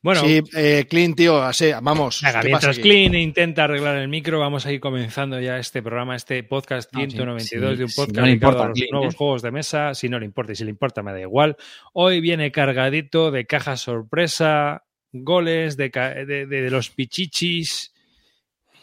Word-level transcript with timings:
Bueno, 0.00 0.20
Sí, 0.20 0.40
eh, 0.54 0.86
Clint, 0.88 1.16
tío, 1.16 1.42
así, 1.42 1.70
vamos. 1.82 2.20
Venga, 2.22 2.40
¿qué 2.40 2.50
pasa 2.50 2.68
mientras? 2.68 2.78
Clean 2.78 3.14
intenta 3.16 3.64
arreglar 3.64 3.96
el 3.96 4.06
micro, 4.08 4.38
vamos 4.38 4.64
a 4.64 4.70
ir 4.72 4.78
comenzando 4.78 5.40
ya 5.40 5.58
este 5.58 5.82
programa, 5.82 6.14
este 6.14 6.42
podcast 6.44 6.92
No, 6.92 7.00
sí, 7.00 7.10
192 7.10 7.70
sí, 7.72 7.76
de 7.78 7.84
un 7.84 7.90
podcast 7.96 8.26
no 8.26 8.28
importa 8.32 8.64
a 8.64 8.68
los 8.68 8.78
Clean, 8.78 8.90
nuevos 8.92 9.14
¿eh? 9.14 9.16
juegos 9.16 9.42
de 9.42 9.50
mesa. 9.50 9.94
Si 9.94 10.08
no 10.08 10.18
le 10.20 10.24
importa 10.26 10.52
y 10.52 10.56
si 10.56 10.62
le 10.64 10.70
importa, 10.70 11.02
me 11.02 11.12
da 11.12 11.20
igual. 11.20 11.56
Hoy 11.94 12.20
viene 12.20 12.52
cargadito 12.52 13.30
de 13.32 13.44
cajas 13.46 13.80
sorpresa, 13.80 14.84
goles 15.12 15.76
de, 15.76 15.88
de- 15.88 16.46
de- 16.46 16.62
de 16.62 16.70
los 16.70 16.90
pichichis 16.90 17.92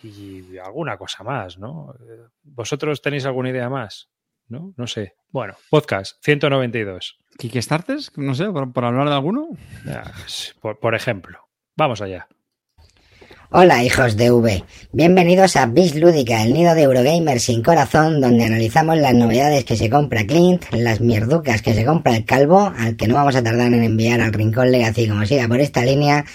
y 0.04 0.58
alguna 0.58 0.98
cosa 0.98 1.24
más, 1.24 1.58
¿no? 1.58 1.96
Eh, 2.00 2.28
¿Vosotros 2.44 3.02
tenéis 3.02 3.26
alguna 3.26 3.50
idea 3.52 3.70
más? 3.70 4.10
¿No? 4.48 4.74
No 4.78 4.86
sé. 4.86 5.14
Bueno, 5.30 5.56
podcast 5.72 6.24
192. 6.24 7.18
¿Kickstarters? 7.38 8.12
No 8.16 8.36
sé, 8.36 8.46
por, 8.46 8.72
por 8.72 8.86
hablar 8.86 9.10
de 9.10 9.16
alguno. 9.16 9.48
Por, 10.62 10.80
por 10.80 10.94
ejemplo. 10.94 11.40
Vamos 11.76 12.02
allá. 12.02 12.28
Hola 13.52 13.84
hijos 13.84 14.18
de 14.18 14.32
V, 14.32 14.64
bienvenidos 14.92 15.56
a 15.56 15.66
Bis 15.68 15.96
Lúdica, 15.96 16.44
el 16.44 16.54
nido 16.54 16.74
de 16.76 16.82
Eurogamer 16.84 17.40
sin 17.40 17.64
corazón, 17.64 18.20
donde 18.20 18.44
analizamos 18.44 18.98
las 18.98 19.14
novedades 19.14 19.64
que 19.64 19.78
se 19.78 19.90
compra 19.90 20.26
Clint, 20.26 20.66
las 20.72 21.00
mierducas 21.00 21.62
que 21.62 21.74
se 21.74 21.86
compra 21.86 22.18
el 22.18 22.26
calvo, 22.26 22.74
al 22.76 22.98
que 22.98 23.08
no 23.08 23.16
vamos 23.16 23.36
a 23.36 23.44
tardar 23.44 23.68
en 23.68 23.84
enviar 23.84 24.20
al 24.20 24.34
Rincón 24.34 24.72
Legacy 24.72 25.08
como 25.08 25.26
siga 25.26 25.48
por 25.48 25.62
esta 25.62 25.86
línea, 25.86 26.26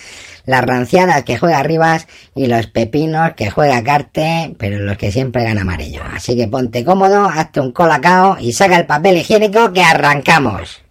las 0.50 0.64
ranciadas 0.64 1.22
que 1.22 1.38
juega 1.38 1.62
Rivas 1.62 2.08
y 2.34 2.46
los 2.46 2.66
pepinos 2.66 3.34
que 3.36 3.50
juega 3.50 3.84
Carte, 3.84 4.52
pero 4.58 4.80
los 4.80 4.98
que 4.98 5.12
siempre 5.12 5.44
gana 5.44 5.60
amarillo. 5.60 6.02
Así 6.12 6.36
que 6.36 6.48
ponte 6.48 6.84
cómodo, 6.84 7.24
hazte 7.24 7.60
un 7.60 7.70
colacao 7.70 8.36
y 8.40 8.52
saca 8.52 8.76
el 8.76 8.84
papel 8.84 9.18
higiénico 9.18 9.72
que 9.72 9.82
arrancamos. 9.82 10.82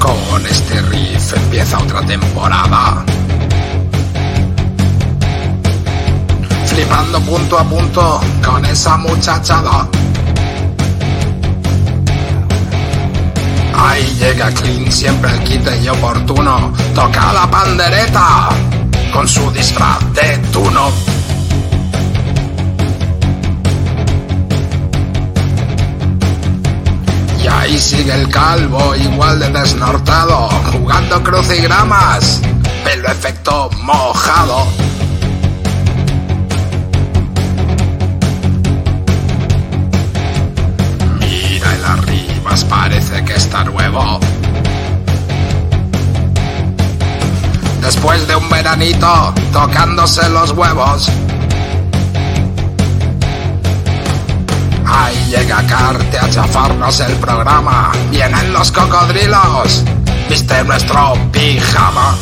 Con 0.00 0.46
este 0.46 0.82
riff 0.82 1.36
empieza 1.36 1.78
otra 1.78 2.04
temporada. 2.04 3.04
Flipando 6.66 7.20
punto 7.20 7.58
a 7.58 7.64
punto 7.64 8.20
con 8.44 8.64
esa 8.64 8.96
muchachada. 8.96 9.88
Ahí 13.82 14.04
llega 14.18 14.50
Clean, 14.50 14.92
siempre 14.92 15.30
el 15.30 15.42
quite 15.44 15.78
y 15.82 15.88
oportuno. 15.88 16.72
Toca 16.94 17.32
la 17.32 17.50
pandereta 17.50 18.50
con 19.12 19.26
su 19.26 19.50
disfraz 19.50 19.98
de 20.12 20.38
tuno. 20.52 20.92
Y 27.42 27.48
ahí 27.48 27.78
sigue 27.78 28.14
el 28.14 28.28
calvo, 28.28 28.94
igual 28.94 29.40
de 29.40 29.48
desnortado, 29.48 30.48
jugando 30.72 31.22
crucigramas, 31.22 32.42
pelo 32.84 33.08
efecto 33.08 33.70
mojado. 33.82 34.66
Está 43.40 43.64
nuevo. 43.64 44.20
Después 47.80 48.28
de 48.28 48.36
un 48.36 48.48
veranito, 48.50 49.34
tocándose 49.50 50.28
los 50.28 50.50
huevos. 50.52 51.08
Ahí 54.86 55.16
llega 55.30 55.66
Carte 55.66 56.18
a 56.18 56.28
chafarnos 56.28 57.00
el 57.00 57.14
programa. 57.14 57.90
Vienen 58.10 58.52
los 58.52 58.70
cocodrilos. 58.72 59.84
Viste 60.28 60.62
nuestro 60.64 61.14
pijama. 61.32 62.16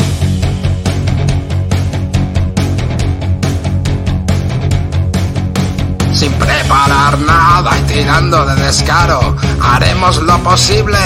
Sin 6.18 6.32
preparar 6.32 7.16
nada 7.20 7.78
y 7.78 7.82
tirando 7.82 8.44
de 8.44 8.56
descaro, 8.60 9.36
haremos 9.62 10.20
lo 10.20 10.36
posible 10.42 10.98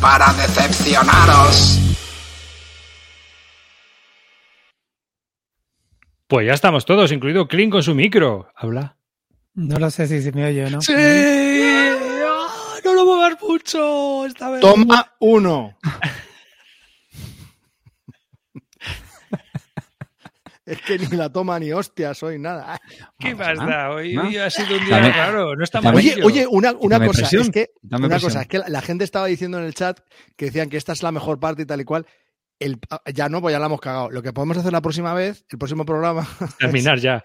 para 0.00 0.32
decepcionaros. 0.32 1.78
Pues 6.26 6.48
ya 6.48 6.52
estamos 6.52 6.84
todos, 6.84 7.12
incluido 7.12 7.46
Clean 7.46 7.70
con 7.70 7.84
su 7.84 7.94
micro. 7.94 8.48
Habla. 8.56 8.96
No 9.54 9.78
lo 9.78 9.88
sé 9.88 10.08
si 10.08 10.20
se 10.20 10.32
me 10.32 10.46
oye 10.46 10.64
o 10.64 10.70
no. 10.70 10.80
¡Sí! 10.80 10.92
¡Ah! 10.96 12.48
No 12.84 12.94
lo 12.94 13.04
muevas 13.04 13.40
mucho 13.40 14.26
esta 14.26 14.50
vez. 14.50 14.62
Toma 14.62 15.12
uno. 15.20 15.78
es 20.66 20.80
que 20.82 20.98
ni 20.98 21.06
la 21.16 21.30
toma 21.30 21.58
ni 21.58 21.72
hostia, 21.72 22.14
soy 22.14 22.38
nada. 22.38 22.80
¿Qué 23.18 23.34
pasa? 23.36 23.90
Hoy, 23.90 24.14
¿no? 24.14 24.22
hoy 24.22 24.36
ha 24.36 24.50
sido 24.50 24.76
un 24.78 24.84
día 24.86 24.96
Dame- 24.98 25.12
raro. 25.12 25.56
No 25.56 25.64
está 25.64 25.80
dame- 25.80 25.96
Oye, 25.98 26.16
oye, 26.22 26.46
una, 26.46 26.72
una 26.72 26.96
Dame 26.96 27.06
cosa, 27.08 27.20
presión, 27.22 27.42
es 27.42 27.50
que, 27.50 27.70
dame 27.82 28.06
una 28.06 28.14
presión. 28.16 28.30
cosa, 28.30 28.42
es 28.42 28.48
que 28.48 28.58
la, 28.58 28.68
la 28.68 28.80
gente 28.82 29.04
estaba 29.04 29.26
diciendo 29.26 29.58
en 29.58 29.64
el 29.64 29.74
chat 29.74 30.00
que 30.36 30.46
decían 30.46 30.68
que 30.68 30.76
esta 30.76 30.92
es 30.92 31.02
la 31.02 31.12
mejor 31.12 31.40
parte 31.40 31.62
y 31.62 31.66
tal 31.66 31.80
y 31.80 31.84
cual. 31.84 32.06
El, 32.60 32.78
ya 33.12 33.28
no, 33.28 33.40
pues 33.40 33.52
ya 33.52 33.58
la 33.58 33.66
hemos 33.66 33.80
cagado. 33.80 34.08
Lo 34.10 34.22
que 34.22 34.32
podemos 34.32 34.56
hacer 34.56 34.72
la 34.72 34.80
próxima 34.80 35.14
vez, 35.14 35.44
el 35.50 35.58
próximo 35.58 35.84
programa, 35.84 36.24
Terminar 36.60 36.98
ya. 37.00 37.20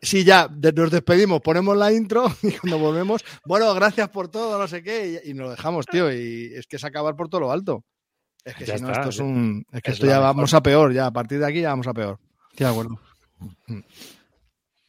Sí, 0.00 0.22
ya, 0.22 0.46
de- 0.48 0.72
nos 0.72 0.92
despedimos, 0.92 1.40
ponemos 1.40 1.76
la 1.76 1.92
intro 1.92 2.32
y 2.44 2.52
cuando 2.52 2.78
volvemos, 2.78 3.24
bueno, 3.44 3.74
gracias 3.74 4.08
por 4.10 4.28
todo, 4.28 4.56
no 4.56 4.68
sé 4.68 4.80
qué, 4.84 5.20
y, 5.24 5.30
y 5.30 5.34
nos 5.34 5.46
lo 5.46 5.50
dejamos, 5.50 5.84
tío, 5.86 6.12
y 6.12 6.52
es 6.54 6.68
que 6.68 6.76
es 6.76 6.84
acabar 6.84 7.16
por 7.16 7.28
todo 7.28 7.40
lo 7.40 7.50
alto. 7.50 7.84
Es 8.44 8.54
que 8.54 8.64
Ya 8.66 8.76
si 8.76 8.82
no, 8.84 8.88
está, 8.90 9.00
esto 9.00 9.10
es 9.10 9.16
ya. 9.16 9.24
un... 9.24 9.64
Es 9.72 9.82
que 9.82 9.90
Es 9.90 9.94
esto 9.94 10.06
la 10.06 10.12
ya 10.12 10.18
mejor. 10.20 10.36
vamos 10.36 10.54
a 10.54 10.62
peor, 10.62 10.92
ya, 10.92 11.06
a 11.06 11.12
partir 11.12 11.40
de 11.40 11.46
aquí 11.46 11.60
ya 11.62 11.70
vamos 11.70 11.88
a 11.88 11.92
peor. 11.94 12.20
Estoy 12.58 12.66
de 12.66 12.72
acuerdo. 12.72 12.98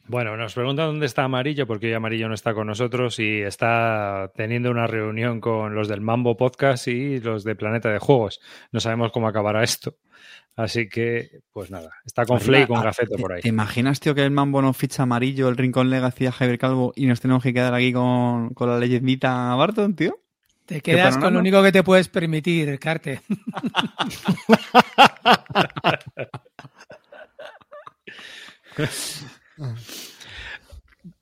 Bueno, 0.08 0.36
nos 0.36 0.54
preguntan 0.54 0.86
dónde 0.86 1.06
está 1.06 1.22
Amarillo, 1.22 1.68
porque 1.68 1.86
hoy 1.86 1.92
Amarillo 1.92 2.26
no 2.26 2.34
está 2.34 2.52
con 2.52 2.66
nosotros 2.66 3.20
y 3.20 3.42
está 3.42 4.32
teniendo 4.34 4.72
una 4.72 4.88
reunión 4.88 5.40
con 5.40 5.72
los 5.76 5.86
del 5.86 6.00
Mambo 6.00 6.36
Podcast 6.36 6.88
y 6.88 7.20
los 7.20 7.44
de 7.44 7.54
Planeta 7.54 7.88
de 7.90 8.00
Juegos. 8.00 8.40
No 8.72 8.80
sabemos 8.80 9.12
cómo 9.12 9.28
acabará 9.28 9.62
esto. 9.62 9.94
Así 10.56 10.88
que, 10.88 11.42
pues 11.52 11.70
nada, 11.70 11.90
está 12.04 12.26
con 12.26 12.40
Flay 12.40 12.64
y 12.64 12.66
con 12.66 12.82
Gafeto 12.82 13.14
¿te- 13.14 13.22
por 13.22 13.34
ahí. 13.34 13.42
¿Te 13.42 13.48
imaginas, 13.50 14.00
tío, 14.00 14.16
que 14.16 14.24
el 14.24 14.32
mambo 14.32 14.60
nos 14.60 14.76
ficha 14.76 15.04
amarillo, 15.04 15.48
el 15.48 15.56
Rincón 15.56 15.90
Legacy 15.90 16.26
a 16.26 16.32
Javier 16.32 16.58
Calvo 16.58 16.92
y 16.96 17.06
nos 17.06 17.20
tenemos 17.20 17.40
que 17.44 17.54
quedar 17.54 17.72
aquí 17.72 17.92
con, 17.92 18.48
con 18.52 18.68
la 18.68 18.80
leyendita 18.80 19.54
Barton, 19.54 19.94
tío? 19.94 20.18
Te 20.66 20.80
quedas 20.80 21.18
con 21.18 21.34
lo 21.34 21.38
único 21.38 21.62
que 21.62 21.70
te 21.72 21.84
puedes 21.84 22.08
permitir, 22.08 22.80
Carte. 22.80 23.20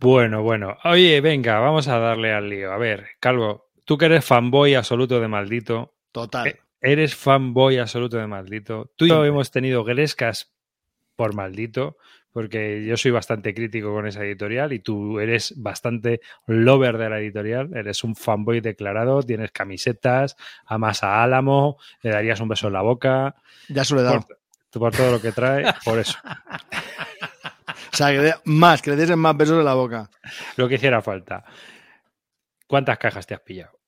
Bueno, 0.01 0.43
bueno. 0.43 0.77
Oye, 0.85 1.21
venga, 1.21 1.59
vamos 1.61 1.89
a 1.89 1.99
darle 1.99 2.33
al 2.33 2.49
lío. 2.49 2.73
A 2.73 2.79
ver, 2.79 3.11
Calvo, 3.21 3.71
tú 3.85 3.97
que 3.97 4.07
eres 4.07 4.25
fanboy 4.25 4.75
absoluto 4.75 5.21
de 5.21 5.29
Maldito, 5.29 5.95
Total. 6.13 6.49
Eh, 6.49 6.61
eres 6.81 7.15
fanboy 7.15 7.79
absoluto 7.79 8.17
de 8.17 8.27
Maldito. 8.27 8.93
Tú 8.97 9.07
y 9.07 9.09
yo 9.09 9.25
hemos 9.25 9.51
tenido 9.51 9.85
grescas 9.85 10.53
por 11.15 11.35
Maldito, 11.35 11.97
porque 12.33 12.85
yo 12.85 12.97
soy 12.97 13.13
bastante 13.13 13.55
crítico 13.55 13.93
con 13.93 14.07
esa 14.07 14.25
editorial 14.25 14.73
y 14.73 14.81
tú 14.81 15.21
eres 15.21 15.55
bastante 15.57 16.21
lover 16.47 16.99
de 16.99 17.11
la 17.11 17.21
editorial. 17.21 17.71
Eres 17.75 18.03
un 18.03 18.17
fanboy 18.17 18.61
declarado, 18.61 19.23
tienes 19.23 19.53
camisetas, 19.53 20.37
amas 20.67 21.05
a 21.05 21.23
Álamo, 21.23 21.79
le 22.03 22.11
darías 22.11 22.41
un 22.41 22.49
beso 22.49 22.67
en 22.67 22.73
la 22.73 22.83
boca, 22.83 23.37
Ya 23.69 23.85
se 23.85 23.95
lo 23.95 24.01
he 24.01 24.05
dado. 24.05 24.27
por, 24.71 24.81
por 24.81 24.97
todo 24.97 25.13
lo 25.13 25.21
que 25.21 25.31
trae, 25.33 25.73
por 25.85 25.99
eso. 26.01 26.19
O 27.93 27.97
sea, 27.97 28.09
que 28.11 28.35
más, 28.45 28.81
que 28.83 28.91
le 28.91 28.97
des 28.97 29.17
más 29.17 29.37
besos 29.37 29.59
en 29.59 29.65
la 29.65 29.75
boca. 29.75 30.11
Lo 30.57 30.69
que 30.69 30.77
hiciera 30.77 31.03
falta. 31.03 31.45
¿Cuántas 32.67 32.99
cajas 32.99 33.27
te 33.27 33.35
has 33.35 33.41
pillado? 33.41 33.79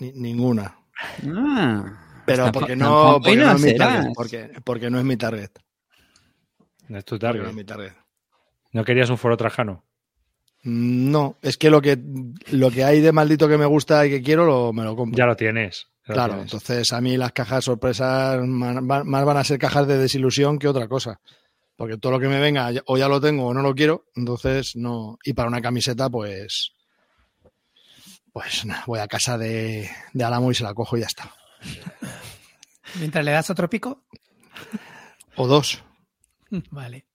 Ni- 0.00 0.12
ninguna. 0.12 0.76
Ah, 1.26 2.22
Pero 2.26 2.50
porque 2.52 2.74
no, 2.76 3.20
porque 3.22 3.36
no 3.36 3.52
es 3.52 3.62
mi 3.62 3.76
target. 3.76 4.12
Porque, 4.14 4.50
porque 4.64 4.90
no 4.90 4.98
es 4.98 5.04
mi 5.04 5.16
target. 5.16 5.50
No 6.88 6.98
es 6.98 7.04
tu 7.04 7.14
Porque 7.16 7.26
target. 7.26 7.42
no 7.42 7.48
es 7.50 7.54
mi 7.54 7.64
target. 7.64 7.92
¿No 8.72 8.84
querías 8.84 9.10
un 9.10 9.18
foro 9.18 9.36
trajano? 9.36 9.84
Mm, 10.64 11.10
No, 11.10 11.36
es 11.42 11.56
que 11.56 11.70
lo 11.70 11.80
que 11.80 11.98
lo 12.50 12.70
que 12.70 12.84
hay 12.84 13.00
de 13.00 13.12
maldito 13.12 13.48
que 13.48 13.58
me 13.58 13.66
gusta 13.66 14.04
y 14.06 14.10
que 14.10 14.22
quiero 14.22 14.44
lo, 14.46 14.72
me 14.72 14.82
lo 14.82 14.96
compro. 14.96 15.16
Ya 15.16 15.26
lo 15.26 15.36
tienes. 15.36 15.86
ya 16.06 16.08
lo 16.08 16.14
Claro, 16.14 16.32
tienes. 16.34 16.52
entonces 16.52 16.92
a 16.92 17.00
mí 17.00 17.16
las 17.16 17.32
cajas 17.32 17.64
sorpresas 17.64 18.40
más, 18.46 18.82
más 18.82 19.24
van 19.24 19.36
a 19.36 19.44
ser 19.44 19.58
cajas 19.58 19.86
de 19.86 19.98
desilusión 19.98 20.58
que 20.58 20.68
otra 20.68 20.88
cosa. 20.88 21.20
Porque 21.76 21.98
todo 21.98 22.12
lo 22.12 22.20
que 22.20 22.28
me 22.28 22.38
venga 22.40 22.70
o 22.86 22.96
ya 22.96 23.08
lo 23.08 23.20
tengo 23.20 23.46
o 23.46 23.54
no 23.54 23.62
lo 23.62 23.74
quiero, 23.74 24.04
entonces 24.14 24.76
no. 24.76 25.18
Y 25.24 25.32
para 25.32 25.48
una 25.48 25.60
camiseta, 25.60 26.08
pues. 26.08 26.72
Pues 28.32 28.64
nada, 28.64 28.84
voy 28.86 29.00
a 29.00 29.06
casa 29.06 29.38
de, 29.38 29.88
de 30.12 30.24
Álamo 30.24 30.50
y 30.50 30.54
se 30.54 30.64
la 30.64 30.74
cojo 30.74 30.96
y 30.96 31.00
ya 31.00 31.06
está. 31.06 31.32
Mientras 32.98 33.24
le 33.24 33.30
das 33.30 33.50
otro 33.50 33.68
pico. 33.70 34.04
O 35.36 35.46
dos. 35.46 35.82
Vale. 36.70 37.06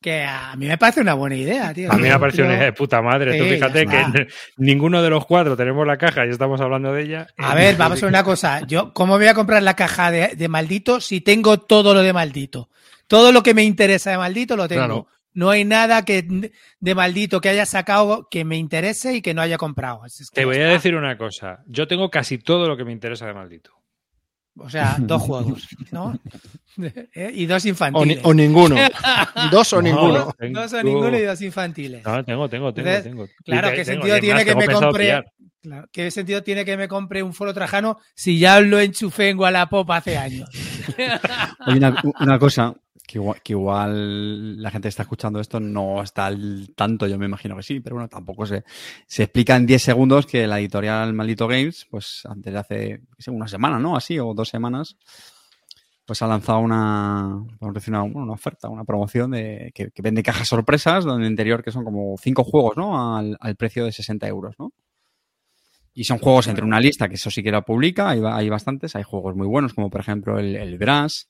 que 0.00 0.24
a 0.24 0.54
mí 0.56 0.66
me 0.66 0.78
parece 0.78 1.00
una 1.00 1.14
buena 1.14 1.36
idea, 1.36 1.74
tío. 1.74 1.92
A 1.92 1.96
mí 1.96 2.08
me 2.08 2.18
parecido 2.18 2.46
una 2.46 2.54
idea 2.54 2.66
de 2.66 2.72
puta 2.72 3.02
madre. 3.02 3.36
Tú 3.36 3.44
Sí, 3.44 3.50
fíjate 3.50 3.86
que 3.86 4.28
ninguno 4.56 5.02
de 5.02 5.10
los 5.10 5.26
cuatro 5.26 5.56
tenemos 5.56 5.86
la 5.86 5.98
caja 5.98 6.24
y 6.26 6.30
estamos 6.30 6.60
hablando 6.60 6.92
de 6.92 7.02
ella. 7.02 7.26
A 7.36 7.54
ver, 7.54 7.76
vamos 7.76 8.02
a 8.02 8.06
ver 8.06 8.12
una 8.12 8.22
cosa. 8.24 8.66
Yo, 8.66 8.94
¿cómo 8.94 9.18
voy 9.18 9.26
a 9.26 9.34
comprar 9.34 9.62
la 9.62 9.74
caja 9.74 10.10
de, 10.10 10.36
de 10.36 10.48
maldito 10.48 11.00
si 11.00 11.20
tengo 11.20 11.58
todo 11.58 11.92
lo 11.92 12.00
de 12.00 12.12
maldito? 12.12 12.70
Todo 13.08 13.32
lo 13.32 13.42
que 13.42 13.54
me 13.54 13.64
interesa 13.64 14.10
de 14.12 14.18
maldito 14.18 14.56
lo 14.56 14.68
tengo. 14.68 14.80
Claro. 14.84 15.06
No 15.34 15.50
hay 15.50 15.64
nada 15.64 16.04
que 16.04 16.50
de 16.80 16.94
maldito 16.94 17.40
que 17.40 17.48
haya 17.48 17.66
sacado 17.66 18.28
que 18.30 18.44
me 18.44 18.56
interese 18.56 19.14
y 19.14 19.22
que 19.22 19.34
no 19.34 19.42
haya 19.42 19.58
comprado. 19.58 20.04
Es- 20.04 20.20
es 20.20 20.30
que 20.30 20.40
Te 20.40 20.44
voy 20.44 20.56
a 20.56 20.68
decir 20.68 20.94
una 20.96 21.16
cosa. 21.18 21.62
Yo 21.66 21.86
tengo 21.86 22.10
casi 22.10 22.38
todo 22.38 22.66
lo 22.68 22.76
que 22.76 22.84
me 22.84 22.92
interesa 22.92 23.26
de 23.26 23.34
maldito. 23.34 23.72
O 24.60 24.68
sea, 24.68 24.96
dos 24.98 25.22
juegos, 25.22 25.66
¿no? 25.90 26.18
Eh, 26.80 27.32
y 27.34 27.46
dos 27.46 27.64
O, 27.64 27.66
ni- 27.66 27.70
infantiles. 27.70 28.20
o 28.22 28.32
ninguno. 28.32 28.76
Dos 29.50 29.72
o 29.72 29.82
ninguno. 29.82 30.32
tengo- 30.38 30.60
Dos 30.60 30.72
o 30.74 30.82
ninguno 30.84 31.18
y 31.18 31.22
dos 31.22 31.42
infantiles. 31.42 32.04
No, 32.04 32.24
tengo, 32.24 32.48
tengo, 32.48 32.72
tengo, 32.72 32.88
Entonces, 32.88 33.02
tengo. 33.02 33.26
claro, 33.44 33.70
¿qué 33.70 33.84
tengo, 33.84 34.02
sentido 34.02 34.20
tiene 34.20 34.44
que 34.44 34.54
me 34.54 34.66
compre? 34.68 35.04
pillar. 35.04 35.26
Claro, 35.60 35.88
¿Qué 35.90 36.10
sentido 36.12 36.42
tiene 36.44 36.64
que 36.64 36.76
me 36.76 36.86
compre 36.86 37.20
un 37.24 37.34
foro 37.34 37.52
trajano 37.52 37.98
si 38.14 38.38
ya 38.38 38.60
lo 38.60 38.78
enchufé 38.78 39.30
en 39.30 39.40
Wallapop 39.40 39.90
hace 39.90 40.16
años? 40.16 40.48
Hay 41.66 41.78
una, 41.78 42.00
una 42.20 42.38
cosa 42.38 42.74
que 43.08 43.52
igual, 43.52 44.62
la 44.62 44.70
gente 44.70 44.86
que 44.86 44.90
está 44.90 45.02
escuchando 45.02 45.40
esto 45.40 45.58
no 45.58 46.02
está 46.02 46.26
al 46.26 46.70
tanto, 46.76 47.06
yo 47.06 47.18
me 47.18 47.24
imagino 47.24 47.56
que 47.56 47.62
sí, 47.62 47.80
pero 47.80 47.96
bueno, 47.96 48.08
tampoco 48.08 48.44
se, 48.44 48.64
se 49.06 49.22
explica 49.22 49.56
en 49.56 49.64
10 49.66 49.82
segundos 49.82 50.26
que 50.26 50.46
la 50.46 50.60
editorial 50.60 51.14
Maldito 51.14 51.48
Games, 51.48 51.86
pues 51.90 52.22
antes 52.26 52.52
de 52.52 52.58
hace 52.58 53.00
una 53.28 53.48
semana, 53.48 53.78
¿no? 53.78 53.96
Así, 53.96 54.18
o 54.18 54.34
dos 54.34 54.50
semanas, 54.50 54.98
pues 56.04 56.22
ha 56.22 56.26
lanzado 56.26 56.60
una, 56.60 57.34
una, 57.60 58.02
una 58.02 58.32
oferta, 58.32 58.68
una 58.68 58.84
promoción 58.84 59.30
de 59.30 59.72
que, 59.74 59.90
vende 60.02 60.22
cajas 60.22 60.48
sorpresas, 60.48 61.04
donde 61.04 61.24
el 61.24 61.30
interior 61.30 61.62
que 61.62 61.70
son 61.70 61.84
como 61.84 62.14
cinco 62.18 62.44
juegos, 62.44 62.76
¿no? 62.76 63.16
Al, 63.16 63.36
al 63.40 63.56
precio 63.56 63.84
de 63.84 63.92
60 63.92 64.26
euros, 64.28 64.54
¿no? 64.58 64.72
Y 65.94 66.04
son 66.04 66.18
juegos 66.18 66.46
entre 66.46 66.64
una 66.64 66.78
lista 66.78 67.08
que 67.08 67.16
eso 67.16 67.30
sí 67.30 67.42
que 67.42 67.50
la 67.50 67.62
publica, 67.62 68.08
hay, 68.08 68.22
hay 68.24 68.48
bastantes, 68.48 68.94
hay 68.94 69.02
juegos 69.02 69.34
muy 69.34 69.46
buenos, 69.46 69.74
como 69.74 69.90
por 69.90 70.00
ejemplo 70.00 70.38
el, 70.38 70.56
el 70.56 70.78
Brass, 70.78 71.28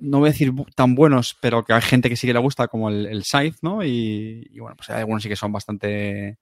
no 0.00 0.18
voy 0.18 0.28
a 0.28 0.32
decir 0.32 0.52
tan 0.74 0.94
buenos, 0.94 1.36
pero 1.40 1.64
que 1.64 1.72
hay 1.72 1.82
gente 1.82 2.08
que 2.08 2.16
sí 2.16 2.26
que 2.26 2.32
le 2.32 2.40
gusta, 2.40 2.68
como 2.68 2.88
el, 2.88 3.06
el 3.06 3.24
Scythe, 3.24 3.58
¿no? 3.62 3.84
Y, 3.84 4.48
bueno, 4.58 4.76
pues 4.76 4.90
hay 4.90 5.00
algunos 5.00 5.22
sí 5.22 5.28
que 5.28 5.36
son 5.36 5.52
bastante 5.52 6.38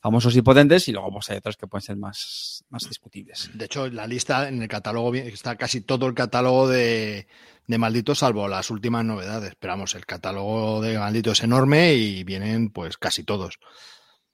famosos 0.00 0.36
y 0.36 0.42
potentes, 0.42 0.86
y 0.88 0.92
luego 0.92 1.10
pues 1.10 1.30
hay 1.30 1.38
otros 1.38 1.56
que 1.56 1.66
pueden 1.66 1.82
ser 1.82 1.96
más, 1.96 2.64
más 2.68 2.88
discutibles. 2.88 3.50
De 3.54 3.64
hecho, 3.64 3.88
la 3.88 4.06
lista 4.06 4.48
en 4.48 4.62
el 4.62 4.68
catálogo 4.68 5.14
está 5.14 5.56
casi 5.56 5.80
todo 5.80 6.06
el 6.06 6.14
catálogo 6.14 6.68
de, 6.68 7.26
de 7.66 7.78
Maldito, 7.78 8.14
salvo 8.14 8.46
las 8.46 8.70
últimas 8.70 9.04
novedades. 9.04 9.54
Pero 9.58 9.72
vamos, 9.72 9.94
el 9.94 10.06
catálogo 10.06 10.80
de 10.80 10.98
Maldito 10.98 11.32
es 11.32 11.42
enorme 11.42 11.94
y 11.94 12.24
vienen 12.24 12.70
pues 12.70 12.96
casi 12.98 13.24
todos. 13.24 13.58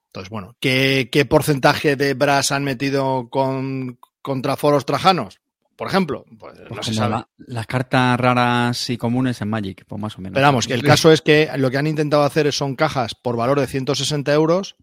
Entonces, 0.09 0.31
bueno, 0.31 0.57
¿qué, 0.61 1.09
qué 1.11 1.25
porcentaje 1.25 1.97
de 1.97 2.13
Brass 2.15 2.53
han 2.53 2.65
metido 2.65 3.31
con, 3.31 3.99
contra 4.21 4.57
foros 4.57 4.85
trajanos? 4.85 5.42
Por 5.77 5.89
ejemplo, 5.89 6.25
pues 6.39 6.59
no 6.61 6.67
Pues 6.69 6.87
se 6.87 6.93
como 6.93 7.03
sabe. 7.03 7.11
la- 7.11 7.29
las 7.39 7.67
cartas 7.67 8.19
raras 8.21 8.91
y 8.91 8.97
comunes 8.97 9.41
en 9.41 9.49
Magic, 9.49 9.85
pues 9.87 10.01
más 10.01 10.17
o 10.17 10.21
menos. 10.21 10.35
Pero 10.35 10.47
vamos, 10.47 10.67
que 10.67 10.75
el 10.75 10.83
caso 11.07 11.11
es 11.13 11.23
que 11.23 11.49
lo 11.57 11.71
que 11.71 11.79
han 11.79 11.87
intentado 11.87 12.23
hacer 12.25 12.53
son 12.53 12.77
cajas 12.77 13.15
por 13.15 13.37
valor 13.37 13.59
de 13.61 13.67
160 13.67 14.33
euros, 14.33 14.77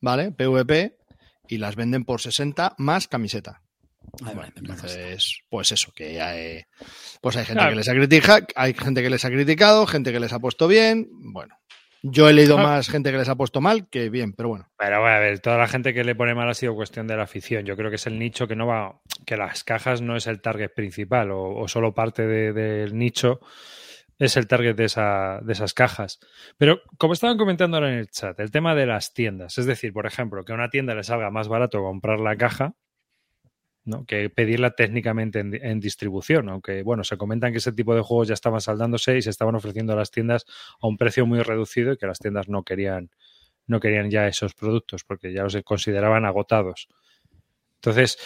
¿vale? 0.00 0.32
PVP, 0.32 0.96
y 1.48 1.58
las 1.58 1.76
venden 1.76 2.04
por 2.04 2.20
60 2.20 2.74
más 2.78 3.08
camiseta. 3.08 3.62
Ay. 4.24 4.34
Entonces, 4.56 5.40
pues 5.48 5.70
eso, 5.72 5.92
que 5.94 6.20
hay, 6.20 6.62
pues 7.20 7.36
hay 7.36 7.44
gente 7.44 7.58
Claro. 7.60 7.70
que 7.70 7.76
les 7.76 7.88
ha 7.88 7.92
criticado, 7.94 8.46
hay 8.56 8.74
gente 8.74 9.02
que 9.02 9.10
les 9.10 9.24
ha 9.24 9.28
criticado, 9.30 9.86
gente 9.86 10.12
que 10.12 10.20
les 10.20 10.32
ha 10.32 10.38
puesto 10.40 10.66
bien. 10.66 11.08
Bueno, 11.10 11.54
yo 12.02 12.28
he 12.28 12.32
leído 12.32 12.58
Ah. 12.58 12.62
más 12.62 12.88
gente 12.88 13.10
que 13.12 13.18
les 13.18 13.28
ha 13.28 13.36
puesto 13.36 13.60
mal 13.60 13.88
que 13.88 14.10
bien, 14.10 14.32
pero 14.32 14.48
bueno. 14.50 14.68
Pero 14.76 15.00
bueno, 15.00 15.16
a 15.16 15.20
ver, 15.20 15.40
toda 15.40 15.58
la 15.58 15.68
gente 15.68 15.94
que 15.94 16.04
le 16.04 16.14
pone 16.14 16.34
mal 16.34 16.48
ha 16.48 16.54
sido 16.54 16.74
cuestión 16.74 17.06
de 17.06 17.16
la 17.16 17.22
afición. 17.24 17.64
Yo 17.64 17.76
creo 17.76 17.90
que 17.90 17.96
es 17.96 18.06
el 18.06 18.18
nicho 18.18 18.46
que 18.48 18.56
no 18.56 18.66
va, 18.66 19.00
que 19.26 19.36
las 19.36 19.64
cajas 19.64 20.02
no 20.02 20.16
es 20.16 20.26
el 20.26 20.40
target 20.40 20.70
principal 20.74 21.30
o, 21.30 21.54
o 21.56 21.68
solo 21.68 21.94
parte 21.94 22.26
de- 22.26 22.52
del 22.52 22.96
nicho 22.98 23.40
es 24.18 24.36
el 24.36 24.46
target 24.46 24.76
de, 24.76 24.84
esa, 24.84 25.40
de 25.42 25.52
esas 25.52 25.74
cajas. 25.74 26.20
Pero 26.56 26.80
como 26.98 27.12
estaban 27.12 27.38
comentando 27.38 27.76
ahora 27.76 27.92
en 27.92 27.98
el 27.98 28.08
chat, 28.08 28.38
el 28.38 28.50
tema 28.52 28.74
de 28.76 28.86
las 28.86 29.14
tiendas, 29.14 29.58
es 29.58 29.66
decir, 29.66 29.92
por 29.92 30.06
ejemplo, 30.06 30.44
que 30.44 30.52
a 30.52 30.54
una 30.54 30.70
tienda 30.70 30.94
le 30.94 31.02
salga 31.02 31.30
más 31.30 31.48
barato 31.48 31.82
comprar 31.82 32.20
la 32.20 32.36
caja 32.36 32.74
¿no? 33.84 34.04
que 34.06 34.30
pedirla 34.30 34.70
técnicamente 34.76 35.40
en, 35.40 35.54
en 35.54 35.80
distribución, 35.80 36.48
aunque 36.48 36.82
bueno, 36.82 37.02
se 37.04 37.16
comentan 37.16 37.52
que 37.52 37.58
ese 37.58 37.72
tipo 37.72 37.94
de 37.94 38.00
juegos 38.02 38.28
ya 38.28 38.34
estaban 38.34 38.60
saldándose 38.60 39.16
y 39.18 39.22
se 39.22 39.30
estaban 39.30 39.54
ofreciendo 39.54 39.92
a 39.92 39.96
las 39.96 40.10
tiendas 40.10 40.44
a 40.80 40.86
un 40.86 40.96
precio 40.96 41.26
muy 41.26 41.40
reducido 41.42 41.92
y 41.92 41.96
que 41.96 42.06
las 42.06 42.18
tiendas 42.18 42.48
no 42.48 42.62
querían 42.62 43.10
no 43.66 43.78
querían 43.80 44.10
ya 44.10 44.26
esos 44.26 44.54
productos 44.54 45.04
porque 45.04 45.32
ya 45.32 45.42
los 45.44 45.56
consideraban 45.64 46.24
agotados. 46.24 46.88
Entonces, 47.76 48.18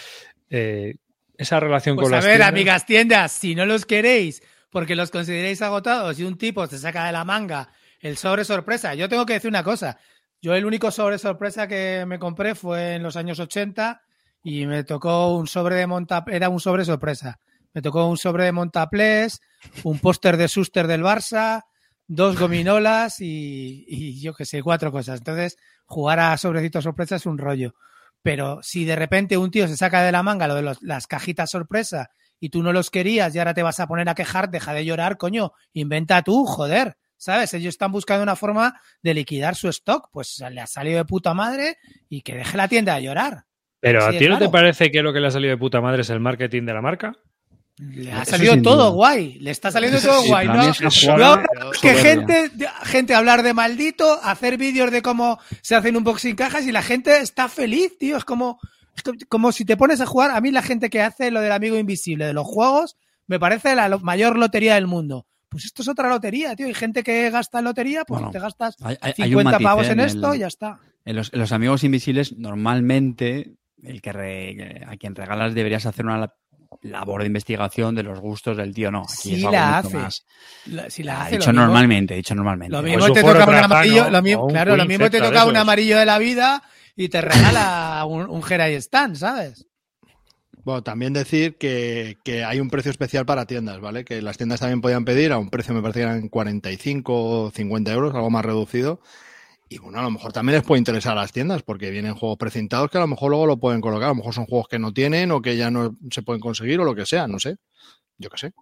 eh, 0.49 0.95
esa 1.37 1.59
relación 1.59 1.95
Pues 1.95 2.05
con 2.05 2.13
a 2.13 2.17
las 2.17 2.25
ver, 2.25 2.35
tiendas- 2.37 2.49
amigas 2.49 2.85
tiendas, 2.85 3.31
si 3.31 3.55
no 3.55 3.65
los 3.65 3.85
queréis 3.85 4.41
porque 4.69 4.95
los 4.95 5.11
consideréis 5.11 5.61
agotados 5.61 6.19
y 6.19 6.23
un 6.23 6.37
tipo 6.37 6.65
se 6.67 6.77
saca 6.77 7.05
de 7.05 7.11
la 7.11 7.23
manga 7.23 7.69
el 7.99 8.17
sobre 8.17 8.45
sorpresa, 8.45 8.93
yo 8.95 9.09
tengo 9.09 9.25
que 9.25 9.33
decir 9.33 9.49
una 9.49 9.63
cosa. 9.63 9.97
Yo 10.41 10.53
el 10.53 10.65
único 10.65 10.91
sobre 10.91 11.17
sorpresa 11.17 11.67
que 11.67 12.03
me 12.07 12.19
compré 12.19 12.53
fue 12.53 12.95
en 12.95 13.03
los 13.03 13.15
años 13.15 13.39
80 13.39 14.01
y 14.49 14.65
me 14.65 14.85
tocó 14.85 15.35
un 15.35 15.45
sobre 15.45 15.75
de 15.75 15.87
monta 15.87 16.23
era 16.27 16.47
un 16.47 16.61
sobre 16.61 16.85
sorpresa. 16.85 17.41
Me 17.73 17.81
tocó 17.81 18.07
un 18.07 18.15
sobre 18.15 18.45
de 18.45 18.53
Montaplés, 18.53 19.41
un 19.83 19.99
póster 19.99 20.37
de 20.37 20.47
Suster 20.47 20.87
del 20.87 21.03
Barça, 21.03 21.63
dos 22.07 22.39
gominolas 22.39 23.19
y, 23.19 24.21
yo 24.21 24.33
que 24.33 24.45
sé, 24.45 24.63
cuatro 24.63 24.89
cosas. 24.89 25.19
Entonces, 25.19 25.57
jugar 25.85 26.21
a 26.21 26.37
sobrecitos 26.37 26.85
sorpresa 26.85 27.17
es 27.17 27.25
un 27.25 27.37
rollo. 27.37 27.75
Pero 28.21 28.59
si 28.63 28.85
de 28.85 28.95
repente 28.95 29.37
un 29.37 29.51
tío 29.51 29.67
se 29.67 29.75
saca 29.75 30.01
de 30.01 30.13
la 30.13 30.23
manga 30.23 30.47
lo 30.47 30.55
de 30.55 30.61
los- 30.61 30.81
las 30.81 31.07
cajitas 31.07 31.51
sorpresa 31.51 32.09
y 32.39 32.47
tú 32.47 32.63
no 32.63 32.71
los 32.71 32.89
querías 32.89 33.35
y 33.35 33.39
ahora 33.39 33.53
te 33.53 33.63
vas 33.63 33.81
a 33.81 33.87
poner 33.87 34.07
a 34.07 34.15
quejar, 34.15 34.49
deja 34.49 34.71
de 34.73 34.85
llorar, 34.85 35.17
coño, 35.17 35.51
inventa 35.73 36.21
tú, 36.21 36.45
joder. 36.45 36.95
¿Sabes? 37.17 37.53
Ellos 37.53 37.73
están 37.73 37.91
buscando 37.91 38.23
una 38.23 38.37
forma 38.37 38.79
de 39.03 39.13
liquidar 39.13 39.55
su 39.55 39.67
stock. 39.67 40.07
Pues 40.13 40.41
le 40.51 40.61
ha 40.61 40.67
salido 40.67 40.99
de 40.99 41.05
puta 41.05 41.33
madre 41.33 41.75
y 42.07 42.21
que 42.21 42.35
deje 42.35 42.55
la 42.55 42.69
tienda 42.69 42.95
de 42.95 43.01
llorar. 43.03 43.46
Pero 43.79 44.01
Sí, 44.09 44.15
¿a 44.15 44.19
ti 44.19 44.27
no 44.27 44.39
te 44.39 44.49
parece 44.49 44.91
que 44.91 45.01
lo 45.01 45.13
que 45.13 45.19
le 45.19 45.27
ha 45.27 45.31
salido 45.31 45.51
de 45.51 45.57
puta 45.57 45.81
madre 45.81 46.01
es 46.01 46.09
el 46.09 46.19
marketing 46.19 46.63
de 46.63 46.73
la 46.73 46.81
marca? 46.81 47.13
Le 47.79 48.11
ha 48.11 48.25
salido 48.25 48.59
todo 48.63 48.85
duda. 48.85 48.89
guay. 48.89 49.37
Le 49.39 49.51
está 49.51 49.69
saliendo 49.69 49.99
todo 50.01 50.21
sí, 50.23 50.29
guay. 50.29 50.47
¿no? 50.47 50.53
jugada 50.73 51.27
ahora 51.27 51.45
que 51.79 51.93
gente, 51.93 52.51
gente 52.85 53.13
hablar 53.13 53.43
de 53.43 53.53
maldito, 53.53 54.19
hacer 54.23 54.57
vídeos 54.57 54.89
de 54.91 55.03
cómo 55.03 55.39
se 55.61 55.75
hacen 55.75 55.95
unboxing 55.95 56.35
cajas 56.35 56.65
y 56.65 56.71
la 56.71 56.81
gente 56.81 57.19
está 57.19 57.47
feliz, 57.49 57.95
tío. 57.99 58.17
Es 58.17 58.25
como, 58.25 58.59
como 59.29 59.51
si 59.51 59.63
te 59.63 59.77
pones 59.77 60.01
a 60.01 60.07
jugar. 60.07 60.31
A 60.31 60.41
mí 60.41 60.49
la 60.49 60.63
gente 60.63 60.89
que 60.89 61.01
hace 61.03 61.29
lo 61.29 61.39
del 61.39 61.51
amigo 61.51 61.77
invisible 61.77 62.25
de 62.25 62.33
los 62.33 62.47
juegos 62.47 62.97
me 63.27 63.39
parece 63.39 63.75
la 63.75 63.95
mayor 63.99 64.39
lotería 64.39 64.73
del 64.73 64.87
mundo. 64.87 65.27
Pues 65.47 65.65
esto 65.65 65.83
es 65.83 65.87
otra 65.87 66.09
lotería, 66.09 66.55
tío. 66.55 66.65
Hay 66.65 66.73
gente 66.73 67.03
que 67.03 67.29
gasta 67.29 67.59
en 67.59 67.65
lotería, 67.65 68.05
pues 68.05 68.19
Bueno, 68.21 68.31
te 68.31 68.39
gastas 68.39 68.75
Hay, 68.81 68.97
hay- 69.01 69.13
hay 69.19 69.35
un 69.35 69.41
50 69.43 69.51
matiz, 69.51 69.65
pavos 69.65 69.87
en 69.87 69.99
el- 69.99 70.07
esto 70.07 70.33
y 70.33 70.39
ya 70.39 70.47
está. 70.47 70.79
En 71.05 71.15
los, 71.15 71.31
en 71.31 71.39
los 71.39 71.51
amigos 71.51 71.83
invisibles, 71.83 72.35
normalmente, 72.37 73.53
el 73.87 74.01
que 74.01 74.11
re- 74.13 74.83
a 74.87 74.95
quien 74.97 75.15
regalas 75.15 75.53
deberías 75.53 75.85
hacer 75.85 76.05
una 76.05 76.17
la- 76.17 76.33
labor 76.81 77.21
de 77.21 77.27
investigación 77.27 77.95
de 77.95 78.03
los 78.03 78.19
gustos 78.19 78.57
del 78.57 78.73
tío. 78.73 78.91
No, 78.91 79.01
aquí 79.03 79.13
Sí 79.15 79.33
es 79.35 79.39
algo 79.45 79.51
la 79.53 79.77
hace. 79.79 79.97
más. 79.97 80.25
La- 80.65 80.89
si 80.89 81.03
la 81.03 81.13
Ah, 81.13 81.21
hace, 81.23 81.31
lo 81.31 81.37
dicho 81.39 81.51
mismo- 81.51 81.61
normalmente, 81.65 82.13
dicho 82.15 82.35
normalmente. 82.35 82.75
Lo 82.75 82.83
mismo 82.83 83.05
un 83.05 83.13
te 83.13 83.21
toca 83.21 83.45
un 83.47 83.55
amarillo, 83.55 84.09
lo 84.09 84.17
o 84.17 84.21
mismo, 84.21 84.43
un 84.45 84.51
claro, 84.51 84.75
lo 84.77 84.85
mismo 84.85 85.09
te 85.09 85.19
toca 85.19 85.45
un 85.45 85.57
amarillo 85.57 85.97
de 85.97 86.05
la 86.05 86.19
vida 86.19 86.61
y 86.95 87.09
te 87.09 87.21
regala 87.21 88.03
un, 88.05 88.29
un 88.29 88.43
Jedi 88.43 88.75
Stand, 88.75 89.15
¿sabes? 89.15 89.65
Bueno, 90.63 90.83
también 90.83 91.13
decir 91.13 91.55
que, 91.57 92.17
que 92.25 92.43
hay 92.43 92.59
un 92.59 92.69
precio 92.69 92.91
especial 92.91 93.25
para 93.25 93.45
tiendas, 93.45 93.79
¿vale? 93.79 94.03
Que 94.03 94.21
las 94.21 94.35
tiendas 94.37 94.59
también 94.59 94.81
podían 94.81 95.05
pedir 95.05 95.31
a 95.31 95.37
un 95.37 95.49
precio, 95.49 95.73
me 95.73 95.81
parece 95.81 95.99
que 96.01 96.03
eran 96.03 96.27
45 96.27 97.13
o 97.45 97.51
50 97.51 97.93
euros, 97.93 98.13
algo 98.13 98.29
más 98.29 98.43
reducido. 98.43 98.99
Y 99.69 99.79
bueno, 99.79 99.99
a 99.99 100.03
lo 100.03 100.11
mejor 100.11 100.31
también 100.31 100.55
les 100.57 100.65
puede 100.65 100.79
interesar 100.79 101.11
a 101.17 101.21
las 101.21 101.33
tiendas 101.33 101.61
porque 101.61 101.91
vienen 101.91 102.15
juegos 102.15 102.37
precintados 102.37 102.89
que 102.89 102.97
a 102.97 103.01
lo 103.01 103.07
mejor 103.07 103.29
luego 103.31 103.45
lo 103.45 103.57
pueden 103.57 103.81
colocar. 103.81 104.05
A 104.05 104.09
lo 104.09 104.15
mejor 104.15 104.33
son 104.33 104.45
juegos 104.45 104.67
que 104.69 104.79
no 104.79 104.93
tienen 104.93 105.31
o 105.31 105.41
que 105.41 105.57
ya 105.57 105.69
no 105.69 105.95
se 106.09 106.21
pueden 106.21 106.39
conseguir 106.39 106.79
o 106.79 106.85
lo 106.85 106.95
que 106.95 107.05
sea, 107.05 107.27
no 107.27 107.37
sé. 107.39 107.57
Yo 108.17 108.29
qué 108.29 108.37
sé. 108.37 108.53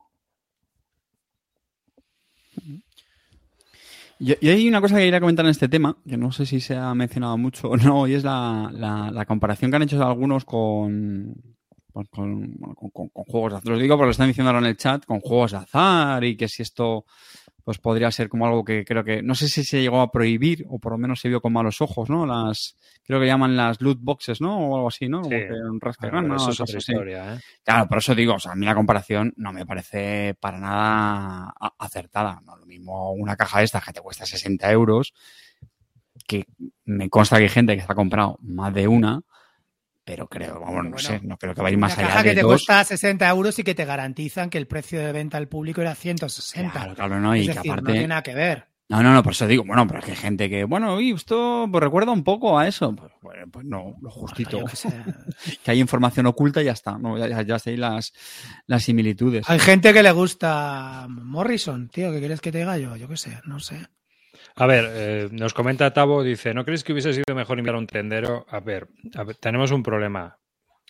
Y, 4.19 4.47
hay 4.47 4.67
una 4.67 4.79
cosa 4.79 4.95
que 4.95 5.03
quería 5.03 5.19
comentar 5.19 5.45
en 5.45 5.51
este 5.51 5.67
tema, 5.67 5.97
que 6.07 6.15
no 6.17 6.31
sé 6.31 6.45
si 6.45 6.61
se 6.61 6.75
ha 6.75 6.93
mencionado 6.95 7.37
mucho 7.37 7.69
o 7.69 7.77
no, 7.77 8.07
y 8.07 8.13
es 8.13 8.23
la, 8.23 8.69
la- 8.73 9.25
comparación 9.25 9.69
que 9.71 9.77
han 9.77 9.83
hecho 9.83 10.01
algunos 10.05 10.45
con, 10.45 11.33
con, 11.91 12.05
con- 12.05 12.53
con- 12.75 12.89
con- 12.91 13.09
con 13.09 13.23
juegos 13.25 13.51
de 13.51 13.57
azar. 13.57 13.71
Lo 13.73 13.77
digo 13.77 13.95
porque 13.97 14.05
lo 14.05 14.11
están 14.11 14.27
diciendo 14.27 14.49
ahora 14.49 14.59
en 14.59 14.67
el 14.67 14.77
chat, 14.77 15.05
con 15.05 15.19
juegos 15.19 15.51
de 15.51 15.57
azar 15.57 16.23
y 16.23 16.37
que 16.37 16.47
si 16.47 16.63
esto 16.63 17.05
pues 17.65 17.79
podría 17.79 18.11
ser 18.11 18.29
como 18.29 18.45
algo 18.45 18.63
que 18.63 18.85
creo 18.85 19.03
que, 19.03 19.23
no 19.23 19.33
sé 19.33 19.49
si 19.49 19.63
se 19.63 19.81
llegó 19.81 19.99
a 19.99 20.11
prohibir 20.11 20.67
o 20.69 20.77
por 20.77 20.91
lo 20.91 20.99
menos 20.99 21.19
se 21.19 21.29
vio 21.29 21.41
con 21.41 21.51
malos 21.51 21.81
ojos, 21.81 22.11
¿no? 22.11 22.23
Las, 22.23 22.77
creo 23.03 23.19
que 23.19 23.25
llaman 23.25 23.57
las 23.57 23.81
loot 23.81 23.97
boxes, 23.99 24.39
¿no? 24.39 24.55
O 24.69 24.75
algo 24.75 24.87
así, 24.87 25.09
¿no? 25.09 25.23
Sí. 25.23 25.33
un 25.33 25.79
Bueno, 25.79 26.21
gana, 26.21 26.35
eso 26.35 26.51
es 26.51 26.61
otra 26.61 26.77
historia, 26.77 27.33
¿eh? 27.33 27.39
Claro, 27.63 27.87
por 27.87 27.97
eso 27.97 28.13
digo, 28.13 28.35
o 28.35 28.39
sea, 28.39 28.51
a 28.51 28.55
mí 28.55 28.67
la 28.67 28.75
comparación 28.75 29.33
no 29.37 29.51
me 29.51 29.65
parece 29.65 30.35
para 30.39 30.59
nada 30.59 31.55
acertada. 31.79 32.39
No, 32.45 32.55
lo 32.55 32.67
mismo 32.67 33.13
una 33.13 33.35
caja 33.35 33.57
de 33.57 33.65
estas 33.65 33.83
que 33.83 33.93
te 33.93 34.01
cuesta 34.01 34.27
60 34.27 34.71
euros, 34.71 35.15
que 36.27 36.45
me 36.85 37.09
consta 37.09 37.37
que 37.37 37.43
hay 37.43 37.49
gente 37.49 37.75
que 37.75 37.81
se 37.81 37.91
ha 37.91 37.95
comprado 37.95 38.37
más 38.41 38.71
de 38.75 38.87
una, 38.87 39.21
pero 40.05 40.27
creo, 40.27 40.59
vamos, 40.59 40.83
no 40.85 40.91
Bueno, 40.91 40.97
sé, 40.99 41.19
no 41.23 41.37
creo 41.37 41.55
que 41.55 41.61
vaya 41.61 41.77
más 41.77 41.97
allá 41.97 42.07
caja 42.07 42.23
de 42.23 42.29
que 42.29 42.35
te 42.35 42.41
dos. 42.41 42.51
cuesta 42.51 42.83
60 42.83 43.27
euros 43.29 43.59
y 43.59 43.63
que 43.63 43.75
te 43.75 43.85
garantizan 43.85 44.49
que 44.49 44.59
el 44.59 44.67
precio 44.67 44.99
de 44.99 45.11
venta 45.11 45.37
al 45.37 45.47
público 45.47 45.81
era 45.81 45.95
160. 45.95 46.71
Claro, 46.71 46.95
claro, 46.95 47.19
no, 47.19 47.35
y 47.35 47.41
es 47.41 47.47
que 47.47 47.53
decir, 47.55 47.71
aparte... 47.71 47.87
no 47.87 47.91
tiene 47.91 48.07
nada 48.07 48.23
que 48.23 48.35
ver. 48.35 48.67
No, 48.87 49.01
no, 49.01 49.13
no, 49.15 49.23
por 49.23 49.31
eso 49.31 49.47
digo, 49.47 49.63
bueno, 49.65 49.87
pero 49.87 49.99
es 49.99 50.05
que 50.05 50.11
hay 50.11 50.17
gente 50.17 50.47
que, 50.47 50.63
bueno, 50.63 50.93
oye, 50.93 51.11
esto 51.11 51.67
pues, 51.71 51.83
recuerda 51.83 52.11
un 52.11 52.23
poco 52.23 52.59
a 52.59 52.67
eso. 52.67 52.95
Pues, 52.95 53.11
bueno, 53.19 53.45
pues 53.51 53.65
no, 53.65 53.95
lo 53.99 54.11
justito. 54.11 54.59
Que 55.63 55.71
hay 55.71 55.79
información 55.79 56.27
oculta 56.27 56.61
y 56.61 56.65
ya 56.65 56.73
está. 56.73 56.95
No, 56.99 57.17
ya, 57.17 57.27
ya, 57.27 57.41
ya 57.41 57.57
sé 57.57 57.75
las, 57.77 58.13
las 58.67 58.83
similitudes. 58.83 59.49
Hay 59.49 59.57
gente 59.57 59.91
que 59.91 60.03
le 60.03 60.11
gusta 60.11 61.07
Morrison, 61.09 61.89
tío, 61.89 62.11
¿qué 62.11 62.19
quieres 62.19 62.41
que 62.41 62.51
te 62.51 62.59
diga 62.59 62.77
yo? 62.77 62.95
Yo 62.95 63.07
qué 63.07 63.17
sé, 63.17 63.39
no 63.45 63.59
sé. 63.59 63.87
A 64.57 64.65
ver, 64.67 64.85
eh, 64.93 65.29
nos 65.31 65.53
comenta 65.53 65.91
Tavo, 65.93 66.23
dice, 66.23 66.53
¿no 66.53 66.63
crees 66.63 66.83
que 66.83 66.93
hubiese 66.93 67.13
sido 67.13 67.35
mejor 67.35 67.57
enviar 67.59 67.75
a 67.75 67.79
un 67.79 67.87
tendero? 67.87 68.45
A 68.49 68.59
ver, 68.61 68.87
a 69.15 69.23
ver, 69.23 69.35
tenemos 69.35 69.71
un 69.71 69.83
problema. 69.83 70.37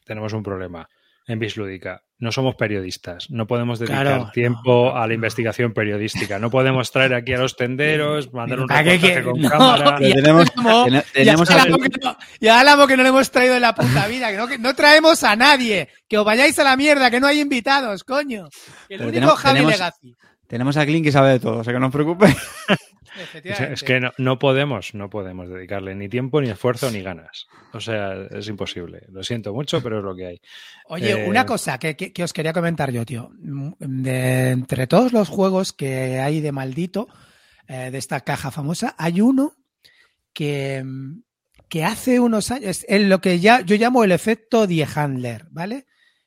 Tenemos 0.06 0.34
un 0.34 0.44
problema 0.44 0.88
en 1.28 1.40
Bislúdica. 1.40 2.04
No 2.20 2.32
somos 2.32 2.54
periodistas. 2.56 3.32
No 3.32 3.48
podemos 3.48 3.80
dedicar 3.80 4.04
Claro, 4.06 4.30
tiempo 4.32 4.92
no, 4.94 4.96
a 4.96 5.08
la 5.08 5.16
investigación 5.16 5.74
periodística. 5.74 6.38
No 6.38 6.52
podemos 6.52 6.92
traer 6.92 7.16
aquí 7.16 7.34
a 7.34 7.40
los 7.40 7.56
tenderos, 7.58 8.32
mandar 8.32 8.60
un 8.60 8.68
¿Para 8.68 8.84
qué 8.84 8.92
reportaje 8.92 9.16
que- 9.16 9.24
con 9.24 9.42
no, 9.42 9.50
cámara. 9.50 10.00
Ya 10.00 10.16
tenemos, 10.16 10.46
Ya 10.56 11.34
hablamos 11.34 11.50
que 11.90 12.00
no- 12.00 12.18
ya 12.40 12.60
hablamos 12.60 12.88
que 12.88 12.98
no 12.98 13.04
le 13.04 13.10
hemos 13.10 13.32
traído 13.32 13.56
en 13.56 13.62
la 13.64 13.74
puta 13.74 14.08
vida, 14.08 14.30
que 14.32 14.38
no, 14.38 14.48
que 14.48 14.60
no 14.60 14.76
traemos 14.76 15.24
a 15.24 15.36
nadie, 15.36 15.90
que 16.08 16.20
os 16.20 16.24
vayáis 16.26 16.58
a 16.60 16.64
la 16.64 16.78
mierda, 16.78 17.10
que 17.10 17.20
no 17.20 17.26
hay 17.26 17.42
invitados, 17.42 18.04
coño. 18.04 18.46
El 18.88 19.00
Pero 19.00 19.04
único 19.06 19.14
tenemos- 19.14 19.40
Javi 19.40 19.54
tenemos- 19.56 19.72
Legacy. 19.74 20.16
tenemos 20.48 20.78
a 20.78 20.86
Clint 20.86 21.04
que 21.06 21.12
sabe 21.12 21.32
de 21.32 21.40
todo, 21.40 21.58
o 21.58 21.64
sea 21.64 21.74
que 21.74 21.80
no 21.80 21.88
os 21.88 21.92
preocupéis. 21.94 22.38
Es, 23.74 23.84
que 23.84 24.00
no, 24.00 24.12
no 24.18 24.40
podemos, 24.40 24.94
no 24.94 25.10
podemos 25.10 25.50
dedicarle 25.50 25.96
ni 25.96 26.10
tiempo, 26.10 26.42
ni 26.42 26.50
esfuerzo, 26.50 26.92
ni 26.92 27.02
ganas. 27.02 27.48
O 27.74 27.80
sea, 27.80 28.14
es 28.32 28.48
imposible. 28.48 29.04
Lo 29.10 29.24
siento 29.24 29.54
mucho, 29.54 29.82
pero 29.82 30.00
es 30.00 30.04
lo 30.04 30.16
que 30.16 30.26
hay. 30.28 30.42
Oye, 30.88 31.12
Eh, 31.26 31.30
una 31.30 31.46
cosa 31.46 31.78
que, 31.78 31.96
que- 31.96 32.12
que 32.14 32.24
os 32.24 32.34
quería 32.34 32.54
comentar 32.54 32.92
yo, 32.92 33.06
tío. 33.06 33.32
De, 33.80 34.50
entre 34.52 34.88
todos 34.88 35.14
los 35.14 35.30
juegos 35.30 35.74
que 35.74 36.20
hay 36.20 36.42
de 36.42 36.52
maldito, 36.52 37.08
eh, 37.68 37.90
de 37.92 37.98
esta 37.98 38.22
caja 38.22 38.52
famosa, 38.52 38.96
hay 38.98 39.22
uno 39.22 39.54
que, 40.34 40.84
que 41.70 41.84
hace 41.84 42.20
unos 42.20 42.52
años, 42.52 42.70
es 42.70 42.86
en 42.90 43.10
lo 43.10 43.22
que 43.22 43.40
ya 43.40 43.62
yo 43.62 43.76
llamo 43.76 44.04
el 44.04 44.12
efecto 44.12 44.68
Die 44.68 44.86
Handler, 44.96 45.46
¿vale? 45.52 45.86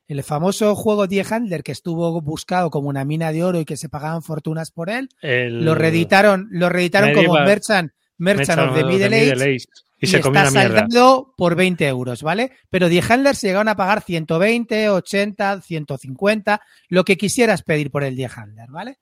El 0.09 0.23
famoso 0.23 0.75
juego 0.75 1.07
Die 1.07 1.25
Handler 1.29 1.63
que 1.63 1.73
estuvo 1.73 2.21
buscado 2.23 2.71
como 2.71 2.89
una 2.89 3.05
mina 3.05 3.31
de 3.31 3.45
oro 3.45 3.61
y 3.61 3.65
que 3.65 3.77
se 3.77 3.89
pagaban 3.89 4.23
fortunas 4.23 4.71
por 4.73 4.89
él, 4.91 5.09
El- 5.21 5.65
lo 5.65 5.75
reeditaron, 5.75 6.49
lo 6.51 6.69
reeditaron 6.69 7.13
como 7.13 7.35
Medieval- 7.35 7.47
Merchant, 7.47 7.93
Merchant 8.17 8.59
of 8.71 8.75
the 8.75 8.85
Middle 8.85 9.17
Age 9.17 9.57
Y, 10.01 10.07
se 10.07 10.21
comió 10.21 10.41
está 10.41 10.51
saldando 10.63 11.35
por 11.37 11.55
20 11.57 11.87
euros, 11.89 12.23
¿vale? 12.23 12.53
Pero 12.71 12.89
Die 12.89 13.03
Handler 13.07 13.37
se 13.37 13.49
llegaron 13.49 13.69
a 13.69 13.77
pagar 13.77 14.01
120, 14.03 14.89
80, 14.91 15.61
150, 15.61 16.61
lo 16.89 17.05
que 17.05 17.17
quisieras 17.17 17.63
pedir 17.63 17.91
por 17.91 18.03
el 18.05 18.17
Die 18.17 18.29
Handler, 18.35 18.71
¿vale? 18.71 18.99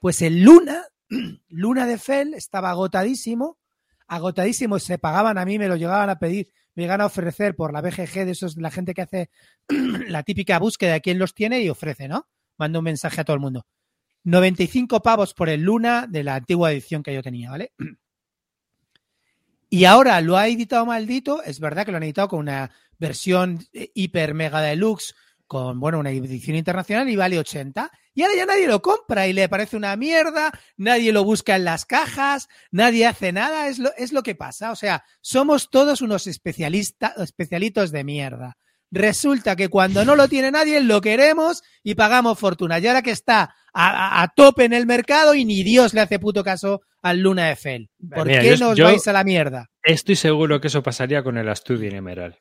Pues 0.00 0.22
el 0.22 0.42
Luna, 0.42 0.84
Luna 1.48 1.86
de 1.86 1.98
Fell 1.98 2.32
estaba 2.34 2.70
agotadísimo, 2.70 3.58
agotadísimo, 4.06 4.78
se 4.78 4.98
pagaban 4.98 5.36
a 5.36 5.44
mí, 5.44 5.58
me 5.58 5.68
lo 5.68 5.76
llegaban 5.76 6.10
a 6.10 6.18
pedir, 6.18 6.48
me 6.76 6.82
llegaban 6.82 7.00
a 7.00 7.06
ofrecer 7.06 7.56
por 7.56 7.72
la 7.72 7.80
BGG 7.80 8.26
de 8.26 8.30
esos, 8.30 8.56
la 8.58 8.70
gente 8.70 8.94
que 8.94 9.02
hace 9.02 9.30
la 10.08 10.22
típica 10.22 10.58
búsqueda 10.58 10.92
de 10.92 11.00
quién 11.00 11.18
los 11.18 11.34
tiene 11.34 11.62
y 11.62 11.70
ofrece, 11.70 12.06
¿no? 12.06 12.28
Mando 12.58 12.78
un 12.80 12.84
mensaje 12.84 13.20
a 13.20 13.24
todo 13.24 13.34
el 13.34 13.40
mundo. 13.40 13.66
95 14.24 15.02
pavos 15.02 15.34
por 15.34 15.48
el 15.48 15.62
Luna 15.62 16.06
de 16.08 16.22
la 16.22 16.34
antigua 16.34 16.70
edición 16.72 17.02
que 17.02 17.14
yo 17.14 17.22
tenía, 17.22 17.50
¿vale? 17.50 17.72
Y 19.70 19.84
ahora 19.84 20.20
lo 20.20 20.36
ha 20.36 20.48
editado 20.48 20.86
maldito, 20.86 21.42
es 21.42 21.60
verdad 21.60 21.84
que 21.84 21.90
lo 21.90 21.96
han 21.96 22.02
editado 22.02 22.28
con 22.28 22.40
una 22.40 22.70
versión 22.98 23.64
eh, 23.72 23.90
hiper 23.94 24.34
mega 24.34 24.60
deluxe, 24.60 25.14
con 25.46 25.78
bueno, 25.80 25.98
una 25.98 26.10
edición 26.10 26.56
internacional 26.56 27.08
y 27.08 27.16
vale 27.16 27.38
80. 27.38 27.90
Y 28.14 28.22
ahora 28.22 28.34
ya 28.36 28.46
nadie 28.46 28.66
lo 28.66 28.80
compra 28.82 29.26
y 29.28 29.32
le 29.32 29.48
parece 29.48 29.76
una 29.76 29.94
mierda, 29.96 30.50
nadie 30.76 31.12
lo 31.12 31.22
busca 31.24 31.56
en 31.56 31.64
las 31.64 31.84
cajas, 31.84 32.48
nadie 32.70 33.06
hace 33.06 33.32
nada, 33.32 33.68
es 33.68 33.78
lo, 33.78 33.90
es 33.96 34.12
lo 34.12 34.22
que 34.22 34.34
pasa. 34.34 34.70
O 34.72 34.76
sea, 34.76 35.04
somos 35.20 35.68
todos 35.70 36.00
unos 36.00 36.26
especialistas, 36.26 37.16
especialitos 37.18 37.92
de 37.92 38.04
mierda. 38.04 38.56
Resulta 38.90 39.56
que 39.56 39.68
cuando 39.68 40.04
no 40.04 40.14
lo 40.16 40.28
tiene 40.28 40.50
nadie 40.52 40.80
lo 40.80 41.00
queremos 41.00 41.62
y 41.82 41.96
pagamos 41.96 42.38
fortuna. 42.38 42.78
Y 42.78 42.86
ahora 42.86 43.02
que 43.02 43.10
está 43.10 43.54
a, 43.74 44.18
a- 44.20 44.22
a 44.22 44.28
tope 44.28 44.64
en 44.64 44.72
el 44.72 44.86
mercado 44.86 45.34
y 45.34 45.44
ni 45.44 45.62
Dios 45.64 45.92
le 45.92 46.00
hace 46.00 46.18
puto 46.18 46.42
caso 46.44 46.80
al 47.02 47.18
Luna 47.20 47.48
de 47.48 47.56
Fel. 47.56 47.90
¿Por 48.14 48.26
Mira, 48.28 48.40
qué 48.42 48.56
yo- 48.56 48.68
nos 48.68 48.76
yo- 48.78 48.84
vais 48.84 49.06
a 49.08 49.12
la 49.12 49.24
mierda? 49.24 49.66
Estoy 49.82 50.16
seguro 50.16 50.60
que 50.60 50.68
eso 50.68 50.82
pasaría 50.82 51.22
con 51.22 51.36
el 51.36 51.48
Astudien 51.48 51.96
Emerald. 51.96 52.36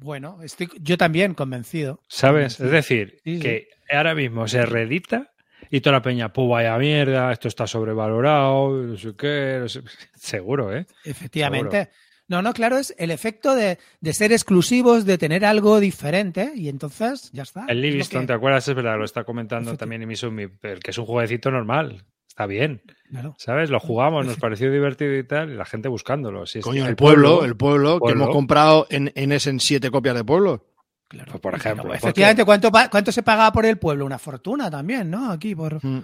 Bueno, 0.00 0.38
estoy 0.42 0.68
yo 0.80 0.96
también 0.96 1.34
convencido. 1.34 2.00
¿Sabes? 2.08 2.58
Es 2.60 2.70
decir, 2.70 3.20
Sí, 3.24 3.36
sí. 3.36 3.40
que 3.42 3.68
ahora 3.90 4.14
mismo 4.14 4.48
se 4.48 4.64
reedita 4.66 5.32
y 5.70 5.80
toda 5.80 5.96
la 5.96 6.02
peña, 6.02 6.32
pues 6.32 6.48
vaya 6.48 6.76
mierda, 6.78 7.30
esto 7.32 7.48
está 7.48 7.66
sobrevalorado, 7.66 8.70
no 8.82 8.96
sé 8.96 9.14
qué. 9.16 9.58
no 9.60 9.68
sé". 9.68 9.82
Seguro, 10.14 10.74
¿eh? 10.74 10.86
Efectivamente. 11.04 11.90
No, 12.28 12.42
no, 12.42 12.52
claro, 12.52 12.78
es 12.78 12.94
el 12.96 13.10
efecto 13.10 13.56
de, 13.56 13.78
de 14.00 14.12
ser 14.12 14.30
exclusivos, 14.32 15.04
de 15.04 15.18
tener 15.18 15.44
algo 15.44 15.80
diferente 15.80 16.52
y 16.54 16.68
entonces 16.68 17.28
ya 17.32 17.42
está. 17.42 17.64
El 17.66 17.78
Es 17.78 17.82
Livingston, 17.82 18.20
que- 18.22 18.26
¿te 18.28 18.32
acuerdas? 18.34 18.68
Es 18.68 18.74
verdad, 18.74 18.96
lo 18.96 19.04
está 19.04 19.24
comentando 19.24 19.76
también 19.76 20.02
Imisumi, 20.02 20.46
el 20.62 20.78
que 20.80 20.92
es 20.92 20.98
un 20.98 21.06
jueguecito 21.06 21.50
normal. 21.50 22.04
Está 22.40 22.46
bien, 22.46 22.80
claro. 23.10 23.34
¿sabes? 23.36 23.68
Lo 23.68 23.78
jugamos, 23.80 24.24
nos 24.24 24.36
pareció 24.38 24.72
divertido 24.72 25.14
y 25.14 25.24
tal, 25.24 25.50
y 25.50 25.54
la 25.56 25.66
gente 25.66 25.88
buscándolo. 25.88 26.46
Si 26.46 26.60
Coño, 26.60 26.86
el 26.86 26.96
pueblo, 26.96 27.44
el 27.44 27.54
pueblo, 27.54 27.96
que 27.96 28.00
pueblo. 28.00 28.24
hemos 28.24 28.34
comprado 28.34 28.86
en, 28.88 29.12
en 29.14 29.32
Essen 29.32 29.60
siete 29.60 29.90
copias 29.90 30.14
de 30.14 30.24
pueblo. 30.24 30.64
claro. 31.06 31.32
Pues, 31.32 31.40
por 31.42 31.54
ejemplo, 31.54 31.92
efectivamente, 31.92 32.46
¿cuánto, 32.46 32.70
¿cuánto 32.90 33.12
se 33.12 33.22
pagaba 33.22 33.52
por 33.52 33.66
el 33.66 33.76
pueblo? 33.76 34.06
Una 34.06 34.18
fortuna 34.18 34.70
también, 34.70 35.10
¿no? 35.10 35.30
Aquí 35.30 35.54
por... 35.54 35.84
Mm. 35.84 36.02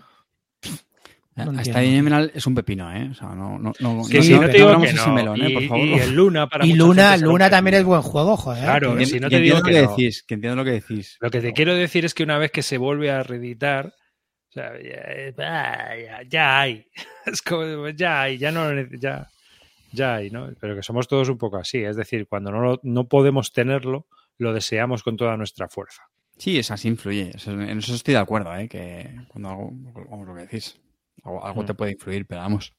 No 1.37 1.51
Hasta 1.61 1.81
ahí 1.81 2.03
es 2.35 2.47
un 2.47 2.55
pepino, 2.55 2.91
¿eh? 2.95 3.09
O 3.11 3.15
sea, 3.15 3.29
no, 3.29 3.59
no, 3.59 3.73
no, 3.79 4.03
Que 4.09 4.17
no- 4.19 4.23
si 4.25 4.31
no- 4.33 4.37
no 4.37 4.43
no 4.47 4.49
te 4.49 4.57
digo 4.57 4.67
abramos 4.69 4.89
que 4.89 4.95
ese 4.97 5.07
no. 5.07 5.15
melón, 5.15 5.43
¿eh? 5.43 5.51
Por 5.53 5.63
y, 5.63 5.69
favor. 5.69 5.87
y 5.87 5.93
el 5.99 6.15
Luna 6.15 6.49
para 6.49 6.65
Y 6.67 6.75
mucha 6.75 7.17
Luna, 7.19 7.51
también 7.51 7.75
es 7.77 7.85
buen 7.85 8.01
juego, 8.01 8.37
joder. 8.39 8.63
Claro, 8.65 8.97
Que- 8.97 9.05
si 9.05 9.21
no 9.21 9.29
te 9.29 9.41
digo 9.41 9.57
entiendo 9.59 9.59
lo 9.59 9.65
que 9.67 9.73
que 9.73 9.83
no. 9.83 9.91
decís, 9.91 10.23
que 10.27 10.35
entiendo 10.35 10.57
lo 10.57 10.65
que 10.65 10.71
decís. 10.71 11.17
Lo 11.21 11.31
que 11.31 11.41
te 11.43 11.53
quiero 11.53 11.75
decir 11.75 12.07
es 12.07 12.15
que 12.15 12.23
una 12.23 12.39
vez 12.39 12.51
que 12.51 12.63
se 12.63 12.79
vuelve 12.79 13.11
a 13.11 13.23
reeditar, 13.23 13.93
o 14.57 14.61
sea, 14.61 15.35
ya, 15.37 15.97
ya- 15.99 16.23
ya 16.29 16.61
hay. 16.61 16.87
Es 17.27 17.43
como, 17.43 17.89
ya 17.91 18.23
hay, 18.23 18.39
ya 18.39 18.51
no 18.53 18.71
ya, 18.99 19.29
ya 19.93 20.15
hay, 20.17 20.31
¿no? 20.31 20.49
Pero 20.61 20.75
que 20.77 20.83
somos 20.83 21.09
todos 21.09 21.29
un 21.29 21.39
poco 21.39 21.57
así. 21.59 21.83
Es 21.85 21.97
decir, 21.97 22.27
cuando 22.29 22.51
no, 22.53 22.61
lo- 22.61 22.81
no 22.85 23.09
podemos 23.09 23.53
tenerlo, 23.53 24.07
lo 24.39 24.53
deseamos 24.53 25.03
con 25.03 25.17
toda 25.17 25.37
nuestra 25.37 25.69
fuerza. 25.69 26.03
Sí, 26.39 26.59
es 26.59 26.71
así 26.71 26.89
influye. 26.89 27.33
En 27.47 27.79
eso 27.79 27.95
estoy 27.95 28.15
de 28.15 28.21
acuerdo, 28.21 28.55
¿eh? 28.57 28.69
Que 28.69 29.11
cuando 29.29 29.49
algo, 29.51 29.71
vamos, 30.11 30.27
lo 30.29 30.35
que 30.35 30.43
decís, 30.43 30.79
algo, 31.25 31.45
algo 31.45 31.63
Mm. 31.63 31.67
te 31.67 31.75
puede 31.75 31.93
influir, 31.93 32.27
pero 32.27 32.43
vamos. 32.43 32.73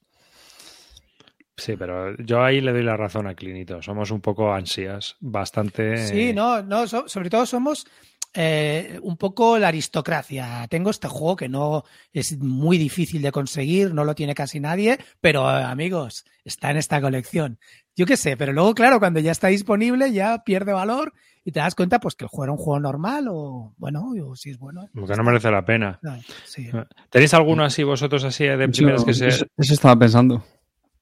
Sí, 1.57 1.75
pero 1.75 2.15
yo 2.17 2.43
ahí 2.43 2.61
le 2.61 2.71
doy 2.71 2.83
la 2.83 2.95
razón 2.97 3.25
a 3.25 3.33
Clinito. 3.33 3.81
Somos 3.81 4.11
un 4.11 4.21
poco 4.21 4.53
ansias, 4.53 5.15
bastante. 5.19 5.97
Sí, 5.97 6.31
no, 6.33 6.61
no, 6.61 6.87
so- 6.87 7.07
sobre 7.09 7.29
todo 7.31 7.45
somos 7.47 7.87
eh, 8.33 8.99
un 9.01 9.17
poco 9.17 9.57
la 9.57 9.69
aristocracia. 9.69 10.67
Tengo 10.69 10.89
este 10.89 11.07
juego 11.07 11.35
que 11.35 11.49
no 11.49 11.83
es 12.13 12.37
muy 12.39 12.77
difícil 12.77 13.21
de 13.21 13.31
conseguir, 13.31 13.93
no 13.93 14.03
lo 14.03 14.15
tiene 14.15 14.35
casi 14.35 14.59
nadie, 14.59 14.99
pero 15.21 15.49
eh, 15.49 15.63
amigos, 15.63 16.25
está 16.43 16.71
en 16.71 16.77
esta 16.77 17.01
colección. 17.01 17.59
Yo 17.95 18.05
qué 18.05 18.17
sé, 18.17 18.37
pero 18.37 18.53
luego, 18.53 18.75
claro, 18.75 18.99
cuando 18.99 19.19
ya 19.19 19.31
está 19.31 19.47
disponible 19.47 20.11
ya 20.11 20.43
pierde 20.43 20.71
valor 20.71 21.13
y 21.43 21.51
te 21.51 21.59
das 21.59 21.75
cuenta 21.75 21.99
pues 21.99 22.15
que 22.15 22.25
el 22.25 22.29
juego 22.29 22.43
era 22.43 22.51
un 22.51 22.57
juego 22.57 22.79
normal 22.79 23.27
o 23.29 23.73
bueno, 23.77 24.11
o 24.23 24.35
si 24.35 24.51
es 24.51 24.59
bueno. 24.59 24.87
Como 24.93 25.07
que 25.07 25.15
no 25.15 25.23
merece 25.23 25.49
la 25.49 25.65
pena. 25.65 25.97
No, 26.01 26.15
sí. 26.45 26.69
¿Tenéis 27.09 27.33
alguno 27.33 27.63
así 27.63 27.83
vosotros 27.83 28.23
así 28.23 28.45
de 28.45 28.69
primeras 28.69 29.03
que 29.03 29.13
se... 29.13 29.27
eso, 29.29 29.45
eso 29.57 29.73
estaba 29.73 29.97
pensando. 29.97 30.43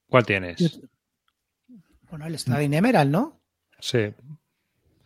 ¿Cuál 0.08 0.25
tienes? 0.25 0.79
Bueno, 2.10 2.27
el 2.27 2.36
Stadium 2.36 2.74
Emerald, 2.74 3.12
¿no? 3.12 3.41
Sí. 3.79 4.13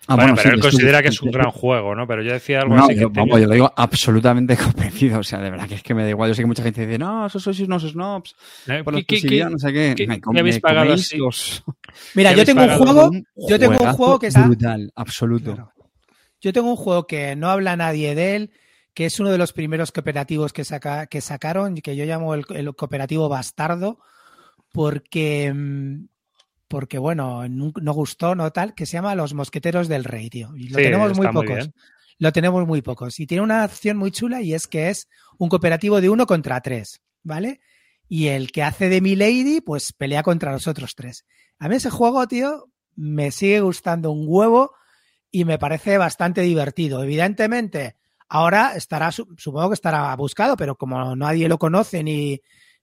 Ah, 0.09 0.15
bueno, 0.15 0.33
pero 0.35 0.55
él 0.55 0.59
considera 0.61 1.01
que 1.03 1.09
es 1.09 1.21
un 1.21 1.31
gran 1.31 1.51
juego, 1.51 1.93
¿no? 1.95 2.07
Pero 2.07 2.23
yo 2.23 2.33
decía 2.33 2.61
algo 2.61 2.75
No, 2.75 2.85
así 2.85 2.95
que 2.95 3.01
yo, 3.01 3.07
tenía- 3.11 3.21
vamos, 3.23 3.39
yo 3.41 3.47
lo 3.47 3.53
digo 3.53 3.73
absolutamente 3.75 4.57
convencido. 4.57 5.19
O 5.19 5.23
sea, 5.23 5.39
de 5.39 5.51
verdad 5.51 5.67
que 5.67 5.75
es 5.75 5.83
que 5.83 5.93
me 5.93 6.03
da 6.03 6.09
igual. 6.09 6.29
Yo 6.29 6.35
sé 6.35 6.41
que 6.41 6.47
mucha 6.47 6.63
gente 6.63 6.85
dice, 6.85 6.97
no, 6.97 7.27
eso 7.27 7.39
sois 7.39 7.59
unos 7.59 7.83
snobs. 7.83 8.35
Eh, 8.67 8.83
Por 8.83 8.95
¿qué- 9.05 9.45
no 9.49 9.57
sé 9.59 9.71
qué. 9.71 9.93
qué- 9.95 10.07
Me 10.31 10.39
habéis 10.39 10.59
pagado 10.59 10.87
coméis 10.87 11.05
así? 11.05 11.17
los- 11.17 11.63
Mira, 12.15 12.31
¿Qué 12.31 12.37
yo 12.39 12.45
tengo 12.45 12.63
un 12.63 12.69
juego, 12.69 13.09
un 13.09 13.25
yo 13.47 13.59
tengo 13.59 13.71
un 13.83 13.93
juego 13.93 14.19
que 14.19 14.27
está 14.27 14.45
brutal, 14.45 14.91
absoluto. 14.95 15.53
Claro. 15.53 15.71
Yo 16.41 16.53
tengo 16.53 16.69
un 16.69 16.75
juego 16.77 17.05
que 17.05 17.35
no 17.35 17.49
habla 17.49 17.75
nadie 17.75 18.15
de 18.15 18.35
él, 18.35 18.51
que 18.93 19.05
es 19.05 19.19
uno 19.19 19.29
de 19.29 19.37
los 19.37 19.53
primeros 19.53 19.91
cooperativos 19.91 20.53
que, 20.53 20.65
saca, 20.65 21.05
que 21.07 21.21
sacaron, 21.21 21.75
que 21.75 21.95
yo 21.95 22.05
llamo 22.05 22.33
el, 22.33 22.45
el 22.55 22.73
cooperativo 22.75 23.29
bastardo, 23.29 23.99
porque, 24.71 25.53
mm, 25.53 26.05
porque 26.69 26.97
bueno, 26.97 27.47
no, 27.49 27.71
gustó, 27.93 28.35
no 28.35 28.51
tal, 28.51 28.73
que 28.75 28.85
se 28.85 28.93
llama 28.93 29.15
Los 29.15 29.33
Mosqueteros 29.33 29.87
del 29.89 30.03
Rey, 30.05 30.29
tío. 30.29 30.55
Y 30.55 30.69
lo 30.69 30.77
Sí, 30.77 30.83
tenemos 30.83 31.17
muy 31.17 31.27
pocos. 31.27 31.69
lo 32.19 32.31
tenemos 32.31 32.65
muy 32.67 32.81
pocos. 32.81 33.19
Y 33.19 33.27
tiene 33.27 33.43
una 33.43 33.63
acción 33.63 33.97
muy 33.97 34.11
chula 34.11 34.41
y 34.41 34.53
es 34.53 34.67
que 34.67 34.89
es 34.89 35.09
un 35.37 35.49
cooperativo 35.49 35.99
de 35.99 36.09
uno 36.09 36.25
contra 36.25 36.61
tres, 36.61 37.01
¿vale? 37.23 37.59
Y 38.07 38.27
el 38.27 38.51
que 38.51 38.63
hace 38.63 38.87
de 38.89 39.01
Milady, 39.01 39.61
pues 39.61 39.91
pelea 39.93 40.23
contra 40.23 40.51
los 40.51 40.67
otros 40.67 40.95
tres. 40.95 41.25
A 41.59 41.67
mí 41.67 41.75
ese 41.75 41.89
juego, 41.89 42.27
tío, 42.27 42.69
me 42.95 43.31
sigue 43.31 43.61
gustando 43.61 44.11
un 44.11 44.25
huevo 44.27 44.71
y 45.31 45.45
me 45.45 45.57
parece 45.59 45.97
bastante 45.97 46.41
divertido. 46.41 47.03
Evidentemente, 47.03 47.95
ahora 48.27 48.73
estará, 48.75 49.11
su- 49.11 49.33
supongo 49.37 49.69
que 49.69 49.75
estará 49.75 50.15
buscado, 50.15 50.57
pero 50.57 50.75
como 50.75 51.15
nadie 51.15 51.47
lo 51.47 51.57
conoce 51.57 52.03
ni, 52.03 52.39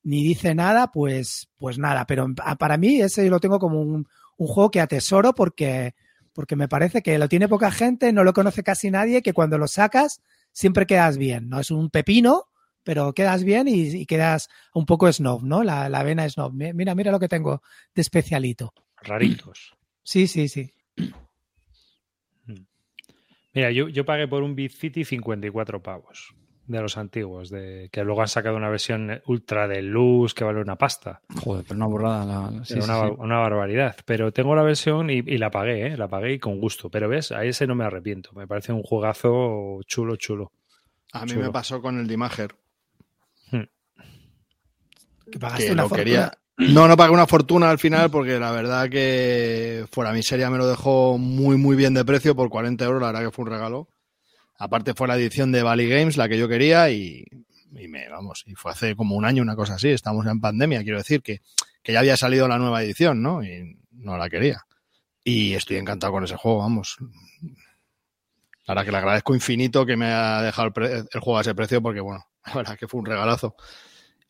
ni 0.06 0.22
dice 0.22 0.54
nada, 0.54 0.92
pues, 0.92 1.48
pues 1.58 1.78
nada. 1.78 2.06
Pero 2.06 2.28
a- 2.44 2.54
para 2.56 2.76
mí 2.76 3.00
ese 3.00 3.28
lo 3.28 3.40
tengo 3.40 3.58
como 3.58 3.80
un, 3.82 4.06
un 4.36 4.46
juego 4.46 4.70
que 4.70 4.80
atesoro 4.80 5.34
porque, 5.34 5.94
porque 6.32 6.54
me 6.54 6.68
parece 6.68 7.02
que 7.02 7.18
lo 7.18 7.28
tiene 7.28 7.48
poca 7.48 7.70
gente, 7.72 8.12
no 8.12 8.22
lo 8.22 8.32
conoce 8.32 8.62
casi 8.62 8.88
nadie, 8.90 9.20
que 9.22 9.32
cuando 9.32 9.58
lo 9.58 9.66
sacas 9.66 10.20
siempre 10.52 10.86
quedas 10.86 11.18
bien. 11.18 11.48
No 11.48 11.58
es 11.58 11.70
un 11.72 11.90
pepino, 11.90 12.44
pero 12.84 13.12
quedas 13.14 13.42
bien 13.42 13.66
y, 13.66 13.80
y 13.88 14.06
quedas 14.06 14.48
un 14.72 14.86
poco 14.86 15.12
snob, 15.12 15.42
¿no? 15.42 15.64
La, 15.64 15.88
la 15.88 16.04
vena 16.04 16.28
snob. 16.28 16.52
Mi- 16.52 16.72
Mira, 16.72 16.94
mira 16.94 17.10
lo 17.10 17.18
que 17.18 17.28
tengo 17.28 17.62
de 17.94 18.02
especialito. 18.02 18.72
Raritos. 19.02 19.74
Sí, 20.04 20.28
sí, 20.28 20.48
sí. 20.48 20.70
Mira, 23.54 23.70
yo, 23.72 23.88
yo 23.88 24.04
pagué 24.04 24.28
por 24.28 24.42
un 24.42 24.54
Beat 24.54 24.72
City 24.72 25.04
54 25.04 25.82
pavos 25.82 26.34
de 26.66 26.80
los 26.80 26.96
antiguos, 26.96 27.48
de 27.50 27.88
que 27.92 28.02
luego 28.04 28.22
han 28.22 28.28
sacado 28.28 28.56
una 28.56 28.68
versión 28.68 29.20
ultra 29.26 29.68
de 29.68 29.82
luz 29.82 30.34
que 30.34 30.44
vale 30.44 30.60
una 30.60 30.76
pasta. 30.76 31.20
Joder, 31.42 31.64
pero 31.66 31.76
una 31.76 31.86
borrada. 31.86 32.24
La, 32.24 32.50
la- 32.50 32.64
sí, 32.64 32.74
Era 32.74 32.82
sí, 32.82 32.90
una, 32.90 33.08
sí. 33.08 33.14
una 33.18 33.38
barbaridad. 33.38 33.96
Pero 34.04 34.32
tengo 34.32 34.54
la 34.56 34.62
versión 34.62 35.08
y, 35.10 35.18
y 35.18 35.38
la 35.38 35.50
pagué, 35.50 35.86
¿eh? 35.86 35.96
La 35.96 36.08
pagué 36.08 36.32
y 36.34 36.38
con 36.38 36.60
gusto. 36.60 36.90
Pero 36.90 37.08
ves, 37.08 37.30
a 37.32 37.44
ese 37.44 37.66
no 37.66 37.74
me 37.74 37.84
arrepiento. 37.84 38.30
Me 38.34 38.46
parece 38.46 38.72
un 38.72 38.82
juegazo 38.82 39.80
chulo, 39.86 40.16
chulo. 40.16 40.52
A 41.12 41.24
mí 41.24 41.30
Chulo. 41.32 41.44
me 41.46 41.50
pasó 41.52 41.80
con 41.80 41.98
el 41.98 42.06
Dimager. 42.06 42.54
Que 45.30 45.38
pagaste 45.38 45.66
que 45.66 45.72
una 45.72 45.82
lo 45.82 45.88
fortuna. 45.88 46.04
quería. 46.04 46.38
No, 46.74 46.88
no 46.88 46.96
pagué 46.96 47.12
una 47.12 47.26
fortuna 47.26 47.68
al 47.70 47.78
final 47.78 48.10
porque 48.10 48.38
la 48.38 48.50
verdad 48.50 48.88
que 48.88 49.84
fuera 49.90 50.12
miseria 50.12 50.48
me 50.50 50.56
lo 50.58 50.66
dejó 50.66 51.18
muy 51.18 51.56
muy 51.58 51.76
bien 51.76 51.92
de 51.94 52.04
precio 52.04 52.34
por 52.34 52.48
40 52.48 52.84
euros, 52.84 53.00
la 53.02 53.08
verdad 53.08 53.22
que 53.24 53.30
fue 53.30 53.44
un 53.44 53.50
regalo. 53.50 53.88
Aparte 54.58 54.94
fue 54.94 55.08
la 55.08 55.16
edición 55.16 55.52
de 55.52 55.62
Valley 55.62 55.88
Games 55.88 56.16
la 56.16 56.28
que 56.28 56.38
yo 56.38 56.48
quería 56.48 56.90
y, 56.90 57.24
me 57.70 58.08
vamos, 58.08 58.42
y 58.46 58.54
fue 58.54 58.72
hace 58.72 58.96
como 58.96 59.16
un 59.16 59.24
año 59.24 59.42
una 59.42 59.54
cosa 59.56 59.74
así, 59.74 59.88
estamos 59.90 60.26
en 60.26 60.40
pandemia, 60.40 60.82
quiero 60.82 60.98
decir 60.98 61.22
que, 61.22 61.40
que 61.82 61.92
ya 61.92 62.00
había 62.00 62.16
salido 62.16 62.48
la 62.48 62.58
nueva 62.58 62.82
edición, 62.82 63.22
¿no? 63.22 63.42
Y 63.44 63.78
no 63.92 64.16
la 64.16 64.28
quería. 64.30 64.62
Y 65.22 65.54
estoy 65.54 65.76
encantado 65.76 66.12
con 66.14 66.24
ese 66.24 66.36
juego, 66.36 66.58
vamos. 66.58 66.96
Verdad 68.66 68.84
que 68.84 68.90
le 68.90 68.96
agradezco 68.98 69.34
infinito 69.34 69.86
que 69.86 69.96
me 69.96 70.06
haya 70.06 70.42
dejado 70.42 70.68
el, 70.68 70.72
pre- 70.72 70.94
el 71.12 71.20
juego 71.20 71.38
a 71.38 71.40
ese 71.42 71.54
precio 71.54 71.80
porque 71.82 72.00
bueno, 72.00 72.24
la 72.46 72.54
verdad 72.54 72.78
que 72.78 72.88
fue 72.88 73.00
un 73.00 73.06
regalazo. 73.06 73.54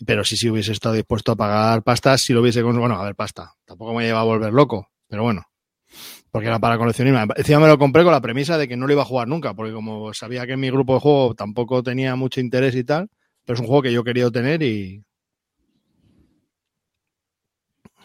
Pero 0.04 0.24
sí, 0.24 0.36
sí 0.36 0.50
hubiese 0.50 0.72
estado 0.72 0.94
dispuesto 0.94 1.32
a 1.32 1.36
pagar 1.36 1.82
pastas 1.82 2.20
si 2.20 2.34
lo 2.34 2.42
hubiese 2.42 2.62
con... 2.62 2.78
Bueno, 2.78 2.96
a 3.00 3.04
ver, 3.04 3.14
pasta. 3.14 3.54
Tampoco 3.64 3.94
me 3.94 4.04
lleva 4.04 4.20
a 4.20 4.24
volver 4.24 4.52
loco, 4.52 4.90
pero 5.08 5.22
bueno. 5.22 5.46
Porque 6.36 6.48
era 6.48 6.58
para 6.58 6.76
coleccionismo. 6.78 7.18
Encima 7.36 7.60
me 7.60 7.66
lo 7.68 7.78
compré 7.78 8.02
con 8.04 8.12
la 8.12 8.20
premisa 8.20 8.58
de 8.58 8.68
que 8.68 8.76
no 8.76 8.86
lo 8.86 8.92
iba 8.92 9.02
a 9.02 9.06
jugar 9.06 9.26
nunca, 9.28 9.54
porque 9.54 9.72
como 9.72 10.12
sabía 10.14 10.46
que 10.46 10.52
en 10.52 10.60
mi 10.60 10.70
grupo 10.70 10.94
de 10.94 11.00
juego 11.00 11.34
tampoco 11.34 11.82
tenía 11.82 12.14
mucho 12.16 12.40
interés 12.40 12.74
y 12.74 12.84
tal, 12.84 13.08
pero 13.44 13.54
es 13.54 13.60
un 13.60 13.66
juego 13.66 13.82
que 13.82 13.92
yo 13.92 14.04
quería 14.04 14.30
tener 14.30 14.62
y, 14.62 15.02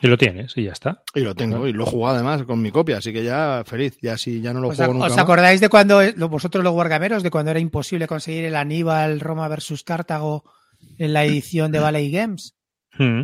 Y 0.04 0.08
lo 0.08 0.18
tienes 0.18 0.58
y 0.58 0.64
ya 0.64 0.72
está. 0.72 1.04
y 1.14 1.20
lo 1.20 1.36
tengo. 1.36 1.68
Y 1.68 1.74
lo 1.74 1.84
he 1.84 1.88
jugado 1.88 2.16
además 2.16 2.44
con 2.44 2.60
mi 2.62 2.72
copia, 2.72 2.98
así 2.98 3.14
que 3.14 3.24
ya 3.24 3.62
feliz. 3.66 3.98
Ya 4.02 4.18
si 4.18 4.42
ya 4.42 4.52
no 4.54 4.60
lo 4.60 4.70
¿Os, 4.70 4.76
juego 4.78 4.94
nunca 4.94 5.06
os 5.08 5.12
más. 5.12 5.20
acordáis 5.20 5.62
de 5.62 5.70
cuando 5.70 6.00
vosotros 6.30 6.64
los 6.64 6.74
wargameros, 6.74 7.22
de 7.22 7.30
cuando 7.30 7.52
era 7.52 7.60
imposible 7.60 8.08
conseguir 8.08 8.46
el 8.46 8.56
Aníbal 8.56 9.20
Roma 9.20 9.48
versus 9.48 9.84
Cartago 9.84 10.44
en 10.98 11.14
la 11.14 11.24
edición 11.24 11.72
de 11.72 11.80
Valley 11.80 12.10
Games? 12.12 12.56
Mm. 12.98 13.22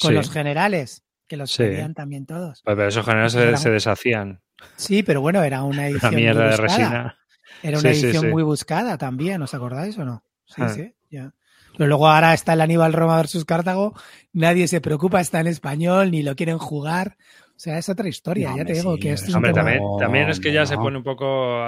Con 0.00 0.08
Sí. 0.08 0.12
los 0.12 0.30
generales, 0.30 1.02
que 1.30 1.36
los 1.36 1.52
Sí. 1.52 1.62
pedían 1.62 1.94
también 1.94 2.26
todos. 2.26 2.60
Pero 2.64 2.86
esos 2.88 3.04
generales 3.06 3.32
se, 3.32 3.56
se 3.56 3.70
deshacían. 3.70 4.40
Sí, 4.76 5.02
pero 5.04 5.20
bueno, 5.20 5.42
era 5.44 5.62
una 5.62 5.70
Una 5.82 5.88
edición 5.88 6.14
mierda 6.16 6.42
muy 6.42 6.50
de 6.50 6.56
resina. 6.56 7.16
Era 7.62 7.78
una 7.78 7.94
Sí, 7.94 8.04
edición 8.06 8.24
sí. 8.24 8.28
muy 8.30 8.42
buscada 8.42 8.98
también, 8.98 9.40
¿os 9.42 9.54
acordáis 9.54 9.96
o 9.98 10.04
no? 10.04 10.24
Sí, 10.44 10.62
Ah. 10.62 10.68
sí, 10.70 10.92
ya. 11.10 11.32
Pero 11.78 11.86
luego 11.86 12.08
ahora 12.08 12.34
está 12.34 12.54
el 12.54 12.60
Aníbal 12.62 12.92
Roma 12.92 13.16
versus 13.16 13.44
Cartago, 13.44 13.94
nadie 14.32 14.66
se 14.66 14.80
preocupa, 14.80 15.20
está 15.20 15.38
en 15.40 15.46
español, 15.46 16.10
ni 16.10 16.22
lo 16.24 16.34
quieren 16.34 16.58
jugar. 16.58 17.16
O 17.50 17.62
sea, 17.62 17.78
es 17.78 17.88
otra 17.88 18.08
historia, 18.08 18.50
No, 18.50 18.56
ya 18.56 18.64
te 18.64 18.72
digo 18.72 18.96
que 18.96 19.12
esto 19.12 19.26
es 19.26 19.30
un 19.30 19.36
Hombre, 19.36 19.52
tema- 19.52 19.70
también, 19.70 19.82
también 20.00 20.28
es 20.30 20.40
que 20.40 20.52
ya 20.52 20.66
se 20.66 20.76
pone 20.76 20.96
un 20.98 21.04
poco. 21.04 21.60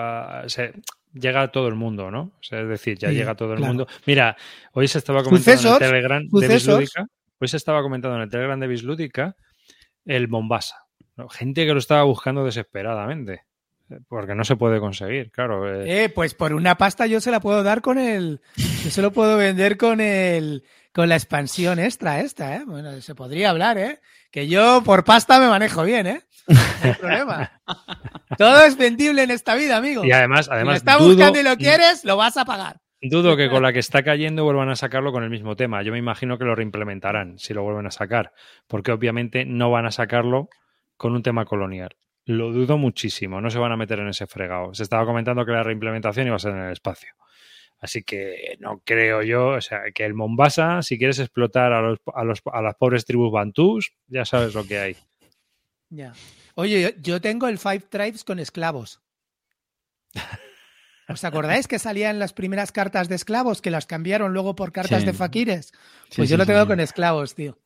se- 0.49 0.73
llega 1.15 1.43
a 1.43 1.53
todo 1.53 1.69
el 1.69 1.75
mundo, 1.77 2.11
¿no? 2.11 2.21
O 2.23 2.43
sea, 2.43 2.61
es 2.63 2.69
decir, 2.69 2.99
ya 2.99 3.09
Sí, 3.11 3.15
llega 3.15 3.33
a 3.33 3.35
todo 3.37 3.53
el 3.53 3.59
claro. 3.59 3.75
mundo. 3.75 3.87
Mira, 4.07 4.37
hoy 4.73 4.89
se 4.89 4.99
estaba 4.99 5.23
comentando 5.23 5.57
Sucesos, 5.59 5.77
en 5.81 5.85
el 5.85 5.91
Telegram 5.91 6.23
de. 6.31 6.49
Bislúdica. 6.49 7.07
Hoy 7.39 7.49
se 7.49 7.57
estaba 7.59 7.83
comentando 7.83 8.17
en 8.17 8.23
el 8.23 8.31
Telegram 8.31 8.59
de 8.59 8.67
Bislúdica 8.67 9.37
el 10.07 10.29
Mombasa. 10.29 10.85
Gente 11.31 11.67
que 11.67 11.73
lo 11.73 11.79
estaba 11.79 12.03
buscando 12.05 12.45
desesperadamente. 12.45 13.43
eh, 13.91 13.99
Porque 14.09 14.35
no 14.35 14.45
se 14.45 14.57
puede 14.57 14.81
conseguir, 14.81 15.31
claro. 15.31 15.83
eh, 15.83 16.05
Eh, 16.05 16.09
pues 16.09 16.35
por 16.35 16.53
una 16.53 16.77
pasta 16.77 17.07
yo 17.07 17.21
se 17.21 17.31
la 17.31 17.41
puedo 17.41 17.63
dar 17.63 17.81
con 17.83 17.99
el. 17.99 18.41
Yo 18.57 18.91
se 18.91 19.03
lo 19.03 19.13
puedo 19.13 19.37
vender 19.37 19.77
con 19.77 20.01
el. 20.01 20.65
Con 20.95 21.09
la 21.09 21.15
expansión 21.17 21.79
extra 21.79 22.21
esta, 22.21 22.57
¿eh? 22.57 22.65
Bueno, 22.67 23.01
se 23.01 23.15
podría 23.15 23.49
hablar, 23.49 23.79
¿eh? 23.79 24.01
Que 24.31 24.47
yo 24.47 24.83
por 24.85 25.05
pasta 25.05 25.41
me 25.41 25.49
manejo 25.49 25.85
bien, 25.85 26.07
¿eh? 26.07 26.23
No 26.49 26.59
hay 26.83 26.93
problema. 26.95 27.63
Todo 28.37 28.63
es 28.65 28.77
vendible 28.77 29.23
en 29.23 29.31
esta 29.31 29.55
vida, 29.55 29.79
amigo. 29.79 30.05
y 30.05 30.13
además, 30.13 30.45
si 30.47 30.51
lo 30.51 30.57
además 30.57 30.77
estás 30.77 30.99
dudo, 30.99 31.09
buscando 31.15 31.41
y 31.41 31.43
lo 31.45 31.57
quieres, 31.57 32.05
lo 32.05 32.19
vas 32.19 32.37
a 32.37 32.45
pagar. 32.45 32.82
Dudo 33.03 33.37
que 33.37 33.51
con 33.51 33.63
la 33.63 33.73
que 33.73 33.81
está 33.81 34.03
cayendo 34.03 34.45
vuelvan 34.45 34.69
a 34.69 34.77
sacarlo 34.77 35.13
con 35.13 35.25
el 35.25 35.31
mismo 35.31 35.57
tema. 35.57 35.83
Yo 35.83 35.93
me 35.93 35.99
imagino 35.99 36.39
que 36.39 36.45
lo 36.45 36.55
reimplementarán 36.55 37.39
si 37.39 37.53
lo 37.53 37.63
vuelven 37.63 37.87
a 37.87 37.91
sacar. 37.91 38.33
Porque 38.67 38.93
obviamente 38.93 39.45
no 39.45 39.71
van 39.71 39.87
a 39.87 39.91
sacarlo 39.91 40.49
con 40.97 41.15
un 41.15 41.23
tema 41.23 41.45
colonial. 41.45 41.97
Lo 42.25 42.53
dudo 42.53 42.79
muchísimo, 42.79 43.41
no 43.41 43.51
se 43.51 43.59
van 43.59 43.73
a 43.73 43.77
meter 43.77 43.99
en 43.99 44.09
ese 44.09 44.27
fregado. 44.27 44.73
Se 44.75 44.85
estaba 44.85 45.05
comentando 45.05 45.45
que 45.45 45.53
la 45.53 45.65
reimplementación 45.65 46.29
iba 46.29 46.37
a 46.37 46.39
ser 46.39 46.53
en 46.53 46.63
el 46.63 46.73
espacio. 46.73 47.15
Así 47.81 48.05
que 48.05 48.57
no 48.61 48.81
creo 48.85 49.23
yo, 49.23 49.49
o 49.49 49.61
sea, 49.61 49.83
que 49.93 50.05
el 50.05 50.15
Mombasa, 50.15 50.83
si 50.83 50.99
quieres 50.99 51.19
explotar 51.19 51.73
a, 51.73 51.83
los, 51.83 51.99
a, 52.15 52.23
los, 52.23 52.41
a 52.53 52.63
las 52.63 52.77
pobres 52.77 53.05
tribus 53.05 53.33
bantús, 53.33 53.93
ya 54.07 54.25
sabes 54.25 54.55
lo 54.55 54.65
que 54.65 54.79
hay. 54.79 54.97
Ya. 55.89 56.13
Oye, 56.55 56.81
yo, 56.81 56.91
yo 57.03 57.21
tengo 57.21 57.49
el 57.49 57.59
Five 57.59 57.87
Tribes 57.91 58.23
con 58.23 58.39
esclavos. 58.39 59.03
¿Os 61.09 61.25
acordáis 61.25 61.67
que 61.69 61.79
salían 61.79 62.19
las 62.19 62.33
primeras 62.33 62.73
cartas 62.73 63.09
de 63.09 63.17
esclavos 63.17 63.61
que 63.61 63.71
las 63.71 63.87
cambiaron 63.87 64.33
luego 64.33 64.55
por 64.55 64.73
cartas 64.73 65.01
Sí. 65.01 65.07
de 65.07 65.13
faquires? 65.13 65.73
Pues 66.17 66.29
sí, 66.29 66.33
yo 66.33 66.37
lo 66.39 66.47
tengo 66.47 66.63
sí. 66.63 66.67
con 66.69 66.81
esclavos, 66.81 67.35
tío. 67.35 67.59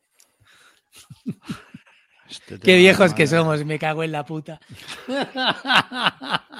Este 2.28 2.58
Qué 2.58 2.76
viejos 2.76 3.14
que 3.14 3.26
somos, 3.26 3.64
me 3.64 3.78
cago 3.78 4.02
en 4.02 4.12
la 4.12 4.24
puta. 4.24 4.58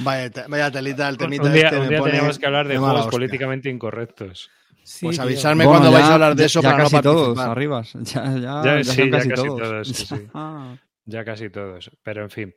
Vaya, 0.00 0.30
vaya 0.48 0.70
telita, 0.70 1.08
el 1.08 1.14
Un, 1.14 1.18
temita 1.18 1.48
día, 1.50 1.64
este 1.64 1.76
un 1.76 1.82
me 1.84 1.88
día 1.88 1.98
pone 1.98 2.12
teníamos 2.12 2.38
que 2.38 2.46
hablar 2.46 2.68
de 2.68 2.78
juegos 2.78 2.96
hostia. 3.00 3.10
políticamente 3.10 3.68
incorrectos. 3.68 4.48
Sí, 4.84 5.06
Pues 5.06 5.16
tío. 5.16 5.24
avisarme 5.24 5.64
Bueno, 5.64 5.80
cuando 5.80 5.90
ya- 5.90 5.98
vais 5.98 6.10
a 6.10 6.14
hablar 6.14 6.36
de 6.36 6.44
eso 6.44 6.62
ya 6.62 6.70
para 6.70 6.82
casi 6.84 6.96
no 6.96 7.02
todos. 7.02 7.38
Arribas. 7.38 7.92
Ya, 8.02 8.24
ya, 8.24 8.62
Ya, 8.64 8.76
ya 8.76 8.84
sí, 8.84 8.90
son 8.96 9.10
ya 9.10 9.10
casi, 9.18 9.28
casi 9.28 9.42
todos. 9.42 9.58
todos, 9.60 9.88
sí, 9.88 10.06
sí. 10.06 10.14
Ah. 10.34 10.76
Ya 11.06 11.24
casi 11.24 11.50
todos. 11.50 11.90
Pero 12.04 12.22
en 12.22 12.30
fin. 12.30 12.54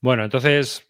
Bueno, 0.00 0.24
entonces, 0.24 0.84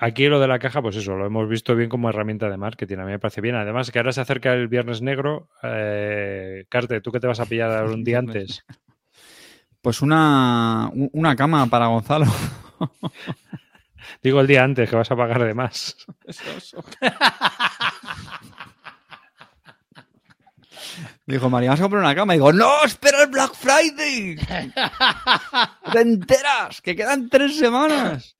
aquí 0.00 0.26
lo 0.28 0.40
de 0.40 0.48
la 0.48 0.58
caja, 0.58 0.80
pues 0.82 0.96
eso, 0.96 1.14
lo 1.16 1.26
hemos 1.26 1.48
visto 1.48 1.74
bien 1.76 1.88
como 1.88 2.08
herramienta 2.08 2.48
de 2.50 2.56
marketing. 2.56 2.98
A 2.98 3.04
mí 3.04 3.12
me 3.12 3.18
parece 3.18 3.40
bien. 3.40 3.54
Además, 3.54 3.90
que 3.90 3.98
ahora 3.98 4.12
se 4.12 4.20
acerca 4.20 4.52
el 4.52 4.68
Viernes 4.68 5.02
Negro. 5.02 5.48
Eh, 5.62 6.64
Carte, 6.68 7.00
¿tú 7.00 7.10
qué 7.12 7.20
te 7.20 7.26
vas 7.26 7.40
a 7.40 7.46
pillar 7.46 7.84
un 7.90 8.04
día 8.04 8.18
antes? 8.18 8.64
Pues 9.80 10.02
una, 10.02 10.90
un- 10.92 11.08
una 11.12 11.36
cama 11.36 11.64
para 11.68 11.86
Gonzalo. 11.86 12.26
Digo 14.22 14.40
el 14.40 14.46
día 14.48 14.64
antes, 14.64 14.90
que 14.90 14.96
vas 14.96 15.10
a 15.10 15.16
pagar 15.16 15.42
de 15.44 15.54
más. 15.54 15.96
Dijo, 21.26 21.50
María, 21.50 21.70
vas 21.70 21.80
a 21.80 21.82
comprar 21.82 22.02
una 22.02 22.14
cama. 22.14 22.34
Y 22.34 22.38
digo, 22.38 22.52
no, 22.52 22.84
espera 22.84 23.22
el 23.22 23.28
Black 23.30 23.54
Friday. 23.54 24.36
Te 25.92 26.00
enteras, 26.00 26.80
que 26.80 26.96
quedan 26.96 27.28
tres 27.28 27.58
semanas. 27.58 28.36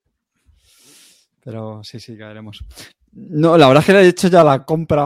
Pero 1.48 1.82
sí, 1.82 1.98
sí, 1.98 2.14
caeremos. 2.14 2.62
No, 3.10 3.56
la 3.56 3.68
verdad 3.68 3.80
es 3.80 3.86
que 3.86 3.92
le 3.94 4.00
he 4.02 4.08
hecho 4.08 4.28
ya 4.28 4.44
la 4.44 4.66
compra 4.66 5.02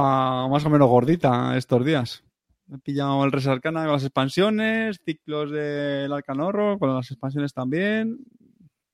más 0.49 0.67
o 0.67 0.71
menos 0.71 0.89
gordita 0.89 1.57
estos 1.57 1.85
días. 1.85 2.25
He 2.69 2.79
pillado 2.79 3.25
el 3.25 3.31
Res 3.31 3.47
Arcana 3.47 3.85
con 3.85 3.93
las 3.93 4.03
expansiones, 4.03 5.01
ciclos 5.05 5.53
del 5.53 6.13
Arcanorro 6.13 6.81
con 6.81 6.97
las 6.97 7.09
expansiones 7.13 7.55
también. 7.55 8.19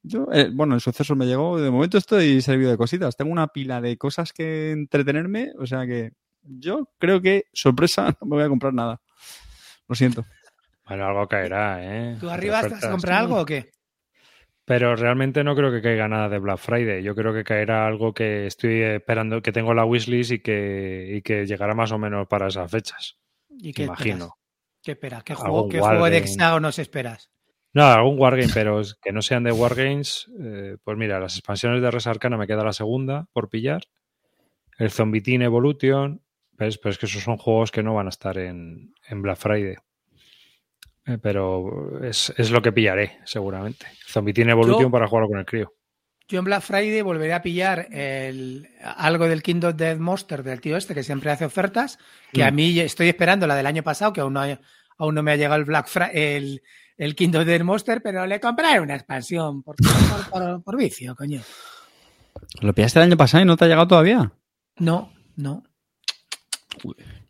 Yo, 0.02 0.26
eh, 0.30 0.50
bueno, 0.52 0.74
el 0.74 0.82
suceso 0.82 1.16
me 1.16 1.24
llegó. 1.24 1.58
De 1.58 1.70
momento 1.70 1.96
estoy 1.96 2.42
servido 2.42 2.70
de 2.70 2.76
cositas. 2.76 3.16
Tengo 3.16 3.32
una 3.32 3.46
pila 3.46 3.80
de 3.80 3.96
cosas 3.96 4.34
que 4.34 4.72
entretenerme. 4.72 5.52
O 5.58 5.64
sea 5.64 5.86
que 5.86 6.12
yo 6.42 6.90
creo 6.98 7.22
que, 7.22 7.44
sorpresa, 7.54 8.08
no 8.20 8.28
me 8.28 8.36
voy 8.36 8.44
a 8.44 8.50
comprar 8.50 8.74
nada. 8.74 9.00
Lo 9.88 9.94
siento. 9.94 10.26
Bueno, 10.86 11.06
algo 11.06 11.26
caerá, 11.26 11.78
¿eh? 11.82 12.18
¿Tú 12.20 12.28
arriba 12.28 12.60
a 12.60 12.90
comprar 12.90 13.20
algo 13.20 13.40
o 13.40 13.46
qué? 13.46 13.70
Pero 14.68 14.94
realmente 14.96 15.42
no 15.42 15.56
creo 15.56 15.72
que 15.72 15.80
caiga 15.80 16.08
nada 16.08 16.28
de 16.28 16.38
Black 16.38 16.58
Friday. 16.58 17.02
Yo 17.02 17.14
creo 17.14 17.32
que 17.32 17.42
caerá 17.42 17.86
algo 17.86 18.12
que 18.12 18.46
estoy 18.46 18.82
esperando, 18.82 19.40
que 19.40 19.50
tengo 19.50 19.70
en 19.70 19.76
la 19.78 19.86
wishlist 19.86 20.30
y 20.30 20.38
que, 20.40 21.14
y 21.16 21.22
que 21.22 21.46
llegará 21.46 21.74
más 21.74 21.90
o 21.90 21.98
menos 21.98 22.28
para 22.28 22.48
esas 22.48 22.70
fechas. 22.70 23.16
¿Y 23.48 23.72
qué 23.72 23.84
imagino. 23.84 24.14
esperas? 24.14 24.32
¿Qué 24.82 24.92
esperas? 24.92 25.24
¿Qué 25.24 25.34
juego, 25.34 25.68
qué 25.70 25.80
juego 25.80 26.10
de 26.10 26.18
hexágonos 26.18 26.78
esperas? 26.78 27.30
No, 27.72 27.84
algún 27.84 28.18
Wargame, 28.18 28.52
pero 28.52 28.82
que 29.00 29.10
no 29.10 29.22
sean 29.22 29.44
de 29.44 29.52
Wargames. 29.52 30.30
eh, 30.38 30.76
pues 30.84 30.98
mira, 30.98 31.18
las 31.18 31.36
expansiones 31.36 31.80
de 31.80 31.90
Res 31.90 32.06
Arcana 32.06 32.36
me 32.36 32.46
queda 32.46 32.62
la 32.62 32.74
segunda 32.74 33.26
por 33.32 33.48
pillar. 33.48 33.84
El 34.78 34.90
Zombie 34.90 35.22
Team 35.22 35.42
Evolution. 35.42 36.22
¿ves? 36.52 36.76
Pero 36.76 36.90
es 36.90 36.98
que 36.98 37.06
esos 37.06 37.22
son 37.22 37.38
juegos 37.38 37.70
que 37.70 37.82
no 37.82 37.94
van 37.94 38.06
a 38.06 38.10
estar 38.10 38.36
en, 38.36 38.92
en 39.08 39.22
Black 39.22 39.38
Friday. 39.38 39.76
Eh, 41.08 41.18
pero 41.20 42.00
es, 42.04 42.32
es 42.36 42.50
lo 42.50 42.60
que 42.62 42.70
pillaré, 42.72 43.18
seguramente. 43.24 43.86
Zombie 44.06 44.32
Team 44.34 44.50
Evolution 44.50 44.82
Yo- 44.82 44.90
para 44.90 45.06
jugarlo 45.08 45.28
con 45.28 45.38
el 45.38 45.46
crío. 45.46 45.72
Yo 46.28 46.38
en 46.40 46.44
Black 46.44 46.60
Friday 46.60 47.00
volveré 47.00 47.32
a 47.32 47.40
pillar 47.40 47.88
el, 47.90 48.68
algo 48.82 49.26
del 49.26 49.42
Kingdom 49.42 49.74
Death 49.74 49.98
Monster 49.98 50.42
del 50.42 50.60
tío 50.60 50.76
este 50.76 50.94
que 50.94 51.02
siempre 51.02 51.30
hace 51.30 51.46
ofertas, 51.46 51.98
que 52.34 52.44
a 52.44 52.50
Mm. 52.50 52.54
mí 52.54 52.78
estoy 52.80 53.08
esperando 53.08 53.46
la 53.46 53.56
del 53.56 53.64
año 53.66 53.82
pasado, 53.82 54.12
que 54.12 54.20
aún 54.20 54.34
no, 54.34 54.40
hay- 54.40 54.58
aún 54.98 55.14
no 55.14 55.22
me 55.22 55.32
ha 55.32 55.36
llegado 55.36 55.56
el 55.56 55.64
Black 55.64 55.88
Friday, 55.88 56.10
el, 56.36 56.62
el 56.98 57.14
Kingdom 57.16 57.46
Death 57.46 57.62
Monster, 57.62 58.02
pero 58.02 58.26
le 58.26 58.40
compraré 58.40 58.78
una 58.78 58.94
expansión 58.94 59.62
por, 59.62 59.76
por, 59.76 60.30
por- 60.30 60.62
por 60.62 60.76
vicio, 60.76 61.16
coño. 61.16 61.40
¿Lo 62.60 62.74
pillaste 62.74 62.98
el 62.98 63.04
año 63.06 63.16
pasado 63.16 63.42
y 63.42 63.46
no 63.46 63.56
te 63.56 63.64
ha 63.64 63.68
llegado 63.68 63.88
todavía? 63.88 64.30
No, 64.76 65.10
no. 65.36 65.62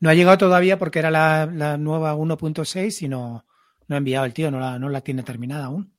No 0.00 0.10
ha 0.10 0.14
llegado 0.14 0.38
todavía 0.38 0.78
porque 0.78 0.98
era 0.98 1.10
la, 1.10 1.46
la 1.46 1.76
nueva 1.78 2.14
1.6 2.16 3.02
y 3.02 3.08
no, 3.08 3.44
no 3.88 3.94
ha 3.96 3.98
enviado 3.98 4.24
el 4.26 4.32
tío, 4.32 4.50
no 4.50 4.60
la, 4.60 4.78
no 4.78 4.88
la 4.88 5.00
tiene 5.00 5.22
terminada 5.22 5.64
aún. 5.66 5.92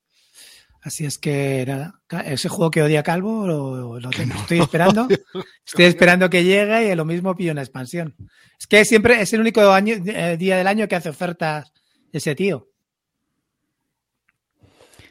Así 0.81 1.05
es 1.05 1.17
que 1.17 1.65
nada, 1.67 1.99
ese 2.25 2.47
juego 2.47 2.71
que 2.71 2.81
odia 2.81 3.03
Calvo 3.03 3.45
lo, 3.45 3.99
lo 3.99 4.09
tengo. 4.11 4.33
estoy 4.35 4.59
esperando. 4.59 5.07
Estoy 5.67 5.85
esperando 5.85 6.29
que 6.29 6.43
llegue 6.45 6.89
y 6.91 6.95
lo 6.95 7.03
mismo 7.05 7.35
pillo 7.35 7.51
una 7.51 7.61
expansión. 7.61 8.15
Es 8.57 8.65
que 8.65 8.85
siempre 8.85 9.21
es 9.21 9.33
el 9.33 9.41
único 9.41 9.61
año, 9.71 9.95
eh, 10.05 10.37
día 10.37 10.55
del 10.57 10.67
año 10.67 10.87
que 10.87 10.95
hace 10.95 11.09
ofertas 11.09 11.71
ese 12.13 12.33
tío. 12.33 12.69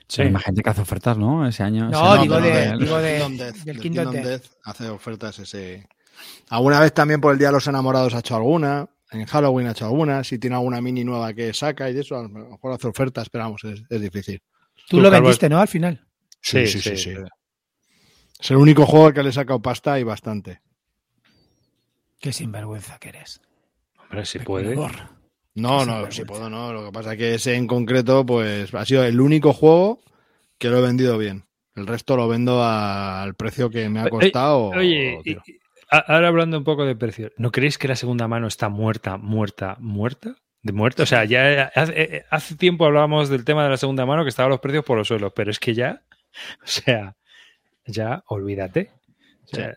Sí. 0.09 0.23
Hay 0.23 0.31
más 0.31 0.43
gente 0.45 0.63
que 0.63 0.71
hace 0.71 0.81
ofertas, 0.81 1.19
¿no? 1.19 1.47
Ese 1.47 1.63
año. 1.63 1.91
No, 1.91 2.15
ese 2.15 2.23
digo 2.23 2.41
de- 2.41 2.65
el- 2.65 2.79
digo 2.79 2.99
de- 2.99 3.13
Kingdom 3.19 3.37
Death, 3.37 3.55
del 3.57 3.65
del 3.67 3.81
Kingdom 3.81 4.05
Kingdom 4.07 4.15
Death. 4.25 4.43
Death 4.43 4.53
hace 4.65 4.89
ofertas 4.89 5.39
ese. 5.39 5.87
Alguna 6.49 6.81
vez 6.81 6.95
también 6.95 7.21
por 7.21 7.33
el 7.33 7.39
Día 7.39 7.49
de 7.49 7.53
los 7.55 7.67
Enamorados 7.67 8.15
ha 8.15 8.21
hecho 8.21 8.35
alguna. 8.37 8.89
En 9.11 9.25
Halloween 9.25 9.67
ha 9.69 9.71
hecho 9.73 9.87
alguna. 9.87 10.23
Si 10.25 10.39
tiene 10.39 10.57
alguna 10.57 10.81
mini 10.81 11.03
nueva 11.05 11.33
que 11.33 11.53
saca 11.55 11.89
y 11.89 11.95
de 11.95 12.01
eso, 12.03 12.17
a 12.17 12.23
lo 12.23 12.29
mejor 12.29 12.73
hace 12.73 12.89
ofertas, 12.89 13.31
pero 13.31 13.45
vamos, 13.45 13.65
es, 13.65 13.83
es 13.89 14.01
difícil. 14.01 14.43
Tú, 14.89 14.97
Tú, 14.97 15.01
lo 15.01 15.11
vendiste, 15.11 15.49
¿no? 15.49 15.61
Al 15.61 15.69
final. 15.69 16.05
Sí, 16.41 16.67
Sí, 16.67 16.81
sí, 16.81 16.91
sí, 16.91 16.97
sí. 16.97 17.15
sí. 17.15 17.21
Es 18.41 18.51
el 18.51 18.57
único 18.59 18.87
juego 18.87 19.07
al 19.07 19.15
que 19.15 19.23
le 19.23 19.31
he 19.31 19.33
sacado 19.33 19.61
pasta 19.61 19.99
y 19.99 20.05
bastante. 20.05 20.61
Qué 22.21 22.33
sinvergüenza 22.33 22.99
que 22.99 23.09
eres. 23.11 23.41
Hombre, 23.99 24.25
si 24.27 24.39
puede. 24.41 24.75
No, 25.55 25.85
no, 25.85 26.11
si 26.13 26.25
puedo, 26.25 26.49
no. 26.49 26.73
Lo 26.73 26.85
que 26.87 26.93
pasa 26.93 27.13
es 27.13 27.19
que 27.19 27.35
ese 27.35 27.55
en 27.55 27.67
concreto, 27.67 28.25
pues 28.25 28.73
ha 28.75 28.85
sido 28.85 29.05
el 29.05 29.21
único 29.21 29.53
juego 29.53 30.01
que 30.59 30.69
lo 30.69 30.79
he 30.79 30.83
vendido 30.83 31.19
bien. 31.19 31.45
El 31.75 31.87
resto 31.87 32.17
lo 32.17 32.29
vendo 32.29 32.63
a- 32.63 33.23
al 33.23 33.35
precio 33.35 33.71
que 33.71 33.89
me 33.89 34.01
ha 34.01 34.05
Oye, 34.05 34.11
costado. 34.11 34.69
Oye, 34.71 35.17
o 35.17 35.21
y- 35.21 35.23
tiro. 35.23 35.43
y- 35.47 35.53
a- 35.53 35.68
ahora 35.91 36.29
hablando 36.29 36.59
un 36.59 36.65
poco 36.65 36.85
de 36.85 36.97
precio, 36.97 37.33
¿no 37.37 37.51
creéis 37.51 37.79
que 37.79 37.89
la 37.89 37.97
segunda 37.97 38.29
mano 38.29 38.47
está 38.47 38.69
muerta, 38.69 39.17
muerta, 39.17 39.77
muerta? 39.81 40.37
De 40.63 40.73
muerta. 40.73 41.05
O 41.05 41.07
sea, 41.07 41.25
ya 41.25 41.71
hace, 41.75 42.03
eh, 42.03 42.25
hace 42.31 42.57
tiempo 42.57 42.85
hablábamos 42.85 43.29
del 43.29 43.45
tema 43.45 43.63
de 43.65 43.71
la 43.71 43.77
segunda 43.77 44.05
mano 44.07 44.25
que 44.25 44.31
estaban 44.31 44.51
los 44.51 44.61
precios 44.61 44.85
por 44.85 44.99
los 44.99 45.09
suelos, 45.09 45.33
pero 45.35 45.51
es 45.51 45.59
que 45.59 45.75
ya, 45.75 46.03
o 46.63 46.67
sea, 46.67 47.17
ya 47.87 48.23
olvídate. 48.27 48.91
O 49.45 49.57
sea, 49.57 49.77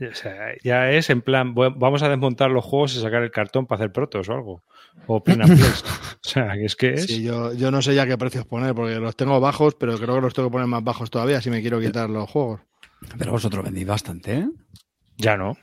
o 0.00 0.14
sea, 0.14 0.52
ya 0.62 0.92
es 0.92 1.10
en 1.10 1.22
plan, 1.22 1.54
vamos 1.54 2.02
a 2.02 2.08
desmontar 2.08 2.50
los 2.50 2.64
juegos 2.64 2.94
y 2.94 3.00
sacar 3.00 3.22
el 3.22 3.32
cartón 3.32 3.66
para 3.66 3.80
hacer 3.80 3.92
protos 3.92 4.28
o 4.28 4.32
algo. 4.32 4.62
O 5.06 5.22
and 5.26 5.46
Place. 5.46 5.84
O 6.24 6.30
sea, 6.30 6.52
que 6.54 6.64
es 6.66 6.76
que 6.76 6.94
es. 6.94 7.06
Sí, 7.06 7.22
yo, 7.22 7.54
yo 7.54 7.70
no 7.70 7.80
sé 7.80 7.94
ya 7.94 8.06
qué 8.06 8.18
precios 8.18 8.44
poner, 8.44 8.74
porque 8.74 8.96
los 8.96 9.16
tengo 9.16 9.40
bajos, 9.40 9.74
pero 9.76 9.96
creo 9.96 10.16
que 10.16 10.20
los 10.20 10.34
tengo 10.34 10.48
que 10.48 10.52
poner 10.52 10.66
más 10.66 10.84
bajos 10.84 11.10
todavía 11.10 11.40
si 11.40 11.48
me 11.48 11.62
quiero 11.62 11.80
quitar 11.80 12.10
los 12.10 12.28
juegos. 12.28 12.60
Pero 13.16 13.32
vosotros 13.32 13.64
vendéis 13.64 13.86
bastante, 13.86 14.38
¿eh? 14.38 14.48
Ya 15.18 15.36
no. 15.36 15.56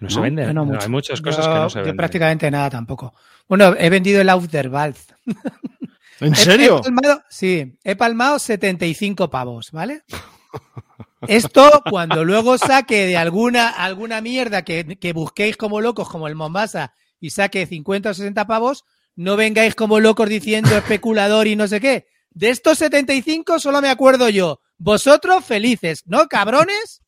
No, 0.00 0.08
se. 0.08 0.20
Yo 0.20 0.30
no 0.30 0.52
No, 0.52 0.64
mucho. 0.66 0.80
hay 0.82 0.88
muchas 0.88 1.20
cosas 1.20 1.44
Yo- 1.44 1.52
que 1.52 1.58
no 1.58 1.70
se 1.70 1.74
yo 1.78 1.82
venden. 1.82 1.96
prácticamente 1.96 2.50
nada 2.50 2.70
tampoco. 2.70 3.14
Bueno, 3.48 3.74
he 3.76 3.90
vendido 3.90 4.20
el 4.20 4.28
Outer 4.28 4.68
Valve. 4.68 4.98
¿En 6.20 6.32
He- 6.32 6.36
serio? 6.36 6.78
He, 6.78 6.82
palmado, 6.84 7.22
sí, 7.28 7.78
he 7.84 7.96
palmado 7.96 8.38
75 8.38 9.28
pavos, 9.30 9.70
¿vale? 9.72 10.02
Esto 11.26 11.82
cuando 11.90 12.24
luego 12.24 12.58
saque 12.58 13.06
de 13.06 13.16
alguna, 13.16 13.68
alguna 13.70 14.20
mierda 14.20 14.62
que, 14.62 14.98
que 15.00 15.12
busquéis 15.12 15.56
como 15.56 15.80
locos, 15.80 16.08
como 16.08 16.28
el 16.28 16.36
Mombasa, 16.36 16.94
y 17.20 17.30
saque 17.30 17.66
50 17.66 18.10
o 18.10 18.14
60 18.14 18.46
pavos, 18.46 18.84
no 19.16 19.36
vengáis 19.36 19.74
como 19.74 19.98
locos 19.98 20.28
diciendo 20.28 20.70
especulador 20.76 21.46
y 21.48 21.56
no 21.56 21.66
sé 21.66 21.80
qué. 21.80 22.06
De 22.30 22.50
estos 22.50 22.78
75 22.78 23.58
solo 23.58 23.80
me 23.82 23.88
acuerdo 23.88 24.28
yo. 24.28 24.60
Vosotros 24.76 25.44
felices, 25.44 26.04
¿no, 26.06 26.28
cabrones? 26.28 27.02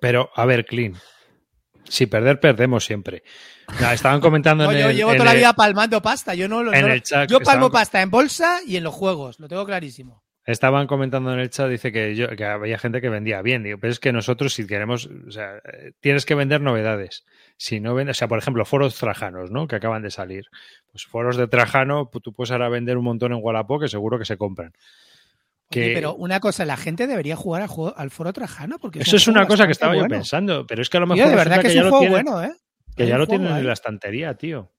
Pero, 0.00 0.30
a 0.34 0.46
ver, 0.46 0.64
Clean. 0.64 0.94
Si 1.84 2.06
perder, 2.06 2.38
perdemos 2.40 2.84
siempre. 2.84 3.22
Estaban 3.92 4.20
comentando 4.20 4.64
No, 4.64 4.72
en 4.72 4.78
yo 4.78 4.90
el, 4.90 4.96
llevo 4.96 5.10
en 5.12 5.18
toda 5.18 5.30
la 5.32 5.36
vida 5.36 5.52
palmando 5.54 6.00
pasta. 6.02 6.34
Yo 6.34 6.48
no, 6.48 6.62
lo- 6.62 6.72
en 6.72 6.86
no- 6.86 6.92
el 6.92 7.02
chat 7.02 7.28
yo 7.28 7.38
palmo 7.40 7.66
estaban- 7.66 7.72
pasta 7.72 8.02
en 8.02 8.10
bolsa 8.10 8.58
y 8.66 8.76
en 8.76 8.84
los 8.84 8.94
juegos. 8.94 9.40
Lo 9.40 9.48
tengo 9.48 9.64
clarísimo. 9.66 10.22
Estaban 10.46 10.86
comentando 10.86 11.32
en 11.32 11.38
el 11.40 11.50
chat, 11.50 11.68
dice 11.68 11.92
que, 11.92 12.14
yo, 12.16 12.28
que 12.34 12.44
había 12.44 12.78
gente 12.78 13.00
que 13.00 13.08
vendía 13.08 13.42
bien. 13.42 13.62
Digo, 13.62 13.78
pero 13.78 13.92
es 13.92 14.00
que 14.00 14.12
nosotros, 14.12 14.54
si 14.54 14.66
queremos, 14.66 15.08
o 15.28 15.30
sea, 15.30 15.60
tienes 16.00 16.24
que 16.26 16.34
vender 16.34 16.60
novedades. 16.60 17.24
Si 17.56 17.78
no 17.78 17.94
vendes, 17.94 18.16
o 18.16 18.18
sea, 18.18 18.28
por 18.28 18.38
ejemplo, 18.38 18.64
foros 18.64 18.96
trajanos, 18.96 19.50
¿no? 19.50 19.68
Que 19.68 19.76
acaban 19.76 20.02
de 20.02 20.10
salir. 20.10 20.46
Pues 20.92 21.04
foros 21.06 21.36
de 21.36 21.46
Trajano, 21.46 22.10
tú 22.22 22.32
puedes 22.32 22.50
ahora 22.52 22.68
vender 22.68 22.96
un 22.96 23.04
montón 23.04 23.32
en 23.32 23.38
Wallapop 23.42 23.82
que 23.82 23.88
seguro 23.88 24.18
que 24.18 24.24
se 24.24 24.36
compran. 24.38 24.72
Oye, 25.72 25.88
Que- 25.88 25.94
pero 25.94 26.14
una 26.14 26.40
cosa, 26.40 26.64
la 26.64 26.76
gente 26.76 27.06
debería 27.06 27.36
jugar 27.36 27.62
al, 27.62 27.68
juego, 27.68 27.94
al 27.96 28.10
foro 28.10 28.32
Trajano 28.32 28.78
porque 28.78 29.00
Eso 29.00 29.16
es 29.16 29.26
un 29.28 29.36
una 29.36 29.46
cosa 29.46 29.66
que 29.66 29.72
estaba 29.72 29.96
yo 29.96 30.04
pensando, 30.06 30.66
pero 30.66 30.82
es 30.82 30.90
que 30.90 30.96
a 30.96 31.00
lo 31.00 31.06
Tío, 31.06 31.14
mejor 31.16 31.30
de 31.30 31.36
verdad 31.36 31.60
que 31.60 31.68
es 31.68 31.74
un 31.76 31.82
juego 31.82 31.98
tienen- 32.00 32.24
bueno, 32.24 32.42
¿eh? 32.42 32.52
que 32.96 33.06
ya 33.06 33.16
lo 33.18 33.26
juego 33.26 33.42
tienen 33.44 33.58
en 33.58 33.66
la 33.66 33.72
estantería, 33.72 34.34
tío. 34.34 34.72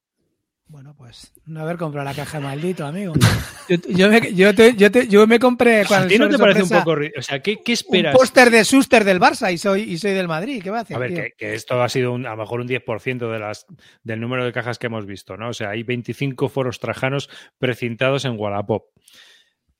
Bueno, 0.68 0.96
pues 0.98 1.34
no 1.46 1.62
haber 1.62 1.76
comprado 1.78 2.06
la 2.08 2.14
caja 2.14 2.40
maldito, 2.40 2.86
amigo. 2.86 3.14
Yo, 3.70 3.78
yo 3.90 4.10
me, 4.10 4.34
yo 4.34 4.54
te- 4.56 4.74
yo 4.76 4.92
te- 4.92 5.08
yo 5.08 5.28
me 5.28 5.38
compré 5.40 5.86
cuando 5.86 6.06
¿A 6.08 6.10
ti 6.10 6.18
no 6.18 6.28
te 6.28 6.38
parece 6.38 6.64
un 6.64 6.70
poco... 6.70 6.92
O 7.18 7.22
sea, 7.22 7.40
¿qué, 7.42 7.58
qué 7.64 7.72
un 7.72 7.74
esperas? 7.74 8.16
póster 8.16 8.50
de 8.50 8.66
Suster 8.66 9.04
del 9.06 9.20
Barça 9.20 9.54
y 9.54 9.58
soy, 9.58 9.82
y 9.84 9.98
soy 9.98 10.12
del 10.12 10.28
Madrid? 10.28 10.62
¿Qué 10.62 10.70
va 10.70 10.80
a 10.80 10.82
hacer? 10.82 10.96
A 10.98 11.00
ver, 11.00 11.14
tío? 11.14 11.24
que, 11.24 11.32
que 11.38 11.54
esto 11.54 11.82
ha 11.82 11.88
sido 11.88 12.12
un- 12.12 12.26
a 12.26 12.32
lo 12.32 12.38
mejor 12.38 12.60
un 12.60 12.68
10% 12.68 13.32
de 13.32 13.40
las, 13.40 13.66
del 14.04 14.20
número 14.20 14.44
de 14.44 14.52
cajas 14.52 14.78
que 14.78 14.88
hemos 14.88 15.06
visto, 15.06 15.38
¿no? 15.38 15.50
O 15.50 15.54
sea, 15.54 15.70
hay 15.70 15.84
25 15.84 16.50
foros 16.50 16.80
trajanos 16.80 17.30
precintados 17.60 18.26
en 18.26 18.38
Wallapop. 18.38 18.84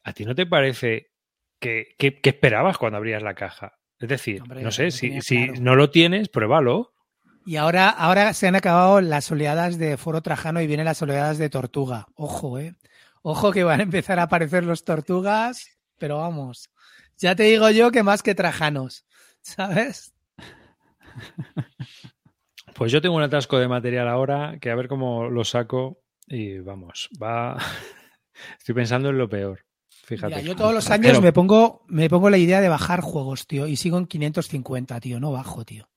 ¿A 0.04 0.14
ti 0.14 0.26
no 0.26 0.34
te 0.36 0.46
parece 0.46 1.12
que, 1.60 1.96
que- 1.98 2.20
que 2.20 2.30
esperabas 2.30 2.78
cuando 2.78 2.98
abrías 2.98 3.22
la 3.24 3.36
caja? 3.36 3.78
Es 4.00 4.10
decir, 4.10 4.42
Hombre, 4.42 4.64
no 4.64 4.72
sé, 4.72 4.90
si, 4.92 5.22
si 5.22 5.46
claro. 5.48 5.62
no 5.62 5.76
lo 5.76 5.90
tienes, 5.92 6.30
pruébalo. 6.30 6.94
Y 7.46 7.56
ahora, 7.58 7.90
ahora 7.90 8.34
se 8.34 8.48
han 8.48 8.56
acabado 8.56 9.02
las 9.02 9.32
oleadas 9.32 9.78
de 9.78 9.98
foro 9.98 10.22
Trajano 10.22 10.62
y 10.62 10.68
vienen 10.68 10.86
las 10.86 11.02
oleadas 11.02 11.38
de 11.38 11.50
Tortuga. 11.50 12.08
Ojo, 12.16 12.58
eh. 12.60 12.76
Ojo 13.24 13.52
que 13.52 13.64
van 13.64 13.80
a 13.80 13.84
empezar 13.84 14.18
a 14.20 14.24
aparecer 14.24 14.64
los 14.64 14.84
Tortugas, 14.84 15.78
pero 15.98 16.18
vamos. 16.18 16.70
Ya 17.18 17.36
te 17.36 17.44
digo 17.44 17.70
yo 17.70 17.92
que 17.92 18.02
más 18.04 18.24
que 18.24 18.34
Trajanos, 18.36 19.06
¿sabes? 19.42 20.14
Pues 22.76 22.92
yo 22.92 23.02
tengo 23.02 23.16
un 23.16 23.22
atasco 23.24 23.60
de 23.60 23.68
material 23.68 24.08
ahora 24.08 24.58
que 24.62 24.72
a 24.72 24.76
ver 24.76 24.88
cómo 24.88 25.30
lo 25.30 25.44
saco 25.44 26.00
y 26.28 26.60
vamos, 26.60 27.10
va... 27.22 27.58
Estoy 28.58 28.74
pensando 28.76 29.10
en 29.10 29.18
lo 29.18 29.28
peor. 29.30 29.66
Fíjate. 30.16 30.36
Mira, 30.36 30.46
yo 30.46 30.56
todos 30.58 30.74
los 30.74 30.90
años 30.90 31.12
Pero- 31.12 31.22
me 31.22 31.32
pongo, 31.32 31.86
me 31.88 32.10
pongo 32.10 32.30
la 32.30 32.38
idea 32.38 32.60
de 32.60 32.68
bajar 32.68 33.00
juegos, 33.02 33.48
tío, 33.48 33.66
y 33.68 33.78
sigo 33.78 33.98
en 33.98 34.08
550, 34.08 35.00
tío, 35.00 35.20
no 35.22 35.32
bajo, 35.32 35.64
tío. 35.64 35.90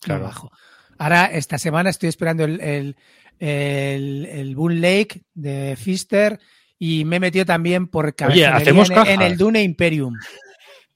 Claro. 0.00 0.20
No 0.22 0.26
bajo. 0.28 0.50
Ahora, 0.96 1.26
esta 1.26 1.58
semana 1.58 1.90
estoy 1.90 2.08
esperando 2.08 2.44
el, 2.44 2.60
el, 2.62 2.96
el, 3.38 4.24
el 4.26 4.56
Boon 4.56 4.80
Lake 4.80 5.22
de 5.34 5.76
Fister 5.76 6.40
y 6.78 7.04
me 7.04 7.16
he 7.16 7.20
metido 7.20 7.44
también 7.44 7.88
por 7.88 8.14
cabezonería 8.14 8.56
¿hacemos 8.56 8.88
en, 8.90 9.06
en 9.06 9.22
el 9.22 9.36
Dune 9.36 9.62
Imperium. 9.62 10.14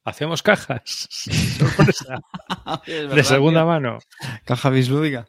Hacemos 0.05 0.43
cajas. 0.43 1.09
Sorpresa. 1.11 2.21
de 3.15 3.23
segunda 3.23 3.65
mano. 3.65 3.99
Caja 4.45 4.71
bislúdica. 4.71 5.27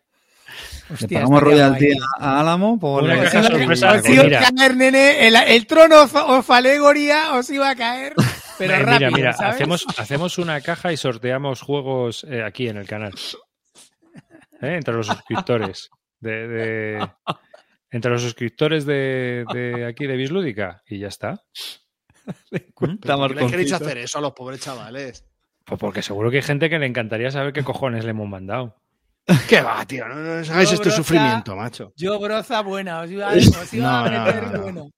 Le 0.90 0.94
Hostia, 0.96 1.20
pagamos 1.22 1.42
estaría 1.42 1.68
royalty 1.70 1.88
a 2.20 2.40
Álamo 2.42 2.80
por 2.80 3.04
Una 3.04 3.16
la- 3.16 3.24
caja 3.24 3.44
sorpresa. 3.44 3.92
Os 3.94 4.10
iba 4.10 4.22
a 4.22 4.26
Mira. 4.26 4.52
caer, 4.56 4.76
nene, 4.76 5.28
el, 5.28 5.36
el 5.36 5.66
trono 5.68 6.04
of, 6.04 6.50
Alegoria 6.52 7.34
os 7.34 7.50
iba 7.50 7.70
a 7.70 7.76
caer, 7.76 8.14
Pero 8.58 8.74
Eh, 8.76 8.80
rápido, 8.80 9.12
mira, 9.12 9.18
mira, 9.18 9.34
¿sabes? 9.34 9.56
hacemos, 9.56 9.86
hacemos 9.98 10.38
una 10.38 10.62
caja 10.62 10.92
y 10.92 10.98
sorteamos 10.98 11.62
juegos 11.62 12.26
eh, 12.30 12.44
aquí 12.44 12.68
en 12.68 12.78
el 12.78 12.86
canal. 12.88 13.14
¿Eh? 14.62 14.76
Entre 14.76 14.94
los 14.94 15.08
suscriptores. 15.08 15.90
De, 16.20 16.48
de- 16.48 17.10
entre 17.92 18.12
los 18.12 18.22
suscriptores 18.22 18.86
de, 18.86 19.46
de 19.54 19.86
aquí 19.86 20.06
de 20.08 20.16
Bislúdica. 20.16 20.82
Y 20.88 21.00
ya 21.00 21.08
está. 21.08 21.42
Estamos 22.52 23.28
¿Por 23.28 23.36
qué 23.38 23.44
le 23.46 23.52
queréis 23.52 23.74
hacer 23.74 23.98
eso 23.98 24.18
a 24.18 24.22
los 24.22 24.32
pobres 24.34 24.60
chavales? 24.62 25.26
Pues 25.66 25.80
porque 25.80 26.02
seguro 26.02 26.30
que 26.32 26.38
hay 26.38 26.44
gente 26.44 26.70
que 26.70 26.80
le 26.80 26.86
encantaría 26.86 27.32
saber 27.32 27.54
qué 27.54 27.64
cojones 27.64 28.04
le 28.04 28.12
hemos 28.12 28.28
mandado. 28.28 28.76
¿Qué 29.48 29.62
va, 29.62 29.86
tío? 29.86 30.08
No, 30.08 30.16
no 30.16 30.32
hagáis 30.34 30.72
este 30.72 30.84
broza. 30.90 30.98
sufrimiento, 30.98 31.56
macho. 31.56 31.94
Yo, 31.96 32.20
broza 32.20 32.62
buena, 32.62 33.02
os 33.02 33.10
iba, 33.12 33.30
os 33.62 33.74
iba 33.74 33.88
No, 33.90 33.98
a 33.98 34.04
meter 34.26 34.44
no, 34.44 34.52
no. 34.52 34.62
bueno. 34.62 34.90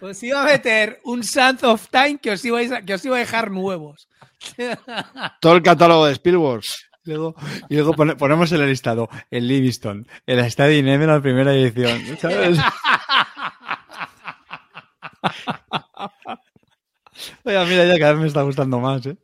Os 0.00 0.22
iba 0.22 0.40
a 0.42 0.44
meter 0.46 1.00
un 1.04 1.22
Sands 1.24 1.62
of 1.64 1.88
Time 1.90 2.18
que 2.18 2.30
os, 2.30 2.44
ibais 2.44 2.72
a, 2.72 2.80
que 2.82 2.94
os 2.94 3.04
iba 3.04 3.16
a 3.16 3.18
dejar 3.20 3.50
nuevos. 3.50 4.08
Todo 5.40 5.54
el 5.56 5.62
catálogo 5.62 6.06
de 6.06 6.12
Spielberg. 6.12 6.62
Luego, 7.04 7.34
y 7.68 7.74
luego 7.74 7.94
pone- 7.94 8.14
ponemos 8.14 8.52
en 8.52 8.60
el 8.60 8.68
listado 8.68 9.08
el 9.30 9.48
Livingston, 9.48 10.06
el 10.26 10.38
Stadium 10.40 10.86
M 10.86 11.06
la 11.06 11.20
primera 11.20 11.52
edición. 11.54 12.16
¿sabes? 12.18 12.58
Oiga, 17.44 17.64
mira, 17.64 17.84
ya 17.86 17.98
cada 17.98 18.12
vez 18.12 18.20
me 18.22 18.28
está 18.28 18.42
gustando 18.42 18.78
más, 18.80 19.04
¿eh? 19.06 19.16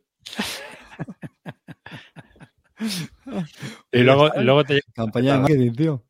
Y 3.91 3.99
luego, 4.03 4.29
luego 4.41 4.63
te 4.63 4.81
Campaña 4.93 5.33
de 5.33 5.39
marketing, 5.39 5.71
tío. 5.73 6.03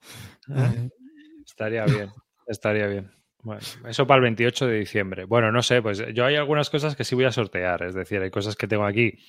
Estaría 1.45 1.85
bien, 1.85 2.09
estaría 2.47 2.87
bien. 2.87 3.11
Bueno, 3.43 3.61
eso 3.87 4.05
para 4.07 4.17
el 4.17 4.23
28 4.23 4.67
de 4.67 4.79
diciembre. 4.79 5.25
Bueno, 5.25 5.51
no 5.51 5.61
sé, 5.61 5.81
pues 5.81 6.03
yo 6.13 6.25
hay 6.25 6.35
algunas 6.35 6.69
cosas 6.69 6.95
que 6.95 7.03
sí 7.03 7.15
voy 7.15 7.25
a 7.25 7.31
sortear. 7.31 7.83
Es 7.83 7.93
decir, 7.93 8.21
hay 8.21 8.29
cosas 8.31 8.55
que 8.55 8.67
tengo 8.67 8.85
aquí 8.85 9.19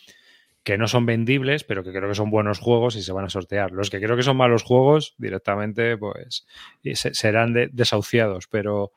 que 0.65 0.77
no 0.77 0.89
son 0.89 1.07
vendibles, 1.07 1.63
pero 1.65 1.85
que 1.85 1.93
creo 1.93 2.09
que 2.09 2.15
son 2.15 2.31
buenos 2.31 2.59
juegos 2.59 2.97
y 2.97 3.03
se 3.03 3.13
van 3.13 3.25
a 3.27 3.31
sortear. 3.31 3.71
Los 3.71 3.91
que 3.91 4.01
creo 4.01 4.17
que 4.17 4.23
son 4.23 4.37
malos 4.37 4.63
juegos, 4.65 5.15
directamente, 5.19 5.97
pues 5.97 6.47
se- 6.95 7.15
serán 7.15 7.53
de- 7.53 7.69
desahuciados. 7.73 8.49
Pero, 8.49 8.93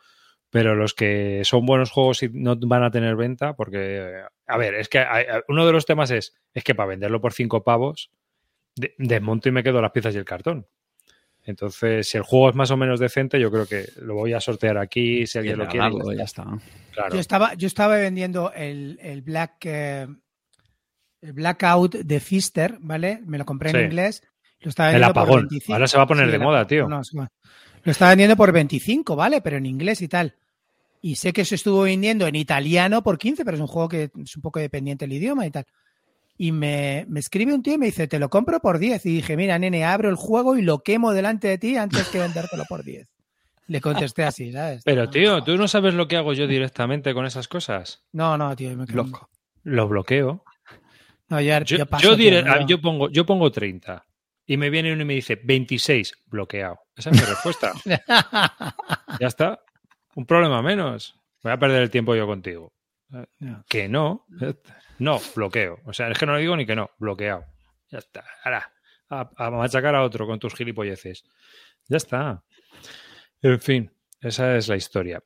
pero 0.49 0.75
los 0.75 0.93
que 0.93 1.41
son 1.45 1.65
buenos 1.65 1.91
juegos 1.91 2.23
y 2.23 2.29
no 2.33 2.55
van 2.57 2.83
a 2.83 2.91
tener 2.91 3.15
venta, 3.15 3.55
porque, 3.55 4.21
a 4.47 4.57
ver, 4.57 4.73
es 4.75 4.89
que 4.89 4.99
hay- 4.99 5.25
uno 5.47 5.65
de 5.65 5.71
los 5.71 5.85
temas 5.85 6.09
es, 6.11 6.33
es 6.53 6.63
que 6.63 6.73
para 6.75 6.89
venderlo 6.89 7.21
por 7.21 7.31
cinco 7.33 7.63
pavos, 7.63 8.09
de- 8.75 8.93
desmonto 8.97 9.49
y 9.49 9.51
me 9.51 9.63
quedo 9.63 9.81
las 9.81 9.91
piezas 9.91 10.13
y 10.15 10.17
el 10.17 10.25
cartón. 10.25 10.65
Entonces, 11.43 12.07
si 12.07 12.17
el 12.17 12.23
juego 12.23 12.49
es 12.49 12.55
más 12.55 12.69
o 12.71 12.77
menos 12.77 12.99
decente, 12.99 13.39
yo 13.39 13.49
creo 13.51 13.65
que 13.65 13.85
lo 14.01 14.13
voy 14.13 14.33
a 14.33 14.39
sortear 14.39 14.77
aquí, 14.77 15.25
si 15.25 15.39
alguien 15.39 15.57
lo 15.57 15.67
quiere. 15.67 15.89
Ya 16.15 16.23
está. 16.23 16.45
Claro. 16.93 17.13
Yo 17.15 17.19
estaba, 17.19 17.53
yo 17.55 17.65
estaba 17.67 17.95
vendiendo 17.95 18.51
el, 18.53 18.99
el 19.01 19.21
Black 19.23 19.65
eh, 19.65 20.07
el 21.21 21.33
Blackout 21.33 21.95
de 21.95 22.19
Fister, 22.19 22.77
¿vale? 22.79 23.21
Me 23.25 23.37
lo 23.37 23.45
compré 23.45 23.71
Sí. 23.71 23.77
en 23.77 23.85
inglés. 23.85 24.23
Lo 24.59 24.69
estaba 24.69 24.89
El 24.89 24.95
vendiendo 24.95 25.13
por 25.13 25.23
apagón. 25.23 25.41
25. 25.47 25.73
Ahora 25.73 25.87
se 25.87 25.97
va 25.97 26.03
a 26.03 26.07
poner 26.07 26.27
de 26.27 26.33
el 26.35 26.41
moda, 26.41 26.61
apagón. 26.61 26.67
tío. 26.67 26.87
No, 26.87 27.27
Lo 27.83 27.91
estaba 27.91 28.11
vendiendo 28.11 28.35
por 28.35 28.51
25, 28.51 29.15
¿vale? 29.15 29.41
Pero 29.41 29.57
en 29.57 29.65
inglés 29.65 30.01
y 30.03 30.07
tal. 30.07 30.35
Y 31.01 31.15
sé 31.15 31.33
que 31.33 31.45
se 31.45 31.55
estuvo 31.55 31.81
vendiendo 31.81 32.27
en 32.27 32.35
italiano 32.35 33.01
por 33.01 33.17
15, 33.17 33.43
pero 33.43 33.55
es 33.57 33.61
un 33.61 33.67
juego 33.67 33.89
que 33.89 34.11
es 34.23 34.35
un 34.35 34.41
poco 34.43 34.59
dependiente 34.59 35.05
del 35.07 35.13
idioma 35.17 35.47
y 35.47 35.51
tal. 35.51 35.65
Y 36.43 36.51
me, 36.53 37.05
me 37.07 37.19
escribe 37.19 37.53
un 37.53 37.61
tío 37.61 37.75
y 37.75 37.77
me 37.77 37.85
dice, 37.85 38.07
te 38.07 38.17
lo 38.17 38.27
compro 38.31 38.59
por 38.61 38.79
10. 38.79 39.05
Y 39.05 39.13
dije, 39.17 39.37
mira, 39.37 39.59
nene, 39.59 39.85
abro 39.85 40.09
el 40.09 40.15
juego 40.15 40.57
y 40.57 40.63
lo 40.63 40.79
quemo 40.79 41.13
delante 41.13 41.47
de 41.47 41.59
ti 41.59 41.77
antes 41.77 42.09
que 42.09 42.17
vendértelo 42.17 42.63
por 42.67 42.83
10. 42.83 43.07
Le 43.67 43.79
contesté 43.79 44.23
así, 44.23 44.51
¿sabes? 44.51 44.81
Pero, 44.85 45.07
tío, 45.11 45.43
¿tú 45.43 45.55
no 45.55 45.67
sabes 45.67 45.93
lo 45.93 46.07
que 46.07 46.17
hago 46.17 46.33
yo 46.33 46.47
directamente 46.47 47.13
con 47.13 47.27
esas 47.27 47.47
cosas? 47.47 48.01
No, 48.11 48.39
no, 48.39 48.55
tío. 48.55 48.75
Me 48.75 48.87
Loco. 48.87 49.29
Lo 49.61 49.87
bloqueo. 49.87 50.43
No, 51.29 51.39
yo, 51.39 51.59
Yo, 51.59 51.77
yo 51.77 51.85
paso, 51.85 52.09
yo, 52.09 52.17
tío, 52.17 52.31
dire- 52.31 52.43
no. 52.43 52.65
yo 52.65 52.81
pongo, 52.81 53.07
yo 53.11 53.23
pongo 53.23 53.51
30. 53.51 54.03
Y 54.47 54.57
me 54.57 54.71
viene 54.71 54.91
uno 54.93 55.03
y 55.03 55.05
me 55.05 55.13
dice 55.13 55.39
26, 55.43 56.23
bloqueado. 56.25 56.79
Esa 56.95 57.11
es 57.11 57.17
mi 57.21 57.23
respuesta. 57.23 57.71
ya 59.19 59.27
está. 59.27 59.59
Un 60.15 60.25
problema 60.25 60.63
menos. 60.63 61.15
Voy 61.43 61.51
a 61.51 61.59
perder 61.59 61.83
el 61.83 61.91
tiempo 61.91 62.15
yo 62.15 62.25
contigo. 62.25 62.73
No. 63.37 63.63
Que 63.69 63.87
no. 63.87 64.25
No, 65.01 65.19
bloqueo. 65.35 65.79
O 65.85 65.93
sea, 65.93 66.09
es 66.09 66.17
que 66.19 66.25
no 66.27 66.35
le 66.35 66.41
digo 66.41 66.55
ni 66.55 66.65
que 66.65 66.75
no, 66.75 66.91
bloqueado. 66.99 67.43
Ya 67.89 67.97
está. 67.97 68.23
Ahora, 68.43 68.71
a, 69.09 69.29
a 69.35 69.49
machacar 69.49 69.95
a 69.95 70.03
otro 70.03 70.27
con 70.27 70.37
tus 70.39 70.53
gilipolleces. 70.53 71.23
Ya 71.89 71.97
está. 71.97 72.43
En 73.41 73.59
fin, 73.59 73.91
esa 74.21 74.55
es 74.55 74.67
la 74.67 74.75
historia. 74.77 75.23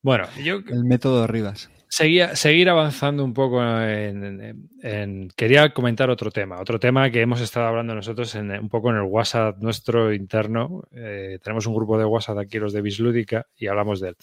Bueno, 0.00 0.28
yo 0.42 0.60
El 0.68 0.84
método 0.84 1.22
de 1.22 1.26
Rivas. 1.26 1.68
seguía, 1.88 2.36
seguir 2.36 2.68
avanzando 2.70 3.24
un 3.24 3.34
poco 3.34 3.60
en, 3.62 4.22
en- 4.24 4.68
en- 4.82 5.28
Quería 5.36 5.74
comentar 5.74 6.08
otro 6.08 6.30
tema. 6.30 6.60
Otro 6.60 6.78
tema 6.78 7.10
que 7.10 7.20
hemos 7.20 7.40
estado 7.40 7.66
hablando 7.66 7.94
nosotros 7.96 8.32
en, 8.36 8.52
un 8.52 8.68
poco 8.68 8.90
en 8.90 8.96
el 8.96 9.02
WhatsApp 9.02 9.58
nuestro 9.58 10.12
interno. 10.12 10.84
Eh, 10.92 11.40
tenemos 11.42 11.66
un 11.66 11.74
grupo 11.74 11.98
de 11.98 12.04
WhatsApp 12.04 12.38
aquí, 12.38 12.58
los 12.60 12.72
de 12.72 12.80
Bislúdica, 12.82 13.44
y 13.56 13.66
hablamos 13.66 13.98
de 14.00 14.10
él. 14.10 14.16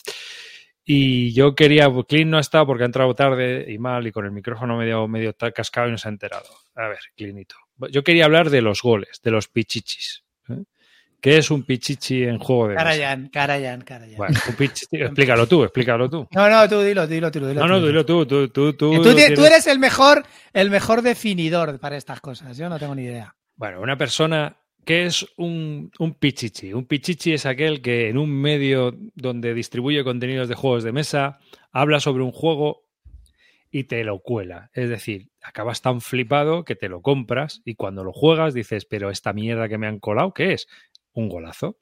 Y 0.86 1.34
yo 1.34 1.56
quería, 1.56 1.90
Clint 2.08 2.30
no 2.30 2.38
ha 2.38 2.42
estado 2.42 2.66
porque 2.66 2.84
ha 2.84 2.86
entrado 2.86 3.14
tarde 3.16 3.66
y 3.70 3.78
mal 3.78 4.06
y 4.06 4.12
con 4.12 4.26
el 4.26 4.32
micrófono 4.32 4.78
medio, 4.78 5.08
medio 5.08 5.34
cascado 5.54 5.88
y 5.88 5.92
no 5.92 5.98
se 5.98 6.10
ha 6.10 6.12
enterado. 6.12 6.46
A 6.76 6.88
ver, 6.90 7.00
Clinito. 7.16 7.56
Yo 7.90 8.04
quería 8.04 8.26
hablar 8.26 8.50
de 8.50 8.62
los 8.62 8.82
goles, 8.82 9.22
de 9.24 9.32
los 9.32 9.48
pichichis. 9.48 10.24
¿eh? 10.50 10.64
¿Qué 11.22 11.38
es 11.38 11.50
un 11.52 11.64
pichichi 11.64 12.24
en 12.24 12.38
juego 12.38 12.68
de? 12.68 12.76
Carayan, 12.76 13.30
Carayan, 13.30 13.82
Carayan. 13.82 14.18
Bueno, 14.18 14.38
un 14.50 14.56
pichichi, 14.56 14.98
explícalo 15.02 15.48
tú, 15.48 15.64
explícalo 15.64 16.10
tú. 16.10 16.28
No, 16.32 16.50
no, 16.50 16.68
tú 16.68 16.82
dilo, 16.82 17.08
dilo, 17.08 17.32
tú, 17.32 17.48
dilo. 17.48 17.62
No, 17.62 17.68
no, 17.68 17.86
dilo 17.86 18.06
tú, 18.06 18.26
tú, 18.26 18.50
tú, 18.50 18.74
tú. 18.74 19.02
Tú, 19.02 19.16
tienes- 19.16 19.36
tú 19.40 19.46
eres 19.46 19.66
el 19.68 19.80
mejor, 19.80 20.26
el 20.52 20.70
mejor 20.70 21.02
definidor 21.02 21.80
para 21.80 21.96
estas 21.96 22.20
cosas. 22.20 22.58
Yo 22.58 22.68
no 22.68 22.78
tengo 22.78 22.94
ni 22.94 23.04
idea. 23.04 23.34
Bueno, 23.56 23.80
una 23.80 23.96
persona 23.98 24.58
que 24.84 25.06
es 25.06 25.26
un, 25.38 25.92
un 26.00 26.14
pichichi. 26.14 26.74
Un 26.74 26.86
pichichi 26.86 27.34
es 27.34 27.46
aquel 27.46 27.82
que 27.82 28.10
en 28.10 28.18
un 28.18 28.30
medio 28.30 28.96
donde 29.16 29.54
distribuye 29.54 30.04
contenidos 30.04 30.50
de 30.50 30.56
juegos 30.56 30.84
de 30.84 30.92
mesa 30.92 31.40
habla 31.72 32.00
sobre 32.00 32.24
un 32.24 32.32
juego 32.32 32.84
y 33.72 33.86
te 33.86 34.04
lo 34.04 34.20
cuela. 34.20 34.70
Es 34.74 34.90
decir, 34.90 35.30
acabas 35.42 35.82
tan 35.82 36.00
flipado 36.02 36.64
que 36.64 36.76
te 36.76 36.90
lo 36.90 37.02
compras 37.02 37.62
y 37.66 37.76
cuando 37.76 38.04
lo 38.04 38.14
juegas 38.14 38.54
dices, 38.54 38.86
pero 38.86 39.10
esta 39.10 39.34
mierda 39.34 39.68
que 39.68 39.78
me 39.78 39.88
han 39.88 40.00
colado, 40.00 40.34
¿qué 40.34 40.54
es? 40.54 40.68
Un 41.14 41.30
golazo. 41.30 41.78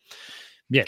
Bien, 0.67 0.85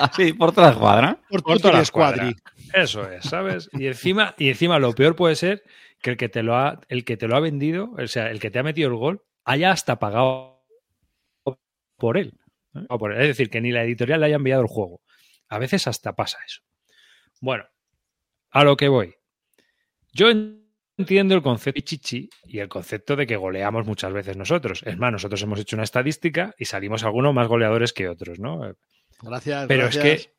Así, 0.00 0.32
por 0.32 0.52
toda 0.52 0.70
la 0.70 0.78
cuadra. 0.78 1.20
Por 1.28 1.42
Por 1.42 1.60
toda 1.60 1.74
la 1.74 1.80
e 1.80 1.84
squadri. 1.84 2.36
eso 2.72 3.10
es, 3.10 3.24
¿sabes? 3.24 3.68
Y 3.72 3.86
encima, 3.86 4.34
y 4.38 4.48
encima 4.48 4.78
lo 4.78 4.94
peor 4.94 5.16
puede 5.16 5.34
ser 5.36 5.62
que 6.00 6.10
el 6.10 6.16
que 6.16 6.28
te 6.28 6.42
lo 6.42 6.56
ha, 6.56 6.80
el 6.88 7.04
que 7.04 7.16
te 7.16 7.26
lo 7.26 7.36
ha 7.36 7.40
vendido, 7.40 7.92
o 7.98 8.06
sea, 8.06 8.30
el 8.30 8.40
que 8.40 8.50
te 8.50 8.58
ha 8.58 8.62
metido 8.62 8.88
el 8.88 8.96
gol, 8.96 9.22
haya 9.48 9.72
hasta 9.72 9.98
pagado 9.98 10.62
por 11.96 12.18
él. 12.18 12.34
¿eh? 12.74 12.84
O 12.90 12.98
por 12.98 13.12
él. 13.12 13.22
Es 13.22 13.28
decir, 13.28 13.48
que 13.48 13.60
ni 13.60 13.72
la 13.72 13.82
editorial 13.82 14.20
le 14.20 14.26
haya 14.26 14.36
enviado 14.36 14.62
el 14.62 14.68
juego. 14.68 15.00
A 15.48 15.58
veces 15.58 15.86
hasta 15.86 16.14
pasa 16.14 16.38
eso. 16.46 16.60
Bueno, 17.40 17.64
a 18.50 18.64
lo 18.64 18.76
que 18.76 18.88
voy. 18.88 19.14
Yo 20.12 20.28
entiendo 20.98 21.34
el 21.34 21.42
concepto 21.42 21.78
de 21.78 21.84
chichi 21.84 22.28
y 22.44 22.58
el 22.58 22.68
concepto 22.68 23.16
de 23.16 23.26
que 23.26 23.36
goleamos 23.36 23.86
muchas 23.86 24.12
veces 24.12 24.36
nosotros. 24.36 24.82
Es 24.84 24.98
más, 24.98 25.12
nosotros 25.12 25.40
hemos 25.42 25.60
hecho 25.60 25.76
una 25.76 25.84
estadística 25.84 26.54
y 26.58 26.66
salimos 26.66 27.04
algunos 27.04 27.32
más 27.32 27.48
goleadores 27.48 27.94
que 27.94 28.08
otros, 28.08 28.38
¿no? 28.38 28.74
Gracias. 29.22 29.66
Pero 29.66 29.84
gracias. 29.84 30.04
es 30.04 30.26
que 30.26 30.30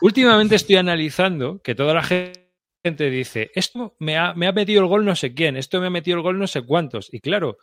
últimamente 0.00 0.56
estoy 0.56 0.76
analizando 0.76 1.60
que 1.62 1.76
toda 1.76 1.94
la 1.94 2.02
gente 2.02 3.10
dice, 3.10 3.52
esto 3.54 3.94
me 4.00 4.18
ha, 4.18 4.34
me 4.34 4.48
ha 4.48 4.52
metido 4.52 4.82
el 4.82 4.88
gol 4.88 5.04
no 5.04 5.14
sé 5.14 5.34
quién, 5.34 5.56
esto 5.56 5.80
me 5.80 5.86
ha 5.86 5.90
metido 5.90 6.16
el 6.16 6.22
gol 6.24 6.38
no 6.38 6.48
sé 6.48 6.62
cuántos. 6.62 7.12
Y 7.12 7.20
claro, 7.20 7.58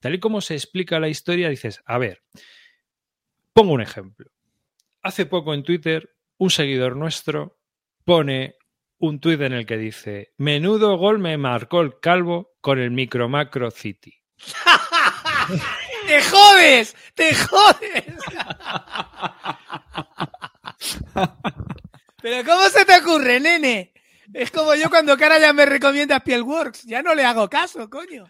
tal 0.00 0.14
y 0.14 0.20
como 0.20 0.40
se 0.40 0.54
explica 0.54 0.98
la 0.98 1.08
historia, 1.08 1.48
dices, 1.48 1.80
a 1.84 1.98
ver, 1.98 2.22
pongo 3.52 3.72
un 3.72 3.80
ejemplo. 3.80 4.30
Hace 5.02 5.26
poco 5.26 5.54
en 5.54 5.62
Twitter, 5.62 6.14
un 6.38 6.50
seguidor 6.50 6.96
nuestro 6.96 7.58
pone 8.04 8.56
un 8.98 9.20
tuit 9.20 9.40
en 9.40 9.52
el 9.52 9.66
que 9.66 9.76
dice, 9.76 10.32
menudo 10.36 10.96
gol 10.98 11.18
me 11.18 11.38
marcó 11.38 11.80
el 11.80 12.00
calvo 12.00 12.52
con 12.60 12.78
el 12.78 12.90
micro 12.90 13.28
macro 13.28 13.70
City. 13.70 14.14
¡Te 16.06 16.22
jodes! 16.22 16.96
¡Te 17.14 17.34
jodes! 17.34 18.04
Pero 22.22 22.44
¿cómo 22.44 22.68
se 22.68 22.84
te 22.84 22.98
ocurre, 22.98 23.40
nene? 23.40 23.92
Es 24.32 24.50
como 24.50 24.74
yo 24.74 24.90
cuando 24.90 25.16
Carayan 25.16 25.56
me 25.56 25.66
recomienda 25.66 26.18
Spielworks. 26.18 26.84
Ya 26.84 27.02
no 27.02 27.14
le 27.14 27.24
hago 27.24 27.48
caso, 27.48 27.88
coño. 27.88 28.26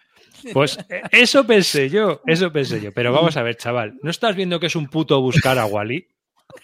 Pues 0.53 0.79
eh, 0.89 1.03
eso 1.11 1.47
pensé 1.47 1.89
yo, 1.89 2.21
eso 2.27 2.53
pensé 2.53 2.81
yo. 2.81 2.93
Pero 2.93 3.13
vamos 3.13 3.37
a 3.37 3.43
ver, 3.43 3.57
chaval, 3.57 3.99
¿no 4.03 4.11
estás 4.11 4.35
viendo 4.37 4.59
que 4.61 4.67
es 4.67 4.77
un 4.77 4.89
puto 4.89 5.21
buscar 5.21 5.59
a 5.59 5.67
Wally? 5.67 6.07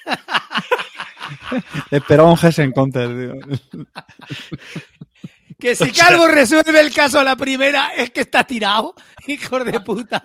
Esperaba 1.90 2.30
un 2.30 2.38
Hessen 2.38 2.72
Counter, 2.72 3.08
tío. 3.08 3.84
Que 5.58 5.74
si 5.74 5.90
Calvo 5.90 6.28
resuelve 6.28 6.80
el 6.80 6.92
caso 6.92 7.18
a 7.18 7.24
la 7.24 7.34
primera 7.34 7.94
es 7.96 8.10
que 8.10 8.20
está 8.20 8.44
tirado. 8.44 8.94
Hijos 9.26 9.64
de 9.64 9.80
puta. 9.80 10.22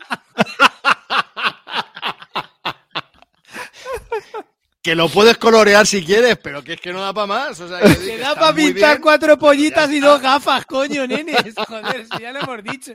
que 4.81 4.95
lo 4.95 5.07
puedes 5.09 5.37
colorear 5.37 5.85
si 5.85 6.03
quieres, 6.03 6.37
pero 6.37 6.63
que 6.63 6.73
es 6.73 6.81
que 6.81 6.91
no 6.91 7.01
da 7.01 7.13
para 7.13 7.27
más. 7.27 7.59
O 7.59 7.67
sea, 7.67 7.79
que 7.79 8.17
da 8.17 8.35
para 8.35 8.53
pintar 8.53 8.95
bien. 8.95 9.01
cuatro 9.01 9.37
pollitas 9.37 9.89
y 9.91 9.99
dos 9.99 10.21
gafas, 10.21 10.65
coño, 10.65 11.07
nenes. 11.07 11.53
Joder, 11.55 12.05
si 12.11 12.21
ya 12.21 12.31
lo 12.31 12.39
hemos 12.39 12.63
dicho. 12.63 12.93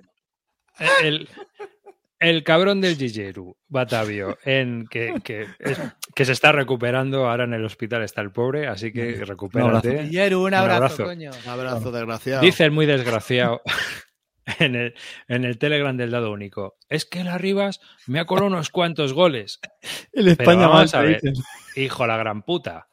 El, 1.03 1.29
el 2.19 2.45
cabrón 2.45 2.81
del 2.81 2.97
Gigeru, 2.97 3.57
Batavio, 3.69 4.39
en 4.45 4.87
que, 4.91 5.15
que, 5.25 5.47
es- 5.59 5.79
que 6.15 6.25
se 6.25 6.33
está 6.33 6.53
recuperando. 6.53 7.29
Ahora 7.29 7.45
en 7.45 7.55
el 7.55 7.65
hospital 7.65 8.03
está 8.03 8.21
el 8.23 8.33
pobre, 8.33 8.67
así 8.67 8.93
que 8.93 9.13
recupérate. 9.25 10.09
Yeru, 10.11 10.45
un 10.45 10.55
abrazo, 10.55 10.77
abrazo. 10.77 11.05
coño. 11.05 11.31
Un 11.45 11.49
abrazo, 11.51 11.91
desgraciado. 11.93 12.43
Dice 12.43 12.65
el 12.65 12.71
muy 12.71 12.87
desgraciado 12.87 13.61
en 14.59 14.75
el, 14.77 14.95
en 15.29 15.45
el 15.45 15.59
Telegram 15.59 15.97
del 15.97 16.11
dado 16.11 16.33
único. 16.33 16.77
Es 16.89 17.05
que 17.05 17.21
el 17.21 17.29
Arribas 17.29 17.81
me 18.07 18.21
ha 18.21 18.25
colado 18.27 18.47
unos 18.47 18.71
cuantos 18.71 19.13
goles. 19.13 19.61
El 20.13 20.29
España 20.29 20.69
mal, 20.69 20.89
a 20.93 21.01
ver. 21.03 21.21
Hijo 21.75 22.07
la 22.07 22.17
gran 22.17 22.43
puta. 22.43 22.89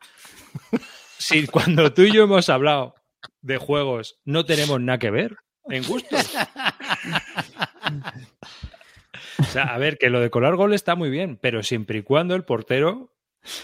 Si 1.17 1.48
cuando 1.48 1.93
tú 1.93 2.02
y 2.02 2.12
yo 2.12 2.24
hemos 2.24 2.50
hablado 2.50 2.96
de 3.41 3.58
juegos 3.58 4.19
no 4.26 4.43
tenemos 4.46 4.82
nada 4.82 5.00
que 5.00 5.10
ver 5.12 5.38
en 5.69 5.84
gustos. 5.86 6.34
O 9.39 9.43
sea, 9.43 9.63
a 9.74 9.78
ver, 9.78 9.98
que 9.98 10.10
lo 10.10 10.19
de 10.19 10.30
colar 10.30 10.56
gol 10.56 10.74
está 10.74 10.96
muy 10.96 11.10
bien, 11.10 11.38
pero 11.38 11.63
siempre 11.63 12.00
y 12.00 12.04
cuando 12.04 12.36
el 12.36 12.43
portero 12.43 13.13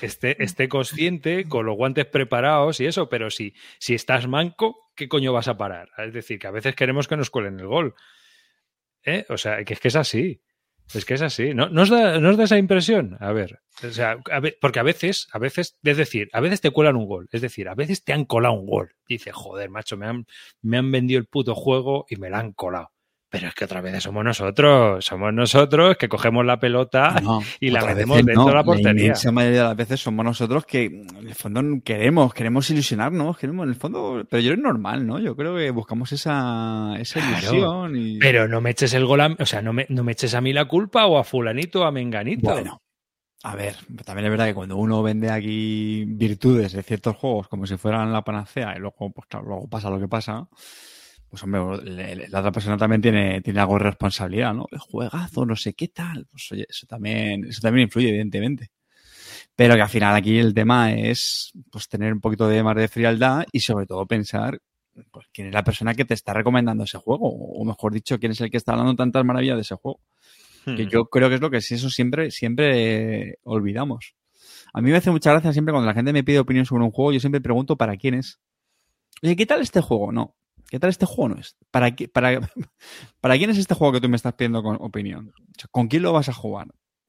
esté, 0.02 0.42
esté 0.44 0.68
consciente, 0.70 1.48
con 1.48 1.66
los 1.66 1.76
guantes 1.76 2.06
preparados 2.06 2.80
y 2.80 2.86
eso, 2.86 3.10
pero 3.10 3.30
si, 3.30 3.54
si 3.78 3.94
estás 3.94 4.28
manco, 4.28 4.92
¿qué 4.96 5.08
coño 5.08 5.34
vas 5.34 5.48
a 5.48 5.58
parar? 5.58 5.90
Es 5.98 6.14
decir, 6.14 6.40
que 6.40 6.48
a 6.48 6.52
veces 6.52 6.76
queremos 6.76 7.08
que 7.08 7.18
nos 7.18 7.30
cuelen 7.30 7.60
el 7.60 7.68
gol. 7.68 7.96
¿Eh? 9.04 9.26
O 9.30 9.38
sea, 9.38 9.64
que 9.64 9.74
es 9.74 9.80
que 9.80 9.88
es 9.88 9.96
así. 9.96 10.42
Es 10.94 11.06
que 11.06 11.14
es 11.14 11.22
así. 11.22 11.54
¿No, 11.54 11.70
¿No, 11.70 11.84
os 11.84 11.90
da, 11.90 12.20
¿No 12.20 12.36
da 12.36 12.44
esa 12.46 12.58
impresión? 12.58 13.16
A 13.20 13.32
ver. 13.32 13.60
O 13.84 13.92
sea, 13.92 14.18
porque 14.60 14.80
a 14.80 14.84
veces, 14.84 15.28
a 15.32 15.38
veces, 15.38 15.78
es 15.84 15.98
decir, 15.98 16.30
a 16.34 16.42
veces 16.42 16.62
te 16.62 16.72
cuelan 16.72 16.96
un 16.96 17.06
gol. 17.06 17.30
Es 17.32 17.42
decir, 17.42 17.70
a 17.70 17.76
veces 17.76 18.04
te 18.04 18.12
han 18.12 18.26
colado 18.26 18.56
un 18.56 18.66
gol. 18.66 18.96
Dice, 19.08 19.32
joder, 19.32 19.70
macho, 19.70 19.98
me 19.98 20.08
han, 20.08 20.26
me 20.62 20.78
han 20.78 20.92
vendido 20.92 21.20
el 21.20 21.28
puto 21.28 21.54
juego 21.54 22.06
y 22.10 22.16
me 22.16 22.32
la 22.32 22.40
han 22.40 22.54
colado. 22.54 22.92
Pero 23.32 23.48
es 23.48 23.54
que 23.54 23.66
otra 23.66 23.80
vez 23.82 24.02
somos 24.02 24.24
nosotros, 24.24 25.06
somos 25.06 25.32
nosotros 25.32 25.98
que 25.98 26.10
cogemos 26.10 26.44
la 26.46 26.60
pelota 26.60 27.20
No, 27.22 27.42
y 27.60 27.70
la 27.70 27.86
metemos 27.86 28.18
dentro 28.18 28.44
no. 28.44 28.48
de 28.48 28.56
la 28.56 28.64
portería. 28.64 29.04
inmensa 29.04 29.32
mayoría 29.32 29.62
de 29.62 29.68
las 29.68 29.78
veces 29.78 30.02
somos 30.02 30.26
nosotros 30.26 30.66
que 30.66 30.86
en 30.86 31.28
el 31.28 31.36
fondo 31.36 31.62
queremos, 31.84 32.34
queremos 32.34 32.70
ilusionarnos, 32.72 33.38
queremos 33.38 33.66
en 33.66 33.70
el 33.70 33.76
fondo, 33.76 34.26
pero 34.28 34.42
yo 34.42 34.54
es 34.54 34.58
normal, 34.60 35.06
¿no? 35.06 35.20
Yo 35.20 35.36
creo 35.36 35.56
que 35.56 35.70
buscamos 35.70 36.12
esa, 36.12 36.96
esa 37.00 37.20
Claro, 37.20 37.38
ilusión 37.38 37.96
y 37.96 38.18
Pero 38.18 38.48
no 38.48 38.62
me 38.62 38.72
eches 38.72 38.94
el 38.96 39.06
gol, 39.06 39.22
a, 39.22 39.36
o 39.40 39.46
sea, 39.46 39.62
no 39.62 39.74
me, 39.74 39.86
no 39.90 40.04
me 40.04 40.14
eches 40.14 40.34
a 40.34 40.42
mí 40.42 40.52
la 40.52 40.66
culpa 40.66 41.06
o 41.06 41.20
a 41.20 41.24
fulanito 41.24 41.82
o 41.82 41.84
a 41.84 41.92
menganito. 41.92 42.50
Bueno, 42.52 42.82
a 43.44 43.56
ver, 43.56 43.76
también 44.06 44.26
es 44.26 44.32
verdad 44.32 44.48
que 44.48 44.54
cuando 44.54 44.76
uno 44.76 45.02
vende 45.02 45.30
aquí 45.30 46.04
virtudes 46.06 46.74
de 46.74 46.84
ciertos 46.84 47.16
juegos 47.16 47.48
como 47.48 47.66
si 47.68 47.78
fueran 47.78 48.12
la 48.12 48.24
panacea 48.24 48.74
y 48.76 48.80
luego, 48.80 49.12
pues 49.12 49.28
claro, 49.28 49.46
luego 49.48 49.68
pasa 49.70 49.90
lo 49.90 50.00
que 50.00 50.08
pasa, 50.10 50.48
pues 51.30 51.44
hombre, 51.44 52.28
la 52.28 52.40
otra 52.40 52.52
persona 52.52 52.78
también 52.78 53.02
tiene, 53.02 53.42
tiene 53.42 53.60
algo 53.60 53.74
de 53.74 53.84
responsabilidad, 53.86 54.54
¿no? 54.54 54.68
El 54.72 54.80
juegazo, 54.80 55.46
no 55.46 55.56
sé 55.56 55.74
qué 55.74 55.90
tal. 55.90 56.26
Pues 56.30 56.52
oye, 56.52 56.66
eso 56.68 56.88
también, 56.88 57.46
eso 57.46 57.62
también 57.62 57.86
influye, 57.86 58.10
evidentemente. 58.10 58.72
Pero 59.56 59.76
que 59.76 59.82
al 59.82 59.90
final 59.90 60.16
aquí 60.16 60.38
el 60.38 60.54
tema 60.54 60.94
es 60.94 61.52
pues 61.72 61.88
tener 61.88 62.14
un 62.14 62.22
poquito 62.22 62.48
de 62.48 62.64
más 62.64 62.76
de 62.76 62.88
frialdad 62.88 63.46
y 63.52 63.60
sobre 63.60 63.86
todo 63.86 64.06
pensar 64.06 64.60
pues, 65.12 65.28
quién 65.32 65.48
es 65.48 65.54
la 65.54 65.64
persona 65.64 65.94
que 65.94 66.06
te 66.06 66.14
está 66.14 66.34
recomendando 66.34 66.84
ese 66.84 66.98
juego, 66.98 67.30
o 67.30 67.64
mejor 67.66 67.94
dicho, 67.94 68.20
quién 68.20 68.32
es 68.32 68.42
el 68.42 68.50
que 68.50 68.58
está 68.58 68.72
hablando 68.74 68.96
tantas 68.96 69.24
maravillas 69.24 69.56
de 69.56 69.62
ese 69.62 69.76
juego 69.76 70.00
que 70.76 70.86
Hmm. 70.86 70.90
yo 70.90 71.06
creo 71.06 71.30
que 71.30 71.36
es 71.36 71.42
lo 71.42 71.50
que 71.50 71.62
sí, 71.62 71.76
eso 71.76 71.90
siempre, 71.90 72.32
siempre 72.32 73.38
olvidamos. 73.44 74.16
A 74.74 74.82
mí 74.82 74.92
me 74.92 74.98
hace 74.98 75.12
mucha 75.12 75.32
gracia 75.32 75.54
siempre 75.54 75.74
cuando 75.74 75.88
la 75.88 75.94
gente 75.94 76.14
me 76.14 76.24
pide 76.24 76.40
opinión 76.40 76.66
sobre 76.66 76.84
un 76.84 76.92
juego, 76.92 77.12
yo 77.12 77.20
siempre 77.20 77.42
pregunto 77.42 77.78
para 77.78 77.96
quién 77.98 78.16
es. 78.16 78.40
Oye, 79.24 79.36
¿qué 79.36 79.46
tal 79.46 79.62
este 79.62 79.82
juego? 79.82 80.12
No. 80.12 80.36
¿Qué 80.70 80.80
tal 80.80 80.90
este 80.90 81.06
juego? 81.06 81.36
No 81.36 81.42
es. 81.42 81.56
¿Para, 81.72 81.96
qué- 81.96 82.08
para, 82.08 82.40
¿Para 83.22 83.38
quién 83.38 83.50
es 83.50 83.58
este 83.58 83.76
juego 83.76 83.94
que 83.94 84.02
tú 84.02 84.10
me 84.10 84.16
estás 84.16 84.34
pidiendo 84.34 84.62
con 84.64 84.78
opinión? 84.82 85.30
O 85.38 85.60
sea, 85.60 85.68
¿Con 85.72 85.88
quién 85.88 86.04
lo 86.04 86.14
vas 86.14 86.30
a 86.30 86.34
jugar? 86.34 86.68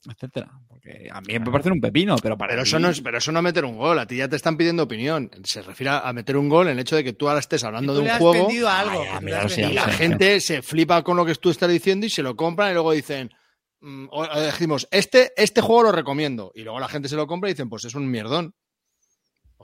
Etcétera. 0.08 0.50
Porque 0.66 1.10
a 1.12 1.20
mí 1.20 1.38
me 1.38 1.50
parece 1.50 1.70
un 1.70 1.80
pepino, 1.80 2.16
pero 2.22 2.38
para 2.38 2.52
Pero 2.52 2.62
eso, 2.62 2.78
no 2.78 2.88
es, 2.88 3.02
pero 3.02 3.18
eso 3.18 3.32
no 3.32 3.40
es 3.40 3.42
meter 3.44 3.66
un 3.66 3.76
gol, 3.76 3.98
a 3.98 4.06
ti 4.06 4.16
ya 4.16 4.28
te 4.28 4.36
están 4.36 4.56
pidiendo 4.56 4.82
opinión. 4.84 5.30
Se 5.44 5.60
refiere 5.60 5.90
a 5.90 6.10
meter 6.14 6.38
un 6.38 6.48
gol 6.48 6.68
en 6.68 6.72
el 6.72 6.78
hecho 6.78 6.96
de 6.96 7.04
que 7.04 7.12
tú 7.12 7.28
ahora 7.28 7.40
estés 7.40 7.62
hablando 7.64 7.92
Tú 7.92 8.00
de 8.00 8.04
un 8.06 8.18
juego 8.18 8.48
algo. 8.66 9.04
Ya, 9.04 9.18
tú 9.18 9.24
mira, 9.26 9.48
sé, 9.50 9.60
y 9.60 9.72
la 9.74 9.84
sí, 9.84 9.90
gente 9.92 10.40
se 10.40 10.62
flipa 10.62 11.02
con 11.02 11.18
lo 11.18 11.26
que 11.26 11.34
tú 11.34 11.50
estás 11.50 11.68
diciendo 11.70 12.06
y 12.06 12.10
se 12.10 12.22
lo 12.22 12.34
compran 12.34 12.70
y 12.70 12.72
luego 12.74 12.92
dicen, 12.92 13.28
mm, 13.82 14.06
o- 14.10 14.22
o 14.22 14.40
decimos, 14.40 14.88
este, 14.90 15.32
este 15.36 15.60
juego 15.60 15.82
lo 15.82 15.92
recomiendo. 15.92 16.50
Y 16.54 16.62
luego 16.62 16.80
la 16.80 16.88
gente 16.88 17.10
se 17.10 17.16
lo 17.16 17.26
compra 17.26 17.50
y 17.50 17.52
dicen, 17.52 17.68
pues 17.68 17.84
es 17.84 17.94
un 17.94 18.10
mierdón. 18.10 18.54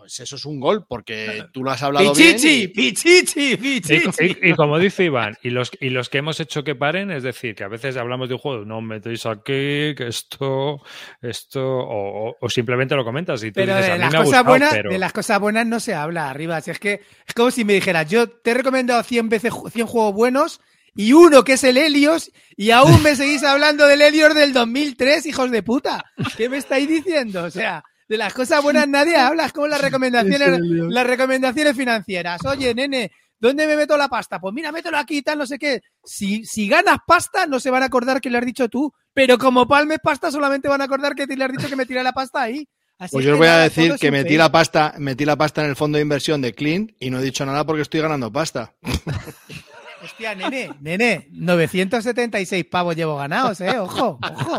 Pues 0.06 0.20
eso 0.20 0.36
es 0.36 0.44
un 0.44 0.60
gol, 0.60 0.86
porque 0.88 1.46
tú 1.52 1.64
lo 1.64 1.72
has 1.72 1.82
hablado 1.82 2.12
Pichichi, 2.12 2.68
bien. 2.68 2.72
pichichi, 2.72 3.52
Y, 3.54 3.56
pichichi. 3.56 4.04
y- 4.20 4.50
y 4.50 4.54
como 4.54 4.78
dice 4.78 5.02
Iván, 5.02 5.36
y 5.42 5.50
los, 5.50 5.72
y 5.80 5.90
los 5.90 6.08
que 6.08 6.18
hemos 6.18 6.38
hecho 6.38 6.62
que 6.62 6.76
paren, 6.76 7.10
es 7.10 7.24
decir, 7.24 7.56
que 7.56 7.64
a 7.64 7.68
veces 7.68 7.96
hablamos 7.96 8.28
de 8.28 8.34
un 8.36 8.40
juego, 8.40 8.64
no 8.64 8.80
metéis 8.80 9.26
aquí, 9.26 9.96
que 9.96 10.06
esto, 10.06 10.80
esto, 11.20 11.60
o, 11.60 12.28
o- 12.28 12.36
o 12.40 12.48
simplemente 12.48 12.94
lo 12.94 13.04
comentas 13.04 13.42
y 13.42 13.48
tú 13.48 13.54
Pero 13.56 13.74
dices, 13.76 13.90
a 13.90 13.92
de 13.94 13.98
mí 13.98 14.04
las, 14.04 14.12
me 14.12 14.18
ha 14.18 14.20
cosas 14.20 14.24
gustado, 14.44 14.44
buenas, 14.44 14.70
pero... 14.74 14.90
de 14.90 14.98
las 14.98 15.12
cosas 15.12 15.40
buenas 15.40 15.66
no 15.66 15.80
se 15.80 15.94
habla 15.94 16.30
arriba. 16.30 16.60
Si 16.60 16.70
es 16.70 16.78
que 16.78 17.00
es 17.26 17.34
como 17.34 17.50
si 17.50 17.64
me 17.64 17.72
dijeras, 17.72 18.08
yo 18.08 18.28
te 18.28 18.52
he 18.52 18.54
recomendado 18.54 19.02
100 19.02 19.28
veces 19.28 19.52
ju- 19.52 19.68
100 19.72 19.86
juegos 19.88 20.14
buenos 20.14 20.60
y 20.94 21.12
uno 21.14 21.42
que 21.42 21.54
es 21.54 21.64
el 21.64 21.78
Helios 21.78 22.30
y 22.56 22.70
aún 22.70 23.02
me 23.02 23.16
seguís 23.16 23.42
hablando 23.42 23.88
del 23.88 24.02
Helios 24.02 24.36
del 24.36 24.52
2003, 24.52 25.26
hijos 25.26 25.50
de 25.50 25.64
puta. 25.64 26.04
¿Qué 26.36 26.48
me 26.48 26.58
estáis 26.58 26.88
diciendo? 26.88 27.42
O 27.42 27.50
sea, 27.50 27.82
de 28.08 28.16
las 28.16 28.32
cosas 28.34 28.62
buenas 28.62 28.88
nadie 28.88 29.16
habla. 29.16 29.46
Es 29.46 29.52
como 29.52 29.66
las 29.66 29.80
recomendaciones, 29.82 30.60
las 30.60 31.06
recomendaciones 31.06 31.76
financieras. 31.76 32.44
Oye, 32.44 32.74
nene, 32.74 33.10
¿dónde 33.38 33.66
me 33.66 33.76
meto 33.76 33.96
la 33.96 34.08
pasta? 34.08 34.40
Pues 34.40 34.54
mira, 34.54 34.72
mételo 34.72 34.98
aquí 34.98 35.18
y 35.18 35.22
tal, 35.22 35.38
no 35.38 35.46
sé 35.46 35.58
qué. 35.58 35.80
Si, 36.04 36.44
si 36.44 36.68
ganas 36.68 36.98
pasta, 37.06 37.46
no 37.46 37.60
se 37.60 37.70
van 37.70 37.82
a 37.82 37.86
acordar 37.86 38.20
que 38.20 38.30
le 38.30 38.38
has 38.38 38.46
dicho 38.46 38.68
tú. 38.68 38.92
Pero 39.12 39.38
como 39.38 39.66
palmes 39.66 39.98
pasta, 40.02 40.30
solamente 40.30 40.68
van 40.68 40.80
a 40.82 40.84
acordar 40.84 41.14
que 41.14 41.26
te 41.26 41.36
le 41.36 41.44
has 41.44 41.52
dicho 41.52 41.68
que 41.68 41.76
me 41.76 41.86
tire 41.86 42.02
la 42.02 42.12
pasta 42.12 42.42
ahí. 42.42 42.68
Así 42.98 43.12
Pues 43.12 43.24
es 43.24 43.28
yo 43.28 43.34
os 43.34 43.38
voy 43.38 43.48
a 43.48 43.58
decir 43.58 43.94
que 44.00 44.10
metí 44.10 44.36
la 44.36 44.50
pasta, 44.50 44.94
metí 44.98 45.24
la 45.26 45.36
pasta 45.36 45.62
en 45.62 45.70
el 45.70 45.76
fondo 45.76 45.96
de 45.96 46.02
inversión 46.02 46.40
de 46.40 46.54
Clint 46.54 46.92
y 46.98 47.10
no 47.10 47.18
he 47.18 47.22
dicho 47.22 47.44
nada 47.44 47.64
porque 47.66 47.82
estoy 47.82 48.00
ganando 48.00 48.32
pasta. 48.32 48.74
Hostia, 50.02 50.34
nene, 50.34 50.70
nene, 50.80 51.28
976 51.32 52.64
pavos 52.66 52.94
llevo 52.94 53.16
ganados, 53.16 53.60
eh, 53.60 53.78
ojo, 53.78 54.18
ojo. 54.22 54.58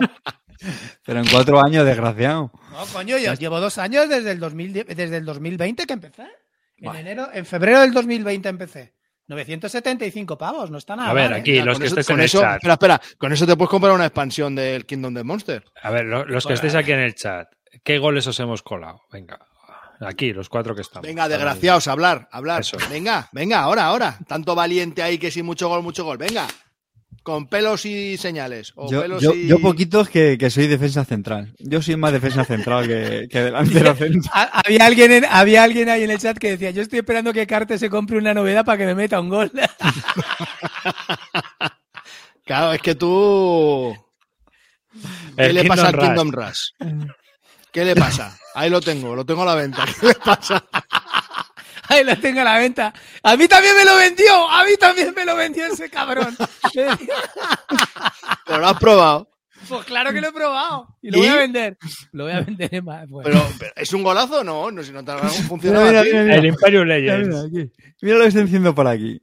Pero 1.06 1.20
en 1.20 1.28
cuatro 1.30 1.64
años, 1.64 1.86
desgraciado. 1.86 2.52
No, 2.72 2.86
coño, 2.94 3.18
yo 3.18 3.34
llevo 3.34 3.60
dos 3.60 3.78
años 3.78 4.08
desde 4.10 4.32
el, 4.32 4.40
2010 4.40 4.88
desde 4.88 5.18
el 5.18 5.26
2020 5.26 5.86
que 5.86 5.94
empecé. 5.94 6.28
En 6.80 6.96
enero, 6.96 7.30
en 7.34 7.46
febrero 7.46 7.82
del 7.82 7.92
2020 7.94 8.50
empecé. 8.50 8.94
975 9.28 10.38
pavos, 10.38 10.72
no 10.72 10.78
está 10.78 10.96
nada 10.96 11.10
A 11.10 11.14
ver, 11.14 11.30
mal, 11.32 11.38
¿eh? 11.40 11.42
aquí 11.42 11.60
los 11.62 11.76
con 11.76 11.82
que 11.82 11.88
estés 11.88 12.06
con 12.08 12.16
en 12.16 12.20
el 12.22 12.26
eso- 12.26 12.40
chat, 12.42 12.56
Espera, 12.58 12.74
espera, 12.74 13.02
con 13.18 13.34
eso 13.34 13.46
te 13.46 13.56
puedes 13.58 13.70
comprar 13.70 13.94
una 13.94 14.06
expansión 14.06 14.56
del 14.56 14.86
Kingdom 14.86 15.14
de 15.14 15.24
Monster. 15.24 15.64
a 15.82 15.90
ver, 15.92 16.06
lo- 16.06 16.26
los 16.26 16.46
que 16.46 16.54
estéis 16.54 16.76
aquí 16.76 16.92
en 16.94 17.00
el 17.00 17.14
chat, 17.16 17.48
¿qué 17.84 17.98
goles 17.98 18.26
os 18.28 18.40
hemos 18.40 18.62
colado? 18.64 19.02
Venga, 19.12 19.38
aquí, 20.00 20.32
los 20.32 20.48
cuatro 20.48 20.74
que 20.76 20.82
estamos. 20.82 21.06
Venga, 21.06 21.28
desgraciados, 21.28 21.88
hablar, 21.90 22.30
hablar. 22.32 22.62
Eso. 22.62 22.78
Venga, 22.90 23.28
venga, 23.34 23.60
ahora, 23.60 23.86
ahora. 23.86 24.18
Tanto 24.28 24.56
valiente 24.56 25.04
ahí 25.04 25.18
que 25.18 25.30
sí, 25.30 25.44
mucho 25.44 25.68
gol, 25.68 25.84
mucho 25.84 26.06
gol. 26.06 26.18
Venga. 26.18 26.48
Con 27.28 27.48
pelos 27.48 27.86
y 27.86 28.16
señales. 28.16 28.72
O 28.78 28.90
Yo, 28.90 29.02
pelos 29.02 29.22
yo, 29.22 29.34
y... 29.34 29.48
yo 29.48 29.60
poquitos 29.60 30.08
que, 30.08 30.38
que 30.38 30.50
soy 30.50 30.68
defensa 30.68 31.04
central. 31.04 31.54
Yo 31.60 31.82
soy 31.82 31.98
más 31.98 32.14
defensa 32.14 32.46
central 32.46 32.88
que, 32.88 33.28
que 33.30 33.42
delantero 33.42 33.94
central. 33.98 34.32
Ha- 34.34 34.62
Había 34.66 34.86
alguien, 34.86 35.12
en- 35.12 35.26
había 35.26 35.64
alguien 35.66 35.90
ahí 35.90 36.04
en 36.04 36.12
el 36.12 36.20
chat 36.20 36.38
que 36.38 36.52
decía, 36.52 36.72
yo 36.72 36.82
estoy 36.82 37.00
esperando 37.00 37.34
que 37.34 37.46
Carte 37.46 37.78
se 37.78 37.90
compre 37.90 38.18
una 38.18 38.34
novedad 38.34 38.64
para 38.64 38.78
que 38.78 38.86
me 38.86 38.96
meta 38.96 39.20
un 39.20 39.28
gol. 39.28 39.52
Claro, 42.46 42.72
es 42.72 42.82
que 42.82 42.96
tú... 42.96 43.94
¿Qué 45.36 45.48
El 45.48 45.56
le 45.56 45.66
pasa 45.66 45.90
al 45.90 45.98
Kingdom 46.00 46.30
Kingdom 46.32 46.32
Rush? 46.32 46.70
¿Qué 47.74 47.84
le 47.84 47.94
pasa? 47.94 48.38
Ahí 48.56 48.70
lo 48.70 48.80
tengo, 48.80 49.18
lo 49.18 49.26
tengo 49.26 49.42
a 49.44 49.48
la 49.48 49.56
venta. 49.56 49.84
¿Qué 50.00 50.08
le 50.08 50.14
pasa? 50.16 50.64
Ahí 51.90 52.04
lo 52.04 52.18
tengo 52.20 52.42
a 52.42 52.44
la 52.44 52.58
venta. 52.60 52.94
A 53.24 53.38
mí 53.38 53.48
también 53.48 53.76
me 53.76 53.86
lo 53.86 53.96
vendió, 53.96 54.50
a 54.50 54.64
mí 54.66 54.72
también 54.80 55.14
me 55.16 55.26
lo 55.26 55.36
vendió 55.36 55.66
ese 55.66 55.90
cabrón. 55.90 56.36
Pero 58.46 58.60
lo 58.60 58.68
has 58.68 58.80
probado. 58.80 59.30
Pues 59.68 59.86
claro 59.86 60.14
que 60.14 60.22
lo 60.22 60.30
he 60.30 60.32
probado. 60.32 60.88
Y 61.02 61.12
lo 61.12 61.18
voy 61.18 61.28
a 61.28 61.36
vender. 61.36 61.78
Lo 62.12 62.24
voy 62.26 62.34
a 62.34 62.42
vender 62.42 62.84
más. 62.84 63.08
Bueno. 63.10 63.30
Pero, 63.30 63.46
pero, 63.60 63.72
¿es 63.76 63.92
un 63.92 64.04
golazo? 64.04 64.44
No, 64.44 64.72
no, 64.72 64.84
si 64.84 64.92
no 64.92 65.04
te 65.04 65.12
funciona 65.48 65.82
mira. 65.82 66.02
El 66.02 66.46
Imperium 66.46 66.84
Mira, 66.86 66.98
Legends. 67.00 67.52
mira, 68.02 68.18
lo 68.18 68.24
que 68.24 68.28
están 68.30 68.46
diciendo 68.46 68.74
por 68.74 68.88
aquí. 68.88 69.22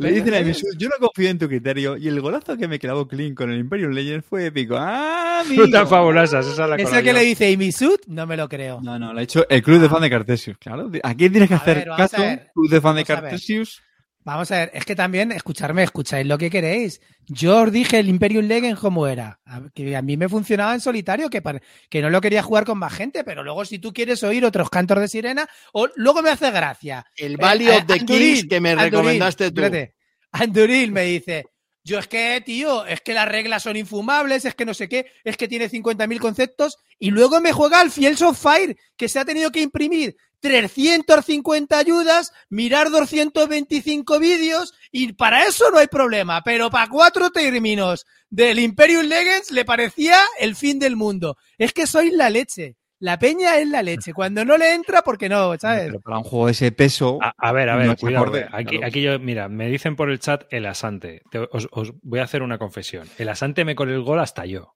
Le 0.00 0.10
dicen 0.10 0.34
a. 0.34 0.40
Misu, 0.40 0.66
yo 0.76 0.88
no 0.88 0.96
confío 0.98 1.28
en 1.30 1.38
tu 1.38 1.46
criterio 1.46 1.96
y 1.96 2.08
el 2.08 2.20
golazo 2.20 2.56
que 2.56 2.66
me 2.66 2.78
clavó 2.80 3.06
Clean 3.06 3.34
con 3.34 3.50
el 3.52 3.60
Imperium 3.60 3.92
Legends 3.92 4.26
fue 4.26 4.46
épico. 4.46 4.76
¡Ah! 4.76 5.42
Frutas 5.54 5.88
fabulosas, 5.88 6.46
esa 6.46 6.66
la 6.66 6.74
Eso 6.76 6.84
colado 6.86 7.02
que 7.04 7.12
yo. 7.12 7.14
le 7.14 7.20
dice 7.22 7.50
Imisut, 7.52 8.06
no 8.08 8.26
me 8.26 8.36
lo 8.36 8.48
creo. 8.48 8.80
No, 8.80 8.98
no, 8.98 9.12
lo 9.12 9.20
ha 9.20 9.22
hecho 9.22 9.48
el 9.48 9.62
club 9.62 9.80
de 9.80 9.88
fan 9.88 10.02
de 10.02 10.10
Cartesius, 10.10 10.58
claro. 10.58 10.90
Aquí 11.04 11.30
tienes 11.30 11.48
que 11.48 11.54
A 11.54 11.58
hacer 11.58 11.76
ver, 11.78 11.88
caso, 11.96 12.16
ver. 12.18 12.50
club 12.54 12.70
de 12.70 12.80
fan 12.80 12.96
de 12.96 13.02
Vamos 13.04 13.10
a 13.10 13.14
ver. 13.14 13.22
Cartesius. 13.22 13.82
Vamos 14.26 14.50
a 14.50 14.56
ver, 14.56 14.70
es 14.74 14.84
que 14.84 14.96
también, 14.96 15.30
escucharme, 15.30 15.84
escucháis 15.84 16.26
lo 16.26 16.36
que 16.36 16.50
queréis. 16.50 17.00
Yo 17.28 17.62
os 17.62 17.70
dije 17.70 18.00
el 18.00 18.08
Imperium 18.08 18.44
Legend 18.46 18.76
cómo 18.76 19.06
era. 19.06 19.38
A- 19.46 19.62
Que 19.72 19.94
a 19.94 20.02
mí 20.02 20.16
me 20.16 20.28
funcionaba 20.28 20.74
en 20.74 20.80
solitario, 20.80 21.30
que, 21.30 21.40
que 21.88 22.02
no 22.02 22.10
lo 22.10 22.20
quería 22.20 22.42
jugar 22.42 22.64
con 22.64 22.76
más 22.76 22.92
gente, 22.92 23.22
pero 23.22 23.44
luego 23.44 23.64
si 23.64 23.78
tú 23.78 23.92
quieres 23.92 24.24
oír 24.24 24.44
otros 24.44 24.68
cantos 24.68 24.98
de 24.98 25.06
sirena, 25.06 25.48
o, 25.72 25.86
luego 25.94 26.22
me 26.22 26.30
hace 26.30 26.50
gracia. 26.50 27.06
El 27.14 27.36
Valley 27.36 27.68
Eh, 27.68 27.76
of 27.76 27.86
the 27.86 27.92
Anduril, 28.00 28.34
Kings 28.34 28.48
que 28.48 28.60
me 28.60 28.70
Anduril, 28.70 28.90
recomendaste 28.90 29.52
tú. 29.52 29.62
espérate. 29.62 29.94
Anduril 30.32 30.90
me 30.90 31.02
dice, 31.04 31.44
yo 31.84 32.00
es 32.00 32.08
que, 32.08 32.42
tío, 32.44 32.84
es 32.84 33.00
que 33.02 33.14
las 33.14 33.28
reglas 33.28 33.62
son 33.62 33.76
infumables, 33.76 34.44
es 34.44 34.56
que 34.56 34.64
no 34.66 34.74
sé 34.74 34.88
qué, 34.88 35.06
es 35.22 35.36
que 35.36 35.46
tiene 35.46 35.70
50.000 35.70 36.18
conceptos, 36.18 36.78
y 36.98 37.10
luego 37.12 37.40
me 37.40 37.52
juega 37.52 37.80
al 37.80 37.92
Fields 37.92 38.22
of 38.22 38.36
Fire, 38.42 38.76
que 38.96 39.08
se 39.08 39.20
ha 39.20 39.24
tenido 39.24 39.52
que 39.52 39.60
imprimir 39.60 40.16
350 40.40 41.78
ayudas, 41.78 42.32
mirar 42.48 42.90
225 42.90 44.18
vídeos, 44.18 44.74
y 44.92 45.12
para 45.12 45.44
eso 45.44 45.70
no 45.70 45.78
hay 45.78 45.86
problema, 45.86 46.42
pero 46.42 46.70
para 46.70 46.88
cuatro 46.88 47.30
términos 47.30 48.06
del 48.30 48.58
Imperium 48.58 49.06
Legends 49.06 49.50
le 49.50 49.64
parecía 49.64 50.18
el 50.38 50.56
fin 50.56 50.78
del 50.78 50.96
mundo. 50.96 51.36
Es 51.58 51.72
que 51.72 51.86
sois 51.86 52.12
la 52.12 52.30
leche. 52.30 52.76
La 52.98 53.18
peña 53.18 53.58
es 53.58 53.68
la 53.68 53.82
leche. 53.82 54.14
Cuando 54.14 54.42
no 54.46 54.56
le 54.56 54.72
entra, 54.72 55.02
porque 55.02 55.28
no, 55.28 55.54
¿sabes? 55.58 55.88
Pero 55.88 56.00
para 56.00 56.16
un 56.16 56.24
juego 56.24 56.46
de 56.46 56.52
ese 56.52 56.72
peso. 56.72 57.18
A, 57.20 57.34
a 57.36 57.52
ver, 57.52 57.68
a 57.68 57.76
ver, 57.76 57.94
cuidado. 57.98 58.24
acorde, 58.24 58.40
eh. 58.40 58.80
Aquí, 58.82 59.02
yo, 59.02 59.18
mira, 59.18 59.50
me 59.50 59.68
dicen 59.68 59.96
por 59.96 60.10
el 60.10 60.18
chat 60.18 60.44
el 60.50 60.64
asante. 60.64 61.20
Te- 61.30 61.46
os, 61.52 61.68
os 61.72 61.92
voy 62.00 62.20
a 62.20 62.24
hacer 62.24 62.40
una 62.42 62.56
confesión. 62.56 63.06
El 63.18 63.28
asante 63.28 63.66
me 63.66 63.74
con 63.74 63.90
el 63.90 64.00
gol 64.02 64.18
hasta 64.18 64.46
yo. 64.46 64.74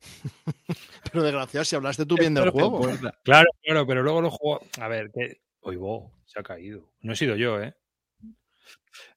Pero 1.12 1.22
desgraciado, 1.24 1.64
si 1.64 1.76
hablaste 1.76 2.06
tú 2.06 2.16
bien 2.16 2.34
del 2.34 2.50
juego. 2.50 2.80
Claro, 3.24 3.48
claro, 3.62 3.86
pero 3.86 4.02
luego 4.02 4.20
lo 4.22 4.30
juego. 4.30 4.60
A 4.80 4.88
ver, 4.88 5.10
que. 5.12 5.40
Oigo, 5.60 6.12
se 6.24 6.40
ha 6.40 6.42
caído. 6.42 6.92
No 7.02 7.12
he 7.12 7.16
sido 7.16 7.36
yo, 7.36 7.60
¿eh? 7.60 7.74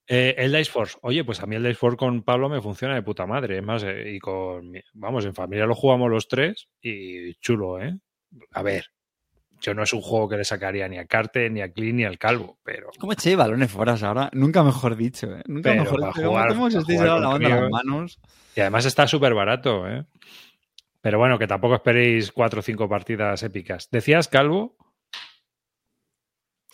Eh, 0.07 0.35
el 0.37 0.51
Dice 0.51 0.71
Force. 0.71 0.97
Oye, 1.03 1.23
pues 1.23 1.39
a 1.41 1.45
mí 1.45 1.55
el 1.55 1.63
Dice 1.63 1.75
Force 1.75 1.97
con 1.97 2.23
Pablo 2.23 2.49
me 2.49 2.61
funciona 2.61 2.95
de 2.95 3.01
puta 3.03 3.25
madre. 3.25 3.57
Es 3.59 3.63
más, 3.63 3.83
eh, 3.83 4.11
y 4.15 4.19
con. 4.19 4.73
Vamos, 4.93 5.25
en 5.25 5.33
familia 5.35 5.65
lo 5.65 5.75
jugamos 5.75 6.09
los 6.09 6.27
tres 6.27 6.67
y 6.81 7.33
chulo, 7.35 7.81
¿eh? 7.81 7.97
A 8.51 8.63
ver, 8.63 8.85
yo 9.61 9.73
no 9.73 9.83
es 9.83 9.93
un 9.93 10.01
juego 10.01 10.27
que 10.27 10.37
le 10.37 10.43
sacaría 10.43 10.87
ni 10.89 10.97
a 10.97 11.05
Carte, 11.05 11.49
ni 11.49 11.61
a 11.61 11.71
Clean, 11.71 11.95
ni 11.95 12.03
al 12.03 12.17
Calvo, 12.17 12.57
pero. 12.63 12.89
¿Cómo 12.99 13.13
eché 13.13 13.35
balones 13.35 13.71
fuera 13.71 13.93
ahora? 14.01 14.29
Nunca 14.33 14.63
mejor 14.63 14.95
dicho, 14.97 15.27
¿eh? 15.33 15.43
Nunca 15.45 15.69
Pero 15.71 15.83
mejor 15.83 15.99
dicho. 15.99 16.27
jugar- 16.29 16.47
¿Cómo 16.49 16.65
os 16.65 16.73
para 16.73 16.81
estáis 16.81 16.99
jugar 16.99 17.07
dando 17.07 17.21
la 17.21 17.31
con 17.31 17.41
banda 17.41 17.47
a 17.47 17.49
las 17.49 17.59
críos. 17.69 17.71
manos? 17.85 18.19
Y 18.55 18.59
además 18.61 18.85
está 18.85 19.07
súper 19.07 19.33
barato, 19.33 19.87
¿eh? 19.87 20.05
Pero 21.01 21.17
bueno, 21.17 21.39
que 21.39 21.47
tampoco 21.47 21.75
esperéis 21.75 22.31
cuatro 22.31 22.59
o 22.59 22.63
cinco 22.63 22.87
partidas 22.87 23.41
épicas. 23.43 23.89
¿Decías, 23.91 24.27
Calvo? 24.27 24.77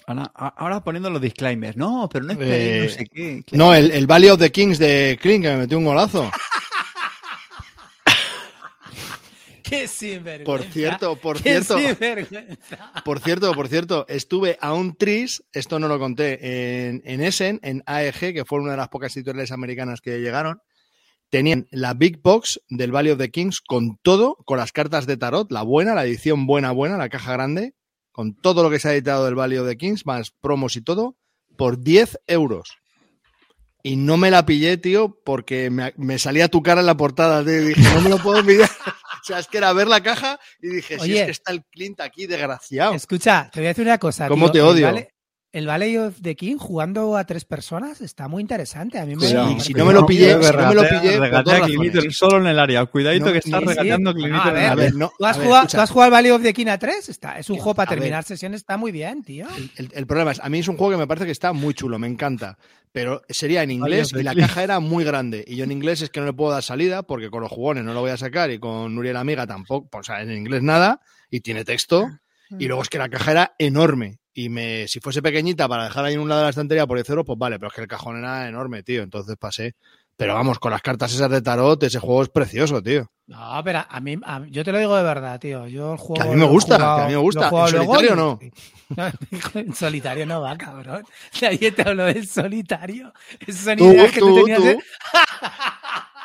Ahora, 0.06 0.82
poniendo 0.84 1.10
los 1.10 1.22
disclaimers. 1.22 1.76
No, 1.76 2.08
pero 2.12 2.26
no 2.26 2.32
esperéis, 2.34 2.62
Eh, 2.64 2.82
no 2.84 2.90
sé 2.90 3.06
qué. 3.08 3.44
No, 3.52 3.74
el, 3.74 3.92
el 3.92 4.08
Valley 4.08 4.30
of 4.30 4.40
the 4.40 4.52
Kings 4.52 4.80
de 4.80 5.18
Klink, 5.22 5.44
que 5.44 5.50
me 5.50 5.58
metió 5.58 5.78
un 5.78 5.86
golazo. 5.86 6.32
¡Qué 9.64 9.86
sinvergüenza! 9.88 10.46
Por 10.46 10.64
cierto, 10.64 11.16
por 11.18 11.42
¡Qué 11.42 11.50
cierto, 11.62 11.78
sinvergüenza! 11.78 12.92
por 13.04 13.20
cierto, 13.20 13.54
por 13.54 13.68
cierto, 13.68 14.06
estuve 14.08 14.58
a 14.62 14.72
un 14.74 14.96
tris, 14.96 15.44
esto 15.52 15.78
no 15.78 15.90
lo 15.90 16.00
conté, 16.00 16.88
en, 16.88 17.02
en 17.04 17.22
Essen, 17.22 17.60
en 17.64 17.84
AEG, 17.86 18.34
que 18.34 18.46
fue 18.46 18.62
una 18.62 18.72
de 18.72 18.78
las 18.78 18.88
pocas 18.88 19.16
editoriales 19.18 19.52
americanas 19.52 20.00
que 20.00 20.22
llegaron. 20.22 20.62
Tenían 21.30 21.68
la 21.72 21.94
Big 21.94 22.22
Box 22.22 22.62
del 22.70 22.92
Valley 22.92 23.12
of 23.12 23.20
the 23.20 23.32
Kings 23.32 23.60
con 23.60 23.98
todo, 24.02 24.36
con 24.46 24.58
las 24.58 24.72
cartas 24.72 25.06
de 25.06 25.18
tarot, 25.18 25.52
la 25.52 25.64
buena, 25.64 25.94
la 25.94 26.06
edición 26.06 26.48
buena, 26.48 26.72
buena, 26.72 26.98
la 26.98 27.10
caja 27.10 27.34
grande, 27.34 27.74
con 28.12 28.34
todo 28.34 28.64
lo 28.64 28.70
que 28.70 28.80
se 28.80 28.90
ha 28.90 28.94
editado 28.94 29.26
del 29.26 29.36
Valley 29.36 29.58
of 29.58 29.68
the 29.68 29.78
Kings, 29.78 30.06
más 30.06 30.32
promos 30.32 30.76
y 30.76 30.82
todo, 30.82 31.18
por 31.58 31.80
10 31.80 32.20
euros. 32.28 32.78
Y 33.84 33.96
no 33.96 34.18
me 34.18 34.32
la 34.32 34.46
pillé, 34.46 34.78
tío, 34.78 35.18
porque 35.24 35.70
me, 35.70 35.94
me 35.98 36.20
salía 36.20 36.48
tu 36.48 36.62
cara 36.62 36.82
en 36.82 36.88
la 36.88 36.98
portada. 36.98 37.44
tío, 37.44 37.62
y 37.62 37.68
dije, 37.70 37.94
no 37.94 38.02
me 38.02 38.10
lo 38.10 38.18
puedo 38.18 38.44
pillar. 38.46 38.70
o 39.22 39.24
sea, 39.24 39.40
es 39.40 39.48
que 39.48 39.58
era 39.58 39.72
ver 39.74 39.88
la 39.88 40.02
caja 40.02 40.40
y 40.62 40.68
dije, 40.68 40.96
si 40.96 41.02
Oye. 41.02 41.20
es 41.20 41.26
que 41.26 41.32
está 41.32 41.52
el 41.52 41.64
Clint 41.66 42.00
aquí, 42.02 42.28
desgraciado. 42.28 42.94
Escucha, 42.94 43.50
te 43.52 43.60
voy 43.60 43.68
a 43.68 43.70
decir 43.70 43.86
una 43.86 43.98
cosa. 43.98 44.28
¿Cómo 44.28 44.52
tío. 44.52 44.54
te 44.54 44.62
odio? 44.62 44.88
El 44.88 44.94
Valley, 44.94 45.08
el 45.54 45.66
Valley 45.66 45.98
of 45.98 46.22
the 46.22 46.36
King 46.36 46.58
jugando 46.58 47.16
a 47.18 47.26
tres 47.26 47.46
personas 47.46 48.02
está 48.02 48.28
muy 48.28 48.42
interesante. 48.42 49.00
A 49.00 49.06
mí 49.06 49.16
me 49.16 49.26
Sí, 49.26 49.34
me 49.36 49.60
si 49.60 49.74
no 49.74 49.86
me 49.86 49.94
lo 49.94 50.06
pillé, 50.06 50.36
Cuidado, 50.36 50.44
si 50.44 50.58
no 50.58 50.68
me 50.68 50.76
lo 50.76 50.82
pillé, 50.82 51.20
regatea 51.20 51.42
dos 51.42 51.54
a 51.54 51.58
razones. 51.60 51.92
Clinito 51.92 52.12
solo 52.12 52.38
en 52.38 52.48
el 52.48 52.60
área. 52.60 52.86
Cuidadito 52.86 53.26
No, 53.28 53.32
que 53.32 53.38
está 53.40 53.60
sí, 53.60 53.66
regateando 53.66 54.12
sí. 54.12 54.20
No, 54.20 54.26
en 54.28 54.34
el 54.34 54.40
área. 54.40 54.76
no, 54.92 55.12
¿Tú 55.18 55.26
has, 55.26 55.38
ver, 55.38 55.48
jugado, 55.48 55.68
tú 55.68 55.80
has 55.80 55.90
jugado 55.90 56.06
al 56.08 56.12
Valley 56.12 56.32
of 56.32 56.42
the 56.44 56.54
King 56.54 56.68
a 56.68 56.78
3? 56.78 57.10
Está, 57.10 57.40
es 57.40 57.50
un 57.50 57.58
juego 57.58 57.76
para 57.76 57.90
terminar 57.90 58.24
sesión, 58.24 58.54
está 58.54 58.78
muy 58.78 58.92
bien, 58.92 59.24
tío. 59.24 59.48
El, 59.78 59.90
el 59.94 60.06
problema 60.08 60.32
es, 60.32 60.40
a 60.40 60.50
mí 60.50 60.60
es 60.60 60.68
un 60.68 60.78
juego 60.78 60.92
que 60.92 60.98
me 60.98 61.08
parece 61.08 61.26
que 61.26 61.32
está 61.32 61.54
muy 61.54 61.74
chulo, 61.74 61.98
me 61.98 62.08
encanta. 62.08 62.58
Pero 62.92 63.22
sería 63.30 63.64
en 63.64 63.72
inglés 63.72 64.12
y 64.14 64.24
la 64.24 64.34
caja 64.34 64.64
era 64.64 64.80
muy 64.80 65.04
grande. 65.04 65.44
Y 65.48 65.56
yo 65.56 65.64
en 65.66 65.72
inglés 65.72 66.02
es 66.02 66.10
que 66.10 66.20
no 66.20 66.26
le 66.26 66.34
puedo 66.34 66.52
dar 66.52 66.64
salida 66.64 67.04
porque 67.04 67.30
con 67.30 67.42
los 67.42 67.52
jugones 67.52 67.84
no 67.84 67.94
lo 67.94 68.00
voy 68.02 68.12
a 68.12 68.18
sacar 68.18 68.50
y 68.52 68.60
con 68.60 68.96
Nuriel 68.96 69.18
Amiga 69.18 69.46
tampoco. 69.46 69.98
O 69.98 70.04
sea, 70.04 70.22
en 70.22 70.32
inglés 70.32 70.64
nada 70.64 71.00
y 71.30 71.42
tiene 71.42 71.64
texto. 71.64 72.10
Y 72.58 72.68
luego 72.68 72.82
es 72.82 72.90
que 72.90 72.98
la 72.98 73.10
caja 73.10 73.32
era 73.32 73.56
enorme. 73.60 74.20
Y 74.40 74.50
me, 74.50 74.88
si 74.88 75.00
fuese 75.00 75.24
pequeñita 75.24 75.68
para 75.68 75.86
dejar 75.86 76.06
ahí 76.06 76.14
en 76.14 76.20
un 76.20 76.30
lado 76.30 76.42
de 76.42 76.46
la 76.46 76.50
estantería 76.52 76.86
por 76.86 76.96
10 76.98 77.10
euros, 77.10 77.26
pues 77.26 77.40
vale, 77.40 77.58
pero 77.58 77.70
es 77.70 77.74
que 77.74 77.82
el 77.82 77.88
cajón 77.88 78.20
era 78.20 78.48
enorme, 78.48 78.84
tío. 78.84 79.02
Entonces 79.02 79.36
pasé. 79.36 79.74
Pero 80.16 80.36
vamos, 80.36 80.60
con 80.60 80.70
las 80.72 80.84
cartas 80.84 81.12
esas 81.12 81.30
de 81.32 81.42
tarot, 81.42 81.82
ese 81.82 81.98
juego 82.00 82.22
es 82.22 82.30
precioso, 82.30 82.82
tío. 82.84 83.10
No, 83.26 83.62
pero 83.64 83.84
a 83.90 84.00
mí, 84.00 84.16
a 84.24 84.42
yo 84.48 84.64
te 84.64 84.72
lo 84.72 84.78
digo 84.78 84.96
de 84.96 85.02
verdad, 85.02 85.40
tío. 85.40 85.66
Yo 85.68 85.94
el 85.94 85.98
juego. 85.98 86.14
Que 86.22 86.22
a 86.22 86.32
mí 86.32 86.36
me 86.36 86.46
gusta, 86.46 86.76
jugado- 86.76 86.98
que 86.98 87.02
a 87.02 87.08
mí 87.08 87.12
me 87.14 87.18
gusta. 87.20 87.50
¿En 87.50 87.68
solitario 87.68 88.16
no? 88.16 88.40
No, 88.96 89.12
en 89.60 89.74
solitario 89.74 90.26
no 90.28 90.42
va, 90.42 90.56
cabrón. 90.56 91.04
Nadie 91.42 91.72
te 91.72 91.82
habló 91.90 92.06
del 92.06 92.28
solitario. 92.28 93.12
Esas 93.40 93.64
son 93.64 93.78
Tú, 93.78 93.92
ideas 93.92 94.12
que 94.12 94.20
tú, 94.20 94.28
tú, 94.28 94.36
tenías. 94.46 94.60
tú. 94.62 94.68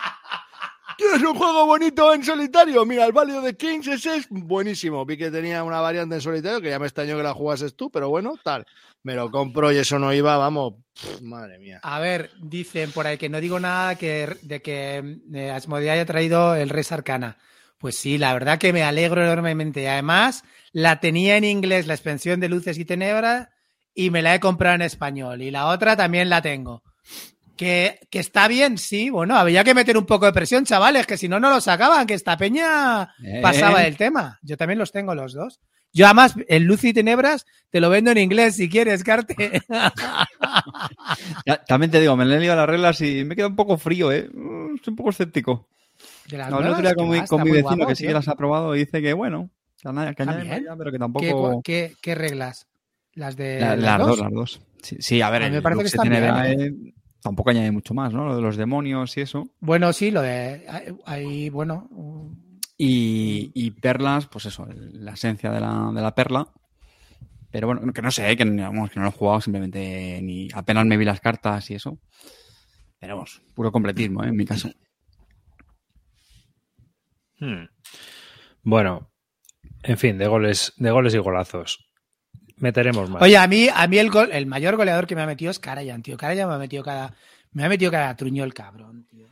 ¿Quieres 1.03 1.29
un 1.29 1.35
juego 1.37 1.67
bonito 1.67 2.15
en 2.15 2.23
solitario? 2.23 2.87
Mira, 2.87 3.05
el 3.05 3.13
Value 3.13 3.41
de 3.41 3.57
Kings 3.57 3.89
ese 3.89 4.19
es 4.19 4.29
buenísimo. 4.31 5.05
Vi 5.05 5.17
que 5.17 5.33
tenía 5.33 5.65
una 5.65 5.81
variante 5.81 6.15
en 6.15 6.21
solitario, 6.21 6.61
que 6.61 6.71
ya 6.71 6.79
me 6.79 6.87
extrañó 6.87 7.17
que 7.17 7.25
la 7.25 7.35
jugases 7.35 7.75
tú, 7.75 7.91
pero 7.91 8.09
bueno, 8.09 8.35
tal. 8.45 8.65
Me 9.03 9.15
lo 9.15 9.29
compro 9.29 9.73
y 9.73 9.79
eso 9.79 9.99
no 9.99 10.15
iba, 10.15 10.37
vamos, 10.37 10.75
madre 11.21 11.59
mía. 11.59 11.81
A 11.83 11.99
ver, 11.99 12.31
dicen 12.41 12.93
por 12.93 13.09
ahí 13.09 13.19
que 13.19 13.29
no 13.29 13.41
digo 13.41 13.59
nada 13.59 13.97
que, 13.97 14.37
de 14.43 14.63
que 14.63 15.19
eh, 15.35 15.51
haya 15.51 16.07
traído 16.07 16.55
el 16.55 16.69
Res 16.69 16.93
Arcana. 16.93 17.37
Pues 17.79 17.99
sí, 17.99 18.17
la 18.17 18.33
verdad 18.33 18.59
que 18.59 18.73
me 18.73 18.85
alegro 18.85 19.25
enormemente. 19.25 19.89
Además, 19.89 20.45
la 20.71 21.01
tenía 21.01 21.37
en 21.37 21.43
inglés, 21.43 21.89
la 21.89 21.95
expansión 21.95 22.39
de 22.39 22.49
Luces 22.49 22.79
y 22.79 22.85
Tenebras, 22.85 23.49
y 23.93 24.11
me 24.11 24.23
la 24.23 24.37
he 24.37 24.41
comprado 24.41 24.77
en 24.77 24.83
español. 24.83 25.43
Y 25.43 25.51
la 25.51 25.67
otra 25.67 25.97
también 25.97 26.31
la 26.31 26.43
tengo. 26.43 26.85
Que, 27.63 28.01
que 28.11 28.19
está 28.19 28.49
bien, 28.49 28.77
sí. 28.79 29.09
Bueno, 29.11 29.37
había 29.37 29.63
que 29.63 29.73
meter 29.75 29.97
un 29.97 30.05
poco 30.07 30.27
de 30.27 30.33
presión, 30.33 30.65
chavales, 30.65 31.07
que 31.07 31.17
si 31.17 31.29
no, 31.29 31.39
no 31.39 31.49
lo 31.51 31.61
sacaban, 31.61 32.07
que 32.07 32.15
esta 32.15 32.37
peña 32.37 33.15
Eh. 33.23 33.41
pasaba 33.41 33.81
del 33.83 33.97
tema. 33.97 34.39
Yo 34.43 34.57
también 34.57 34.79
los 34.79 34.91
tengo 34.91 35.15
los 35.15 35.33
dos. 35.33 35.61
Yo 35.93 36.07
además, 36.07 36.35
el 36.49 36.65
Luz 36.65 36.83
y 36.85 36.93
Tenebras, 36.95 37.45
te 37.71 37.79
lo 37.81 37.91
vendo 37.91 38.11
en 38.11 38.19
inglés 38.19 38.57
si 38.57 38.69
quieres, 38.71 39.05
Carte. 39.05 39.61
También 41.69 41.91
te 41.91 42.01
digo, 42.01 42.17
me 42.17 42.25
he 42.25 42.27
leído 42.27 42.57
las 42.57 42.67
reglas 42.67 43.01
y 43.01 43.25
me 43.25 43.37
queda 43.37 43.49
un 43.49 43.57
poco 43.57 43.77
frío, 43.79 44.11
¿eh? 44.11 44.29
Mm, 44.33 44.77
Estoy 44.77 44.93
un 44.93 44.97
poco 44.97 45.11
escéptico. 45.11 45.69
No, 46.33 46.61
el 46.61 46.69
otro 46.69 46.83
día 46.83 46.95
con 46.95 47.11
mi, 47.11 47.21
con 47.27 47.43
mi 47.43 47.51
vecino 47.51 47.77
guapo, 47.77 47.87
que 47.89 47.97
sí 47.97 48.07
que 48.07 48.13
las 48.13 48.27
ha 48.29 48.35
probado 48.35 48.75
y 48.75 48.81
dice 48.81 49.03
que 49.03 49.13
bueno, 49.13 49.51
que 49.81 49.89
añade- 49.89 50.15
que 50.15 50.25
pero 50.25 50.85
que 50.85 50.91
¿Qué, 50.93 50.99
tampoco... 50.99 51.61
qué- 51.63 51.95
qué 52.01 52.15
reglas? 52.15 52.67
¿Las 53.15 53.37
de 53.37 53.61
La- 53.61 53.77
las 53.77 53.85
las 53.85 53.99
dos, 53.99 54.09
dos? 54.09 54.21
las 54.21 54.33
dos. 54.33 54.61
Sí, 54.83 54.97
sí, 55.01 55.21
a 55.21 55.31
ver, 55.31 55.43
A 55.43 55.45
mí 55.47 55.51
me 55.53 55.57
el 55.59 55.63
parece 55.63 55.79
que 55.81 55.85
Lux 55.85 55.95
están 55.95 56.09
Tenebra, 56.09 56.43
bien, 56.45 56.95
tampoco 57.23 57.51
añade 57.51 57.71
mucho 57.71 57.95
más, 57.95 58.13
¿no? 58.13 58.27
Lo 58.27 58.37
de 58.37 58.43
los 58.43 58.57
demonios 58.57 59.17
y 59.17 59.21
eso. 59.23 59.49
Bueno, 59.61 59.93
sí, 59.93 60.11
lo 60.11 60.21
de. 60.23 60.67
hay- 60.69 60.95
Hay, 61.07 61.51
bueno. 61.51 61.89
Y, 62.77 63.51
y 63.55 63.71
perlas, 63.71 64.27
pues 64.27 64.47
eso, 64.47 64.67
la 64.75 65.13
esencia 65.13 65.51
de 65.53 65.61
la, 65.61 65.91
de 65.95 66.01
la 66.03 66.15
perla. 66.15 66.49
Pero 67.51 67.67
bueno, 67.69 67.93
que 67.93 68.03
no 68.03 68.11
sé, 68.11 68.37
que, 68.37 68.45
no- 68.45 68.63
vamos, 68.63 68.91
que 68.91 68.99
no 68.99 69.05
lo 69.05 69.11
he 69.11 69.15
jugado, 69.15 69.41
simplemente 69.41 70.21
ni 70.23 70.49
apenas 70.53 70.85
me 70.87 70.97
vi 70.97 71.05
las 71.05 71.21
cartas 71.21 71.71
y 71.71 71.75
eso. 71.75 71.99
Pero 72.99 73.15
vamos, 73.17 73.43
puro 73.55 73.71
completismo, 73.73 74.25
¿eh? 74.25 74.29
en 74.29 74.37
mi 74.37 74.45
caso. 74.45 74.71
Hmm. 77.39 77.65
Bueno, 78.63 79.11
en 79.83 79.99
fin, 79.99 80.19
de 80.19 80.27
goles, 80.29 80.73
de 80.77 80.91
goles 80.91 81.15
y 81.15 81.19
golazos. 81.19 81.89
Meteremos 82.63 83.11
más. 83.11 83.21
Oye, 83.21 83.37
a 83.37 83.49
mí, 83.49 83.67
a 83.75 83.89
mí 83.89 83.99
el, 83.99 84.09
gol, 84.09 84.31
el 84.31 84.47
mayor 84.47 84.77
goleador 84.77 85.09
que 85.09 85.17
me 85.17 85.23
ha 85.23 85.27
metido 85.27 85.51
es 85.51 85.59
Karayan, 85.59 86.01
tío. 86.01 86.17
Karayan 86.17 86.49
me 86.49 86.55
ha 86.55 86.59
metido 86.59 86.85
cada. 86.85 87.13
Me 87.51 87.65
ha 87.65 87.69
metido 87.69 87.91
cada 87.91 88.15
truño 88.15 88.45
el 88.45 88.55
cabrón, 88.55 89.05
tío. 89.11 89.27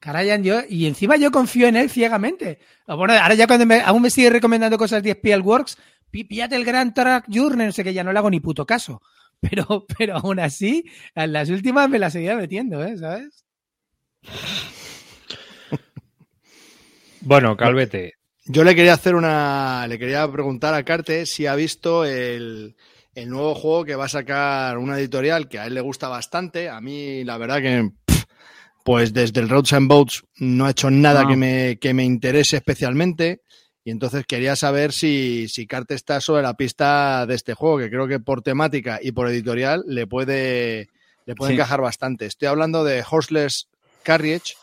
Karayan, 0.00 0.42
yo. 0.42 0.62
Y 0.68 0.86
encima 0.86 1.16
yo 1.16 1.30
confío 1.30 1.68
en 1.68 1.76
él 1.76 1.88
ciegamente. 1.88 2.58
Bueno, 2.88 3.14
ahora 3.14 3.34
ya 3.34 3.46
cuando 3.46 3.64
me, 3.64 3.80
aún 3.80 4.02
me 4.02 4.10
sigue 4.10 4.28
recomendando 4.28 4.76
cosas 4.76 5.04
de 5.04 5.12
Spiel 5.12 5.42
Works, 5.42 5.78
píllate 6.10 6.56
el 6.56 6.64
Grand 6.64 6.92
Track 6.92 7.26
Journey, 7.32 7.66
no 7.66 7.72
sé 7.72 7.84
qué, 7.84 7.94
ya 7.94 8.02
no 8.02 8.12
le 8.12 8.18
hago 8.18 8.28
ni 8.28 8.40
puto 8.40 8.66
caso. 8.66 9.00
Pero, 9.40 9.84
pero 9.98 10.16
aún 10.16 10.40
así, 10.40 10.84
en 11.14 11.32
las 11.32 11.50
últimas 11.50 11.90
me 11.90 11.98
las 11.98 12.14
seguía 12.14 12.34
metiendo, 12.34 12.82
¿eh? 12.82 12.96
¿Sabes? 12.96 13.44
Bueno, 17.20 17.54
Calvete, 17.56 18.14
Yo 18.46 18.62
le 18.64 18.74
quería 18.74 18.94
hacer 18.94 19.14
una. 19.14 19.86
Le 19.88 19.98
quería 19.98 20.30
preguntar 20.30 20.74
a 20.74 20.82
Carte 20.84 21.24
si 21.26 21.46
ha 21.46 21.54
visto 21.54 22.04
el, 22.04 22.76
el 23.14 23.28
nuevo 23.30 23.54
juego 23.54 23.84
que 23.84 23.96
va 23.96 24.04
a 24.04 24.08
sacar 24.10 24.76
una 24.78 24.98
editorial 24.98 25.48
que 25.48 25.58
a 25.58 25.66
él 25.66 25.74
le 25.74 25.80
gusta 25.80 26.08
bastante. 26.08 26.68
A 26.68 26.80
mí, 26.80 27.24
la 27.24 27.38
verdad 27.38 27.62
que, 27.62 27.90
pues 28.84 29.14
desde 29.14 29.40
el 29.40 29.48
Roads 29.48 29.72
and 29.72 29.88
Boats 29.88 30.24
no 30.36 30.66
ha 30.66 30.70
hecho 30.70 30.90
nada 30.90 31.22
Ah. 31.22 31.28
que, 31.28 31.36
me, 31.36 31.78
que 31.80 31.94
me 31.94 32.04
interese 32.04 32.56
especialmente. 32.56 33.40
Y 33.86 33.90
entonces 33.90 34.24
quería 34.26 34.56
saber 34.56 34.92
si, 34.92 35.46
si 35.48 35.66
Carte 35.66 35.94
está 35.94 36.20
sobre 36.20 36.42
la 36.42 36.54
pista 36.54 37.26
de 37.26 37.34
este 37.34 37.52
juego, 37.54 37.78
que 37.78 37.90
creo 37.90 38.06
que 38.08 38.18
por 38.20 38.40
temática 38.42 38.98
y 39.02 39.12
por 39.12 39.28
editorial 39.28 39.84
le 39.86 40.06
puede, 40.06 40.88
le 41.26 41.34
puede 41.34 41.50
Sí. 41.50 41.54
encajar 41.54 41.80
bastante. 41.82 42.24
Estoy 42.26 42.48
hablando 42.48 42.82
de 42.84 43.04
Horseless 43.10 43.68
Carriage, 44.02 44.54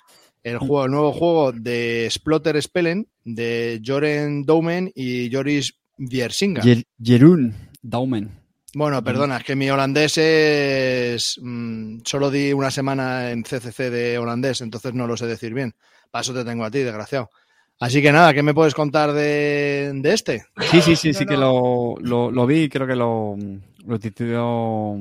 el, 0.43 0.57
juego, 0.57 0.85
el 0.85 0.91
nuevo 0.91 1.11
juego 1.13 1.51
de 1.51 2.07
Splotter 2.09 2.61
Spellen, 2.61 3.07
de 3.23 3.81
Joren 3.85 4.43
Doumen 4.45 4.91
y 4.95 5.31
Joris 5.33 5.73
Viersinga. 5.97 6.61
Jer- 6.63 6.85
Jerún 7.01 7.55
Daumen. 7.81 8.31
Bueno, 8.73 9.03
perdona, 9.03 9.37
es 9.37 9.43
que 9.43 9.55
mi 9.55 9.69
holandés 9.69 10.17
es... 10.17 11.37
mm, 11.41 11.99
solo 12.05 12.31
di 12.31 12.53
una 12.53 12.71
semana 12.71 13.31
en 13.31 13.43
CCC 13.43 13.89
de 13.89 14.17
holandés, 14.17 14.61
entonces 14.61 14.93
no 14.93 15.07
lo 15.07 15.17
sé 15.17 15.27
decir 15.27 15.53
bien. 15.53 15.73
Para 16.09 16.21
eso 16.21 16.33
te 16.33 16.45
tengo 16.45 16.63
a 16.63 16.71
ti, 16.71 16.79
desgraciado. 16.79 17.29
Así 17.79 18.01
que 18.01 18.11
nada, 18.11 18.33
¿qué 18.33 18.43
me 18.43 18.53
puedes 18.53 18.73
contar 18.73 19.11
de, 19.11 19.91
de 19.95 20.13
este? 20.13 20.45
Sí, 20.71 20.81
sí, 20.81 20.95
sí, 20.95 21.13
sí 21.13 21.25
No, 21.25 21.29
que 21.29 21.37
no. 21.37 21.41
lo, 21.41 21.95
lo, 22.01 22.31
lo 22.31 22.45
vi, 22.47 22.69
creo 22.69 22.85
que 22.87 22.95
lo, 22.95 23.35
lo 23.85 23.99
tituló 23.99 24.97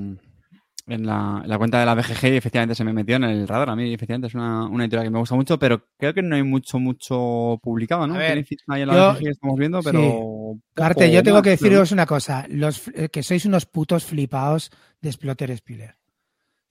en 0.91 1.07
la, 1.07 1.41
en 1.43 1.49
la 1.49 1.59
cuenta 1.59 1.79
de 1.81 1.87
la 1.87 1.95
BGG 1.95 2.25
y 2.33 2.37
efectivamente 2.37 2.75
se 2.75 2.85
me 2.85 2.93
metió 2.93 3.17
en 3.17 3.25
el 3.25 3.47
radar. 3.49 3.71
A 3.71 3.77
mí, 3.77 3.93
efectivamente, 3.95 4.27
es 4.29 4.35
una, 4.35 4.67
una 4.67 4.85
editorial 4.85 5.07
que 5.07 5.11
me 5.11 5.19
gusta 5.19 5.35
mucho, 5.35 5.59
pero 5.59 5.87
creo 5.99 6.13
que 6.15 6.23
no 6.23 6.37
hay 6.37 6.43
mucho, 6.43 6.79
mucho 6.79 7.59
publicado, 7.63 8.07
¿no? 8.07 8.15
A 8.15 8.19
ver, 8.19 8.45
ahí 8.69 8.83
en 8.83 8.89
la 8.89 8.95
yo- 8.95 9.13
BGG 9.13 9.19
que 9.25 9.31
estamos 9.31 9.59
viendo, 9.59 9.83
pero... 9.83 10.57
Carte, 10.75 11.11
yo 11.13 11.23
tengo 11.23 11.39
más, 11.39 11.45
que 11.45 11.51
deciros 11.51 11.93
una 11.93 12.07
cosa. 12.07 12.47
Los, 12.49 12.89
eh, 12.89 13.09
que 13.11 13.23
sois 13.23 13.45
unos 13.47 13.67
putos 13.67 14.05
flipaos 14.05 14.71
de 15.01 15.13
Splotter 15.13 15.57
Spiller. 15.57 15.97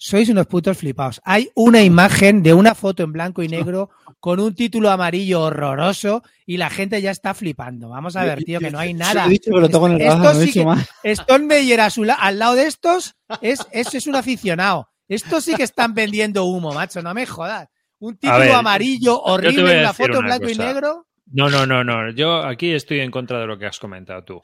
Sois 0.02 0.30
unos 0.30 0.48
putos 0.48 0.78
flipaos. 0.78 1.20
Hay 1.26 1.50
una 1.56 1.84
imagen 1.84 2.42
de 2.42 2.54
una 2.54 2.74
foto 2.74 3.04
en 3.04 3.12
blanco 3.12 3.44
y 3.44 3.50
negro 3.50 3.90
con 4.22 4.40
un 4.40 4.56
título 4.56 4.90
amarillo 4.90 5.42
horroroso 5.42 6.24
y 6.46 6.56
la 6.56 6.70
gente 6.70 7.02
ya 7.02 7.12
está 7.12 7.34
flipando. 7.34 7.90
Vamos 7.90 8.16
a 8.16 8.24
ver, 8.24 8.42
tío, 8.46 8.60
que 8.62 8.72
no 8.72 8.80
hay 8.80 8.94
nada. 8.94 9.26
He 9.26 9.30
dicho 9.30 9.52
que 9.54 9.60
lo 9.60 9.68
tengo 9.68 9.88
en 9.88 9.94
el 9.96 10.02
Esto 10.02 10.16
radar, 10.16 10.34
no 10.36 10.40
he 10.40 10.44
sí 10.44 10.46
dicho 10.48 10.60
que- 10.62 10.66
más. 10.66 10.90
Stone 11.04 11.46
Meyer 11.46 11.82
a 11.82 11.90
su 11.90 12.06
la- 12.06 12.14
al 12.14 12.40
lado 12.40 12.56
de 12.56 12.68
estos 12.68 13.16
es, 13.42 13.60
eso 13.72 13.98
es 13.98 14.08
un 14.08 14.16
aficionado. 14.16 14.90
Estos 15.10 15.44
sí 15.44 15.54
que 15.56 15.64
están 15.64 15.94
vendiendo 15.94 16.46
humo, 16.46 16.72
macho, 16.74 17.02
no 17.02 17.14
me 17.14 17.26
jodas. 17.26 17.68
Un 18.00 18.16
título 18.16 18.40
ver, 18.40 18.52
amarillo 18.54 19.22
horrible 19.22 19.70
a 19.74 19.76
en 19.76 19.84
la 19.84 19.90
decir 19.90 20.06
foto 20.08 20.20
en 20.20 20.26
una 20.26 20.38
blanco 20.38 20.50
y 20.50 20.56
negro. 20.56 21.08
No, 21.32 21.50
no, 21.50 21.66
no, 21.66 21.84
no. 21.84 22.10
Yo 22.12 22.38
aquí 22.46 22.72
estoy 22.72 23.02
en 23.02 23.12
contra 23.12 23.40
de 23.40 23.48
lo 23.48 23.60
que 23.60 23.66
has 23.66 23.78
comentado 23.80 24.24
tú. 24.24 24.42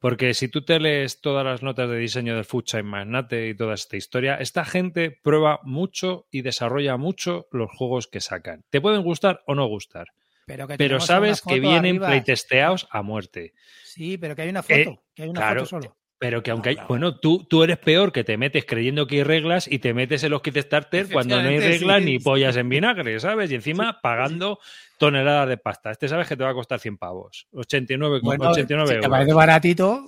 Porque 0.00 0.32
si 0.34 0.48
tú 0.48 0.64
te 0.64 0.78
lees 0.78 1.20
todas 1.20 1.44
las 1.44 1.62
notas 1.62 1.90
de 1.90 1.96
diseño 1.98 2.36
del 2.36 2.44
Food 2.44 2.64
Chain 2.64 2.86
Magnate 2.86 3.48
y 3.48 3.56
toda 3.56 3.74
esta 3.74 3.96
historia, 3.96 4.36
esta 4.36 4.64
gente 4.64 5.10
prueba 5.10 5.58
mucho 5.64 6.26
y 6.30 6.42
desarrolla 6.42 6.96
mucho 6.96 7.48
los 7.50 7.68
juegos 7.76 8.06
que 8.06 8.20
sacan. 8.20 8.64
Te 8.70 8.80
pueden 8.80 9.02
gustar 9.02 9.42
o 9.46 9.54
no 9.56 9.66
gustar, 9.66 10.06
Pero, 10.46 10.68
que 10.68 10.76
pero 10.76 10.88
tenemos 10.88 11.06
sabes 11.06 11.40
que 11.40 11.56
foto 11.56 11.60
vienen 11.60 11.96
arriba. 11.96 12.06
playtesteados 12.08 12.86
a 12.90 13.02
muerte. 13.02 13.54
Sí, 13.82 14.18
pero 14.18 14.36
que 14.36 14.42
hay 14.42 14.48
una 14.50 14.62
foto. 14.62 14.74
Eh, 14.78 15.00
que 15.14 15.22
hay 15.24 15.28
una 15.30 15.40
claro, 15.40 15.60
foto 15.66 15.82
solo. 15.82 15.96
Pero 16.20 16.42
que 16.42 16.50
aunque 16.50 16.70
hay, 16.70 16.78
bueno, 16.88 17.16
tú, 17.20 17.44
tú 17.48 17.62
eres 17.62 17.78
peor 17.78 18.10
que 18.12 18.24
te 18.24 18.36
metes 18.36 18.64
creyendo 18.64 19.06
que 19.06 19.16
hay 19.16 19.22
reglas 19.22 19.68
y 19.70 19.78
te 19.78 19.94
metes 19.94 20.24
en 20.24 20.30
los 20.32 20.42
kit 20.42 20.56
starter 20.58 21.08
cuando 21.12 21.40
no 21.40 21.48
hay 21.48 21.60
reglas 21.60 21.98
sí, 22.00 22.04
ni 22.04 22.18
sí. 22.18 22.24
pollas 22.24 22.56
en 22.56 22.68
vinagre, 22.68 23.20
¿sabes? 23.20 23.52
Y 23.52 23.54
encima 23.54 24.00
pagando 24.02 24.58
toneladas 24.98 25.48
de 25.48 25.58
pasta. 25.58 25.92
Este 25.92 26.08
sabes 26.08 26.26
que 26.26 26.36
te 26.36 26.42
va 26.42 26.50
a 26.50 26.54
costar 26.54 26.80
100 26.80 26.96
pavos. 26.98 27.46
89, 27.52 28.18
Bueno, 28.22 28.50
89 28.50 28.86
si 28.88 28.90
te 28.94 28.96
euros. 28.96 29.10
parece 29.10 29.32
baratito, 29.32 30.04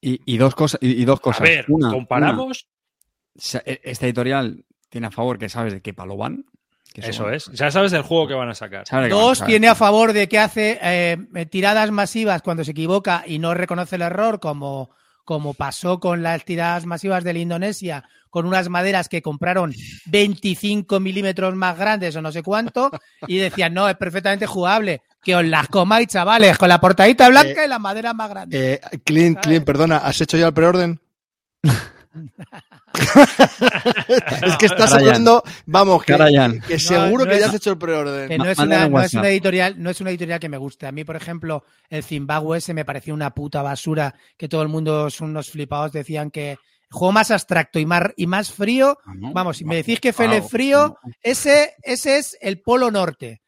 Y, 0.00 0.20
y 0.24 0.38
dos 0.38 0.54
cosas. 0.54 0.80
Y, 0.82 1.02
y 1.02 1.04
dos 1.04 1.18
A 1.18 1.22
cosas. 1.22 1.42
ver, 1.42 1.66
Una- 1.68 1.90
comparamos. 1.90 2.66
una, 3.52 3.62
e- 3.66 3.80
esta 3.84 4.06
editorial 4.06 4.64
tiene 4.88 5.08
a 5.08 5.10
favor 5.10 5.38
que 5.38 5.50
sabes 5.50 5.74
de 5.74 5.82
qué 5.82 5.92
palo 5.92 6.16
van. 6.16 6.46
que 6.94 7.02
Eso 7.02 7.28
es. 7.30 7.46
Ya 7.52 7.70
sabes 7.70 7.92
el 7.92 8.00
juego 8.00 8.26
que 8.28 8.34
van 8.34 8.48
a 8.48 8.54
sacar. 8.54 8.84
Dos, 9.10 9.44
tiene 9.44 9.68
a 9.68 9.74
favor 9.74 10.14
de 10.14 10.26
que 10.26 10.38
hace 10.38 10.78
eh, 10.82 11.18
tiradas 11.50 11.90
masivas 11.90 12.40
cuando 12.40 12.64
se 12.64 12.70
equivoca 12.70 13.24
y 13.26 13.38
no 13.38 13.52
reconoce 13.52 13.96
el 13.96 14.02
error, 14.02 14.40
como, 14.40 14.90
como 15.30 15.54
pasó 15.54 16.00
con 16.00 16.24
las 16.24 16.44
tiradas 16.44 16.86
masivas 16.86 17.22
de 17.22 17.32
la 17.32 17.38
Indonesia, 17.38 18.02
con 18.30 18.46
unas 18.46 18.68
maderas 18.68 19.08
que 19.08 19.22
compraron 19.22 19.72
25 20.06 20.98
milímetros 20.98 21.54
más 21.54 21.78
grandes 21.78 22.16
o 22.16 22.20
no 22.20 22.32
sé 22.32 22.42
cuánto, 22.42 22.90
y 23.28 23.38
decían, 23.38 23.72
no, 23.72 23.88
es 23.88 23.94
perfectamente 23.94 24.48
jugable, 24.48 25.02
que 25.22 25.36
os 25.36 25.44
las 25.44 25.68
comáis, 25.68 26.08
chavales, 26.08 26.58
con 26.58 26.68
la 26.68 26.80
portadita 26.80 27.28
blanca 27.28 27.64
y 27.64 27.68
las 27.68 27.78
maderas 27.78 28.12
más 28.12 28.28
grandes. 28.28 28.60
Eh, 28.60 28.80
Clint. 29.04 29.38
Clint, 29.38 29.64
perdona, 29.64 29.98
¿has 29.98 30.20
hecho 30.20 30.36
ya 30.36 30.48
el 30.48 30.52
preorden? 30.52 31.00
es 34.42 34.56
que 34.56 34.66
estás 34.66 34.90
Carayan. 34.90 35.08
hablando, 35.08 35.42
vamos, 35.66 36.04
que, 36.04 36.12
Carayan. 36.12 36.60
que 36.60 36.78
seguro 36.78 37.24
no 37.24 37.30
que 37.30 37.36
es- 37.36 37.40
ya 37.40 37.46
has 37.48 37.54
hecho 37.54 37.70
el 37.72 37.78
preorden. 37.78 38.28
Que 38.28 38.38
no 38.38 38.44
es, 38.46 38.58
una, 38.58 38.86
un 38.86 38.92
no 38.92 38.98
es 38.98 39.04
WhatsApp. 39.04 39.20
una 39.20 39.28
editorial, 39.30 39.74
no 39.82 39.90
es 39.90 40.00
una 40.00 40.10
editorial 40.10 40.40
que 40.40 40.48
me 40.48 40.56
guste. 40.56 40.86
A 40.86 40.92
mí, 40.92 41.04
por 41.04 41.16
ejemplo, 41.16 41.64
el 41.88 42.02
Zimbabue 42.02 42.58
ese 42.58 42.74
me 42.74 42.84
pareció 42.84 43.14
una 43.14 43.30
puta 43.34 43.62
basura, 43.62 44.14
que 44.36 44.48
todo 44.48 44.62
el 44.62 44.68
mundo 44.68 45.10
son 45.10 45.30
unos 45.30 45.50
flipados, 45.50 45.92
decían 45.92 46.30
que 46.30 46.56
juego 46.90 47.12
más 47.12 47.30
abstracto 47.30 47.78
y 47.78 47.86
más, 47.86 48.02
y 48.16 48.26
más 48.26 48.52
frío. 48.52 48.98
Ah. 49.06 49.12
Vamos, 49.32 49.58
si 49.58 49.64
me 49.64 49.74
No, 49.74 49.76
decís 49.76 50.00
que 50.00 50.12
Fele 50.12 50.40
wow, 50.40 50.48
frío, 50.48 50.96
ese, 51.22 51.74
ese 51.82 52.18
es 52.18 52.36
el 52.40 52.60
polo 52.60 52.90
norte. 52.90 53.42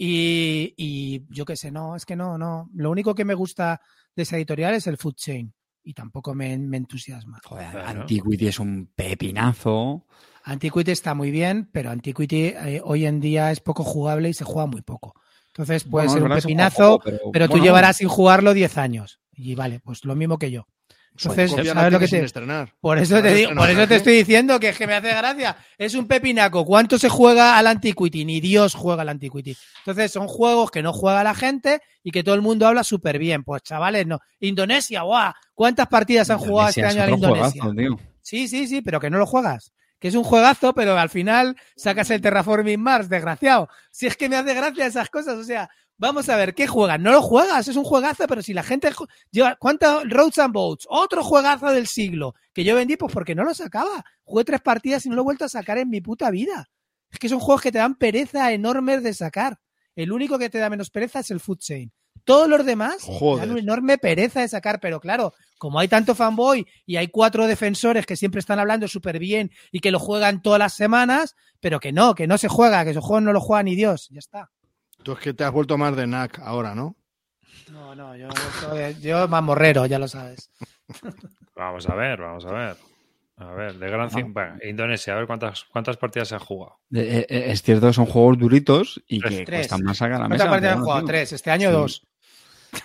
Y, 0.00 0.74
y 0.76 1.24
yo 1.28 1.44
qué 1.44 1.56
sé, 1.56 1.70
no, 1.72 1.96
es 1.96 2.06
que 2.06 2.14
no, 2.16 2.38
no. 2.38 2.68
Lo 2.74 2.90
único 2.90 3.14
que 3.14 3.24
me 3.24 3.34
gusta 3.34 3.80
de 4.14 4.22
esa 4.22 4.36
editorial 4.36 4.74
es 4.74 4.86
el 4.86 4.96
Food 4.96 5.14
Chain. 5.16 5.52
Y 5.82 5.94
tampoco 5.94 6.34
me, 6.34 6.56
me 6.58 6.76
entusiasma. 6.76 7.40
Joder, 7.44 7.70
Claro. 7.70 8.00
Antiquity 8.00 8.48
es 8.48 8.58
un 8.58 8.90
pepinazo. 8.94 10.06
Antiquity 10.44 10.90
está 10.90 11.14
muy 11.14 11.30
bien, 11.30 11.68
pero 11.72 11.90
Antiquity 11.90 12.46
eh, 12.46 12.80
hoy 12.84 13.06
en 13.06 13.20
día 13.20 13.50
es 13.50 13.60
poco 13.60 13.84
jugable 13.84 14.28
y 14.28 14.34
se 14.34 14.44
juega 14.44 14.66
muy 14.66 14.82
poco. 14.82 15.14
Entonces 15.48 15.84
puede 15.84 16.06
Bueno, 16.06 16.20
ser 16.20 16.30
un 16.30 16.36
pepinazo, 16.36 17.00
pero, 17.32 17.48
tú 17.48 17.58
llevarás 17.58 17.96
sin 17.96 18.08
jugarlo 18.08 18.54
10 18.54 18.78
años. 18.78 19.20
Y 19.32 19.54
vale, 19.54 19.80
pues 19.80 20.04
lo 20.04 20.14
mismo 20.14 20.38
que 20.38 20.50
yo. 20.50 20.66
Entonces, 21.12 21.50
la 21.52 21.74
¿sabes 21.74 21.92
lo 21.92 21.98
que 21.98 22.06
te, 22.06 22.72
por 22.80 22.98
eso 22.98 23.20
te 23.20 23.34
digo, 23.34 23.52
por 23.56 23.68
eso 23.68 23.82
estoy 23.82 24.18
diciendo 24.18 24.60
que 24.60 24.68
es 24.68 24.78
que 24.78 24.86
me 24.86 24.94
hace 24.94 25.08
gracia. 25.08 25.56
Es 25.76 25.94
un 25.94 26.06
pepinaco. 26.06 26.64
¿Cuánto 26.64 26.96
se 26.96 27.08
juega 27.08 27.58
al 27.58 27.66
Antiquity? 27.66 28.24
Ni 28.24 28.40
Dios 28.40 28.74
juega 28.74 29.02
al 29.02 29.08
Antiquity. 29.08 29.56
Entonces 29.80 30.12
son 30.12 30.28
juegos 30.28 30.70
que 30.70 30.82
no 30.82 30.92
juega 30.92 31.24
la 31.24 31.34
gente 31.34 31.80
y 32.04 32.12
que 32.12 32.22
todo 32.22 32.36
el 32.36 32.42
mundo 32.42 32.68
habla 32.68 32.84
súper 32.84 33.18
bien. 33.18 33.42
Pues 33.42 33.62
chavales, 33.62 34.06
no. 34.06 34.20
Indonesia, 34.38 35.02
guau. 35.02 35.32
¿Cuántas 35.54 35.88
partidas 35.88 36.30
han 36.30 36.38
jugado 36.38 36.68
este 36.68 36.84
año 36.84 37.02
es 37.02 37.08
a 37.08 37.10
Indonesia? 37.10 37.62
juegazo. 37.62 38.00
Sí, 38.22 38.46
sí, 38.46 38.68
sí, 38.68 38.82
pero 38.82 39.00
que 39.00 39.10
no 39.10 39.18
lo 39.18 39.26
juegas. 39.26 39.72
Que 39.98 40.08
es 40.08 40.14
un 40.14 40.22
juegazo, 40.22 40.72
pero 40.74 40.96
al 40.96 41.08
final 41.08 41.56
sacas 41.76 42.10
el 42.10 42.20
Terraforming 42.20 42.80
Mars, 42.80 43.08
desgraciado. 43.08 43.68
Si 43.90 44.06
es 44.06 44.16
que 44.16 44.28
me 44.28 44.36
hace 44.36 44.54
gracia 44.54 44.86
esas 44.86 45.10
cosas, 45.10 45.36
o 45.36 45.42
sea, 45.42 45.68
vamos 45.98 46.28
a 46.28 46.36
ver, 46.36 46.54
¿qué 46.54 46.66
juegas? 46.66 46.98
No 46.98 47.10
lo 47.10 47.20
juegas, 47.20 47.68
es 47.68 47.76
un 47.76 47.84
juegazo, 47.84 48.26
pero 48.26 48.42
si 48.42 48.54
la 48.54 48.62
gente 48.62 48.90
lleva, 49.30 49.56
¿cuántos 49.56 50.08
Roads 50.08 50.38
and 50.38 50.54
Boats? 50.54 50.86
Otro 50.88 51.22
juegazo 51.22 51.70
del 51.70 51.86
siglo, 51.86 52.34
que 52.54 52.64
yo 52.64 52.74
vendí 52.74 52.96
pues 52.96 53.12
porque 53.12 53.34
no 53.34 53.44
lo 53.44 53.54
sacaba. 53.54 54.04
Jugué 54.24 54.44
tres 54.44 54.60
partidas 54.60 55.04
y 55.04 55.08
no 55.08 55.16
lo 55.16 55.22
he 55.22 55.24
vuelto 55.24 55.44
a 55.44 55.48
sacar 55.48 55.78
en 55.78 55.90
mi 55.90 56.00
puta 56.00 56.30
vida. 56.30 56.70
Es 57.10 57.18
que 57.18 57.28
son 57.28 57.40
juegos 57.40 57.62
que 57.62 57.72
te 57.72 57.78
dan 57.78 57.96
pereza 57.96 58.52
enormes 58.52 59.02
de 59.02 59.14
sacar. 59.14 59.58
El 59.94 60.12
único 60.12 60.38
que 60.38 60.50
te 60.50 60.58
da 60.58 60.70
menos 60.70 60.90
pereza 60.90 61.20
es 61.20 61.30
el 61.30 61.40
Food 61.40 61.58
Chain. 61.58 61.92
Todos 62.24 62.48
los 62.48 62.64
demás 62.66 62.98
te 62.98 63.18
Joder. 63.18 63.40
dan 63.40 63.50
una 63.52 63.60
enorme 63.60 63.96
pereza 63.96 64.40
de 64.40 64.48
sacar, 64.48 64.80
pero 64.80 65.00
claro, 65.00 65.32
como 65.56 65.78
hay 65.78 65.88
tanto 65.88 66.14
fanboy 66.14 66.66
y 66.84 66.96
hay 66.96 67.08
cuatro 67.08 67.46
defensores 67.46 68.04
que 68.04 68.16
siempre 68.16 68.40
están 68.40 68.58
hablando 68.58 68.86
súper 68.86 69.18
bien 69.18 69.50
y 69.72 69.80
que 69.80 69.90
lo 69.90 69.98
juegan 69.98 70.42
todas 70.42 70.58
las 70.58 70.74
semanas, 70.74 71.34
pero 71.60 71.80
que 71.80 71.90
no, 71.90 72.14
que 72.14 72.26
no 72.26 72.36
se 72.36 72.48
juega, 72.48 72.84
que 72.84 72.90
esos 72.90 73.04
juegos 73.04 73.22
no 73.22 73.32
lo 73.32 73.40
juega 73.40 73.62
ni 73.62 73.74
Dios, 73.74 74.08
ya 74.10 74.18
está. 74.18 74.50
Tú 75.02 75.12
es 75.12 75.18
que 75.18 75.32
te 75.34 75.44
has 75.44 75.52
vuelto 75.52 75.78
más 75.78 75.96
de 75.96 76.06
NAC 76.06 76.38
ahora, 76.40 76.74
¿no? 76.74 76.96
No, 77.70 77.94
no, 77.94 78.16
yo, 78.16 78.28
yo, 78.62 78.90
yo 79.00 79.28
mamorrero, 79.28 79.86
ya 79.86 79.98
lo 79.98 80.08
sabes. 80.08 80.50
Vamos 81.54 81.88
a 81.88 81.94
ver, 81.94 82.20
vamos 82.20 82.44
a 82.46 82.52
ver. 82.52 82.76
A 83.36 83.52
ver, 83.52 83.74
de 83.78 83.88
gran 83.88 84.08
bueno, 84.32 84.56
Indonesia, 84.64 85.12
a 85.14 85.16
ver 85.18 85.26
cuántas, 85.28 85.64
cuántas 85.70 85.96
partidas 85.96 86.28
se 86.28 86.34
han 86.34 86.40
jugado. 86.40 86.80
Eh, 86.92 87.24
eh, 87.28 87.44
Es 87.52 87.62
cierto 87.62 87.86
que 87.86 87.92
son 87.92 88.06
juegos 88.06 88.36
duritos 88.38 89.00
y 89.06 89.20
que 89.20 89.44
Tres. 89.44 89.60
cuestan 89.68 89.82
más 89.84 89.98
sacar 89.98 90.14
a 90.14 90.18
la 90.22 90.26
¿Cuántas 90.26 90.38
mesa. 90.46 90.50
partidas 90.50 90.76
han 90.76 90.82
jugado? 90.82 91.04
Tres, 91.06 91.32
este 91.32 91.50
año 91.52 91.68
Sí. 91.68 91.74
dos. 91.74 92.06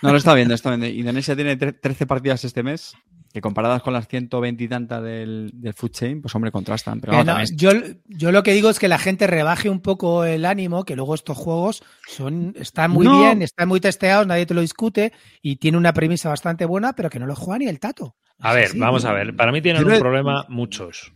No, 0.00 0.12
lo 0.12 0.16
está 0.18 0.32
viendo, 0.34 0.54
está 0.54 0.70
viendo. 0.70 0.86
Indonesia 0.86 1.34
tiene 1.34 1.58
tre- 1.58 1.78
13 1.78 2.06
partidas 2.06 2.44
este 2.44 2.62
mes, 2.62 2.94
que 3.34 3.40
comparadas 3.40 3.82
con 3.82 3.92
las 3.92 4.06
120 4.06 4.62
y 4.62 4.68
tantas 4.68 5.02
del, 5.02 5.50
del 5.54 5.74
Food 5.74 5.90
Chain, 5.90 6.22
pues 6.22 6.32
hombre, 6.36 6.52
contrastan. 6.52 7.00
Pero 7.00 7.14
no, 7.14 7.24
también 7.24 7.48
yo, 7.56 7.72
yo 8.06 8.30
lo 8.30 8.44
que 8.44 8.52
digo 8.52 8.70
es 8.70 8.78
que 8.78 8.86
la 8.86 8.96
gente 8.96 9.26
rebaje 9.26 9.68
un 9.68 9.80
poco 9.80 10.24
el 10.24 10.44
ánimo, 10.44 10.84
que 10.84 10.94
luego 10.94 11.16
estos 11.16 11.36
juegos 11.36 11.82
son, 12.06 12.54
están 12.56 12.92
muy 12.92 13.04
No. 13.06 13.18
bien, 13.18 13.42
están 13.42 13.66
muy 13.66 13.80
testeados, 13.80 14.24
nadie 14.24 14.46
te 14.46 14.54
lo 14.54 14.60
discute 14.60 15.12
y 15.42 15.56
tiene 15.56 15.76
una 15.78 15.92
premisa 15.92 16.28
bastante 16.28 16.64
buena, 16.64 16.92
pero 16.92 17.10
que 17.10 17.18
no 17.18 17.26
lo 17.26 17.34
juega 17.34 17.58
ni 17.58 17.66
el 17.66 17.80
tato. 17.80 18.14
A 18.38 18.54
ver, 18.54 18.66
así. 18.66 18.78
vamos 18.78 19.04
a 19.04 19.12
ver. 19.12 19.34
Para 19.34 19.50
mí 19.50 19.60
tienen 19.60 19.82
Yo 19.82 19.92
un 19.92 19.98
problema 19.98 20.46
muchos. 20.48 21.12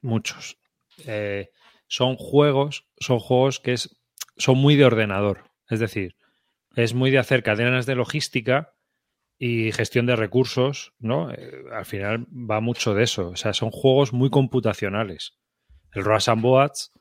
Muchos. 0.00 0.56
Eh, 1.04 1.50
son 1.86 2.16
juegos, 2.16 2.86
son 2.98 3.18
juegos 3.18 3.60
que 3.60 3.74
es, 3.74 3.94
son 4.38 4.56
muy 4.56 4.74
de 4.76 4.86
ordenador. 4.86 5.50
Es 5.68 5.80
decir, 5.80 6.16
es 6.76 6.94
muy 6.94 7.10
de 7.10 7.18
hacer 7.18 7.42
cadenas 7.42 7.84
de 7.84 7.94
logística 7.94 8.71
y 9.44 9.72
gestión 9.72 10.06
de 10.06 10.14
recursos, 10.14 10.92
¿no? 11.00 11.32
Eh, 11.32 11.64
al 11.72 11.84
final 11.84 12.26
va 12.30 12.60
mucho 12.60 12.94
de 12.94 13.02
eso. 13.02 13.30
O 13.30 13.36
sea, 13.36 13.52
son 13.52 13.72
juegos 13.72 14.12
muy 14.12 14.30
computacionales. 14.30 15.34
El 15.92 16.04
Rush 16.04 16.30
and 16.30 16.42
Boats 16.42 16.92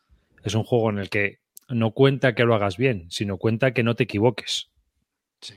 es 0.43 0.55
un 0.55 0.63
juego 0.63 0.89
en 0.89 0.97
el 0.97 1.09
que 1.11 1.37
no 1.69 1.91
cuenta 1.91 2.33
que 2.33 2.43
lo 2.43 2.55
hagas 2.55 2.77
bien, 2.77 3.05
sino 3.11 3.37
cuenta 3.37 3.73
que 3.75 3.83
no 3.83 3.93
te 3.95 4.05
equivoques. 4.05 4.71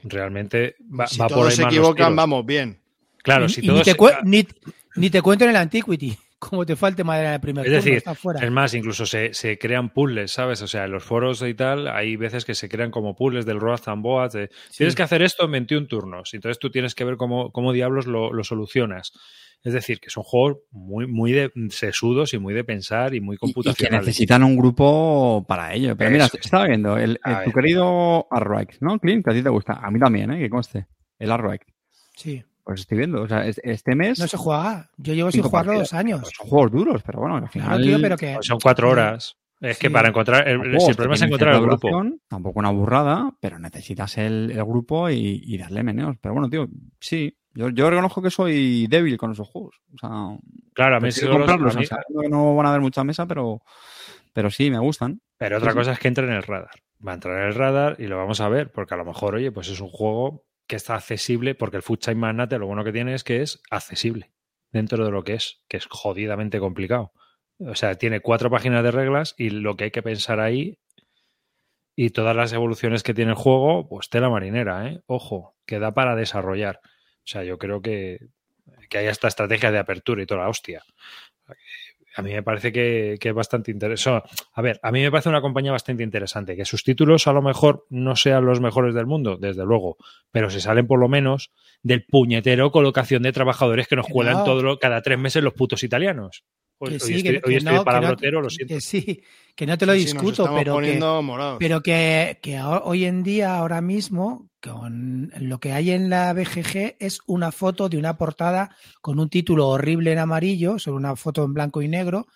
Realmente 0.03 0.76
va, 0.80 1.07
si 1.07 1.18
va 1.18 1.28
por 1.28 1.47
ahí 1.47 1.57
se 1.57 1.62
más 1.62 1.72
los 1.74 1.80
equivocan, 1.87 2.16
vamos 2.16 2.45
bien. 2.45 2.78
Claro, 3.22 3.47
Y- 3.47 3.49
si 3.49 3.61
y 3.64 3.66
todos 3.66 3.78
ni, 3.78 3.85
te 3.85 3.91
se- 3.99 4.16
ni, 4.24 4.47
ni 4.97 5.11
te 5.11 5.22
cuento 5.22 5.45
en 5.45 5.51
el 5.51 5.57
Antiquity, 5.57 6.16
como 6.49 6.65
te 6.67 6.77
falte 6.77 7.05
madera 7.05 7.29
en 7.31 7.35
el 7.35 7.41
primer 7.41 7.65
Es 7.67 7.71
turno, 7.71 7.77
decir, 7.85 7.95
está 7.95 8.15
fuera. 8.15 8.41
es 8.45 8.51
más, 8.51 8.75
incluso 8.75 9.07
se, 9.07 9.35
se 9.35 9.59
crean 9.59 9.91
puzzles, 9.91 10.33
¿sabes? 10.33 10.63
O 10.63 10.67
sea, 10.69 10.85
en 10.85 10.93
los 10.93 11.05
foros 11.05 11.43
y 11.43 11.55
tal, 11.55 11.89
hay 11.89 12.17
veces 12.17 12.45
que 12.45 12.55
se 12.55 12.69
crean 12.69 12.91
como 12.91 13.15
puzzles 13.17 13.47
del 13.47 13.59
Boat. 13.59 14.33
de, 14.33 14.51
Tienes 14.77 14.95
que 14.95 15.03
hacer 15.03 15.23
esto 15.23 15.45
en 15.45 15.53
21 15.53 15.87
turnos. 15.87 16.33
Entonces 16.35 16.59
tú 16.59 16.71
tienes 16.71 16.95
que 16.95 17.05
ver 17.05 17.17
cómo, 17.17 17.51
cómo 17.53 17.73
diablos 17.73 18.07
lo, 18.07 18.33
lo 18.33 18.45
solucionas. 18.45 19.13
Es 19.63 19.73
decir, 19.73 19.99
que 19.99 20.11
son 20.11 20.25
juegos 20.25 20.59
muy, 20.73 21.07
muy 21.07 21.33
de 21.33 21.51
sesudos 21.71 22.35
y 22.35 22.39
muy 22.39 22.53
de 22.53 22.65
pensar 22.65 23.15
y 23.15 23.21
muy 23.23 23.35
Y- 23.35 23.37
Y, 23.37 23.39
que 23.39 23.41
computacionales. 23.55 24.07
necesitan 24.07 24.43
un 24.45 24.57
grupo 24.57 25.45
para 25.49 25.73
ello. 25.73 25.97
Pero 25.97 26.11
mira, 26.11 26.27
Eso 26.27 26.37
estaba 26.39 26.67
viendo 26.67 26.99
el, 26.99 27.19
tu 27.25 27.31
ver. 27.31 27.53
querido 27.55 28.27
Arroix, 28.31 28.77
¿no, 28.83 28.99
Clint? 28.99 29.25
Que 29.25 29.31
a 29.31 29.35
ti 29.35 29.43
te 29.43 29.49
gusta. 29.49 29.81
A 29.83 29.91
mí 29.91 29.99
también, 29.99 30.31
¿eh? 30.33 30.39
Que 30.39 30.51
conste. 30.51 30.87
El 31.19 31.31
Arroix. 31.33 31.61
Sí, 32.15 32.45
Pues 32.65 32.81
estoy 32.81 32.99
viendo. 32.99 33.23
O 33.23 33.29
sea, 33.29 33.47
es- 33.47 33.61
este 33.62 33.95
mes. 33.95 34.19
no 34.19 34.27
se 34.27 34.37
juega. 34.37 34.91
Yo 34.97 35.12
llevo 35.15 35.31
sin 35.31 35.43
jugarlo 35.43 35.73
partidas. 35.73 35.91
dos 35.91 35.99
años. 35.99 36.21
pues 36.23 36.35
son 36.37 36.49
juegos 36.49 36.73
duros, 36.73 37.03
pero 37.05 37.21
bueno, 37.21 37.37
al 37.37 37.49
final. 37.49 37.69
Claro, 37.69 37.83
tío, 37.85 37.99
pero 38.01 38.17
que... 38.17 38.39
Son 38.41 38.59
cuatro 38.62 38.91
horas. 38.91 39.37
Es 39.61 39.79
que 39.79 39.87
Sí. 39.89 39.93
para 39.93 40.09
encontrar. 40.09 40.47
El, 40.49 40.59
tampoco, 40.61 40.81
si 40.85 40.91
el 40.91 40.97
problema 40.97 41.15
es 41.15 41.23
encontrar 41.23 41.55
el 41.55 41.61
grupo. 41.62 42.03
Tampoco 42.29 42.59
una 42.59 42.71
burrada, 42.71 43.31
pero 43.41 43.59
necesitas 43.59 44.19
el, 44.19 44.51
el 44.51 44.65
grupo 44.65 45.09
y, 45.11 45.41
y 45.45 45.57
darle 45.59 45.83
meneos. 45.83 46.17
Pero 46.21 46.35
bueno, 46.35 46.51
tío, 46.51 46.67
sí. 47.01 47.37
Yo, 47.57 47.69
yo 47.69 47.89
reconozco 47.89 48.21
que 48.21 48.31
soy 48.31 48.87
débil 48.89 49.17
con 49.17 49.31
esos 49.31 49.47
juegos. 49.49 49.77
O 49.95 49.99
sea, 49.99 50.11
Claro, 50.75 50.97
a 50.97 51.01
mí 51.01 51.12
sí 51.12 51.25
los- 51.25 51.37
comprarlos, 51.37 51.73
sabiendo 51.75 52.21
que 52.23 52.29
no 52.29 52.55
van 52.57 52.67
a 52.67 52.71
haber 52.71 52.81
mucha 52.81 53.05
mesa, 53.05 53.27
pero, 53.27 53.62
pero 54.33 54.51
sí, 54.51 54.71
me 54.71 54.79
gustan. 54.81 55.21
Pero 55.39 55.59
otra 55.59 55.71
Sí, 55.71 55.75
sí. 55.75 55.79
cosa 55.79 55.93
es 55.93 55.99
que 56.01 56.09
entre 56.09 56.27
en 56.27 56.33
el 56.33 56.43
radar. 56.43 56.71
Va 57.07 57.12
a 57.12 57.15
entrar 57.15 57.41
en 57.43 57.47
el 57.49 57.55
radar 57.55 57.97
y 58.01 58.07
lo 58.09 58.17
vamos 58.17 58.41
a 58.41 58.49
ver, 58.49 58.73
porque 58.73 58.95
a 58.95 58.97
lo 58.97 59.05
mejor, 59.05 59.37
oye, 59.37 59.53
pues 59.53 59.69
es 59.69 59.81
un 59.81 59.89
juego 59.89 60.43
que 60.67 60.77
está 60.77 60.95
accesible, 60.95 61.55
porque 61.55 61.77
el 61.77 61.83
Food 61.83 61.99
Chain 61.99 62.21
lo 62.21 62.67
bueno 62.67 62.85
que 62.85 62.93
tiene 62.93 63.15
es 63.15 63.25
que 63.25 63.43
es 63.43 63.62
accesible 63.71 64.33
dentro 64.73 65.05
de 65.05 65.11
lo 65.11 65.23
que 65.23 65.35
es, 65.35 65.62
que 65.69 65.77
es 65.77 65.87
jodidamente 65.89 66.59
complicado. 66.59 67.12
O 67.59 67.75
sea, 67.75 67.95
tiene 67.95 68.21
cuatro 68.21 68.51
páginas 68.51 68.83
de 68.83 68.91
reglas 68.91 69.35
y 69.39 69.51
lo 69.51 69.77
que 69.77 69.85
hay 69.85 69.91
que 69.91 70.03
pensar 70.03 70.41
ahí 70.41 70.79
y 71.97 72.11
todas 72.11 72.35
las 72.35 72.53
evoluciones 72.53 73.03
que 73.03 73.15
tiene 73.15 73.33
el 73.33 73.37
juego, 73.37 73.89
pues 73.89 74.09
tela 74.09 74.29
marinera, 74.29 74.89
¿eh? 74.89 75.03
Ojo, 75.07 75.55
que 75.65 75.79
da 75.79 75.95
para 75.95 76.17
desarrollar. 76.17 76.81
O 76.83 77.27
sea, 77.27 77.45
yo 77.45 77.59
creo 77.59 77.81
que, 77.81 78.19
que 78.91 78.99
hay 78.99 79.07
esta 79.07 79.29
estrategia 79.29 79.71
de 79.71 79.79
apertura 79.79 80.23
y 80.23 80.27
toda 80.27 80.43
la 80.43 80.49
hostia. 80.49 80.83
A 82.17 82.23
mí 82.23 82.33
me 82.33 82.43
parece 82.43 82.71
que, 82.73 83.17
que 83.21 83.31
es 83.31 83.35
bastante 83.35 83.71
interesante. 83.71 84.29
A 84.53 84.62
ver, 84.62 84.79
a 84.83 84.93
mí 84.93 85.03
me 85.03 85.11
parece 85.11 85.29
una 85.29 85.41
compañía 85.41 85.73
bastante 85.73 86.03
interesante. 86.03 86.55
Que 86.57 86.65
sus 86.65 86.85
títulos 86.85 87.27
a 87.27 87.33
lo 87.33 87.43
mejor 87.43 87.87
no 87.91 88.15
sean 88.15 88.45
los 88.47 88.61
mejores 88.61 88.95
del 88.95 89.07
mundo, 89.07 89.37
desde 89.37 89.65
luego, 89.65 89.97
pero 90.31 90.49
se 90.51 90.61
salen 90.61 90.87
por 90.87 91.01
lo 91.01 91.09
menos 91.09 91.51
del 91.83 92.05
puñetero 92.05 92.71
colocación 92.71 93.23
de 93.25 93.33
trabajadores 93.33 93.89
que 93.89 93.97
nos 93.97 94.07
Que 94.07 94.12
cuelan 94.12 94.39
no. 94.39 94.45
todo 94.45 94.62
lo- 94.62 94.79
cada 94.79 95.03
tres 95.03 95.19
meses 95.19 95.43
los 95.43 95.55
putos 95.55 95.83
italianos. 95.83 96.45
Hoy, 96.79 96.91
Que 96.91 96.97
estoy, 96.97 97.23
que, 97.23 97.29
hoy 97.31 97.41
que 97.53 97.57
estoy 97.57 97.75
no, 97.75 97.81
que 97.81 97.85
palabrotero, 97.85 98.39
no- 98.39 98.43
lo 98.45 98.51
siento. 98.51 98.75
que 98.75 98.81
sí, 98.81 99.23
que 99.55 99.67
no 99.67 99.79
te 99.79 99.87
lo 99.87 99.93
Sí, 99.95 100.01
discuto, 100.01 100.45
pero 100.55 100.79
que, 100.81 101.01
pero 101.59 101.81
que, 101.83 102.39
que 102.43 102.61
ho- 102.61 102.83
hoy 102.85 103.05
en 103.05 103.23
día, 103.23 103.57
ahora 103.57 103.81
mismo, 103.81 104.49
con 104.71 105.31
lo 105.41 105.59
que 105.61 105.73
hay 105.73 105.91
en 105.91 106.09
la 106.11 106.33
BGG 106.33 106.97
es 106.99 107.21
una 107.27 107.53
foto 107.53 107.89
de 107.89 107.99
una 107.99 108.17
portada 108.17 108.75
con 109.01 109.19
un 109.19 109.29
título 109.29 109.69
horrible 109.69 110.12
en 110.12 110.19
amarillo, 110.19 110.79
sobre 110.79 110.97
una 110.97 111.17
foto 111.17 111.45
en 111.45 111.53
blanco 111.53 111.83
y 111.83 111.89
negro, 111.89 112.27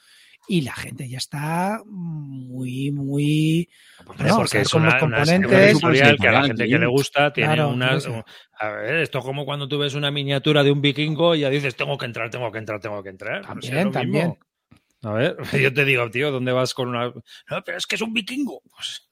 y 0.46 0.62
la 0.62 0.72
gente 0.74 1.08
ya 1.08 1.18
está 1.18 1.82
muy, 1.86 2.90
muy... 2.90 3.68
Hombre, 4.06 4.28
no, 4.28 4.36
porque 4.36 4.46
o 4.46 4.48
sea, 4.48 4.62
es 4.62 4.70
con 4.70 4.82
una, 4.82 4.94
los 4.94 5.02
una 5.02 5.18
componentes- 5.18 5.52
editorial 5.52 6.18
que 6.18 6.28
a 6.28 6.32
la 6.32 6.44
gente 6.44 6.68
que 6.68 6.78
le 6.78 6.86
gusta 6.86 7.32
tiene 7.32 7.54
Claro, 7.54 7.70
unas... 7.70 8.08
A 8.60 8.68
ver, 8.70 8.96
esto 8.96 9.18
es 9.18 9.24
como 9.24 9.44
cuando 9.44 9.68
tú 9.68 9.78
ves 9.78 9.94
una 9.94 10.10
miniatura 10.10 10.62
de 10.62 10.70
un 10.72 10.80
vikingo 10.80 11.34
y 11.34 11.40
ya 11.40 11.50
dices, 11.50 11.76
tengo 11.76 11.96
que 11.98 12.06
entrar, 12.06 12.30
tengo 12.30 12.50
que 12.50 12.58
entrar, 12.58 12.80
tengo 12.80 13.02
que 13.02 13.10
entrar. 13.10 13.42
También, 13.46 13.74
mismo. 13.74 13.92
también. 13.92 14.38
A 15.02 15.12
ver, 15.12 15.36
yo 15.62 15.72
te 15.72 15.84
digo, 15.84 16.10
tío, 16.10 16.30
¿dónde 16.30 16.52
vas 16.52 16.74
con 16.74 16.88
una...? 16.88 17.06
No, 17.06 17.64
pero 17.64 17.78
es 17.78 17.86
que 17.86 17.96
es 17.96 18.02
un 18.02 18.12
vikingo. 18.12 18.62
Pues, 18.74 19.08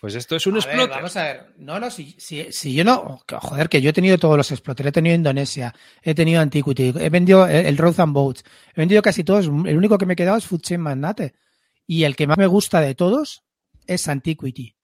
pues 0.00 0.14
esto 0.14 0.36
es 0.36 0.46
un 0.46 0.54
A 0.54 0.56
ver, 0.56 0.64
exploter. 0.66 0.96
vamos 0.96 1.16
a 1.16 1.22
ver. 1.22 1.46
No, 1.58 1.78
no, 1.80 1.90
si, 1.90 2.14
si, 2.18 2.52
si 2.52 2.74
yo 2.74 2.84
no. 2.84 3.20
Joder, 3.28 3.68
que 3.68 3.80
yo 3.82 3.90
he 3.90 3.92
tenido 3.92 4.18
todos 4.18 4.36
los 4.36 4.50
exploters. 4.50 4.88
He 4.88 4.92
tenido 4.92 5.14
Indonesia, 5.14 5.74
he 6.02 6.14
tenido 6.14 6.40
Antiquity, 6.40 6.92
he 6.98 7.10
vendido 7.10 7.46
el, 7.46 7.66
el 7.66 7.76
Road 7.78 8.00
and 8.00 8.12
Boats, 8.12 8.44
he 8.74 8.80
vendido 8.80 9.02
casi 9.02 9.24
todos. 9.24 9.46
El 9.46 9.76
único 9.76 9.98
que 9.98 10.06
me 10.06 10.12
he 10.14 10.16
quedado 10.16 10.38
es 10.38 10.46
Food 10.46 10.62
Chain 10.62 10.80
Magnate. 10.80 11.34
Y 11.86 12.04
el 12.04 12.16
que 12.16 12.26
más 12.26 12.38
me 12.38 12.46
gusta 12.46 12.80
de 12.80 12.94
todos 12.94 13.44
es 13.86 14.08
Antiquity. 14.08 14.74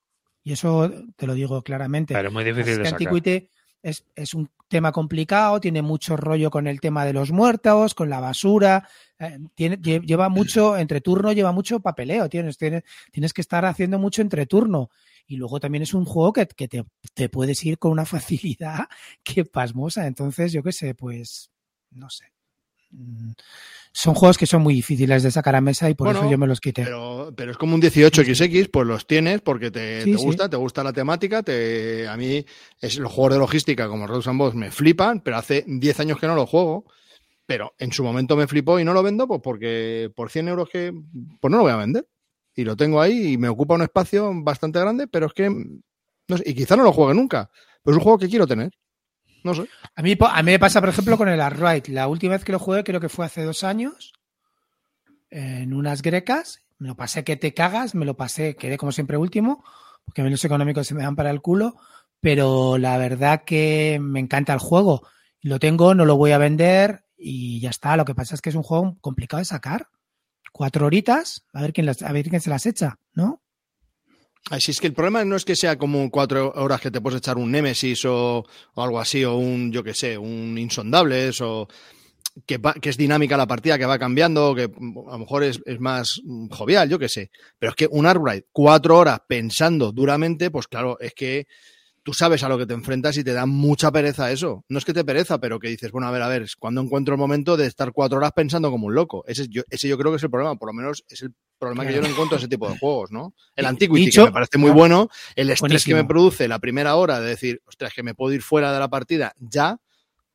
Y 0.43 0.53
eso 0.53 0.91
te 1.17 1.27
lo 1.27 1.35
digo 1.35 1.63
claramente. 1.63 2.15
Pero 2.15 2.29
es 2.29 2.33
muy 2.35 2.45
difícil 2.45 2.79
de 2.79 2.85
sacar. 2.85 2.93
Antiquity 2.95 3.49
es, 3.83 4.05
es 4.15 4.35
un 4.35 4.51
tema 4.69 4.93
complicado, 4.93 5.61
tiene 5.61 5.83
mucho 5.83 6.17
rollo 6.17 6.51
con 6.51 6.67
el 6.67 6.81
tema 6.81 7.05
de 7.05 7.13
los 7.13 7.33
muertos, 7.33 7.95
con 7.95 8.09
la 8.11 8.21
basura. 8.21 8.89
eh, 9.19 9.39
tiene, 9.55 9.79
lle- 9.81 10.03
lleva 10.05 10.29
mucho, 10.29 10.77
entre 10.77 11.01
turno 11.01 11.33
lleva 11.33 11.53
mucho 11.53 11.81
papeleo. 11.81 12.29
Tienes, 12.29 12.57
tienes, 12.59 12.85
tienes 13.11 13.33
que 13.33 13.41
estar 13.41 13.65
haciendo 13.65 13.99
mucho 13.99 14.23
entre 14.23 14.47
turno. 14.47 14.91
Y 15.27 15.37
luego 15.37 15.61
también 15.61 15.83
es 15.83 15.95
un 15.95 16.05
juego 16.05 16.33
que, 16.33 16.47
que 16.47 16.69
te, 16.69 16.85
te 17.15 17.29
puedes 17.29 17.65
ir 17.65 17.79
con 17.79 17.93
una 17.93 18.05
facilidad 18.07 18.89
que 19.25 19.45
pasmosa. 19.45 20.07
Entonces, 20.07 20.53
yo 20.53 20.63
qué 20.63 20.73
sé, 20.73 20.95
pues, 20.95 21.51
no 21.91 22.09
sé. 22.11 22.27
Mm, 22.91 23.33
Son 23.93 24.15
juegos 24.15 24.39
que 24.39 24.47
son 24.47 24.63
muy 24.63 24.75
difíciles 24.75 25.23
de 25.23 25.31
sacar 25.31 25.57
a 25.57 25.61
mesa 25.61 25.91
y 25.91 25.95
por 25.95 26.07
Bueno, 26.07 26.21
eso 26.21 26.31
yo 26.31 26.39
me 26.39 26.47
los 26.47 26.61
quité. 26.61 26.85
Pero, 26.85 27.33
pero 27.37 27.51
es 27.51 27.57
como 27.57 27.75
un 27.75 27.83
18XX, 27.83 28.71
pues 28.71 28.87
los 28.87 29.07
tienes 29.07 29.41
porque 29.41 29.71
te, 29.71 30.03
Sí, 30.03 30.13
te 30.13 30.19
sí. 30.19 30.25
gusta, 30.25 30.49
te 30.49 30.57
gusta 30.57 30.85
la 30.85 30.93
temática. 30.93 31.43
Te, 31.43 32.07
a 32.07 32.17
mí 32.17 32.45
es, 32.81 32.99
los 32.99 33.13
juegos 33.13 33.33
de 33.35 33.39
logística 33.41 33.89
como 33.89 34.07
Road 34.07 34.29
and 34.29 34.39
Boss 34.39 34.55
me 34.55 34.71
flipan, 34.71 35.21
pero 35.21 35.37
hace 35.39 35.65
10 35.67 36.01
años 36.01 36.19
que 36.21 36.27
no 36.29 36.35
los 36.37 36.49
juego. 36.49 36.85
Pero 37.47 37.75
en 37.79 37.91
su 37.93 38.05
momento 38.05 38.37
me 38.37 38.47
flipó 38.47 38.79
y 38.79 38.85
no 38.85 38.93
lo 38.93 39.03
vendo 39.03 39.27
pues 39.27 39.41
porque 39.43 40.09
por 40.15 40.31
100 40.31 40.47
euros 40.49 40.69
que 40.71 40.93
pues 41.41 41.51
no 41.51 41.57
lo 41.57 41.65
voy 41.65 41.73
a 41.73 41.77
vender. 41.77 42.07
Y 42.55 42.63
lo 42.65 42.77
tengo 42.77 43.01
ahí 43.01 43.33
y 43.33 43.39
me 43.39 43.49
ocupa 43.49 43.75
un 43.75 43.83
espacio 43.83 44.31
bastante 44.43 44.79
grande, 44.79 45.09
pero 45.09 45.27
es 45.27 45.33
que 45.33 45.51
no 45.51 46.37
sé, 46.37 46.45
y 46.47 46.55
quizá 46.55 46.77
no 46.77 46.85
lo 46.85 46.93
juegue 46.93 47.15
nunca. 47.15 47.51
Pero 47.83 47.95
es 47.95 47.99
un 47.99 48.03
juego 48.05 48.19
que 48.19 48.29
quiero 48.29 48.47
tener. 48.47 48.71
No 49.45 49.55
sé. 49.55 49.67
A 49.95 50.03
mí, 50.03 50.17
a 50.19 50.43
mí 50.43 50.53
me 50.53 50.59
pasa, 50.59 50.81
por 50.81 50.89
ejemplo, 50.89 51.17
con 51.17 51.29
el 51.29 51.41
Arkwright. 51.41 51.89
La 51.89 52.09
última 52.09 52.35
vez 52.35 52.45
que 52.45 52.53
lo 52.53 52.59
jugué, 52.59 52.85
creo 52.85 53.01
que 53.01 53.09
fue 53.09 53.27
hace 53.27 53.45
dos 53.45 53.65
años, 53.65 54.13
en 55.31 55.73
unas 55.73 56.03
grecas. 56.03 56.61
Me 56.79 56.89
lo 56.89 56.97
pasé 56.97 57.25
que 57.25 57.37
te 57.37 57.53
cagas, 57.53 57.95
me 57.95 58.07
lo 58.07 58.17
pasé, 58.17 58.57
quedé 58.57 58.79
como 58.79 58.93
siempre 58.93 59.17
último, 59.17 59.65
porque 60.05 60.23
los 60.23 60.45
económicos 60.45 60.87
se 60.87 60.95
me 60.95 61.03
dan 61.03 61.17
para 61.17 61.31
el 61.31 61.41
culo. 61.41 61.77
Pero 62.21 62.79
la 62.79 62.99
verdad 62.99 63.45
que 63.45 63.99
me 64.01 64.21
encanta 64.21 64.53
el 64.53 64.59
juego. 64.59 65.07
Lo 65.41 65.59
tengo, 65.59 65.95
no 65.95 66.05
lo 66.05 66.17
voy 66.17 66.33
a 66.33 66.39
vender 66.39 67.05
y 67.17 67.61
ya 67.61 67.71
está. 67.71 67.97
Lo 67.97 68.05
que 68.05 68.15
pasa 68.15 68.35
es 68.35 68.43
que 68.43 68.51
es 68.51 68.57
un 68.57 68.63
juego 68.63 68.97
complicado 69.01 69.39
de 69.39 69.47
sacar. 69.47 69.89
Cuatro 70.53 70.87
horitas, 70.87 71.47
a 71.53 71.63
ver 71.63 71.73
quién, 71.73 71.87
las, 71.87 72.03
a 72.03 72.13
ver 72.13 72.29
quién 72.29 72.41
se 72.41 72.51
las 72.51 72.67
echa, 72.67 72.99
¿no? 73.15 73.43
Así 74.49 74.71
es 74.73 74.81
que 74.81 74.87
el 74.89 74.95
problema 74.95 75.25
no 75.25 75.37
es 75.37 75.45
que 75.45 75.55
sea 75.55 75.77
como 75.77 76.11
cuatro 76.11 76.53
horas 76.57 76.81
que 76.81 76.91
te 76.91 77.01
puedes 77.01 77.19
echar 77.19 77.37
un 77.37 77.53
Nemesis 77.53 78.05
o, 78.07 78.45
algo 78.75 78.99
así, 78.99 79.25
o 79.25 79.37
un, 79.37 79.71
yo 79.71 79.85
que 79.85 79.95
sé, 79.95 80.17
un 80.19 80.57
Insondables, 80.59 81.41
o 81.41 81.69
que, 82.47 82.59
va- 82.59 82.75
que 82.75 82.91
es 82.91 82.97
dinámica 82.97 83.37
la 83.37 83.47
partida, 83.47 83.79
que 83.79 83.87
va 83.87 83.99
cambiando, 83.99 84.55
que 84.55 84.69
mm, 84.69 85.09
a 85.09 85.13
lo 85.13 85.19
mejor 85.21 85.45
es, 85.45 85.61
más 85.81 86.21
mm, 86.25 86.49
jovial, 86.51 86.89
yo 86.89 86.99
que 86.99 87.09
sé. 87.09 87.31
Pero 87.59 87.71
es 87.71 87.77
que 87.77 87.89
un 87.91 88.07
Arbright, 88.07 88.47
cuatro 88.53 88.99
horas 88.99 89.21
pensando 89.29 89.93
duramente, 89.93 90.51
pues 90.51 90.69
claro, 90.69 90.99
es 91.01 91.15
que 91.15 91.47
tú 92.03 92.15
sabes 92.15 92.43
a 92.45 92.49
lo 92.49 92.59
que 92.59 92.67
te 92.67 92.75
enfrentas 92.75 93.17
y 93.19 93.25
te 93.25 93.33
da 93.35 93.47
mucha 93.47 93.93
pereza 93.93 94.33
eso. 94.33 94.65
No 94.69 94.79
es 94.79 94.85
que 94.85 94.95
te 94.95 95.05
pereza, 95.05 95.39
pero 95.41 95.61
que 95.61 95.69
dices, 95.69 95.93
bueno, 95.93 96.09
a 96.09 96.13
ver, 96.13 96.23
a 96.23 96.29
ver, 96.29 96.47
cuando 96.59 96.81
encuentro 96.81 97.15
el 97.15 97.21
momento 97.21 97.57
de 97.57 97.67
estar 97.67 97.93
cuatro 97.93 98.19
horas 98.19 98.33
pensando 98.35 98.71
como 98.71 98.89
un 98.89 98.95
loco. 98.95 99.25
Ese, 99.29 99.43
es- 99.43 99.49
yo, 99.51 99.63
ese 99.71 99.89
yo 99.89 99.99
creo 99.99 100.13
que 100.13 100.19
es 100.19 100.23
el 100.25 100.31
problema, 100.31 100.57
por 100.57 100.69
lo 100.69 100.75
menos 100.75 101.05
es 101.09 101.23
el 101.23 101.35
problema 101.61 101.87
que 101.87 101.95
yo 101.95 102.01
no 102.03 102.09
encuentro 102.09 102.39
ese 102.39 102.49
tipo 102.49 102.69
de 102.69 102.77
juegos, 102.79 103.13
¿no? 103.13 103.35
El 103.55 103.67
Antiquity, 103.67 104.07
dicho- 104.07 104.23
que 104.25 104.31
me 104.31 104.33
parece 104.33 104.59
muy 104.59 104.71
bueno, 104.73 105.09
el 105.37 105.51
estrés 105.51 105.85
que 105.85 105.95
me 105.95 106.05
produce 106.09 106.49
la 106.49 106.59
primera 106.59 106.97
hora 106.97 107.21
de 107.21 107.29
decir, 107.29 107.63
ostras, 107.67 107.93
que 107.95 108.03
me 108.03 108.15
puedo 108.15 108.33
ir 108.35 108.43
fuera 108.43 108.73
de 108.73 108.79
la 108.81 108.89
partida 108.89 109.33
ya, 109.39 109.79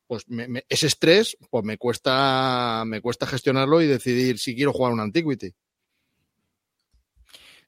pues 0.08 0.24
me- 0.30 0.48
me- 0.48 0.64
ese 0.70 0.88
estrés, 0.88 1.36
pues 1.50 1.66
me 1.66 1.78
cuesta, 1.78 2.84
me 2.86 3.02
cuesta 3.02 3.26
gestionarlo 3.28 3.82
y 3.82 3.88
decidir 3.88 4.38
si 4.40 4.56
quiero 4.56 4.72
jugar 4.72 4.94
un 4.94 5.00
Antiquity. 5.02 5.52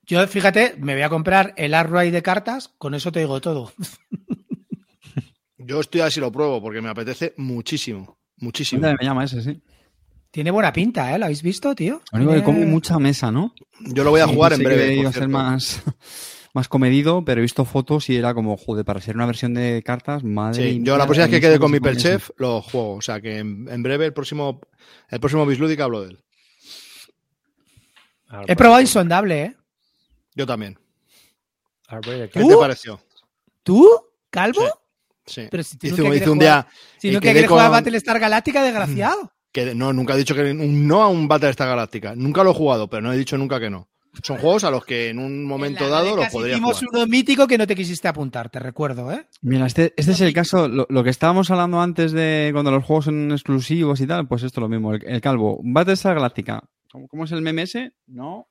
Yo, 0.05 0.26
fíjate, 0.26 0.76
me 0.78 0.93
voy 0.93 1.01
a 1.01 1.10
comprar 1.10 1.53
el 1.58 1.74
Arkwright 1.74 2.14
de 2.14 2.22
cartas, 2.24 2.70
con 2.78 2.93
eso 2.93 3.12
te 3.12 3.20
digo 3.20 3.41
todo. 3.41 3.74
Yo 5.58 5.82
estoy 5.82 6.01
así 6.01 6.20
lo 6.20 6.32
pruebo 6.32 6.62
porque 6.62 6.82
me 6.82 6.89
apetece 6.89 7.34
muchísimo, 7.38 8.18
muchísimo. 8.38 8.82
Me 8.88 8.95
llama 9.05 9.26
ese, 9.26 9.41
sí. 9.41 9.62
Tiene 10.32 10.51
buena 10.51 10.71
pinta, 10.73 11.13
¿eh? 11.15 11.17
¿Lo 11.19 11.25
habéis 11.25 11.41
visto, 11.41 11.73
tío? 11.73 12.01
Lo 12.11 12.17
único 12.19 12.34
que 12.34 12.43
come 12.43 12.65
mucha 12.65 12.99
mesa, 12.99 13.32
¿no? 13.32 13.53
Yo 13.80 14.03
lo 14.03 14.11
voy 14.11 14.21
a 14.21 14.28
Sí, 14.28 14.34
jugar 14.34 14.53
en 14.53 14.59
que 14.59 14.65
breve. 14.65 14.93
iba 14.95 15.09
a 15.09 15.13
ser 15.13 15.28
más, 15.30 15.82
más 16.53 16.67
comedido, 16.67 17.23
pero 17.25 17.39
he 17.39 17.43
visto 17.43 17.65
fotos 17.65 18.09
y 18.09 18.15
era 18.17 18.34
como, 18.34 18.55
joder, 18.57 18.86
para 18.86 19.01
ser 19.01 19.15
una 19.15 19.25
versión 19.25 19.53
de 19.53 19.82
cartas, 19.84 20.23
madre 20.23 20.69
Sí, 20.71 20.75
mía, 20.80 20.86
yo 20.86 20.97
la 20.97 21.05
próxima 21.05 21.25
vez 21.28 21.36
que 21.36 21.41
quede 21.41 21.59
con 21.59 21.71
mi 21.71 21.80
buenísimo. 21.80 22.11
Chef 22.13 22.30
lo 22.38 22.61
juego. 22.61 22.95
O 22.95 23.01
sea 23.01 23.19
que 23.21 23.38
en, 23.39 23.67
en 23.69 23.84
breve 23.84 24.05
el 24.05 24.13
próximo, 24.13 24.61
el 25.09 25.19
próximo 25.19 25.45
Bislúdica 25.45 25.86
hablo 25.86 26.01
de 26.01 26.09
él. 26.11 26.19
He 28.47 28.55
probado 28.55 28.82
Insondable, 28.82 29.41
¿eh? 29.43 29.55
Yo 30.36 30.45
también. 30.45 30.78
¿Qué 32.03 32.30
¿Qué 32.32 32.39
¿Tú? 32.41 32.49
te 32.49 32.57
pareció? 32.57 32.99
¿Tú? 33.63 33.88
¿Calvo? 34.30 34.61
Sí. 35.25 35.47
Pero 35.49 35.63
si 35.63 35.78
tú 35.78 35.88
Hice, 35.88 35.95
nunca 35.95 36.03
un- 36.03 36.09
quieres 36.09 36.21
hice 36.21 36.30
un 36.32 36.38
jugar- 36.38 36.63
día. 36.65 36.71
Si 36.99 37.11
no 37.11 37.19
quedé 37.21 37.32
quieres 37.32 37.49
jugar 37.49 37.65
a 37.65 37.69
Battlestar 37.69 38.19
Galáctica, 38.19 38.61
desgraciado. 38.63 39.32
Que 39.66 39.76
no, 39.76 39.91
nunca 39.93 40.14
he 40.14 40.18
dicho 40.18 40.36
que 40.36 40.51
un 40.51 40.88
no 40.88 41.01
a 41.01 41.08
un 41.08 41.28
Battlestar 41.28 41.68
Galáctica. 41.68 42.16
Nunca 42.16 42.43
lo 42.43 42.51
he 42.51 42.53
jugado, 42.53 42.88
pero 42.89 43.01
no 43.01 43.12
he 43.12 43.18
dicho 43.18 43.38
nunca 43.38 43.60
que 43.60 43.70
no. 43.70 43.88
Son 44.24 44.38
juegos 44.38 44.64
a 44.64 44.72
los 44.72 44.84
que 44.84 45.10
en 45.10 45.20
un 45.20 45.45
momento 45.45 45.84
En 45.86 45.91
dado 45.91 46.05
los 46.05 46.16
Galecas 46.16 46.34
podría 46.34 46.53
hicimos 46.55 46.80
jugar. 46.80 46.89
uno 46.93 47.08
mítico 47.08 47.47
que 47.47 47.58
no 47.58 47.68
te 47.68 47.76
quisiste 47.76 48.08
apuntar, 48.08 48.49
te 48.49 48.60
recuerdo, 48.60 49.12
¿eh? 49.12 49.28
Mira, 49.41 49.68
este, 49.68 49.93
este 49.95 50.12
es 50.14 50.22
el 50.22 50.34
caso, 50.34 50.68
lo, 50.68 50.88
lo 50.89 51.03
que 51.03 51.12
estábamos 51.12 51.51
hablando 51.51 51.80
antes 51.80 52.12
de 52.14 52.49
cuando 52.51 52.72
los 52.72 52.84
juegos 52.84 53.05
son 53.05 53.32
exclusivos 53.32 54.01
y 54.01 54.08
tal, 54.08 54.28
pues 54.28 54.41
esto 54.43 54.60
es 54.60 54.62
lo 54.64 54.70
mismo, 54.70 54.93
el, 54.93 55.03
el 55.05 55.22
calvo. 55.22 55.60
Battlestar 55.64 56.16
Galáctica, 56.16 56.64
¿cómo, 56.91 57.08
cómo 57.08 57.26
es 57.26 57.32
el 57.32 57.41
meme 57.41 57.64
ese? 57.64 57.93
No. 58.08 58.47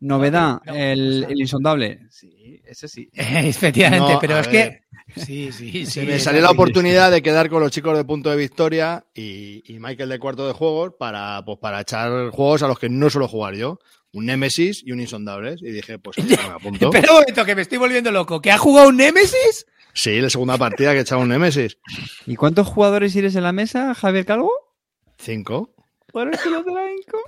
Novedad, 0.00 0.60
No, 0.64 0.74
el, 0.74 1.26
el 1.28 1.40
insondable. 1.40 2.00
Sí, 2.10 2.60
ese 2.64 2.88
sí. 2.88 3.10
Efectivamente, 3.14 4.14
No, 4.14 4.18
pero 4.18 4.38
es 4.38 4.50
ver. 4.50 4.82
que. 5.14 5.20
Sí, 5.20 5.52
sí, 5.52 5.70
sí. 5.72 5.86
Se 5.86 6.02
me 6.04 6.18
salió 6.18 6.40
la 6.40 6.50
oportunidad 6.50 7.10
de 7.10 7.22
quedar 7.22 7.48
con 7.50 7.60
los 7.62 7.70
chicos 7.70 7.96
de 7.96 8.04
Punto 8.04 8.30
de 8.30 8.36
Victoria 8.36 9.04
y, 9.14 9.62
y 9.72 9.78
Michael 9.78 10.08
de 10.08 10.18
Cuarto 10.18 10.46
de 10.46 10.52
Juegos 10.54 10.94
para, 10.98 11.44
pues, 11.44 11.58
para 11.58 11.80
echar 11.80 12.30
juegos 12.30 12.62
a 12.62 12.68
los 12.68 12.78
que 12.78 12.88
no 12.88 13.10
suelo 13.10 13.28
jugar 13.28 13.54
yo. 13.54 13.78
Un 14.12 14.26
Nemesis 14.26 14.82
y 14.84 14.90
un 14.92 15.00
Insondables. 15.00 15.60
Y 15.62 15.70
dije, 15.70 15.98
pues 15.98 16.16
me 16.24 16.34
apunto. 16.34 16.86
Espera 16.86 17.12
un 17.12 17.20
momento, 17.20 17.44
que 17.44 17.54
me 17.54 17.62
estoy 17.62 17.78
volviendo 17.78 18.10
loco. 18.10 18.40
¿Que 18.40 18.50
ha 18.50 18.58
jugado 18.58 18.88
un 18.88 18.96
Nemesis? 18.96 19.66
Sí, 19.92 20.20
la 20.20 20.30
segunda 20.30 20.56
partida 20.56 20.92
que 20.92 20.98
he 20.98 21.02
echado 21.02 21.20
un 21.20 21.28
Nemesis. 21.28 21.76
¿Y 22.26 22.36
cuántos 22.36 22.66
jugadores 22.68 23.14
eres 23.16 23.34
en 23.36 23.42
la 23.42 23.52
mesa, 23.52 23.94
Javier 23.94 24.24
Calvo? 24.24 24.50
Cinco. 25.18 25.74
Por 26.12 26.32
eso 26.32 26.48
lo 26.50 26.64
traigo. 26.64 27.18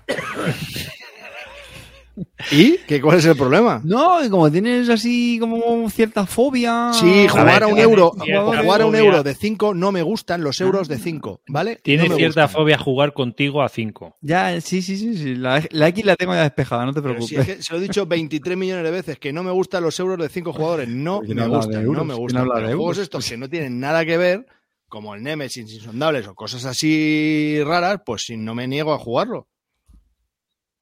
¿Y? 2.50 2.76
¿Qué, 2.86 3.00
¿Cuál 3.00 3.18
es 3.18 3.24
el 3.24 3.36
problema? 3.36 3.80
No, 3.84 4.24
y 4.24 4.28
como 4.28 4.50
tienes 4.50 4.88
así 4.88 5.38
como 5.40 5.88
cierta 5.90 6.26
fobia. 6.26 6.90
Sí, 6.92 7.26
jugar 7.28 7.62
a, 7.62 7.66
ver, 7.66 7.74
un 7.74 7.78
euro, 7.78 8.10
jugar 8.10 8.82
a 8.82 8.86
un 8.86 8.92
fobia. 8.92 9.00
euro 9.04 9.22
de 9.22 9.34
5 9.34 9.74
no 9.74 9.92
me 9.92 10.02
gustan 10.02 10.42
los 10.42 10.60
euros 10.60 10.88
de 10.88 10.98
5, 10.98 11.40
¿vale? 11.48 11.76
Tiene 11.82 12.08
No 12.08 12.16
cierta 12.16 12.42
gustan. 12.44 12.60
fobia 12.60 12.78
jugar 12.78 13.12
contigo 13.14 13.62
a 13.62 13.68
5. 13.68 14.16
Ya, 14.20 14.60
sí, 14.60 14.82
sí, 14.82 14.96
sí, 14.96 15.16
sí. 15.16 15.34
La, 15.34 15.62
la 15.70 15.88
X 15.88 16.04
la 16.04 16.16
tengo 16.16 16.34
ya 16.34 16.42
despejada, 16.42 16.84
no 16.84 16.92
te 16.92 17.00
preocupes. 17.02 17.28
si 17.28 17.36
es 17.36 17.46
que 17.46 17.62
se 17.62 17.72
lo 17.72 17.78
he 17.78 17.82
dicho 17.82 18.04
23 18.06 18.56
millones 18.56 18.84
de 18.84 18.90
veces 18.90 19.18
que 19.18 19.32
no 19.32 19.42
me 19.42 19.50
gustan 19.50 19.82
los 19.82 19.98
euros 19.98 20.18
de 20.18 20.28
5 20.28 20.52
jugadores, 20.52 20.88
no 20.88 21.20
¿Quién 21.20 21.36
me 21.36 21.42
de 21.44 21.48
gustan, 21.48 21.82
euros? 21.82 21.96
no 21.96 22.04
me 22.04 22.14
¿Quién 22.14 22.22
gustan. 22.22 22.44
de 22.44 22.50
juegos 22.50 22.72
euros? 22.72 22.98
estos 22.98 23.28
que 23.28 23.36
no 23.36 23.48
tienen 23.48 23.80
nada 23.80 24.04
que 24.04 24.18
ver, 24.18 24.46
como 24.88 25.14
el 25.14 25.22
Nemesis 25.22 25.72
Insondables 25.72 26.26
o 26.28 26.34
cosas 26.34 26.66
así 26.66 27.58
raras, 27.64 28.00
pues 28.04 28.26
si 28.26 28.36
no 28.36 28.54
me 28.54 28.68
niego 28.68 28.92
a 28.92 28.98
jugarlo. 28.98 29.48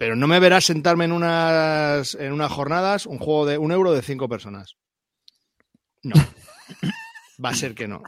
Pero 0.00 0.16
no 0.16 0.26
me 0.26 0.40
verás 0.40 0.64
sentarme 0.64 1.04
en 1.04 1.12
unas, 1.12 2.14
en 2.14 2.32
unas 2.32 2.50
jornadas 2.50 3.04
un 3.04 3.18
juego 3.18 3.44
de 3.44 3.58
un 3.58 3.70
euro 3.70 3.92
de 3.92 4.00
5 4.00 4.30
personas. 4.30 4.76
No. 6.02 6.14
Va 7.44 7.50
a 7.50 7.54
ser 7.54 7.74
que 7.74 7.86
no. 7.86 8.02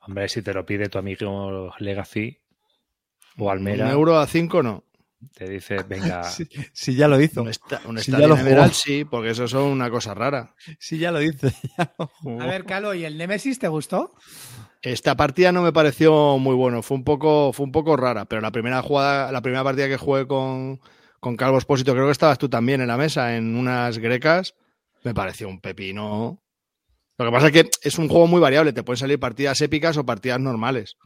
Hombre, 0.00 0.28
si 0.28 0.42
te 0.42 0.52
lo 0.52 0.66
pide 0.66 0.90
tu 0.90 0.98
amigo 0.98 1.72
Legacy 1.78 2.38
o 3.38 3.50
Almera, 3.50 3.86
Un 3.86 3.92
euro 3.92 4.18
a 4.18 4.26
5 4.26 4.62
no. 4.62 4.84
te 5.34 5.48
dice, 5.48 5.82
venga, 5.84 6.24
Sí, 6.30 6.46
sí, 6.74 6.94
ya 6.94 7.08
lo 7.08 7.18
hizo. 7.18 7.40
Un, 7.40 7.48
esta, 7.48 7.80
un 7.86 7.96
Sí, 7.96 8.10
Estadio 8.10 8.28
ya 8.28 8.28
lo 8.28 8.36
Emerald 8.38 8.72
jugó. 8.72 8.74
sí, 8.74 9.04
porque 9.06 9.30
eso 9.30 9.48
son 9.48 9.62
una 9.62 9.88
cosa 9.88 10.12
rara. 10.12 10.54
Sí, 10.78 10.98
ya 10.98 11.10
lo 11.10 11.20
dice. 11.20 11.54
ya 11.78 11.90
lo 11.98 12.06
jugó. 12.08 12.42
A 12.42 12.46
ver, 12.48 12.66
Calo, 12.66 12.92
¿y 12.92 13.06
el 13.06 13.16
Nemesis 13.16 13.58
te 13.58 13.68
gustó? 13.68 14.12
Esta 14.82 15.16
partida 15.16 15.52
no 15.52 15.62
me 15.62 15.72
pareció 15.72 16.36
muy 16.36 16.54
bueno, 16.54 16.82
fue 16.82 16.98
un 16.98 17.04
poco, 17.04 17.54
fue 17.54 17.64
un 17.64 17.72
poco 17.72 17.96
rara, 17.96 18.26
pero 18.26 18.42
la 18.42 18.50
primera 18.52 18.82
jugada, 18.82 19.32
la 19.32 19.40
primera 19.40 19.64
partida 19.64 19.88
que 19.88 19.96
jugué 19.96 20.26
con, 20.26 20.82
con 21.24 21.36
Calvo 21.38 21.56
Espósito, 21.56 21.92
creo 21.94 22.04
que 22.04 22.12
estabas 22.12 22.36
tú 22.36 22.50
también 22.50 22.82
en 22.82 22.88
la 22.88 22.98
mesa, 22.98 23.34
en 23.34 23.56
unas 23.56 23.96
grecas, 23.96 24.54
me 25.04 25.14
pareció 25.14 25.48
un 25.48 25.58
pepino. 25.58 26.38
Lo 27.16 27.24
que 27.24 27.32
pasa 27.32 27.46
es 27.46 27.52
que 27.54 27.70
es 27.82 27.96
un 27.98 28.08
juego 28.08 28.26
muy 28.26 28.40
variable, 28.40 28.74
te 28.74 28.82
pueden 28.82 28.98
salir 28.98 29.18
partidas 29.18 29.58
épicas 29.62 29.96
o 29.96 30.04
partidas 30.04 30.38
normales. 30.38 30.96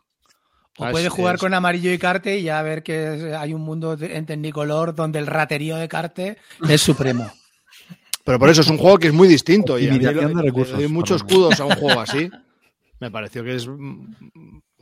O 0.76 0.84
Ah, 0.86 0.90
puedes 0.90 1.06
es- 1.06 1.12
jugar 1.12 1.36
es- 1.36 1.40
con 1.40 1.54
amarillo 1.54 1.92
y 1.92 1.98
carte 1.98 2.36
y 2.38 2.42
ya 2.42 2.60
ver 2.62 2.82
que 2.82 3.32
hay 3.38 3.54
un 3.54 3.60
mundo 3.60 3.96
en 4.00 4.26
tecnicolor 4.26 4.92
donde 4.94 5.20
el 5.20 5.28
raterío 5.28 5.76
de 5.76 5.88
carte 5.88 6.36
es 6.68 6.80
supremo. 6.82 7.30
Pero 8.24 8.38
por 8.40 8.48
eso 8.50 8.62
es 8.62 8.68
un 8.68 8.78
juego 8.78 8.98
que 8.98 9.06
es 9.06 9.12
muy 9.14 9.28
distinto 9.28 9.78
y 9.78 9.88
a 9.88 9.92
mí 9.92 9.98
de 10.00 10.12
le 10.12 10.42
recursos, 10.42 10.76
doy 10.76 10.88
muchos 10.88 11.18
escudos 11.18 11.60
a 11.60 11.64
un 11.64 11.74
juego 11.76 12.00
así. 12.00 12.28
Me 12.98 13.10
pareció 13.12 13.44
que 13.44 13.54
es 13.54 13.68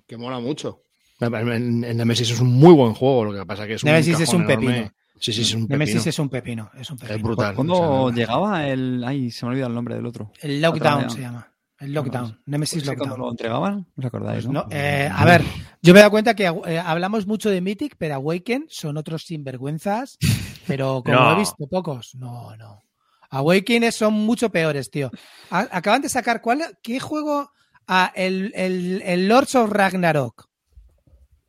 que 0.07 0.17
mola 0.17 0.41
mucho. 0.41 0.81
En, 1.21 1.85
en 1.85 1.97
Nemesis 1.97 2.31
es 2.31 2.41
un 2.41 2.49
muy 2.55 2.73
buen 2.73 2.95
juego, 2.95 3.27
lo 3.27 3.33
que 3.39 3.45
pasa 3.47 3.67
que 3.67 3.75
es 3.75 3.83
un 3.83 3.89
Nemesis 3.91 4.19
es 4.21 4.31
un 4.31 4.43
enorme. 4.45 4.67
pepino. 4.67 4.93
Sí, 5.19 5.33
sí, 5.33 5.43
es 5.43 5.55
un 5.55 5.63
pepino. 5.67 5.79
Nemesis 5.79 6.07
es 6.07 6.19
un 6.19 6.29
pepino, 6.29 6.71
es 6.75 6.91
un 6.91 6.97
Es 6.97 7.03
pepino. 7.09 7.27
brutal. 7.29 7.55
¿Cuándo 7.55 7.75
O 7.75 8.09
sea, 8.11 8.17
llegaba 8.17 8.67
el. 8.67 9.03
Ay, 9.05 9.31
se 9.31 9.47
me 9.47 9.53
olvida 9.53 9.67
el 9.67 9.75
nombre 9.75 9.95
del 9.95 10.07
otro. 10.07 10.33
El 10.41 10.61
Lockdown 10.61 11.11
se 11.11 11.21
llama. 11.21 11.49
El 11.79 11.93
Lockdown. 11.93 12.41
Nemesis 12.47 12.83
¿Sí, 12.83 12.87
cuando 12.87 13.05
lo 13.05 13.11
Lockdown. 13.11 13.31
entregaban? 13.33 13.75
¿No 13.75 14.01
os 14.01 14.05
acordáis? 14.07 14.47
No, 14.47 14.53
No, 14.53 14.67
eh, 14.71 15.11
a 15.13 15.25
ver, 15.27 15.43
yo 15.83 15.93
me 15.93 15.99
he 15.99 16.03
dado 16.03 16.11
cuenta 16.11 16.35
que 16.35 16.45
eh, 16.67 16.79
hablamos 16.79 17.27
mucho 17.27 17.51
de 17.51 17.61
Mythic, 17.61 17.97
pero 17.99 18.15
Awaken 18.15 18.67
son 18.71 18.97
otros 18.97 19.25
sinvergüenzas, 19.25 20.17
pero 20.67 21.03
como 21.05 21.17
No. 21.19 21.33
he 21.33 21.37
visto 21.37 21.67
pocos, 21.67 22.15
no, 22.15 22.57
no. 22.57 22.83
Awaken 23.31 23.91
son 23.93 24.15
mucho 24.15 24.51
peores, 24.51 24.91
tío. 24.91 25.11
A- 25.51 25.69
acaban 25.71 26.01
de 26.01 26.09
sacar, 26.09 26.41
¿cuál? 26.41 26.63
¿Qué 26.83 27.01
juego? 27.01 27.51
Ah, 27.89 28.11
el, 28.15 28.53
el, 28.55 29.03
el 29.05 29.29
Lords 29.29 29.55
of 29.57 29.71
Ragnarok. 29.71 30.49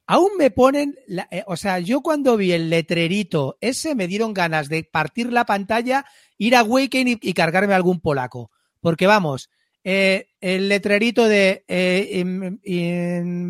Aún 0.08 0.30
me 0.38 0.49
ponen, 0.51 0.95
la- 1.05 1.28
eh, 1.30 1.43
o 1.47 1.58
sea, 1.58 1.80
yo 1.80 2.01
cuando 2.01 2.38
vi 2.38 2.53
el 2.53 2.70
letrerito 2.70 3.58
ese 3.62 3.93
me 3.93 4.08
dieron 4.08 4.34
ganas 4.34 4.70
de 4.70 4.84
partir 4.84 5.32
la 5.34 5.45
pantalla, 5.45 6.05
ir 6.38 6.55
a 6.55 6.60
Awaken 6.62 7.20
y, 7.22 7.34
cargarme 7.34 7.74
algún 7.74 7.99
polaco. 7.99 8.49
Porque 8.80 9.05
vamos, 9.05 9.49
eh, 9.84 10.30
el 10.39 10.70
letrerito 10.70 11.28
de 11.28 11.66
eh, 11.68 12.24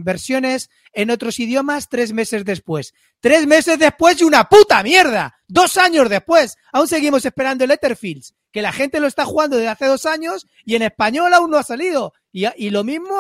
versiones 0.04 0.70
en 0.94 1.12
otros 1.12 1.40
idiomas 1.40 1.90
tres 1.90 2.12
meses 2.14 2.44
después. 2.44 2.94
Tres 3.20 3.46
meses 3.46 3.78
después 3.80 4.20
y 4.22 4.24
una 4.24 4.50
puta 4.50 4.82
mierda. 4.84 5.36
Dos 5.48 5.78
años 5.78 6.10
después. 6.10 6.58
Aún 6.72 6.88
seguimos 6.88 7.26
esperando 7.26 7.64
el 7.64 7.72
Etherfields, 7.72 8.34
que 8.52 8.62
la 8.62 8.72
gente 8.72 9.00
lo 9.00 9.08
está 9.08 9.26
jugando 9.26 9.58
desde 9.58 9.70
hace 9.70 9.86
dos 9.86 10.06
años 10.06 10.48
y 10.66 10.76
en 10.76 10.84
español 10.84 11.34
aún 11.34 11.52
no 11.52 11.58
ha 11.58 11.64
salido. 11.64 12.14
Y, 12.38 12.46
y 12.68 12.70
lo 12.70 12.84
mismo 12.84 13.18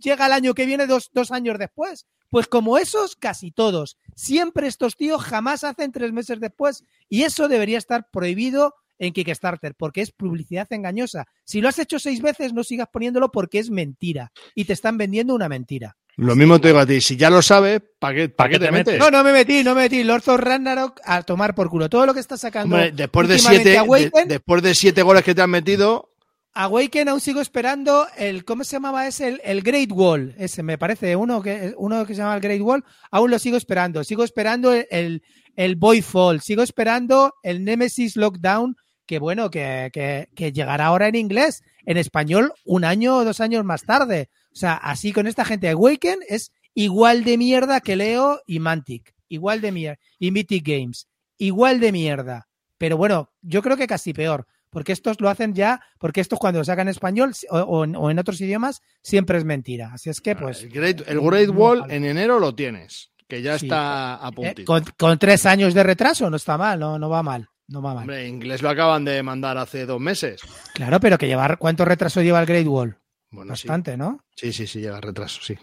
llega 0.00 0.24
el 0.26 0.32
año 0.32 0.54
que 0.54 0.64
viene 0.64 0.86
dos, 0.86 1.10
dos 1.12 1.30
años 1.30 1.58
después. 1.58 2.06
Pues 2.30 2.46
como 2.46 2.78
esos, 2.78 3.14
casi 3.14 3.50
todos. 3.50 3.98
Siempre 4.16 4.66
estos 4.68 4.96
tíos 4.96 5.22
jamás 5.22 5.64
hacen 5.64 5.92
tres 5.92 6.12
meses 6.12 6.40
después. 6.40 6.82
Y 7.10 7.24
eso 7.24 7.46
debería 7.48 7.76
estar 7.76 8.08
prohibido 8.10 8.74
en 8.98 9.12
Kickstarter, 9.12 9.74
porque 9.74 10.00
es 10.00 10.12
publicidad 10.12 10.66
engañosa. 10.70 11.26
Si 11.44 11.60
lo 11.60 11.68
has 11.68 11.78
hecho 11.78 11.98
seis 11.98 12.22
veces, 12.22 12.54
no 12.54 12.64
sigas 12.64 12.88
poniéndolo 12.90 13.30
porque 13.30 13.58
es 13.58 13.68
mentira. 13.70 14.32
Y 14.54 14.64
te 14.64 14.72
están 14.72 14.96
vendiendo 14.96 15.34
una 15.34 15.48
mentira. 15.50 15.96
Lo 16.16 16.34
mismo 16.34 16.60
te 16.60 16.68
digo 16.68 16.78
a 16.80 16.86
ti, 16.86 17.00
si 17.00 17.16
ya 17.16 17.28
lo 17.28 17.42
sabes, 17.42 17.82
¿para 17.98 18.14
qué, 18.14 18.28
¿para 18.30 18.48
qué 18.50 18.58
te 18.60 18.70
metes? 18.70 18.98
No, 18.98 19.10
no 19.10 19.22
me 19.24 19.32
metí, 19.32 19.62
no 19.64 19.74
me 19.74 19.82
metí. 19.82 20.04
Lord 20.04 20.22
of 20.28 20.40
Ragnarok 20.40 21.00
a 21.04 21.22
tomar 21.22 21.54
por 21.54 21.68
culo. 21.68 21.88
Todo 21.90 22.06
lo 22.06 22.14
que 22.14 22.20
está 22.20 22.36
sacando. 22.36 22.76
Hombre, 22.76 22.92
después 22.92 23.28
de 23.28 23.38
siete, 23.38 23.70
de- 23.70 24.24
después 24.26 24.62
de 24.62 24.74
siete 24.74 25.02
goles 25.02 25.22
que 25.24 25.34
te 25.34 25.42
han 25.42 25.50
metido, 25.50 26.13
Awaken 26.56 27.08
aún 27.08 27.20
sigo 27.20 27.40
esperando 27.40 28.06
el, 28.16 28.44
¿cómo 28.44 28.62
se 28.62 28.76
llamaba 28.76 29.08
ese? 29.08 29.40
El, 29.42 29.62
Great 29.62 29.90
Wall, 29.90 30.36
ese 30.38 30.62
me 30.62 30.78
parece, 30.78 31.16
uno 31.16 31.42
que, 31.42 31.74
uno 31.76 32.06
que 32.06 32.14
se 32.14 32.20
llama 32.20 32.36
el 32.36 32.40
Great 32.40 32.60
Wall, 32.60 32.84
aún 33.10 33.32
lo 33.32 33.40
sigo 33.40 33.56
esperando. 33.56 34.04
Sigo 34.04 34.22
esperando 34.22 34.72
el, 34.72 34.86
el, 34.90 35.22
el 35.56 35.74
Voidfall, 35.74 36.40
sigo 36.40 36.62
esperando 36.62 37.34
el 37.42 37.64
Nemesis 37.64 38.14
Lockdown, 38.14 38.76
que 39.04 39.18
bueno, 39.18 39.50
que, 39.50 39.90
que, 39.92 40.28
que 40.36 40.52
llegará 40.52 40.86
ahora 40.86 41.08
en 41.08 41.16
inglés, 41.16 41.62
en 41.86 41.96
español 41.96 42.52
un 42.64 42.84
año 42.84 43.16
o 43.16 43.24
dos 43.24 43.40
años 43.40 43.64
más 43.64 43.82
tarde. 43.82 44.30
O 44.52 44.56
sea, 44.56 44.74
así 44.74 45.12
con 45.12 45.26
esta 45.26 45.44
gente, 45.44 45.68
Awaken 45.68 46.20
es 46.28 46.52
igual 46.72 47.24
de 47.24 47.36
mierda 47.36 47.80
que 47.80 47.96
Leo 47.96 48.40
y 48.46 48.60
Mantic, 48.60 49.12
igual 49.28 49.60
de 49.60 49.72
mierda, 49.72 49.98
y 50.20 50.30
Mythic 50.30 50.64
Games, 50.64 51.08
igual 51.36 51.80
de 51.80 51.90
mierda. 51.90 52.46
Pero 52.78 52.96
bueno, 52.96 53.32
yo 53.42 53.60
creo 53.60 53.76
que 53.76 53.88
casi 53.88 54.12
peor 54.12 54.46
porque 54.74 54.92
estos 54.92 55.18
lo 55.22 55.30
hacen 55.30 55.54
ya, 55.54 55.80
porque 55.98 56.20
estos 56.20 56.38
cuando 56.38 56.58
lo 56.58 56.64
sacan 56.66 56.88
en 56.88 56.90
español 56.90 57.32
o, 57.48 57.58
o 57.60 57.84
en, 57.84 57.96
o 57.96 58.10
en 58.10 58.18
otros 58.18 58.38
idiomas 58.42 58.82
siempre 59.02 59.38
es 59.38 59.44
mentira. 59.46 59.90
Así 59.94 60.10
es 60.10 60.20
que, 60.20 60.36
pues. 60.36 60.64
el 60.64 60.68
Great, 60.68 61.08
el 61.08 61.18
Great 61.22 61.48
Wall 61.48 61.90
en 61.90 62.04
enero 62.04 62.38
lo 62.38 62.54
tienes, 62.54 63.10
que 63.26 63.40
ya 63.40 63.58
Sí. 63.58 63.64
está 63.64 64.16
a 64.22 64.28
eh, 64.28 64.32
puntito. 64.32 64.64
con, 64.66 64.84
con 64.98 65.18
tres 65.18 65.46
años 65.46 65.72
de 65.72 65.82
retraso 65.82 66.28
no 66.28 66.36
está 66.36 66.58
mal, 66.58 66.78
no, 66.78 66.98
no 66.98 67.08
va 67.08 67.22
mal. 67.22 67.48
No 67.66 67.80
va 67.80 67.94
mal. 67.94 68.02
Hombre, 68.02 68.28
inglés 68.28 68.60
lo 68.60 68.68
acaban 68.68 69.06
de 69.06 69.22
mandar 69.22 69.56
hace 69.56 69.86
dos 69.86 69.98
meses. 69.98 70.42
Claro, 70.74 71.00
pero 71.00 71.16
que 71.16 71.26
llevar, 71.26 71.56
¿cuánto 71.56 71.86
retraso 71.86 72.20
lleva 72.20 72.38
el 72.40 72.44
Great 72.46 72.66
Wall? 72.66 72.98
Bueno, 73.30 73.56
sí. 73.56 73.66
Bastante, 73.66 73.96
¿no? 73.96 74.22
Sí, 74.36 74.52
sí, 74.52 74.66
sí, 74.66 74.80
llega 74.80 75.00
retraso, 75.00 75.40
sí. 75.42 75.56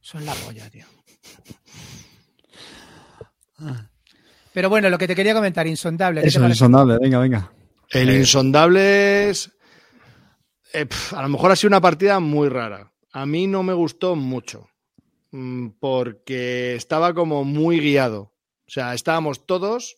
Son 0.00 0.24
la 0.24 0.32
polla, 0.34 0.70
tío. 0.70 0.86
Pero 4.54 4.70
bueno, 4.70 4.88
lo 4.88 4.96
que 4.98 5.08
te 5.08 5.16
quería 5.16 5.34
comentar, 5.34 5.66
insondable. 5.66 6.20
¿qué 6.20 6.26
te 6.26 6.28
Eso 6.28 6.46
insondable, 6.46 6.96
venga, 7.00 7.18
venga. 7.18 7.52
El 7.90 8.08
Eh. 8.08 8.18
insondable 8.20 9.28
es. 9.30 9.50
eh, 10.72 10.86
pf, 10.86 11.12
a 11.16 11.22
lo 11.22 11.28
mejor 11.28 11.50
ha 11.50 11.56
sido 11.56 11.68
una 11.68 11.80
partida 11.80 12.20
muy 12.20 12.48
rara. 12.48 12.92
A 13.12 13.26
mí 13.26 13.48
no 13.48 13.64
me 13.64 13.72
gustó 13.72 14.14
mucho. 14.14 14.68
mm, 15.32 15.70
Porque 15.80 16.76
estaba 16.76 17.12
como 17.14 17.42
muy 17.42 17.80
guiado. 17.80 18.32
O 18.66 18.70
sea, 18.70 18.94
estábamos 18.94 19.44
todos. 19.44 19.96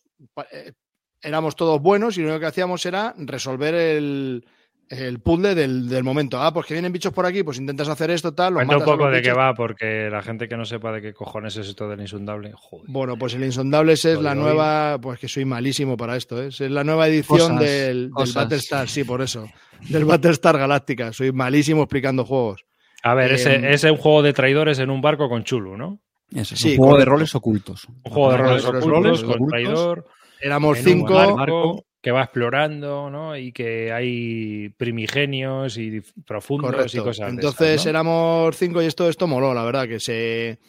eh, 0.51 0.73
Éramos 1.21 1.55
todos 1.57 1.81
buenos 1.83 2.17
y 2.17 2.21
lo 2.23 2.29
único 2.29 2.41
que 2.41 2.47
hacíamos 2.47 2.87
era 2.87 3.15
resolver 3.19 3.75
el, 3.75 4.47
el 4.89 5.18
puzzle 5.20 5.55
del, 5.55 5.89
del 5.89 6.05
momento. 6.05 6.41
Ah, 6.41 6.53
pues 6.53 6.66
que 6.66 6.74
vienen 6.74 6.93
bichos 6.93 7.12
por 7.12 7.26
aquí, 7.26 7.43
pues 7.43 7.59
intentas 7.59 7.89
hacer 7.89 8.11
esto, 8.11 8.32
tal. 8.34 8.55
los 8.55 8.59
Cuenta 8.61 8.74
un 8.76 8.80
matas 8.80 8.89
a 8.89 8.97
poco 8.97 9.05
los 9.07 9.14
de 9.16 9.22
qué 9.22 9.32
va, 9.32 9.55
porque 9.55 10.09
la 10.11 10.22
gente 10.22 10.49
que 10.49 10.57
no 10.57 10.64
sepa 10.64 10.93
de 10.93 11.03
qué 11.03 11.12
cojones 11.14 11.57
es 11.57 11.68
esto 11.68 11.89
del 11.89 12.01
insondable. 12.01 12.53
Joder. 12.55 12.87
Bueno, 12.89 13.16
pues 13.16 13.34
el 13.34 13.45
Insondable 13.45 13.93
es 13.95 14.05
Lo 14.05 14.22
la 14.22 14.34
nueva, 14.34 14.99
pues 15.01 15.18
que 15.18 15.28
soy 15.28 15.45
malísimo 15.45 15.97
para 15.97 16.16
esto, 16.16 16.43
¿eh? 16.43 16.49
es 16.49 16.61
la 16.61 16.84
nueva 16.84 17.09
edición 17.09 17.39
Cosas, 17.57 17.61
del, 17.61 17.97
del 18.03 18.11
cosas. 18.11 18.34
Battlestar, 18.34 18.89
sí, 18.89 19.05
por 19.05 19.22
eso, 19.22 19.49
del 19.89 20.05
Battlestar 20.05 20.57
Galáctica. 20.59 21.12
Soy 21.12 21.32
malísimo 21.32 21.82
explicando 21.82 22.24
juegos. 22.24 22.64
A 23.03 23.14
ver, 23.14 23.32
Eh, 23.32 23.34
ese 23.34 23.70
es 23.70 23.84
un 23.84 23.97
juego 23.97 24.22
de 24.22 24.32
traidores 24.32 24.78
en 24.78 24.91
un 24.91 25.01
barco 25.01 25.28
con 25.28 25.45
Chulu, 25.45 25.76
¿no? 25.76 26.01
Es 26.34 26.49
Sí, 26.49 26.72
un 26.72 26.76
juego 26.78 26.99
de 26.99 27.05
roles 27.05 27.34
ocultos. 27.34 27.87
Un 28.05 28.11
juego 28.12 28.32
de 28.32 28.37
Roles 28.39 28.64
roles 28.64 28.82
ocultos, 28.84 28.99
ocultos 28.99 29.22
con 29.22 29.34
ocultos. 29.34 29.51
traidor. 29.51 30.07
Éramos 30.41 30.78
en 30.78 30.84
un 30.84 30.93
cinco. 30.93 31.84
Que 32.07 32.13
va 32.13 32.23
explorando, 32.23 33.11
¿no? 33.11 33.37
Y 33.37 33.51
que 33.51 33.91
hay 33.91 34.69
primigenios 34.77 35.77
y 35.77 36.01
profundos 36.25 36.95
y 36.95 36.99
cosas 36.99 37.27
de 37.27 37.33
Entonces 37.33 37.69
esas, 37.69 37.87
¿no? 37.87 37.91
éramos 37.91 38.57
cinco 38.57 38.81
y 38.81 38.87
esto, 38.87 39.09
esto 39.09 39.27
moló, 39.27 39.53
la 39.53 39.65
verdad, 39.65 39.89
que 39.89 39.99
se, 39.99 40.61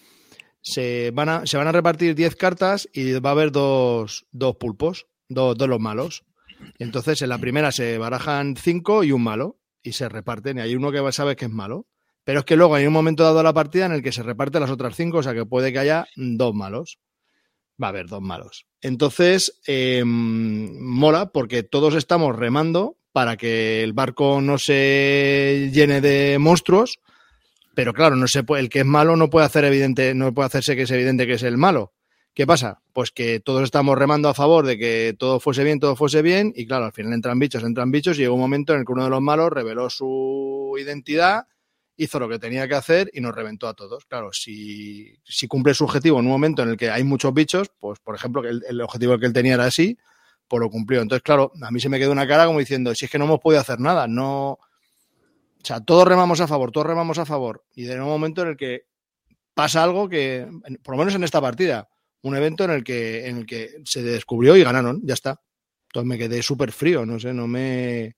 se, 0.62 1.12
van, 1.14 1.30
a, 1.30 1.46
se 1.46 1.58
van 1.58 1.68
a 1.68 1.72
repartir 1.72 2.16
10 2.16 2.36
cartas 2.38 2.90
y 2.92 3.20
va 3.20 3.30
a 3.30 3.34
haber 3.34 3.52
dos, 3.52 4.26
dos 4.32 4.56
pulpos, 4.56 5.06
dos, 5.30 5.56
dos 5.56 5.70
los 5.70 5.80
malos. 5.80 6.24
Entonces 6.80 7.22
en 7.22 7.30
la 7.30 7.38
primera 7.38 7.72
se 7.72 8.00
barajan 8.00 8.56
cinco 8.56 9.04
y 9.04 9.12
un 9.12 9.22
malo 9.22 9.60
y 9.84 9.92
se 9.92 10.10
reparten 10.10 10.58
y 10.58 10.62
hay 10.62 10.76
uno 10.76 10.92
que 10.92 11.12
sabe 11.12 11.36
que 11.36 11.46
es 11.46 11.52
malo. 11.52 11.86
Pero 12.24 12.40
es 12.40 12.46
que 12.46 12.56
luego 12.56 12.74
hay 12.74 12.88
un 12.88 12.94
momento 12.94 13.22
dado 13.22 13.38
de 13.38 13.44
la 13.44 13.54
partida 13.54 13.86
en 13.86 13.92
el 13.92 14.02
que 14.02 14.12
se 14.12 14.24
reparten 14.24 14.62
las 14.62 14.72
otras 14.72 14.96
cinco, 14.96 15.20
o 15.20 15.24
sea 15.24 15.36
que 15.36 15.46
puede 15.46 15.72
que 15.72 15.78
haya 15.78 16.08
dos 16.16 16.56
malos. 16.56 16.98
Va 17.82 17.88
a 17.88 17.90
haber 17.90 18.08
dos 18.08 18.22
malos. 18.22 18.66
Entonces, 18.82 19.60
eh, 19.68 20.04
mola 20.06 21.32
porque 21.32 21.64
todos 21.64 21.96
estamos 21.96 22.36
remando 22.36 22.98
para 23.12 23.38
que 23.38 23.84
el 23.84 23.94
barco 23.94 24.42
no 24.42 24.58
se 24.58 25.72
llene 25.74 26.02
de 26.02 26.38
monstruos, 26.40 27.00
pero 27.74 27.94
claro, 27.94 28.16
no 28.16 28.28
se 28.28 28.44
puede, 28.44 28.64
el 28.64 28.70
que 28.70 28.80
es 28.80 28.86
malo 28.86 29.16
no 29.16 29.30
puede 29.30 29.46
hacer 29.46 29.66
evidente, 29.66 30.14
no 30.14 30.34
puede 30.34 30.48
hacerse 30.48 30.76
que 30.76 30.84
es 30.84 30.92
evidente 30.92 31.28
que 31.28 31.34
es 31.34 31.44
el 31.44 31.58
malo. 31.58 31.94
¿Qué 32.34 32.46
pasa? 32.46 32.82
Pues 32.94 33.10
que 33.10 33.40
todos 33.40 33.64
estamos 33.64 33.98
remando 33.98 34.30
a 34.30 34.36
favor 34.36 34.66
de 34.68 34.78
que 34.78 35.16
todo 35.18 35.40
fuese 35.40 35.64
bien, 35.64 35.80
todo 35.80 35.96
fuese 35.96 36.22
bien, 36.22 36.54
y 36.56 36.68
claro, 36.68 36.86
al 36.86 36.94
final 36.94 37.14
entran 37.14 37.40
bichos, 37.40 37.64
entran 37.64 37.90
bichos, 37.90 38.18
y 38.18 38.22
llegó 38.22 38.36
un 38.36 38.42
momento 38.42 38.74
en 38.74 38.82
el 38.82 38.86
que 38.86 38.92
uno 38.92 39.06
de 39.06 39.10
los 39.10 39.22
malos 39.22 39.50
reveló 39.52 39.90
su 39.90 40.76
identidad, 40.80 41.48
hizo 41.98 42.20
lo 42.20 42.30
que 42.30 42.40
tenía 42.40 42.68
que 42.68 42.76
hacer 42.76 43.10
y 43.14 43.20
nos 43.20 43.36
reventó 43.36 43.68
a 43.68 43.74
todos. 43.74 44.06
Claro, 44.06 44.32
si, 44.32 45.18
si 45.24 45.48
cumple 45.48 45.74
su 45.74 45.84
objetivo 45.84 46.20
en 46.20 46.26
un 46.26 46.32
momento 46.32 46.62
en 46.62 46.70
el 46.70 46.78
que 46.78 46.90
hay 46.90 47.04
muchos 47.04 47.34
bichos, 47.34 47.70
pues 47.80 48.00
por 48.00 48.16
ejemplo, 48.16 48.48
el, 48.48 48.64
el 48.68 48.82
objetivo 48.82 49.18
que 49.18 49.26
él 49.26 49.34
tenía 49.34 49.56
era 49.56 49.66
así, 49.66 49.98
pues 50.48 50.62
lo 50.62 50.70
cumplió. 50.70 51.02
Entonces, 51.02 51.24
claro, 51.24 51.52
a 51.62 51.72
mí 51.72 51.80
se 51.80 51.90
me 51.90 52.00
quedó 52.00 52.12
una 52.12 52.28
cara 52.28 52.46
como 52.46 52.60
diciendo, 52.60 52.94
si 52.96 53.06
es 53.06 53.12
que 53.12 53.20
no 53.20 53.26
hemos 53.26 53.40
podido 53.40 53.62
hacer 53.62 53.80
nada, 53.80 54.08
no... 54.08 54.52
O 55.60 55.68
sea, 55.68 55.82
todos 55.82 56.08
remamos 56.08 56.40
a 56.40 56.48
favor, 56.48 56.72
todos 56.72 56.88
remamos 56.88 57.18
a 57.18 57.26
favor. 57.26 57.66
Y 57.76 57.84
de 57.84 58.00
un 58.00 58.08
momento 58.08 58.44
en 58.44 58.50
el 58.50 58.58
que 58.58 58.86
pasa 59.54 59.84
algo 59.84 60.08
que, 60.08 60.48
por 60.84 60.94
lo 60.96 61.00
menos 61.00 61.16
en 61.16 61.24
esta 61.24 61.42
partida, 61.42 61.90
un 62.22 62.36
evento 62.36 62.64
en 62.64 62.72
el 62.72 62.84
que, 62.84 63.28
en 63.28 63.38
el 63.38 63.46
que 63.46 63.82
se 63.84 64.04
descubrió 64.04 64.56
y 64.56 64.64
ganaron, 64.64 65.02
ya 65.04 65.16
está. 65.16 65.42
Entonces 65.88 66.08
me 66.08 66.18
quedé 66.18 66.42
súper 66.44 66.72
frío, 66.72 67.06
no 67.06 67.20
sé, 67.20 67.34
no 67.34 67.48
me... 67.48 68.16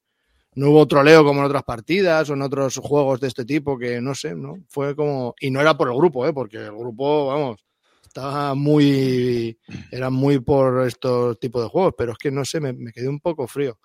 No 0.56 0.72
hubo 0.72 0.88
troleo 0.88 1.24
como 1.24 1.40
en 1.42 1.46
otras 1.46 1.64
partidas 1.64 2.30
o 2.30 2.34
en 2.34 2.42
otros 2.42 2.78
juegos 2.78 3.20
de 3.20 3.28
este 3.28 3.46
tipo 3.46 3.78
que 3.78 4.02
no 4.02 4.16
sé, 4.16 4.36
¿no? 4.36 4.56
Fue 4.68 4.96
como... 4.96 5.36
Y 5.40 5.52
no 5.52 5.62
era 5.62 5.78
por 5.78 5.90
el 5.90 5.96
grupo, 5.96 6.26
¿eh? 6.28 6.34
Porque 6.34 6.58
el 6.58 6.72
grupo, 6.76 7.28
vamos, 7.28 7.66
estaba 8.06 8.56
muy... 8.56 9.58
Era 9.92 10.10
muy 10.10 10.40
por 10.40 10.86
estos 10.88 11.40
tipos 11.40 11.64
de 11.64 11.70
juegos, 11.70 11.94
pero 11.98 12.14
es 12.14 12.18
que 12.18 12.32
no 12.32 12.44
sé, 12.46 12.60
me, 12.60 12.74
me 12.74 12.92
quedé 12.92 13.08
un 13.08 13.20
poco 13.20 13.48
frío. 13.48 13.80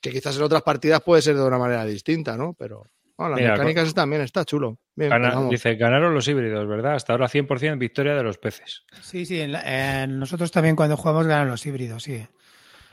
Que 0.00 0.10
quizás 0.10 0.36
en 0.36 0.42
otras 0.42 0.62
partidas 0.62 1.00
puede 1.02 1.22
ser 1.22 1.36
de 1.36 1.44
una 1.44 1.58
manera 1.58 1.84
distinta, 1.84 2.36
¿no? 2.36 2.54
Pero 2.58 2.84
bueno, 3.16 3.30
las 3.30 3.40
Mira, 3.40 3.52
mecánicas 3.52 3.86
están 3.88 4.10
bien, 4.10 4.22
está 4.22 4.44
chulo. 4.44 4.78
Bien, 4.96 5.10
Gana- 5.10 5.34
pues 5.34 5.50
dice, 5.50 5.76
ganaron 5.76 6.12
los 6.14 6.26
híbridos, 6.26 6.66
¿verdad? 6.66 6.96
Hasta 6.96 7.12
ahora 7.12 7.28
100% 7.28 7.78
victoria 7.78 8.16
de 8.16 8.22
los 8.24 8.38
peces. 8.38 8.82
Sí, 9.00 9.24
sí, 9.24 9.40
en 9.40 9.52
la- 9.52 10.02
en 10.02 10.18
nosotros 10.18 10.50
también 10.50 10.74
cuando 10.74 10.96
jugamos 10.96 11.26
ganan 11.28 11.48
los 11.48 11.64
híbridos, 11.64 12.02
sí. 12.02 12.26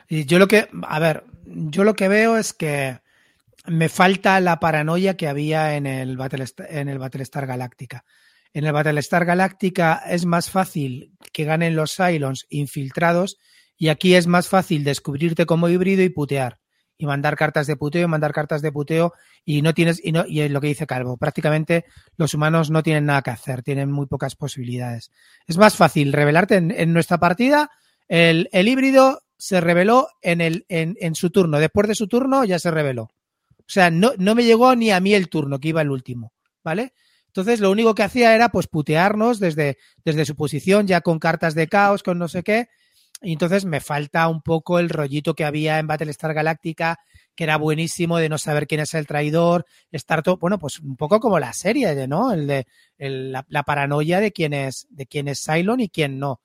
Yo 0.09 0.39
lo 0.39 0.47
que, 0.47 0.67
a 0.83 0.99
ver, 0.99 1.23
yo 1.45 1.83
lo 1.83 1.95
que 1.95 2.07
veo 2.07 2.37
es 2.37 2.53
que 2.53 2.99
me 3.67 3.89
falta 3.89 4.39
la 4.39 4.59
paranoia 4.59 5.15
que 5.15 5.27
había 5.27 5.75
en 5.75 5.85
el 5.85 6.17
Battlestar, 6.17 6.67
en 6.69 6.89
el 6.89 6.97
Battlestar 6.97 7.45
Galáctica. 7.45 8.05
En 8.53 8.65
el 8.65 8.73
Battlestar 8.73 9.25
Galáctica 9.25 10.01
es 10.07 10.25
más 10.25 10.49
fácil 10.49 11.13
que 11.31 11.43
ganen 11.43 11.75
los 11.75 11.95
Cylons 11.95 12.47
infiltrados 12.49 13.37
y 13.77 13.89
aquí 13.89 14.15
es 14.15 14.25
más 14.25 14.47
fácil 14.47 14.83
descubrirte 14.83 15.45
como 15.45 15.69
híbrido 15.69 16.01
y 16.03 16.09
putear. 16.09 16.59
Y 16.97 17.05
mandar 17.05 17.37
cartas 17.37 17.65
de 17.65 17.77
puteo 17.77 18.03
y 18.03 18.07
mandar 18.07 18.33
cartas 18.33 18.61
de 18.61 18.73
puteo 18.73 19.13
y 19.45 19.61
no 19.61 19.73
tienes, 19.73 20.01
y 20.03 20.11
no, 20.11 20.25
y 20.27 20.41
es 20.41 20.51
lo 20.51 20.59
que 20.59 20.67
dice 20.67 20.85
Calvo, 20.85 21.15
prácticamente 21.15 21.85
los 22.17 22.33
humanos 22.33 22.71
no 22.71 22.83
tienen 22.83 23.05
nada 23.05 23.21
que 23.21 23.29
hacer, 23.29 23.63
tienen 23.63 23.89
muy 23.89 24.07
pocas 24.07 24.35
posibilidades. 24.35 25.09
Es 25.47 25.57
más 25.57 25.77
fácil 25.77 26.11
revelarte 26.11 26.55
en, 26.55 26.71
en 26.71 26.91
nuestra 26.91 27.17
partida. 27.17 27.69
El, 28.09 28.49
el 28.51 28.67
híbrido 28.67 29.21
se 29.39 29.61
reveló 29.61 30.09
en, 30.21 30.41
el, 30.41 30.65
en, 30.67 30.97
en 30.99 31.15
su 31.15 31.29
turno. 31.29 31.59
Después 31.59 31.87
de 31.87 31.95
su 31.95 32.07
turno 32.07 32.43
ya 32.43 32.59
se 32.59 32.69
reveló. 32.69 33.03
O 33.03 33.71
sea, 33.71 33.89
no, 33.89 34.11
no 34.17 34.35
me 34.35 34.43
llegó 34.43 34.75
ni 34.75 34.91
a 34.91 34.99
mí 34.99 35.13
el 35.13 35.29
turno, 35.29 35.59
que 35.59 35.69
iba 35.69 35.81
el 35.81 35.89
último. 35.89 36.33
¿Vale? 36.61 36.93
Entonces 37.27 37.61
lo 37.61 37.71
único 37.71 37.95
que 37.95 38.03
hacía 38.03 38.35
era 38.35 38.49
pues 38.49 38.67
putearnos 38.67 39.39
desde, 39.39 39.77
desde 40.03 40.25
su 40.25 40.35
posición, 40.35 40.87
ya 40.87 40.99
con 41.01 41.19
cartas 41.19 41.55
de 41.55 41.67
caos, 41.67 42.03
con 42.03 42.19
no 42.19 42.27
sé 42.27 42.43
qué. 42.43 42.67
Y 43.21 43.33
entonces 43.33 43.63
me 43.63 43.79
falta 43.79 44.27
un 44.27 44.41
poco 44.41 44.77
el 44.77 44.89
rollito 44.89 45.33
que 45.33 45.45
había 45.45 45.79
en 45.79 45.87
Battlestar 45.87 46.33
Galáctica, 46.33 46.99
que 47.33 47.45
era 47.45 47.57
buenísimo 47.57 48.17
de 48.17 48.27
no 48.27 48.37
saber 48.37 48.67
quién 48.67 48.81
es 48.81 48.93
el 48.93 49.07
traidor, 49.07 49.65
estar 49.91 50.21
todo, 50.21 50.37
bueno, 50.37 50.59
pues 50.59 50.79
un 50.79 50.97
poco 50.97 51.21
como 51.21 51.39
la 51.39 51.53
serie, 51.53 52.07
¿no? 52.07 52.33
El 52.33 52.45
de 52.47 52.67
la, 52.97 53.45
la 53.47 53.63
paranoia 53.63 54.19
de 54.19 54.33
quién 54.33 54.53
es, 54.53 54.87
de 54.89 55.05
quién 55.05 55.29
es 55.29 55.41
Cylon 55.45 55.79
y 55.79 55.89
quién 55.89 56.19
no. 56.19 56.41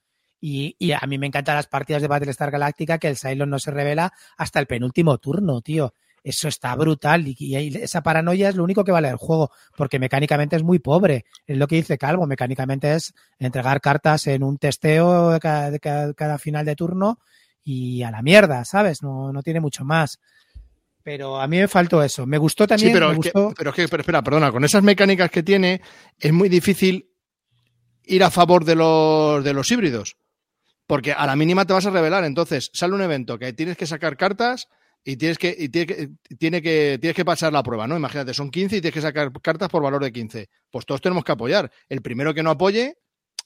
Y, 0.47 0.77
y 0.79 0.93
a 0.93 1.01
mí 1.09 1.17
me 1.17 1.27
encantan 1.27 1.57
las 1.57 1.69
partidas 1.69 2.03
de 2.03 2.09
Battlestar 2.09 2.51
Galáctica 2.51 2.99
que 2.99 3.09
el 3.09 3.17
Cylon 3.17 3.49
no 3.49 3.59
se 3.59 3.71
revela 3.71 4.13
hasta 4.37 4.61
el 4.61 4.67
penúltimo 4.67 5.17
turno, 5.17 5.63
tío. 5.63 5.95
Eso 6.23 6.49
está 6.49 6.75
brutal 6.77 7.25
y, 7.27 7.57
esa 7.77 8.03
paranoia 8.03 8.51
es 8.51 8.55
lo 8.55 8.63
único 8.63 8.85
que 8.85 8.93
vale 8.93 9.09
el 9.09 9.17
juego, 9.17 9.51
porque 9.75 9.99
mecánicamente 9.99 10.57
es 10.57 10.63
muy 10.63 10.81
pobre. 10.81 11.25
Es 11.47 11.57
lo 11.57 11.67
que 11.67 11.77
dice 11.77 11.97
Calvo, 11.97 12.27
mecánicamente 12.27 12.93
es 12.93 13.15
entregar 13.39 13.81
cartas 13.81 14.27
en 14.27 14.43
un 14.43 14.59
testeo 14.59 15.39
cada, 15.41 15.71
de 15.71 15.81
cada- 15.81 16.13
cada 16.13 16.37
final 16.37 16.67
de 16.67 16.77
turno 16.77 17.21
y 17.63 18.03
a 18.03 18.11
la 18.11 18.21
mierda, 18.21 18.67
¿sabes? 18.67 19.03
No, 19.03 19.33
no 19.33 19.43
tiene 19.43 19.61
mucho 19.61 19.87
más. 19.87 20.19
Pero 21.03 21.41
a 21.41 21.49
mí 21.49 21.57
me 21.57 21.69
faltó 21.69 22.03
eso. 22.03 22.27
Me 22.27 22.37
gustó 22.37 22.67
también. 22.67 22.91
sí, 22.91 22.93
pero, 22.93 23.09
me 23.09 23.15
es 23.15 23.21
que, 23.21 23.31
gustó... 23.31 23.55
pero 23.57 23.71
es 23.71 23.77
que, 23.77 23.89
pero 23.89 24.03
espera, 24.03 24.23
perdona, 24.23 24.53
con 24.53 24.63
esas 24.63 24.83
mecánicas 24.83 25.31
que 25.31 25.43
tiene, 25.43 25.81
es 26.19 26.33
muy 26.35 26.51
difícil 26.51 27.09
ir 28.05 28.23
a 28.23 28.31
favor 28.31 28.67
de 28.67 28.75
los, 28.75 29.43
de 29.43 29.55
los 29.55 29.71
híbridos. 29.71 30.19
Porque 30.87 31.13
a 31.13 31.27
la 31.27 31.37
mínima 31.37 31.65
te 31.65 31.73
vas 31.73 31.87
a 31.87 31.91
revelar. 31.91 32.25
Entonces, 32.25 32.71
sale 32.75 32.95
un 32.95 33.03
evento 33.03 33.39
que 33.39 33.53
tienes 33.53 33.77
que 33.77 33.87
sacar 33.87 34.17
cartas 34.17 34.69
y 35.03 35.17
tienes 35.17 35.39
que, 35.39 35.55
y 35.59 35.69
tiene 35.69 35.87
que, 35.87 36.09
tiene 36.39 36.63
que, 36.63 36.99
tienes 37.01 37.17
que 37.17 37.25
pasar 37.25 37.53
la 37.53 37.63
prueba, 37.63 37.87
¿no? 37.87 37.97
Imagínate, 37.97 38.35
son 38.35 38.51
15 38.51 38.77
y 38.77 38.81
tienes 38.81 38.95
que 38.95 39.01
sacar 39.01 39.33
cartas 39.43 39.69
por 39.69 39.83
valor 39.83 40.03
de 40.03 40.13
15. 40.13 40.49
Pues 40.71 40.85
todos 40.87 41.01
tenemos 41.01 41.25
que 41.25 41.33
apoyar. 41.33 41.71
El 41.89 42.03
primero 42.03 42.35
que 42.35 42.43
no 42.43 42.51
apoye, 42.51 42.99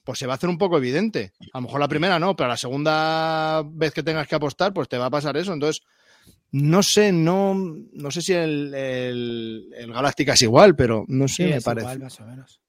pues 0.04 0.18
se 0.18 0.26
va 0.26 0.34
a 0.34 0.36
hacer 0.36 0.48
un 0.48 0.58
poco 0.58 0.78
evidente. 0.78 1.32
A 1.52 1.58
lo 1.58 1.62
mejor 1.62 1.80
la 1.80 1.88
primera 1.88 2.18
no, 2.18 2.34
pero 2.34 2.48
la 2.48 2.56
segunda 2.56 3.62
vez 3.66 3.92
que 3.92 4.02
tengas 4.02 4.26
que 4.26 4.34
apostar, 4.34 4.72
pues 4.72 4.88
te 4.88 4.98
va 4.98 5.06
a 5.06 5.10
pasar 5.10 5.36
eso. 5.36 5.52
Entonces, 5.52 5.82
no 6.50 6.82
sé, 6.82 7.12
no, 7.12 7.54
no 7.54 8.10
sé 8.10 8.22
si 8.22 8.32
el, 8.32 8.72
el, 8.74 9.68
el 9.76 9.92
Galáctica 9.92 10.32
es 10.32 10.42
igual, 10.42 10.74
pero 10.74 11.04
no 11.08 11.28
sé, 11.28 11.34
Sí, 11.44 11.50
me 11.50 11.56
es 11.56 11.64
parece. 11.64 11.84
igual, 11.86 11.98
más 12.00 12.20
o 12.20 12.24
menos. 12.26 12.60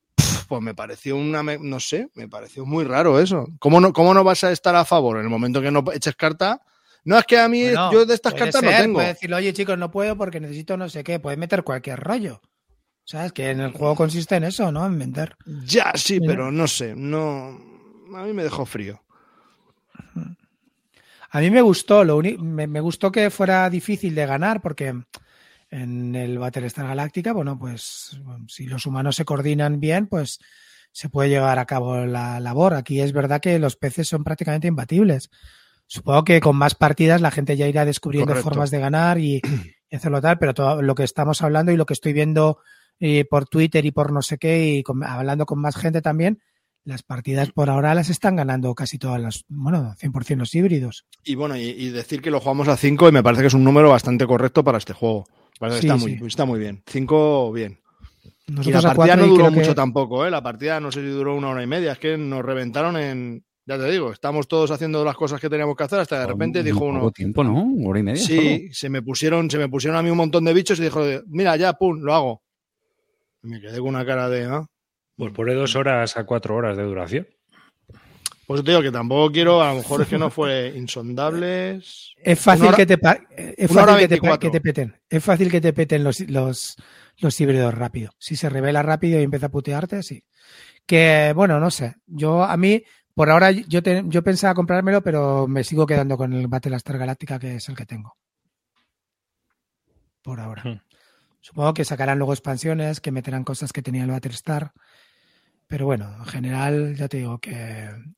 Pues 0.50 0.62
me 0.62 0.74
pareció 0.76 1.16
una, 1.16 1.42
no 1.44 1.80
sé, 1.80 2.10
me 2.16 2.28
pareció 2.28 2.66
muy 2.66 2.84
raro 2.84 3.20
eso. 3.20 3.48
¿Cómo 3.60 3.80
no, 3.80 3.94
¿Cómo 3.94 4.14
no 4.14 4.24
vas 4.26 4.44
a 4.44 4.52
estar 4.52 4.76
a 4.76 4.84
favor 4.84 5.18
en 5.18 5.24
el 5.24 5.30
momento 5.30 5.62
que 5.62 5.72
no 5.72 5.84
eches 5.94 6.16
carta? 6.16 6.62
No, 7.06 7.18
es 7.18 7.26
que 7.26 7.40
a 7.40 7.48
mí 7.48 7.64
Bueno, 7.64 7.92
yo 7.94 8.06
de 8.06 8.16
estas 8.16 8.34
cartas 8.34 8.62
no 8.62 8.70
ser, 8.70 8.82
tengo. 8.82 8.96
Puedes 8.96 9.14
decirle, 9.14 9.36
oye 9.38 9.54
chicos, 9.54 9.78
no 9.78 9.90
puedo 9.90 10.18
porque 10.18 10.40
necesito 10.42 10.76
no 10.76 10.90
sé 10.90 11.04
qué. 11.06 11.20
Puedes 11.20 11.40
meter 11.40 11.64
cualquier 11.64 12.00
rollo. 12.00 12.42
¿Sabes? 13.06 13.32
Que 13.32 13.50
en 13.52 13.60
el 13.62 13.72
juego 13.72 13.96
consiste 13.96 14.36
en 14.36 14.44
eso, 14.44 14.72
¿no? 14.72 14.86
En 14.86 15.00
vender. 15.00 15.36
Ya, 15.66 15.94
sí, 15.96 16.20
Mira. 16.20 16.34
pero 16.34 16.52
no 16.52 16.68
sé, 16.68 16.94
no. 16.96 17.58
A 18.16 18.24
mí 18.24 18.34
me 18.34 18.44
dejó 18.44 18.66
frío. 18.66 19.02
A 21.32 21.40
mí 21.42 21.52
me 21.52 21.62
gustó, 21.62 22.04
lo 22.04 22.18
uni- 22.18 22.38
me, 22.38 22.66
me 22.68 22.80
gustó 22.82 23.12
que 23.12 23.30
fuera 23.30 23.70
difícil 23.70 24.16
de 24.16 24.26
ganar 24.26 24.62
porque 24.62 24.96
en 25.72 26.16
el 26.16 26.40
Battlestar 26.40 26.88
Galáctica, 26.88 27.34
bueno, 27.34 27.58
pues 27.60 28.20
si 28.48 28.66
los 28.66 28.86
humanos 28.86 29.16
se 29.16 29.26
coordinan 29.26 29.80
bien, 29.80 30.08
pues 30.08 30.40
se 30.92 31.10
puede 31.10 31.30
llevar 31.30 31.60
a 31.60 31.66
cabo 31.66 32.06
la 32.06 32.40
labor. 32.40 32.74
Aquí 32.74 33.00
es 33.02 33.14
verdad 33.14 33.40
que 33.42 33.60
los 33.60 33.76
peces 33.76 34.08
son 34.08 34.24
prácticamente 34.24 34.68
imbatibles. 34.68 35.30
Supongo 35.88 36.24
que 36.24 36.40
con 36.40 36.56
más 36.56 36.76
partidas 36.76 37.22
la 37.22 37.32
gente 37.32 37.58
ya 37.58 37.68
irá 37.68 37.86
descubriendo 37.86 38.32
Correcto. 38.34 38.50
formas 38.50 38.72
de 38.72 38.80
ganar 38.80 39.20
y, 39.20 39.42
y 39.90 39.96
hacerlo 39.96 40.22
tal, 40.22 40.38
pero 40.40 40.54
todo 40.54 40.82
lo 40.82 40.96
que 40.96 41.04
estamos 41.04 41.42
hablando 41.42 41.72
y 41.72 41.78
lo 41.78 41.86
que 41.86 41.94
estoy 41.94 42.14
viendo 42.14 42.60
eh, 43.00 43.26
por 43.26 43.48
Twitter 43.48 43.86
y 43.86 43.92
por 43.92 44.12
no 44.12 44.22
sé 44.22 44.38
qué 44.38 44.68
y 44.76 44.84
con- 44.84 45.04
hablando 45.04 45.46
con 45.46 45.60
más 45.60 45.76
gente 45.78 46.02
también, 46.02 46.42
las 46.84 47.02
partidas 47.04 47.52
por 47.52 47.70
ahora 47.70 47.94
las 47.96 48.10
están 48.10 48.36
ganando 48.36 48.74
casi 48.76 48.98
todas 48.98 49.22
las, 49.22 49.46
bueno, 49.48 49.96
100% 50.00 50.38
los 50.38 50.54
híbridos. 50.56 51.06
Y 51.24 51.36
bueno, 51.36 51.56
y, 51.58 51.62
y 51.70 51.90
decir 51.90 52.22
que 52.22 52.32
lo 52.32 52.40
jugamos 52.40 52.68
a 52.68 52.78
5 52.78 53.10
y 53.10 53.12
me 53.12 53.24
parece 53.24 53.42
que 53.44 53.48
es 53.48 53.54
un 53.54 53.64
número 53.64 53.90
bastante 53.90 54.26
correcto 54.28 54.64
para 54.64 54.78
este 54.80 54.94
juego. 54.94 55.28
Sí, 55.80 55.88
está, 55.88 56.00
sí. 56.00 56.18
muy, 56.18 56.28
está 56.28 56.46
muy 56.46 56.60
bien. 56.60 56.82
5, 56.88 57.52
bien. 57.52 57.80
Y 58.48 58.72
la 58.72 58.82
partida 58.82 59.16
no 59.16 59.28
duró 59.28 59.46
que- 59.46 59.52
mucho 59.52 59.76
tampoco, 59.76 60.26
¿eh? 60.26 60.32
La 60.32 60.42
partida 60.42 60.80
no 60.80 60.92
sé 60.92 61.02
si 61.02 61.08
duró 61.08 61.36
una 61.36 61.50
hora 61.50 61.62
y 61.64 61.68
media. 61.68 61.92
Es 61.92 62.00
que 62.00 62.18
nos 62.18 62.44
reventaron 62.44 62.98
en. 62.98 63.44
Ya 63.66 63.78
te 63.78 63.92
digo, 63.92 64.12
estamos 64.12 64.48
todos 64.48 64.72
haciendo 64.72 65.06
las 65.06 65.16
cosas 65.16 65.40
que 65.40 65.48
teníamos 65.48 65.76
que 65.76 65.84
hacer 65.84 66.00
hasta 66.00 66.20
de 66.22 66.26
repente 66.26 66.64
dijo 66.64 66.86
uno. 66.86 67.00
poco 67.02 67.12
tiempo, 67.12 67.44
¿no? 67.44 67.62
Una 67.62 67.90
hora 67.90 68.00
y 68.00 68.04
media. 68.04 68.24
Sí, 68.24 68.70
se 68.72 68.90
me 68.90 69.04
pusieron, 69.04 69.52
se 69.52 69.60
me 69.60 69.70
pusieron 69.70 69.96
a 69.96 70.02
mí 70.02 70.10
un 70.10 70.18
montón 70.18 70.44
de 70.46 70.54
bichos 70.56 70.80
y 70.80 70.84
dijo, 70.84 71.04
mira, 71.28 71.56
ya, 71.56 71.74
pum, 71.74 72.00
lo 72.02 72.16
hago. 72.16 72.42
Y 73.44 73.48
me 73.50 73.62
quedé 73.62 73.78
con 73.78 73.90
una 73.90 74.04
cara 74.06 74.28
de. 74.30 74.64
Pues 75.16 75.32
pone 75.34 75.54
dos 75.54 75.76
horas 75.76 76.18
a 76.18 76.26
cuatro 76.26 76.56
horas 76.56 76.76
de 76.78 76.84
duración. 76.84 77.28
Pues 78.50 78.64
te 78.64 78.72
digo 78.72 78.82
que 78.82 78.92
tampoco 78.92 79.32
quiero, 79.32 79.62
a 79.62 79.70
lo 79.70 79.76
mejor 79.76 80.02
es 80.02 80.08
que 80.08 80.18
no 80.18 80.32
fue 80.32 80.74
insondables. 80.76 82.16
Es 82.18 82.40
fácil 82.40 82.70
hora- 82.70 82.78
que 82.78 82.88
te 82.88 82.94
es 82.96 83.72
fácil 83.72 83.98
que 84.00 84.08
te, 84.08 84.18
pa- 84.18 84.28
24. 84.30 84.40
que 84.40 84.50
te 84.50 84.60
peten. 84.60 84.98
Es 85.08 85.24
fácil 85.24 85.52
que 85.52 85.62
te 85.62 85.72
peten 85.72 86.04
los, 86.04 86.20
los, 86.22 86.76
los 87.20 87.40
híbridos 87.42 87.76
rápido. 87.76 88.10
Si 88.18 88.36
se 88.36 88.50
revela 88.50 88.82
rápido 88.82 89.20
y 89.20 89.24
empieza 89.24 89.46
a 89.46 89.50
putearte, 89.52 90.02
sí. 90.02 90.24
Que 90.88 91.32
bueno, 91.36 91.60
no 91.60 91.70
sé. 91.70 91.98
Yo 92.08 92.44
a 92.44 92.58
mí 92.58 92.84
por 93.14 93.30
ahora 93.30 93.52
yo 93.52 93.84
te- 93.84 94.02
yo 94.08 94.24
pensaba 94.24 94.56
comprármelo, 94.56 95.04
pero 95.04 95.48
me 95.48 95.64
sigo 95.64 95.86
quedando 95.86 96.18
con 96.18 96.34
el 96.34 96.48
Battlestar 96.48 96.98
Galactica 96.98 97.38
que 97.38 97.58
es 97.58 97.70
el 97.70 97.76
que 97.76 97.86
tengo. 97.86 98.18
Por 100.24 100.40
ahora. 100.40 100.64
Hmm. 100.66 100.82
Supongo 101.40 101.76
que 101.76 101.86
sacarán 101.86 102.18
luego 102.18 102.34
expansiones, 102.34 103.00
que 103.00 103.12
meterán 103.12 103.44
cosas 103.44 103.72
que 103.72 103.84
tenía 103.84 104.04
el 104.06 104.10
Battlestar. 104.12 104.72
Pero 105.70 105.86
bueno, 105.86 106.12
en 106.18 106.26
general, 106.26 106.96
ya 106.96 107.08
te 107.08 107.18
digo 107.18 107.38
que 107.38 107.54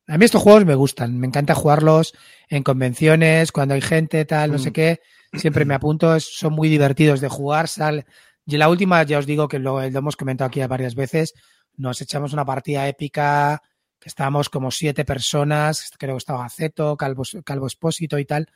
a 0.08 0.18
mí 0.18 0.24
estos 0.26 0.42
juegos 0.42 0.66
me 0.66 0.74
gustan. 0.74 1.20
Me 1.20 1.28
encanta 1.28 1.54
jugarlos 1.54 2.14
en 2.48 2.64
convenciones, 2.64 3.52
cuando 3.52 3.74
hay 3.76 3.82
gente, 3.82 4.24
tal, 4.24 4.54
no 4.54 4.58
sé 4.58 4.70
Mm. 4.70 4.74
qué. 4.74 5.02
Siempre 5.34 5.66
me 5.66 5.74
apunto, 5.74 6.16
es- 6.16 6.34
son 6.38 6.54
muy 6.54 6.70
divertidos 6.70 7.20
de 7.20 7.28
jugar. 7.28 7.68
Sal... 7.68 8.06
Y 8.46 8.58
la 8.58 8.70
última, 8.70 9.04
ya 9.04 9.20
os 9.20 9.26
digo 9.26 9.48
que 9.50 9.60
lo, 9.60 9.80
lo 9.82 10.00
hemos 10.00 10.16
comentado 10.16 10.48
aquí 10.48 10.62
varias 10.66 10.96
veces, 10.96 11.34
nos 11.78 12.02
echamos 12.02 12.34
una 12.34 12.44
partida 12.46 12.88
épica, 12.88 13.62
que 14.00 14.10
estábamos 14.10 14.50
como 14.50 14.72
siete 14.72 15.06
personas, 15.06 15.92
creo 16.00 16.16
que 16.16 16.20
estaba 16.20 16.50
Zeto, 16.50 16.98
Calvo, 16.98 17.24
Calvo 17.46 17.68
Espósito 17.68 18.18
y 18.18 18.26
tal, 18.26 18.48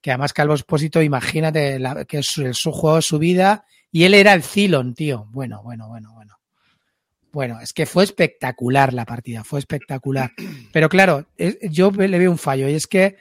que 0.00 0.10
además 0.10 0.32
Calvo 0.32 0.54
Espósito, 0.54 1.02
imagínate 1.02 1.78
la- 1.78 2.04
que 2.04 2.18
es 2.18 2.36
el, 2.38 2.54
su 2.54 2.72
juego 2.72 2.96
de 2.96 3.02
su 3.02 3.18
vida, 3.18 3.64
y 3.92 4.04
él 4.04 4.14
era 4.14 4.32
el 4.32 4.42
Cylon, 4.42 4.94
tío. 4.94 5.26
Bueno, 5.30 5.62
bueno, 5.62 5.86
bueno, 5.88 6.12
bueno. 6.14 6.37
Bueno, 7.32 7.60
es 7.60 7.72
que 7.72 7.86
fue 7.86 8.04
espectacular 8.04 8.94
la 8.94 9.04
partida, 9.04 9.44
fue 9.44 9.58
espectacular. 9.58 10.32
Pero 10.72 10.88
claro, 10.88 11.26
es- 11.36 11.58
yo 11.70 11.90
le 11.90 12.18
veo 12.18 12.30
un 12.30 12.38
fallo 12.38 12.68
y 12.68 12.74
es 12.74 12.86
que 12.86 13.16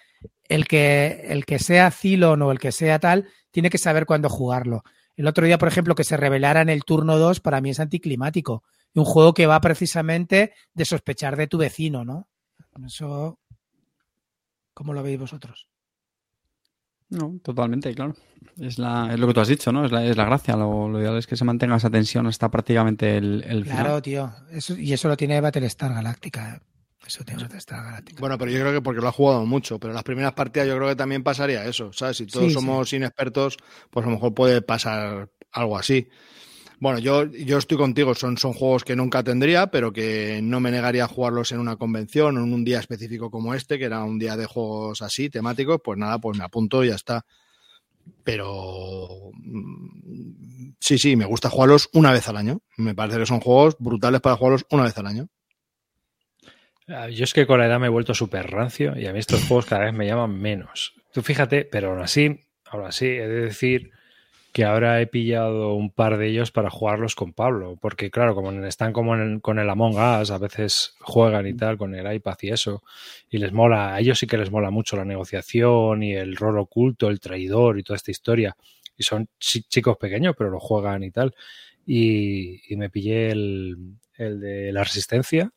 el 0.49 0.67
que 0.67 1.25
el 1.27 1.45
que 1.45 1.59
sea 1.59 1.91
Cylon 1.91 2.41
o 2.41 2.51
el 2.51 2.59
que 2.59 2.71
sea 2.71 2.99
tal 2.99 3.27
tiene 3.51 3.69
que 3.69 3.77
saber 3.77 4.05
cuándo 4.05 4.29
jugarlo. 4.29 4.83
El 5.15 5.27
otro 5.27 5.45
día, 5.45 5.57
por 5.57 5.67
ejemplo, 5.67 5.95
que 5.95 6.03
se 6.03 6.15
revelara 6.15 6.61
en 6.61 6.69
el 6.69 6.83
turno 6.83 7.17
2 7.17 7.39
para 7.39 7.59
mí 7.59 7.71
es 7.71 7.79
anticlimático. 7.79 8.63
Un 8.93 9.03
juego 9.03 9.33
que 9.33 9.47
va 9.47 9.59
precisamente 9.61 10.53
de 10.73 10.85
sospechar 10.85 11.35
de 11.35 11.47
tu 11.47 11.57
vecino, 11.57 12.05
¿no? 12.05 12.29
Eso 12.85 13.39
¿cómo 14.73 14.93
lo 14.93 15.01
veis 15.03 15.19
vosotros? 15.19 15.67
No, 17.09 17.39
totalmente, 17.41 17.93
claro. 17.95 18.15
Es, 18.59 18.77
la, 18.77 19.13
es 19.13 19.19
lo 19.19 19.27
que 19.27 19.33
tú 19.33 19.39
has 19.39 19.47
dicho, 19.47 19.71
¿no? 19.71 19.85
Es 19.85 19.91
la, 19.91 20.05
es 20.05 20.17
la 20.17 20.25
gracia. 20.25 20.55
Lo, 20.57 20.89
lo 20.89 20.99
ideal 20.99 21.17
es 21.17 21.25
que 21.27 21.37
se 21.37 21.45
mantenga 21.45 21.77
esa 21.77 21.89
tensión 21.89 22.27
hasta 22.27 22.51
prácticamente 22.51 23.17
el, 23.17 23.43
el 23.47 23.63
final. 23.63 23.83
Claro, 23.83 24.01
tío. 24.01 24.31
Eso, 24.51 24.77
y 24.77 24.91
eso 24.93 25.07
lo 25.07 25.15
tiene 25.15 25.39
Battlestar 25.39 25.93
Galactica. 25.93 26.55
¿eh? 26.55 26.59
Eso 27.05 27.23
tiene 27.23 27.43
Battlestar 27.43 27.83
Galactica. 27.83 28.19
Bueno, 28.19 28.37
pero 28.37 28.51
yo 28.51 28.59
creo 28.59 28.73
que 28.73 28.81
porque 28.81 28.99
lo 29.01 29.07
ha 29.07 29.11
jugado 29.13 29.45
mucho, 29.45 29.79
pero 29.79 29.91
en 29.91 29.95
las 29.95 30.03
primeras 30.03 30.33
partidas 30.33 30.67
yo 30.67 30.75
creo 30.75 30.89
que 30.89 30.95
también 30.97 31.23
pasaría 31.23 31.63
eso, 31.65 31.93
¿sabes? 31.93 32.17
Si 32.17 32.25
todos 32.25 32.47
Sí, 32.47 32.53
somos 32.53 32.91
inexpertos, 32.91 33.57
pues 33.89 34.05
a 34.05 34.09
lo 34.09 34.15
mejor 34.15 34.33
puede 34.33 34.61
pasar 34.61 35.29
algo 35.51 35.77
así. 35.77 36.09
Bueno, 36.79 36.99
yo, 36.99 37.25
yo 37.25 37.57
estoy 37.57 37.77
contigo, 37.77 38.13
son, 38.13 38.37
son 38.37 38.53
juegos 38.53 38.83
que 38.83 38.95
nunca 38.95 39.23
tendría, 39.23 39.67
pero 39.67 39.91
que 39.91 40.41
no 40.43 40.59
me 40.59 40.69
negaría 40.69 41.05
a 41.05 41.07
jugarlos 41.07 41.51
en 41.51 41.59
una 41.59 41.75
convención 41.75 42.37
o 42.37 42.43
en 42.43 42.53
un 42.53 42.63
día 42.63 42.79
específico 42.79 43.31
como 43.31 43.55
este, 43.55 43.79
que 43.79 43.85
era 43.85 44.03
un 44.03 44.19
día 44.19 44.37
de 44.37 44.45
juegos 44.45 45.01
así, 45.01 45.29
temáticos, 45.29 45.81
pues 45.83 45.97
nada, 45.97 46.19
pues 46.19 46.37
me 46.37 46.43
apunto 46.43 46.83
y 46.83 46.89
ya 46.89 46.95
está. 46.95 47.25
Pero 48.23 49.31
mm, 49.33 50.73
sí, 50.79 50.99
sí, 50.99 51.15
me 51.15 51.25
gusta 51.25 51.49
jugarlos 51.49 51.89
una 51.93 52.11
vez 52.11 52.27
al 52.29 52.37
año. 52.37 52.61
Me 52.77 52.93
parece 52.93 53.19
que 53.19 53.25
son 53.25 53.39
juegos 53.39 53.75
brutales 53.79 54.21
para 54.21 54.35
jugarlos 54.35 54.65
una 54.69 54.83
vez 54.83 54.97
al 54.99 55.07
año. 55.07 55.29
Ah, 56.87 57.09
Yo 57.09 57.23
es 57.23 57.33
que 57.33 57.47
con 57.47 57.59
la 57.59 57.65
edad 57.65 57.79
me 57.79 57.87
he 57.87 57.89
vuelto 57.89 58.13
súper 58.13 58.51
rancio 58.51 58.97
y 58.97 59.07
a 59.07 59.13
mí 59.13 59.19
estos 59.19 59.43
juegos 59.45 59.65
cada 59.65 59.85
vez 59.85 59.93
me 59.93 60.05
llaman 60.05 60.39
menos. 60.39 60.93
Tú 61.11 61.21
fíjate, 61.23 61.65
pero 61.65 61.91
aún 61.91 62.01
así, 62.01 62.39
ahora 62.65 62.91
sí, 62.91 63.07
he 63.07 63.27
de 63.27 63.41
decir 63.41 63.91
que 64.57 64.65
ahora 64.65 64.99
he 64.99 65.05
pillado 65.05 65.75
un 65.75 65.91
par 65.91 66.17
de 66.17 66.29
ellos 66.29 66.51
para 66.51 66.71
jugarlos 66.71 67.13
con 67.13 67.31
Pablo, 67.31 67.77
porque 67.79 68.09
claro, 68.09 68.33
como 68.33 68.51
están 68.65 68.91
como 68.91 69.13
en 69.13 69.21
el- 69.21 69.41
con 69.41 69.59
el 69.59 69.69
Among 69.69 69.97
Us, 70.21 70.31
a 70.31 70.39
veces 70.39 70.95
juegan 70.99 71.45
y 71.45 71.53
tal 71.53 71.77
con 71.77 71.93
el 71.93 72.11
iPad 72.11 72.37
y 72.41 72.49
eso, 72.49 72.81
y 73.29 73.37
les 73.37 73.53
mola, 73.53 73.93
a 73.93 73.99
ellos 73.99 74.17
sí 74.17 74.25
que 74.25 74.35
les 74.39 74.49
mola 74.49 74.71
mucho 74.71 74.97
la 74.97 75.05
negociación 75.05 76.01
y 76.01 76.13
el 76.15 76.35
rol 76.35 76.57
oculto, 76.57 77.07
el 77.07 77.19
traidor 77.19 77.77
y 77.77 77.83
toda 77.83 77.97
esta 77.97 78.09
historia. 78.09 78.55
Y 78.97 79.03
son 79.03 79.27
chi- 79.39 79.61
chicos 79.69 79.95
pequeños, 79.97 80.33
pero 80.35 80.49
lo 80.49 80.59
juegan 80.59 81.03
y 81.03 81.11
tal. 81.11 81.35
Y, 81.85 82.73
y 82.73 82.77
me 82.77 82.89
pillé 82.89 83.29
el, 83.29 83.77
el 84.17 84.39
de 84.39 84.71
la 84.71 84.83
resistencia, 84.83 85.51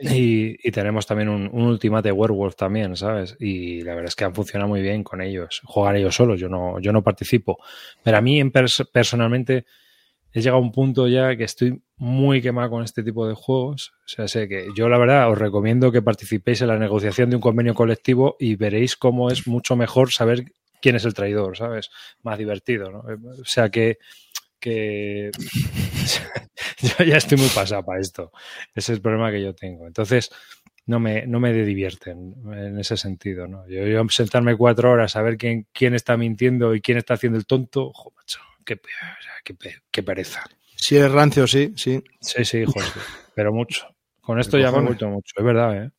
y, 0.00 0.70
tenemos 0.70 1.06
también 1.06 1.28
un, 1.28 1.48
un 1.52 1.62
Ultimate 1.62 2.12
Werewolf 2.12 2.56
también, 2.56 2.96
¿sabes? 2.96 3.36
Y 3.40 3.82
la 3.82 3.94
verdad 3.94 4.08
es 4.08 4.16
que 4.16 4.24
han 4.24 4.34
funcionado 4.34 4.68
muy 4.68 4.82
bien 4.82 5.02
con 5.02 5.20
ellos. 5.20 5.60
Juegan 5.64 5.96
ellos 5.96 6.14
solos, 6.14 6.40
yo 6.40 6.48
no, 6.48 6.78
yo 6.80 6.92
no 6.92 7.02
participo. 7.02 7.58
Pero 8.02 8.16
a 8.16 8.20
mí 8.20 8.40
en 8.40 8.52
pers- 8.52 8.88
personalmente 8.90 9.66
he 10.32 10.40
llegado 10.40 10.58
a 10.58 10.62
un 10.64 10.72
punto 10.72 11.08
ya 11.08 11.36
que 11.36 11.44
estoy 11.44 11.82
muy 11.96 12.40
quemado 12.40 12.70
con 12.70 12.84
este 12.84 13.02
tipo 13.02 13.26
de 13.26 13.34
juegos. 13.34 13.92
O 14.04 14.08
sea, 14.08 14.28
sé 14.28 14.48
que 14.48 14.68
yo 14.76 14.88
la 14.88 14.98
verdad 14.98 15.30
os 15.30 15.38
recomiendo 15.38 15.90
que 15.92 16.02
participéis 16.02 16.62
en 16.62 16.68
la 16.68 16.78
negociación 16.78 17.30
de 17.30 17.36
un 17.36 17.42
convenio 17.42 17.74
colectivo 17.74 18.36
y 18.38 18.56
veréis 18.56 18.96
cómo 18.96 19.30
es 19.30 19.46
mucho 19.46 19.76
mejor 19.76 20.12
saber 20.12 20.44
quién 20.80 20.96
es 20.96 21.04
el 21.04 21.14
traidor, 21.14 21.56
¿sabes? 21.56 21.90
Más 22.22 22.38
divertido, 22.38 22.90
¿no? 22.90 23.00
O 23.00 23.44
sea 23.44 23.68
que 23.70 23.98
que 24.60 25.30
yo 26.98 27.04
ya 27.04 27.16
estoy 27.16 27.38
muy 27.38 27.48
pasado 27.48 27.84
para 27.84 28.00
esto. 28.00 28.32
Ese 28.74 28.92
es 28.92 28.96
el 28.96 29.02
problema 29.02 29.30
que 29.30 29.42
yo 29.42 29.54
tengo. 29.54 29.86
Entonces, 29.86 30.30
no 30.86 30.98
me, 30.98 31.26
no 31.26 31.40
me 31.40 31.52
divierten 31.52 32.34
en 32.52 32.78
ese 32.78 32.96
sentido. 32.96 33.46
¿no? 33.46 33.66
Yo, 33.68 33.86
yo 33.86 34.02
sentarme 34.08 34.56
cuatro 34.56 34.90
horas 34.90 35.16
a 35.16 35.22
ver 35.22 35.36
quién, 35.36 35.66
quién 35.72 35.94
está 35.94 36.16
mintiendo 36.16 36.74
y 36.74 36.80
quién 36.80 36.98
está 36.98 37.14
haciendo 37.14 37.38
el 37.38 37.46
tonto, 37.46 37.92
jo, 37.94 38.12
macho, 38.16 38.40
qué, 38.64 38.80
qué, 39.44 39.56
qué 39.90 40.02
pereza. 40.02 40.44
Si 40.76 40.96
eres 40.96 41.12
rancio, 41.12 41.46
sí, 41.46 41.72
sí. 41.76 42.02
Sí, 42.20 42.44
sí, 42.44 42.58
hijo, 42.58 42.80
pero 43.34 43.52
mucho. 43.52 43.86
Con 44.20 44.40
esto 44.40 44.58
ya 44.58 44.70
me 44.70 44.78
he 44.78 44.82
vuelto 44.82 45.08
mucho, 45.08 45.34
es 45.36 45.44
verdad, 45.44 45.84
¿eh? 45.84 45.90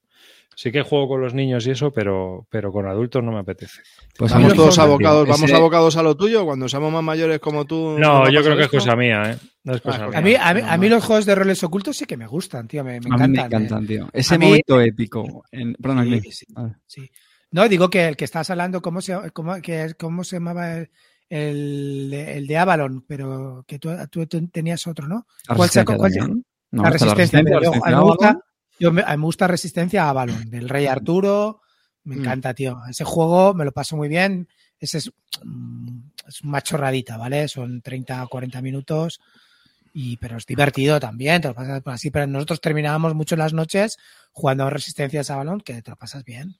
Sí 0.54 0.72
que 0.72 0.82
juego 0.84 1.08
con 1.08 1.22
los 1.22 1.34
niños 1.34 1.66
y 1.66 1.72
eso, 1.72 1.92
pero, 1.92 2.46
pero 2.50 2.72
con 2.72 2.86
adultos 2.86 3.24
no 3.24 3.32
me 3.32 3.40
apetece. 3.40 3.82
Pues 4.18 4.32
Vamos 4.34 4.54
todos 4.54 4.78
abocados, 4.80 5.28
vamos 5.28 5.44
ese- 5.50 5.56
abocados 5.56 5.96
a 5.98 6.04
lo 6.04 6.16
tuyo 6.16 6.46
cuando 6.46 6.68
seamos 6.70 6.92
más 6.92 7.02
mayores 7.02 7.40
como 7.40 7.66
tú. 7.66 7.96
No, 7.98 8.26
¿nos 8.26 8.34
yo 8.34 8.44
creo 8.44 8.58
que 8.58 8.64
es 8.64 8.70
cosa 8.70 8.96
mía, 8.96 9.24
¿eh? 9.32 9.38
No 9.64 9.74
es 9.76 9.82
cosa 9.82 10.04
Ah, 10.04 10.10
mía. 10.10 10.18
A 10.18 10.22
mí, 10.22 10.36
a, 10.40 10.54
mí, 10.54 10.62
No, 10.62 10.72
a 10.72 10.78
mí 10.78 10.90
no. 10.90 10.96
los 10.98 11.06
juegos 11.06 11.26
de 11.26 11.36
roles 11.36 11.64
ocultos 11.64 11.96
sí 11.98 12.06
que 12.06 12.18
me 12.18 12.28
gustan, 12.28 12.68
tío. 12.68 12.84
Me, 12.84 12.92
me 12.92 12.98
a 12.98 13.00
mí 13.00 13.10
me 13.10 13.16
encantan. 13.16 13.46
encantan, 13.46 13.84
eh. 13.84 13.88
tío. 13.88 14.10
Ese 14.14 14.38
mí- 14.38 14.46
momento 14.46 14.82
épico. 14.82 15.44
En, 15.52 15.74
perdona, 15.76 16.04
Sí, 16.04 16.46
sí. 16.86 17.10
No, 17.52 17.68
digo 17.68 17.90
que 17.90 18.10
el 18.10 18.16
que 18.18 18.26
estás 18.26 18.50
hablando, 18.50 18.82
¿cómo 18.82 19.02
se, 19.02 19.18
cómo, 19.34 19.56
que, 19.62 19.94
cómo 19.98 20.24
se 20.24 20.36
llamaba 20.36 20.78
el, 20.78 20.90
el, 21.30 22.10
de- 22.12 22.38
el 22.38 22.48
de 22.48 22.58
Avalon? 22.58 23.04
Pero 23.08 23.64
que 23.68 23.80
tú, 23.80 23.90
tú 24.10 24.26
tenías 24.50 24.86
otro, 24.86 25.08
¿no? 25.08 25.26
La 25.48 25.56
¿Cuál 25.56 25.70
se- 25.70 25.86
cuál 25.86 26.12
se- 26.12 26.20
la 26.20 26.90
está 26.90 26.90
resistencia. 26.90 27.60
Yo 28.82 28.92
me, 28.92 29.02
a 29.04 29.12
mí 29.12 29.18
me 29.18 29.26
gusta 29.26 29.48
Resistencia 29.48 30.06
a 30.06 30.10
Avalon, 30.10 30.50
del 30.50 30.68
Rey 30.70 30.88
Arturo. 30.88 31.62
Me 32.04 32.16
Mm. 32.16 32.20
encanta, 32.20 32.54
tío. 32.54 32.80
Ese 32.90 33.04
juego 33.04 33.54
me 33.54 33.64
lo 33.66 33.72
paso 33.72 33.96
muy 33.96 34.08
bien. 34.10 34.48
Ese 34.80 34.98
es, 34.98 35.12
mm, 35.44 36.00
es 36.28 36.42
una 36.42 36.62
chorradita, 36.62 37.16
¿vale? 37.18 37.48
Son 37.48 37.82
30 37.82 38.24
o 38.24 38.28
40 38.28 38.62
minutos. 38.62 39.20
Y, 39.94 40.18
pero 40.18 40.38
es 40.38 40.46
divertido 40.46 41.00
también, 41.00 41.42
te 41.42 41.50
lo 41.50 41.54
pasas 41.54 41.82
así, 41.86 42.12
pero 42.12 42.26
nosotros 42.26 42.62
terminábamos 42.62 43.14
mucho 43.14 43.36
las 43.36 43.52
noches 43.54 43.98
jugando 44.32 44.70
Resistencias 44.70 45.30
a 45.30 45.34
Avalon, 45.36 45.60
que 45.62 45.82
te 45.82 45.92
lo 45.92 45.98
pasas 45.98 46.24
bien. 46.24 46.56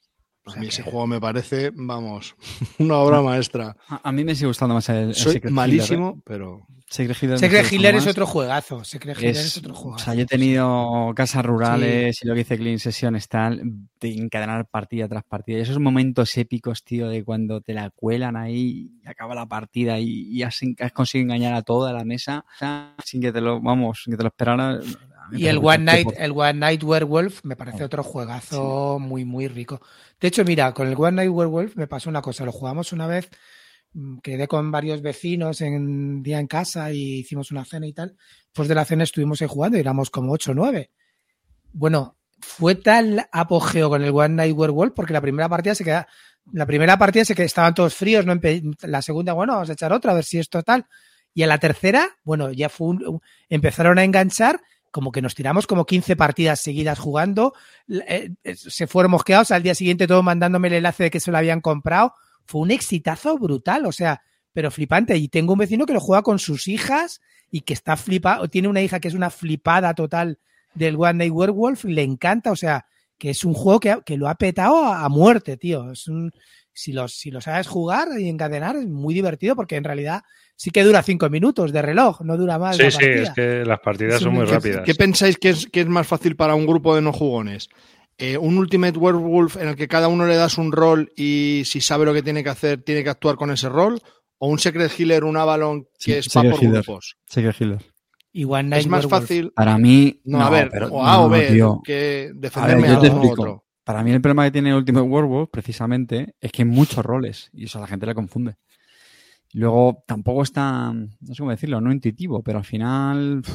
A 0.46 0.56
mí 0.56 0.68
ese 0.68 0.82
juego 0.84 1.06
me 1.08 1.20
parece, 1.22 1.72
vamos, 1.76 2.36
una 2.80 2.98
obra 2.98 3.22
maestra. 3.22 3.76
A, 3.88 4.10
a 4.10 4.12
mí 4.12 4.24
me 4.24 4.34
sigue 4.36 4.48
gustando 4.48 4.74
más 4.76 4.90
el, 4.90 5.10
el 5.10 5.16
Soy 5.16 5.34
Secret 5.34 5.54
malísimo, 5.54 6.10
Hitler, 6.10 6.20
¿eh? 6.20 6.24
pero 6.26 6.68
Secret 6.88 7.16
Hitler 7.18 7.32
me 7.32 7.38
Secret 7.38 7.64
sigue 7.66 7.76
Hitler 7.78 7.94
gustando 7.94 8.10
es 8.10 8.16
otro 8.16 8.26
juegazo. 8.28 8.84
Secret 8.84 9.18
Hitler 9.18 9.32
es, 9.32 9.46
Es- 9.46 9.58
otro 9.58 9.74
o 9.74 9.76
juegazo. 9.78 10.04
sea, 10.06 10.14
yo 10.16 10.22
he 10.24 10.26
tenido 10.26 11.14
casas 11.16 11.46
rurales 11.46 12.20
y 12.24 12.28
lo 12.28 12.34
que 12.34 12.40
dice 12.40 12.58
Clean 12.58 12.80
Sessions 12.80 13.28
tal, 13.30 13.62
de 14.00 14.14
encadenar 14.14 14.68
partida 14.68 15.08
tras 15.08 15.24
partida. 15.24 15.60
Y 15.60 15.62
esos 15.62 15.80
momentos 15.80 16.36
épicos, 16.38 16.84
tío, 16.84 17.08
de 17.08 17.24
cuando 17.24 17.62
te 17.62 17.74
la 17.74 17.92
cuelan 17.92 18.36
ahí 18.36 18.92
y 19.04 19.08
acaba 19.08 19.36
la 19.36 19.46
partida 19.46 20.00
y, 20.00 20.28
y 20.32 20.44
has, 20.44 20.60
has 20.80 20.92
conseguido 20.92 21.28
engañar 21.28 21.54
a 21.54 21.62
toda 21.62 21.94
la 21.94 22.04
mesa 22.04 22.44
o 22.56 22.58
sea, 22.58 22.96
sin 23.06 23.22
que 23.22 23.32
te 23.32 23.40
lo, 23.42 23.62
vamos, 23.62 24.02
sin 24.04 24.12
que 24.14 24.18
te 24.18 24.24
lo 24.24 24.30
esperara. 24.30 24.80
Y 25.38 25.48
el 25.48 25.58
One 25.58 25.78
Night, 25.86 26.08
el 26.18 26.32
One 26.32 26.54
Night 26.54 26.84
Werewolf 26.84 27.44
me 27.44 27.56
parece 27.56 27.84
otro 27.84 28.04
juegazo 28.04 28.98
muy, 29.00 29.26
muy 29.26 29.48
rico. 29.48 29.82
De 30.20 30.28
hecho, 30.28 30.44
mira, 30.44 30.74
con 30.74 30.88
el 30.88 30.96
One 30.98 31.12
Night 31.14 31.32
Werewolf 31.32 31.76
me 31.76 31.88
pasó 31.88 32.10
una 32.10 32.22
cosa. 32.22 32.46
Lo 32.46 32.52
jugamos 32.52 32.92
una 32.94 33.08
vez, 33.08 33.30
mm, 33.94 34.18
quedé 34.20 34.48
con 34.48 34.72
varios 34.72 35.02
vecinos 35.02 35.62
en 35.62 36.22
día 36.24 36.40
en 36.40 36.48
casa 36.48 36.92
y 36.92 37.20
hicimos 37.20 37.52
una 37.52 37.66
cena 37.66 37.88
y 37.88 37.94
tal. 37.94 38.16
Después 38.46 38.68
de 38.68 38.76
la 38.76 38.86
cena 38.86 39.04
estuvimos 39.04 39.42
ahí 39.42 39.48
jugando 39.48 39.78
y 39.78 39.82
éramos 39.82 40.10
como 40.10 40.34
8 40.34 40.52
o 40.52 40.54
9. 40.56 40.92
Bueno, 41.74 42.18
fue 42.40 42.76
tal 42.76 43.28
apogeo 43.32 43.90
con 43.90 44.04
el 44.04 44.12
One 44.12 44.36
Night 44.36 44.56
Werewolf 44.58 44.94
porque 44.96 45.14
la 45.14 45.22
primera 45.22 45.48
partida 45.48 45.76
se 45.76 45.84
queda. 45.84 46.08
La 46.54 46.66
primera 46.66 46.98
partida 46.98 47.24
se 47.24 47.36
que 47.36 47.44
estaban 47.44 47.74
todos 47.74 47.94
fríos, 47.96 48.26
¿no? 48.26 48.34
La 48.82 49.02
segunda, 49.02 49.34
bueno, 49.34 49.54
vamos 49.54 49.70
a 49.70 49.74
echar 49.74 49.94
otra, 49.94 50.12
a 50.12 50.16
ver 50.16 50.24
si 50.26 50.40
esto 50.40 50.64
tal. 50.64 50.86
Y 51.34 51.44
a 51.44 51.48
la 51.48 51.60
tercera, 51.60 52.10
bueno, 52.24 52.52
ya 52.52 52.68
fue 52.68 52.88
un- 52.88 53.22
empezaron 53.48 53.98
a 54.00 54.04
enganchar 54.04 54.60
como 54.92 55.12
que 55.12 55.22
nos 55.22 55.36
tiramos 55.36 55.68
como 55.68 55.86
15 55.86 56.16
partidas 56.16 56.60
seguidas 56.60 57.00
jugando, 57.00 57.54
eh, 57.88 58.32
eh, 58.44 58.56
se 58.56 58.88
fueron 58.88 59.12
mosqueados, 59.12 59.52
al 59.52 59.64
día 59.64 59.74
siguiente 59.74 60.08
todo 60.08 60.22
mandándome 60.22 60.68
el 60.68 60.76
enlace 60.76 61.04
de 61.04 61.12
que 61.12 61.20
se 61.20 61.32
lo 61.32 61.38
habían 61.38 61.62
comprado. 61.62 62.14
Fue 62.46 62.62
un 62.62 62.72
exitazo 62.72 63.38
brutal, 63.38 63.86
o 63.86 63.92
sea, 63.92 64.22
pero 64.54 64.70
flipante. 64.70 65.16
Y 65.18 65.30
tengo 65.30 65.54
un 65.54 65.60
vecino 65.60 65.86
que 65.86 65.94
lo 65.94 66.00
juega 66.00 66.22
con 66.22 66.40
sus 66.40 66.68
hijas 66.68 67.22
y 67.50 67.62
que 67.62 67.74
está 67.74 67.98
flipado, 67.98 68.48
tiene 68.50 68.68
una 68.68 68.82
hija 68.82 69.00
que 69.00 69.08
es 69.08 69.14
una 69.14 69.30
flipada 69.30 69.94
total 69.94 70.40
del 70.74 70.96
One 70.96 71.14
Night 71.16 71.34
Werewolf, 71.34 71.84
le 71.86 72.04
encanta, 72.04 72.52
o 72.52 72.56
sea, 72.56 72.86
que 73.18 73.30
es 73.30 73.44
un 73.44 73.54
juego 73.54 73.80
que, 73.80 74.00
que 74.06 74.18
lo 74.18 74.30
ha 74.30 74.36
petado 74.36 74.86
a, 74.86 75.04
a 75.04 75.10
muerte, 75.10 75.58
tío. 75.58 75.92
Es 75.92 76.08
un, 76.08 76.32
si, 76.74 76.94
lo, 76.94 77.08
si 77.08 77.32
lo 77.32 77.42
sabes 77.42 77.68
jugar 77.68 78.08
y 78.20 78.30
encadenar, 78.30 78.76
es 78.76 78.88
muy 78.88 79.14
divertido 79.14 79.56
porque 79.56 79.76
en 79.76 79.84
realidad 79.84 80.24
sí 80.62 80.70
que 80.70 80.84
dura 80.84 81.02
cinco 81.02 81.28
minutos 81.30 81.72
de 81.74 81.82
reloj, 81.82 82.22
no 82.22 82.38
dura 82.38 82.60
más. 82.60 82.78
Sí, 82.78 82.84
la 82.84 82.92
sí, 82.92 82.98
partida. 82.98 83.24
es 83.24 83.30
que 83.32 83.66
las 83.66 83.80
partidas 83.80 84.22
son 84.22 84.34
muy 84.34 84.46
¿qué- 84.46 84.52
rápidas. 84.52 84.84
¿qué 84.86 84.94
pensáis 84.96 85.38
que 85.38 85.50
es, 85.50 85.66
que 85.66 85.82
es 85.82 85.88
más 85.88 86.06
fácil 86.06 86.36
para 86.36 86.54
un 86.54 86.68
grupo 86.68 86.94
de 86.96 87.02
no 87.02 87.12
jugones? 87.14 87.68
Eh, 88.20 88.38
¿Un 88.38 88.58
Ultimate 88.60 88.98
Werewolf 89.00 89.58
en 89.58 89.70
el 89.70 89.76
que 89.76 89.88
cada 89.88 90.08
uno 90.08 90.28
le 90.28 90.36
das 90.36 90.60
un 90.60 90.72
rol 90.72 91.12
y 91.16 91.64
si 91.66 91.82
sabe 91.82 92.06
lo 92.06 92.14
que 92.14 92.22
tiene 92.22 92.44
que 92.44 92.50
hacer, 92.50 92.84
tiene 92.84 93.04
que 93.04 93.10
actuar 93.10 93.38
con 93.38 93.50
ese 93.50 93.70
rol? 93.70 94.00
¿O 94.38 94.48
un 94.50 94.60
Secret 94.60 94.92
Healer, 95.00 95.24
un 95.24 95.38
Avalon 95.38 95.84
que 95.84 95.90
Sí, 95.98 96.14
es 96.14 96.26
Secret 96.26 96.52
por 96.52 96.64
Healer. 96.64 96.84
grupos? 96.84 97.16
Secret 97.28 97.56
Hitler. 97.60 97.80
Y 98.32 98.44
One 98.46 98.64
Night 98.64 98.82
Es 98.82 98.88
más 98.88 99.06
Werewolf. 99.06 99.22
fácil. 99.24 99.52
Para 99.56 99.78
mí, 99.80 100.22
No, 100.26 100.42
a 100.42 100.50
ver, 100.52 100.70
pero- 100.72 100.88
o 100.90 101.04
A 101.04 101.22
o 101.22 101.30
B, 101.30 101.48
tío. 101.52 101.82
que 101.84 102.28
A 102.30 102.34
ver, 102.34 102.36
defenderme 102.36 102.88
yo 102.88 102.98
a 102.98 103.02
te 103.02 103.08
u 103.08 103.12
explico. 103.12 103.42
otro. 103.42 103.64
Para 103.84 104.04
mí 104.04 104.12
el 104.12 104.22
problema 104.22 104.44
que 104.46 104.52
tiene 104.52 104.76
Ultimate 104.76 105.08
Werewolf, 105.08 105.50
precisamente, 105.52 106.36
es 106.40 106.52
que 106.52 106.62
hay 106.62 106.68
muchos 106.68 107.04
roles 107.04 107.50
y 107.54 107.66
eso 107.66 107.80
a 107.80 107.82
la 107.82 107.88
gente 107.88 108.06
le 108.06 108.14
confunde. 108.14 108.56
Luego 109.54 110.04
tampoco 110.08 110.44
está, 110.44 110.94
no 110.94 111.10
sé 111.34 111.36
cómo 111.40 111.52
decirlo, 111.52 111.82
no 111.82 111.92
intuitivo, 111.92 112.42
pero 112.42 112.60
al 112.60 112.64
final... 112.66 113.42
pff, 113.44 113.52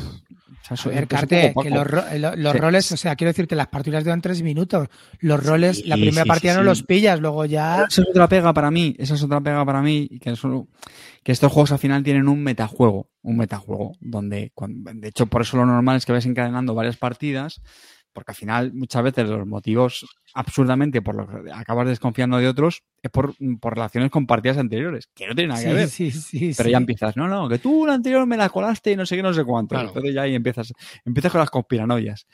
o 0.72 0.76
sea, 0.76 0.90
A 0.90 0.94
ver, 0.94 1.02
es 1.04 1.08
Carte, 1.08 1.54
que 1.62 1.70
los, 1.70 1.86
ro- 1.86 2.06
eh, 2.10 2.18
lo- 2.18 2.34
los 2.36 2.52
Sí. 2.52 2.58
roles, 2.58 2.92
o 2.92 2.96
sea, 2.96 3.14
quiero 3.16 3.30
decirte, 3.30 3.54
las 3.56 3.68
partidas 3.68 4.02
duran 4.04 4.20
tres 4.20 4.42
minutos. 4.42 4.88
Los 5.20 5.42
roles, 5.44 5.86
la 5.86 5.94
primera 5.94 6.24
sí, 6.24 6.28
partida 6.28 6.52
sí, 6.52 6.56
no 6.58 6.62
sí. 6.62 6.66
los 6.66 6.82
pillas, 6.82 7.20
luego 7.20 7.44
ya. 7.44 7.84
Esa 7.88 8.02
es 8.02 8.08
otra 8.08 8.28
pega 8.28 8.52
para 8.52 8.70
mí, 8.70 8.94
esa 8.98 9.14
es 9.14 9.22
otra 9.22 9.40
pega 9.40 9.64
para 9.64 9.80
mí, 9.80 10.08
y 10.10 10.18
que, 10.18 10.30
eso- 10.30 10.68
que 11.22 11.32
estos 11.32 11.52
juegos 11.52 11.72
al 11.72 11.78
final 11.78 12.02
tienen 12.02 12.28
un 12.28 12.42
metajuego, 12.42 13.08
un 13.22 13.36
metajuego, 13.36 13.92
donde, 14.00 14.50
cuando- 14.54 14.90
de 14.92 15.08
hecho, 15.08 15.26
por 15.26 15.42
eso 15.42 15.56
lo 15.56 15.66
normal 15.66 15.96
es 15.98 16.04
que 16.04 16.12
vayas 16.12 16.26
encadenando 16.26 16.74
varias 16.74 16.96
partidas, 16.96 17.62
porque 18.16 18.32
al 18.32 18.36
final 18.36 18.72
muchas 18.72 19.02
veces 19.02 19.28
los 19.28 19.46
motivos 19.46 20.06
absurdamente 20.32 21.02
por 21.02 21.14
los 21.16 21.28
que 21.28 21.52
acabas 21.52 21.86
desconfiando 21.86 22.38
de 22.38 22.48
otros 22.48 22.82
es 23.02 23.10
por, 23.10 23.34
por 23.60 23.74
relaciones 23.74 24.10
con 24.10 24.26
partidas 24.26 24.56
anteriores, 24.56 25.06
que 25.14 25.26
no 25.26 25.34
tienen 25.34 25.50
nada 25.50 25.62
que 25.62 25.68
Sí, 25.68 25.74
ver. 25.74 25.88
sí, 25.88 26.10
sí, 26.10 26.38
Pero 26.56 26.66
sí. 26.68 26.70
ya 26.72 26.78
empiezas, 26.78 27.14
no, 27.18 27.28
no, 27.28 27.46
que 27.46 27.58
tú 27.58 27.84
la 27.84 27.92
anterior 27.92 28.26
me 28.26 28.38
la 28.38 28.48
colaste 28.48 28.92
y 28.92 28.96
no 28.96 29.04
sé 29.04 29.16
qué, 29.16 29.22
no 29.22 29.34
sé 29.34 29.44
cuánto. 29.44 29.74
Claro. 29.74 29.88
Entonces 29.88 30.14
ya 30.14 30.22
ahí 30.22 30.34
empiezas, 30.34 30.72
empiezas 31.04 31.30
con 31.30 31.40
las 31.40 31.50
conspiranoias. 31.50 32.26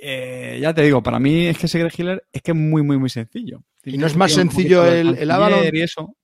Eh, 0.00 0.58
ya 0.60 0.74
te 0.74 0.82
digo, 0.82 1.02
para 1.02 1.18
mí 1.18 1.46
es 1.46 1.56
que 1.58 1.66
Secret 1.66 1.98
Healer 1.98 2.22
es 2.30 2.42
que 2.42 2.50
es 2.52 2.56
muy, 2.56 2.82
muy, 2.82 2.98
muy 2.98 3.08
sencillo. 3.08 3.62
¿Y 3.84 3.96
no 3.96 4.06
es 4.06 4.16
más 4.16 4.32
sencillo 4.32 4.84
el- 4.86 5.16
el 5.16 5.30
Avalon? 5.30 5.64
Y 5.72 5.80
eso. 5.80 6.14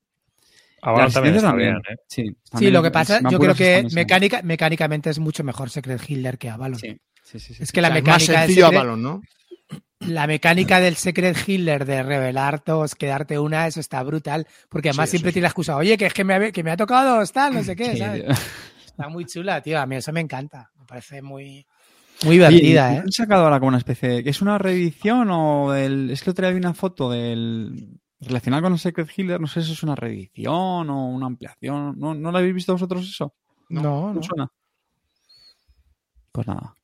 Avalon 0.83 1.11
también 1.13 1.35
está 1.37 1.55
bien, 1.55 1.77
¿eh? 1.77 1.97
Sí, 2.07 2.25
Sí, 2.27 2.35
también 2.51 2.73
lo 2.75 2.83
que 2.83 2.89
es- 2.89 2.93
pasa, 2.93 3.21
me 3.23 3.31
yo 3.31 3.39
creo 3.39 3.55
que 3.55 3.87
mecánica, 3.95 4.43
mecánicamente 4.43 5.09
es 5.09 5.19
mucho 5.19 5.43
mejor 5.43 5.71
Secret 5.71 6.01
Hitler 6.07 6.37
que 6.37 6.51
Avalon. 6.51 6.79
Sí, 6.79 6.95
sí, 7.25 7.39
sí, 7.41 7.55
sí. 7.55 7.63
Es 7.63 7.73
que 7.73 7.81
la 7.83 7.89
O 7.89 7.91
sea, 7.93 7.99
es 7.99 8.05
más 8.05 8.21
mecánica 8.21 8.41
del 8.41 8.47
sencillo 8.49 8.67
Secret- 8.67 8.77
Avalon, 8.77 9.03
¿no? 9.03 9.23
La 10.01 10.27
mecánica 10.27 10.81
del 10.81 10.97
Secret 10.97 11.37
Hitler 11.49 11.87
de 11.87 12.03
revelar 12.03 12.63
dos, 12.65 12.95
quedarte 12.95 13.39
una, 13.39 13.67
eso 13.67 13.81
está 13.81 14.03
brutal. 14.03 14.47
Porque 14.69 14.91
además 14.91 15.09
Sí, 15.09 15.13
siempre 15.13 15.33
tiene 15.33 15.45
la 15.45 15.49
excusa, 15.49 15.77
oye, 15.77 15.97
que 15.97 16.07
es 16.07 16.13
que 16.15 16.25
me 16.25 16.35
ha, 16.35 16.53
que 16.53 16.63
me 16.63 16.71
ha 16.71 16.77
tocado 16.77 17.17
dos, 17.19 17.33
tal, 17.33 17.55
no 17.55 17.63
sé 17.65 17.75
qué, 17.75 17.93
Sí, 17.93 17.99
¿sabes? 17.99 18.25
Está 18.87 19.09
muy 19.09 19.25
chula, 19.25 19.61
tío. 19.63 19.81
A 19.81 19.87
mí 19.87 19.97
eso 19.97 20.13
me 20.13 20.21
encanta. 20.21 20.71
Me 20.79 20.85
parece 20.85 21.23
muy, 21.23 21.67
muy 22.25 22.33
divertida, 22.37 22.95
¿eh? 22.95 22.99
¿Han 22.99 23.11
sacado 23.11 23.45
ahora 23.45 23.59
como 23.59 23.69
una 23.69 23.79
especie 23.79 24.09
de... 24.09 24.23
¿que 24.25 24.31
¿Es 24.31 24.43
una 24.43 24.59
reedición 24.59 25.29
o. 25.31 25.75
Es 25.75 26.23
que 26.23 26.31
otro 26.31 26.45
día 26.47 26.53
vi 26.53 26.59
una 26.61 26.75
foto 26.75 27.11
del... 27.11 27.99
Relacionada 28.21 28.63
con 28.63 28.73
el 28.75 28.79
Secret 28.79 29.09
Healer, 29.17 29.41
no 29.41 29.47
sé 29.47 29.63
si 29.63 29.73
es 29.73 29.83
una 29.83 29.95
reedición 29.97 30.89
o 30.91 31.09
una 31.09 31.27
ampliación. 31.27 31.99
¿No, 31.99 32.15
¿no 32.15 32.31
lo 32.31 32.39
habéis 32.39 32.55
visto 32.55 32.73
vosotros 32.73 33.09
eso? 33.09 33.35
No, 33.69 33.83
no. 33.83 34.15
¿No 34.15 34.23
suena? 34.23 34.49
Pues 36.33 36.47
nada. 36.47 36.75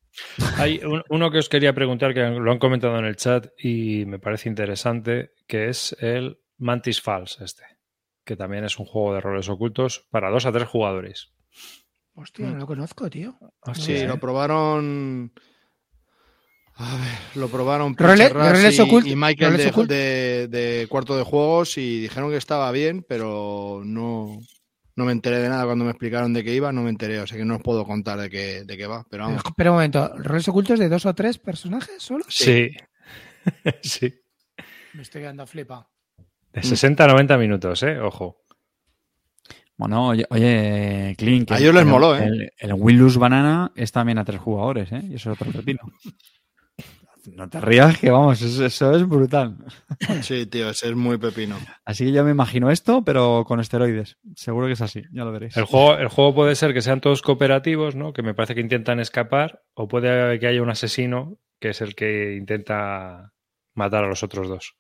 Hay 0.58 0.80
un- 0.84 1.02
uno 1.08 1.30
que 1.30 1.38
os 1.38 1.48
quería 1.48 1.72
preguntar, 1.74 2.14
que 2.14 2.20
lo 2.20 2.50
han 2.50 2.58
comentado 2.58 2.98
en 2.98 3.04
el 3.04 3.16
chat 3.16 3.48
y 3.58 4.04
me 4.06 4.18
parece 4.18 4.48
interesante, 4.48 5.32
que 5.46 5.68
es 5.68 5.96
el 6.00 6.38
Mantis 6.58 7.00
Falls 7.00 7.38
este, 7.40 7.62
que 8.24 8.36
también 8.36 8.64
es 8.64 8.78
un 8.78 8.86
juego 8.86 9.14
de 9.14 9.20
roles 9.20 9.48
ocultos 9.48 10.06
para 10.10 10.30
dos 10.30 10.46
a 10.46 10.52
tres 10.52 10.68
jugadores. 10.68 11.32
Hostia, 12.14 12.50
no 12.50 12.58
lo 12.58 12.66
conozco, 12.66 13.08
tío. 13.08 13.38
Ah, 13.62 13.74
Sí, 13.74 13.92
¿eh? 13.94 14.06
lo 14.06 14.18
probaron. 14.18 15.32
A 16.74 16.96
ver, 16.96 17.18
lo 17.36 17.48
probaron 17.48 17.94
Role- 17.96 18.28
roles 18.30 18.78
y, 18.78 18.80
ocult- 18.80 19.06
y 19.06 19.14
Michael 19.16 19.50
roles 19.52 19.64
de, 19.66 19.72
ocult- 19.72 19.86
de- 19.86 20.48
de 20.48 20.86
cuarto 20.88 21.16
de 21.16 21.24
juegos 21.24 21.76
y 21.76 22.00
dijeron 22.00 22.30
que 22.30 22.36
estaba 22.38 22.70
bien, 22.72 23.04
pero 23.06 23.82
no, 23.84 24.38
no 25.00 25.06
me 25.06 25.12
enteré 25.12 25.38
de 25.38 25.48
nada 25.48 25.64
cuando 25.64 25.84
me 25.84 25.90
explicaron 25.90 26.32
de 26.34 26.44
qué 26.44 26.54
iba, 26.54 26.70
no 26.72 26.82
me 26.82 26.90
enteré, 26.90 27.18
o 27.20 27.26
sea 27.26 27.38
que 27.38 27.44
no 27.44 27.56
os 27.56 27.62
puedo 27.62 27.84
contar 27.86 28.20
de 28.20 28.28
qué, 28.30 28.64
de 28.64 28.76
qué 28.76 28.86
va, 28.86 29.04
pero 29.10 29.24
vamos. 29.24 29.42
Pero 29.56 29.70
un 29.72 29.76
momento, 29.76 30.12
¿roles 30.18 30.46
ocultos 30.48 30.78
de 30.78 30.88
dos 30.90 31.06
o 31.06 31.14
tres 31.14 31.38
personajes 31.38 32.02
solo? 32.02 32.24
Sí. 32.28 32.70
sí. 33.82 34.14
Me 34.94 35.02
estoy 35.02 35.22
quedando 35.22 35.46
flipado. 35.46 35.88
De 36.52 36.62
60 36.62 37.04
a 37.04 37.06
90 37.06 37.38
minutos, 37.38 37.82
¿eh? 37.82 37.98
Ojo. 38.00 38.44
Bueno, 39.76 40.08
oye, 40.08 40.26
oye 40.28 41.14
Clint, 41.16 41.50
A 41.52 41.58
ellos 41.58 41.72
les 41.72 41.84
el- 41.84 41.88
moló, 41.88 42.14
¿eh? 42.16 42.24
El, 42.24 42.52
el 42.58 42.72
Willus 42.74 43.16
Banana 43.16 43.72
es 43.74 43.90
también 43.92 44.18
a 44.18 44.24
tres 44.24 44.40
jugadores, 44.40 44.92
¿eh? 44.92 45.00
Y 45.08 45.14
eso 45.14 45.32
es 45.32 45.40
otro 45.40 45.50
pepino. 45.52 45.80
No 47.34 47.48
te 47.48 47.60
rías, 47.60 47.98
que 47.98 48.10
vamos, 48.10 48.40
eso, 48.40 48.64
eso 48.64 48.94
es 48.94 49.08
brutal. 49.08 49.56
Sí, 50.22 50.46
tío, 50.46 50.70
ese 50.70 50.88
es 50.88 50.96
muy 50.96 51.18
pepino. 51.18 51.56
Así 51.84 52.06
que 52.06 52.12
yo 52.12 52.24
me 52.24 52.30
imagino 52.30 52.70
esto, 52.70 53.02
pero 53.04 53.44
con 53.46 53.60
esteroides. 53.60 54.18
Seguro 54.34 54.66
que 54.66 54.72
es 54.72 54.80
así, 54.80 55.02
ya 55.12 55.24
lo 55.24 55.32
veréis. 55.32 55.56
El 55.56 55.64
juego, 55.64 55.96
el 55.98 56.08
juego 56.08 56.34
puede 56.34 56.54
ser 56.54 56.72
que 56.72 56.82
sean 56.82 57.00
todos 57.00 57.22
cooperativos, 57.22 57.94
¿no? 57.96 58.12
Que 58.12 58.22
me 58.22 58.34
parece 58.34 58.54
que 58.54 58.60
intentan 58.60 59.00
escapar, 59.00 59.62
o 59.74 59.88
puede 59.88 60.38
que 60.38 60.46
haya 60.46 60.62
un 60.62 60.70
asesino 60.70 61.38
que 61.60 61.70
es 61.70 61.80
el 61.82 61.94
que 61.94 62.34
intenta 62.36 63.32
matar 63.74 64.04
a 64.04 64.08
los 64.08 64.22
otros 64.22 64.48
dos. 64.48 64.74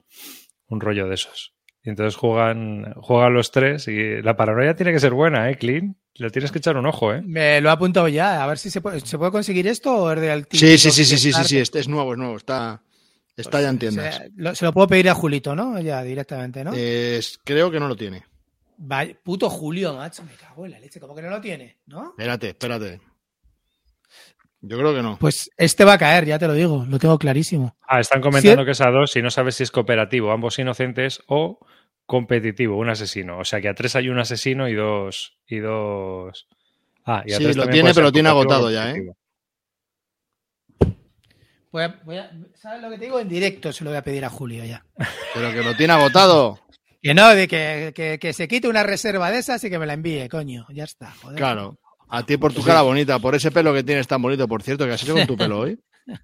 Un 0.66 0.80
rollo 0.80 1.08
de 1.08 1.14
esos. 1.14 1.54
Y 1.82 1.88
entonces 1.90 2.14
juegan, 2.16 2.92
juegan 2.94 3.32
los 3.34 3.50
tres 3.50 3.88
y 3.88 4.20
la 4.22 4.36
paranoia 4.36 4.76
tiene 4.76 4.92
que 4.92 5.00
ser 5.00 5.12
buena, 5.14 5.50
¿eh, 5.50 5.56
Clean? 5.56 5.96
Le 6.16 6.28
tienes 6.30 6.52
que 6.52 6.58
echar 6.58 6.76
un 6.76 6.84
ojo, 6.84 7.14
¿eh? 7.14 7.22
Me 7.24 7.60
lo 7.62 7.70
he 7.70 7.72
apuntado 7.72 8.06
ya. 8.08 8.42
A 8.42 8.46
ver 8.46 8.58
si 8.58 8.68
se 8.70 8.80
puede, 8.82 9.00
¿se 9.00 9.16
puede 9.16 9.30
conseguir 9.32 9.66
esto 9.66 9.94
o 9.96 10.12
es 10.12 10.20
del 10.20 10.46
Sí, 10.50 10.76
sí, 10.76 10.78
sí, 10.78 10.90
sí, 10.90 11.04
sí, 11.04 11.16
sí, 11.16 11.22
Kickstarter? 11.28 11.48
sí, 11.48 11.58
es, 11.58 11.74
es 11.74 11.88
nuevo, 11.88 12.12
es 12.12 12.18
nuevo, 12.18 12.36
está, 12.36 12.82
está 13.36 13.62
ya 13.62 13.70
en 13.70 13.78
tiendas. 13.78 14.16
Se 14.16 14.30
lo, 14.36 14.54
se 14.54 14.64
lo 14.66 14.72
puedo 14.74 14.88
pedir 14.88 15.08
a 15.08 15.14
Julito, 15.14 15.56
¿no? 15.56 15.80
Ya 15.80 16.02
directamente, 16.02 16.62
¿no? 16.64 16.72
Es- 16.74 17.38
creo 17.42 17.70
que 17.70 17.80
no 17.80 17.88
lo 17.88 17.96
tiene. 17.96 18.24
Vaya, 18.76 19.14
puto 19.22 19.48
Julio, 19.48 19.94
macho, 19.94 20.22
me 20.24 20.32
cago 20.32 20.66
en 20.66 20.72
la 20.72 20.80
leche. 20.80 21.00
¿Cómo 21.00 21.14
que 21.14 21.22
no 21.22 21.30
lo 21.30 21.40
tiene? 21.40 21.78
¿No? 21.86 22.10
Espérate, 22.10 22.48
espérate. 22.50 23.00
Yo 24.62 24.76
creo 24.78 24.94
que 24.94 25.02
no. 25.02 25.16
Pues 25.18 25.50
este 25.56 25.84
va 25.84 25.94
a 25.94 25.98
caer, 25.98 26.26
ya 26.26 26.38
te 26.38 26.46
lo 26.46 26.52
digo, 26.54 26.84
lo 26.88 26.98
tengo 26.98 27.18
clarísimo. 27.18 27.76
Ah, 27.88 28.00
están 28.00 28.20
comentando 28.20 28.62
Sí. 28.62 28.66
que 28.66 28.70
es 28.72 28.80
a 28.82 28.90
dos 28.90 29.16
y 29.16 29.22
no 29.22 29.30
sabes 29.30 29.54
si 29.54 29.62
es 29.62 29.70
cooperativo, 29.70 30.32
ambos 30.32 30.58
inocentes 30.58 31.22
o 31.28 31.58
competitivo, 32.06 32.76
un 32.76 32.90
asesino. 32.90 33.38
O 33.38 33.44
sea 33.44 33.60
que 33.60 33.68
a 33.68 33.74
tres 33.74 33.96
hay 33.96 34.08
un 34.10 34.18
asesino 34.18 34.68
y 34.68 34.74
dos. 34.74 35.38
Y 35.46 35.58
dos... 35.60 36.46
Ah, 37.06 37.22
y 37.26 37.32
a 37.32 37.38
Sí, 37.38 37.44
tres 37.44 37.56
lo 37.56 37.62
también 37.62 37.84
tiene, 37.84 37.84
puede 37.84 37.94
ser 37.94 38.02
pero 38.02 38.12
tiene 38.12 38.28
cooperativo 38.30 38.64
o 38.64 38.68
agotado 38.68 38.70
ya, 38.70 38.90
¿eh? 38.90 39.14
Voy 41.72 41.82
a- 41.84 42.00
voy 42.04 42.16
a- 42.18 42.30
¿Sabes 42.54 42.82
lo 42.82 42.90
que 42.90 42.98
te 42.98 43.04
digo? 43.04 43.20
En 43.20 43.28
directo 43.28 43.72
se 43.72 43.84
lo 43.84 43.90
voy 43.90 43.96
a 43.98 44.02
pedir 44.02 44.24
a 44.24 44.28
Julio 44.30 44.64
ya. 44.64 44.84
Pero 45.34 45.52
que 45.52 45.62
lo 45.62 45.74
tiene 45.76 45.92
agotado. 45.92 46.58
Que 47.00 47.14
no, 47.14 47.28
de 47.30 47.46
que, 47.48 47.92
que- 47.94 48.18
que 48.18 48.32
se 48.32 48.48
quite 48.48 48.68
una 48.68 48.82
reserva 48.82 49.30
de 49.30 49.38
esas 49.38 49.62
y 49.64 49.70
que 49.70 49.78
me 49.78 49.86
la 49.86 49.94
envíe, 49.94 50.28
coño. 50.28 50.66
Ya 50.70 50.84
está, 50.84 51.12
joder. 51.12 51.36
Claro. 51.38 51.78
A 52.10 52.24
ti 52.26 52.36
por 52.36 52.52
tu 52.52 52.62
cara 52.62 52.82
bonita, 52.82 53.18
por 53.18 53.34
ese 53.34 53.50
pelo 53.50 53.72
que 53.72 53.82
tienes 53.84 54.06
tan 54.08 54.20
bonito, 54.20 54.46
por 54.48 54.62
cierto, 54.62 54.84
que 54.86 54.92
has 54.92 55.02
hecho 55.02 55.14
con 55.14 55.26
tu 55.26 55.36
pelo 55.36 55.60
hoy. 55.60 55.78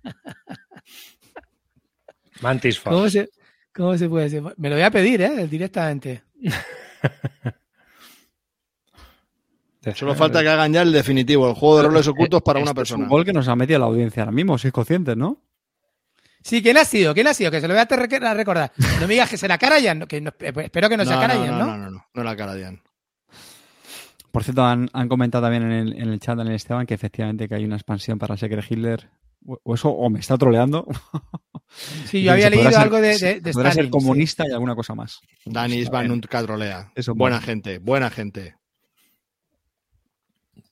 Mantis 2.41 2.79
Fox. 2.79 2.95
¿Cómo 2.95 3.09
se, 3.09 3.29
¿Cómo 3.75 3.97
se 3.97 4.09
puede 4.09 4.25
decir? 4.29 4.43
Me 4.57 4.69
lo 4.69 4.75
voy 4.77 4.85
a 4.85 4.91
pedir, 4.91 5.23
¿eh? 5.23 5.47
Directamente. 5.47 6.23
Solo 9.95 10.17
falta 10.17 10.43
que 10.43 10.49
hagan 10.49 10.73
ya 10.73 10.83
el 10.83 10.93
definitivo, 10.93 11.49
el 11.49 11.55
juego 11.55 11.77
de 11.77 11.83
roles 11.85 12.09
ocultos 12.09 12.43
para 12.43 12.59
una 12.59 12.71
Este 12.71 12.73
Es 12.73 12.77
persona. 12.89 13.05
un 13.05 13.09
gol 13.11 13.25
que 13.25 13.33
nos 13.33 13.47
ha 13.47 13.55
metido 13.55 13.79
la 13.79 13.87
audiencia 13.87 14.23
ahora 14.25 14.33
mismo, 14.33 14.59
sois 14.59 14.73
conscientes, 14.73 15.17
¿no? 15.17 15.41
Sí, 16.43 16.61
¿quién 16.61 16.77
ha 16.77 16.85
sido? 16.85 17.15
¿Quién 17.15 17.29
ha 17.29 17.35
sido? 17.35 17.53
Que 17.53 17.61
se 17.61 17.69
lo 17.69 17.75
voy 17.75 17.83
a 17.83 18.35
recordar. 18.35 18.73
No 19.01 19.07
me 19.07 19.15
digas 19.15 19.31
que 19.31 19.37
será 19.37 19.59
Karayan, 19.59 20.07
que 20.07 20.21
no- 20.21 20.33
eh, 20.41 20.53
espero 20.65 20.89
que 20.89 20.97
no, 20.97 21.05
sea 21.05 21.21
Karayan, 21.21 21.57
¿no? 21.59 21.67
no, 21.67 21.77
no, 21.79 21.91
no, 21.93 22.05
no 22.13 22.25
la 22.25 22.35
Karayan. 22.37 22.83
Por 24.37 24.45
cierto, 24.45 24.65
han, 24.67 24.91
han 24.93 25.09
comentado 25.09 25.45
también 25.45 25.63
en 25.63 25.73
el, 25.73 25.93
en 25.95 26.11
el 26.11 26.21
chat, 26.21 26.39
en 26.39 26.47
el 26.49 26.53
Esteban, 26.57 26.85
que 26.85 26.93
efectivamente 26.93 27.49
que 27.49 27.55
hay 27.55 27.65
una 27.65 27.77
expansión 27.77 28.19
para 28.19 28.37
Secret 28.37 28.71
Hitler. 28.71 29.09
O, 29.47 29.75
eso, 29.75 29.89
o 29.89 30.11
me 30.11 30.21
está 30.21 30.37
troleando. 30.37 30.87
Sí, 32.05 32.23
yo 32.23 32.33
había 32.33 32.51
leído 32.51 32.71
ser- 32.71 32.79
algo 32.81 32.97
de, 33.01 33.17
de, 33.19 33.41
de 33.41 33.53
ser 33.53 33.67
Stalin, 33.67 33.85
sí. 33.85 33.91
comunista 33.91 34.45
y 34.47 34.53
alguna 34.53 34.75
cosa 34.75 34.95
más. 34.95 35.21
Danis 35.47 35.89
Van 35.89 36.07
nunca 36.09 36.43
trolea. 36.43 36.93
Eso 36.95 37.13
es 37.13 37.17
buena 37.19 37.37
bueno. 37.37 37.47
gente, 37.47 37.79
buena 37.79 38.11
gente. 38.11 38.57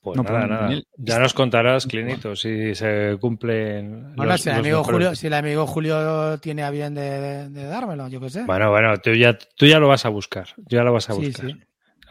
Pues 0.03 0.17
No, 0.19 0.23
nada, 0.23 0.47
nada. 0.47 0.63
Daniel- 0.65 0.87
Ya 0.99 1.19
nos 1.19 1.33
contarás, 1.33 1.87
Clinito, 1.87 2.37
si 2.37 2.75
se 2.75 3.17
cumplen. 3.21 4.15
Bueno, 4.15 4.33
los- 4.33 4.41
si 4.43 4.51
el, 4.51 4.57
amigo 4.57 4.85
Julio, 4.85 5.15
si 5.15 5.27
el 5.29 5.35
amigo 5.35 5.67
Julio 5.67 6.39
tiene 6.39 6.63
a 6.63 6.71
bien 6.71 6.95
de, 6.95 7.01
de- 7.21 7.49
de 7.49 7.65
dármelo, 7.65 8.09
yo 8.09 8.21
qué 8.21 8.29
sé. 8.31 8.45
Bueno, 8.45 8.71
bueno, 8.71 8.97
tú 8.99 9.15
ya, 9.15 9.37
tú 9.57 9.65
ya 9.67 9.79
lo 9.79 9.89
vas 9.89 10.05
a 10.05 10.11
buscar. 10.11 10.49
Ya 10.69 10.83
lo 10.85 10.93
vas 10.93 11.09
a 11.09 11.15
Sí, 11.15 11.27
buscar. 11.27 11.47
sí. 11.51 11.57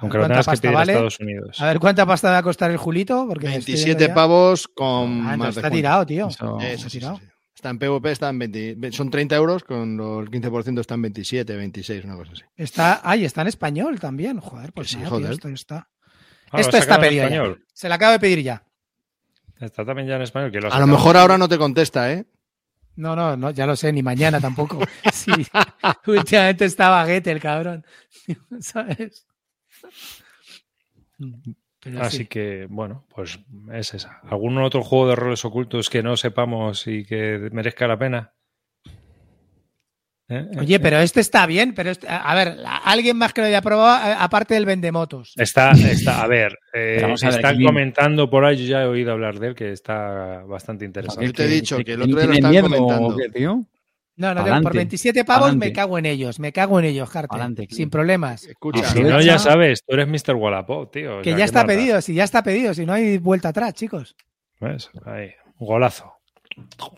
Aunque 0.03 0.17
lo 0.17 0.23
¿Cuánta 0.25 0.41
tengas 0.43 0.59
que 0.59 0.61
pedir 0.61 0.75
vale? 0.75 0.91
a 0.91 0.95
Estados 0.95 1.19
Unidos. 1.19 1.61
A 1.61 1.65
ver 1.65 1.79
cuánta 1.79 2.05
pasta 2.05 2.29
va 2.31 2.37
a 2.37 2.43
costar 2.43 2.69
el 2.71 2.77
Julito, 2.77 3.25
porque 3.27 3.47
estoy 3.47 3.73
27 3.73 3.85
viendo 3.97 4.07
ya- 4.07 4.13
pavos 4.13 4.67
con 4.67 5.25
Ah, 5.27 5.37
más 5.37 5.55
de 5.55 5.61
está 5.61 5.71
tirado, 5.71 6.05
tío. 6.05 6.27
Eso- 6.27 6.57
Eso, 6.59 6.67
Está 6.67 6.77
sí, 6.77 6.89
sí, 6.89 6.99
tirado. 6.99 7.17
sí. 7.17 7.23
Está 7.55 7.69
en 7.69 7.79
PvP, 7.79 8.11
está 8.11 8.29
en 8.29 8.39
20, 8.39 8.91
son 8.91 9.09
30 9.09 9.35
euros, 9.35 9.63
con 9.63 9.93
el 9.99 10.29
15% 10.29 10.81
está 10.81 10.95
en 10.95 11.01
27, 11.03 11.55
26, 11.55 12.03
una 12.03 12.15
cosa 12.17 12.33
así. 12.33 12.41
Está, 12.57 12.99
ay, 13.03 13.23
está 13.25 13.41
en 13.41 13.47
español 13.47 13.99
también. 13.99 14.39
Joder, 14.39 14.73
pues 14.73 14.89
sí, 14.89 14.97
nada, 14.97 15.09
joder. 15.09 15.25
tío, 15.27 15.33
esto 15.35 15.47
está. 15.49 15.87
Ah, 16.51 16.59
esto 16.59 16.77
está 16.77 16.99
pedido 16.99 17.27
ya. 17.29 17.55
Se 17.73 17.87
la 17.89 17.95
acabo 17.95 18.11
de 18.11 18.19
pedir 18.19 18.43
ya. 18.43 18.63
Está 19.59 19.85
también 19.85 20.07
ya 20.09 20.17
en 20.17 20.23
español. 20.23 20.51
que 20.51 20.59
lo 20.59 20.73
A 20.73 20.79
lo 20.79 20.87
mejor 20.87 21.15
ahora 21.15 21.37
no 21.37 21.47
te 21.47 21.57
contesta, 21.57 22.11
¿eh? 22.11 22.25
No, 22.95 23.15
no, 23.15 23.35
no, 23.37 23.49
ya 23.51 23.65
lo 23.65 23.75
sé, 23.75 23.91
ni 23.93 24.03
mañana 24.03 24.39
tampoco. 24.41 24.79
Sí, 25.13 25.31
últimamente 26.07 26.65
está 26.65 26.89
baguete 26.89 27.31
el 27.31 27.39
cabrón. 27.39 27.85
¿Sabes? 28.59 29.25
Pero 31.79 32.01
Así 32.01 32.17
sí. 32.19 32.25
que, 32.27 32.65
bueno, 32.69 33.05
pues 33.13 33.39
es 33.73 33.93
esa. 33.93 34.19
¿Algún 34.29 34.57
otro 34.59 34.83
juego 34.83 35.09
de 35.09 35.15
roles 35.15 35.43
ocultos 35.43 35.89
que 35.89 36.01
no 36.01 36.15
sepamos 36.15 36.87
y 36.87 37.05
que 37.05 37.49
merezca 37.51 37.87
la 37.87 37.97
pena? 37.99 38.33
¿Eh? 40.29 40.47
Oye, 40.57 40.79
pero 40.79 40.99
este 40.99 41.19
está 41.19 41.45
bien, 41.45 41.73
pero 41.75 41.91
este- 41.91 42.07
a 42.09 42.33
ver, 42.33 42.57
alguien 42.85 43.17
más 43.17 43.33
que 43.33 43.41
lo 43.41 43.47
haya 43.47 43.61
probado, 43.61 44.15
aparte 44.17 44.53
del 44.53 44.65
vendemotos. 44.65 45.33
Está, 45.35 45.71
está, 45.71 46.23
a 46.23 46.27
ver, 46.27 46.53
eh, 46.73 46.93
Pero 46.95 47.01
vamos 47.07 47.23
a 47.23 47.27
ver, 47.27 47.35
están 47.35 47.61
comentando 47.61 48.29
por 48.29 48.45
ahí, 48.45 48.57
yo 48.57 48.65
ya 48.71 48.83
he 48.83 48.85
oído 48.87 49.11
hablar 49.11 49.37
de 49.39 49.47
él, 49.47 49.55
que 49.55 49.73
está 49.73 50.43
bastante 50.47 50.85
interesante. 50.85 51.25
Yo 51.25 51.33
te 51.33 51.43
he 51.43 51.47
dicho 51.47 51.77
que 51.83 51.93
el 51.93 52.03
otro 52.03 52.15
día 52.15 52.31
¿Tiene 52.31 52.41
lo 52.41 52.49
miedo 52.49 52.63
comentando. 52.69 53.07
o 53.09 53.17
qué, 53.17 53.29
tío? 53.29 53.65
No, 54.15 54.33
no, 54.35 54.61
por 54.61 54.75
27 54.75 55.25
pavos 55.25 55.55
me 55.55 55.73
cago 55.73 55.97
en 55.97 56.05
ellos, 56.05 56.39
me 56.39 56.51
cago 56.53 56.79
en 56.79 56.85
ellos. 56.85 57.09
Pa'lante, 57.09 57.67
Sin 57.71 57.89
problemas. 57.89 58.45
Escucha, 58.45 58.83
si 58.85 59.01
no, 59.01 59.19
ya 59.21 59.39
sabes, 59.39 59.81
tú 59.85 59.95
eres 59.95 60.07
Mr. 60.07 60.35
Wallapop, 60.35 60.91
tío. 60.91 61.21
Que 61.21 61.31
ya 61.31 61.37
¿qué 61.37 61.43
está 61.43 61.65
pedido, 61.65 62.01
si 62.01 62.13
ya 62.13 62.23
está 62.23 62.43
pedido, 62.43 62.73
si 62.73 62.85
no 62.85 62.93
hay 62.93 63.17
vuelta 63.17 63.49
atrás, 63.49 63.73
chicos. 63.73 64.15
¿Ves? 64.59 64.91
Ahí, 65.05 65.31
un 65.57 65.67
golazo. 65.67 66.13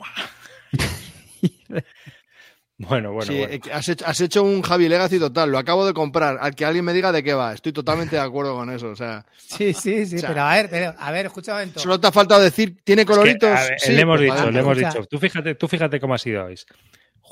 bueno, 2.78 3.14
bueno, 3.14 3.32
sí, 3.32 3.38
bueno. 3.40 3.58
has, 3.72 3.88
hecho, 3.88 4.06
has 4.06 4.20
hecho 4.20 4.44
un 4.44 4.62
Javi 4.62 4.90
Legacy 4.90 5.18
total, 5.18 5.50
lo 5.50 5.58
acabo 5.58 5.86
de 5.88 5.94
comprar. 5.94 6.38
Al 6.42 6.54
que 6.54 6.66
alguien 6.66 6.84
me 6.84 6.92
diga 6.92 7.14
de 7.14 7.24
qué 7.24 7.34
va, 7.34 7.54
estoy 7.54 7.72
totalmente 7.72 8.18
de 8.18 8.22
acuerdo 8.22 8.54
con 8.56 8.70
eso. 8.70 8.90
O 8.90 8.96
sea, 8.96 9.26
Sí, 9.38 9.74
sí, 9.74 10.06
sí, 10.06 10.18
O 10.18 10.20
sea, 10.20 10.30
pero 10.30 10.42
a 10.42 10.54
ver, 10.56 10.70
pero, 10.70 10.94
a 10.98 11.12
ver, 11.12 11.28
escucha 11.28 11.54
un 11.54 11.60
momento. 11.60 11.80
solo 11.80 12.00
te 12.00 12.08
ha 12.08 12.12
faltado 12.12 12.42
decir, 12.42 12.78
¿tiene 12.84 13.04
Es 13.04 13.08
que, 13.08 13.14
coloritos? 13.14 13.50
a 13.50 13.64
ver, 13.64 13.80
Sí, 13.80 13.94
le 13.94 14.02
hemos 14.02 14.18
pues 14.20 14.34
dicho, 14.34 14.52
le 14.52 14.60
hemos 14.60 14.78
Escucha. 14.78 14.98
dicho. 15.00 15.08
Tú 15.10 15.18
fíjate, 15.20 15.56
tú 15.56 15.68
fíjate 15.70 16.00
cómo 16.02 16.16
ha 16.16 16.18
sido 16.18 16.44
hoy. 16.46 16.56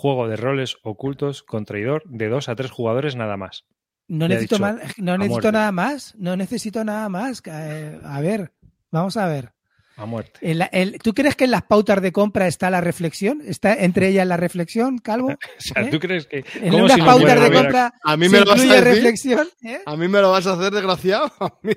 Juego 0.04 0.28
de 0.28 0.36
roles 0.36 0.76
ocultos 0.84 1.44
con 1.44 1.64
traidor 1.64 2.04
de 2.06 2.28
dos 2.28 2.50
a 2.50 2.56
tres 2.58 2.72
jugadores 2.72 3.16
nada 3.16 3.38
más. 3.38 3.64
No 4.10 4.28
necesito, 4.28 4.56
dicho, 4.56 4.62
más, 4.62 4.76
no 4.98 5.14
a 5.14 5.18
necesito 5.18 5.34
muerte. 5.44 5.52
nada 5.54 5.72
más, 5.72 6.14
no 6.18 6.36
necesito 6.36 6.84
nada 6.84 7.08
más. 7.08 7.42
Eh, 7.46 8.02
A 8.04 8.20
ver, 8.20 8.52
vamos 8.92 9.16
a 9.16 9.28
ver. 9.28 9.54
A 9.96 10.06
muerte. 10.06 10.40
El- 10.42 10.68
el- 10.74 10.98
¿Tú 11.00 11.14
crees 11.14 11.38
que 11.38 11.46
en 11.46 11.52
las 11.52 11.62
pautas 11.64 12.02
de 12.02 12.12
compra 12.12 12.48
está 12.48 12.70
la 12.70 12.82
reflexión? 12.82 13.40
¿Está 13.46 13.76
entre 13.76 14.10
ellas 14.10 14.28
la 14.28 14.36
reflexión, 14.36 14.98
Calvo? 14.98 15.30
O 15.58 15.62
sea, 15.62 15.84
¿Eh? 15.84 15.90
¿tú 15.90 16.00
crees 16.02 16.28
que 16.28 16.44
En 16.56 16.74
unas 16.76 16.96
si 16.96 17.02
pautas 17.02 17.40
de 17.42 17.52
compra 17.54 17.94
A 18.04 18.18
mí 18.18 18.26
se 18.26 18.32
me 18.34 18.40
lo 18.40 18.46
vas 18.46 18.60
a 18.60 18.64
incluye 18.66 18.82
decir. 18.82 18.94
reflexión. 18.96 19.48
¿eh? 19.64 19.80
¿A 19.86 19.96
mí 19.96 20.10
me 20.10 20.20
lo 20.20 20.32
vas 20.32 20.46
a 20.48 20.54
hacer, 20.56 20.74
desgraciado? 20.74 21.32
A 21.40 21.58
mí- 21.62 21.72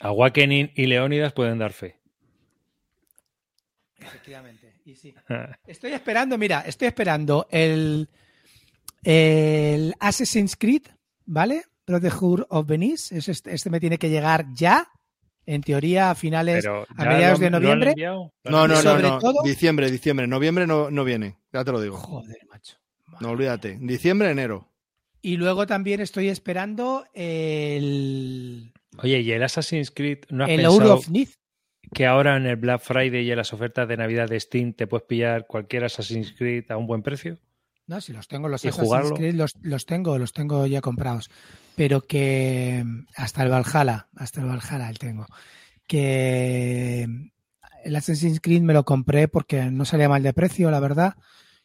Awakening 0.00 0.72
y 0.74 0.86
Leónidas 0.86 1.34
pueden 1.34 1.58
dar 1.58 1.74
fe. 1.74 1.98
Efectivamente, 4.00 4.61
y 4.84 4.94
sí. 4.96 5.14
Estoy 5.66 5.92
esperando, 5.92 6.36
mira, 6.38 6.60
estoy 6.66 6.88
esperando 6.88 7.46
el, 7.50 8.08
el 9.02 9.94
Assassin's 10.00 10.56
Creed, 10.56 10.82
¿vale? 11.26 11.64
Brotherhood 11.86 12.44
of 12.48 12.66
Venice. 12.66 13.16
Es 13.16 13.28
Este, 13.28 13.54
este 13.54 13.70
me 13.70 13.80
tiene 13.80 13.98
que 13.98 14.08
llegar 14.08 14.46
ya, 14.54 14.88
en 15.46 15.62
teoría, 15.62 16.10
a 16.10 16.14
finales, 16.14 16.64
a 16.66 16.84
¿ya 16.98 17.04
mediados 17.04 17.40
lo 17.40 17.44
de 17.44 17.50
noviembre. 17.50 17.94
No, 17.96 18.30
no, 18.44 18.68
no, 18.68 18.76
sobre 18.76 19.02
no. 19.02 19.18
todo- 19.18 19.42
Diciembre, 19.44 19.90
diciembre. 19.90 20.26
Noviembre 20.26 20.66
no, 20.66 20.90
no 20.90 21.04
viene, 21.04 21.36
ya 21.52 21.64
te 21.64 21.72
lo 21.72 21.80
digo. 21.80 21.96
Joder, 21.96 22.38
macho. 22.48 22.76
No, 23.20 23.30
olvídate. 23.30 23.78
Diciembre, 23.80 24.30
enero. 24.30 24.68
Y 25.20 25.36
luego 25.36 25.66
también 25.66 26.00
estoy 26.00 26.28
esperando 26.28 27.06
el, 27.14 28.72
Oye, 28.98 29.20
¿y 29.20 29.30
el 29.32 29.42
Assassin's 29.42 29.90
Creed 29.90 30.18
no 30.30 30.44
has 30.44 30.50
el 30.50 30.56
pensado 30.56 30.76
Hour 30.82 30.90
of 30.98 31.08
Nith. 31.08 31.34
Que 31.92 32.06
ahora 32.06 32.36
en 32.36 32.46
el 32.46 32.56
Black 32.56 32.80
Friday 32.82 33.26
y 33.26 33.30
en 33.30 33.36
las 33.36 33.52
ofertas 33.52 33.86
de 33.88 33.96
Navidad 33.96 34.28
de 34.28 34.40
Steam 34.40 34.72
te 34.72 34.86
puedes 34.86 35.06
pillar 35.06 35.46
cualquier 35.46 35.84
Assassin's 35.84 36.32
Creed 36.32 36.70
a 36.70 36.76
un 36.76 36.86
buen 36.86 37.02
precio? 37.02 37.38
No, 37.86 38.00
si 38.00 38.12
los 38.12 38.28
tengo, 38.28 38.48
los 38.48 38.64
¿Y 38.64 38.68
Assassin's 38.68 38.86
jugarlo? 38.86 39.16
Creed 39.16 39.34
los, 39.34 39.56
los 39.60 39.86
tengo, 39.86 40.18
los 40.18 40.32
tengo 40.32 40.66
ya 40.66 40.80
comprados. 40.80 41.30
Pero 41.76 42.00
que 42.02 42.84
hasta 43.16 43.42
el 43.42 43.50
Valhalla, 43.50 44.08
hasta 44.16 44.40
el 44.40 44.46
Valhalla 44.46 44.88
el 44.88 44.98
tengo. 44.98 45.26
Que 45.86 47.06
el 47.84 47.96
Assassin's 47.96 48.40
Creed 48.40 48.62
me 48.62 48.72
lo 48.72 48.84
compré 48.84 49.28
porque 49.28 49.70
no 49.70 49.84
salía 49.84 50.08
mal 50.08 50.22
de 50.22 50.32
precio, 50.32 50.70
la 50.70 50.80
verdad. 50.80 51.14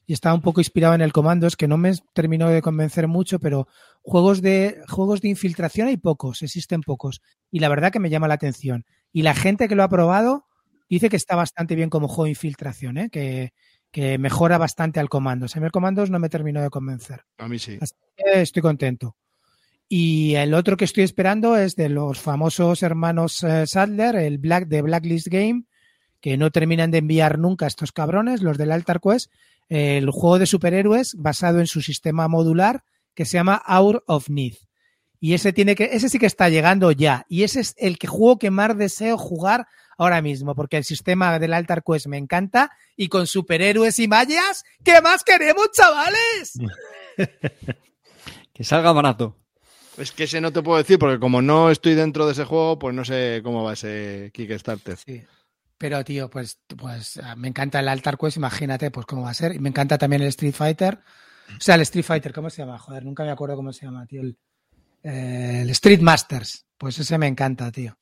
Y 0.05 0.13
estaba 0.13 0.35
un 0.35 0.41
poco 0.41 0.61
inspirado 0.61 0.95
en 0.95 1.01
el 1.01 1.11
Commandos, 1.11 1.55
que 1.57 1.67
no 1.67 1.77
me 1.77 1.93
terminó 2.13 2.49
de 2.49 2.61
convencer 2.61 3.07
mucho, 3.07 3.39
pero 3.39 3.67
juegos 4.01 4.41
de, 4.41 4.81
juegos 4.87 5.21
de 5.21 5.29
infiltración 5.29 5.87
hay 5.87 5.97
pocos, 5.97 6.41
existen 6.41 6.81
pocos. 6.81 7.21
Y 7.51 7.59
la 7.59 7.69
verdad 7.69 7.91
que 7.91 7.99
me 7.99 8.09
llama 8.09 8.29
la 8.29 8.35
atención. 8.35 8.85
Y 9.11 9.21
la 9.21 9.33
gente 9.33 9.67
que 9.67 9.75
lo 9.75 9.83
ha 9.83 9.89
probado 9.89 10.45
dice 10.89 11.09
que 11.09 11.17
está 11.17 11.35
bastante 11.35 11.75
bien 11.75 11.89
como 11.89 12.07
juego 12.07 12.25
de 12.25 12.31
infiltración, 12.31 12.97
¿eh? 12.97 13.09
que, 13.09 13.53
que 13.91 14.17
mejora 14.17 14.57
bastante 14.57 14.99
al 14.99 15.09
Commandos. 15.09 15.55
A 15.55 15.59
mí 15.59 15.65
el 15.65 15.71
Commandos 15.71 16.09
no 16.09 16.19
me 16.19 16.29
terminó 16.29 16.61
de 16.61 16.69
convencer. 16.69 17.23
A 17.37 17.47
mí 17.47 17.59
sí. 17.59 17.77
Así 17.81 17.93
que 18.15 18.41
estoy 18.41 18.61
contento. 18.61 19.15
Y 19.89 20.35
el 20.35 20.53
otro 20.53 20.75
que 20.75 20.85
estoy 20.85 21.03
esperando 21.03 21.55
es 21.55 21.75
de 21.75 21.89
los 21.89 22.19
famosos 22.19 22.83
hermanos 22.83 23.41
eh, 23.43 23.65
Sadler, 23.65 24.17
el 24.17 24.37
Black 24.37 24.67
de 24.67 24.81
Blacklist 24.81 25.27
Game, 25.27 25.63
que 26.19 26.37
no 26.37 26.51
terminan 26.51 26.91
de 26.91 26.97
enviar 26.97 27.39
nunca 27.39 27.67
estos 27.67 27.91
cabrones, 27.91 28.41
los 28.41 28.57
del 28.57 28.71
Altar 28.71 28.99
Quest, 28.99 29.31
el 29.69 30.09
juego 30.11 30.39
de 30.39 30.45
superhéroes 30.45 31.15
basado 31.17 31.59
en 31.59 31.67
su 31.67 31.81
sistema 31.81 32.27
modular 32.27 32.83
que 33.13 33.25
se 33.25 33.37
llama 33.37 33.61
Hour 33.67 34.03
of 34.07 34.29
Need. 34.29 34.55
Y 35.19 35.33
ese 35.33 35.53
tiene 35.53 35.75
que, 35.75 35.89
ese 35.93 36.09
sí 36.09 36.19
que 36.19 36.25
está 36.25 36.49
llegando 36.49 36.91
ya. 36.91 37.25
Y 37.27 37.43
ese 37.43 37.59
es 37.59 37.73
el 37.77 37.97
que 37.97 38.07
juego 38.07 38.39
que 38.39 38.51
más 38.51 38.77
deseo 38.77 39.17
jugar 39.17 39.67
ahora 39.97 40.21
mismo, 40.21 40.55
porque 40.55 40.77
el 40.77 40.83
sistema 40.83 41.39
del 41.39 41.53
Altar 41.53 41.83
Quest 41.83 42.07
me 42.07 42.17
encanta 42.17 42.71
y 42.95 43.07
con 43.07 43.27
superhéroes 43.27 43.97
y 43.99 44.07
mallas, 44.07 44.63
¿qué 44.83 45.01
más 45.01 45.23
queremos, 45.23 45.69
chavales? 45.71 46.53
Que 48.53 48.63
salga 48.63 48.91
barato. 48.91 49.37
Es 49.97 50.11
que 50.11 50.23
ese 50.23 50.41
no 50.41 50.51
te 50.51 50.63
puedo 50.63 50.79
decir 50.79 50.97
porque 50.97 51.19
como 51.19 51.43
no 51.43 51.69
estoy 51.69 51.93
dentro 51.93 52.25
de 52.25 52.31
ese 52.31 52.43
juego, 52.43 52.79
pues 52.79 52.95
no 52.95 53.05
sé 53.05 53.41
cómo 53.43 53.63
va 53.63 53.73
ese 53.73 54.31
Kickstarter. 54.33 54.97
Sí. 54.97 55.23
Pero, 55.77 56.03
tío, 56.03 56.27
pues, 56.27 56.59
pues 56.75 57.17
ah, 57.17 57.35
me 57.35 57.49
encanta 57.49 57.79
el 57.79 57.87
Altar 57.87 58.17
Quest, 58.17 58.37
imagínate 58.37 58.89
pues 58.89 59.05
cómo 59.05 59.21
va 59.21 59.29
a 59.29 59.35
ser. 59.35 59.53
Y 59.53 59.59
me 59.59 59.69
encanta 59.69 59.99
también 59.99 60.23
el 60.23 60.29
Street 60.29 60.55
Fighter. 60.55 60.99
O 61.49 61.61
sea, 61.61 61.75
el 61.75 61.81
Street 61.81 62.03
Fighter, 62.03 62.33
¿cómo 62.33 62.49
se 62.49 62.63
llama? 62.63 62.79
Joder, 62.79 63.05
nunca 63.05 63.23
me 63.23 63.29
acuerdo 63.31 63.55
cómo 63.55 63.71
se 63.71 63.85
llama, 63.85 64.07
tío. 64.07 64.21
El, 64.21 64.39
eh, 65.03 65.59
el 65.61 65.69
Street 65.71 66.01
Masters. 66.01 66.65
Pues 66.77 66.99
ese 66.99 67.17
me 67.17 67.27
encanta, 67.27 67.71
tío. 67.71 67.97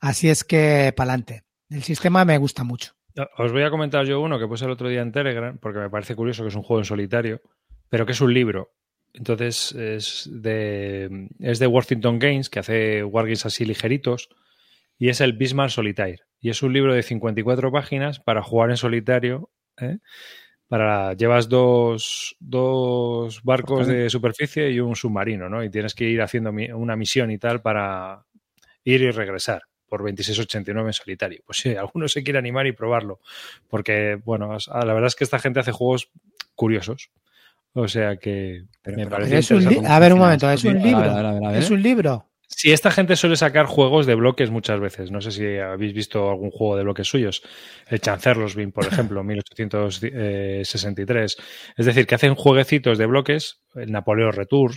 Así 0.00 0.28
es 0.28 0.44
que, 0.44 0.92
pa'lante. 0.96 1.44
El 1.70 1.82
sistema 1.82 2.24
me 2.24 2.38
gusta 2.38 2.64
mucho. 2.64 2.92
Os 3.38 3.52
voy 3.52 3.62
a 3.62 3.70
comentar 3.70 4.04
yo 4.06 4.20
uno 4.20 4.38
que 4.38 4.46
puse 4.46 4.64
el 4.64 4.70
otro 4.70 4.88
día 4.88 5.02
en 5.02 5.12
Telegram, 5.12 5.56
porque 5.58 5.78
me 5.78 5.90
parece 5.90 6.14
curioso 6.14 6.42
que 6.42 6.48
es 6.48 6.54
un 6.54 6.62
juego 6.62 6.80
en 6.80 6.84
solitario, 6.84 7.40
pero 7.88 8.06
que 8.06 8.12
es 8.12 8.20
un 8.20 8.32
libro. 8.32 8.72
Entonces 9.14 9.72
es 9.72 10.28
de, 10.32 11.28
es 11.38 11.58
de 11.58 11.66
Worthington 11.66 12.18
Games, 12.18 12.48
que 12.48 12.60
hace 12.60 13.04
wargames 13.04 13.44
así 13.44 13.64
ligeritos, 13.64 14.30
y 14.98 15.08
es 15.08 15.20
el 15.20 15.34
Bismarck 15.34 15.70
Solitaire. 15.70 16.22
Y 16.40 16.50
es 16.50 16.62
un 16.62 16.72
libro 16.72 16.94
de 16.94 17.02
54 17.02 17.70
páginas 17.70 18.20
para 18.20 18.42
jugar 18.42 18.70
en 18.70 18.76
solitario. 18.76 19.50
¿eh? 19.80 19.98
Para, 20.72 21.12
llevas 21.12 21.50
dos, 21.50 22.34
dos 22.40 23.42
barcos 23.42 23.86
de 23.86 24.08
superficie 24.08 24.70
y 24.70 24.80
un 24.80 24.96
submarino, 24.96 25.46
¿no? 25.50 25.62
Y 25.62 25.68
tienes 25.68 25.94
que 25.94 26.04
ir 26.04 26.22
haciendo 26.22 26.50
mi- 26.50 26.72
una 26.72 26.96
misión 26.96 27.30
y 27.30 27.36
tal 27.36 27.60
para 27.60 28.24
ir 28.82 29.02
y 29.02 29.10
regresar 29.10 29.64
por 29.86 30.02
26.89 30.02 30.86
en 30.86 30.92
solitario. 30.94 31.42
Pues 31.44 31.58
sí, 31.58 31.76
alguno 31.76 32.08
se 32.08 32.22
quiere 32.22 32.38
animar 32.38 32.66
y 32.66 32.72
probarlo. 32.72 33.20
Porque, 33.68 34.18
bueno, 34.24 34.56
la 34.66 34.94
verdad 34.94 35.08
es 35.08 35.14
que 35.14 35.24
esta 35.24 35.38
gente 35.38 35.60
hace 35.60 35.72
juegos 35.72 36.08
curiosos. 36.54 37.10
O 37.74 37.86
sea 37.86 38.16
que 38.16 38.62
Pero- 38.80 38.96
me 38.96 39.04
pero 39.04 39.16
parece 39.16 39.38
es 39.40 39.50
un 39.50 39.86
a 39.86 39.98
ver, 39.98 40.14
un 40.14 40.20
momento, 40.20 40.50
es 40.50 40.64
un 40.64 40.80
libro. 40.82 40.96
a 41.10 41.16
ver, 41.16 41.26
a 41.26 41.32
ver, 41.34 41.44
a 41.44 41.50
ver. 41.50 41.58
Es 41.62 41.70
un 41.70 41.82
libro. 41.82 42.30
Sí, 42.54 42.70
esta 42.70 42.90
gente 42.90 43.16
suele 43.16 43.36
sacar 43.36 43.66
juegos 43.66 44.06
de 44.06 44.14
bloques 44.14 44.50
muchas 44.50 44.78
veces. 44.78 45.10
No 45.10 45.20
sé 45.20 45.32
si 45.32 45.56
habéis 45.56 45.94
visto 45.94 46.30
algún 46.30 46.50
juego 46.50 46.76
de 46.76 46.84
bloques 46.84 47.08
suyos. 47.08 47.42
El 47.88 48.00
Chancerlosville, 48.00 48.72
por 48.72 48.86
ejemplo, 48.92 49.24
1863. 49.24 51.36
Es 51.76 51.86
decir, 51.86 52.06
que 52.06 52.14
hacen 52.14 52.34
jueguecitos 52.34 52.98
de 52.98 53.06
bloques, 53.06 53.62
el 53.74 53.90
Napoleón 53.90 54.32
Retour. 54.32 54.72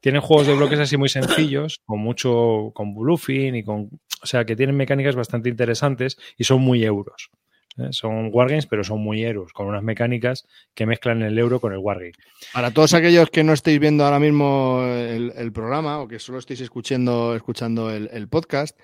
Tienen 0.00 0.20
juegos 0.20 0.46
de 0.46 0.54
bloques 0.54 0.78
así 0.78 0.96
muy 0.96 1.08
sencillos, 1.08 1.80
con 1.84 1.98
mucho, 1.98 2.70
con 2.74 2.94
bluffing 2.94 3.56
y 3.56 3.64
con, 3.64 3.90
o 4.22 4.26
sea, 4.26 4.44
que 4.44 4.54
tienen 4.54 4.76
mecánicas 4.76 5.16
bastante 5.16 5.48
interesantes 5.48 6.16
y 6.38 6.44
son 6.44 6.62
muy 6.62 6.84
euros. 6.84 7.30
¿Eh? 7.78 7.88
Son 7.90 8.30
wargames, 8.32 8.66
pero 8.66 8.84
son 8.84 9.00
muy 9.00 9.24
euros, 9.24 9.52
con 9.52 9.66
unas 9.66 9.82
mecánicas 9.82 10.46
que 10.74 10.86
mezclan 10.86 11.22
el 11.22 11.38
euro 11.38 11.60
con 11.60 11.72
el 11.72 11.78
wargame. 11.78 12.12
Para 12.52 12.70
todos 12.70 12.94
aquellos 12.94 13.30
que 13.30 13.44
no 13.44 13.52
estéis 13.52 13.78
viendo 13.78 14.04
ahora 14.04 14.18
mismo 14.18 14.82
el, 14.84 15.52
programa 15.52 16.00
o 16.00 16.08
que 16.08 16.18
solo 16.18 16.38
estéis 16.38 16.60
escuchando, 16.60 17.34
escuchando 17.34 17.90
el, 17.90 18.10
el 18.12 18.28
podcast, 18.28 18.76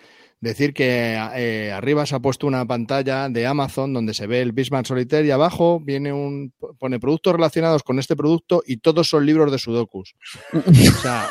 decir 0.43 0.75
que 0.75 1.17
eh, 1.37 1.73
arriba 1.73 2.05
se 2.05 2.17
ha 2.17 2.21
puesto 2.21 2.49
una 2.49 2.67
pantalla 2.67 3.29
de 3.29 3.47
Amazon 3.47 3.93
donde 3.93 4.13
se 4.13 4.27
ve 4.27 4.43
el 4.43 4.53
Bismarck 4.53 4.87
Solitaire 4.87 5.27
y 5.27 5.31
abajo 5.31 5.81
viene 5.81 6.13
un 6.13 6.53
pone 6.79 6.99
productos 6.99 7.35
relacionados 7.35 7.85
con 7.85 8.01
este 8.01 8.17
producto 8.17 8.63
y 8.67 8.79
todos 8.79 9.09
son 9.09 9.25
libros 9.25 9.51
de 9.53 9.59
sudokus. 9.59 10.15
O 10.53 11.01
sea, 11.01 11.29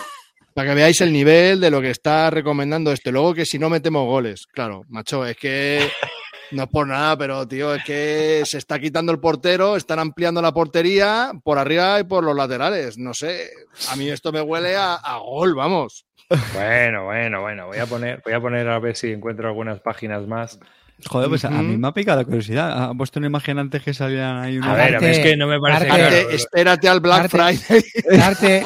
para 0.53 0.69
que 0.69 0.75
veáis 0.75 1.01
el 1.01 1.11
nivel 1.11 1.59
de 1.59 1.69
lo 1.69 1.81
que 1.81 1.91
está 1.91 2.29
recomendando 2.29 2.93
este. 2.93 3.11
Luego 3.11 3.33
que 3.33 3.45
si 3.45 3.59
no 3.59 3.69
metemos 3.69 4.05
goles, 4.05 4.47
claro, 4.47 4.85
macho, 4.87 5.25
es 5.25 5.35
que 5.35 5.89
no 6.51 6.63
es 6.63 6.69
por 6.69 6.87
nada, 6.87 7.17
pero 7.17 7.47
tío, 7.47 7.73
es 7.73 7.83
que 7.83 8.43
se 8.45 8.57
está 8.57 8.79
quitando 8.79 9.11
el 9.11 9.19
portero, 9.19 9.75
están 9.75 9.99
ampliando 9.99 10.41
la 10.41 10.53
portería 10.53 11.31
por 11.43 11.57
arriba 11.57 11.99
y 11.99 12.03
por 12.03 12.23
los 12.23 12.35
laterales. 12.35 12.97
No 12.97 13.13
sé, 13.13 13.49
a 13.91 13.95
mí 13.95 14.09
esto 14.09 14.31
me 14.31 14.41
huele 14.41 14.75
a, 14.75 14.95
a 14.95 15.17
gol, 15.17 15.55
vamos. 15.55 16.05
Bueno, 16.53 17.05
bueno, 17.05 17.41
bueno. 17.41 17.67
Voy 17.67 17.77
a 17.77 17.85
poner, 17.85 18.21
voy 18.23 18.33
a 18.33 18.39
poner 18.39 18.67
a 18.69 18.79
ver 18.79 18.95
si 18.95 19.11
encuentro 19.11 19.47
algunas 19.47 19.81
páginas 19.81 20.25
más. 20.27 20.59
Joder, 21.07 21.29
pues 21.29 21.43
a 21.45 21.49
mí 21.49 21.77
me 21.77 21.87
ha 21.87 21.93
picado 21.93 22.19
la 22.19 22.25
curiosidad. 22.25 22.83
Ha 22.83 22.93
puesto 22.93 23.19
una 23.19 23.27
imagen 23.27 23.59
antes 23.59 23.81
que 23.83 23.93
salían 23.93 24.37
ahí 24.37 24.57
A 24.57 24.59
unos... 24.59 24.75
ver, 24.77 24.95
a 24.95 24.99
ver, 24.99 25.09
es 25.11 25.19
que 25.19 25.35
no 25.37 25.47
me 25.47 25.59
parece 25.59 25.89
Arte- 25.89 26.09
claro. 26.09 26.29
Espérate, 26.31 26.87
al 26.89 26.99
Black 26.99 27.23
Arte- 27.33 27.57
Friday. 27.57 27.83
Darte 28.17 28.65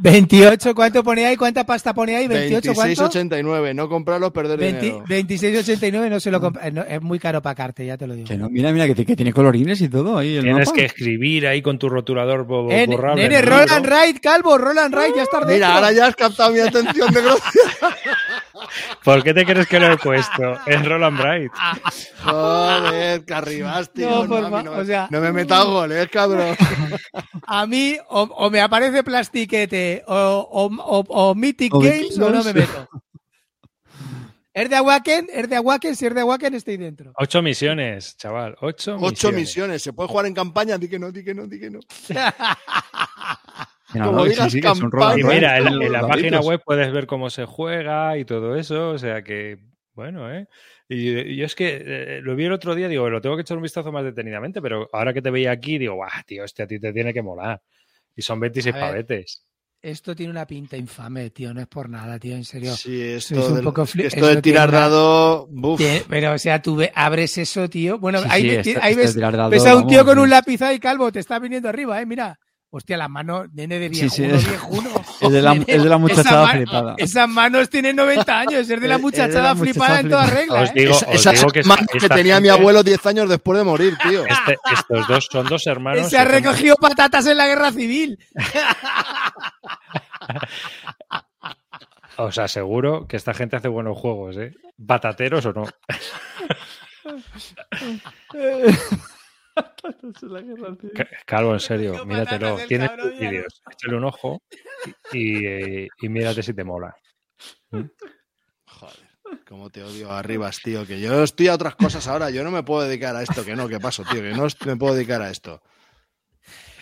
28, 0.00 0.74
¿cuánto 0.74 1.02
pone 1.04 1.26
ahí? 1.26 1.36
¿Cuánta 1.36 1.64
pasta 1.64 1.92
pone 1.94 2.16
ahí? 2.16 2.26
28, 2.28 2.72
¿cuánto? 2.74 3.08
26.89, 3.10 3.74
no 3.74 3.88
comprarlos, 3.88 4.30
perder 4.32 4.58
20 4.58 4.80
dinero. 4.84 5.04
26,89 5.06 6.10
no 6.10 6.20
se 6.20 6.30
lo 6.30 6.40
compra. 6.40 6.70
no, 6.70 6.82
es 6.82 7.00
muy 7.02 7.18
caro 7.18 7.40
para 7.42 7.54
Carte, 7.54 7.84
ya 7.86 7.96
te 7.96 8.06
lo 8.06 8.14
digo. 8.14 8.26
Que 8.28 8.36
no, 8.36 8.48
mira, 8.48 8.72
mira, 8.72 8.86
que, 8.86 9.04
que 9.04 9.16
tiene 9.16 9.32
colorines 9.32 9.80
y 9.80 9.88
todo 9.88 10.18
ahí. 10.18 10.36
El 10.36 10.44
Tienes 10.44 10.66
mapa. 10.68 10.78
que 10.78 10.84
escribir 10.86 11.46
ahí 11.46 11.62
con 11.62 11.78
tu 11.78 11.88
rotulador 11.88 12.44
bo- 12.44 12.70
Eh, 12.70 12.86
borrable. 12.86 13.22
nene, 13.22 13.34
en 13.36 13.40
el 13.42 13.46
Roland. 13.46 13.86
Wright, 13.86 14.20
calvo, 14.20 14.58
Roland 14.58 14.94
Wright, 14.94 15.14
ya 15.16 15.22
está 15.22 15.38
dentro. 15.38 15.54
Mira, 15.54 15.74
ahora 15.74 15.92
ya 15.92 16.06
has 16.06 16.16
captado 16.16 16.52
mi 16.52 16.60
atención 16.60 17.12
de 17.12 17.22
gracia. 17.22 17.42
¿Por 19.04 19.22
qué 19.22 19.32
te 19.34 19.44
crees 19.44 19.66
que 19.66 19.80
lo 19.80 19.92
he 19.92 19.96
puesto? 19.98 20.58
Es 20.66 20.84
Roland 20.84 21.18
Bright. 21.20 21.52
Joder, 22.24 23.24
que 23.24 23.34
arribas, 23.34 23.92
tío. 23.92 24.08
No, 24.10 24.24
No, 24.26 24.50
por 24.50 24.58
mí 24.58 24.64
no, 24.64 24.72
o 24.72 24.84
sea- 24.84 25.08
no 25.10 25.20
me 25.20 25.32
metas 25.32 25.64
goles, 25.64 26.08
cabrón. 26.10 26.56
A 27.46 27.66
mí 27.66 27.96
o, 28.08 28.22
o 28.22 28.50
me 28.50 28.60
aparece 28.60 29.02
plastiquete 29.02 30.04
o, 30.06 30.14
o, 30.14 30.66
o- 30.66 31.06
o 31.30 31.34
Mythic 31.34 31.74
O 31.74 31.80
Games 31.80 32.18
o 32.18 32.30
no 32.30 32.42
me 32.44 32.52
meto. 32.54 32.88
Es 34.54 34.68
de 34.68 34.76
Awaken, 34.76 35.28
es 35.32 35.48
de 35.48 35.56
Awaken, 35.56 35.96
si 35.96 36.04
es 36.06 36.14
de 36.14 36.20
Awaken 36.20 36.54
estoy 36.54 36.76
dentro. 36.76 37.12
Ocho 37.16 37.40
misiones, 37.40 38.16
chaval. 38.18 38.54
Ocho, 38.60 38.96
Ocho 39.00 39.32
misiones. 39.32 39.82
¿Se 39.82 39.94
puede 39.94 40.10
jugar 40.10 40.26
en 40.26 40.34
campaña? 40.34 40.76
Di 40.76 40.88
que 40.90 40.98
no, 40.98 41.10
di 41.10 41.24
que 41.24 41.34
no, 41.34 41.46
di 41.46 41.58
que 41.58 41.70
no. 41.70 41.80
Como 43.92 44.24
digas 44.24 44.46
sí, 44.52 44.58
sí, 44.58 44.60
campaña. 44.60 45.20
Y 45.20 45.24
mira, 45.24 45.58
en, 45.58 45.64
la- 45.78 45.84
en 45.86 45.92
la 45.92 46.00
los 46.02 46.10
página 46.10 46.40
web 46.40 46.60
puedes 46.64 46.92
ver 46.92 47.06
cómo 47.06 47.30
se 47.30 47.44
juega 47.44 48.16
y 48.18 48.24
todo 48.24 48.56
eso. 48.56 48.90
O 48.90 48.98
sea 48.98 49.22
que, 49.22 49.58
bueno, 49.94 50.32
¿eh? 50.32 50.46
Y, 50.88 51.36
yo 51.36 51.46
es 51.46 51.54
que 51.54 51.82
eh, 51.84 52.20
lo 52.22 52.34
vi 52.36 52.44
el 52.44 52.52
otro 52.52 52.74
día, 52.74 52.88
digo, 52.88 53.08
lo 53.08 53.20
tengo 53.20 53.36
que 53.36 53.42
echar 53.42 53.56
un 53.56 53.62
vistazo 53.62 53.92
más 53.92 54.04
detenidamente, 54.04 54.60
pero 54.60 54.88
ahora 54.92 55.12
que 55.14 55.22
te 55.22 55.30
veía 55.30 55.50
aquí, 55.52 55.78
digo, 55.78 55.94
guau, 55.94 56.10
tío, 56.26 56.44
este 56.44 56.62
a 56.62 56.66
ti 56.66 56.78
te 56.78 56.92
tiene 56.92 57.12
que 57.14 57.22
molar. 57.22 57.60
Y 58.14 58.22
son 58.22 58.38
26 58.40 58.74
A 58.74 58.78
ver. 58.78 58.88
pavetes. 58.88 59.44
Esto 59.80 60.14
tiene 60.14 60.30
una 60.30 60.46
pinta 60.46 60.76
infame, 60.76 61.30
tío, 61.30 61.52
no 61.52 61.60
es 61.60 61.66
por 61.66 61.88
nada, 61.88 62.16
tío, 62.16 62.36
en 62.36 62.44
serio. 62.44 62.72
Sí, 62.76 63.00
Es 63.02 63.32
esto, 63.32 63.48
un 63.48 63.54
del- 63.56 63.64
poco 63.64 63.82
esto 63.82 64.00
eso 64.00 64.26
de 64.28 64.40
tirar 64.40 64.68
una- 64.68 64.78
dado. 64.80 65.48
buf. 65.50 65.78
Tiene- 65.78 66.04
Pero, 66.08 66.32
o 66.34 66.38
sea, 66.38 66.62
tú 66.62 66.76
ve- 66.76 66.92
abres 66.94 67.36
eso, 67.38 67.68
tío. 67.68 67.98
Bueno, 67.98 68.20
Sí, 68.22 68.28
ahí, 68.30 68.62
sí, 68.62 68.74
ahí 68.80 68.94
ves, 68.94 69.16
dado, 69.16 69.50
ves 69.50 69.66
a 69.66 69.74
un 69.76 69.88
tío 69.88 69.98
vamos, 69.98 70.12
con 70.12 70.18
un 70.20 70.24
es- 70.26 70.30
lápiz 70.30 70.62
ahí 70.62 70.78
calvo, 70.78 71.10
te 71.10 71.18
está 71.18 71.40
viniendo 71.40 71.68
arriba, 71.68 72.00
eh, 72.00 72.06
mira. 72.06 72.38
Hostia, 72.74 72.96
las 72.96 73.10
manos, 73.10 73.48
nene 73.52 73.78
de 73.78 73.90
Sí, 73.94 74.08
viejuno, 74.08 74.38
sí. 74.40 74.46
viejuno. 74.48 74.90
Es 75.20 75.30
de 75.30 75.42
la, 75.42 75.52
Nene, 75.52 75.64
es 75.68 75.82
de 75.82 75.88
la 75.90 75.98
muchachada 75.98 76.44
esa 76.44 76.52
flipada. 76.52 76.94
Esas 76.96 77.28
manos 77.28 77.68
tienen 77.68 77.94
90 77.96 78.38
años, 78.40 78.54
es 78.60 78.68
de 78.68 78.76
la 78.76 78.76
Es- 78.76 78.82
es 78.82 78.88
de 78.96 79.02
muchachada 79.02 79.42
la 79.42 79.54
flipada 79.56 80.00
en 80.00 80.06
muchachada 80.06 80.26
toda 80.26 80.40
regla. 80.40 80.60
Os 80.62 80.70
¿eh? 80.70 80.72
digo, 80.74 80.92
os 80.94 81.02
esas 81.02 81.34
digo 81.34 81.48
que, 81.50 81.62
manos 81.64 81.80
esta- 81.82 81.92
que 81.92 81.98
esta 81.98 82.14
tenía 82.14 82.40
mi 82.40 82.48
abuelo 82.48 82.82
10 82.82 83.04
años 83.06 83.28
después 83.28 83.58
de 83.58 83.64
morir, 83.64 83.94
tío. 84.02 84.24
este- 84.30 84.56
estos 84.72 85.06
dos 85.06 85.28
son 85.30 85.46
dos 85.48 85.66
hermanos. 85.66 86.08
Se 86.08 86.16
ha 86.16 86.22
son- 86.22 86.32
recogido 86.32 86.76
patatas 86.76 87.26
en 87.26 87.36
la 87.36 87.46
guerra 87.46 87.72
civil. 87.72 88.18
Os 92.16 92.38
aseguro 92.38 93.06
que 93.06 93.16
esta 93.18 93.34
gente 93.34 93.56
hace 93.56 93.68
buenos 93.68 93.98
juegos, 93.98 94.36
¿eh? 94.38 94.54
Patateros 94.86 95.44
o 95.46 95.52
no. 95.52 95.64
Ca- 100.94 101.08
Calvo, 101.26 101.52
en 101.54 101.60
serio, 101.60 102.04
míratelo. 102.06 102.56
Tienes 102.68 102.90
vídeos. 103.18 103.62
Échale 103.70 103.96
un 103.96 104.04
ojo 104.04 104.42
y, 105.12 105.18
y, 105.84 105.88
y 106.00 106.08
mírate 106.08 106.42
si 106.42 106.54
te 106.54 106.64
mola. 106.64 106.94
Joder, 108.66 108.96
cómo 109.48 109.70
te 109.70 109.82
odio 109.82 110.10
arribas, 110.12 110.58
tío. 110.62 110.86
Que 110.86 111.00
yo 111.00 111.22
estoy 111.22 111.48
a 111.48 111.54
otras 111.54 111.74
cosas 111.76 112.06
ahora. 112.08 112.30
Yo 112.30 112.44
no 112.44 112.50
me 112.50 112.62
puedo 112.62 112.82
dedicar 112.88 113.14
a 113.16 113.22
esto. 113.22 113.44
Que 113.44 113.54
no, 113.56 113.68
que 113.68 113.80
paso, 113.80 114.04
tío. 114.04 114.20
Que 114.22 114.30
no 114.32 114.48
me 114.64 114.76
puedo 114.76 114.94
dedicar 114.94 115.20
a 115.22 115.30
esto. 115.30 115.62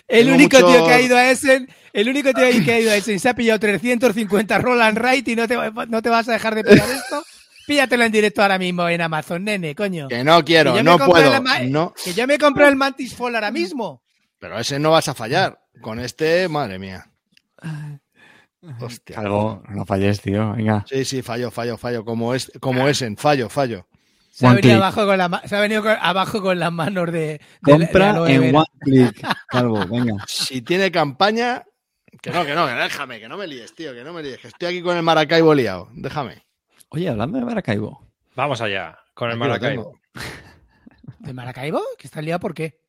El 0.07 0.25
Tengo 0.25 0.35
único 0.35 0.57
mucho- 0.59 0.67
tío 0.71 0.85
que 0.87 0.93
ha 0.93 1.01
ido 1.01 1.15
a 1.17 1.31
Essen, 1.31 1.69
el 1.93 2.09
único 2.09 2.33
tío 2.33 2.43
que 2.65 2.71
ha 2.73 2.79
ido 2.79 2.91
a 2.91 2.95
Essen 2.97 3.17
se 3.19 3.29
ha 3.29 3.33
pillado 3.33 3.59
350 3.59 4.57
Roland 4.57 4.97
Wright 4.97 5.25
y 5.29 5.35
no 5.37 5.47
te, 5.47 5.55
no 5.55 6.01
te 6.01 6.09
vas 6.09 6.27
a 6.27 6.33
dejar 6.33 6.53
de 6.55 6.63
pillar 6.65 6.89
esto. 6.89 7.23
Píllatelo 7.71 8.03
en 8.03 8.11
directo 8.11 8.41
ahora 8.41 8.59
mismo 8.59 8.89
en 8.89 8.99
Amazon, 8.99 9.45
nene, 9.45 9.73
coño. 9.73 10.09
Que 10.09 10.25
no 10.25 10.43
quiero, 10.43 10.73
Que 10.73 10.83
no 10.83 10.97
puedo. 10.97 11.41
No. 11.69 11.93
Que 12.03 12.13
yo 12.13 12.27
me 12.27 12.37
compré 12.37 12.67
el 12.67 12.75
Mantis 12.75 13.15
Fall 13.15 13.35
ahora 13.35 13.49
mismo. 13.49 14.03
Pero 14.39 14.59
ese 14.59 14.77
no 14.77 14.91
vas 14.91 15.07
a 15.07 15.13
fallar. 15.13 15.57
Con 15.81 15.97
este, 15.99 16.49
madre 16.49 16.77
mía. 16.79 17.09
Hostia. 18.81 19.15
Calvo, 19.15 19.63
no 19.69 19.85
falles, 19.85 20.19
tío. 20.19 20.51
Venga. 20.51 20.85
Sí, 20.85 21.05
sí, 21.05 21.21
fallo, 21.21 21.49
fallo, 21.49 21.77
fallo. 21.77 22.03
Como 22.03 22.35
es, 22.35 22.51
como 22.59 22.89
es 22.89 23.01
en 23.03 23.15
fallo, 23.15 23.47
fallo. 23.47 23.87
Se 24.31 24.45
ha, 24.45 24.53
venido 24.53 24.75
abajo 24.75 25.05
con 25.05 25.17
la, 25.17 25.29
ma- 25.29 25.41
se 25.45 25.55
ha 25.55 25.61
venido 25.61 25.81
con- 25.81 25.95
abajo 26.01 26.41
con 26.41 26.59
las 26.59 26.73
manos 26.73 27.05
de, 27.05 27.11
de- 27.11 27.39
de 27.39 27.39
Compra 27.61 28.29
en 28.29 28.53
one 28.53 28.65
click. 28.81 29.25
Calvo, 29.47 29.85
venga. 29.87 30.15
Si 30.27 30.61
tiene 30.61 30.91
campaña. 30.91 31.63
Que 32.21 32.31
no, 32.31 32.45
que 32.45 32.53
no, 32.53 32.67
que 32.67 32.73
no, 32.73 32.79
déjame, 32.81 33.19
que 33.21 33.29
no 33.29 33.37
me 33.37 33.47
líes, 33.47 33.73
tío, 33.73 33.93
que 33.93 34.03
no 34.03 34.11
me 34.11 34.21
líes. 34.23 34.39
Que 34.39 34.49
estoy 34.49 34.67
aquí 34.67 34.81
con 34.81 34.97
el 34.97 35.03
Maracaibo 35.03 35.53
liado. 35.53 35.87
Déjame. 35.93 36.43
Oye, 36.91 37.09
hablando 37.09 37.39
de 37.39 37.45
Maracaibo. 37.45 38.05
Vamos 38.35 38.61
allá, 38.61 38.97
con 39.13 39.29
el 39.29 39.33
Aquí 39.33 39.39
Maracaibo. 39.39 39.99
¿De 41.19 41.33
Maracaibo? 41.33 41.81
¿Que 41.97 42.07
está 42.07 42.21
liado 42.21 42.39
por 42.39 42.53
qué? 42.53 42.79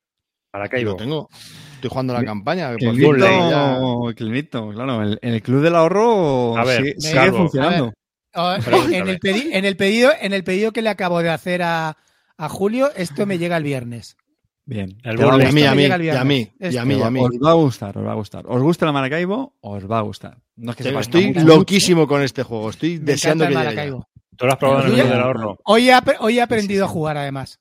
Maracaibo. 0.53 0.91
lo 0.91 0.97
tengo. 0.97 1.29
Estoy 1.75 1.89
jugando 1.91 2.13
la 2.15 2.25
campaña. 2.25 2.77
que 2.77 2.91
fin 2.91 3.17
ya- 3.19 4.15
Clinito, 4.15 4.71
claro. 4.71 5.03
El, 5.03 5.19
el 5.23 5.43
club 5.43 5.63
del 5.63 5.75
ahorro 5.77 6.57
A 6.57 6.65
ver, 6.65 6.95
sigue, 6.99 7.33
funcionando. 7.33 7.93
Oh, 8.35 8.55
en, 8.55 9.09
el 9.09 9.21
pedi- 9.21 9.51
en 9.53 9.65
el 9.65 9.77
pedido, 9.77 10.11
en 10.21 10.33
el 10.33 10.43
pedido 10.45 10.73
que 10.73 10.83
le 10.83 10.89
acabo 10.91 11.23
de 11.23 11.31
hacer 11.31 11.63
a, 11.63 11.97
a 12.37 12.49
Julio, 12.49 12.91
esto 12.97 13.27
me 13.27 13.39
llega 13.39 13.57
el 13.57 13.65
viernes. 13.65 14.17
Bien. 14.65 14.97
El 15.03 15.21
va 15.21 15.25
a 15.25 15.31
burle. 15.33 15.45
Y 15.45 15.49
a 15.49 15.53
mí, 15.53 15.63
a 15.65 15.71
me 15.71 15.77
mí, 15.77 15.83
y 15.83 15.91
a 15.91 15.97
mí, 15.97 16.07
y 16.07 16.77
a 16.77 16.85
mí, 16.85 16.95
y 16.95 17.03
a 17.03 17.11
mí. 17.11 17.21
Os 17.21 17.31
va 17.45 17.51
a 17.51 17.55
gustar, 17.55 17.99
os 17.99 18.07
va 18.07 18.13
a 18.13 18.15
gustar. 18.15 18.45
¿Os 18.47 18.63
gusta 18.63 18.87
el 18.87 18.93
Maracaibo? 18.93 19.55
Os 19.61 19.91
va 19.91 19.99
a 19.99 20.03
gustar. 20.03 20.39
No 20.57 20.71
es 20.71 20.77
que 20.77 20.85
parezca 20.85 21.01
Estoy 21.01 21.27
mucho. 21.29 21.47
loquísimo 21.47 22.07
con 22.07 22.23
este 22.23 22.43
juego. 22.45 22.71
Estoy 22.71 22.99
Me 22.99 23.05
deseando 23.13 23.47
que 23.49 23.55
llegue. 23.55 23.93
Tú 24.37 24.47
lo 24.47 24.53
has 24.53 24.59
probado 24.59 24.87
en 24.87 24.99
el 25.01 25.09
del 25.09 25.21
ahorro. 25.21 25.59
Hoy 25.65 25.89
he, 25.89 25.93
ap- 25.93 26.17
hoy 26.21 26.35
he 26.35 26.37
Sí, 26.37 26.41
aprendido 26.41 26.87
sí, 26.87 26.89
sí. 26.89 26.91
a 26.91 26.93
jugar, 26.93 27.17
además. 27.19 27.61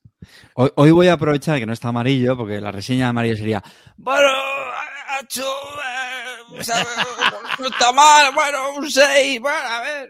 Hoy, 0.56 0.70
hoy 0.76 0.92
voy 0.92 1.08
a 1.08 1.14
aprovechar 1.14 1.58
que 1.60 1.66
no 1.66 1.74
está 1.74 1.90
amarillo, 1.90 2.38
porque 2.38 2.62
la 2.62 2.72
reseña 2.72 3.06
de 3.06 3.10
amarillo 3.10 3.36
sería. 3.38 3.64
Bueno, 3.98 4.28
Nacho, 5.20 5.42
eh, 5.44 6.56
no 7.60 7.68
está 7.68 7.92
mal, 7.92 8.34
bueno, 8.34 8.58
un 8.78 8.90
6, 8.90 9.40
bueno, 9.42 9.58
a 9.68 9.82
ver. 9.82 10.10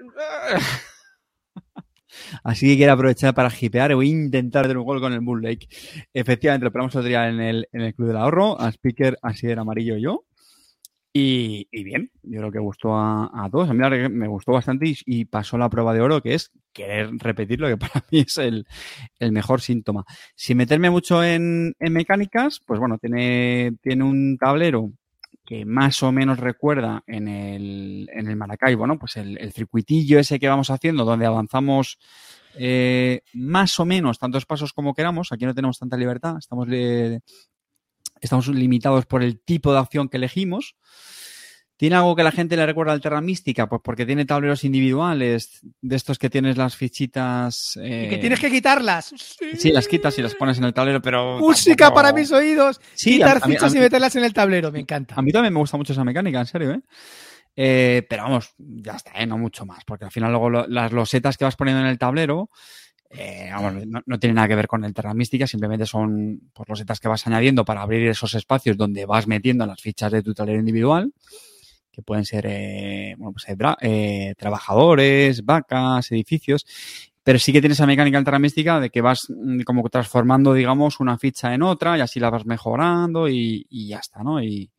Eh". 2.33 2.37
Así 2.43 2.67
que 2.67 2.77
quiero 2.77 2.93
aprovechar 2.93 3.33
para 3.33 3.51
hipear 3.59 3.91
a 3.91 4.05
intentar 4.05 4.65
hacer 4.65 4.77
un 4.77 4.85
gol 4.85 5.01
con 5.01 5.13
el 5.13 5.21
Bull 5.21 5.41
Lake. 5.41 5.67
Efectivamente, 6.13 6.65
lo 6.65 6.71
probamos 6.71 6.95
otro 6.95 7.07
día 7.07 7.27
en 7.29 7.39
el, 7.39 7.67
en 7.71 7.81
el 7.81 7.93
Club 7.95 8.09
del 8.09 8.17
Ahorro, 8.17 8.59
a 8.59 8.69
Speaker, 8.71 9.17
así 9.21 9.47
era 9.47 9.61
amarillo 9.61 9.97
yo. 9.97 10.25
Y, 11.13 11.67
y 11.71 11.83
bien, 11.83 12.09
yo 12.23 12.39
creo 12.39 12.51
que 12.51 12.59
gustó 12.59 12.95
a, 12.95 13.29
a 13.33 13.49
todos. 13.49 13.69
A 13.69 13.73
mí 13.73 13.79
me 14.09 14.27
gustó 14.27 14.53
bastante 14.53 14.87
y, 14.87 14.95
y 15.05 15.25
pasó 15.25 15.57
la 15.57 15.69
prueba 15.69 15.93
de 15.93 15.99
oro, 15.99 16.21
que 16.21 16.35
es 16.35 16.51
querer 16.71 17.09
repetirlo, 17.17 17.67
que 17.67 17.77
para 17.77 18.05
mí 18.11 18.19
es 18.21 18.37
el, 18.37 18.65
el 19.19 19.31
mejor 19.31 19.61
síntoma. 19.61 20.05
Sin 20.35 20.57
meterme 20.57 20.89
mucho 20.89 21.23
en, 21.23 21.73
en 21.79 21.93
mecánicas, 21.93 22.61
pues 22.65 22.79
bueno, 22.79 22.97
tiene, 22.97 23.73
tiene 23.81 24.03
un 24.05 24.37
tablero 24.37 24.91
que 25.51 25.65
más 25.65 26.01
o 26.01 26.13
menos 26.13 26.39
recuerda 26.39 27.03
en 27.07 27.27
el, 27.27 28.09
en 28.13 28.29
el 28.29 28.37
Maracaibo, 28.37 28.87
¿no? 28.87 28.97
Pues 28.97 29.17
el, 29.17 29.51
circuitillo 29.51 30.17
ese 30.17 30.39
que 30.39 30.47
vamos 30.47 30.69
haciendo, 30.69 31.03
donde 31.03 31.25
avanzamos 31.25 31.99
eh, 32.55 33.19
más 33.33 33.77
o 33.77 33.83
menos 33.85 34.17
tantos 34.17 34.45
pasos 34.45 34.71
como 34.71 34.93
queramos. 34.93 35.33
Aquí 35.33 35.45
no 35.45 35.53
tenemos 35.53 35.77
tanta 35.77 35.97
libertad, 35.97 36.37
estamos, 36.39 36.69
le- 36.69 37.19
estamos 38.21 38.47
limitados 38.47 39.05
por 39.05 39.23
el 39.23 39.41
tipo 39.41 39.73
de 39.73 39.79
acción 39.79 40.07
que 40.07 40.15
elegimos. 40.15 40.77
¿Tiene 41.81 41.95
algo 41.95 42.15
que 42.15 42.21
la 42.21 42.31
gente 42.31 42.55
le 42.55 42.63
recuerda 42.63 42.93
al 42.93 43.01
Terra 43.01 43.21
Mística? 43.21 43.67
Pues 43.67 43.81
porque 43.83 44.05
tiene 44.05 44.23
tableros 44.23 44.63
individuales, 44.63 45.61
de 45.81 45.95
estos 45.95 46.19
que 46.19 46.29
tienes 46.29 46.55
las 46.55 46.75
fichitas. 46.75 47.75
eh, 47.81 48.03
Y 48.05 48.09
que 48.11 48.17
tienes 48.19 48.39
que 48.39 48.51
quitarlas. 48.51 49.11
Sí, 49.57 49.71
las 49.71 49.87
quitas 49.87 50.15
y 50.19 50.21
las 50.21 50.35
pones 50.35 50.59
en 50.59 50.65
el 50.65 50.75
tablero, 50.75 51.01
pero. 51.01 51.39
Música 51.39 51.85
tampoco- 51.85 51.95
para 51.95 52.13
mis 52.13 52.31
oídos. 52.31 52.79
Sí, 52.93 53.13
Quitar 53.13 53.37
a- 53.37 53.39
a 53.45 53.47
mí- 53.47 53.55
fichas 53.55 53.71
a 53.71 53.73
mí- 53.73 53.79
y 53.79 53.81
meterlas 53.81 54.15
en 54.15 54.23
el 54.25 54.31
tablero. 54.31 54.71
Me 54.71 54.79
encanta. 54.81 55.15
A 55.17 55.23
mí 55.23 55.31
también 55.31 55.55
me 55.55 55.59
gusta 55.59 55.75
mucho 55.75 55.93
esa 55.93 56.03
mecánica, 56.03 56.39
en 56.41 56.45
serio, 56.45 56.71
¿eh? 56.71 56.81
Eh, 57.55 58.05
pero 58.07 58.23
vamos, 58.25 58.53
ya 58.59 58.91
está, 58.97 59.13
¿eh? 59.19 59.25
No 59.25 59.39
mucho 59.39 59.65
más, 59.65 59.83
porque 59.83 60.05
al 60.05 60.11
final 60.11 60.29
luego 60.29 60.51
lo- 60.51 60.67
las 60.67 60.91
losetas 60.91 61.35
que 61.35 61.45
vas 61.45 61.55
poniendo 61.55 61.81
en 61.81 61.87
el 61.89 61.97
tablero, 61.97 62.51
eh, 63.09 63.49
vamos, 63.51 63.87
no, 63.87 64.01
no 64.05 64.19
tienen 64.19 64.35
nada 64.35 64.47
que 64.47 64.55
ver 64.55 64.67
con 64.67 64.85
el 64.85 64.93
Terra 64.93 65.15
Mística, 65.15 65.47
simplemente 65.47 65.87
son 65.87 66.41
pues, 66.53 66.69
losetas 66.69 66.99
que 66.99 67.07
vas 67.07 67.25
añadiendo 67.25 67.65
para 67.65 67.81
abrir 67.81 68.07
esos 68.07 68.35
espacios 68.35 68.77
donde 68.77 69.07
vas 69.07 69.25
metiendo 69.25 69.65
las 69.65 69.81
fichas 69.81 70.11
de 70.11 70.21
tu 70.21 70.35
tablero 70.35 70.59
individual, 70.59 71.11
que 71.91 72.01
pueden 72.01 72.25
ser 72.25 72.45
eh, 72.47 73.15
bueno, 73.17 73.33
pues, 73.33 73.47
eh, 73.49 73.55
eh, 73.81 74.35
trabajadores, 74.37 75.43
vacas, 75.45 76.11
edificios, 76.11 76.65
pero 77.23 77.37
sí 77.37 77.51
que 77.53 77.61
tiene 77.61 77.73
esa 77.73 77.85
mecánica 77.85 78.17
en 78.17 78.23
Terra 78.23 78.39
Mística 78.39 78.79
de 78.79 78.89
que 78.89 79.01
vas 79.01 79.27
mm, 79.29 79.61
como 79.61 79.87
transformando, 79.89 80.53
digamos, 80.53 80.99
una 80.99 81.17
ficha 81.17 81.53
en 81.53 81.63
otra 81.63 81.97
y 81.97 82.01
así 82.01 82.19
la 82.19 82.29
vas 82.29 82.45
mejorando 82.45 83.27
y, 83.29 83.65
y 83.69 83.87
ya 83.89 83.97
está, 83.99 84.23
¿no? 84.23 84.41
Y, 84.41 84.71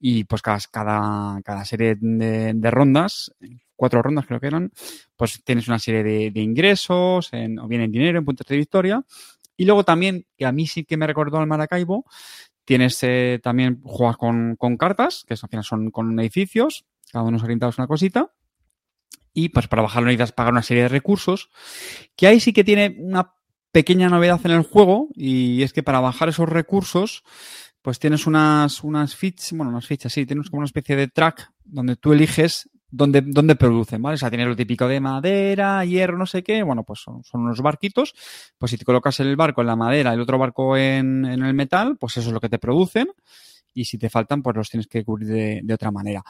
y 0.00 0.24
pues 0.24 0.42
cada, 0.42 0.58
cada, 0.70 1.40
cada 1.42 1.64
serie 1.64 1.96
de, 2.00 2.52
de 2.54 2.70
rondas, 2.70 3.32
cuatro 3.76 4.02
rondas 4.02 4.26
creo 4.26 4.40
que 4.40 4.48
eran, 4.48 4.72
pues 5.16 5.42
tienes 5.44 5.68
una 5.68 5.78
serie 5.78 6.02
de, 6.02 6.30
de 6.32 6.40
ingresos, 6.40 7.32
en, 7.32 7.58
o 7.60 7.68
bien 7.68 7.82
en 7.82 7.92
dinero, 7.92 8.18
en 8.18 8.24
puntos 8.24 8.46
de 8.46 8.56
victoria. 8.56 9.04
Y 9.56 9.64
luego 9.64 9.84
también, 9.84 10.26
que 10.36 10.44
a 10.44 10.52
mí 10.52 10.66
sí 10.66 10.84
que 10.84 10.96
me 10.96 11.06
recordó 11.06 11.38
al 11.38 11.46
Maracaibo, 11.46 12.04
tienes 12.64 12.98
eh, 13.02 13.40
también, 13.42 13.80
juegas 13.82 14.16
con, 14.16 14.56
con 14.56 14.76
cartas, 14.76 15.24
que 15.26 15.34
al 15.34 15.48
final 15.48 15.64
son 15.64 15.90
con 15.90 16.18
edificios, 16.20 16.84
cada 17.10 17.24
uno 17.24 17.38
orientados 17.42 17.78
a 17.78 17.82
una 17.82 17.88
cosita. 17.88 18.32
Y 19.34 19.48
pues 19.48 19.66
para 19.68 19.82
bajarlo 19.82 20.06
necesitas 20.06 20.32
pagar 20.32 20.52
una 20.52 20.62
serie 20.62 20.84
de 20.84 20.88
recursos, 20.88 21.50
que 22.16 22.26
ahí 22.26 22.40
sí 22.40 22.52
que 22.52 22.64
tiene 22.64 22.94
una 22.98 23.34
pequeña 23.72 24.08
novedad 24.08 24.40
en 24.44 24.50
el 24.50 24.62
juego, 24.62 25.08
y 25.14 25.62
es 25.62 25.72
que 25.72 25.82
para 25.82 26.00
bajar 26.00 26.28
esos 26.28 26.48
recursos, 26.48 27.24
pues 27.80 27.98
tienes 27.98 28.26
unas, 28.26 28.84
unas 28.84 29.16
fichas, 29.16 29.52
bueno, 29.52 29.70
unas 29.70 29.86
fichas, 29.86 30.12
sí, 30.12 30.26
tienes 30.26 30.50
como 30.50 30.58
una 30.58 30.66
especie 30.66 30.96
de 30.96 31.08
track 31.08 31.50
donde 31.64 31.96
tú 31.96 32.12
eliges 32.12 32.68
dónde, 32.92 33.22
dónde 33.22 33.56
producen, 33.56 34.00
¿vale? 34.02 34.14
O 34.14 34.18
sea, 34.18 34.30
tienes 34.30 34.46
lo 34.48 34.54
típico 34.56 34.86
de 34.86 35.00
madera, 35.00 35.84
hierro, 35.84 36.16
no 36.18 36.26
sé 36.26 36.44
qué, 36.44 36.62
bueno, 36.62 36.84
pues 36.84 37.00
son, 37.00 37.24
son 37.24 37.42
unos 37.42 37.60
barquitos, 37.60 38.14
pues 38.58 38.70
si 38.70 38.78
te 38.78 38.84
colocas 38.84 39.18
el 39.20 39.34
barco 39.36 39.62
en 39.62 39.66
la 39.68 39.76
madera 39.76 40.12
el 40.14 40.20
otro 40.20 40.38
barco 40.38 40.76
en, 40.76 41.24
en 41.24 41.42
el 41.44 41.54
metal, 41.54 41.96
pues 41.98 42.16
eso 42.18 42.28
es 42.28 42.34
lo 42.34 42.40
que 42.40 42.48
te 42.50 42.60
producen, 42.60 43.08
y 43.74 43.86
si 43.86 43.98
te 43.98 44.10
faltan, 44.10 44.42
pues 44.42 44.56
los 44.56 44.70
tienes 44.70 44.86
que 44.86 45.04
cubrir 45.04 45.28
de, 45.28 45.60
de 45.64 45.74
otra 45.74 45.90
manera. 45.90 46.22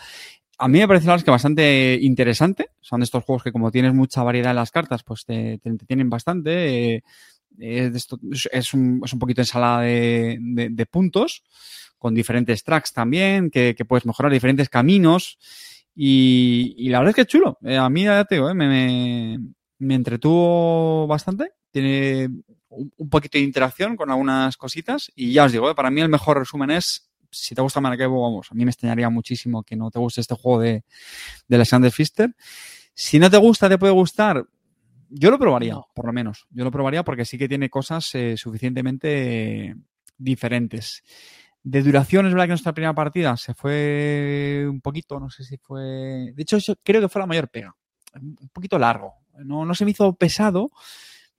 A 0.59 0.69
mí 0.69 0.79
me 0.79 0.87
parece 0.87 1.07
la 1.07 1.15
verdad 1.15 1.25
que 1.25 1.31
bastante 1.33 1.99
interesante. 2.03 2.69
Son 2.81 3.01
de 3.01 3.05
estos 3.05 3.25
juegos 3.25 3.43
que 3.43 3.53
como 3.53 3.73
tienes 3.73 3.95
mucha 3.95 4.23
variedad 4.23 4.51
en 4.51 4.57
las 4.57 4.71
cartas, 4.71 5.03
pues 5.03 5.25
te, 5.25 5.59
te 5.59 5.69
entretienen 5.69 6.09
bastante. 6.11 6.97
Eh, 6.97 7.03
es- 7.59 8.09
es 8.53 8.75
un, 8.75 9.01
es 9.05 9.13
un 9.13 9.19
poquito 9.19 9.41
ensalada 9.43 9.83
de, 9.83 10.39
de- 10.41 10.69
de 10.71 10.87
puntos, 10.87 11.43
con 11.99 12.15
diferentes 12.15 12.65
tracks 12.65 12.93
también, 12.93 13.51
que, 13.51 13.75
que 13.77 13.85
puedes 13.85 14.07
mejorar 14.07 14.33
diferentes 14.33 14.69
caminos. 14.69 15.39
Y, 15.95 16.75
y 16.79 16.89
la 16.89 16.99
verdad 16.99 17.11
es 17.11 17.15
que 17.17 17.21
es 17.23 17.27
chulo. 17.29 17.59
Eh, 17.63 17.77
a 17.77 17.89
mí, 17.91 18.05
ya 18.05 18.25
te 18.25 18.37
digo, 18.37 18.49
eh, 18.51 18.55
me, 18.55 18.69
me, 18.69 19.39
me 19.79 19.95
entretuvo 19.95 21.07
bastante. 21.07 21.53
Tiene 21.71 22.29
un, 22.69 22.93
un 22.97 23.11
poquito 23.11 23.39
de 23.39 23.45
interacción 23.45 23.97
con 23.97 24.11
algunas 24.11 24.57
cositas. 24.57 25.11
Y 25.15 25.33
ya 25.33 25.45
os 25.45 25.53
digo, 25.53 25.71
eh, 25.71 25.75
para 25.75 25.91
mí 25.91 26.01
el 26.01 26.09
mejor 26.09 26.39
resumen 26.39 26.71
es, 26.71 27.11
si 27.31 27.55
te 27.55 27.63
gusta 27.63 27.81
Maracaibo, 27.81 28.23
vamos, 28.23 28.49
a 28.51 28.55
mí 28.55 28.65
me 28.65 28.71
extrañaría 28.71 29.09
muchísimo 29.11 29.63
que 29.63 29.77
no 29.77 29.91
te 29.91 29.99
guste 29.99 30.21
este 30.21 30.35
juego 30.35 30.61
de, 30.61 30.85
de 31.49 31.57
Alexander 31.57 31.91
Pfister. 31.91 32.35
Si 32.95 33.19
no 33.19 33.31
te 33.31 33.39
gusta, 33.39 33.69
te 33.69 33.79
puede 33.79 33.93
gustar. 33.93 34.45
Yo 35.09 35.31
lo 35.31 35.39
probaría, 35.39 35.77
por 35.95 36.07
lo 36.07 36.13
menos. 36.13 36.47
Yo 36.51 36.65
lo 36.65 36.71
probaría 36.71 37.05
porque 37.05 37.25
sí 37.27 37.37
que 37.37 37.49
tiene 37.49 37.69
cosas 37.69 38.11
suficientemente 38.37 39.77
diferentes. 40.17 41.03
De 41.65 41.83
duración, 41.83 42.27
es 42.27 42.33
verdad 42.33 42.47
que 42.47 42.51
nuestra 42.51 42.73
primera 42.73 42.95
partida 42.95 43.37
se 43.37 43.55
fue 43.55 44.67
un 44.69 44.81
poquito, 44.81 45.21
no 45.21 45.31
sé 45.31 45.45
si 45.45 45.57
fue. 45.59 46.33
De 46.35 46.43
hecho, 46.43 46.57
eso 46.57 46.77
creo 46.83 47.01
que 47.01 47.09
fue 47.09 47.21
la 47.21 47.27
mayor 47.27 47.49
pega. 47.49 47.75
Un 48.21 48.51
poquito 48.53 48.79
largo. 48.79 49.15
No, 49.45 49.65
no 49.65 49.75
se 49.75 49.85
me 49.85 49.93
hizo 49.93 50.13
pesado, 50.15 50.71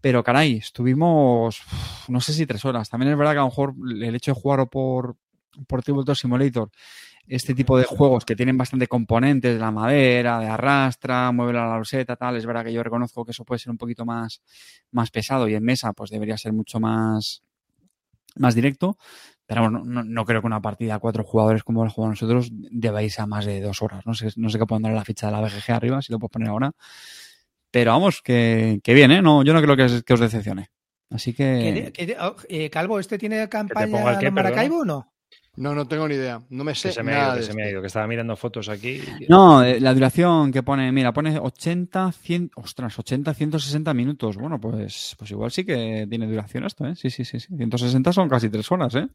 pero 0.02 0.24
caray, 0.24 0.58
estuvimos, 0.58 1.62
no 2.08 2.22
sé 2.22 2.34
si 2.34 2.46
tres 2.46 2.66
horas. 2.66 2.90
También 2.90 3.12
es 3.12 3.18
verdad 3.18 3.34
que 3.34 3.38
a 3.40 3.42
lo 3.42 3.48
mejor 3.48 3.74
el 4.02 4.16
hecho 4.16 4.34
de 4.34 4.40
jugar 4.40 4.68
por, 4.70 5.18
por 5.68 5.84
Tabletop 5.84 6.16
Simulator, 6.16 6.72
este 7.28 7.54
tipo 7.54 7.78
de 7.78 7.86
juegos 7.86 8.26
que 8.26 8.36
tienen 8.36 8.58
bastante 8.58 8.88
componentes 8.88 9.54
de 9.54 9.60
la 9.60 9.72
madera, 9.72 10.40
de 10.40 10.48
arrastra, 10.48 11.32
mueve 11.32 11.54
la 11.54 11.78
loseta, 11.78 12.16
tal, 12.16 12.36
es 12.36 12.46
verdad 12.46 12.66
que 12.66 12.74
yo 12.74 12.84
reconozco 12.84 13.24
que 13.24 13.32
eso 13.32 13.46
puede 13.46 13.60
ser 13.60 13.72
un 13.72 13.78
poquito 13.78 14.06
más, 14.06 14.42
más 14.92 15.10
pesado 15.10 15.48
y 15.48 15.56
en 15.56 15.64
mesa 15.64 15.94
pues 15.94 16.10
debería 16.10 16.38
ser 16.38 16.54
mucho 16.54 16.80
más, 16.80 17.44
más 18.36 18.56
directo. 18.56 18.98
Pero 19.46 19.62
vamos, 19.62 19.84
no, 19.86 19.86
no, 19.86 20.04
no 20.04 20.26
creo 20.26 20.42
que 20.42 20.48
una 20.48 20.62
partida 20.62 20.96
a 20.96 21.00
cuatro 21.00 21.24
jugadores 21.24 21.64
como 21.64 21.84
la 21.84 21.90
jugamos 21.90 22.22
nosotros 22.22 22.50
deba 22.52 23.04
irse 23.04 23.22
a 23.22 23.26
más 23.28 23.46
de 23.46 23.60
dos 23.62 23.82
horas. 23.82 24.06
No 24.06 24.14
sé, 24.14 24.30
no 24.38 24.50
sé 24.50 24.58
qué 24.58 24.66
pondrá 24.66 24.94
la 24.94 25.04
ficha 25.04 25.28
de 25.28 25.34
la 25.34 25.42
BGG 25.42 25.72
arriba, 25.72 26.02
si 26.02 26.12
lo 26.14 26.20
puedo 26.20 26.30
poner 26.30 26.50
ahora. 26.50 26.72
Pero 27.72 27.92
vamos, 27.92 28.22
que, 28.22 28.80
que 28.84 28.94
bien, 28.94 29.12
¿eh? 29.12 29.22
No, 29.22 29.44
yo 29.44 29.54
no 29.54 29.62
creo 29.62 29.76
que, 29.76 29.84
os- 29.84 30.04
que 30.04 30.14
os 30.14 30.20
decepcione. 30.20 30.70
Así 31.10 31.34
¿Qué- 31.34 31.92
que... 31.94 32.06
qué- 32.08 32.18
oh, 32.20 32.36
eh, 32.48 32.70
Calvo, 32.70 33.00
¿este 33.00 33.18
tiene 33.18 33.48
campaña 33.50 34.18
de 34.18 34.32
Maracaibo 34.32 34.80
o 34.80 34.86
no? 34.86 35.13
No, 35.56 35.76
no 35.76 35.88
tengo 35.88 36.08
ni 36.08 36.16
idea. 36.16 36.42
No 36.50 36.64
me 36.64 36.74
sé 36.74 36.90
Que 36.90 36.94
se 36.96 37.04
me 37.04 37.14
ha 37.14 37.26
ido, 37.26 37.34
que 37.34 37.40
de 37.42 37.46
se 37.46 37.54
me 37.54 37.64
ha 37.64 37.70
ido, 37.70 37.82
que 37.82 37.88
estaba 37.88 38.08
mirando 38.08 38.36
fotos 38.36 38.70
aquí. 38.70 39.02
No, 39.30 39.64
eh, 39.64 39.80
la 39.80 39.94
duración 39.94 40.52
que 40.52 40.64
pone, 40.64 40.92
mira, 40.92 41.14
pone 41.14 41.38
80, 41.38 42.12
100, 42.12 42.52
ostras, 42.56 42.98
80, 42.98 43.34
160 43.34 43.94
minutos. 43.94 44.38
Bueno, 44.38 44.60
pues, 44.60 45.16
pues 45.18 45.30
igual 45.30 45.52
sí 45.52 45.64
que 45.64 46.08
tiene 46.10 46.26
duración 46.26 46.66
esto, 46.66 46.88
¿eh? 46.88 46.96
Sí, 46.96 47.12
sí, 47.12 47.24
sí, 47.24 47.40
sí. 47.40 47.56
160 47.56 48.12
son 48.12 48.30
casi 48.30 48.50
tres 48.50 48.72
horas, 48.72 48.96
¿eh? 48.96 49.08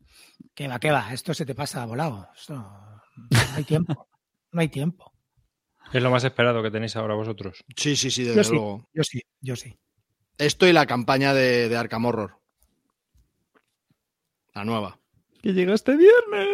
Que 0.54 0.68
va, 0.68 0.78
que 0.78 0.92
va. 0.92 1.12
Esto 1.12 1.34
se 1.34 1.44
te 1.44 1.56
pasa 1.56 1.84
volado. 1.86 2.28
Esto 2.36 2.54
no 2.54 3.56
hay 3.56 3.64
tiempo. 3.64 4.08
No 4.52 4.60
hay 4.60 4.68
tiempo. 4.68 5.12
Es 5.92 6.02
lo 6.02 6.10
más 6.10 6.22
esperado 6.22 6.62
que 6.62 6.70
tenéis 6.70 6.94
ahora 6.96 7.14
vosotros. 7.14 7.64
Sí, 7.76 7.96
sí, 7.96 8.10
sí, 8.10 8.22
desde 8.22 8.36
Yo 8.36 8.44
sí, 8.44 8.52
luego. 8.52 8.88
yo 8.94 9.02
sí, 9.02 9.20
yo 9.40 9.56
sí. 9.56 9.74
Esto 10.38 10.68
y 10.68 10.72
la 10.72 10.86
campaña 10.86 11.34
de, 11.34 11.68
de 11.68 11.76
Arkham 11.76 12.04
Horror. 12.06 12.38
La 14.54 14.64
nueva. 14.64 14.97
Que 15.42 15.52
llega 15.52 15.74
este 15.74 15.96
viernes. 15.96 16.48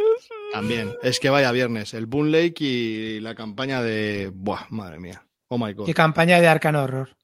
También. 0.52 0.92
Es 1.02 1.18
que 1.20 1.30
vaya 1.30 1.50
viernes. 1.52 1.94
El 1.94 2.06
Boon 2.06 2.30
Lake 2.30 2.56
y 2.64 3.20
la 3.20 3.34
campaña 3.34 3.80
de. 3.82 4.30
Buah, 4.34 4.66
madre 4.70 5.00
mía. 5.00 5.26
Oh 5.48 5.58
my 5.58 5.72
god. 5.72 5.86
¿Qué 5.86 5.94
campaña 5.94 6.40
de 6.40 6.48
Arcan 6.48 6.76
Horror? 6.76 7.16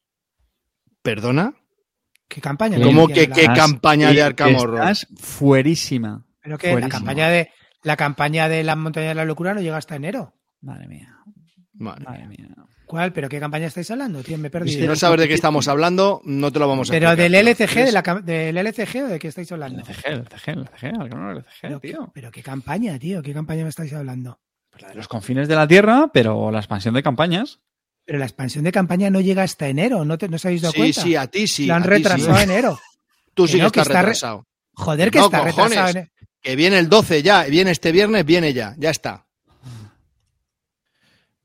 ¿Perdona? 1.02 1.54
¿Qué 2.28 2.40
campaña? 2.40 2.80
¿Cómo 2.80 3.06
¿Quién 3.06 3.14
que 3.14 3.26
la- 3.28 3.34
qué 3.34 3.46
campaña 3.60 4.12
de 4.12 4.22
Arkham 4.22 4.54
Horror? 4.54 4.80
Estás 4.80 5.06
fuerísima. 5.18 6.24
¿Pero 6.42 6.58
qué? 6.58 6.68
La 6.68 6.72
Fuerísima. 6.74 6.98
campaña 6.98 7.28
de 7.28 7.50
la 7.82 7.96
campaña 7.96 8.48
de 8.48 8.62
la 8.62 8.76
montaña 8.76 9.08
de 9.08 9.14
la 9.14 9.24
locura 9.24 9.52
no 9.54 9.60
llega 9.60 9.76
hasta 9.76 9.96
enero. 9.96 10.34
Madre 10.60 10.86
mía, 10.86 11.16
Madre 11.74 12.04
madre 12.04 12.28
mía. 12.28 12.46
mía. 12.48 12.56
¿Cuál? 12.90 13.12
¿Pero 13.12 13.28
qué 13.28 13.38
campaña 13.38 13.68
estáis 13.68 13.88
hablando? 13.92 14.20
Tío, 14.24 14.36
me 14.36 14.48
he 14.48 14.50
Si 14.50 14.52
perdido. 14.52 14.86
no 14.88 14.96
sabes 14.96 15.20
de 15.20 15.28
qué 15.28 15.34
estamos 15.34 15.68
hablando, 15.68 16.20
no 16.24 16.50
te 16.50 16.58
lo 16.58 16.66
vamos 16.66 16.90
a 16.90 16.92
¿Pero 16.92 17.06
explicar. 17.12 17.30
del 17.30 17.46
LCG, 17.48 18.24
del 18.24 18.56
LCG 18.56 19.04
o 19.04 19.06
de 19.08 19.18
qué 19.20 19.28
estáis 19.28 19.52
hablando? 19.52 19.78
LCG, 19.80 20.06
LCG, 20.08 20.48
LCG, 20.56 20.92
no 21.14 21.30
LCG, 21.30 21.44
¿Pero, 21.62 21.78
tío. 21.80 22.10
pero 22.12 22.30
qué 22.32 22.42
campaña, 22.42 22.98
tío? 22.98 23.22
¿Qué 23.22 23.32
campaña 23.32 23.62
me 23.62 23.68
estáis 23.68 23.92
hablando? 23.92 24.40
Pues 24.70 24.82
la 24.82 24.88
de 24.88 24.94
los 24.96 25.06
confines 25.06 25.46
de 25.46 25.54
la 25.54 25.68
Tierra, 25.68 26.10
pero 26.12 26.50
la 26.50 26.58
expansión 26.58 26.94
de 26.94 27.02
campañas. 27.04 27.60
Pero 28.04 28.18
la 28.18 28.24
expansión 28.24 28.64
de 28.64 28.72
campaña 28.72 29.08
no 29.08 29.20
llega 29.20 29.44
hasta 29.44 29.68
enero, 29.68 30.04
¿no, 30.04 30.18
te, 30.18 30.28
no 30.28 30.34
os 30.34 30.44
habéis 30.44 30.62
dado 30.62 30.72
Sí, 30.72 30.78
cuenta? 30.80 31.00
sí, 31.02 31.14
a 31.14 31.26
ti 31.28 31.46
sí. 31.46 31.66
la 31.66 31.76
han 31.76 31.84
sí. 31.84 31.88
retrasado 31.90 32.34
a 32.34 32.42
enero. 32.42 32.80
tú 33.34 33.46
sí 33.46 33.58
que 33.58 33.62
no, 33.62 33.70
que 33.70 33.78
estás 33.80 33.86
está 33.86 34.00
re- 34.02 34.06
retrasado. 34.08 34.46
Joder, 34.74 35.10
que 35.12 35.18
No, 35.18 35.24
está 35.26 35.38
cojones. 35.38 35.54
retrasado. 35.78 35.98
en- 36.00 36.10
Que 36.42 36.56
viene 36.56 36.78
el 36.80 36.88
12 36.88 37.22
ya, 37.22 37.44
viene 37.44 37.70
este 37.70 37.92
viernes, 37.92 38.24
viene 38.24 38.52
ya, 38.52 38.74
ya 38.78 38.90
está. 38.90 39.26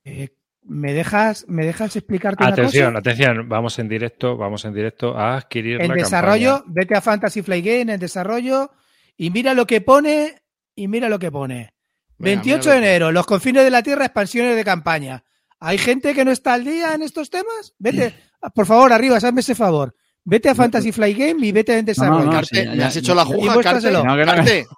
Eh, 0.04 0.30
¿me, 0.68 0.94
dejas, 0.94 1.46
¿Me 1.48 1.66
dejas 1.66 1.96
explicarte 1.96 2.44
una 2.44 2.54
Atención, 2.54 2.94
cosa? 2.94 3.00
atención, 3.00 3.48
vamos 3.50 3.78
en 3.80 3.88
directo, 3.90 4.36
vamos 4.38 4.66
en 4.66 4.74
directo 4.74 5.18
a 5.18 5.38
adquirir 5.38 5.82
En 5.82 5.90
la 5.90 5.96
desarrollo, 5.96 6.54
campaña. 6.58 6.74
vete 6.76 6.96
a 6.96 7.02
Fantasy 7.02 7.42
Flight 7.42 7.66
Game, 7.66 7.94
en 7.94 8.00
desarrollo, 8.00 8.72
y 9.18 9.30
mira 9.30 9.54
lo 9.54 9.66
que 9.68 9.82
pone, 9.82 10.42
y 10.76 10.88
mira 10.88 11.08
lo 11.10 11.20
que 11.20 11.32
pone. 11.32 11.74
Venga, 12.18 12.42
28 12.42 12.60
mira 12.60 12.72
de 12.74 12.78
enero, 12.78 13.12
los 13.12 13.26
confines 13.26 13.64
de 13.64 13.70
la 13.72 13.84
Tierra, 13.84 14.06
expansiones 14.06 14.56
de 14.56 14.64
campaña. 14.64 15.24
¿Hay 15.60 15.78
gente 15.78 16.14
que 16.14 16.26
no 16.26 16.32
está 16.32 16.54
al 16.54 16.64
día 16.66 16.94
en 16.94 17.02
estos 17.02 17.30
temas? 17.30 17.74
Vete, 17.80 18.14
por 18.56 18.66
favor, 18.66 18.92
arriba, 18.94 19.18
hazme 19.18 19.42
ese 19.42 19.56
favor. 19.56 19.96
Vete 20.24 20.50
a 20.50 20.56
Fantasy 20.56 20.92
Flight 20.92 21.18
Game 21.18 21.46
y 21.46 21.52
vete 21.52 21.78
en 21.78 21.86
desarrollo. 21.86 22.26
no, 22.26 22.32
Carte, 22.32 22.56
sí, 22.62 22.66
ya, 22.66 22.74
me 22.74 22.84
has 22.84 22.96
hecho 22.96 23.14
la 23.14 23.26
juja, 23.26 23.62
Carte. 23.62 23.92
No, 23.92 24.04
no, 24.04 24.16
no. 24.16 24.26
Carte. 24.26 24.66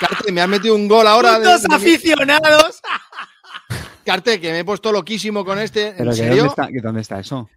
Carte, 0.00 0.32
me 0.32 0.40
has 0.40 0.48
metido 0.48 0.74
un 0.74 0.88
gol 0.88 1.06
ahora. 1.06 1.38
de- 1.38 1.46
¡Putos 1.46 1.62
de- 1.62 1.74
aficionados! 1.74 2.80
Carte, 4.04 4.40
que 4.40 4.50
me 4.52 4.60
he 4.60 4.64
puesto 4.64 4.92
loquísimo 4.92 5.44
con 5.44 5.58
este. 5.58 5.92
Pero 5.96 6.10
¿En 6.10 6.16
que 6.16 6.22
serio? 6.22 6.36
¿dónde 6.36 6.48
está, 6.48 6.68
que 6.68 6.80
¿dónde 6.80 7.00
está 7.00 7.20
eso? 7.20 7.48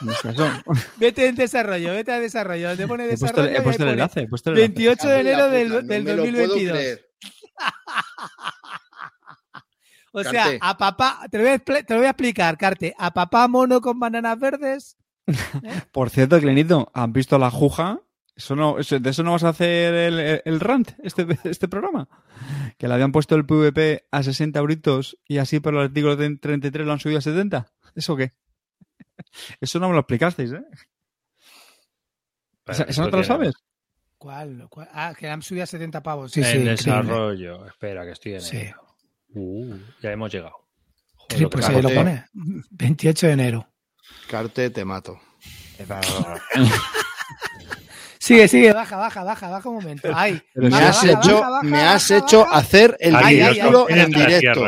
¿Dónde 0.00 0.14
está 0.14 0.30
eso? 0.30 0.48
Vete 0.96 1.26
en 1.26 1.34
desarrollo, 1.36 1.92
vete 1.92 2.12
a 2.12 2.20
desarrollo. 2.20 2.68
Donde 2.68 2.86
pone 2.86 3.04
He 3.10 3.16
puesto, 3.16 3.44
he 3.44 3.56
el 3.56 3.88
enlace. 3.88 4.20
He 4.20 4.28
puesto 4.28 4.50
el 4.50 4.58
enlace. 4.58 4.72
28 4.74 5.08
de 5.08 5.20
enero 5.20 5.48
del, 5.50 5.68
no 5.68 5.82
del 5.82 6.04
me 6.04 6.14
lo 6.14 6.22
puedo 6.22 6.32
2022. 6.48 6.78
creer. 6.78 7.06
O 10.12 10.22
sea, 10.22 10.32
Carte. 10.32 10.58
a 10.62 10.78
papá, 10.78 11.20
te 11.30 11.36
lo, 11.36 11.44
voy 11.44 11.52
a, 11.52 11.56
expl- 11.58 11.84
te 11.84 11.92
lo 11.92 12.00
voy 12.00 12.06
a 12.06 12.10
explicar, 12.10 12.56
Carte. 12.56 12.94
A 12.96 13.12
papá 13.12 13.48
mono 13.48 13.82
con 13.82 14.00
bananas 14.00 14.38
verdes. 14.38 14.96
Por 15.92 16.08
cierto, 16.08 16.40
Clenito, 16.40 16.90
¿han 16.94 17.12
visto 17.12 17.38
la 17.38 17.50
juja? 17.50 18.00
Eso 18.36 18.54
no, 18.54 18.78
eso- 18.78 18.98
¿De 19.00 19.10
eso 19.10 19.22
no 19.22 19.32
vas 19.32 19.44
a 19.44 19.48
hacer 19.48 19.94
el, 19.94 20.18
el- 20.20 20.42
el 20.44 20.60
rant, 20.60 20.90
este, 21.02 21.26
este 21.44 21.68
programa? 21.68 22.08
Que 22.78 22.86
le 22.86 22.94
habían 22.94 23.10
puesto 23.12 23.34
el 23.34 23.46
PvP 23.46 24.06
a 24.10 24.22
60 24.22 24.58
euritos 24.58 25.18
y 25.26 25.38
así 25.38 25.58
por 25.60 25.74
el 25.74 25.80
artículo 25.80 26.16
33 26.16 26.86
lo 26.86 26.92
han 26.92 27.00
subido 27.00 27.18
a 27.18 27.22
70. 27.22 27.66
¿Eso 27.94 28.14
qué? 28.16 28.32
Eso 29.60 29.78
no 29.80 29.88
me 29.88 29.94
lo 29.94 30.00
explicasteis, 30.00 30.52
¿eh? 30.52 30.62
¿Eso, 32.66 32.84
eso 32.86 33.02
no 33.02 33.10
te 33.10 33.16
lo 33.16 33.24
sabes? 33.24 33.54
¿Cuál? 34.18 34.66
¿Cuál? 34.68 34.88
Ah, 34.92 35.14
que 35.16 35.28
han 35.28 35.40
subido 35.40 35.64
a 35.64 35.66
70 35.66 36.02
pavos. 36.02 36.32
Sí, 36.32 36.40
en 36.40 36.44
sí, 36.46 36.50
increíble. 36.52 36.70
desarrollo. 36.72 37.66
Espera, 37.66 38.04
que 38.04 38.10
estoy 38.12 38.34
en 38.34 38.40
Sí. 38.40 38.56
ello. 38.58 38.74
Uh, 39.34 39.76
ya 40.02 40.10
hemos 40.12 40.32
llegado. 40.32 40.56
Joder, 41.14 41.38
Sí, 41.38 41.46
pues 41.46 41.68
ahí 41.68 41.80
lo 41.82 41.88
pone. 41.90 42.24
28 42.70 43.26
de 43.28 43.32
enero. 43.32 43.68
Carte, 44.28 44.70
te 44.70 44.84
mato. 44.84 45.20
Sigue, 48.26 48.48
sigue, 48.48 48.72
baja, 48.72 48.96
baja, 48.96 49.22
baja, 49.22 49.48
baja 49.48 49.68
un 49.68 49.74
momento. 49.76 50.08
Ay, 50.12 50.42
Pero 50.54 50.68
Me 50.68 50.76
has 50.78 50.96
baja, 51.06 51.06
hecho, 51.20 51.34
baja, 51.40 51.50
baja, 51.50 51.62
me 51.62 51.78
has 51.80 52.10
baja, 52.10 52.24
hecho 52.24 52.40
baja. 52.40 52.56
hacer 52.56 52.96
el 52.98 53.16
ridículo 53.16 53.88
en 53.88 54.10
directo. 54.10 54.64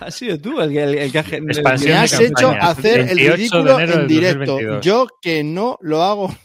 Has 0.00 0.14
sido 0.14 0.38
tú 0.38 0.60
el 0.60 0.70
que, 0.70 0.82
el, 0.84 0.98
el 0.98 1.10
que 1.12 1.18
Expansión 1.18 1.92
Me 1.92 1.98
has 1.98 2.10
campaña. 2.12 2.28
hecho 2.28 2.50
hacer 2.60 3.00
el 3.00 3.06
28 3.16 3.24
de 3.24 3.36
ridículo 3.36 3.80
en 3.80 4.06
directo. 4.06 4.52
2022. 4.52 4.84
Yo 4.84 5.06
que 5.22 5.42
no 5.42 5.78
lo 5.80 6.02
hago. 6.02 6.34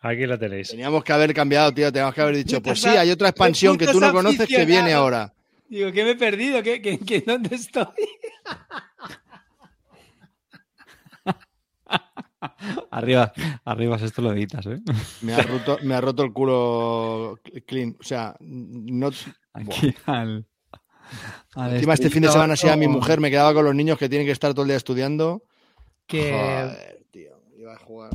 Aquí 0.00 0.26
la 0.26 0.38
tenéis. 0.38 0.68
Teníamos 0.68 1.02
que 1.02 1.12
haber 1.12 1.34
cambiado, 1.34 1.72
tío. 1.74 1.90
Teníamos 1.90 2.14
que 2.14 2.20
haber 2.20 2.36
dicho, 2.36 2.62
pues 2.62 2.80
sí, 2.80 2.88
hay 2.88 3.10
otra 3.10 3.28
expansión 3.30 3.76
que 3.76 3.86
tú 3.86 3.98
no 4.00 4.12
conoces 4.12 4.46
que 4.46 4.64
viene 4.64 4.92
ahora. 4.92 5.32
Digo, 5.68 5.90
¿qué 5.90 6.04
me 6.04 6.10
he 6.10 6.16
perdido? 6.16 6.62
¿Qué, 6.62 6.80
qué, 6.80 6.98
qué- 6.98 7.24
dónde 7.26 7.56
estoy? 7.56 7.84
Arriba, 12.90 13.32
arriba, 13.64 13.96
esto 13.96 14.22
lo 14.22 14.32
editas, 14.32 14.66
¿eh? 14.66 14.80
Me 15.22 15.34
ha 15.34 15.42
roto, 15.42 15.78
me 15.82 15.94
ha 15.94 16.00
roto 16.00 16.22
el 16.22 16.32
culo 16.32 17.38
clean. 17.66 17.96
O 18.00 18.02
sea, 18.02 18.34
no. 18.40 19.10
Aquí 19.52 19.94
al. 20.06 20.46
al 21.54 21.74
Encima 21.74 21.94
este 21.94 22.10
fin 22.10 22.22
de 22.22 22.28
semana 22.30 22.56
sí 22.56 22.68
a 22.68 22.76
mi 22.76 22.88
mujer 22.88 23.20
me 23.20 23.30
quedaba 23.30 23.52
con 23.54 23.64
los 23.64 23.74
niños 23.74 23.98
que 23.98 24.08
tienen 24.08 24.26
que 24.26 24.32
estar 24.32 24.52
todo 24.52 24.62
el 24.62 24.68
día 24.68 24.76
estudiando. 24.76 25.42
Que 26.06 26.30
Joder, 26.32 27.04
tío. 27.10 27.42
Iba 27.58 27.74
a 27.74 27.78
jugar. 27.78 28.10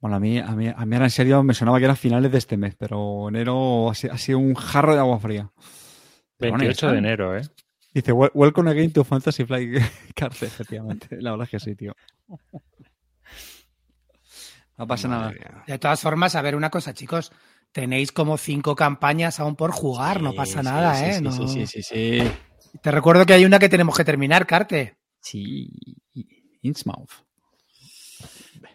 Bueno, 0.00 0.16
a 0.16 0.20
mí, 0.20 0.38
a, 0.38 0.48
mí, 0.52 0.68
a 0.68 0.84
mí 0.84 0.94
ahora 0.96 1.06
en 1.06 1.10
serio 1.10 1.42
me 1.44 1.54
sonaba 1.54 1.78
que 1.78 1.84
era 1.84 1.94
finales 1.94 2.32
de 2.32 2.38
este 2.38 2.56
mes, 2.56 2.74
pero 2.76 3.28
enero 3.28 3.90
ha, 3.90 3.94
si- 3.94 4.08
sido 4.18 4.38
un 4.38 4.54
jarro 4.54 4.94
de 4.94 5.00
agua 5.00 5.18
fría. 5.20 5.50
Pero 6.36 6.52
bueno, 6.52 6.64
28 6.64 6.86
ya 6.88 6.92
de 6.92 6.98
enero, 6.98 7.36
¿eh? 7.38 7.42
Dice, 7.94 8.12
"Wel- 8.12 8.32
welcome 8.34 8.68
again 8.70 8.92
to 8.92 9.04
Fantasy 9.04 9.44
Flight 9.44 9.70
Cárcel, 10.16 10.48
efectivamente. 10.48 11.08
La 11.20 11.30
verdad 11.30 11.44
es 11.44 11.50
que 11.50 11.60
sí, 11.60 11.76
tío. 11.76 11.94
No 14.82 14.86
pasa 14.88 15.06
nada. 15.06 15.30
Mía. 15.30 15.62
De 15.64 15.78
todas 15.78 16.00
formas, 16.00 16.34
a 16.34 16.42
ver 16.42 16.56
una 16.56 16.68
cosa, 16.68 16.92
chicos. 16.92 17.30
Tenéis 17.70 18.10
como 18.10 18.36
cinco 18.36 18.74
campañas 18.74 19.38
aún 19.38 19.54
por 19.54 19.70
jugar, 19.70 20.20
no 20.20 20.34
pasa 20.34 20.58
sí, 20.58 20.64
nada, 20.64 20.96
sí, 20.96 21.04
¿eh? 21.04 21.14
Sí, 21.14 21.20
No- 21.22 21.30
sí, 21.32 21.46
sí, 21.48 21.66
sí, 21.68 21.82
sí. 21.84 22.32
Te 22.82 22.90
recuerdo 22.90 23.24
que 23.24 23.32
hay 23.34 23.44
una 23.44 23.60
que 23.60 23.68
tenemos 23.68 23.96
que 23.96 24.04
terminar, 24.04 24.44
Carte. 24.44 24.96
Sí, 25.20 25.70
Innsmouth. 26.62 27.10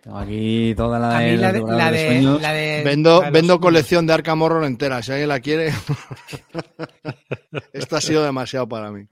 Tengo 0.02 0.18
aquí 0.18 0.74
toda 0.78 0.98
la 0.98 1.20
de, 1.20 1.36
la 1.36 1.42
los 1.42 1.42
de, 1.42 1.54
devoradores 1.60 1.84
la 1.84 1.92
de 1.92 1.98
de, 1.98 2.06
sueños. 2.08 2.42
la 2.42 2.54
de- 2.54 2.82
Vendo, 2.86 3.20
la 3.20 3.26
de 3.26 3.32
vendo 3.32 3.60
colección 3.60 4.08
de 4.08 4.14
Arkham 4.14 4.42
Horror 4.42 4.64
entera. 4.64 5.04
Si 5.04 5.12
alguien 5.12 5.28
la 5.28 5.42
quiere. 5.42 5.74
Esto 7.74 7.98
ha 7.98 8.02
sido 8.02 8.24
demasiado 8.24 8.66
para 8.70 8.92
mí. 8.92 9.06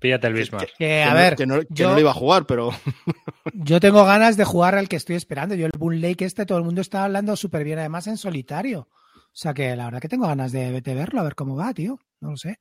Píllate 0.00 0.26
el 0.28 0.34
Bismarck. 0.34 0.68
Que, 0.70 0.76
Que 0.76 1.02
a 1.02 1.10
no- 1.10 1.14
ver, 1.16 1.36
que 1.36 1.46
no, 1.46 1.60
que 1.60 1.66
yo- 1.70 1.88
no 1.88 1.94
lo 1.94 2.00
iba 2.00 2.10
a 2.10 2.14
jugar, 2.14 2.46
pero 2.46 2.70
Yo 3.54 3.80
tengo 3.80 4.04
ganas 4.04 4.36
de 4.36 4.44
jugar 4.44 4.74
al 4.76 4.88
que 4.88 4.96
estoy 4.96 5.16
esperando. 5.16 5.54
Yo 5.54 5.66
el 5.66 5.72
Boon 5.76 6.00
Lake 6.00 6.24
este, 6.24 6.46
todo 6.46 6.58
el 6.58 6.64
mundo 6.64 6.80
está 6.80 7.04
hablando 7.04 7.34
súper 7.36 7.64
bien, 7.64 7.78
además 7.78 8.06
en 8.06 8.16
solitario. 8.16 8.88
O 8.90 9.40
sea 9.40 9.54
que 9.54 9.74
la 9.76 9.84
verdad 9.86 10.00
que 10.00 10.08
tengo 10.08 10.26
ganas 10.26 10.52
de, 10.52 10.80
de 10.80 10.94
verlo, 10.94 11.20
a 11.20 11.24
ver 11.24 11.34
cómo 11.34 11.56
va, 11.56 11.72
tío. 11.74 11.98
No 12.20 12.30
lo 12.32 12.36
sé. 12.36 12.58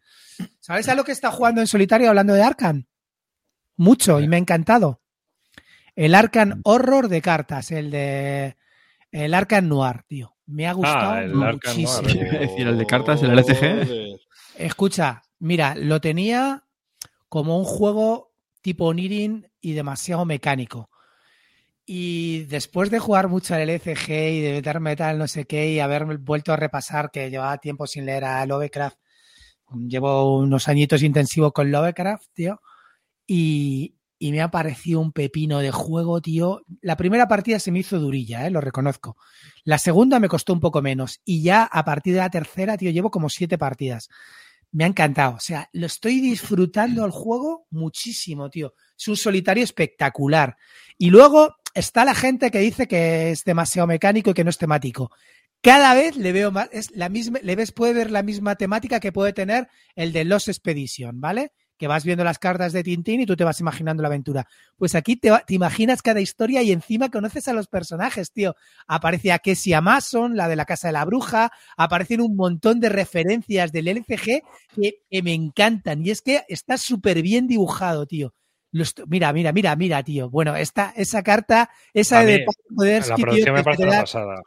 ¿Sabes 0.59 0.87
a 0.89 0.95
lo 0.95 1.03
que 1.03 1.11
está 1.11 1.31
jugando 1.31 1.61
en 1.61 1.67
solitario 1.67 2.09
hablando 2.09 2.33
de 2.33 2.43
Arkham? 2.43 2.85
Mucho, 3.77 4.19
y 4.19 4.27
me 4.27 4.35
ha 4.35 4.39
encantado. 4.39 5.01
El 5.95 6.13
Arkham 6.15 6.61
Horror 6.63 7.07
de 7.09 7.21
cartas, 7.21 7.71
el 7.71 7.89
de... 7.91 8.55
El 9.11 9.33
Arkham 9.33 9.67
Noir, 9.67 10.03
tío. 10.07 10.35
Me 10.45 10.67
ha 10.67 10.73
gustado 10.73 11.11
Ah, 11.13 11.23
el 11.23 11.41
Arkham 11.41 11.75
muchísimo. 11.77 12.01
Noir. 12.07 12.35
A 12.35 12.39
decir, 12.39 12.67
el 12.67 12.77
de 12.77 12.85
cartas, 12.85 13.23
el 13.23 13.31
LCG. 13.31 14.19
Escucha, 14.57 15.23
mira, 15.39 15.73
lo 15.75 15.99
tenía 16.01 16.63
como 17.29 17.57
un 17.57 17.65
juego 17.65 18.33
tipo 18.61 18.93
Nirin 18.93 19.49
y 19.61 19.73
demasiado 19.73 20.25
mecánico. 20.25 20.89
Y 21.85 22.43
después 22.45 22.89
de 22.91 22.99
jugar 22.99 23.29
mucho 23.29 23.55
al 23.55 23.69
LCG 23.69 24.09
y 24.09 24.41
de 24.41 24.51
meterme 24.53 24.95
tal 24.95 25.17
no 25.17 25.27
sé 25.27 25.45
qué 25.45 25.71
y 25.71 25.79
haberme 25.79 26.17
vuelto 26.17 26.51
a 26.51 26.57
repasar 26.57 27.11
que 27.11 27.29
llevaba 27.29 27.57
tiempo 27.59 27.87
sin 27.87 28.05
leer 28.05 28.25
a 28.25 28.45
Lovecraft, 28.45 28.97
llevo 29.87 30.37
unos 30.39 30.67
añitos 30.67 31.01
intensivos 31.03 31.53
con 31.53 31.71
Lovecraft, 31.71 32.25
tío, 32.33 32.61
y, 33.25 33.95
y 34.19 34.31
me 34.31 34.41
ha 34.41 34.49
parecido 34.49 34.99
un 34.99 35.11
pepino 35.11 35.59
de 35.59 35.71
juego, 35.71 36.21
tío. 36.21 36.61
La 36.81 36.97
primera 36.97 37.27
partida 37.27 37.59
se 37.59 37.71
me 37.71 37.79
hizo 37.79 37.99
durilla, 37.99 38.47
eh, 38.47 38.51
lo 38.51 38.61
reconozco. 38.61 39.17
La 39.63 39.77
segunda 39.77 40.19
me 40.19 40.27
costó 40.27 40.53
un 40.53 40.59
poco 40.59 40.81
menos 40.81 41.21
y 41.23 41.41
ya 41.41 41.63
a 41.63 41.85
partir 41.85 42.13
de 42.13 42.19
la 42.19 42.29
tercera, 42.29 42.77
tío, 42.77 42.91
llevo 42.91 43.11
como 43.11 43.29
siete 43.29 43.57
partidas. 43.57 44.09
Me 44.71 44.83
ha 44.83 44.87
encantado. 44.87 45.35
O 45.35 45.39
sea, 45.39 45.69
lo 45.73 45.85
estoy 45.85 46.19
disfrutando 46.19 47.03
al 47.03 47.11
juego 47.11 47.67
muchísimo, 47.69 48.49
tío. 48.49 48.73
Es 48.97 49.07
un 49.07 49.17
solitario 49.17 49.63
espectacular. 49.63 50.57
Y 50.97 51.09
luego 51.09 51.55
está 51.73 52.05
la 52.05 52.15
gente 52.15 52.51
que 52.51 52.59
dice 52.59 52.87
que 52.87 53.31
es 53.31 53.43
demasiado 53.43 53.87
mecánico 53.87 54.31
y 54.31 54.33
que 54.33 54.43
no 54.43 54.49
es 54.49 54.57
temático. 54.57 55.11
Cada 55.61 55.93
vez 55.93 56.15
le 56.15 56.31
veo 56.31 56.51
más, 56.51 56.69
es 56.71 56.91
la 56.91 57.09
misma, 57.09 57.39
le 57.41 57.55
ves, 57.55 57.71
puede 57.71 57.93
ver 57.93 58.11
la 58.11 58.23
misma 58.23 58.55
temática 58.55 58.99
que 58.99 59.11
puede 59.11 59.33
tener 59.33 59.67
el 59.95 60.13
de 60.13 60.25
Lost 60.25 60.49
Expedition, 60.49 61.19
¿vale? 61.19 61.51
Que 61.77 61.87
vas 61.87 62.03
viendo 62.03 62.23
las 62.23 62.39
cartas 62.39 62.73
de 62.73 62.83
Tintín 62.83 63.21
y 63.21 63.25
tú 63.25 63.35
te 63.35 63.43
vas 63.43 63.59
imaginando 63.59 64.01
la 64.01 64.07
aventura. 64.07 64.47
Pues 64.77 64.95
aquí 64.95 65.15
te, 65.15 65.29
va- 65.29 65.41
te 65.45 65.53
imaginas 65.53 66.01
cada 66.01 66.19
historia 66.21 66.61
y 66.63 66.71
encima 66.71 67.09
conoces 67.09 67.47
a 67.47 67.53
los 67.53 67.67
personajes, 67.67 68.31
tío. 68.31 68.55
Aparece 68.87 69.31
a 69.31 69.39
Kessie 69.39 69.79
Mason, 69.79 70.35
la 70.35 70.47
de 70.47 70.55
la 70.55 70.65
Casa 70.65 70.87
de 70.87 70.93
la 70.93 71.05
Bruja, 71.05 71.51
aparecen 71.77 72.21
un 72.21 72.35
montón 72.35 72.79
de 72.79 72.89
referencias 72.89 73.71
del 73.71 73.87
LCG 73.89 74.41
que, 74.75 75.01
que 75.09 75.21
me 75.23 75.33
encantan. 75.33 76.05
Y 76.05 76.09
es 76.09 76.21
que 76.21 76.43
está 76.47 76.77
súper 76.77 77.21
bien 77.21 77.47
dibujado, 77.47 78.05
tío. 78.05 78.33
Mira, 79.07 79.31
mira, 79.33 79.53
mira, 79.53 79.75
mira, 79.75 80.03
tío. 80.03 80.29
Bueno, 80.29 80.55
esta, 80.55 80.93
esa 80.95 81.23
carta, 81.23 81.69
esa 81.93 82.19
de 82.25 82.45
Podersky, 82.75 83.09
La 83.09 83.15
tío, 83.31 83.53
me 83.53 83.63
parece 83.63 83.83
una 83.83 83.91
da- 83.93 84.01
pasada. 84.01 84.41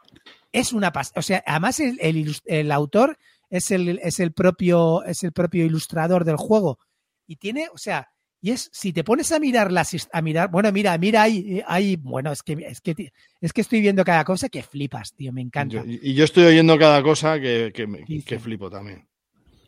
es 0.51 0.73
una 0.73 0.91
pas 0.91 1.11
O 1.15 1.21
sea, 1.21 1.43
además 1.45 1.79
el, 1.79 1.97
el 2.01 2.35
el 2.45 2.71
autor 2.71 3.17
es 3.49 3.71
el, 3.71 3.99
es 4.01 4.19
el 4.19 4.31
propio, 4.31 5.03
es 5.03 5.23
el 5.23 5.33
propio 5.33 5.65
ilustrador 5.65 6.23
del 6.23 6.37
juego. 6.37 6.77
Y 7.31 7.37
tiene, 7.37 7.69
o 7.73 7.77
sea, 7.77 8.09
y 8.41 8.51
es, 8.51 8.69
si 8.73 8.91
te 8.91 9.05
pones 9.05 9.31
a 9.31 9.39
mirar 9.39 9.71
las, 9.71 10.09
a 10.11 10.21
mirar, 10.21 10.51
bueno, 10.51 10.69
mira, 10.73 10.97
mira, 10.97 11.21
hay, 11.21 11.63
hay 11.65 11.95
bueno, 11.95 12.29
es 12.33 12.43
que, 12.43 12.57
es 12.67 12.81
que, 12.81 13.13
es 13.39 13.53
que 13.53 13.61
estoy 13.61 13.79
viendo 13.79 14.03
cada 14.03 14.25
cosa 14.25 14.49
que 14.49 14.61
flipas, 14.61 15.13
tío, 15.15 15.31
me 15.31 15.39
encanta. 15.39 15.77
Yo- 15.77 15.85
y 15.85 16.13
yo 16.13 16.25
estoy 16.25 16.43
oyendo 16.43 16.77
cada 16.77 17.01
cosa 17.01 17.39
que, 17.39 17.71
que, 17.73 17.87
que 18.25 18.37
flipo 18.37 18.69
también. 18.69 19.07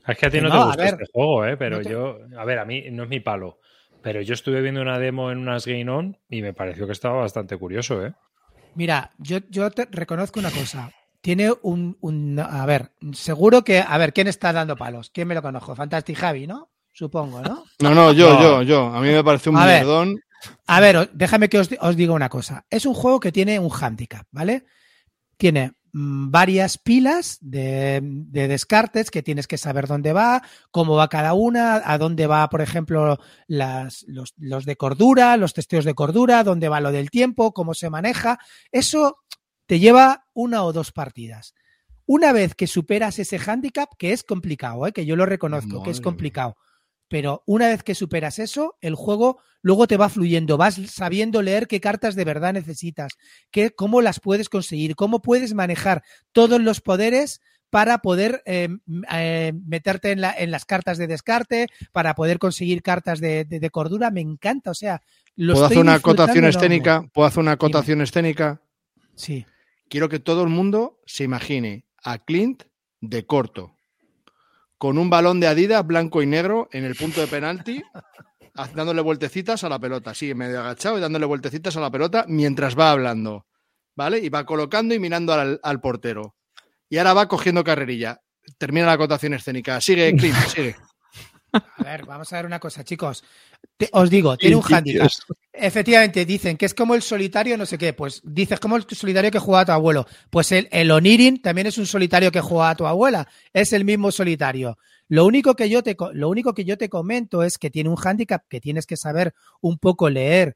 Es 0.05 0.17
que 0.17 0.25
a 0.25 0.29
ti 0.29 0.41
no, 0.41 0.49
no, 0.49 0.59
te 0.59 0.65
gusta 0.65 0.83
ver, 0.83 0.93
este 0.95 1.05
juego, 1.13 1.45
¿eh? 1.45 1.55
Pero 1.55 1.77
no 1.77 1.83
te- 1.83 1.89
yo, 1.91 2.17
a 2.37 2.43
ver, 2.43 2.59
a 2.59 2.65
mí 2.65 2.83
no 2.91 3.03
es 3.03 3.09
mi 3.09 3.21
palo. 3.21 3.59
Pero 4.01 4.21
yo 4.21 4.33
estuve 4.33 4.59
viendo 4.59 4.81
una 4.81 4.99
demo 4.99 5.31
en 5.31 5.37
unas 5.37 5.65
Game 5.65 5.89
On 5.89 6.17
y 6.27 6.41
me 6.41 6.51
pareció 6.53 6.85
que 6.85 6.91
estaba 6.91 7.19
bastante 7.21 7.55
curioso, 7.55 8.05
¿eh? 8.05 8.13
Mira, 8.75 9.11
yo, 9.19 9.37
yo 9.49 9.71
te 9.71 9.85
reconozco 9.89 10.41
una 10.41 10.51
cosa. 10.51 10.91
Tiene 11.21 11.53
un, 11.61 11.97
un- 12.01 12.37
A 12.39 12.65
ver, 12.65 12.91
seguro 13.13 13.63
que. 13.63 13.79
A 13.79 13.97
ver, 13.97 14.11
¿quién 14.11 14.27
está 14.27 14.51
dando 14.51 14.75
palos? 14.75 15.09
¿Quién 15.11 15.29
me 15.29 15.35
lo 15.35 15.41
conozco? 15.41 15.73
Fantastic 15.73 16.17
Javi, 16.17 16.47
¿no? 16.47 16.72
Supongo, 16.93 17.41
¿no? 17.41 17.63
No, 17.79 17.95
no, 17.95 18.11
yo, 18.13 18.33
No. 18.33 18.41
yo, 18.41 18.61
yo. 18.61 18.85
A 18.87 19.01
mí 19.01 19.07
me 19.09 19.23
parece 19.23 19.49
un 19.49 19.57
A 19.57 19.65
ver. 19.65 19.83
mierdón. 19.83 20.19
A 20.67 20.79
ver, 20.79 21.09
déjame 21.13 21.49
que 21.49 21.57
os, 21.59 21.69
di- 21.69 21.77
os 21.81 21.95
diga 21.95 22.13
una 22.13 22.29
cosa. 22.29 22.65
Es 22.69 22.85
un 22.85 22.93
juego 22.93 23.19
que 23.19 23.31
tiene 23.31 23.59
un 23.59 23.71
handicap, 23.71 24.27
¿vale? 24.31 24.65
Tiene 25.37 25.71
mm, 25.93 26.29
varias 26.31 26.77
pilas 26.77 27.37
de, 27.41 27.99
de 28.03 28.47
descartes 28.47 29.09
que 29.09 29.23
tienes 29.23 29.47
que 29.47 29.57
saber 29.57 29.87
dónde 29.87 30.11
va, 30.13 30.43
cómo 30.69 30.95
va 30.95 31.07
cada 31.07 31.33
una, 31.33 31.81
a 31.83 31.97
dónde 31.97 32.27
va, 32.27 32.47
por 32.49 32.61
ejemplo, 32.61 33.17
las, 33.47 34.03
los, 34.07 34.33
los 34.37 34.65
de 34.65 34.75
cordura, 34.75 35.35
los 35.37 35.53
testeos 35.53 35.85
de 35.85 35.93
cordura, 35.95 36.43
dónde 36.43 36.69
va 36.69 36.81
lo 36.81 36.91
del 36.91 37.09
tiempo, 37.09 37.53
cómo 37.53 37.73
se 37.73 37.89
maneja. 37.89 38.37
Eso 38.71 39.17
te 39.65 39.79
lleva 39.79 40.25
una 40.33 40.63
o 40.63 40.73
dos 40.73 40.91
partidas. 40.91 41.53
Una 42.05 42.33
vez 42.33 42.53
que 42.53 42.67
superas 42.67 43.17
ese 43.17 43.39
handicap, 43.39 43.89
que 43.97 44.11
es 44.11 44.23
complicado, 44.23 44.85
¿eh? 44.85 44.91
que 44.91 45.05
yo 45.05 45.15
lo 45.15 45.25
reconozco, 45.25 45.81
que 45.83 45.91
es 45.91 46.01
complicado, 46.01 46.57
pero 47.13 47.43
una 47.45 47.67
vez 47.67 47.83
que 47.83 47.93
superas 47.93 48.39
eso, 48.39 48.75
el 48.81 48.95
juego 48.95 49.37
luego 49.61 49.85
te 49.85 49.97
va 49.97 50.09
fluyendo, 50.09 50.57
vas 50.57 50.79
sabiendo 50.87 51.43
leer 51.43 51.67
qué 51.67 51.79
cartas 51.79 52.15
de 52.15 52.25
verdad 52.25 52.53
necesitas, 52.53 53.19
qué, 53.51 53.69
cómo 53.69 54.01
las 54.01 54.19
puedes 54.19 54.49
conseguir, 54.49 54.95
cómo 54.95 55.21
puedes 55.21 55.53
manejar 55.53 56.01
todos 56.31 56.59
los 56.59 56.81
poderes 56.81 57.39
para 57.69 57.99
poder 57.99 58.41
eh, 58.47 58.67
eh, 59.13 59.53
meterte 59.63 60.09
en, 60.09 60.21
la- 60.21 60.33
en 60.35 60.49
las 60.49 60.65
cartas 60.65 60.97
de 60.97 61.05
descarte, 61.05 61.67
para 61.91 62.15
poder 62.15 62.39
conseguir 62.39 62.81
cartas 62.81 63.19
de, 63.19 63.45
de- 63.45 63.59
de 63.59 63.69
cordura. 63.69 64.09
Me 64.09 64.21
encanta, 64.21 64.71
o 64.71 64.73
sea, 64.73 64.99
lo 65.35 65.53
¿Puedo 65.53 65.65
hacer 65.67 65.77
una 65.77 65.93
acotación 65.93 66.45
escénica? 66.45 67.07
¿Puedo 67.13 67.27
hacer 67.27 67.41
una 67.41 67.51
acotación 67.51 68.01
escénica? 68.01 68.59
Sí. 69.13 69.45
Quiero 69.87 70.09
que 70.09 70.17
todo 70.17 70.41
el 70.41 70.49
mundo 70.49 70.99
se 71.05 71.25
imagine 71.25 71.85
a 72.03 72.17
Clint 72.17 72.63
de 73.01 73.27
corto, 73.27 73.72
con 74.83 74.97
un 74.97 75.09
balón 75.09 75.39
de 75.39 75.47
Adidas 75.47 75.87
blanco 75.87 76.21
y 76.21 76.25
negro 76.25 76.67
en 76.73 76.83
el 76.83 76.93
punto 76.95 77.21
de 77.21 77.27
penalti, 77.27 77.81
dándole 78.75 78.99
vueltecitas 79.01 79.63
a 79.63 79.69
la 79.69 79.79
pelota, 79.79 80.13
sí, 80.13 80.33
medio 80.33 80.59
agachado 80.59 80.97
y 80.97 80.99
dándole 80.99 81.25
vueltecitas 81.25 81.77
a 81.77 81.79
la 81.79 81.89
pelota 81.89 82.25
mientras 82.27 82.77
va 82.77 82.91
hablando, 82.91 83.45
¿vale? 83.95 84.19
Y 84.19 84.27
va 84.27 84.45
colocando 84.45 84.93
y 84.93 84.99
mirando 84.99 85.31
al, 85.31 85.57
al 85.63 85.79
portero. 85.79 86.35
Y 86.89 86.97
ahora 86.97 87.13
va 87.13 87.29
cogiendo 87.29 87.63
carrerilla. 87.63 88.19
Termina 88.57 88.85
la 88.87 88.91
acotación 88.91 89.33
escénica. 89.33 89.79
Sigue, 89.79 90.13
Clint, 90.17 90.35
sigue. 90.53 90.75
A 91.53 91.83
ver, 91.85 92.05
vamos 92.05 92.33
a 92.33 92.35
ver 92.35 92.45
una 92.45 92.59
cosa, 92.59 92.83
chicos. 92.83 93.23
Te- 93.77 93.87
os 93.93 94.09
digo, 94.09 94.35
tiene 94.35 94.57
un 94.57 94.63
handicap. 94.69 95.09
Efectivamente, 95.55 96.25
dicen 96.25 96.57
que 96.57 96.65
es 96.65 96.73
como 96.73 96.95
el 96.95 97.03
solitario, 97.03 97.55
no 97.57 97.67
sé 97.67 97.77
qué. 97.77 97.93
Pues 97.93 98.21
dices, 98.25 98.59
como 98.59 98.75
el 98.75 98.85
solitario 98.89 99.29
que 99.29 99.37
juega 99.37 99.65
tu 99.65 99.71
abuelo. 99.71 100.07
Pues 100.31 100.51
el, 100.51 100.67
el 100.71 100.89
Onirin 100.89 101.41
también 101.41 101.67
es 101.67 101.77
un 101.77 101.85
solitario 101.85 102.31
que 102.31 102.41
juega 102.41 102.71
a 102.71 102.75
tu 102.75 102.87
abuela. 102.87 103.27
Es 103.53 103.71
el 103.71 103.85
mismo 103.85 104.11
solitario. 104.11 104.77
Lo 105.07 105.25
único, 105.25 105.55
que 105.55 105.69
yo 105.69 105.83
te, 105.83 105.95
lo 106.13 106.29
único 106.29 106.55
que 106.55 106.65
yo 106.65 106.75
te 106.75 106.89
comento 106.89 107.43
es 107.43 107.59
que 107.59 107.69
tiene 107.69 107.89
un 107.89 107.97
hándicap 107.97 108.43
que 108.49 108.59
tienes 108.59 108.87
que 108.87 108.97
saber 108.97 109.35
un 109.61 109.77
poco 109.77 110.09
leer, 110.09 110.55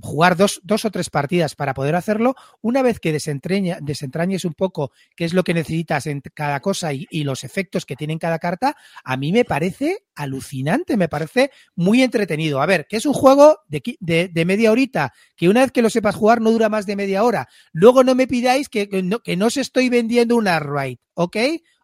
jugar 0.00 0.36
dos, 0.36 0.60
dos 0.64 0.84
o 0.84 0.90
tres 0.90 1.10
partidas 1.10 1.54
para 1.54 1.74
poder 1.74 1.94
hacerlo. 1.96 2.34
Una 2.62 2.82
vez 2.82 3.00
que 3.00 3.12
desentrañes 3.12 4.44
un 4.44 4.54
poco 4.54 4.92
qué 5.16 5.24
es 5.24 5.34
lo 5.34 5.44
que 5.44 5.54
necesitas 5.54 6.06
en 6.06 6.20
cada 6.34 6.60
cosa 6.60 6.92
y, 6.92 7.06
los 7.24 7.42
efectos 7.44 7.84
que 7.86 7.96
tiene 7.96 8.18
cada 8.18 8.38
carta, 8.38 8.76
a 9.04 9.16
mí 9.16 9.32
me 9.32 9.44
parece 9.44 10.04
alucinante, 10.14 10.96
me 10.96 11.08
parece 11.08 11.50
muy 11.74 12.02
entretenido. 12.02 12.60
A 12.60 12.66
ver, 12.66 12.86
que 12.88 12.96
es 12.96 13.06
un 13.06 13.14
juego 13.14 13.58
de, 13.68 13.82
de- 14.00 14.44
media 14.44 14.70
horita, 14.70 15.12
que 15.36 15.48
una 15.48 15.62
vez 15.62 15.72
que 15.72 15.82
lo 15.82 15.90
sepas 15.90 16.14
jugar 16.14 16.40
no 16.40 16.52
dura 16.52 16.68
más 16.68 16.86
de 16.86 16.94
media 16.94 17.24
hora. 17.24 17.48
Luego 17.72 18.04
no 18.04 18.14
me 18.14 18.28
pidáis 18.28 18.68
que, 18.68 18.88
que 18.88 19.02
no, 19.02 19.18
que 19.18 19.36
no 19.36 19.46
os 19.46 19.56
estoy 19.56 19.88
vendiendo 19.88 20.36
una 20.36 20.60
raid, 20.60 20.98
¿ok? 21.14 21.36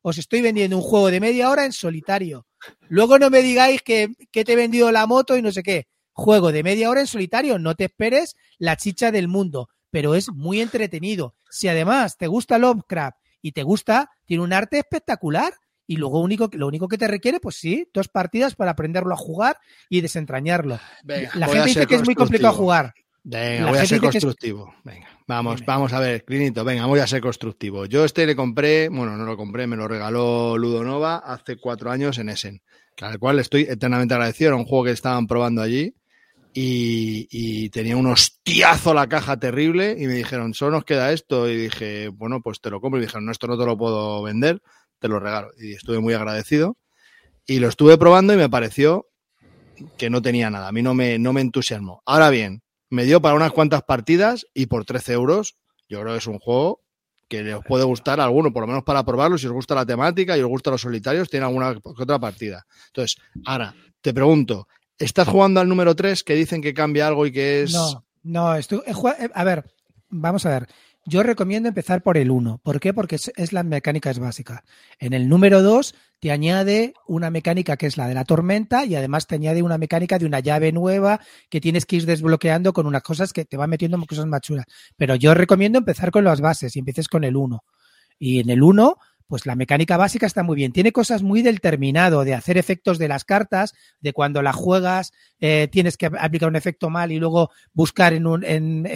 Os 0.03 0.19
estoy 0.19 0.43
vendiendo 0.43 0.77
un 0.77 0.83
juego 0.83 1.11
de 1.11 1.21
media 1.21 1.51
hora 1.51 1.65
en 1.65 1.73
solitario. 1.73 2.47
Luego 2.89 3.19
no 3.19 3.31
me 3.31 3.43
digáis 3.43 3.83
que, 3.83 4.09
que 4.31 4.45
te 4.45 4.53
he 4.53 4.57
vendido 4.57 4.93
la 4.93 5.07
moto 5.07 5.37
y 5.37 5.43
no 5.43 5.51
sé 5.51 5.63
qué. 5.63 5.87
Juego 6.13 6.53
de 6.53 6.63
media 6.63 6.91
hora 6.91 7.01
en 7.01 7.07
solitario, 7.07 7.59
no 7.59 7.75
te 7.75 7.85
esperes 7.85 8.37
la 8.59 8.77
chicha 8.77 9.11
del 9.11 9.29
mundo, 9.29 9.69
pero 9.91 10.15
es 10.15 10.31
muy 10.33 10.61
entretenido. 10.61 11.35
Si 11.51 11.69
además 11.69 12.17
te 12.19 12.27
gusta 12.27 12.59
Lovecraft 12.59 13.17
y 13.41 13.53
te 13.53 13.63
gusta, 13.63 14.11
tiene 14.27 14.43
un 14.45 14.53
arte 14.53 14.79
espectacular. 14.79 15.53
Y 15.87 15.97
luego 15.97 16.21
único, 16.21 16.49
lo 16.53 16.69
único 16.69 16.87
que 16.87 16.97
te 16.97 17.09
requiere, 17.09 17.41
pues 17.41 17.57
sí, 17.57 17.89
dos 17.93 18.09
partidas 18.09 18.55
para 18.55 18.71
aprenderlo 18.71 19.13
a 19.13 19.17
jugar 19.17 19.59
y 19.91 20.01
desentrañarlo. 20.01 20.79
Venga, 21.03 21.31
La 21.35 21.49
gente 21.49 21.67
dice 21.69 21.87
que 21.87 21.97
es 21.97 22.05
muy 22.05 22.15
complicado 22.15 22.55
jugar. 22.55 22.95
Venga, 23.25 23.65
La 23.65 23.71
voy 23.71 23.79
a 23.81 23.87
ser 23.87 23.97
es- 23.97 24.03
constructivo. 24.03 24.73
Venga, 24.85 25.09
vamos, 25.27 25.57
Dime. 25.57 25.67
vamos 25.67 25.93
a 25.93 26.01
ver, 26.01 26.25
Clinito, 26.25 26.65
venga, 26.65 26.87
voy 26.87 27.01
a 27.01 27.07
ser 27.07 27.21
constructivo. 27.21 27.87
Yo 27.87 28.05
este 28.05 28.27
le 28.27 28.37
compré, 28.37 28.89
bueno, 28.89 29.17
no 29.17 29.25
lo 29.25 29.37
compré, 29.37 29.67
me 29.67 29.77
lo 29.77 29.87
regaló 29.89 30.57
Ludonova 30.57 31.17
hace 31.19 31.57
cuatro 31.57 31.91
años 31.91 32.17
en 32.19 32.29
Essen, 32.31 32.63
al 33.01 33.19
cual 33.19 33.39
estoy 33.41 33.63
eternamente 33.63 34.15
agradecido. 34.15 34.49
Era 34.51 34.57
un 34.57 34.65
juego 34.65 34.85
que 34.85 34.91
estaban 34.93 35.27
probando 35.27 35.63
allí 35.63 35.95
y, 36.55 37.29
y 37.31 37.71
tenía 37.71 37.97
un 37.97 38.07
hostiazo 38.07 38.93
la 38.95 39.09
caja 39.09 39.39
terrible 39.39 39.97
y 39.99 40.07
me 40.07 40.15
dijeron, 40.15 40.55
solo 40.55 40.73
nos 40.73 40.85
queda 40.85 41.13
esto. 41.13 41.49
Y 41.49 41.57
dije, 41.57 42.09
bueno, 42.09 42.41
pues 42.43 42.61
te 42.61 42.71
lo 42.71 42.81
compro. 42.81 43.01
Y 43.01 43.05
dijeron, 43.05 43.25
no, 43.25 43.33
esto 43.33 43.47
no 43.47 43.59
te 43.59 43.65
lo 43.65 43.77
puedo 43.77 44.23
vender, 44.23 44.61
te 44.99 45.09
lo 45.09 45.19
regalo. 45.19 45.51
Y 45.59 45.73
estuve 45.73 45.99
muy 46.01 46.15
agradecido. 46.15 46.77
Y 47.47 47.59
lo 47.59 47.69
estuve 47.69 47.97
probando 47.99 48.35
y 48.35 48.37
me 48.37 48.49
pareció 48.49 49.09
que 49.97 50.11
no 50.11 50.23
tenía 50.23 50.51
nada. 50.51 50.69
A 50.69 50.73
mí 50.73 50.83
no 50.83 50.95
me, 50.95 51.19
no 51.19 51.33
me 51.33 51.41
entusiasmó. 51.41 52.03
Ahora 52.05 52.31
bien, 52.31 52.63
me 52.91 53.05
dio 53.05 53.23
para 53.23 53.35
unas 53.35 53.53
cuantas 53.53 53.83
partidas 53.83 54.47
y 54.55 54.67
por 54.67 54.85
13 54.85 55.15
euros, 55.15 55.57
yo 55.89 56.01
creo 56.01 56.13
que 56.13 56.19
es 56.19 56.27
un 56.27 56.39
juego 56.39 56.83
que 57.29 57.43
les 57.43 57.57
puede 57.65 57.85
gustar 57.85 58.21
a 58.21 58.25
alguno, 58.25 58.53
por 58.53 58.63
lo 58.63 58.67
menos 58.67 58.85
para 58.85 59.03
probarlo, 59.05 59.39
si 59.39 59.47
os 59.47 59.53
gusta 59.55 59.75
la 59.75 59.87
temática 59.87 60.37
y 60.37 60.43
os 60.43 60.49
gustan 60.49 60.73
los 60.73 60.83
solitarios, 60.83 61.31
tiene 61.31 61.47
alguna 61.47 61.73
que 61.73 62.03
otra 62.03 62.19
partida. 62.19 62.67
Entonces, 62.89 63.17
ahora, 63.47 63.75
te 64.03 64.13
pregunto, 64.13 64.69
¿estás 65.03 65.29
jugando 65.29 65.61
al 65.61 65.69
número 65.69 65.95
3 65.95 66.23
que 66.25 66.35
dicen 66.35 66.63
que 66.63 66.75
cambia 66.75 67.07
algo 67.07 67.27
y 67.27 67.33
que 67.33 67.63
es... 67.63 67.73
No, 67.73 68.05
no, 68.23 68.57
jugado- 68.95 69.23
eh, 69.25 69.31
a 69.35 69.45
ver, 69.45 69.65
vamos 70.09 70.47
a 70.47 70.51
ver. 70.51 70.69
Yo 71.05 71.25
recomiendo 71.25 71.69
empezar 71.69 72.03
por 72.03 72.17
el 72.17 72.31
1. 72.31 72.61
¿Por 72.63 72.79
qué? 72.79 72.95
Porque 72.95 73.17
es, 73.17 73.33
es 73.35 73.53
la 73.53 73.65
mecánica 73.65 74.11
es 74.11 74.21
básica. 74.21 74.63
En 75.01 75.15
el 75.15 75.29
número 75.29 75.61
2 75.61 75.97
te 76.21 76.31
añade 76.31 76.95
una 77.09 77.29
mecánica 77.29 77.77
que 77.77 77.87
es 77.87 77.97
la 77.97 78.07
de 78.07 78.15
la 78.15 78.25
tormenta 78.25 78.85
y 78.85 78.95
además 78.95 79.27
te 79.27 79.35
añade 79.35 79.65
una 79.65 79.79
mecánica 79.79 80.21
de 80.21 80.27
una 80.27 80.39
llave 80.39 80.71
nueva 80.71 81.19
que 81.51 81.61
tienes 81.61 81.87
que 81.87 81.97
ir 81.97 82.07
desbloqueando 82.07 82.73
con 82.73 82.87
unas 82.87 83.03
cosas 83.03 83.33
que 83.33 83.45
te 83.45 83.57
van 83.57 83.71
metiendo 83.71 84.01
cosas 84.07 84.27
más 84.27 84.43
chulas. 84.43 84.67
Pero 84.97 85.17
yo 85.17 85.35
recomiendo 85.35 85.79
empezar 85.81 86.13
con 86.13 86.23
las 86.23 86.41
bases 86.41 86.77
y 86.77 86.79
empieces 86.79 87.09
con 87.09 87.25
el 87.25 87.37
1. 87.37 87.65
Y 88.21 88.39
en 88.39 88.51
el 88.51 88.63
1, 88.63 88.97
pues 89.33 89.47
la 89.47 89.57
mecánica 89.57 89.97
básica 89.97 90.27
está 90.27 90.43
muy 90.43 90.57
bien. 90.57 90.73
Tiene 90.73 90.93
cosas 90.93 91.23
muy 91.23 91.41
del 91.41 91.63
terminado, 91.63 92.23
de 92.23 92.35
hacer 92.35 92.59
efectos 92.59 92.99
de 92.99 93.09
las 93.09 93.25
cartas, 93.25 93.73
de 93.99 94.13
cuando 94.13 94.43
la 94.43 94.53
juegas 94.53 95.11
eh, 95.41 95.69
tienes 95.73 95.97
que 95.97 96.11
aplicar 96.21 96.51
un 96.51 96.57
efecto 96.57 96.91
mal 96.91 97.11
y 97.13 97.19
luego 97.19 97.51
buscar 97.73 98.13
en, 98.13 98.27
un, 98.27 98.45
en, 98.45 98.87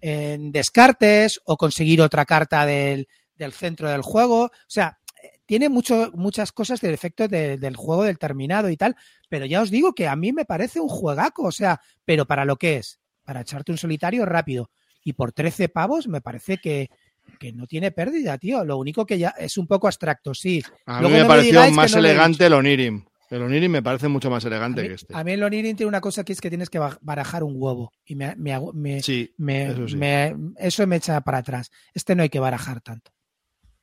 en, 0.00 0.52
descartes 0.52 1.38
o 1.44 1.58
conseguir 1.58 2.00
otra 2.00 2.24
carta 2.24 2.64
del, 2.64 3.06
del 3.36 3.52
centro 3.52 3.90
del 3.90 4.00
juego. 4.00 4.44
O 4.44 4.50
sea, 4.68 4.96
tiene 5.44 5.68
mucho, 5.68 6.10
muchas 6.14 6.50
cosas 6.52 6.80
del 6.80 6.94
efecto 6.94 7.28
de- 7.28 7.58
del 7.58 7.76
juego 7.76 8.04
del 8.04 8.18
terminado 8.18 8.70
y 8.70 8.78
tal, 8.78 8.96
pero 9.28 9.44
ya 9.44 9.60
os 9.60 9.70
digo 9.70 9.92
que 9.92 10.08
a 10.08 10.16
mí 10.16 10.32
me 10.32 10.46
parece 10.46 10.80
un 10.80 10.88
juegaco, 10.88 11.42
o 11.42 11.52
sea, 11.52 11.78
pero 12.06 12.24
para 12.24 12.46
lo 12.46 12.56
que 12.56 12.78
es, 12.78 13.00
para 13.22 13.42
echarte 13.42 13.70
un 13.70 13.76
solitario 13.76 14.24
rápido 14.24 14.70
y 15.02 15.12
por 15.12 15.32
13 15.32 15.68
pavos 15.68 16.08
me 16.08 16.22
parece 16.22 16.56
que, 16.56 16.88
que 17.38 17.52
no 17.52 17.66
tiene 17.66 17.90
pérdida, 17.92 18.38
tío. 18.38 18.64
Lo 18.64 18.78
único 18.78 19.04
que 19.06 19.18
ya 19.18 19.30
es 19.38 19.56
un 19.58 19.66
poco 19.66 19.86
abstracto, 19.86 20.34
sí. 20.34 20.62
A 20.86 21.00
mí 21.00 21.08
me 21.10 21.20
no 21.20 21.28
pareció 21.28 21.70
más 21.72 21.92
no 21.92 21.98
elegante 21.98 22.46
el 22.46 22.52
Onirim. 22.52 23.04
El 23.30 23.42
Onirim 23.42 23.72
me 23.72 23.82
parece 23.82 24.06
mucho 24.08 24.30
más 24.30 24.44
elegante 24.44 24.82
mí, 24.82 24.88
que 24.88 24.94
este. 24.94 25.14
a 25.16 25.24
mí 25.24 25.32
el 25.32 25.42
Onirin 25.42 25.74
tiene 25.76 25.88
una 25.88 26.00
cosa 26.00 26.22
que 26.24 26.32
es 26.32 26.40
que 26.40 26.50
tienes 26.50 26.70
que 26.70 26.78
ba- 26.78 26.98
barajar 27.00 27.42
un 27.42 27.54
huevo 27.56 27.90
y 28.04 28.14
me, 28.14 28.36
me, 28.36 28.54
me- 28.74 29.02
Sí, 29.02 29.34
me- 29.38 29.70
eso 29.72 29.88
sí. 29.88 29.96
me- 29.96 30.36
eso 30.58 30.86
me 30.86 30.96
echa 30.96 31.20
para 31.22 31.38
atrás. 31.38 31.70
Este 31.94 32.14
no 32.14 32.22
hay 32.22 32.28
que 32.28 32.38
barajar 32.38 32.80
tanto. 32.80 33.10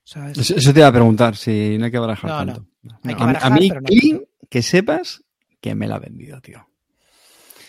¿sabes? 0.03 0.37
Eso, 0.37 0.55
eso 0.55 0.73
te 0.73 0.79
iba 0.79 0.87
a 0.87 0.91
preguntar, 0.91 1.35
si 1.35 1.77
no 1.77 1.85
hay 1.85 1.91
que 1.91 1.99
barajar 1.99 2.29
No, 2.29 2.45
no. 2.45 2.53
tanto. 2.53 2.69
Hay 3.03 3.13
No. 3.13 3.17
que 3.17 3.23
A, 3.23 3.25
mí- 3.27 3.33
barajar, 3.33 3.51
a 3.51 3.55
mí, 3.55 3.67
pero 3.69 3.81
no. 3.81 3.85
Clean, 3.87 4.21
que 4.49 4.61
sepas 4.61 5.23
que 5.59 5.75
me 5.75 5.87
la 5.87 5.95
ha 5.95 5.99
vendido, 5.99 6.39
tío. 6.41 6.67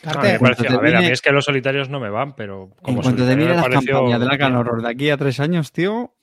A, 0.05 0.13
Carter, 0.13 0.41
pareció- 0.41 0.81
ver, 0.81 0.97
a 0.97 1.01
mí 1.01 1.07
es 1.07 1.21
que 1.21 1.31
los 1.31 1.45
solitarios 1.45 1.89
no 1.89 2.01
me 2.01 2.11
van, 2.11 2.35
pero 2.35 2.65
En 2.65 2.71
como 2.83 3.03
cuanto 3.03 3.03
solitario 3.23 3.27
termine 3.29 3.49
me 3.51 3.55
las 3.57 3.63
pareció- 3.65 3.93
campañas 3.97 4.21
del 4.21 4.31
Arcan 4.31 4.57
Horror 4.57 4.83
de 4.83 4.89
aquí 4.91 5.11
a 5.11 5.17
tres 5.17 5.39
años, 5.41 5.71
tío, 5.73 6.15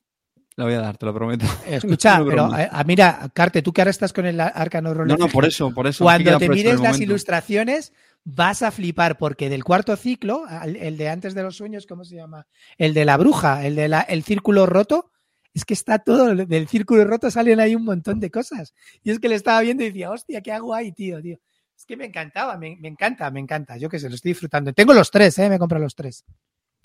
la 0.56 0.66
voy 0.66 0.74
a 0.74 0.82
dar, 0.82 0.98
te 0.98 1.06
lo 1.06 1.14
prometo. 1.14 1.46
escucha, 1.68 2.20
No 2.20 2.26
pero 2.26 2.58
eh, 2.58 2.70
mira, 2.86 3.30
Carte, 3.34 3.62
tú 3.62 3.72
que 3.72 3.82
ahora 3.82 3.92
estás 3.92 4.12
con 4.12 4.26
el 4.26 4.40
Arcano 4.42 4.94
Roll 4.94 5.08
No, 5.08 5.16
no, 5.16 5.28
por 5.30 5.46
eso, 5.46 5.74
por 5.74 5.88
eso. 5.88 6.04
Cuando 6.04 6.38
te 6.38 6.50
mires 6.50 6.80
las 6.82 7.00
ilustraciones, 7.00 7.94
vas 8.26 8.62
a 8.64 8.72
flipar, 8.72 9.18
porque 9.18 9.50
del 9.50 9.64
cuarto 9.64 9.96
ciclo, 9.96 10.44
el 10.66 10.98
de 10.98 11.08
antes 11.10 11.34
de 11.34 11.44
los 11.44 11.56
sueños, 11.56 11.86
¿cómo 11.88 12.04
se 12.04 12.16
llama? 12.18 12.48
El 12.78 12.94
de 12.94 13.06
la 13.06 13.16
bruja, 13.16 13.66
el 13.66 13.76
de 13.78 13.88
la, 13.88 14.02
el 14.02 14.24
círculo 14.24 14.66
roto, 14.66 15.12
es 15.54 15.64
que 15.64 15.74
está 15.74 16.00
todo, 16.00 16.36
del 16.36 16.68
círculo 16.68 17.06
roto 17.06 17.32
salen 17.32 17.60
ahí 17.62 17.74
un 17.76 17.86
montón 17.86 18.20
de 18.20 18.30
cosas. 18.30 18.74
Y 19.04 19.12
es 19.12 19.20
que 19.20 19.30
le 19.30 19.36
estaba 19.36 19.62
viendo 19.62 19.84
y 19.84 19.88
decía, 19.88 20.12
hostia, 20.12 20.42
¿qué 20.42 20.52
hago 20.52 20.76
ahí, 20.76 20.92
tío, 20.92 21.22
tío? 21.22 21.38
Es 21.80 21.86
que 21.86 21.96
me 21.96 22.06
encantaba, 22.06 22.58
me, 22.58 22.76
me 22.76 22.90
encanta, 22.90 23.32
me 23.32 23.40
encanta. 23.40 23.78
Yo 23.78 23.88
que 23.88 24.00
sé, 24.00 24.10
lo 24.10 24.16
estoy 24.16 24.32
disfrutando. 24.32 24.74
Tengo 24.74 24.94
los 24.94 25.10
tres, 25.10 25.40
¿eh? 25.40 25.48
Me 25.48 25.56
he 25.56 25.60
comprado 25.60 25.82
los 25.82 25.96
tres. 25.96 26.26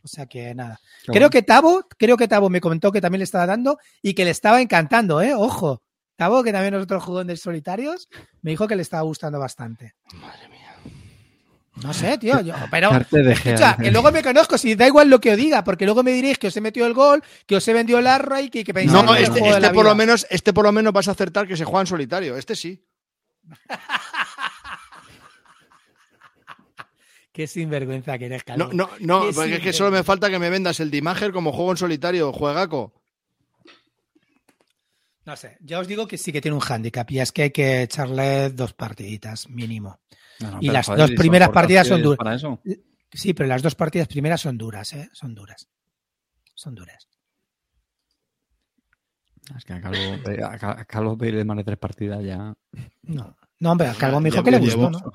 O 0.04 0.06
sea 0.06 0.26
que 0.26 0.54
nada. 0.54 0.78
Qué 1.00 1.06
Creo 1.06 1.14
bueno. 1.14 1.30
que 1.30 1.42
Tabo, 1.42 1.88
creo 1.98 2.16
que 2.16 2.28
Tabo 2.28 2.48
me 2.48 2.60
comentó 2.60 2.92
que 2.92 3.00
también 3.00 3.18
le 3.18 3.24
estaba 3.24 3.44
dando 3.44 3.78
y 4.02 4.14
que 4.14 4.24
le 4.24 4.30
estaba 4.30 4.60
encantando, 4.60 5.20
¿eh? 5.20 5.34
Ojo. 5.34 5.82
Tabo, 6.14 6.44
que 6.44 6.52
también 6.52 6.74
es 6.74 6.82
otro 6.82 7.00
jugón 7.00 7.26
de 7.26 7.36
solitarios, 7.36 8.08
me 8.40 8.52
dijo 8.52 8.68
que 8.68 8.76
le 8.76 8.82
estaba 8.82 9.02
gustando 9.02 9.40
bastante. 9.40 9.96
Madre 10.14 10.48
mía. 10.48 10.76
No 11.82 11.92
sé, 11.92 12.16
tío, 12.18 12.40
yo, 12.40 12.54
pero 12.70 12.90
escucha, 12.92 13.76
que 13.76 13.90
luego 13.90 14.12
me 14.12 14.22
conozco, 14.22 14.56
si 14.56 14.76
da 14.76 14.86
igual 14.86 15.10
lo 15.10 15.20
que 15.20 15.32
os 15.32 15.36
diga, 15.36 15.64
porque 15.64 15.86
luego 15.86 16.04
me 16.04 16.12
diréis 16.12 16.38
que 16.38 16.46
os 16.46 16.56
he 16.56 16.60
metido 16.60 16.86
el 16.86 16.94
gol, 16.94 17.20
que 17.48 17.56
os 17.56 17.66
he 17.66 17.72
vendido 17.72 17.98
el 17.98 18.06
arra 18.06 18.42
y 18.42 18.48
que, 18.48 18.62
que 18.62 18.72
pensáis 18.72 19.04
No, 19.04 19.16
el 19.16 19.24
este, 19.24 19.40
este 19.40 19.70
por 19.70 19.84
lo 19.84 19.94
menos, 19.96 20.24
este 20.30 20.52
por 20.52 20.64
lo 20.64 20.70
menos 20.70 20.92
vas 20.92 21.08
a 21.08 21.10
acertar 21.10 21.48
que 21.48 21.56
se 21.56 21.64
juega 21.64 21.80
en 21.80 21.86
solitario. 21.88 22.36
Este 22.36 22.54
sí. 22.54 22.86
Qué 27.34 27.48
sinvergüenza 27.48 28.16
que 28.16 28.26
eres, 28.26 28.42
No, 28.46 28.68
Calvo. 28.68 28.72
no, 28.72 28.88
no, 29.00 29.26
Qué 29.26 29.32
porque 29.34 29.54
es 29.56 29.60
que 29.60 29.72
solo 29.72 29.90
me 29.90 30.04
falta 30.04 30.30
que 30.30 30.38
me 30.38 30.50
vendas 30.50 30.78
el 30.78 30.88
Dimager 30.88 31.32
como 31.32 31.50
juego 31.52 31.72
en 31.72 31.76
solitario, 31.76 32.32
juegaco. 32.32 32.94
No 35.26 35.34
sé, 35.36 35.56
yo 35.60 35.80
os 35.80 35.88
digo 35.88 36.06
que 36.06 36.16
sí 36.16 36.30
que 36.32 36.40
tiene 36.40 36.54
un 36.54 36.60
hándicap 36.60 37.10
y 37.10 37.18
es 37.18 37.32
que 37.32 37.42
hay 37.42 37.50
que 37.50 37.82
echarle 37.82 38.50
dos 38.50 38.72
partiditas 38.74 39.48
mínimo. 39.48 39.98
No, 40.38 40.50
no, 40.52 40.58
y 40.60 40.68
las 40.68 40.86
joder, 40.86 41.00
dos 41.00 41.10
y 41.10 41.14
primeras 41.16 41.48
partidas 41.50 41.88
son 41.88 42.02
duras. 42.02 42.40
Sí, 43.12 43.34
pero 43.34 43.48
las 43.48 43.62
dos 43.62 43.74
partidas 43.74 44.06
primeras 44.06 44.40
son 44.40 44.56
duras, 44.56 44.92
¿eh? 44.92 45.08
Son 45.12 45.34
duras. 45.34 45.66
Son 46.54 46.74
duras. 46.76 47.08
Es 49.56 49.64
que 49.64 49.72
a 49.72 49.80
Calvo, 49.80 49.98
a 50.46 50.58
Cal- 50.58 50.78
a 50.78 50.84
Calvo 50.84 51.18
pedirle 51.18 51.44
más 51.44 51.56
de 51.56 51.64
tres 51.64 51.78
partidas 51.78 52.22
ya. 52.24 52.54
No, 53.02 53.36
no 53.58 53.72
hombre, 53.72 53.88
a 53.88 53.94
Calvo 53.94 54.20
me 54.20 54.30
dijo 54.30 54.42
que 54.42 54.50
le 54.52 54.60
llevo- 54.60 54.88
gustó, 54.90 55.10
¿no? 55.10 55.12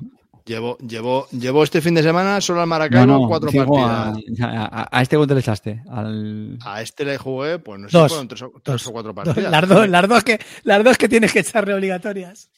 Llevo, 0.49 0.79
llevo, 0.79 1.27
llevo 1.29 1.63
este 1.63 1.79
fin 1.79 1.93
de 1.93 2.01
semana 2.01 2.41
solo 2.41 2.61
al 2.61 2.65
Maracaibo 2.67 3.05
No, 3.05 3.19
no, 3.19 3.27
cuatro 3.27 3.51
partidas. 3.51 4.41
a, 4.41 4.65
a- 4.65 4.89
a 4.91 5.01
este 5.03 5.15
cuánto 5.15 5.35
le 5.35 5.41
echaste. 5.41 5.83
Al... 5.87 6.57
A 6.65 6.81
este 6.81 7.05
le 7.05 7.19
jugué, 7.19 7.59
pues 7.59 7.79
no 7.79 7.87
sé, 7.87 7.95
Dos. 7.95 8.07
fueron 8.11 8.27
tres, 8.27 8.41
o, 8.41 8.49
tres 8.63 8.63
Dos. 8.63 8.87
o 8.87 8.91
cuatro 8.91 9.13
Dos- 9.13 9.25
partidas. 9.25 9.51
Las 9.51 9.69
dos, 9.69 9.87
las 9.87 10.07
dos 10.09 10.23
que, 10.23 10.39
las 10.63 10.83
dos 10.83 10.97
que 10.97 11.07
tienes 11.07 11.31
que 11.31 11.41
echarle 11.41 11.75
obligatorias. 11.75 12.49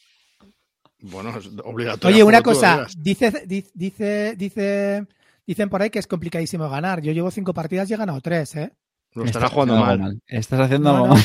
Bueno, 1.01 1.37
es 1.37 1.49
obligatorio. 1.65 2.15
Oye, 2.15 2.23
una 2.23 2.41
cosa, 2.41 2.87
dice, 2.97 3.43
dice, 3.45 3.71
dice, 3.73 4.35
dice, 4.37 5.05
dicen 5.45 5.67
por 5.69 5.81
ahí 5.81 5.89
que 5.89 5.99
es 5.99 6.07
complicadísimo 6.07 6.69
ganar. 6.69 7.01
Yo 7.01 7.11
llevo 7.11 7.29
cinco 7.29 7.53
partidas 7.53 7.89
y 7.89 7.93
he 7.93 7.97
ganado 7.97 8.21
tres, 8.21 8.55
¿eh? 8.55 8.71
Lo 9.15 9.25
estará 9.25 9.47
Estás 9.47 9.53
jugando 9.53 9.75
mal. 9.75 10.21
Estás 10.27 10.61
haciendo 10.61 10.89
No, 10.91 10.95
algo 10.95 11.07
no. 11.07 11.13
mal. 11.15 11.23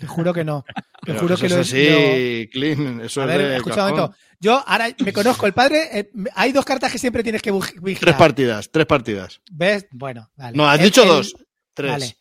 Te 0.00 0.06
juro 0.08 0.34
que 0.34 0.42
no. 0.44 0.64
Te 1.04 1.14
juro 1.14 1.34
eso 1.34 1.40
que 1.40 1.46
es 1.46 1.52
lo 1.52 1.60
así, 1.60 2.44
lo- 2.44 2.50
clean. 2.50 3.00
Eso 3.00 3.22
A 3.22 3.24
es 3.24 3.28
ver, 3.28 3.48
de 3.48 3.56
escucha 3.56 3.74
un 3.74 3.80
cajón. 3.90 3.96
momento. 4.00 4.16
Yo 4.40 4.62
ahora 4.66 4.88
me 5.04 5.12
conozco 5.12 5.46
el 5.46 5.52
padre. 5.52 5.88
eh, 5.92 6.10
hay 6.34 6.52
dos 6.52 6.64
cartas 6.64 6.92
que 6.92 6.98
siempre 6.98 7.22
tienes 7.22 7.42
que 7.42 7.52
bu- 7.52 7.60
Tres 7.66 7.82
vigilar. 7.82 8.16
partidas, 8.18 8.70
tres 8.70 8.86
partidas. 8.86 9.40
¿Ves? 9.50 9.86
Bueno, 9.90 10.30
vale. 10.36 10.56
No, 10.56 10.68
has 10.68 10.78
El- 10.78 10.84
dicho 10.86 11.02
el- 11.02 11.08
dos. 11.08 11.34
Tres. 11.74 11.90
Vale. 11.90 12.16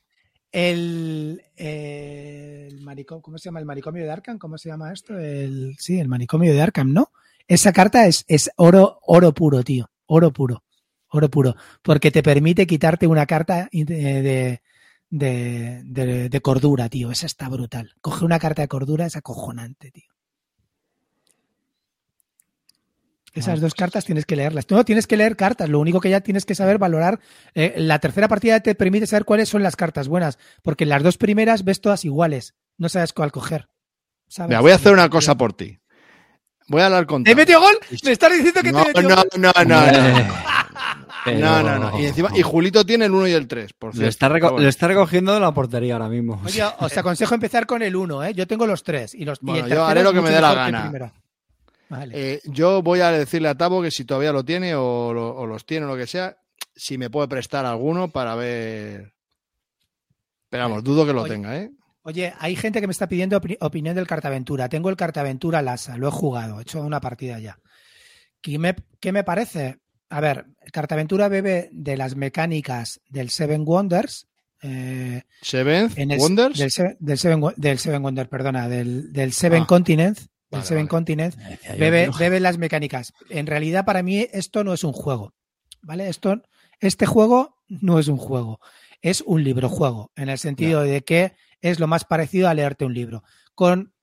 El, 0.52 1.42
el 1.56 3.06
¿cómo 3.22 3.38
se 3.38 3.46
llama? 3.46 3.60
El 3.60 3.66
manicomio 3.66 4.04
de 4.04 4.12
Arkham, 4.12 4.38
¿cómo 4.38 4.58
se 4.58 4.70
llama 4.70 4.92
esto? 4.92 5.18
El, 5.18 5.76
sí, 5.80 6.00
el 6.00 6.08
manicomio 6.08 6.54
de 6.54 6.62
Arkham, 6.62 6.92
¿no? 6.92 7.12
Esa 7.48 7.72
carta 7.74 8.06
es, 8.08 8.24
es 8.28 8.50
oro, 8.58 9.00
oro 9.04 9.34
puro, 9.34 9.64
tío. 9.64 9.90
Oro 10.08 10.32
puro. 10.32 10.64
Oro 11.10 11.30
puro. 11.30 11.56
Porque 11.82 12.12
te 12.12 12.22
permite 12.24 12.66
quitarte 12.68 13.08
una 13.08 13.26
carta 13.26 13.70
de, 13.72 13.84
de, 13.86 14.62
de- 15.12 15.82
de- 15.86 16.30
de 16.30 16.42
cordura, 16.42 16.90
tío. 16.90 17.12
Esa 17.12 17.28
está 17.28 17.48
brutal. 17.50 17.94
Coge 18.02 18.26
una 18.26 18.40
carta 18.40 18.64
de 18.64 18.68
cordura, 18.68 19.06
es 19.06 19.16
acojonante, 19.16 19.92
tío. 19.92 20.10
Esas 23.34 23.62
dos 23.62 23.74
cartas 23.76 24.04
tienes 24.04 24.26
que 24.26 24.36
leerlas. 24.36 24.66
Tú 24.66 24.76
no 24.76 24.84
tienes 24.84 25.08
que 25.08 25.16
leer 25.16 25.38
cartas, 25.38 25.70
lo 25.70 25.80
único 25.80 26.02
que 26.02 26.10
ya 26.10 26.20
tienes 26.20 26.46
que 26.46 26.54
saber 26.56 26.78
valorar. 26.80 27.20
eh, 27.56 27.76
la 27.78 28.00
tercera 28.00 28.28
partida 28.28 28.60
te 28.60 28.76
permite 28.76 29.08
saber 29.08 29.24
cuáles 29.24 29.48
son 29.48 29.64
las 29.64 29.78
cartas 29.78 30.10
buenas, 30.10 30.38
porque 30.64 30.84
en 30.84 30.90
las 30.90 31.02
dos 31.04 31.18
primeras 31.18 31.64
ves 31.64 31.80
todas 31.80 32.04
iguales. 32.04 32.56
No 32.78 32.90
sabes 32.90 33.14
cuál 33.14 33.32
coger. 33.32 33.70
¿sabes? 34.28 34.50
Mira, 34.50 34.60
voy 34.62 34.72
a 34.72 34.76
hacer 34.76 34.92
una 34.92 35.10
cosa 35.10 35.36
por 35.36 35.54
ti. 35.54 35.78
Voy 36.68 36.82
a 36.82 36.86
hablar 36.88 37.06
con 37.06 37.24
¿Te 37.24 37.34
metió 37.36 37.60
gol? 37.62 37.78
¿Me 38.04 38.12
estás 38.12 38.32
diciendo 38.34 38.62
que 38.62 38.72
No, 38.72 38.82
te 38.84 38.88
metió 38.90 39.10
no, 39.10 39.16
gol? 39.16 39.28
no, 39.38 39.52
no, 39.66 39.92
no. 39.92 40.34
No, 41.26 41.62
no, 41.64 41.78
no. 41.78 42.00
Y 42.00 42.06
encima, 42.06 42.30
y 42.36 42.42
Julito 42.42 42.86
tiene 42.86 43.06
el 43.06 43.12
1 43.12 43.28
y 43.28 43.32
el 43.34 43.48
3, 43.48 43.74
por 43.74 43.90
Lo 43.90 43.94
cierto. 43.94 44.10
está, 44.10 44.28
reco- 44.28 44.34
Pero 44.34 44.50
bueno. 44.52 44.64
lo 44.64 44.70
está 44.70 44.88
recogiendo 44.88 45.34
de 45.34 45.40
la 45.40 45.54
portería 45.54 45.94
ahora 45.94 46.10
mismo. 46.10 46.42
Oye, 46.44 46.64
os 46.80 46.98
aconsejo 46.98 47.36
empezar 47.36 47.66
con 47.66 47.82
el 47.84 47.96
uno, 47.96 48.24
¿eh? 48.24 48.34
Yo 48.34 48.48
tengo 48.48 48.66
los 48.66 48.84
tres. 48.84 49.14
Y 49.14 49.26
los, 49.26 49.40
Bueno, 49.42 49.68
yo 49.68 49.86
haré 49.86 50.02
lo 50.04 50.14
que 50.14 50.22
me 50.22 50.30
dé 50.32 50.42
la 50.42 50.54
gana. 50.54 51.14
Vale. 51.90 52.14
Eh, 52.34 52.42
yo 52.46 52.82
voy 52.82 53.02
a 53.02 53.12
decirle 53.12 53.50
a 53.50 53.56
Tabo 53.56 53.82
que 53.82 53.92
si 53.92 54.06
todavía 54.06 54.32
lo 54.32 54.46
tiene 54.46 54.74
o, 54.76 55.14
lo- 55.14 55.36
o 55.36 55.46
los 55.46 55.66
tiene 55.66 55.86
o 55.86 55.90
lo 55.90 55.98
que 55.98 56.08
sea, 56.08 56.38
si 56.74 56.98
me 56.98 57.10
puede 57.10 57.28
prestar 57.28 57.66
alguno 57.66 58.08
para 58.10 58.34
ver. 58.36 59.14
Pero 60.50 60.64
vamos, 60.64 60.84
dudo 60.84 61.06
que 61.06 61.14
lo 61.14 61.24
Oye. 61.24 61.32
tenga, 61.34 61.58
¿eh? 61.58 61.70
Oye, 62.04 62.34
hay 62.40 62.56
gente 62.56 62.82
que 62.82 62.88
me 62.88 62.92
está 62.92 63.08
pidiendo 63.08 63.40
opi- 63.40 63.58
opinión 63.60 63.94
del 63.96 64.08
Cartaventura. 64.08 64.70
Tengo 64.70 64.90
el 64.90 64.96
Cartaventura 64.96 65.62
Lasa, 65.62 65.98
lo 65.98 66.08
he 66.08 66.12
jugado, 66.12 66.60
he 66.60 66.64
hecho 66.64 66.82
una 66.82 67.00
partida 67.02 67.38
ya. 67.40 67.60
¿Qué 68.42 68.58
me, 68.58 68.74
qué 69.00 69.12
me 69.12 69.24
parece? 69.24 69.81
A 70.12 70.20
ver, 70.22 70.46
Cartaventura 70.72 71.28
bebe 71.30 71.70
de 71.72 71.98
las 71.98 72.16
mecánicas 72.16 73.00
del 73.10 73.30
Seven 73.30 73.64
Wonders. 73.66 74.28
eh, 74.64 75.24
Seventh 75.42 75.98
en 75.98 76.12
el- 76.12 76.20
Wonders. 76.20 76.60
Del, 76.60 76.70
Se- 76.70 76.96
del 77.00 77.18
Seven, 77.18 77.42
del 77.58 77.80
Seven 77.80 78.04
Wonder, 78.04 78.30
perdona, 78.30 78.70
del, 78.70 79.12
del 79.12 79.34
Seven 79.34 79.64
Ah. 79.64 79.68
Continent. 79.68 80.18
Del 80.20 80.28
Vale, 80.52 80.66
Seven 80.66 80.84
vale. 80.84 80.90
Continent. 80.90 81.36
Bebe, 81.80 82.10
bebe 82.20 82.40
las 82.40 82.58
mecánicas. 82.60 83.12
En 83.30 83.48
realidad, 83.48 83.86
para 83.86 84.04
mí, 84.04 84.28
esto 84.34 84.64
no 84.64 84.74
es 84.74 84.84
un 84.84 84.92
juego. 84.94 85.34
¿Vale? 85.82 86.10
Esto, 86.10 86.44
este 86.80 87.06
juego 87.08 87.58
no 87.70 87.98
es 87.98 88.08
un 88.08 88.18
juego. 88.18 88.60
Es 89.02 89.22
un 89.26 89.44
librojuego. 89.44 90.12
En 90.16 90.30
el 90.30 90.38
sentido 90.38 90.82
de 90.84 91.02
que 91.04 91.34
es 91.62 91.80
lo 91.80 91.88
más 91.88 92.04
parecido 92.06 92.48
a 92.50 92.54
leerte 92.54 92.86
un 92.86 92.94
libro. 92.94 93.24
Con 93.56 93.94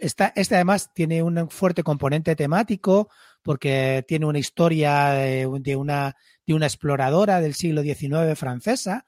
esta, 0.00 0.32
este 0.36 0.56
además 0.56 0.90
tiene 0.92 1.22
un 1.22 1.48
fuerte 1.50 1.82
componente 1.82 2.34
temático 2.36 3.08
porque 3.46 4.04
tiene 4.08 4.26
una 4.26 4.40
historia 4.40 5.10
de, 5.10 5.46
una, 5.46 6.16
de 6.44 6.54
una 6.54 6.66
exploradora 6.66 7.40
del 7.40 7.54
siglo 7.54 7.82
XIX 7.82 8.36
francesa, 8.36 9.06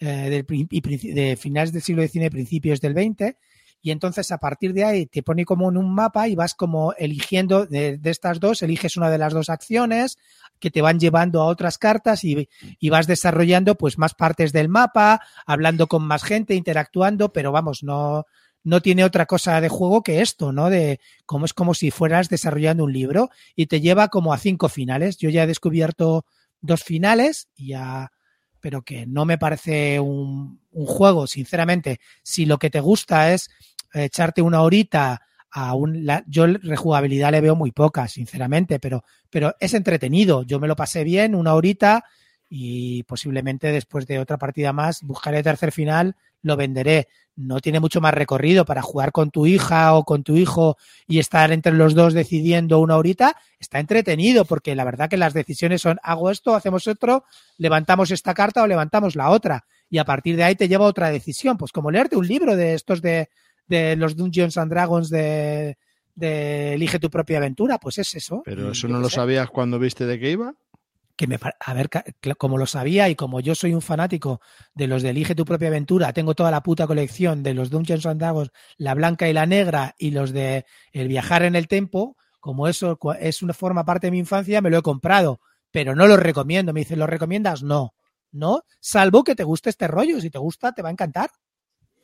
eh, 0.00 0.44
y 0.48 1.12
de 1.12 1.36
finales 1.36 1.72
del 1.72 1.82
siglo 1.82 2.02
XIX, 2.02 2.28
principios 2.28 2.80
del 2.80 2.94
XX, 2.94 3.36
y 3.80 3.92
entonces 3.92 4.32
a 4.32 4.38
partir 4.38 4.72
de 4.72 4.82
ahí 4.82 5.06
te 5.06 5.22
pone 5.22 5.44
como 5.44 5.68
en 5.68 5.76
un 5.76 5.94
mapa 5.94 6.26
y 6.26 6.34
vas 6.34 6.54
como 6.54 6.92
eligiendo 6.94 7.66
de, 7.66 7.98
de 7.98 8.10
estas 8.10 8.40
dos, 8.40 8.62
eliges 8.62 8.96
una 8.96 9.10
de 9.10 9.18
las 9.18 9.32
dos 9.32 9.48
acciones 9.48 10.18
que 10.58 10.72
te 10.72 10.82
van 10.82 10.98
llevando 10.98 11.40
a 11.40 11.46
otras 11.46 11.78
cartas 11.78 12.24
y, 12.24 12.48
y 12.80 12.90
vas 12.90 13.06
desarrollando 13.06 13.76
pues 13.76 13.96
más 13.96 14.14
partes 14.14 14.52
del 14.52 14.68
mapa, 14.68 15.20
hablando 15.46 15.86
con 15.86 16.04
más 16.04 16.24
gente, 16.24 16.56
interactuando, 16.56 17.32
pero 17.32 17.52
vamos, 17.52 17.84
no, 17.84 18.26
no 18.68 18.80
tiene 18.82 19.04
otra 19.04 19.26
cosa 19.26 19.60
de 19.60 19.68
juego 19.68 20.02
que 20.02 20.20
esto, 20.20 20.52
¿no? 20.52 20.70
De 20.70 21.00
como 21.26 21.44
es 21.46 21.54
como 21.54 21.74
si 21.74 21.90
fueras 21.90 22.28
desarrollando 22.28 22.84
un 22.84 22.92
libro 22.92 23.30
y 23.56 23.66
te 23.66 23.80
lleva 23.80 24.08
como 24.08 24.32
a 24.32 24.38
cinco 24.38 24.68
finales. 24.68 25.16
Yo 25.18 25.30
ya 25.30 25.44
he 25.44 25.46
descubierto 25.46 26.24
dos 26.60 26.82
finales 26.84 27.48
ya, 27.56 28.10
pero 28.60 28.82
que 28.82 29.06
no 29.06 29.24
me 29.24 29.38
parece 29.38 30.00
un, 30.00 30.60
un 30.72 30.86
juego, 30.86 31.26
sinceramente. 31.26 32.00
Si 32.22 32.46
lo 32.46 32.58
que 32.58 32.70
te 32.70 32.80
gusta 32.80 33.32
es 33.32 33.50
echarte 33.94 34.42
una 34.42 34.62
horita 34.62 35.22
a 35.50 35.74
un, 35.74 36.04
la- 36.04 36.24
yo 36.26 36.46
rejugabilidad 36.46 37.30
le 37.32 37.40
veo 37.40 37.56
muy 37.56 37.70
poca, 37.72 38.06
sinceramente, 38.08 38.78
pero, 38.80 39.04
pero 39.30 39.54
es 39.60 39.74
entretenido. 39.74 40.42
Yo 40.42 40.60
me 40.60 40.68
lo 40.68 40.76
pasé 40.76 41.04
bien, 41.04 41.34
una 41.34 41.54
horita 41.54 42.04
y 42.48 43.02
posiblemente 43.04 43.72
después 43.72 44.06
de 44.06 44.18
otra 44.18 44.38
partida 44.38 44.72
más 44.72 45.02
buscaré 45.02 45.42
tercer 45.42 45.72
final, 45.72 46.16
lo 46.42 46.56
venderé. 46.56 47.08
No 47.36 47.60
tiene 47.60 47.78
mucho 47.78 48.00
más 48.00 48.14
recorrido 48.14 48.64
para 48.64 48.82
jugar 48.82 49.12
con 49.12 49.30
tu 49.30 49.46
hija 49.46 49.94
o 49.94 50.04
con 50.04 50.24
tu 50.24 50.36
hijo 50.36 50.76
y 51.06 51.18
estar 51.18 51.52
entre 51.52 51.72
los 51.72 51.94
dos 51.94 52.14
decidiendo 52.14 52.80
una 52.80 52.96
horita. 52.96 53.36
Está 53.60 53.78
entretenido 53.78 54.44
porque 54.44 54.74
la 54.74 54.84
verdad 54.84 55.08
que 55.08 55.16
las 55.16 55.34
decisiones 55.34 55.82
son 55.82 55.98
hago 56.02 56.30
esto, 56.30 56.54
hacemos 56.54 56.88
otro, 56.88 57.24
levantamos 57.58 58.10
esta 58.10 58.34
carta 58.34 58.62
o 58.62 58.66
levantamos 58.66 59.14
la 59.14 59.30
otra. 59.30 59.66
Y 59.90 59.98
a 59.98 60.04
partir 60.04 60.36
de 60.36 60.44
ahí 60.44 60.56
te 60.56 60.68
lleva 60.68 60.86
otra 60.86 61.10
decisión. 61.10 61.56
Pues 61.56 61.70
como 61.70 61.90
leerte 61.90 62.16
un 62.16 62.26
libro 62.26 62.56
de 62.56 62.74
estos 62.74 63.02
de, 63.02 63.28
de 63.66 63.94
los 63.94 64.16
Dungeons 64.16 64.56
and 64.56 64.70
Dragons 64.70 65.08
de, 65.08 65.76
de 66.16 66.74
Elige 66.74 66.98
tu 66.98 67.08
propia 67.08 67.38
aventura, 67.38 67.78
pues 67.78 67.98
es 67.98 68.14
eso. 68.16 68.42
Pero 68.44 68.68
Y 68.68 68.72
eso 68.72 68.88
no 68.88 68.98
lo 68.98 69.08
sé 69.08 69.16
sabías 69.16 69.48
cuando 69.48 69.78
viste 69.78 70.06
de 70.06 70.18
qué 70.18 70.32
iba. 70.32 70.54
Que 71.18 71.26
me 71.26 71.38
a 71.60 71.74
ver 71.74 71.90
como 72.38 72.56
lo 72.56 72.64
sabía 72.66 73.08
y 73.08 73.16
como 73.16 73.40
yo 73.40 73.54
soy 73.56 73.74
un 73.74 73.82
fanático 73.82 74.40
de 74.74 74.86
los 74.86 75.02
de 75.02 75.10
elige 75.10 75.34
tu 75.34 75.44
propia 75.44 75.66
aventura 75.68 76.12
tengo 76.12 76.34
toda 76.34 76.50
la 76.52 76.62
puta 76.62 76.86
colección 76.86 77.42
de 77.42 77.54
los 77.54 77.70
Dungeons 77.70 78.06
and 78.06 78.20
Dragons 78.20 78.50
la 78.76 78.94
blanca 78.94 79.28
y 79.28 79.32
la 79.32 79.44
negra 79.44 79.96
y 79.98 80.12
los 80.12 80.32
de 80.32 80.64
el 80.92 81.08
viajar 81.08 81.42
en 81.42 81.56
el 81.56 81.66
tiempo 81.66 82.16
como 82.38 82.68
eso 82.68 82.96
es 83.20 83.42
una 83.42 83.52
forma 83.52 83.84
parte 83.84 84.06
de 84.06 84.12
mi 84.12 84.20
infancia 84.20 84.60
me 84.62 84.70
lo 84.70 84.78
he 84.78 84.82
comprado 84.82 85.40
pero 85.72 85.96
no 85.96 86.06
lo 86.06 86.16
recomiendo 86.16 86.72
me 86.72 86.80
dicen 86.80 87.00
lo 87.00 87.06
recomiendas 87.08 87.64
no 87.64 87.94
no 88.30 88.62
salvo 88.78 89.24
que 89.24 89.34
te 89.34 89.42
guste 89.42 89.70
este 89.70 89.88
rollo 89.88 90.20
si 90.20 90.30
te 90.30 90.38
gusta 90.38 90.72
te 90.72 90.82
va 90.82 90.88
a 90.88 90.92
encantar 90.92 91.30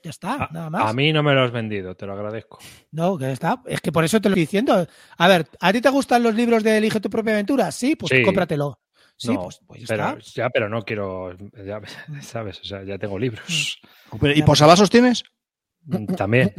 Ya 0.03 0.11
está, 0.11 0.35
A, 0.35 0.49
nada 0.53 0.71
más. 0.71 0.91
a 0.91 0.93
mí 0.93 1.13
no 1.13 1.23
me 1.23 1.33
lo 1.35 1.45
has 1.45 1.53
vendido, 1.53 1.95
te 1.97 2.05
lo 2.05 2.13
agradezco. 2.13 2.59
No, 2.91 3.17
que 3.17 3.33
está. 3.33 3.63
Es 3.65 3.81
que 3.81 3.91
por 3.91 4.05
eso 4.05 4.21
te 4.21 4.29
lo 4.29 4.35
estoy 4.35 4.43
diciendo. 4.43 4.87
A 5.17 5.29
ver, 5.29 5.47
¿a 5.61 5.73
ti 5.73 5.81
te 5.81 5.89
gustan 5.89 6.23
los 6.23 6.35
libros 6.35 6.63
de 6.63 6.77
Elige 6.77 7.01
tu 7.01 7.09
propia 7.09 7.33
aventura? 7.33 7.73
Sí, 7.73 7.97
pues 7.97 8.11
Sí. 8.11 8.23
cómpratelo. 8.23 8.81
Sí, 9.17 9.33
No, 9.35 9.45
pues, 9.45 9.61
pues 9.67 9.81
ya 9.83 9.87
pero, 9.89 10.19
está. 10.19 10.31
ya, 10.43 10.51
pero 10.51 10.69
no 10.69 10.83
quiero, 10.83 11.37
ya, 11.65 11.81
¿sabes? 12.23 12.61
O 12.61 12.65
sea, 12.65 12.83
ya 12.83 12.99
tengo 12.99 13.19
libros. 13.19 13.81
¿Y 14.35 14.43
posavasos 14.43 14.91
tienes? 14.91 15.23
Mm, 15.85 16.07
También. 16.15 16.53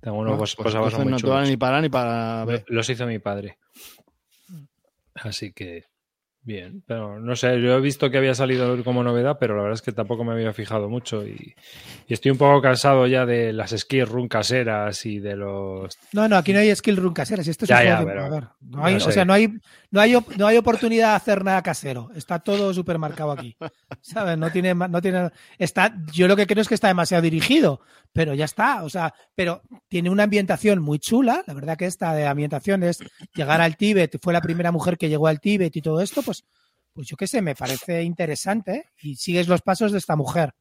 Tengo 0.00 0.18
unos 0.18 0.32
No, 0.32 0.38
pos- 0.38 0.54
pues 0.56 0.64
posavasos 0.66 0.98
entonces 0.98 1.04
muy 1.04 1.10
no 1.12 1.16
te 1.16 1.22
chulos. 1.22 1.48
ni 1.48 1.56
para 1.56 1.80
ni 1.80 1.88
para 1.88 2.44
ver. 2.44 2.64
Los 2.68 2.88
hizo 2.90 3.06
mi 3.06 3.18
padre. 3.18 3.58
Así 5.14 5.52
que, 5.52 5.84
bien. 6.44 6.82
Pero 6.86 7.18
no 7.18 7.34
sé, 7.36 7.60
yo 7.60 7.76
he 7.76 7.80
visto 7.80 8.10
que 8.10 8.18
había 8.18 8.34
salido 8.34 8.82
como 8.84 9.02
novedad, 9.02 9.38
pero 9.40 9.56
la 9.56 9.62
verdad 9.62 9.74
es 9.74 9.82
que 9.82 9.92
tampoco 9.92 10.24
me 10.24 10.32
había 10.32 10.52
fijado 10.52 10.88
mucho. 10.88 11.26
Y, 11.26 11.54
y 12.06 12.14
estoy 12.14 12.30
un 12.30 12.38
poco 12.38 12.60
cansado 12.62 13.06
ya 13.06 13.26
de 13.26 13.52
las 13.52 13.70
skill 13.70 14.06
run 14.06 14.28
caseras 14.28 15.04
y 15.06 15.18
de 15.20 15.36
los. 15.36 15.98
No, 16.12 16.28
no, 16.28 16.36
aquí 16.36 16.52
no 16.52 16.58
hay 16.60 16.74
skill 16.76 16.96
run 16.96 17.14
caseras. 17.14 17.48
Esto 17.48 17.64
es 17.64 17.68
Ya, 17.70 17.78
un 17.78 17.84
ya, 17.84 17.96
juego 18.02 18.10
de- 18.36 18.46
no 18.60 18.84
hay, 18.84 18.94
no 18.96 19.04
o 19.06 19.10
sea, 19.10 19.24
no 19.24 19.32
hay, 19.32 19.48
no 19.90 20.00
hay, 20.00 20.16
no 20.36 20.46
hay 20.46 20.56
oportunidad 20.56 21.10
de 21.10 21.16
hacer 21.16 21.44
nada 21.44 21.62
casero. 21.62 22.10
Está 22.14 22.38
todo 22.38 22.72
supermercado 22.74 23.32
aquí. 23.32 23.56
¿Sabes? 24.00 24.36
No 24.38 24.50
tiene, 24.50 24.74
no 24.74 25.00
tiene, 25.00 25.30
está, 25.58 25.94
yo 26.12 26.28
lo 26.28 26.36
que 26.36 26.46
creo 26.46 26.62
es 26.62 26.68
que 26.68 26.74
está 26.74 26.88
demasiado 26.88 27.22
dirigido, 27.22 27.80
pero 28.12 28.34
ya 28.34 28.44
está. 28.44 28.84
O 28.84 28.90
sea, 28.90 29.14
pero 29.34 29.62
tiene 29.88 30.10
una 30.10 30.24
ambientación 30.24 30.80
muy 30.80 30.98
chula. 30.98 31.42
La 31.46 31.54
verdad 31.54 31.76
que 31.76 31.86
esta 31.86 32.12
de 32.14 32.26
ambientación 32.26 32.82
es 32.82 32.98
llegar 33.34 33.60
al 33.60 33.76
Tíbet, 33.76 34.18
fue 34.22 34.32
la 34.32 34.40
primera 34.40 34.72
mujer 34.72 34.98
que 34.98 35.08
llegó 35.08 35.26
al 35.26 35.40
Tíbet 35.40 35.74
y 35.76 35.82
todo 35.82 36.00
esto, 36.00 36.22
pues, 36.22 36.33
pues 36.92 37.08
yo 37.08 37.16
qué 37.16 37.26
sé, 37.26 37.42
me 37.42 37.54
parece 37.54 38.02
interesante. 38.02 38.72
¿eh? 38.72 38.84
Y 39.02 39.16
sigues 39.16 39.48
los 39.48 39.62
pasos 39.62 39.92
de 39.92 39.98
esta 39.98 40.16
mujer. 40.16 40.54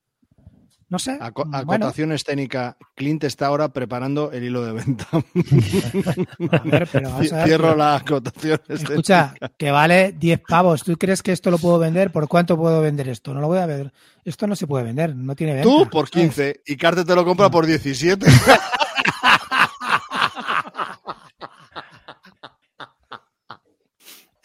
No 0.89 0.99
sé. 0.99 1.17
Bueno, 1.17 1.57
acotación 1.57 2.11
escénica. 2.11 2.77
Clint 2.95 3.23
está 3.23 3.47
ahora 3.47 3.69
preparando 3.69 4.31
el 4.31 4.43
hilo 4.43 4.63
de 4.63 4.73
venta. 4.73 5.07
a 6.51 6.59
ver, 6.59 6.87
pero 6.91 7.09
vamos 7.09 7.33
a 7.33 7.37
ver, 7.37 7.47
Cierro 7.47 7.75
la 7.75 7.95
acotación 7.95 8.59
escénica. 8.67 8.93
Escucha, 8.93 9.33
que 9.57 9.71
vale 9.71 10.11
10 10.11 10.41
pavos. 10.47 10.83
¿Tú 10.83 10.95
crees 10.97 11.23
que 11.23 11.31
esto 11.31 11.49
lo 11.49 11.57
puedo 11.57 11.79
vender? 11.79 12.11
¿Por 12.11 12.27
cuánto 12.27 12.57
puedo 12.57 12.79
vender 12.81 13.09
esto? 13.09 13.33
No 13.33 13.41
lo 13.41 13.47
voy 13.47 13.57
a 13.57 13.65
ver. 13.65 13.91
Esto 14.23 14.45
no 14.45 14.55
se 14.55 14.67
puede 14.67 14.83
vender, 14.83 15.15
no 15.15 15.35
tiene 15.35 15.53
venta. 15.53 15.67
Tú 15.67 15.89
por 15.89 16.09
¿sabes? 16.09 16.27
15 16.27 16.61
y 16.67 16.77
Carte 16.77 17.03
te 17.05 17.15
lo 17.15 17.25
compra 17.25 17.49
por 17.49 17.65
17. 17.65 18.25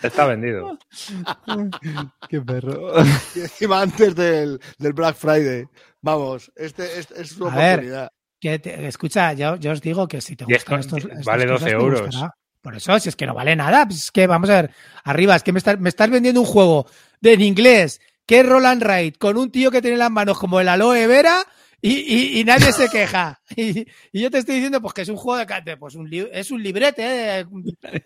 Está 0.03 0.27
vendido. 0.27 0.79
Qué 2.29 2.41
perro. 2.41 2.93
y 3.35 3.41
encima 3.41 3.83
antes 3.83 4.15
del, 4.15 4.61
del 4.79 4.93
Black 4.93 5.17
Friday. 5.17 5.65
Vamos, 6.01 6.51
este, 6.57 6.99
este 7.01 7.23
es 7.23 7.31
su 7.31 7.47
A 7.49 7.55
ver, 7.55 7.73
oportunidad. 7.81 8.09
Que 8.41 8.59
te- 8.61 8.87
escucha, 8.87 9.33
yo, 9.33 9.57
yo 9.57 9.73
os 9.73 9.81
digo 9.81 10.07
que 10.07 10.21
si 10.21 10.37
te 10.37 10.45
gustan 10.45 10.83
con- 10.83 10.99
estos, 10.99 11.25
vale 11.25 11.45
cosas, 11.47 11.61
12 11.61 11.65
te 11.65 11.71
euros. 11.73 12.01
gustará. 12.07 12.35
Por 12.61 12.75
eso, 12.77 12.99
si 13.01 13.09
es 13.09 13.17
que 13.17 13.27
no 13.27 13.35
vale 13.35 13.57
nada, 13.57 13.87
pues 13.87 14.05
es 14.05 14.11
que 14.11 14.27
vamos 14.27 14.51
a 14.51 14.63
ver, 14.63 14.71
arriba, 15.05 15.35
es 15.37 15.43
que 15.43 15.53
me 15.53 15.59
estás, 15.59 15.79
me 15.79 15.89
estás 15.89 16.11
vendiendo 16.11 16.41
un 16.41 16.47
juego 16.47 16.87
de 17.21 17.33
en 17.35 17.41
inglés 17.41 18.01
que 18.27 18.41
es 18.41 18.47
Roland 18.47 18.83
Wright 18.83 19.17
con 19.17 19.37
un 19.39 19.51
tío 19.51 19.71
que 19.71 19.81
tiene 19.81 19.97
las 19.97 20.11
manos 20.11 20.39
como 20.39 20.61
el 20.61 20.69
aloe 20.69 21.07
vera 21.07 21.43
y, 21.81 21.91
y- 21.93 22.41
y 22.41 22.45
nadie 22.45 22.73
se 22.73 22.89
queja. 22.89 23.41
Y, 23.57 23.87
y 24.13 24.21
yo 24.23 24.31
te 24.31 24.39
estoy 24.39 24.57
diciendo 24.57 24.81
pues 24.81 24.95
que 24.95 25.03
es 25.03 25.09
un 25.09 25.17
juego 25.17 25.45
de, 25.45 25.61
de, 25.65 25.77
pues 25.77 25.95
un 25.95 26.09
li- 26.09 26.29
es 26.33 26.51
un 26.51 26.63
librete, 26.63 27.41
eh, 27.41 27.47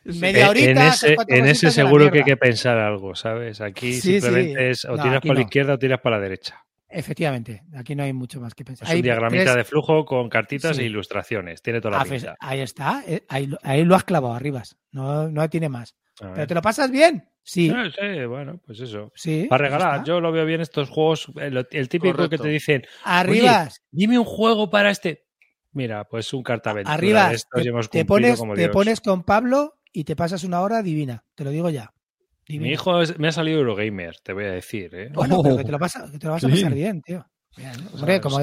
media 0.04 0.50
horita. 0.50 0.70
en 0.70 0.78
ese, 0.78 1.16
en 1.28 1.44
de 1.44 1.54
seguro 1.54 2.10
que 2.10 2.18
hay 2.18 2.24
que 2.24 2.36
pensar 2.36 2.78
algo, 2.78 3.14
¿sabes? 3.14 3.60
Aquí 3.60 3.94
Sí, 3.94 4.20
simplemente 4.20 4.58
sí. 4.58 4.70
es 4.70 4.84
o 4.84 4.96
No, 4.96 5.02
tiras 5.02 5.20
para 5.20 5.34
la 5.34 5.40
izquierda 5.40 5.74
o 5.74 5.78
tiras 5.78 6.00
para 6.00 6.16
la 6.16 6.22
derecha. 6.22 6.64
Efectivamente, 6.94 7.62
aquí 7.74 7.94
no 7.94 8.02
hay 8.02 8.12
mucho 8.12 8.38
más 8.38 8.54
que 8.54 8.64
pensar. 8.66 8.86
Es 8.86 8.92
Hay 8.92 8.98
un 8.98 9.04
diagramita 9.04 9.44
tres- 9.44 9.56
de 9.56 9.64
flujo 9.64 10.04
con 10.04 10.28
cartitas 10.28 10.76
Sí. 10.76 10.82
e 10.82 10.86
ilustraciones. 10.86 11.62
Tiene 11.62 11.80
toda 11.80 11.96
la 11.96 12.02
Ah, 12.02 12.04
pues, 12.06 12.26
ahí 12.38 12.60
está, 12.60 13.02
eh, 13.06 13.24
ahí, 13.30 13.46
lo- 13.46 13.58
ahí 13.62 13.82
lo 13.84 13.94
has 13.96 14.04
clavado, 14.04 14.34
Arribas. 14.34 14.76
No, 14.90 15.28
no 15.30 15.48
tiene 15.48 15.70
más. 15.70 15.94
¿Pero 16.18 16.46
te 16.46 16.54
lo 16.54 16.62
pasas 16.62 16.90
bien? 16.90 17.28
Sí. 17.42 17.68
No 17.68 17.90
sé, 17.90 18.26
bueno, 18.26 18.60
pues 18.64 18.78
eso. 18.80 19.10
sí 19.14 19.46
Para 19.50 19.64
regalar, 19.64 19.94
está. 19.96 20.04
yo 20.06 20.20
lo 20.20 20.30
veo 20.30 20.44
bien 20.46 20.60
estos 20.60 20.88
juegos, 20.90 21.28
el, 21.40 21.66
el 21.70 21.88
típico 21.88 22.28
que 22.28 22.38
te 22.38 22.48
dicen, 22.48 22.84
Arribas, 23.04 23.82
dime 23.90 24.18
un 24.18 24.24
juego 24.24 24.70
para 24.70 24.90
este. 24.90 25.26
Mira, 25.72 26.04
pues 26.04 26.32
un 26.34 26.42
cartaventura. 26.42 26.90
de 26.92 26.94
arribas, 26.98 27.32
estos 27.34 27.60
y 27.60 27.62
te, 27.64 27.68
hemos 27.70 27.90
te 27.90 27.98
cumplido 28.04 28.06
pones, 28.28 28.38
como 28.38 28.54
te 28.54 28.60
Dios. 28.60 28.72
pones 28.72 29.00
con 29.00 29.24
Pablo 29.24 29.78
y 29.92 30.04
te 30.04 30.14
pasas 30.14 30.44
una 30.44 30.60
hora 30.60 30.82
divina. 30.82 31.24
Te 31.34 31.44
lo 31.44 31.50
digo 31.50 31.70
ya. 31.70 31.92
Divina. 32.46 32.68
Mi 32.68 32.74
hijo 32.74 33.00
es- 33.00 33.18
me 33.18 33.28
ha 33.28 33.32
salido 33.32 33.58
Eurogamer, 33.60 34.18
te 34.22 34.34
voy 34.34 34.44
a 34.44 34.50
decir, 34.52 34.94
¿eh? 34.94 35.10
Bueno, 35.14 35.40
pero 35.42 35.56
que 35.56 35.64
te 35.64 35.72
lo, 35.72 35.78
pasa- 35.78 36.08
que 36.12 36.18
te 36.18 36.26
lo 36.26 36.32
vas 36.32 36.44
a 36.44 36.48
Sí. 36.48 36.54
pasar 36.54 36.74
bien, 36.74 37.00
tío. 37.02 37.26
Bien, 37.56 37.72
hombre, 37.94 38.20
como, 38.20 38.38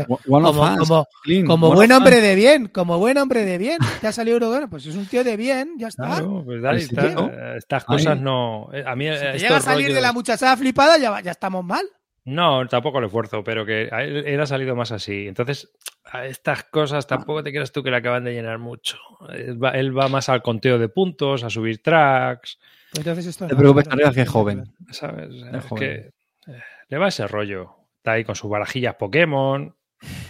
buen 1.74 1.92
hombre 1.92 2.22
de 2.22 2.36
bien, 2.36 2.68
como 2.68 2.98
buen 3.00 3.18
hombre 3.18 3.44
de 3.46 3.58
bien, 3.58 3.80
te 4.02 4.08
ha 4.08 4.12
salido 4.12 4.36
Eurogame, 4.38 4.68
pues 4.68 4.86
es 4.86 4.96
un 4.96 5.08
tío 5.08 5.24
de 5.24 5.36
bien, 5.36 5.74
ya 5.80 5.88
está. 5.88 6.06
Claro, 6.06 6.44
pues 6.46 6.62
dale, 6.62 6.80
está- 6.82 7.10
¿no? 7.10 7.32
estas 7.58 7.84
Ahí. 7.84 7.98
cosas 7.98 8.20
no. 8.22 8.70
eh, 8.72 8.84
A 8.86 8.96
mí 8.96 9.06
Si 9.06 9.12
te 9.12 9.26
estos 9.28 9.42
llega 9.42 9.58
a 9.58 9.62
salir 9.62 9.94
de 9.94 10.02
la 10.02 10.14
muchachada 10.14 10.56
flipada, 10.58 10.98
ya, 11.00 11.10
va- 11.12 11.22
ya 11.22 11.32
estamos 11.32 11.66
mal. 11.66 11.86
No, 12.26 12.68
tampoco 12.68 13.00
lo 13.02 13.08
esfuerzo, 13.08 13.44
pero 13.44 13.66
que 13.66 13.90
a 13.92 14.04
él, 14.04 14.18
él 14.28 14.40
ha 14.40 14.46
salido 14.46 14.76
más 14.76 14.92
así. 14.92 15.28
Entonces, 15.28 15.72
a 16.06 16.28
estas 16.28 16.66
cosas 16.66 17.08
tampoco 17.08 17.42
te 17.42 17.50
creas 17.52 17.72
tú 17.72 17.82
que 17.82 17.90
le 17.90 17.98
acaban 17.98 18.24
de 18.24 18.34
llenar 18.34 18.60
mucho. 18.60 18.98
Él 19.34 19.62
va, 19.64 19.72
él 19.72 19.98
va 19.98 20.08
más 20.10 20.30
al 20.30 20.44
conteo 20.44 20.78
de 20.78 20.90
puntos, 20.90 21.44
a 21.44 21.50
subir 21.50 21.82
tracks, 21.82 22.60
Pues 22.92 23.00
entonces 23.00 23.26
esto 23.26 23.46
No 23.46 23.50
te 23.50 23.56
preocupes, 23.56 23.88
que 24.14 24.22
es 24.22 24.30
joven. 24.30 24.72
que. 24.88 24.94
¿sabes? 24.94 25.30
Es 25.34 25.54
Es 25.56 25.66
joven. 25.66 25.80
que 26.46 26.52
eh, 26.52 26.62
le 26.90 26.98
va 27.00 27.08
ese 27.08 27.26
rollo. 27.28 27.76
Está 28.00 28.14
ahí 28.14 28.24
con 28.24 28.36
sus 28.36 28.50
barajillas 28.50 28.96
Pokémon. 28.96 29.76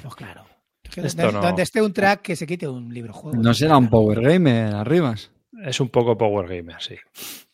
Pues 0.01 0.15
claro. 0.15 0.43
Esto 0.83 1.21
donde, 1.21 1.31
no. 1.33 1.41
donde 1.41 1.61
esté 1.61 1.83
un 1.83 1.93
track 1.93 2.23
que 2.23 2.35
se 2.35 2.47
quite 2.47 2.67
un 2.67 2.91
libro 2.91 3.13
juego. 3.13 3.37
No 3.39 3.53
será 3.53 3.77
un 3.77 3.89
Power 3.89 4.21
Gamer, 4.21 4.73
Arribas. 4.73 5.31
Es 5.63 5.79
un 5.79 5.89
poco 5.89 6.17
Power 6.17 6.47
Gamer, 6.47 6.81
sí. 6.81 6.95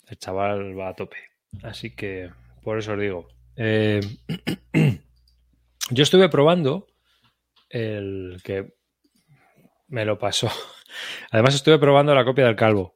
El 0.08 0.18
chaval 0.18 0.80
va 0.80 0.90
a 0.90 0.94
tope. 0.94 1.18
Así 1.64 1.94
que, 1.94 2.32
por 2.64 2.80
eso 2.80 2.94
os 2.94 3.00
digo. 3.00 3.28
Eh, 3.58 4.00
yo 5.92 6.04
estuve 6.04 6.30
probando 6.30 6.88
el 7.70 8.42
que 8.42 8.74
me 9.90 10.06
lo 10.06 10.18
pasó. 10.18 10.50
Además, 11.32 11.56
estuve 11.56 11.78
probando 11.78 12.16
la 12.16 12.24
copia 12.24 12.46
del 12.46 12.56
calvo. 12.56 12.96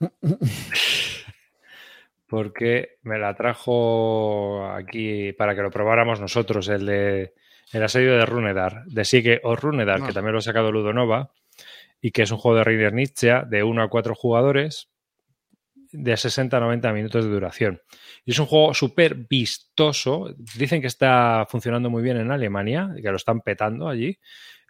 Porque 2.28 2.98
me 3.02 3.18
la 3.18 3.34
trajo 3.34 4.66
aquí 4.72 5.32
para 5.32 5.54
que 5.54 5.62
lo 5.62 5.70
probáramos 5.70 6.20
nosotros, 6.20 6.68
el 6.68 6.86
de 6.86 7.34
el 7.72 7.82
asedio 7.82 8.16
de 8.16 8.24
Runedar, 8.26 8.84
de 8.86 9.04
Sigue 9.04 9.40
o 9.42 9.56
Runedar, 9.56 10.00
que 10.02 10.10
Ah. 10.10 10.12
también 10.12 10.32
lo 10.32 10.38
ha 10.38 10.42
sacado 10.42 10.70
Ludonova, 10.70 11.32
y 12.00 12.12
que 12.12 12.22
es 12.22 12.30
un 12.30 12.38
juego 12.38 12.58
de 12.58 12.64
Reiner 12.64 12.92
Nietzsche 12.92 13.32
de 13.48 13.62
1 13.64 13.82
a 13.82 13.88
4 13.88 14.14
jugadores 14.14 14.88
de 15.92 16.16
60 16.16 16.56
a 16.56 16.60
90 16.60 16.92
minutos 16.92 17.24
de 17.24 17.30
duración. 17.30 17.80
Y 18.24 18.32
es 18.32 18.38
un 18.38 18.46
juego 18.46 18.74
súper 18.74 19.14
vistoso. 19.14 20.34
Dicen 20.56 20.80
que 20.80 20.86
está 20.88 21.46
funcionando 21.48 21.90
muy 21.90 22.02
bien 22.02 22.18
en 22.18 22.30
Alemania, 22.30 22.90
que 23.00 23.10
lo 23.10 23.16
están 23.16 23.40
petando 23.40 23.88
allí 23.88 24.18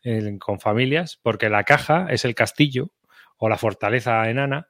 en- 0.03 0.39
con 0.39 0.61
familias, 0.61 1.19
porque 1.23 1.49
la 1.51 1.65
caja 1.65 2.07
es 2.11 2.24
el 2.24 2.35
castillo 2.35 2.91
o 3.39 3.49
la 3.49 3.59
fortaleza 3.59 4.28
enana 4.31 4.69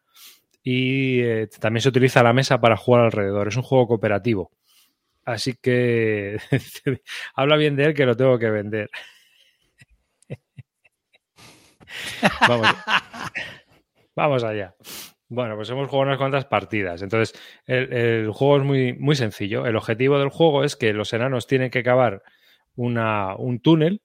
y 0.69 1.21
eh, 1.21 1.49
también 1.61 1.81
se 1.81 1.91
utiliza 1.91 2.25
la 2.25 2.33
mesa 2.33 2.61
para 2.61 2.77
jugar 2.77 3.05
alrededor. 3.05 3.47
Es 3.47 3.57
un 3.57 3.63
juego 3.63 3.87
cooperativo. 3.87 4.51
Así 5.25 5.55
que 5.55 6.39
habla 7.37 7.57
bien 7.57 7.77
de 7.77 7.85
él 7.85 7.95
que 7.95 8.05
lo 8.05 8.17
tengo 8.17 8.37
que 8.37 8.51
vender. 8.51 8.91
Vamos, 12.49 12.69
vamos 14.17 14.43
allá. 14.43 14.75
Bueno, 15.29 15.55
pues 15.55 15.71
hemos 15.71 15.89
jugado 15.89 16.09
unas 16.09 16.19
cuantas 16.19 16.45
partidas. 16.47 17.01
Entonces, 17.01 17.41
el, 17.65 17.93
el 17.93 18.31
juego 18.33 18.57
es 18.57 18.65
muy, 18.65 18.93
muy 18.95 19.15
sencillo. 19.15 19.67
El 19.67 19.77
objetivo 19.77 20.19
del 20.19 20.31
juego 20.31 20.65
es 20.65 20.75
que 20.75 20.93
los 20.93 21.13
enanos 21.13 21.47
tienen 21.47 21.71
que 21.71 21.85
cavar 21.85 22.25
una, 22.75 23.37
un 23.37 23.61
túnel 23.61 24.03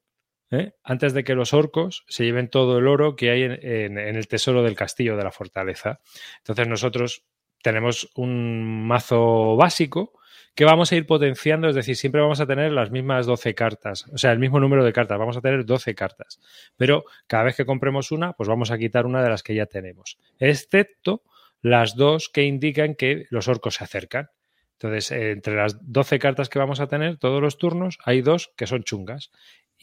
¿eh? 0.52 0.74
antes 0.84 1.14
de 1.14 1.24
que 1.24 1.34
los 1.36 1.54
orcos 1.54 2.04
se 2.08 2.24
lleven 2.26 2.50
todo 2.50 2.78
el 2.78 2.88
oro 2.88 3.16
que 3.16 3.32
hay 3.32 3.44
en, 3.44 3.52
en- 3.98 3.98
el 3.98 4.28
tesoro 4.28 4.62
del 4.64 4.76
castillo 4.76 5.18
de 5.18 5.24
la 5.24 5.32
fortaleza. 5.32 6.02
Entonces, 6.40 6.68
nosotros 6.68 7.24
tenemos 7.64 8.10
un 8.16 8.86
mazo 8.88 9.56
básico 9.56 10.14
que 10.54 10.66
vamos 10.66 10.92
a 10.92 10.96
ir 10.98 11.06
potenciando, 11.06 11.70
es 11.70 11.76
decir, 11.76 11.96
siempre 11.96 12.20
vamos 12.22 12.42
a 12.42 12.46
tener 12.46 12.74
las 12.74 12.92
mismas 12.92 13.26
12 13.26 13.56
cartas, 13.56 14.06
o 14.12 14.18
sea, 14.18 14.34
el 14.34 14.40
mismo 14.40 14.60
número 14.60 14.84
de 14.84 14.92
cartas, 14.92 15.18
vamos 15.18 15.38
a 15.38 15.42
tener 15.42 15.64
12 15.66 15.96
cartas, 15.96 16.42
pero 16.76 17.06
cada 17.28 17.44
vez 17.44 17.56
que 17.56 17.66
compremos 17.66 18.12
una, 18.12 18.34
pues 18.34 18.50
vamos 18.50 18.70
a 18.70 18.78
quitar 18.78 19.06
una 19.06 19.24
de 19.24 19.30
las 19.30 19.44
que 19.44 19.56
ya 19.56 19.66
tenemos, 19.66 20.18
excepto 20.40 21.24
las 21.62 21.96
dos 21.96 22.28
que 22.28 22.44
indican 22.44 22.96
que 22.96 23.28
los 23.30 23.48
orcos 23.48 23.76
se 23.76 23.84
acercan. 23.86 24.30
Entonces, 24.74 25.12
entre 25.12 25.56
las 25.56 25.78
12 25.80 26.18
cartas 26.18 26.50
que 26.50 26.58
vamos 26.58 26.80
a 26.80 26.88
tener, 26.88 27.18
todos 27.18 27.40
los 27.40 27.60
turnos, 27.60 28.00
hay 28.04 28.22
dos 28.24 28.52
que 28.58 28.66
son 28.66 28.84
chungas. 28.84 29.32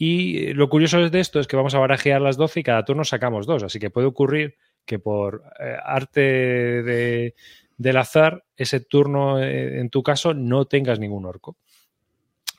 Y 0.01 0.47
eh, 0.47 0.53
lo 0.55 0.69
curioso 0.69 1.09
de 1.09 1.19
esto 1.19 1.39
es 1.41 1.47
que 1.47 1.57
vamos 1.57 1.75
a 1.75 1.79
barajear 1.79 2.21
las 2.21 2.37
12 2.37 2.61
y 2.61 2.63
cada 2.63 2.85
turno 2.85 3.03
sacamos 3.03 3.45
dos, 3.45 3.61
así 3.63 3.79
que 3.79 3.89
puede 3.91 4.07
ocurrir 4.07 4.55
que 4.85 4.97
por 4.97 5.43
eh, 5.59 5.75
arte 5.83 6.21
de, 6.21 7.35
del 7.77 7.97
azar, 7.97 8.45
ese 8.55 8.79
turno, 8.79 9.43
eh, 9.43 9.79
en 9.79 9.89
tu 9.89 10.01
caso, 10.01 10.33
no 10.33 10.65
tengas 10.65 10.99
ningún 10.99 11.25
orco. 11.25 11.57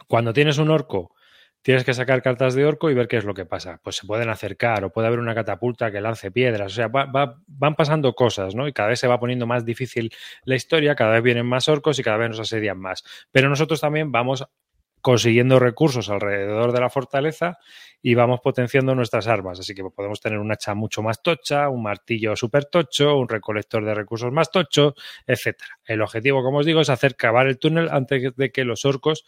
Cuando 0.06 0.32
tienes 0.32 0.58
un 0.58 0.70
orco 0.70 1.14
tienes 1.62 1.84
que 1.84 1.92
sacar 1.92 2.22
cartas 2.22 2.54
de 2.54 2.64
orco 2.64 2.90
y 2.90 2.94
ver 2.94 3.06
qué 3.06 3.18
es 3.18 3.24
lo 3.24 3.34
que 3.34 3.44
pasa. 3.44 3.80
Pues 3.84 3.96
se 3.96 4.06
pueden 4.06 4.30
acercar 4.30 4.82
o 4.82 4.90
puede 4.90 5.08
haber 5.08 5.18
una 5.18 5.34
catapulta 5.34 5.92
que 5.92 6.00
lance 6.00 6.30
piedras. 6.30 6.72
O 6.72 6.74
sea, 6.74 6.88
va- 6.88 7.04
va- 7.04 7.36
van 7.46 7.74
pasando 7.76 8.14
cosas, 8.14 8.54
¿no? 8.54 8.66
Y 8.66 8.72
cada 8.72 8.88
vez 8.88 8.98
se 8.98 9.06
va 9.06 9.20
poniendo 9.20 9.46
más 9.46 9.66
difícil 9.66 10.10
la 10.44 10.54
historia, 10.54 10.94
cada 10.94 11.12
vez 11.12 11.22
vienen 11.22 11.44
más 11.44 11.68
orcos 11.68 11.98
y 11.98 12.02
cada 12.02 12.16
vez 12.16 12.30
nos 12.30 12.40
asedian 12.40 12.78
más. 12.78 13.04
Pero 13.30 13.50
nosotros 13.50 13.78
también 13.78 14.10
vamos 14.10 14.46
consiguiendo 15.00 15.58
recursos 15.58 16.08
alrededor 16.10 16.72
de 16.72 16.80
la 16.80 16.90
fortaleza 16.90 17.58
y 18.02 18.14
vamos 18.14 18.40
potenciando 18.40 18.94
nuestras 18.94 19.26
armas. 19.26 19.60
Así 19.60 19.74
que 19.74 19.84
podemos 19.84 20.20
tener 20.20 20.38
un 20.38 20.52
hacha 20.52 20.74
mucho 20.74 21.02
más 21.02 21.22
tocha, 21.22 21.68
un 21.68 21.82
martillo 21.82 22.36
súper 22.36 22.66
tocho, 22.66 23.16
un 23.16 23.28
recolector 23.28 23.84
de 23.84 23.94
recursos 23.94 24.32
más 24.32 24.50
tocho, 24.50 24.94
etcétera. 25.26 25.78
El 25.84 26.02
objetivo, 26.02 26.42
como 26.42 26.58
os 26.58 26.66
digo, 26.66 26.80
es 26.80 26.90
hacer 26.90 27.16
cavar 27.16 27.46
el 27.46 27.58
túnel 27.58 27.88
antes 27.90 28.34
de 28.36 28.50
que 28.50 28.64
los 28.64 28.84
orcos 28.84 29.24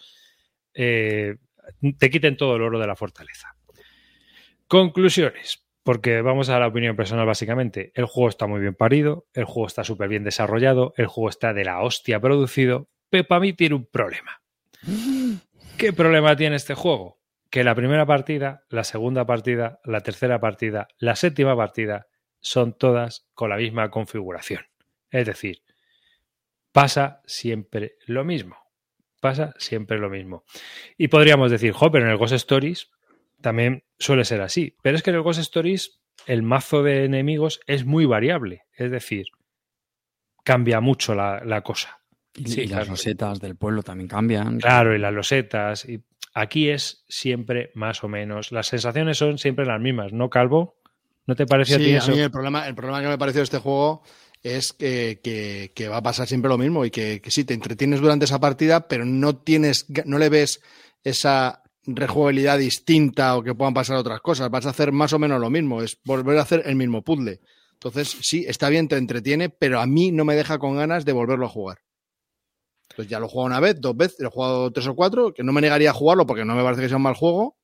eh, 0.74 1.36
te 1.98 2.10
quiten 2.10 2.36
todo 2.36 2.56
el 2.56 2.62
oro 2.62 2.78
de 2.78 2.86
la 2.86 2.96
fortaleza. 2.96 3.54
Conclusiones. 4.66 5.64
Porque 5.84 6.22
vamos 6.22 6.48
a 6.48 6.60
la 6.60 6.68
opinión 6.68 6.94
personal 6.94 7.26
básicamente. 7.26 7.90
El 7.94 8.06
juego 8.06 8.28
está 8.28 8.46
muy 8.46 8.60
bien 8.60 8.74
parido, 8.74 9.26
el 9.34 9.44
juego 9.44 9.66
está 9.66 9.82
súper 9.82 10.08
bien 10.08 10.22
desarrollado, 10.22 10.94
el 10.96 11.08
juego 11.08 11.28
está 11.28 11.52
de 11.52 11.64
la 11.64 11.82
hostia 11.82 12.20
producido, 12.20 12.88
pero 13.10 13.26
para 13.26 13.40
mí 13.40 13.52
tiene 13.52 13.74
un 13.74 13.86
problema. 13.86 14.40
¿Qué 15.76 15.92
problema 15.92 16.36
tiene 16.36 16.56
este 16.56 16.74
juego? 16.74 17.18
Que 17.50 17.64
la 17.64 17.74
primera 17.74 18.06
partida, 18.06 18.64
la 18.68 18.84
segunda 18.84 19.26
partida, 19.26 19.80
la 19.84 20.00
tercera 20.00 20.40
partida, 20.40 20.88
la 20.98 21.16
séptima 21.16 21.56
partida 21.56 22.06
son 22.40 22.76
todas 22.76 23.26
con 23.34 23.50
la 23.50 23.56
misma 23.56 23.90
configuración. 23.90 24.62
Es 25.10 25.26
decir, 25.26 25.62
pasa 26.72 27.20
siempre 27.26 27.96
lo 28.06 28.24
mismo. 28.24 28.56
Pasa 29.20 29.54
siempre 29.58 29.98
lo 29.98 30.10
mismo. 30.10 30.44
Y 30.96 31.08
podríamos 31.08 31.50
decir, 31.50 31.72
jo, 31.72 31.90
pero 31.90 32.06
en 32.06 32.10
el 32.10 32.16
Ghost 32.16 32.34
Stories 32.34 32.90
también 33.40 33.84
suele 33.98 34.24
ser 34.24 34.40
así. 34.40 34.76
Pero 34.82 34.96
es 34.96 35.02
que 35.02 35.10
en 35.10 35.16
el 35.16 35.22
Ghost 35.22 35.40
Stories 35.40 36.00
el 36.26 36.42
mazo 36.42 36.82
de 36.82 37.04
enemigos 37.04 37.60
es 37.66 37.84
muy 37.84 38.04
variable. 38.04 38.64
Es 38.74 38.90
decir, 38.90 39.26
cambia 40.44 40.80
mucho 40.80 41.14
la, 41.14 41.42
la 41.44 41.62
cosa. 41.62 42.01
Y, 42.34 42.48
Sí, 42.48 42.60
y 42.62 42.66
las 42.66 42.70
claro. 42.70 42.90
rosetas 42.90 43.40
del 43.40 43.56
pueblo 43.56 43.82
también 43.82 44.08
cambian. 44.08 44.58
Claro, 44.58 44.94
y 44.94 44.98
las 44.98 45.12
losetas. 45.12 45.84
Y 45.88 46.02
aquí 46.34 46.68
es 46.70 47.04
siempre 47.08 47.70
más 47.74 48.02
o 48.04 48.08
menos. 48.08 48.52
Las 48.52 48.68
sensaciones 48.68 49.18
son 49.18 49.38
siempre 49.38 49.66
las 49.66 49.80
mismas, 49.80 50.12
¿no, 50.12 50.30
Calvo? 50.30 50.76
¿No 51.26 51.34
te 51.36 51.46
pareció 51.46 51.76
a 51.76 51.78
ti 51.78 51.84
Sí, 51.86 51.94
a 51.94 51.98
eso? 51.98 52.12
mí 52.12 52.18
el 52.20 52.30
problema, 52.30 52.66
el 52.66 52.74
problema 52.74 53.00
que 53.02 53.08
me 53.08 53.18
pareció 53.18 53.40
de 53.40 53.44
este 53.44 53.58
juego 53.58 54.02
es 54.42 54.72
que, 54.72 55.20
que- 55.22 55.72
que 55.74 55.88
va 55.88 55.98
a 55.98 56.02
pasar 56.02 56.26
siempre 56.26 56.48
lo 56.48 56.58
mismo 56.58 56.84
y 56.84 56.90
que, 56.90 57.20
que 57.20 57.30
sí, 57.30 57.44
te 57.44 57.54
entretienes 57.54 58.00
durante 58.00 58.24
esa 58.24 58.40
partida, 58.40 58.88
pero 58.88 59.04
no 59.04 59.36
tienes, 59.36 59.86
no 60.04 60.18
le 60.18 60.28
ves 60.28 60.60
esa 61.04 61.62
rejugabilidad 61.84 62.58
distinta 62.58 63.36
o 63.36 63.42
que 63.42 63.54
puedan 63.54 63.74
pasar 63.74 63.96
otras 63.96 64.20
cosas. 64.20 64.50
Vas 64.50 64.66
a 64.66 64.70
hacer 64.70 64.90
más 64.90 65.12
o 65.12 65.18
menos 65.20 65.40
lo 65.40 65.50
mismo, 65.50 65.80
es 65.82 65.98
volver 66.04 66.38
a 66.38 66.42
hacer 66.42 66.62
el 66.66 66.74
mismo 66.76 67.02
puzzle. 67.02 67.40
Entonces, 67.74 68.16
sí, 68.22 68.44
está 68.48 68.68
bien, 68.68 68.88
te 68.88 68.96
entretiene, 68.96 69.48
pero 69.48 69.80
a 69.80 69.86
mí 69.86 70.10
no 70.12 70.24
me 70.24 70.34
deja 70.34 70.58
con 70.58 70.76
ganas 70.76 71.04
de 71.04 71.12
volverlo 71.12 71.46
a 71.46 71.50
jugar. 71.50 71.78
Pues 72.96 73.08
ya 73.08 73.18
lo 73.18 73.26
he 73.26 73.28
jugado 73.28 73.46
una 73.46 73.60
vez, 73.60 73.80
dos 73.80 73.96
veces, 73.96 74.16
lo 74.20 74.28
he 74.28 74.30
jugado 74.30 74.70
tres 74.72 74.86
o 74.86 74.94
cuatro, 74.94 75.32
que 75.32 75.42
no 75.42 75.52
me 75.52 75.60
negaría 75.60 75.90
a 75.90 75.94
jugarlo 75.94 76.26
porque 76.26 76.44
no 76.44 76.54
me 76.54 76.62
parece 76.62 76.82
que 76.82 76.88
sea 76.88 76.96
un 76.98 77.02
mal 77.04 77.14
juego. 77.14 77.56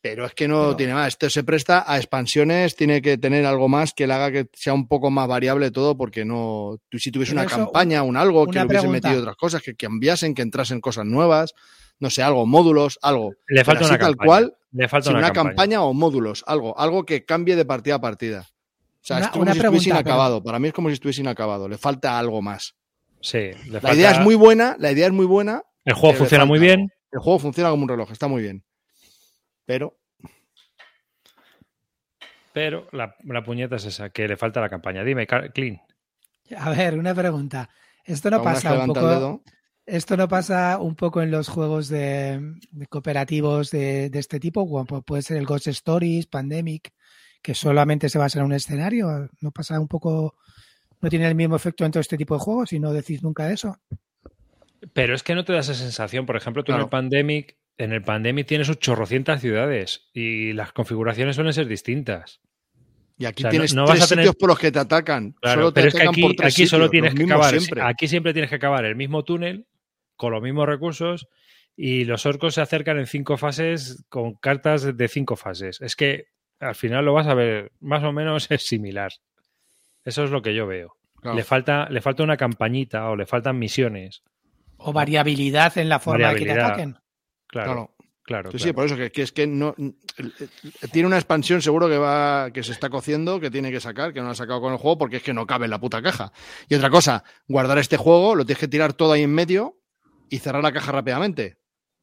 Pero 0.00 0.26
es 0.26 0.34
que 0.34 0.48
no 0.48 0.74
tiene 0.74 0.94
más. 0.94 1.08
Esto 1.08 1.30
se 1.30 1.44
presta 1.44 1.84
a 1.86 1.96
expansiones, 1.96 2.74
tiene 2.74 3.00
que 3.00 3.18
tener 3.18 3.46
algo 3.46 3.68
más 3.68 3.92
que 3.94 4.08
le 4.08 4.14
haga 4.14 4.32
que 4.32 4.48
sea 4.52 4.74
un 4.74 4.88
poco 4.88 5.12
más 5.12 5.28
variable 5.28 5.70
todo, 5.70 5.96
porque 5.96 6.24
no. 6.24 6.78
Tú, 6.88 6.98
si 6.98 7.12
tuviese 7.12 7.32
una 7.34 7.44
eso, 7.44 7.56
campaña, 7.56 8.02
un 8.02 8.16
algo, 8.16 8.46
que 8.48 8.58
le 8.58 8.64
hubiesen 8.66 8.90
metido 8.90 9.20
otras 9.20 9.36
cosas, 9.36 9.62
que 9.62 9.76
cambiasen, 9.76 10.34
que 10.34 10.42
entrasen 10.42 10.80
cosas 10.80 11.04
nuevas, 11.06 11.54
no 12.00 12.10
sé, 12.10 12.20
algo, 12.24 12.46
módulos, 12.46 12.98
algo. 13.00 13.32
Le 13.46 13.64
falta 13.64 13.84
una 13.84 13.94
así 13.94 14.00
tal 14.00 14.16
campaña. 14.16 14.26
cual, 14.26 14.56
Le 14.72 14.88
falta 14.88 15.10
una, 15.10 15.18
una, 15.20 15.28
campaña. 15.32 15.50
campaña. 15.54 15.82
o 15.84 15.94
módulos, 15.94 16.42
algo, 16.48 16.76
algo 16.76 17.04
que 17.04 17.24
cambie 17.24 17.54
de 17.54 17.64
partida 17.64 17.94
a 17.94 18.00
partida. 18.00 18.40
O 18.48 19.04
sea, 19.04 19.18
Una- 19.18 19.26
es 19.26 19.30
como 19.32 19.44
si 19.52 19.58
estuviese 19.58 19.90
pero- 19.90 20.00
inacabado. 20.00 20.42
Para 20.42 20.58
mí 20.58 20.66
es 20.68 20.74
como 20.74 20.88
si 20.88 20.94
estuviese 20.94 21.20
inacabado. 21.20 21.68
Le 21.68 21.78
falta 21.78 22.18
algo 22.18 22.42
más. 22.42 22.74
Sí, 23.22 23.50
le 23.70 23.80
La 23.80 23.94
idea 23.94 24.10
es 24.10 24.20
muy 24.20 24.34
buena, 24.34 24.76
la 24.78 24.92
idea 24.92 25.06
es 25.06 25.12
muy 25.12 25.26
buena. 25.26 25.62
El 25.84 25.94
juego 25.94 26.14
funciona 26.16 26.44
muy 26.44 26.58
bien. 26.58 26.92
El 27.10 27.20
juego 27.20 27.38
funciona 27.38 27.70
como 27.70 27.84
un 27.84 27.88
reloj, 27.88 28.10
está 28.10 28.28
muy 28.28 28.42
bien. 28.42 28.64
Pero 29.64 29.96
Pero 32.52 32.86
la, 32.92 33.16
la 33.24 33.42
puñeta 33.42 33.76
es 33.76 33.86
esa, 33.86 34.10
que 34.10 34.28
le 34.28 34.36
falta 34.36 34.60
la 34.60 34.68
campaña. 34.68 35.04
Dime, 35.04 35.26
Clean. 35.26 35.80
A 36.56 36.70
ver, 36.70 36.98
una 36.98 37.14
pregunta. 37.14 37.70
Esto 38.04 38.30
no 38.30 38.42
pasa 38.42 38.78
un 38.78 38.86
poco. 38.88 39.42
Esto 39.84 40.16
no 40.16 40.28
pasa 40.28 40.78
un 40.78 40.94
poco 40.94 41.22
en 41.22 41.30
los 41.30 41.48
juegos 41.48 41.88
de, 41.88 42.40
de 42.70 42.86
cooperativos 42.86 43.70
de, 43.72 44.10
de 44.10 44.18
este 44.18 44.38
tipo, 44.38 44.68
como 44.68 45.02
puede 45.02 45.22
ser 45.22 45.38
el 45.38 45.46
Ghost 45.46 45.66
Stories, 45.66 46.26
Pandemic, 46.26 46.92
que 47.42 47.54
solamente 47.54 48.08
se 48.08 48.18
basa 48.18 48.38
en 48.38 48.44
un 48.44 48.52
escenario. 48.52 49.28
¿No 49.40 49.50
pasa 49.50 49.80
un 49.80 49.88
poco, 49.88 50.36
no 51.02 51.10
tiene 51.10 51.28
el 51.28 51.34
mismo 51.34 51.56
efecto 51.56 51.84
en 51.84 51.90
todo 51.92 52.00
este 52.00 52.16
tipo 52.16 52.34
de 52.34 52.40
juegos 52.40 52.72
y 52.72 52.80
no 52.80 52.92
decís 52.92 53.22
nunca 53.22 53.52
eso? 53.52 53.76
Pero 54.92 55.14
es 55.14 55.22
que 55.22 55.34
no 55.34 55.44
te 55.44 55.52
da 55.52 55.60
esa 55.60 55.74
sensación. 55.74 56.26
Por 56.26 56.36
ejemplo, 56.36 56.64
tú 56.64 56.72
en 56.72 56.80
el 56.80 56.88
Pandemic, 56.88 57.56
en 57.78 57.92
el 57.92 58.02
Pandemic 58.02 58.46
tienes 58.46 58.66
sus 58.66 58.78
chorrocientas 58.78 59.40
ciudades 59.40 60.08
y 60.12 60.52
las 60.54 60.72
configuraciones 60.72 61.36
suelen 61.36 61.52
ser 61.52 61.66
distintas. 61.66 62.40
Y 63.18 63.26
aquí 63.26 63.42
O 63.42 63.44
sea, 63.44 63.48
no- 63.48 63.50
tienes 63.52 63.74
no 63.74 63.82
vas 63.82 63.90
tres 63.92 64.02
a 64.04 64.08
tener- 64.08 64.24
sitios 64.24 64.36
por 64.36 64.48
los 64.48 64.58
que 64.58 64.72
te 64.72 64.78
atacan. 64.80 65.32
Claro, 65.32 65.60
Solo 65.60 65.72
te 65.72 65.80
pero 65.80 65.88
es 65.88 65.94
que 65.94 65.98
atacan 66.00 66.12
aquí, 66.14 66.22
por 66.22 66.34
tres 66.34 66.54
aquí 66.54 66.66
solo 66.66 66.84
sitios, 66.86 66.90
tienes 67.02 67.14
que 67.14 67.32
acabar. 67.32 67.50
siempre. 67.60 67.82
Aquí 67.82 68.08
siempre 68.08 68.32
tienes 68.32 68.48
que 68.50 68.56
acabar 68.56 68.84
el 68.84 68.96
mismo 68.96 69.22
túnel 69.24 69.66
con 70.16 70.32
los 70.32 70.42
mismos 70.42 70.66
recursos 70.66 71.28
y 71.76 72.04
los 72.04 72.26
orcos 72.26 72.54
se 72.54 72.60
acercan 72.60 72.98
en 72.98 73.06
cinco 73.06 73.36
fases 73.36 74.04
con 74.08 74.34
cartas 74.34 74.96
de 74.96 75.08
cinco 75.08 75.36
fases. 75.36 75.80
Es 75.80 75.94
que 75.94 76.26
al 76.58 76.74
final 76.74 77.04
lo 77.04 77.12
vas 77.12 77.26
a 77.28 77.34
ver, 77.34 77.72
más 77.80 78.02
o 78.02 78.12
menos 78.12 78.46
es 78.50 78.66
similar. 78.66 79.12
Eso 80.04 80.24
es 80.24 80.30
lo 80.30 80.42
que 80.42 80.54
yo 80.54 80.66
veo. 80.66 80.96
Claro. 81.20 81.36
Le, 81.36 81.44
falta, 81.44 81.88
le 81.88 82.00
falta 82.00 82.22
una 82.22 82.36
campañita 82.36 83.08
o 83.08 83.16
le 83.16 83.26
faltan 83.26 83.58
misiones. 83.58 84.22
O 84.76 84.92
variabilidad 84.92 85.78
en 85.78 85.88
la 85.88 86.00
forma 86.00 86.30
de 86.30 86.36
que 86.36 86.44
te 86.44 86.52
ataquen. 86.52 86.98
Claro, 87.46 87.72
Claro. 87.72 87.90
claro. 88.24 88.50
Sí, 88.52 88.58
sí, 88.58 88.72
por 88.72 88.86
eso 88.86 88.96
que, 88.96 89.12
que 89.12 89.22
es 89.22 89.30
que 89.30 89.46
no 89.46 89.74
tiene 90.90 91.06
una 91.06 91.16
expansión 91.18 91.62
seguro 91.62 91.88
que 91.88 91.98
va 91.98 92.50
que 92.52 92.64
se 92.64 92.72
está 92.72 92.90
cociendo, 92.90 93.38
que 93.38 93.50
tiene 93.50 93.70
que 93.70 93.78
sacar, 93.80 94.12
que 94.12 94.20
no 94.20 94.30
ha 94.30 94.34
sacado 94.34 94.60
con 94.60 94.72
el 94.72 94.78
juego 94.78 94.98
porque 94.98 95.18
es 95.18 95.22
que 95.22 95.32
no 95.32 95.46
cabe 95.46 95.66
en 95.66 95.70
la 95.70 95.78
puta 95.80 96.02
caja. 96.02 96.32
Y 96.68 96.74
otra 96.74 96.90
cosa, 96.90 97.22
guardar 97.46 97.78
este 97.78 97.96
juego, 97.96 98.34
lo 98.34 98.44
tienes 98.44 98.58
que 98.60 98.68
tirar 98.68 98.92
todo 98.94 99.12
ahí 99.12 99.22
en 99.22 99.32
medio 99.34 99.78
y 100.28 100.38
cerrar 100.38 100.62
la 100.62 100.72
caja 100.72 100.90
rápidamente. 100.90 101.58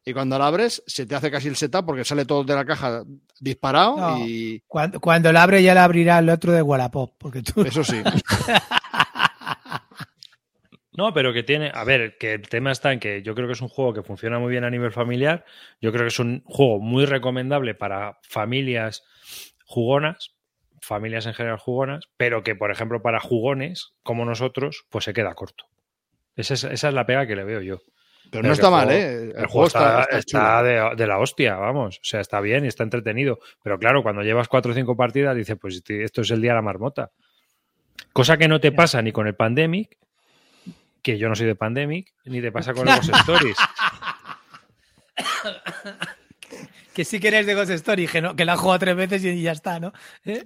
Y 0.05 0.13
cuando 0.13 0.39
la 0.39 0.47
abres, 0.47 0.81
se 0.87 1.05
te 1.05 1.15
hace 1.15 1.29
casi 1.29 1.49
el 1.49 1.55
setup 1.55 1.85
porque 1.85 2.05
sale 2.05 2.25
todo 2.25 2.43
de 2.43 2.55
la 2.55 2.65
caja 2.65 3.03
disparado 3.39 3.97
No. 3.97 4.25
y 4.25 4.63
Cuando, 4.65 4.99
cuando 4.99 5.31
la 5.31 5.43
abre 5.43 5.61
ya 5.61 5.73
la 5.73 5.83
abrirá 5.83 6.19
el 6.19 6.29
otro 6.29 6.51
de 6.51 6.61
Wallapop, 6.61 7.13
porque 7.17 7.41
tú 7.43 7.61
eso 7.61 7.83
sí. 7.83 8.01
No, 10.91 11.13
pero 11.13 11.31
que 11.31 11.43
tiene. 11.43 11.71
A 11.73 11.85
ver, 11.85 12.17
que 12.17 12.33
el 12.33 12.49
tema 12.49 12.71
está 12.71 12.91
en 12.91 12.99
que 12.99 13.21
yo 13.21 13.33
creo 13.33 13.47
que 13.47 13.53
es 13.53 13.61
un 13.61 13.69
juego 13.69 13.93
que 13.93 14.03
funciona 14.03 14.37
muy 14.37 14.51
bien 14.51 14.65
a 14.65 14.69
nivel 14.69 14.91
familiar. 14.91 15.45
Yo 15.79 15.91
creo 15.91 16.03
que 16.03 16.09
es 16.09 16.19
un 16.19 16.43
juego 16.45 16.79
muy 16.79 17.05
recomendable 17.05 17.73
para 17.73 18.19
familias 18.21 19.03
jugonas, 19.65 20.35
familias 20.81 21.25
en 21.25 21.33
general 21.35 21.57
jugonas, 21.57 22.09
pero 22.17 22.43
que, 22.43 22.53
por 22.53 22.69
ejemplo, 22.69 23.01
para 23.01 23.21
jugones 23.21 23.93
como 24.03 24.25
nosotros, 24.25 24.85
pues 24.89 25.05
se 25.05 25.13
queda 25.13 25.35
corto. 25.35 25.65
Esa 26.35 26.55
es, 26.55 26.65
esa 26.65 26.87
es 26.89 26.93
la 26.93 27.05
pega 27.05 27.25
que 27.27 27.35
le 27.37 27.45
veo 27.45 27.61
yo. 27.61 27.81
Pero 28.31 28.43
no 28.47 28.53
está 28.53 28.69
mal, 28.69 28.85
juego- 28.87 28.99
¿eh? 29.01 29.33
El, 29.37 29.47
juego 29.47 29.67
está, 29.67 30.63
de, 30.63 30.95
de 30.95 31.07
la 31.07 31.17
hostia, 31.19 31.55
vamos. 31.55 31.97
O 31.97 32.03
sea, 32.03 32.19
está 32.19 32.39
bien 32.41 32.65
y 32.65 32.67
está 32.67 32.83
entretenido. 32.83 33.39
Pero 33.63 33.79
claro, 33.79 34.03
cuando 34.03 34.21
llevas 34.21 34.47
cuatro 34.47 34.71
o 34.71 34.75
cinco 34.75 34.95
partidas, 34.95 35.35
dices, 35.35 35.57
pues 35.59 35.81
esto 35.87 36.21
es 36.21 36.31
el 36.31 36.41
día 36.41 36.51
de 36.51 36.55
la 36.57 36.61
marmota. 36.61 37.11
Cosa 38.13 38.37
que 38.37 38.47
no 38.47 38.59
te 38.59 38.71
pasa 38.71 39.01
ni 39.01 39.11
con 39.11 39.27
el 39.27 39.35
Pandemic, 39.35 39.97
que 41.01 41.17
yo 41.17 41.27
no 41.29 41.35
soy 41.35 41.47
de 41.47 41.55
Pandemic, 41.55 42.13
ni 42.25 42.41
te 42.41 42.51
pasa 42.51 42.73
con 42.73 42.85
los 42.85 43.09
Stories. 43.09 43.57
que 46.93 47.05
sí 47.05 47.19
que 47.19 47.27
eres 47.29 47.45
de 47.45 47.55
Ghost 47.55 47.71
Story, 47.71 48.07
que, 48.07 48.21
no, 48.21 48.35
que 48.35 48.45
la 48.45 48.53
has 48.53 48.59
jugado 48.59 48.79
tres 48.79 48.95
veces 48.95 49.23
y 49.23 49.41
ya 49.41 49.51
está, 49.51 49.79
¿no? 49.79 49.93
¿Eh? 50.25 50.43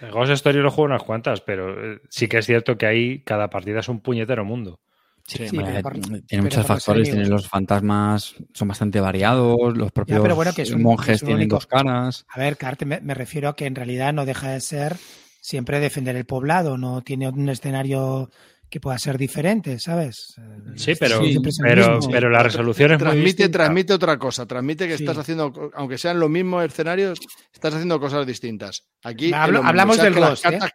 El 0.00 0.10
Ghost 0.10 0.32
Story 0.32 0.58
lo 0.60 0.70
juego 0.70 0.86
unas 0.86 1.02
cuantas, 1.02 1.40
pero 1.40 1.94
eh, 1.94 2.00
sí 2.10 2.28
que 2.28 2.38
es 2.38 2.46
cierto 2.46 2.76
que 2.76 2.86
ahí 2.86 3.20
cada 3.20 3.48
partida 3.48 3.80
es 3.80 3.88
un 3.88 4.00
puñetero 4.00 4.44
mundo. 4.44 4.80
Sí, 5.26 5.48
Sí, 5.48 5.56
hombre, 5.58 5.72
pero 5.72 5.82
por- 5.82 5.92
tiene 5.94 6.22
pero 6.28 6.42
muchos 6.44 6.66
factores, 6.66 7.10
tiene 7.10 7.26
los 7.26 7.48
fantasmas, 7.48 8.36
son 8.54 8.68
bastante 8.68 9.00
variados, 9.00 9.76
los 9.76 9.90
propios 9.90 10.20
pero 10.22 10.36
bueno, 10.36 10.52
que 10.52 10.62
es 10.62 10.70
un- 10.70 10.82
monjes 10.82 11.16
es 11.16 11.22
un 11.22 11.26
tienen 11.26 11.42
único- 11.42 11.56
dos 11.56 11.66
caras. 11.66 12.24
A 12.28 12.38
ver, 12.38 12.56
Carte, 12.56 12.84
me, 12.86 13.00
me 13.00 13.12
refiero 13.14 13.48
a 13.48 13.56
que 13.56 13.66
en 13.66 13.74
realidad 13.74 14.12
no 14.12 14.24
deja 14.24 14.50
de 14.50 14.60
ser 14.60 14.96
siempre 15.40 15.80
defender 15.80 16.14
el 16.16 16.26
poblado, 16.26 16.78
no 16.78 17.02
tiene 17.02 17.28
un 17.28 17.48
escenario 17.48 18.30
que 18.70 18.80
pueda 18.80 18.98
ser 18.98 19.16
diferente, 19.18 19.78
¿sabes? 19.78 20.34
Sí, 20.76 20.94
pero, 20.98 21.20
Sí, 21.22 21.38
pero, 21.62 21.96
mismo. 21.96 22.10
pero 22.12 22.30
la 22.30 22.42
resolución 22.42 22.92
es 22.92 22.98
muy 22.98 23.04
transmite, 23.04 23.24
distinta. 23.26 23.58
transmite 23.58 23.92
otra 23.94 24.18
cosa, 24.18 24.44
transmite 24.46 24.88
que 24.88 24.96
Sí. 24.96 25.04
estás 25.04 25.18
haciendo, 25.18 25.70
aunque 25.74 25.98
sean 25.98 26.18
los 26.20 26.28
mismos 26.30 26.64
escenarios, 26.64 27.18
estás 27.52 27.74
haciendo 27.74 27.98
cosas 28.00 28.26
distintas. 28.26 28.84
Aquí 29.04 29.32
Hablo- 29.32 29.62
hablamos 29.64 29.96
o 29.96 30.00
sea, 30.00 30.04
del 30.10 30.14
Ghost, 30.14 30.44
¿eh? 30.46 30.50
cartas- 30.50 30.70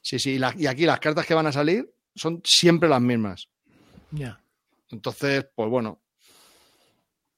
Sí, 0.00 0.18
sí, 0.18 0.30
y, 0.32 0.38
la- 0.38 0.54
y 0.56 0.66
aquí 0.66 0.86
las 0.86 1.00
cartas 1.00 1.26
que 1.26 1.34
van 1.34 1.46
a 1.46 1.52
salir 1.52 1.86
son 2.14 2.40
siempre 2.44 2.88
las 2.88 3.00
mismas. 3.02 3.48
Ya. 4.16 4.40
Entonces, 4.90 5.46
pues 5.54 5.68
bueno, 5.68 6.00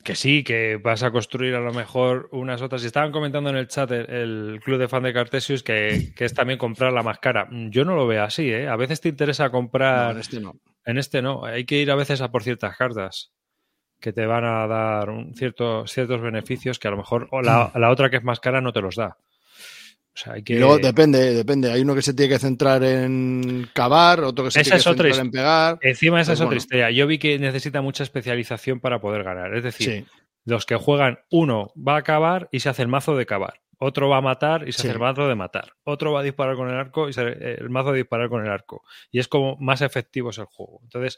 que 0.05 0.15
sí, 0.15 0.43
que 0.45 0.77
vas 0.77 1.03
a 1.03 1.11
construir 1.11 1.55
a 1.55 1.61
lo 1.61 1.73
mejor 1.73 2.29
unas 2.33 2.63
otras. 2.63 2.83
Y 2.83 2.87
estaban 2.87 3.13
comentando 3.13 3.51
en 3.51 3.57
el 3.57 3.69
chat 3.69 3.91
el, 3.91 4.09
el 4.11 4.61
club 4.65 4.79
de 4.79 4.89
fan 4.89 5.03
de 5.03 5.13
Cartesius 5.13 5.63
que, 5.63 6.13
que 6.17 6.25
es 6.25 6.33
también 6.35 6.59
comprar 6.59 6.93
la 6.93 7.03
más 7.03 7.19
cara. 7.19 7.49
Yo 7.51 7.85
no 7.85 7.95
lo 7.97 8.07
veo 8.07 8.23
así, 8.23 8.51
¿eh? 8.51 8.69
A 8.69 8.77
veces 8.77 9.01
te 9.01 9.09
interesa 9.09 9.47
No, 9.47 9.53
comprar. 9.53 10.13
en 10.13 10.21
este 10.21 10.41
no. 10.41 10.55
En 10.85 10.99
este 10.99 11.21
no, 11.21 11.45
hay 11.45 11.65
que 11.67 11.77
ir 11.79 11.91
a 11.91 11.97
veces 11.97 12.21
a 12.23 12.31
por 12.31 12.43
ciertas 12.43 12.77
cartas 12.77 13.33
que 14.01 14.13
te 14.13 14.25
van 14.27 14.45
a 14.45 14.67
dar 14.67 15.11
un 15.11 15.35
cierto, 15.35 15.87
ciertos 15.87 16.21
beneficios 16.21 16.79
que 16.79 16.87
a 16.89 16.93
lo 16.93 16.97
mejor 16.99 17.27
o 17.33 17.43
la, 17.43 17.73
la 17.75 17.91
otra 17.91 18.09
que 18.09 18.17
es 18.19 18.25
más 18.25 18.41
cara 18.41 18.61
no 18.61 18.73
te 18.73 18.81
los 18.81 18.95
da. 18.97 19.19
O 20.19 20.21
sea, 20.21 20.33
hay 20.33 20.43
que... 20.43 20.55
Y 20.55 20.59
luego 20.59 20.79
depende, 20.79 21.33
depende. 21.33 21.71
Hay 21.71 21.83
uno 21.83 21.95
que 21.95 22.03
se 22.03 22.13
tiene 22.13 22.33
que 22.33 22.41
centrar 22.41 22.83
en 22.83 23.69
cavar, 23.73 24.21
otro 24.25 24.47
que 24.47 24.51
se 24.51 24.63
Esa 24.63 24.71
tiene 24.71 24.79
que 24.79 25.15
centrar 25.15 25.25
en 25.27 25.31
pegar. 25.31 25.79
Encima 25.81 26.21
esa 26.21 26.33
Pues 26.33 26.41
es 26.41 26.45
otra 26.47 26.57
historia. 26.57 26.91
Yo 26.91 27.07
vi 27.07 27.19
que 27.19 27.39
necesita 27.39 27.83
mucha 27.83 28.03
especialización 28.03 28.81
para 28.81 29.01
poder 29.01 29.23
ganar. 29.23 29.55
Es 29.55 29.63
decir, 29.63 29.87
Sí, 29.89 30.07
los 30.45 30.67
que 30.67 30.75
juegan, 30.75 31.21
uno 31.31 31.73
va 31.77 31.99
a 31.99 32.03
cavar 32.03 32.49
y 32.51 32.59
se 32.61 32.69
hace 32.69 32.83
el 32.83 32.89
mazo 32.89 33.17
de 33.17 33.27
cavar. 33.27 33.61
Otro 33.79 34.09
va 34.09 34.17
a 34.17 34.21
matar 34.21 34.67
y 34.69 34.73
se 34.73 34.83
Sí. 34.83 34.89
hace 34.89 34.95
el 34.95 34.99
mazo 34.99 35.29
de 35.29 35.37
matar. 35.37 35.75
Otro 35.85 36.13
va 36.13 36.19
a 36.21 36.25
disparar 36.25 36.57
con 36.57 36.69
el 36.69 36.75
arco 36.75 37.09
y 37.09 37.13
se, 37.13 37.23
el 37.23 37.71
mazo 37.71 37.93
de 37.93 37.99
disparar 37.99 38.29
con 38.29 38.45
el 38.45 38.51
arco. 38.51 38.83
Y 39.13 39.21
es 39.21 39.29
como 39.29 39.57
más 39.61 39.83
efectivo 39.83 40.31
es 40.31 40.39
el 40.39 40.47
juego. 40.47 40.81
Entonces, 40.83 41.17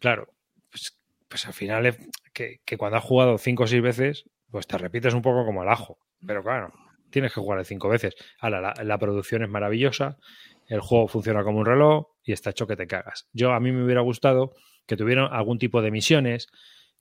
claro, 0.00 0.34
pues, 0.70 0.98
pues 1.28 1.46
al 1.46 1.52
final 1.52 1.86
es 1.86 1.96
que, 2.32 2.62
que 2.64 2.76
cuando 2.76 2.98
has 2.98 3.04
jugado 3.04 3.38
cinco 3.38 3.62
o 3.62 3.66
seis 3.68 3.80
veces, 3.80 4.24
pues 4.50 4.66
te 4.66 4.76
repites 4.76 5.14
un 5.14 5.22
poco 5.22 5.46
como 5.46 5.62
el 5.62 5.68
ajo. 5.68 6.00
Pero 6.26 6.42
claro, 6.42 6.72
tienes 7.14 7.32
que 7.32 7.40
jugar 7.40 7.64
cinco 7.64 7.88
veces. 7.88 8.16
Ahora, 8.40 8.74
la, 8.82 8.98
producción 8.98 9.44
es 9.44 9.48
maravillosa, 9.48 10.18
el 10.66 10.80
juego 10.80 11.06
funciona 11.06 11.44
como 11.44 11.60
un 11.60 11.66
reloj 11.66 12.08
y 12.24 12.32
está 12.32 12.50
hecho 12.50 12.66
que 12.66 12.74
te 12.74 12.88
cagas. 12.88 13.28
Yo 13.32 13.52
a 13.52 13.60
mí 13.60 13.70
me 13.70 13.84
hubiera 13.84 14.00
gustado 14.00 14.52
que 14.84 14.96
tuvieran 14.96 15.28
algún 15.30 15.58
tipo 15.58 15.80
de 15.80 15.92
misiones, 15.92 16.48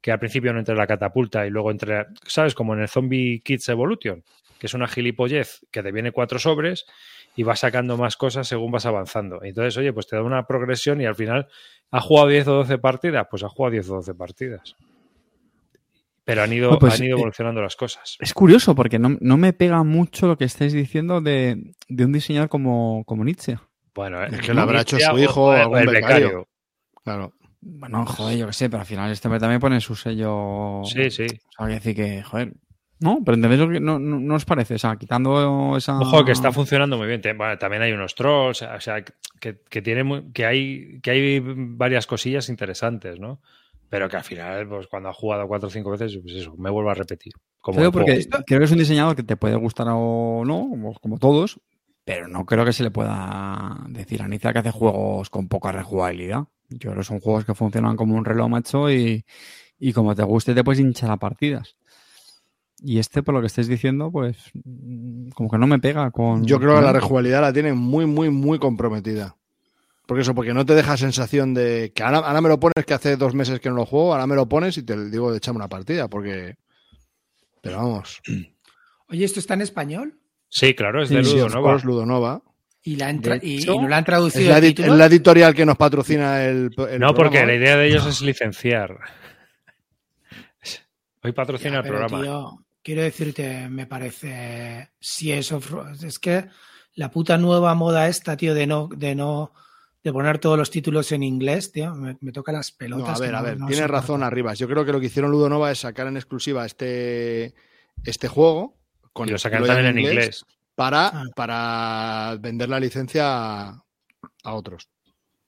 que 0.02 0.12
al 0.12 0.20
principio 0.20 0.54
no 0.54 0.60
entre 0.60 0.76
la 0.76 0.86
catapulta 0.86 1.48
y 1.48 1.50
luego 1.50 1.72
entre, 1.72 2.06
¿sabes? 2.28 2.54
Como 2.54 2.76
en 2.76 2.82
el 2.82 2.90
Zombie 2.90 3.42
Kids 3.44 3.70
Evolution, 3.70 4.24
que 4.60 4.68
es 4.68 4.74
una 4.76 4.88
gilipollez 4.88 5.66
que 5.72 5.82
te 5.82 5.92
viene 5.92 6.12
cuatro 6.12 6.38
sobres 6.38 6.86
y 7.36 7.42
vas 7.42 7.62
sacando 7.62 7.98
más 7.98 8.16
cosas 8.16 8.48
según 8.48 8.72
vas 8.72 8.86
avanzando. 8.86 9.44
Entonces, 9.44 9.76
oye, 9.78 9.94
pues 9.94 10.06
te 10.06 10.16
da 10.16 10.22
una 10.22 10.46
progresión 10.46 11.02
y 11.02 11.06
al 11.06 11.16
final, 11.16 11.48
¿ha 11.90 12.02
jugado 12.02 12.28
10 12.28 12.48
o 12.50 12.54
12 12.58 12.78
partidas? 12.78 13.26
Pues 13.32 13.44
ha 13.44 13.50
jugado 13.50 13.72
10 13.72 13.90
o 13.90 13.96
12 13.96 14.14
partidas. 14.14 14.76
Pero 16.26 16.42
han 16.44 16.54
ido, 16.54 16.80
pues, 16.80 16.94
han 17.00 17.06
ido 17.06 17.18
eh, 17.18 17.20
evolucionando 17.20 17.62
las 17.62 17.76
cosas. 17.76 18.16
Es 18.20 18.34
curioso 18.34 18.76
porque 18.76 18.98
no, 19.00 19.18
no 19.20 19.38
me 19.38 19.52
pega 19.54 19.84
mucho 19.84 20.28
lo 20.28 20.38
que 20.38 20.46
estáis 20.46 20.72
diciendo 20.72 21.20
de, 21.20 21.74
de 21.90 22.06
un 22.06 22.14
diseñador 22.14 22.48
como, 22.50 23.04
como 23.06 23.26
Nietzsche. 23.26 23.58
Bueno, 23.94 24.24
Es 24.24 24.40
que 24.42 24.54
lo 24.54 24.62
habrá 24.62 24.82
hecho 24.82 24.98
su 24.98 25.18
hijo 25.20 25.46
o 25.46 25.52
algún 25.52 25.80
el 25.80 25.88
becario. 25.88 26.48
claro. 27.04 27.34
Bueno, 27.66 28.06
joder, 28.06 28.38
yo 28.38 28.48
qué 28.48 28.54
sé, 28.54 28.70
pero 28.70 28.82
al 28.82 28.86
final 28.86 29.10
este 29.10 29.28
hombre 29.30 29.40
también 29.40 29.62
pone 29.62 29.80
su 29.80 29.96
sello. 29.96 30.82
Sí, 30.84 31.10
sí. 31.10 31.24
O 31.24 31.28
sea, 31.28 31.66
hay 31.66 31.68
que 31.68 31.74
decir 31.76 31.96
que, 31.96 32.22
joder. 32.24 32.54
No, 33.00 33.20
pero 33.24 33.36
entendéis 33.36 33.62
lo 33.62 33.70
que 33.70 33.80
no, 33.80 34.00
no, 34.00 34.20
no 34.20 34.36
os 34.36 34.44
parece. 34.44 34.76
O 34.76 34.78
sea, 34.78 34.98
quitando 34.98 35.78
esa. 35.78 35.98
Ojo, 35.98 36.26
que 36.26 36.34
está 36.34 36.52
funcionando 36.52 36.98
muy 36.98 37.08
bien. 37.08 37.22
Bueno, 37.38 37.58
también 37.58 37.82
hay 37.84 37.94
unos 37.94 38.16
trolls, 38.16 38.64
o 38.64 38.82
sea, 38.82 39.04
que, 39.40 39.62
que 39.70 39.82
tiene 39.82 40.04
muy- 40.04 40.32
que 40.34 40.46
hay 40.46 41.00
que 41.02 41.12
hay 41.12 41.42
varias 41.46 42.06
cosillas 42.06 42.50
interesantes, 42.50 43.18
¿no? 43.20 43.40
Pero 43.94 44.10
que 44.10 44.18
al 44.18 44.24
final, 44.24 44.68
pues 44.68 44.88
cuando 44.88 45.10
has 45.10 45.16
jugado 45.16 45.48
cuatro 45.48 45.68
o 45.68 45.70
cinco 45.70 45.92
veces, 45.92 46.18
pues 46.20 46.34
eso, 46.34 46.56
me 46.58 46.72
vuelvo 46.72 46.90
a 46.90 46.96
repetir. 46.96 47.32
Como 47.62 47.78
Creo 47.78 47.92
porque 47.92 48.28
creo 48.44 48.60
que 48.60 48.66
es 48.66 48.72
un 48.72 48.80
diseñador 48.80 49.16
que 49.16 49.22
te 49.22 49.38
puede 49.38 49.56
gustar 49.56 49.86
o 49.92 50.44
no, 50.44 50.68
como, 50.68 50.96
como 50.96 51.20
todos, 51.20 51.62
pero 52.04 52.28
no 52.28 52.44
creo 52.44 52.66
que 52.66 52.74
se 52.74 52.82
le 52.82 52.90
pueda 52.90 53.86
decir 53.90 54.24
a 54.24 54.28
Nietzsche 54.28 54.52
que 54.52 54.58
hace 54.58 54.72
juegos 54.72 55.30
con 55.30 55.48
poca 55.48 55.72
rejugabilidad. 55.72 56.46
Yo 56.70 56.90
creo 56.90 56.96
que 56.96 57.04
son 57.04 57.20
juegos 57.20 57.46
que 57.46 57.54
funcionan 57.54 57.96
como 57.96 58.16
un 58.16 58.26
reloj 58.26 58.50
macho 58.50 58.90
y, 58.90 59.26
y 59.78 59.94
como 59.94 60.16
te 60.16 60.24
guste 60.24 60.56
te 60.56 60.64
puedes 60.64 60.80
hinchar 60.80 61.12
a 61.12 61.18
partidas. 61.18 61.76
Y 62.80 62.98
este, 62.98 63.22
por 63.22 63.36
lo 63.36 63.42
que 63.42 63.48
estáis 63.48 63.68
diciendo, 63.68 64.12
pues 64.12 64.38
mm, 64.56 65.30
como 65.36 65.52
que 65.52 65.60
no 65.60 65.68
me 65.68 65.78
pega 65.78 66.10
con... 66.10 66.44
Yo 66.46 66.60
creo 66.60 66.78
que 66.78 66.82
la 66.82 66.94
rejugabilidad 66.94 67.42
la 67.42 67.54
tiene 67.54 67.74
muy, 67.74 68.08
muy, 68.08 68.32
muy 68.32 68.58
comprometida. 68.58 69.38
Porque 70.06 70.22
eso, 70.22 70.36
porque 70.36 70.54
no 70.54 70.66
te 70.66 70.76
deja 70.76 70.98
sensación 70.98 71.54
de 71.54 71.94
que 71.96 72.04
ahora, 72.04 72.18
ahora 72.20 72.42
me 72.42 72.50
lo 72.50 72.60
pones 72.60 72.86
que 72.86 72.94
hace 72.94 73.16
dos 73.16 73.34
meses 73.34 73.60
que 73.62 73.70
no 73.70 73.76
lo 73.76 73.86
juego, 73.86 74.12
ahora 74.14 74.28
me 74.28 74.36
lo 74.36 74.48
pones 74.50 74.78
y 74.78 74.84
te 74.84 75.10
digo 75.10 75.32
de 75.32 75.38
echarme 75.38 75.58
una 75.58 75.70
partida, 75.70 76.08
porque. 76.10 76.56
Pero 77.62 77.78
vamos. 77.78 78.22
Oye, 79.10 79.24
¿esto 79.26 79.40
está 79.40 79.54
en 79.54 79.62
español? 79.62 80.20
Sí, 80.50 80.74
claro, 80.76 81.02
es 81.02 81.10
de 81.10 81.24
sí, 81.24 81.34
Ludo 81.34 81.46
of 81.48 81.54
Nova. 81.56 81.70
course, 81.72 81.88
Ludonova. 81.88 82.42
Y, 82.86 82.98
la 82.98 83.12
y, 83.42 83.60
hecho, 83.60 83.76
y 83.76 83.80
no 83.80 83.88
la 83.88 83.98
han 83.98 84.02
Es 84.02 84.06
traducido 84.08 84.50
la, 84.52 84.58
el 84.58 84.66
es 84.66 84.80
la 84.80 85.06
editorial 85.06 85.56
que 85.56 85.66
nos 85.66 85.78
patrocina 85.78 86.44
el. 86.44 86.70
el 86.90 87.00
No, 87.00 87.14
porque 87.16 87.40
programa. 87.40 87.46
la 87.48 87.56
idea 87.56 87.78
de 87.78 87.88
ellos 87.88 88.06
es 88.06 88.22
licenciar. 88.22 89.00
Hoy 91.24 91.32
patrocina 91.32 91.76
Ya, 91.76 91.80
el 91.80 91.86
programa. 91.88 92.22
tío, 92.22 92.66
quiero 92.82 93.02
decirte, 93.04 93.70
me 93.70 93.88
parece. 93.88 94.90
Si 95.00 95.32
eso. 95.32 95.62
Es 96.06 96.20
que 96.20 96.46
la 96.96 97.10
puta 97.10 97.38
nueva 97.38 97.74
moda 97.76 98.10
esta, 98.10 98.36
tío, 98.36 98.54
de 98.54 98.68
no. 98.68 98.90
De 98.96 99.16
no 99.16 99.54
de 100.04 100.12
poner 100.12 100.38
todos 100.40 100.58
los 100.58 100.70
títulos 100.70 101.12
en 101.14 101.24
inglés, 101.24 101.72
tío, 101.72 101.96
me, 101.96 102.18
me 102.20 102.32
toca 102.32 102.52
las 102.52 102.72
No, 102.74 102.78
pelotas. 102.78 103.18
a 103.18 103.22
ver, 103.22 103.30
que 103.32 103.36
a 103.36 103.40
no- 103.40 103.46
ver, 103.46 103.58
no 103.60 103.68
tienes 103.68 103.90
razón, 103.90 104.22
Arribas. 104.24 104.60
Yo 104.60 104.68
creo 104.68 104.84
que 104.86 104.92
lo 104.92 105.00
que 105.00 105.06
hicieron 105.06 105.32
Ludonova 105.32 105.72
es 105.72 105.80
sacar 105.80 106.08
en 106.08 106.18
exclusiva 106.18 106.66
este, 106.66 107.54
este 108.04 108.28
juego. 108.28 108.78
Con 109.14 109.30
Y 109.30 109.32
lo 109.32 109.38
ya 109.38 109.50
también 109.50 109.86
en 109.86 110.00
inglés. 110.00 110.46
Para, 110.76 111.08
Ah. 111.08 111.24
para 111.36 112.38
vender 112.40 112.68
la 112.68 112.80
licencia 112.80 113.24
a, 113.70 113.84
a 114.44 114.54
otros. 114.54 114.90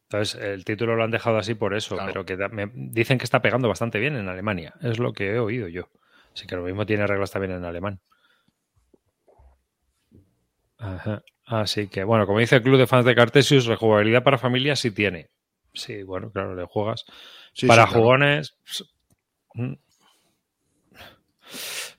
Entonces, 0.03 0.40
el 0.40 0.64
título 0.64 0.95
lo 0.95 1.03
han 1.03 1.10
dejado 1.11 1.38
así 1.40 1.56
por 1.56 1.73
eso, 1.73 1.95
Claro. 1.95 2.11
pero 2.14 2.26
que 2.26 2.38
da- 2.38 2.48
me 2.49 2.69
dicen 2.73 3.18
que 3.18 3.23
está 3.23 3.41
pegando 3.41 3.68
bastante 3.68 3.99
bien 3.99 4.15
en 4.15 4.30
Alemania. 4.30 4.76
Es 4.82 4.99
lo 4.99 5.14
que 5.14 5.32
he 5.34 5.40
oído 5.40 5.68
yo. 5.68 5.90
Así 6.34 6.45
que 6.45 6.56
lo 6.56 6.64
mismo 6.64 6.86
tiene 6.86 7.07
reglas 7.07 7.32
también 7.32 7.53
en 7.53 7.65
alemán. 7.65 7.99
Ajá. 10.77 11.23
Así 11.45 11.88
que, 11.88 12.03
bueno, 12.03 12.26
como 12.26 12.39
dice 12.39 12.55
el 12.57 12.63
club 12.63 12.77
de 12.77 12.88
fans 12.88 13.05
de 13.05 13.15
Cartesius, 13.15 13.65
rejugabilidad 13.67 14.23
para 14.23 14.38
familias 14.38 14.80
sí 14.80 14.91
tiene. 14.91 15.30
Sí, 15.73 16.03
bueno, 16.03 16.31
claro, 16.31 16.55
le 16.55 16.65
juegas. 16.65 17.05
Sí, 17.53 17.67
para 17.67 17.84
sí, 17.84 17.89
claro. 17.89 18.01
jugones. 18.03 18.55
pues, 18.63 18.84
mm. 19.53 19.73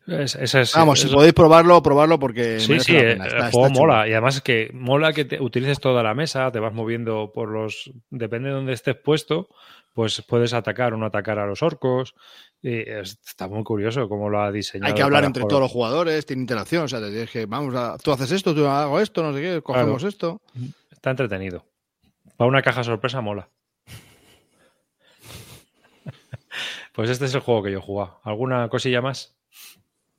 Es- 0.06 0.72
Vamos, 0.76 1.00
si 1.00 1.08
podéis 1.08 1.32
probarlo, 1.34 1.82
probarlo 1.82 2.18
porque. 2.18 2.60
Sí, 2.60 2.78
sí, 2.78 2.94
eh, 2.96 3.12
el 3.12 3.20
Está- 3.22 3.50
juego 3.50 3.66
está 3.66 3.80
mola. 3.80 4.06
Y 4.08 4.12
además 4.12 4.36
es 4.36 4.42
que 4.42 4.70
mola 4.72 5.12
que 5.12 5.24
te 5.24 5.40
utilices 5.40 5.80
toda 5.80 6.02
la 6.04 6.14
mesa, 6.14 6.50
te 6.52 6.60
vas 6.60 6.72
moviendo 6.72 7.32
por 7.34 7.48
los. 7.50 7.90
Depende 8.10 8.48
de 8.50 8.54
donde 8.54 8.72
estés 8.72 8.94
puesto, 8.96 9.48
pues 9.94 10.22
puedes 10.22 10.52
atacar 10.54 10.94
o 10.94 10.96
no 10.96 11.06
atacar 11.06 11.40
a 11.40 11.46
los 11.46 11.60
orcos. 11.62 12.14
Está 12.62 13.48
muy 13.48 13.62
curioso 13.62 14.08
cómo 14.08 14.28
lo 14.28 14.40
ha 14.40 14.50
diseñado. 14.50 14.88
Hay 14.88 14.94
que 14.94 15.02
hablar 15.02 15.24
entre 15.24 15.44
todos 15.44 15.60
los 15.60 15.70
jugadores, 15.70 16.26
tiene 16.26 16.42
interacción. 16.42 16.84
O 16.84 16.88
sea, 16.88 17.00
te 17.00 17.10
tienes 17.10 17.30
que, 17.30 17.46
vamos 17.46 17.74
a, 17.74 17.96
tú 17.98 18.12
haces 18.12 18.32
esto, 18.32 18.54
tú 18.54 18.66
hago 18.66 19.00
esto, 19.00 19.22
no 19.22 19.32
sé 19.32 19.40
qué, 19.40 19.62
cogemos 19.62 20.02
esto. 20.02 20.40
Está 20.90 21.10
entretenido. 21.10 21.64
Para 22.36 22.48
una 22.48 22.62
caja 22.62 22.82
sorpresa 22.82 23.20
mola. 23.20 23.48
pues 26.92 27.10
este 27.10 27.26
es 27.26 27.34
el 27.34 27.40
juego 27.40 27.62
que 27.62 27.72
yo 27.72 27.78
he 27.78 27.82
jugado. 27.82 28.20
¿Alguna 28.24 28.68
cosilla 28.68 29.00
más? 29.00 29.36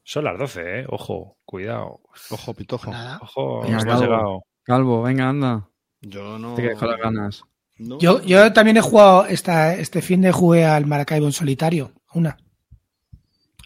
Son 0.03 0.23
las 0.23 0.39
12, 0.39 0.79
¿eh? 0.79 0.85
Ojo, 0.87 1.37
cuidado. 1.43 1.99
Ojo, 2.29 2.53
pitojo. 2.53 2.91
Nada. 2.91 3.19
Ojo, 3.21 3.61
Venga, 3.63 3.79
Calvo. 3.79 4.01
llegado. 4.01 4.43
Calvo, 4.63 5.01
venga, 5.01 5.29
anda. 5.29 5.69
Yo 5.99 6.39
no. 6.39 6.55
Te 6.55 6.61
que 6.61 6.85
las 6.85 6.97
ganas. 6.97 7.43
no. 7.77 7.99
Yo, 7.99 8.21
yo 8.21 8.53
también 8.53 8.77
he 8.77 8.81
jugado 8.81 9.25
esta, 9.25 9.75
este 9.75 10.01
fin 10.01 10.21
de 10.21 10.31
jugué 10.31 10.63
al 10.63 10.85
Maracaibo 10.85 11.25
en 11.25 11.33
solitario. 11.33 11.91
Una. 12.13 12.37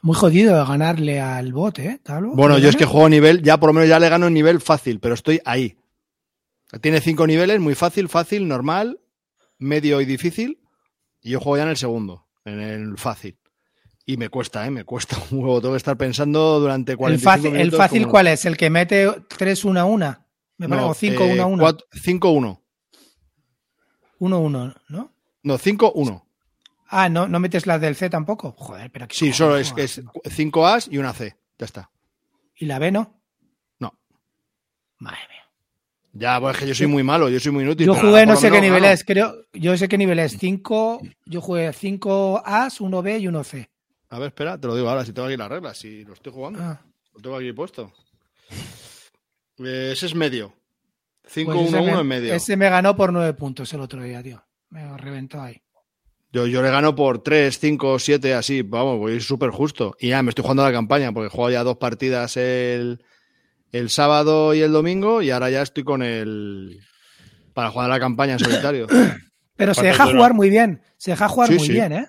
Muy 0.04 0.16
jodido 0.16 0.66
ganarle 0.66 1.20
al 1.22 1.54
bot, 1.54 1.78
¿eh? 1.80 2.00
Tablo? 2.04 2.32
Bueno, 2.34 2.56
¿Le 2.56 2.62
yo 2.64 2.70
es 2.70 2.76
que 2.76 2.86
juego 2.86 3.08
nivel, 3.08 3.44
ya 3.44 3.60
por 3.60 3.70
lo 3.70 3.74
menos 3.74 3.88
ya 3.88 4.00
le 4.00 4.10
gano 4.10 4.28
en 4.28 4.34
nivel 4.34 4.60
fácil, 4.62 5.00
pero 5.00 5.14
estoy 5.14 5.40
ahí. 5.46 5.78
Tiene 6.82 7.02
cinco 7.02 7.28
niveles, 7.28 7.60
muy 7.60 7.76
fácil, 7.76 8.10
fácil, 8.10 8.48
normal, 8.48 9.00
medio 9.60 10.02
y 10.02 10.06
difícil. 10.06 10.60
Y 11.22 11.32
yo 11.32 11.40
juego 11.40 11.58
ya 11.58 11.64
en 11.64 11.70
el 11.70 11.78
segundo, 11.78 12.26
en 12.46 12.60
el 12.62 12.98
fácil. 12.98 13.38
Y 14.06 14.18
me 14.18 14.30
cuesta, 14.30 14.66
¿eh? 14.66 14.72
Me 14.72 14.84
cuesta 14.86 15.18
un 15.32 15.40
huevo. 15.40 15.62
Tengo 15.62 15.74
que 15.76 15.78
estar 15.78 15.96
pensando 15.98 16.60
durante 16.60 16.94
¿El 16.94 16.98
45 16.98 17.32
fácil, 17.44 17.56
el 17.62 17.72
fácil 17.72 18.08
cuál 18.08 18.28
es? 18.28 18.46
¿El 18.46 18.58
que 18.58 18.70
mete 18.72 19.08
3-1-1? 19.08 20.26
Me 20.58 20.68
No, 20.68 20.76
parece, 20.88 21.16
o 21.18 21.22
eh, 21.26 21.38
5-1-1. 21.38 21.60
cuatro- 21.60 21.86
5-1. 21.94 22.60
1-1, 24.20 24.76
¿no? 24.90 25.12
No, 25.44 25.58
5-1. 25.58 26.24
Ah, 26.94 27.08
¿no, 27.08 27.26
no 27.26 27.40
metes 27.40 27.66
la 27.66 27.80
del 27.80 27.96
C 27.96 28.10
tampoco. 28.10 28.52
Joder, 28.58 28.92
pero 28.92 29.08
qué 29.08 29.16
Sí, 29.16 29.32
solo 29.32 29.56
es 29.56 29.74
es 29.78 30.02
5 30.30 30.68
As 30.68 30.90
y 30.92 30.98
una 30.98 31.14
C. 31.14 31.38
Ya 31.58 31.66
está. 31.66 31.90
¿Y 32.54 32.66
la 32.66 32.80
B 32.80 32.92
no? 32.92 33.22
No. 33.80 33.98
Madre 34.98 35.20
mía. 35.30 35.42
Ya, 36.12 36.38
pues 36.42 36.56
es 36.56 36.60
que 36.60 36.68
yo 36.68 36.76
soy 36.76 36.88
muy 36.88 37.02
malo, 37.02 37.30
yo 37.30 37.40
soy 37.40 37.54
muy 37.54 37.64
inútil. 37.64 37.88
Yo 37.88 37.96
jugué, 37.96 38.26
no 38.26 38.36
sé 38.36 38.48
qué 38.48 38.60
menos 38.60 38.66
nivel 38.66 38.84
es, 38.84 39.06
creo. 39.06 39.46
Yo 39.54 39.78
sé 39.78 39.88
qué 39.88 39.98
nivel 39.98 40.20
es. 40.20 40.38
5. 40.38 41.02
Yo 41.28 41.40
jugué 41.40 41.72
5 41.72 42.44
As, 42.46 42.82
1 42.82 43.02
B 43.02 43.20
y 43.20 43.28
1 43.30 43.44
C. 43.46 43.70
A 44.10 44.20
ver, 44.20 44.28
espera, 44.28 44.60
te 44.60 44.68
lo 44.68 44.76
digo 44.76 44.90
ahora, 44.90 45.06
si 45.06 45.14
tengo 45.14 45.30
aquí 45.30 45.38
las 45.38 45.48
reglas, 45.48 45.78
si 45.78 46.04
lo 46.04 46.12
estoy 46.12 46.34
jugando. 46.34 46.60
Ah, 46.62 46.82
Lo 47.14 47.22
tengo 47.22 47.38
aquí 47.38 47.54
puesto. 47.54 47.94
Eh, 49.60 49.92
ese 49.94 50.08
es 50.08 50.14
medio. 50.14 50.54
5-1-1 51.34 51.70
pues 51.70 52.00
en 52.00 52.08
medio. 52.08 52.34
ese 52.34 52.58
me 52.58 52.70
ganó 52.70 52.98
por 52.98 53.14
9 53.14 53.34
puntos 53.36 53.72
el 53.74 53.80
otro 53.80 54.04
día, 54.04 54.22
tío. 54.22 54.44
Me 54.70 54.98
reventó 54.98 55.42
ahí. 55.42 55.62
Yo, 56.34 56.48
yo 56.48 56.62
le 56.62 56.70
gano 56.72 56.96
por 56.96 57.22
3, 57.22 57.60
5, 57.60 58.00
7, 58.00 58.34
así, 58.34 58.62
vamos, 58.62 58.98
voy 59.00 59.20
súper 59.20 59.50
justo. 59.50 59.96
Y 60.00 60.10
ya 60.10 60.24
me 60.24 60.30
estoy 60.30 60.44
jugando 60.44 60.64
a 60.64 60.68
la 60.68 60.72
campaña, 60.72 61.12
porque 61.12 61.28
he 61.28 61.30
jugado 61.30 61.52
ya 61.52 61.64
dos 61.64 61.78
partidas 61.78 62.38
el, 62.38 63.04
el 63.72 63.90
sábado 63.90 64.54
y 64.54 64.62
el 64.62 64.72
domingo, 64.72 65.22
y 65.22 65.30
ahora 65.32 65.50
ya 65.50 65.62
estoy 65.62 65.84
con 65.84 66.02
el. 66.02 66.80
para 67.54 67.70
jugar 67.70 67.92
a 67.92 67.94
la 67.96 68.00
campaña 68.00 68.34
en 68.34 68.40
solitario. 68.40 68.88
Pero 69.58 69.74
se 69.74 69.82
¿Cuánto 69.82 69.92
deja 69.92 70.04
dura? 70.06 70.16
jugar 70.18 70.34
muy 70.34 70.50
bien. 70.50 70.82
Se 70.98 71.12
deja 71.12 71.28
jugar 71.28 71.50
Sí, 71.50 71.56
muy 71.56 71.68
sí. 71.68 71.74
bien, 71.74 71.92
¿eh? 71.92 72.06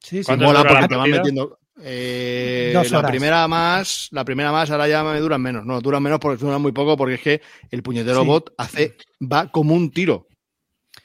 Sí, 0.00 0.18
sí. 0.18 0.24
¿Cuánto 0.26 0.44
Mola 0.44 0.58
dura 0.60 0.72
la 0.72 0.78
porque 0.80 0.88
te 0.94 0.96
van 0.98 1.10
metiendo. 1.10 1.58
eh, 1.82 2.70
Dos 2.74 2.90
la 2.90 3.06
primera 3.06 3.48
más, 3.48 4.08
la 4.12 4.24
primera 4.24 4.52
más, 4.52 4.70
ahora 4.70 4.86
ya 4.86 5.02
me 5.02 5.18
duran 5.18 5.40
menos. 5.40 5.64
No, 5.64 5.80
duran 5.80 6.02
menos 6.02 6.18
porque 6.20 6.44
duran 6.44 6.60
muy 6.60 6.72
poco, 6.72 6.96
porque 6.96 7.14
es 7.14 7.20
que 7.22 7.40
el 7.70 7.82
puñetero 7.82 8.20
Sí. 8.20 8.26
bot 8.26 8.52
hace, 8.58 8.96
va 9.20 9.50
como 9.50 9.74
un 9.74 9.90
tiro. 9.90 10.26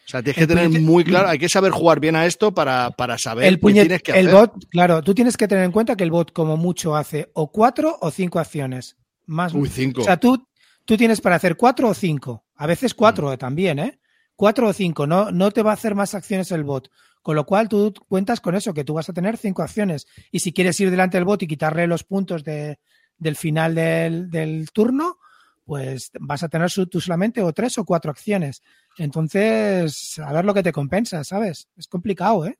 O 0.07 0.09
sea, 0.09 0.23
tienes 0.23 0.37
que 0.39 0.47
tener 0.47 0.69
puñete- 0.69 0.81
muy 0.81 1.03
claro, 1.03 1.27
hay 1.27 1.37
que 1.37 1.49
saber 1.49 1.71
jugar 1.71 1.99
bien 1.99 2.15
a 2.15 2.25
esto 2.25 2.53
para, 2.53 2.91
para 2.91 3.17
saber 3.17 3.45
el 3.45 3.55
qué 3.55 3.61
puñet- 3.61 3.81
tienes 3.81 4.01
que 4.03 4.11
el 4.17 4.27
hacer. 4.27 4.39
bot, 4.39 4.65
claro, 4.69 5.01
tú 5.01 5.13
tienes 5.13 5.35
que 5.35 5.47
tener 5.49 5.65
en 5.65 5.71
cuenta 5.73 5.95
que 5.97 6.03
el 6.05 6.11
bot 6.11 6.31
como 6.31 6.55
mucho 6.55 6.95
hace 6.95 7.29
o 7.33 7.51
cuatro 7.51 7.97
o 7.99 8.09
cinco 8.09 8.39
acciones. 8.39 8.95
Más, 9.25 9.53
Uy, 9.53 9.67
cinco. 9.67 10.01
O 10.01 10.03
sea, 10.05 10.15
tú, 10.17 10.47
tú 10.85 10.95
tienes 10.95 11.19
para 11.19 11.35
hacer 11.35 11.57
cuatro 11.57 11.89
o 11.89 11.93
cinco. 11.93 12.45
A 12.55 12.65
veces 12.65 12.93
cuatro 12.93 13.31
Mm. 13.33 13.37
también, 13.37 13.79
¿eh? 13.79 13.99
Cuatro 14.37 14.69
o 14.69 14.73
cinco. 14.73 15.05
No, 15.05 15.29
no 15.31 15.51
te 15.51 15.61
va 15.61 15.71
a 15.71 15.73
hacer 15.73 15.93
más 15.93 16.15
acciones 16.15 16.51
el 16.51 16.63
bot. 16.63 16.89
Con 17.21 17.35
lo 17.35 17.45
cual 17.45 17.67
tú 17.67 17.93
cuentas 18.07 18.39
con 18.39 18.55
eso, 18.55 18.73
que 18.73 18.85
tú 18.85 18.93
vas 18.93 19.09
a 19.09 19.13
tener 19.13 19.35
cinco 19.35 19.61
acciones. 19.61 20.07
Y 20.31 20.39
si 20.39 20.53
quieres 20.53 20.79
ir 20.79 20.89
delante 20.89 21.17
del 21.17 21.25
bot 21.25 21.43
y 21.43 21.47
quitarle 21.47 21.85
los 21.85 22.05
puntos 22.05 22.45
de- 22.45 22.79
del 23.17 23.35
final 23.35 23.75
del, 23.75 24.29
del 24.31 24.69
turno, 24.71 25.17
pues 25.65 26.11
vas 26.21 26.43
a 26.43 26.47
tener 26.47 26.71
tú 26.89 27.01
solamente 27.01 27.41
o 27.41 27.51
tres 27.51 27.77
o 27.77 27.83
cuatro 27.83 28.09
acciones. 28.11 28.61
Entonces, 28.97 30.19
a 30.19 30.31
ver 30.33 30.45
lo 30.45 30.53
que 30.53 30.63
te 30.63 30.71
compensa, 30.71 31.23
¿sabes? 31.23 31.67
Es 31.77 31.87
complicado, 31.87 32.45
¿eh? 32.45 32.57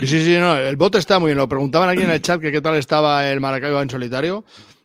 Sí, 0.00 0.06
sí, 0.24 0.36
no, 0.38 0.56
el 0.56 0.76
bot 0.76 0.94
está 0.94 1.18
muy 1.18 1.28
bien. 1.28 1.38
Lo 1.38 1.48
preguntaban 1.48 1.88
aquí 1.88 2.02
en 2.02 2.10
el 2.10 2.22
chat 2.22 2.40
que 2.40 2.52
qué 2.52 2.60
tal 2.60 2.76
estaba 2.76 3.28
el 3.28 3.40
Maracaibo 3.40 3.80
en 3.82 3.90
solitario. 3.90 4.44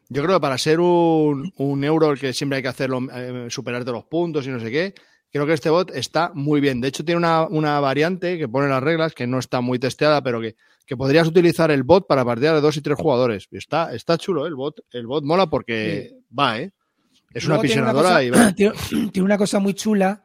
Yo 0.10 0.24
creo 0.24 0.38
que 0.38 0.42
para 0.42 0.58
ser 0.58 0.80
un, 0.80 1.52
un 1.58 1.84
euro 1.84 2.12
el 2.12 2.20
que 2.20 2.34
siempre 2.34 2.58
hay 2.58 2.62
que 2.64 2.70
hacerlo, 2.70 3.00
eh, 3.14 3.48
superarte 3.50 3.92
los 3.92 4.06
puntos 4.06 4.46
y 4.48 4.50
no 4.50 4.60
sé 4.60 4.72
qué, 4.72 4.94
creo 5.32 5.46
que 5.46 5.54
este 5.54 5.70
bot 5.70 5.92
está 5.96 6.32
muy 6.34 6.60
bien. 6.62 6.82
De 6.82 6.88
hecho, 6.88 7.06
tiene 7.06 7.18
una, 7.18 7.44
una 7.48 7.80
variante 7.80 8.38
que 8.38 8.48
pone 8.48 8.68
las 8.68 8.82
reglas, 8.82 9.14
que 9.14 9.28
no 9.28 9.38
está 9.40 9.62
muy 9.62 9.78
testeada, 9.78 10.24
pero 10.24 10.42
que, 10.42 10.56
que 10.88 10.98
podrías 10.98 11.28
utilizar 11.28 11.70
el 11.72 11.84
bot 11.84 12.08
para 12.08 12.26
partidas 12.26 12.56
de 12.56 12.62
dos 12.62 12.78
y 12.78 12.82
tres 12.82 12.98
jugadores. 12.98 13.48
Está, 13.52 13.94
está 13.94 14.18
chulo, 14.18 14.46
¿eh? 14.46 14.50
el 14.50 14.56
bot. 14.56 14.80
El 14.92 15.06
bot 15.06 15.24
mola 15.24 15.48
porque 15.48 16.14
va, 16.38 16.60
¿eh? 16.60 16.72
Es 17.34 17.46
una 17.46 17.56
Luego 17.62 17.94
cosa- 17.94 18.24
y 18.24 18.30
va. 18.32 18.54
tiene, 18.56 18.74
tiene 19.12 19.24
una 19.26 19.38
cosa 19.38 19.60
muy 19.60 19.74
chula 19.76 20.24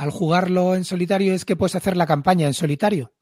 al 0.00 0.10
jugarlo 0.10 0.74
en 0.74 0.84
solitario 0.84 1.34
es 1.34 1.44
que 1.44 1.56
puedes 1.56 1.76
hacer 1.76 1.94
la 1.96 2.06
campaña 2.06 2.46
en 2.46 2.54
solitario. 2.54 3.12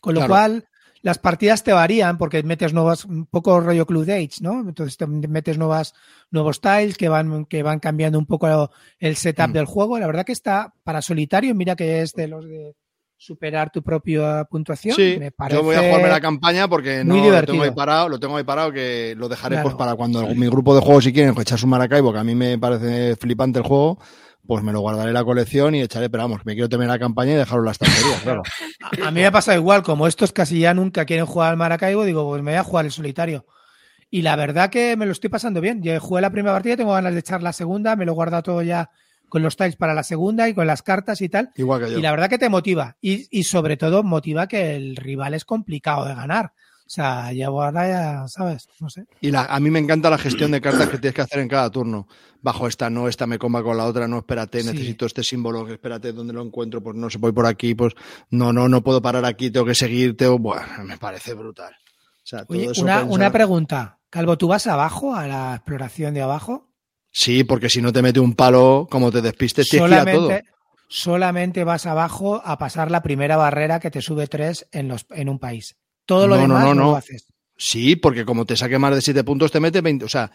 Con 0.00 0.14
lo 0.14 0.20
Claro. 0.20 0.32
cual, 0.32 0.68
las 1.02 1.18
partidas 1.18 1.64
te 1.64 1.72
varían 1.72 2.16
porque 2.16 2.42
metes 2.44 2.72
nuevas, 2.72 3.04
un 3.04 3.26
poco 3.26 3.58
rollo 3.60 3.86
Club 3.86 4.02
Age, 4.08 4.30
¿no? 4.40 4.60
Entonces 4.60 4.96
te 4.96 5.06
metes 5.08 5.58
nuevas, 5.58 5.94
nuevos 6.30 6.60
tiles 6.60 6.96
que 6.96 7.08
van, 7.08 7.44
que 7.46 7.62
van 7.64 7.80
cambiando 7.80 8.18
un 8.20 8.26
poco 8.26 8.70
el 9.00 9.16
setup 9.16 9.48
Mm. 9.48 9.52
del 9.52 9.64
juego. 9.66 9.98
La 9.98 10.06
verdad 10.06 10.24
que 10.24 10.32
está 10.32 10.72
para 10.84 11.02
solitario, 11.02 11.54
mira 11.56 11.74
que 11.74 12.02
es 12.02 12.12
de 12.14 12.28
los 12.28 12.44
de 12.44 12.74
superar 13.18 13.70
tu 13.70 13.82
propia 13.82 14.44
puntuación. 14.44 14.94
Sí, 14.94 15.16
me 15.18 15.32
parece 15.32 15.58
yo 15.58 15.64
voy 15.64 15.74
a 15.74 15.80
jugarme 15.82 16.08
la 16.08 16.20
campaña 16.20 16.68
porque 16.68 17.02
no 17.04 17.16
lo 17.16 17.42
tengo 17.42 17.64
ahí 17.64 17.72
parado, 17.72 18.08
lo 18.08 18.20
tengo 18.20 18.36
ahí 18.36 18.44
parado 18.44 18.72
que 18.72 19.14
lo 19.18 19.28
dejaré 19.28 19.56
Claro. 19.56 19.64
pues 19.64 19.74
para 19.74 19.96
cuando 19.96 20.26
mi 20.34 20.46
grupo 20.46 20.74
de 20.74 20.80
juegos 20.80 21.04
si 21.04 21.12
quieren 21.12 21.34
echar 21.38 21.58
un 21.62 21.70
Maracaibo, 21.70 22.12
que 22.12 22.20
a 22.20 22.24
mí 22.24 22.36
me 22.36 22.56
parece 22.58 23.16
flipante 23.16 23.58
el 23.58 23.64
juego, 23.64 23.98
pues 24.46 24.62
me 24.62 24.72
lo 24.72 24.80
guardaré 24.80 25.08
en 25.08 25.14
la 25.14 25.24
colección 25.24 25.74
y 25.74 25.82
echaré, 25.82 26.08
pero 26.08 26.22
vamos, 26.22 26.42
me 26.44 26.54
quiero 26.54 26.68
terminar 26.68 26.94
la 26.94 27.00
campaña 27.00 27.32
y 27.32 27.36
dejarlo 27.36 27.62
en 27.62 27.66
la 27.66 27.72
estantería, 27.72 28.16
claro. 28.22 28.42
A 29.04 29.10
mí 29.10 29.20
me 29.20 29.32
pasa 29.32 29.54
igual, 29.56 29.82
como 29.82 30.06
estos 30.06 30.32
casi 30.32 30.60
ya 30.60 30.72
nunca 30.72 31.04
quieren 31.04 31.26
jugar 31.26 31.50
al 31.50 31.56
Maracaibo, 31.56 32.04
digo, 32.04 32.24
pues 32.28 32.40
me 32.42 32.52
voy 32.52 32.58
a 32.58 32.64
jugar 32.64 32.84
el 32.84 32.92
solitario. 32.92 33.46
Y 34.10 34.22
la 34.22 34.36
verdad 34.36 34.70
que 34.70 34.96
me 34.96 35.04
lo 35.04 35.12
estoy 35.12 35.28
pasando 35.28 35.60
bien. 35.60 35.82
Yo 35.82 36.00
jugué 36.00 36.22
la 36.22 36.30
primera 36.30 36.54
partida, 36.54 36.78
tengo 36.78 36.92
ganas 36.92 37.12
de 37.12 37.20
echar 37.20 37.42
la 37.42 37.52
segunda, 37.52 37.94
me 37.94 38.06
lo 38.06 38.14
guarda 38.14 38.42
todo 38.42 38.62
ya 38.62 38.90
con 39.28 39.42
los 39.42 39.56
tiles 39.56 39.76
para 39.76 39.94
la 39.94 40.02
segunda 40.02 40.48
y 40.48 40.54
con 40.54 40.66
las 40.66 40.82
cartas 40.82 41.20
y 41.20 41.28
tal. 41.28 41.50
Igual 41.56 41.84
que 41.84 41.92
yo. 41.92 41.98
Y 41.98 42.02
la 42.02 42.10
verdad 42.10 42.28
que 42.30 42.38
te 42.38 42.48
motiva. 42.48 42.96
Y, 43.00 43.26
y 43.36 43.44
sobre 43.44 43.76
todo 43.76 44.02
motiva 44.02 44.46
que 44.48 44.74
el 44.76 44.96
rival 44.96 45.34
es 45.34 45.44
complicado 45.44 46.04
de 46.06 46.14
ganar. 46.14 46.52
O 46.86 46.90
sea, 46.90 47.30
ya 47.34 47.48
ahora 47.48 47.86
ya, 47.86 48.28
¿sabes? 48.28 48.66
No 48.80 48.88
sé. 48.88 49.04
Y 49.20 49.30
la- 49.30 49.44
a 49.44 49.60
mí 49.60 49.70
me 49.70 49.78
encanta 49.78 50.08
la 50.08 50.16
gestión 50.16 50.50
de 50.52 50.60
cartas 50.62 50.88
que 50.88 50.96
tienes 50.96 51.14
que 51.14 51.20
hacer 51.20 51.40
en 51.40 51.48
cada 51.48 51.68
turno. 51.70 52.08
Bajo 52.40 52.66
esta, 52.66 52.88
no, 52.88 53.08
esta 53.08 53.26
me 53.26 53.38
comba 53.38 53.62
con 53.62 53.76
la 53.76 53.84
otra, 53.84 54.08
no, 54.08 54.18
espérate, 54.18 54.62
Sí. 54.62 54.68
necesito 54.68 55.04
este 55.04 55.22
símbolo, 55.22 55.66
que 55.66 55.74
espérate, 55.74 56.12
¿dónde 56.14 56.32
lo 56.32 56.40
encuentro? 56.42 56.82
Pues 56.82 56.96
no 56.96 57.10
se 57.10 57.18
voy 57.18 57.32
por 57.32 57.44
aquí, 57.44 57.74
pues 57.74 57.92
no, 58.30 58.54
no, 58.54 58.68
no 58.70 58.82
puedo 58.82 59.02
parar 59.02 59.26
aquí, 59.26 59.50
tengo 59.50 59.66
que 59.66 59.74
seguirte. 59.74 60.26
o- 60.28 60.38
Bueno, 60.38 60.62
me 60.84 60.96
parece 60.96 61.34
brutal. 61.34 61.74
O 61.74 62.26
sea, 62.26 62.46
todo 62.46 62.56
Oye, 62.56 62.70
eso 62.70 62.80
una, 62.82 63.00
pensar- 63.00 63.12
una 63.12 63.32
pregunta. 63.32 63.98
Calvo, 64.08 64.38
¿tú 64.38 64.48
vas 64.48 64.66
abajo 64.66 65.14
a 65.14 65.26
la 65.26 65.54
exploración 65.56 66.14
de 66.14 66.22
abajo? 66.22 66.67
Sí, 67.10 67.44
porque 67.44 67.68
si 67.68 67.80
no 67.82 67.92
te 67.92 68.02
mete 68.02 68.20
un 68.20 68.34
palo, 68.34 68.86
como 68.90 69.10
te 69.10 69.20
despistes, 69.22 69.68
te 69.68 69.80
gira 69.80 70.04
todo. 70.04 70.30
solamente, 70.88 71.64
vas 71.64 71.86
abajo 71.86 72.40
a 72.44 72.58
pasar 72.58 72.90
la 72.90 73.02
primera 73.02 73.36
barrera 73.36 73.80
que 73.80 73.90
te 73.90 74.02
sube 74.02 74.26
tres 74.26 74.66
en, 74.72 74.88
los, 74.88 75.06
en 75.10 75.28
un 75.28 75.38
país. 75.38 75.76
Todo 76.06 76.26
lo 76.26 76.36
No, 76.36 76.42
demás 76.42 76.60
no, 76.64 76.68
no, 76.68 76.74
no. 76.74 76.90
lo 76.90 76.96
haces. 76.96 77.26
Sí, 77.56 77.96
porque 77.96 78.24
como 78.24 78.44
te 78.46 78.56
saque 78.56 78.78
más 78.78 78.94
de 78.94 79.00
7 79.02 79.24
puntos, 79.24 79.50
te 79.50 79.58
mete 79.60 79.80
20. 79.80 80.04
O 80.04 80.08
sea, 80.08 80.30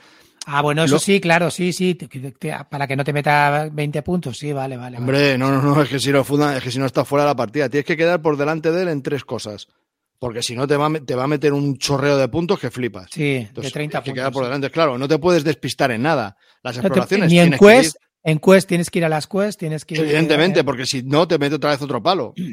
Ah, 0.45 0.61
bueno, 0.61 0.83
eso 0.83 0.95
Lo- 0.95 0.99
sí, 0.99 1.21
claro, 1.21 1.49
sí, 1.49 1.71
sí. 1.71 1.95
te- 1.95 2.09
te- 2.09 2.31
te- 2.33 2.53
para 2.69 2.85
que 2.85 2.97
no 2.97 3.05
te 3.05 3.13
meta 3.13 3.69
20 3.71 4.01
puntos, 4.01 4.37
sí, 4.37 4.51
vale, 4.51 4.75
vale. 4.75 4.97
vale. 4.97 4.97
hombre, 4.97 5.37
no, 5.37 5.49
no, 5.49 5.61
no, 5.61 5.81
es 5.81 5.87
que 5.87 5.99
si 5.99 6.11
no, 6.11 6.25
funda- 6.25 6.57
es 6.57 6.61
que 6.63 6.69
si 6.69 6.79
no 6.79 6.85
estás 6.85 7.07
fuera 7.07 7.23
de 7.23 7.29
la 7.29 7.35
partida, 7.35 7.69
tienes 7.69 7.85
que 7.85 7.95
quedar 7.95 8.21
por 8.21 8.35
delante 8.35 8.69
de 8.73 8.81
él 8.81 8.89
en 8.89 9.01
tres 9.01 9.23
cosas. 9.23 9.67
Porque 10.19 10.43
si 10.43 10.53
no, 10.53 10.67
te 10.67 10.75
va, 10.75 10.89
te 10.99 11.15
va 11.15 11.23
a 11.23 11.27
meter 11.27 11.53
un 11.53 11.77
chorreo 11.77 12.17
de 12.17 12.27
puntos 12.27 12.59
que 12.59 12.69
flipas. 12.71 13.07
Sí, 13.11 13.21
de 13.23 13.37
Entonces, 13.39 13.71
30 13.71 13.91
tienes 14.01 14.03
que 14.03 14.09
puntos. 14.11 14.21
quedar 14.21 14.31
por 14.33 14.43
delante. 14.43 14.69
Claro, 14.69 14.97
no 14.97 15.07
te 15.07 15.17
puedes 15.17 15.45
despistar 15.45 15.91
en 15.91 16.01
nada. 16.01 16.35
Las 16.63 16.77
exploraciones 16.77 17.29
ni 17.31 17.39
en 17.39 17.51
Quest, 17.57 17.97
en 18.23 18.39
Quest 18.39 18.67
tienes 18.69 18.89
que 18.89 18.99
ir 18.99 19.05
a 19.05 19.09
las 19.09 19.27
Quest, 19.27 19.59
tienes 19.59 19.85
que 19.85 19.95
ir- 19.95 19.99
Evidentemente, 20.01 20.63
porque 20.63 20.85
si 20.85 21.03
no, 21.03 21.27
te 21.27 21.37
mete 21.37 21.55
otra 21.55 21.71
vez 21.71 21.81
otro 21.81 22.01
palo. 22.01 22.33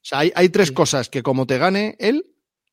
sea, 0.08 0.20
hay, 0.20 0.32
hay 0.36 0.48
tres 0.48 0.68
Sí. 0.68 0.74
cosas 0.74 1.08
que 1.10 1.22
como 1.22 1.44
te 1.46 1.58
gane 1.58 1.96
él, 1.98 2.24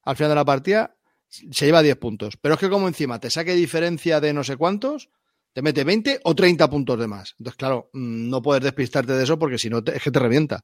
al 0.04 0.16
final 0.16 0.30
de 0.30 0.36
la 0.36 0.46
partida, 0.46 0.96
se 1.28 1.66
lleva 1.66 1.82
10 1.82 1.98
puntos. 1.98 2.38
Pero 2.40 2.54
es 2.54 2.60
que 2.62 2.70
como 2.70 2.88
encima 2.88 3.20
te 3.20 3.30
saque 3.32 3.56
diferencia 3.56 4.22
de 4.22 4.32
no 4.32 4.44
sé 4.44 4.56
cuántos, 4.56 5.10
te 5.52 5.62
mete 5.64 5.84
20 5.84 6.20
o 6.24 6.36
30 6.36 6.70
puntos 6.70 6.98
de 7.00 7.08
más. 7.08 7.34
Entonces, 7.40 7.58
claro, 7.58 7.90
mm, 7.94 8.30
no 8.30 8.42
puedes 8.44 8.64
despistarte 8.64 9.14
de 9.14 9.24
eso 9.24 9.38
porque 9.40 9.58
si 9.58 9.70
no, 9.70 9.80
es 9.80 10.02
que 10.04 10.12
te 10.12 10.20
revienta. 10.20 10.64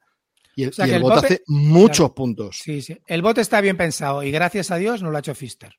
Y 0.56 0.64
el, 0.64 0.70
O 0.70 0.74
sea, 0.74 0.86
y 0.86 0.90
que 0.91 0.95
el 0.95 1.02
el 1.02 1.03
bot 1.10 1.18
hace 1.26 1.41
muchos 1.48 1.98
claro. 1.98 2.14
puntos. 2.14 2.60
Sí, 2.64 2.82
sí. 2.82 2.95
El 3.08 3.22
bot 3.24 3.40
está 3.40 3.60
bien 3.60 3.76
pensado 3.76 4.22
y 4.24 4.32
gracias 4.32 4.70
a 4.72 4.78
Dios 4.78 5.02
no 5.02 5.10
lo 5.10 5.18
ha 5.18 5.20
hecho 5.22 5.36
Fister. 5.36 5.74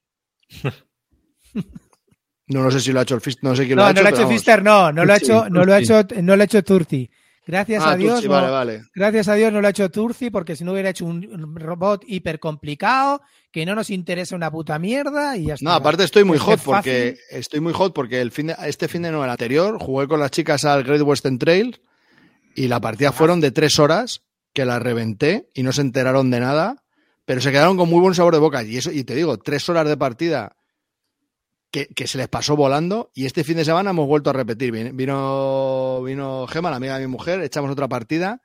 No, 2.49 2.63
no 2.63 2.71
sé 2.71 2.81
si 2.81 2.93
lo 2.93 3.01
ha 3.01 3.03
hecho 3.03 3.15
el 3.15 3.21
Fist, 3.21 3.39
no 3.43 3.55
sé 3.57 3.65
quién 3.67 3.77
No, 3.77 3.83
lo 3.85 3.89
ha 3.89 3.93
no 3.93 4.01
hecho. 4.01 4.11
lo 4.11 4.17
ha 4.17 4.21
hecho. 4.21 4.29
Fister, 4.29 4.63
no, 4.63 4.93
no 4.93 5.05
lo 5.05 5.13
ha 5.13 5.19
Turci, 5.19 5.33
hecho, 5.33 5.49
no 5.51 5.65
lo 5.65 5.75
ha 5.75 5.79
Turci. 5.79 5.93
hecho, 5.93 6.23
no 6.23 6.37
lo 6.37 6.43
ha 6.43 6.45
hecho 6.45 6.63
Turci. 6.65 7.11
Gracias 7.45 7.83
Ah, 7.85 7.91
a 7.93 7.97
Dios, 7.97 8.15
Tutsi, 8.17 8.29
no- 8.29 8.35
vale, 8.35 8.51
vale. 8.51 8.83
gracias 8.95 9.27
a 9.29 9.35
Dios 9.35 9.53
no 9.53 9.61
lo 9.61 9.67
ha 9.67 9.71
hecho 9.71 9.91
Turci, 9.91 10.31
porque 10.31 10.55
si 10.55 10.63
no 10.63 10.73
hubiera 10.73 10.91
hecho 10.91 11.05
un 11.07 11.57
robot 11.57 12.05
hiper 12.07 12.39
complicado, 12.39 13.21
que 13.51 13.67
no 13.67 13.75
nos 13.75 13.91
interesa 13.91 14.37
una 14.37 14.51
puta 14.51 14.79
mierda 14.79 15.37
y 15.37 15.47
ya 15.47 15.55
está. 15.55 15.65
No, 15.69 15.75
aparte 15.75 16.05
estoy 16.05 16.23
muy 16.25 16.39
hot 16.39 16.61
porque 16.65 17.17
fácil. 17.21 17.39
estoy 17.41 17.61
muy 17.61 17.73
hot 17.73 17.93
porque 17.95 18.21
el 18.21 18.31
fin 18.31 18.47
de, 18.49 18.57
este 18.65 18.87
fin 18.87 19.03
de 19.03 19.11
no, 19.11 19.25
el 19.25 19.31
anterior, 19.31 19.77
jugué 19.81 20.07
con 20.07 20.21
las 20.21 20.31
chicas 20.31 20.65
al 20.65 20.85
Great 20.85 21.03
Western 21.03 21.39
Trail 21.39 21.81
y 22.55 22.69
la 22.69 22.81
partida 22.81 23.11
fueron 23.13 23.41
de 23.41 23.51
tres 23.51 23.79
horas 23.81 24.23
que 24.53 24.65
la 24.65 24.79
reventé 24.79 25.49
y 25.55 25.63
no 25.65 25.73
se 25.73 25.81
enteraron 25.81 26.31
de 26.31 26.39
nada, 26.41 26.85
pero 27.25 27.41
se 27.41 27.51
quedaron 27.51 27.77
con 27.77 27.89
muy 27.89 28.01
buen 28.01 28.15
sabor 28.15 28.35
de 28.35 28.41
boca. 28.41 28.63
Y 28.63 28.77
eso, 28.77 28.93
y 28.93 29.03
te 29.05 29.15
digo, 29.17 29.39
tres 29.39 29.69
horas 29.69 29.89
de 29.89 29.97
partida 29.97 30.55
que, 31.73 32.07
se 32.07 32.19
les 32.19 32.29
pasó 32.29 32.55
volando 32.55 33.11
y 33.15 33.25
este 33.27 33.43
fin 33.43 33.57
de 33.57 33.65
semana 33.65 33.91
hemos 33.91 34.07
vuelto 34.07 34.31
a 34.31 34.35
repetir. 34.35 34.71
Vin- 34.73 34.95
Vino, 34.95 36.03
vino 36.05 36.47
Gema, 36.47 36.71
la 36.71 36.77
amiga 36.77 36.99
de 36.99 37.07
mi 37.07 37.11
mujer, 37.11 37.41
echamos 37.41 37.71
otra 37.73 37.89
partida 37.89 38.41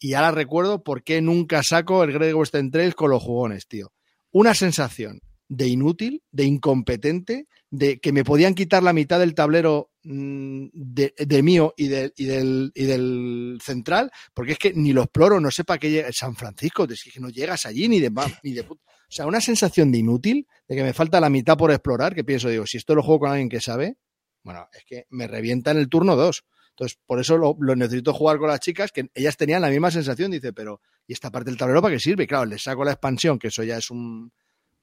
y 0.00 0.14
ahora 0.14 0.32
recuerdo 0.32 0.82
por 0.82 1.04
qué 1.04 1.20
nunca 1.20 1.62
saco 1.62 2.02
el 2.02 2.12
Great 2.12 2.34
Western 2.34 2.70
Trail 2.70 2.94
con 2.96 3.10
los 3.10 3.22
jugones, 3.22 3.68
tío. 3.68 3.92
Una 4.32 4.54
sensación 4.54 5.20
de 5.48 5.66
inútil, 5.68 6.22
de 6.32 6.44
incompetente, 6.44 7.46
de 7.70 8.00
que 8.00 8.12
me 8.12 8.24
podían 8.24 8.54
quitar 8.54 8.82
la 8.82 8.92
mitad 8.92 9.18
del 9.18 9.34
tablero 9.34 9.90
mm, 10.04 10.66
de, 10.72 11.12
de 11.18 11.42
mío 11.42 11.74
y, 11.76 11.88
del- 11.88 12.12
y 12.16 12.24
del, 12.24 12.72
y 12.74 12.84
del 12.84 13.58
central, 13.62 14.10
porque 14.32 14.52
es 14.52 14.58
que 14.58 14.72
ni 14.72 14.92
lo 14.92 15.02
exploro, 15.02 15.38
no 15.40 15.50
sé 15.50 15.64
para 15.64 15.78
qué 15.78 15.90
llega 15.90 16.12
San 16.12 16.34
Francisco, 16.34 16.84
es 16.88 17.02
que 17.12 17.20
no 17.20 17.28
llegas 17.28 17.66
allí 17.66 17.88
ni 17.88 18.00
de, 18.00 18.10
ni 18.42 18.52
de 18.52 18.64
put- 18.66 18.80
O 19.10 19.12
sea, 19.12 19.26
una 19.26 19.40
sensación 19.40 19.90
de 19.90 19.98
inútil, 19.98 20.46
de 20.68 20.76
que 20.76 20.84
me 20.84 20.92
falta 20.92 21.18
la 21.18 21.28
mitad 21.28 21.56
por 21.56 21.72
explorar, 21.72 22.14
que 22.14 22.22
pienso, 22.22 22.48
digo, 22.48 22.64
si 22.64 22.76
esto 22.76 22.94
lo 22.94 23.02
juego 23.02 23.20
con 23.20 23.30
alguien 23.30 23.48
que 23.48 23.60
sabe, 23.60 23.96
bueno, 24.44 24.68
es 24.72 24.84
que 24.84 25.06
me 25.10 25.26
revienta 25.26 25.72
en 25.72 25.78
el 25.78 25.88
turno 25.88 26.14
2. 26.14 26.44
Entonces, 26.70 26.96
por 27.04 27.18
eso 27.18 27.36
lo, 27.36 27.56
necesito 27.74 28.14
jugar 28.14 28.38
con 28.38 28.48
las 28.48 28.60
chicas, 28.60 28.92
que 28.92 29.10
ellas 29.14 29.36
tenían 29.36 29.62
la 29.62 29.68
misma 29.68 29.90
sensación, 29.90 30.30
dice, 30.30 30.52
pero 30.52 30.80
¿y 31.08 31.12
esta 31.12 31.28
parte 31.32 31.50
del 31.50 31.58
tablero 31.58 31.82
para 31.82 31.94
qué 31.94 31.98
sirve? 31.98 32.28
Claro, 32.28 32.44
les 32.44 32.62
saco 32.62 32.84
la 32.84 32.92
expansión, 32.92 33.36
que 33.36 33.48
eso 33.48 33.64
ya 33.64 33.78
es 33.78 33.90
un, 33.90 34.32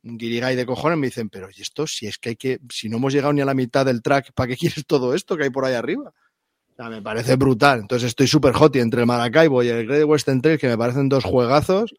un 0.04 0.18
guirigay 0.18 0.58
de 0.58 0.66
cojones, 0.66 0.98
me 0.98 1.08
dicen, 1.08 1.30
pero 1.30 1.48
¿y 1.50 1.62
esto? 1.62 1.88
Si 1.88 2.06
es 2.06 2.18
que 2.18 2.30
hay 2.30 2.36
que, 2.36 2.60
si 2.70 2.90
no 2.90 2.98
hemos 2.98 3.14
llegado 3.14 3.32
ni 3.32 3.40
a 3.40 3.46
la 3.46 3.54
mitad 3.54 3.86
del 3.86 4.02
track, 4.02 4.34
¿para 4.34 4.50
qué 4.50 4.58
quieres 4.58 4.86
todo 4.86 5.16
esto 5.16 5.38
que 5.38 5.46
hay 5.46 5.52
por 5.52 5.64
ahí 5.64 5.74
arriba? 5.74 6.12
O 6.74 6.76
sea, 6.76 6.90
me 6.90 7.02
parece 7.02 7.38
brutal. 7.38 7.80
Entonces 7.80 8.10
estoy 8.10 8.28
súper 8.28 8.54
hot 8.54 8.76
y 8.76 8.80
entre 8.80 9.00
el 9.00 9.08
Maracaibo 9.08 9.64
y 9.64 9.70
el 9.70 9.88
Great 9.88 10.06
Western 10.06 10.42
Trail, 10.42 10.60
que 10.60 10.68
me 10.68 10.78
parecen 10.78 11.08
dos 11.08 11.24
juegazos, 11.24 11.94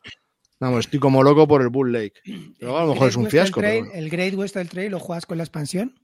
Vamos, 0.60 0.80
estoy 0.80 0.98
como 0.98 1.22
loco 1.22 1.46
por 1.46 1.62
el 1.62 1.68
Bull 1.68 1.92
Lake. 1.92 2.14
Pero 2.58 2.76
a 2.76 2.80
lo 2.82 2.88
¿El 2.88 2.92
mejor 2.94 3.08
es 3.08 3.16
un 3.16 3.28
fiasco. 3.28 3.60
Trail- 3.60 3.84
pero 3.84 3.90
bueno. 3.90 4.00
¿El 4.04 4.10
Great 4.10 4.34
Western 4.34 4.68
Trail 4.68 4.90
lo 4.90 4.98
juegas 5.00 5.26
con 5.26 5.38
la 5.38 5.44
expansión? 5.44 5.94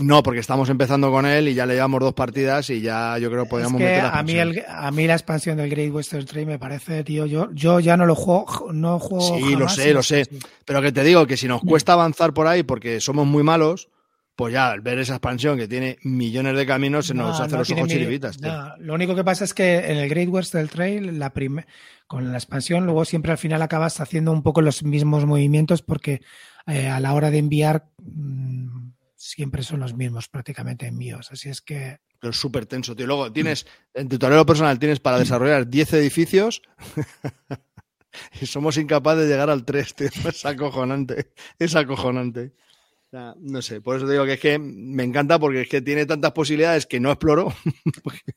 No, 0.00 0.24
porque 0.24 0.40
estamos 0.40 0.68
empezando 0.70 1.08
con 1.12 1.24
él 1.24 1.46
y 1.48 1.54
ya 1.54 1.66
le 1.66 1.74
llevamos 1.74 2.00
dos 2.00 2.14
partidas 2.14 2.68
y 2.68 2.80
ya 2.80 3.16
yo 3.18 3.30
creo 3.30 3.44
que 3.44 3.50
podríamos 3.50 3.80
es 3.80 3.86
que 3.86 3.92
meter 3.92 4.02
la 4.02 4.10
a 4.18 4.22
mí, 4.24 4.32
el, 4.32 4.64
a 4.68 4.90
mí 4.90 5.06
la 5.06 5.12
expansión 5.12 5.56
del 5.56 5.70
Great 5.70 5.92
Western 5.92 6.26
Trail 6.26 6.48
me 6.48 6.58
parece, 6.58 7.04
tío, 7.04 7.26
yo, 7.26 7.48
yo 7.52 7.78
ya 7.78 7.96
no 7.96 8.04
lo 8.04 8.16
juego, 8.16 8.72
no 8.72 8.98
juego 8.98 9.38
Sí, 9.38 9.54
lo 9.54 9.68
sé, 9.68 9.92
lo 9.94 10.02
sé. 10.02 10.28
Pero 10.64 10.82
que 10.82 10.90
te 10.90 11.04
digo 11.04 11.28
que 11.28 11.36
si 11.36 11.46
nos 11.46 11.60
cuesta 11.60 11.92
avanzar 11.92 12.34
por 12.34 12.48
ahí 12.48 12.64
porque 12.64 13.00
somos 13.00 13.24
muy 13.24 13.44
malos, 13.44 13.88
pues 14.36 14.52
ya 14.52 14.70
al 14.70 14.80
ver 14.80 14.98
esa 14.98 15.14
expansión 15.14 15.56
que 15.56 15.68
tiene 15.68 15.98
millones 16.02 16.56
de 16.56 16.66
caminos 16.66 17.06
se 17.06 17.14
nos 17.14 17.38
No, 17.38 17.44
hace 17.44 17.52
no 17.52 17.58
los 17.60 17.70
ojos 17.70 17.86
mi- 17.86 17.92
chiribitas. 17.92 18.40
no, 18.40 18.76
lo 18.78 18.94
único 18.94 19.14
que 19.14 19.22
pasa 19.24 19.44
es 19.44 19.54
que 19.54 19.76
en 19.78 19.98
el 19.98 20.08
Great 20.08 20.28
Western 20.28 20.68
Trail, 20.68 21.18
la 21.18 21.32
con 22.06 22.30
la 22.32 22.38
expansión, 22.38 22.84
luego 22.84 23.04
siempre 23.04 23.32
al 23.32 23.38
final 23.38 23.62
acabas 23.62 24.00
haciendo 24.00 24.32
un 24.32 24.42
poco 24.42 24.60
los 24.60 24.82
mismos 24.82 25.24
movimientos 25.26 25.82
porque 25.82 26.20
eh, 26.66 26.88
a 26.88 26.98
la 27.00 27.14
hora 27.14 27.30
de 27.30 27.38
enviar 27.38 27.88
mm, 28.02 28.90
siempre 29.14 29.62
son 29.62 29.80
los 29.80 29.94
mismos 29.94 30.28
prácticamente 30.28 30.86
envíos. 30.86 31.30
Así 31.30 31.48
es 31.48 31.60
que 31.60 31.98
Pero 32.20 32.30
es 32.32 32.36
súper 32.36 32.66
tenso, 32.66 32.94
tío. 32.96 33.06
Luego 33.06 33.32
tienes, 33.32 33.66
en 33.94 34.08
tu 34.08 34.18
tablero 34.18 34.44
personal 34.44 34.78
tienes 34.78 34.98
para 35.00 35.18
desarrollar 35.18 35.68
10 35.68 35.92
edificios 35.94 36.60
y 38.40 38.46
somos 38.46 38.76
incapaces 38.78 39.22
de 39.24 39.28
llegar 39.28 39.50
al 39.50 39.64
3, 39.64 39.94
tío. 39.94 40.08
Es 40.28 40.44
acojonante. 40.44 41.32
Es 41.58 41.74
acojonante. 41.76 42.52
Sea, 43.14 43.32
no 43.38 43.62
sé, 43.62 43.80
por 43.80 43.96
eso 43.96 44.08
digo 44.08 44.24
que 44.24 44.32
es 44.32 44.40
que 44.40 44.58
me 44.58 45.04
encanta 45.04 45.38
porque 45.38 45.60
es 45.60 45.68
que 45.68 45.80
tiene 45.80 46.04
tantas 46.04 46.32
posibilidades 46.32 46.84
que 46.84 46.98
no 46.98 47.12
exploro. 47.12 47.54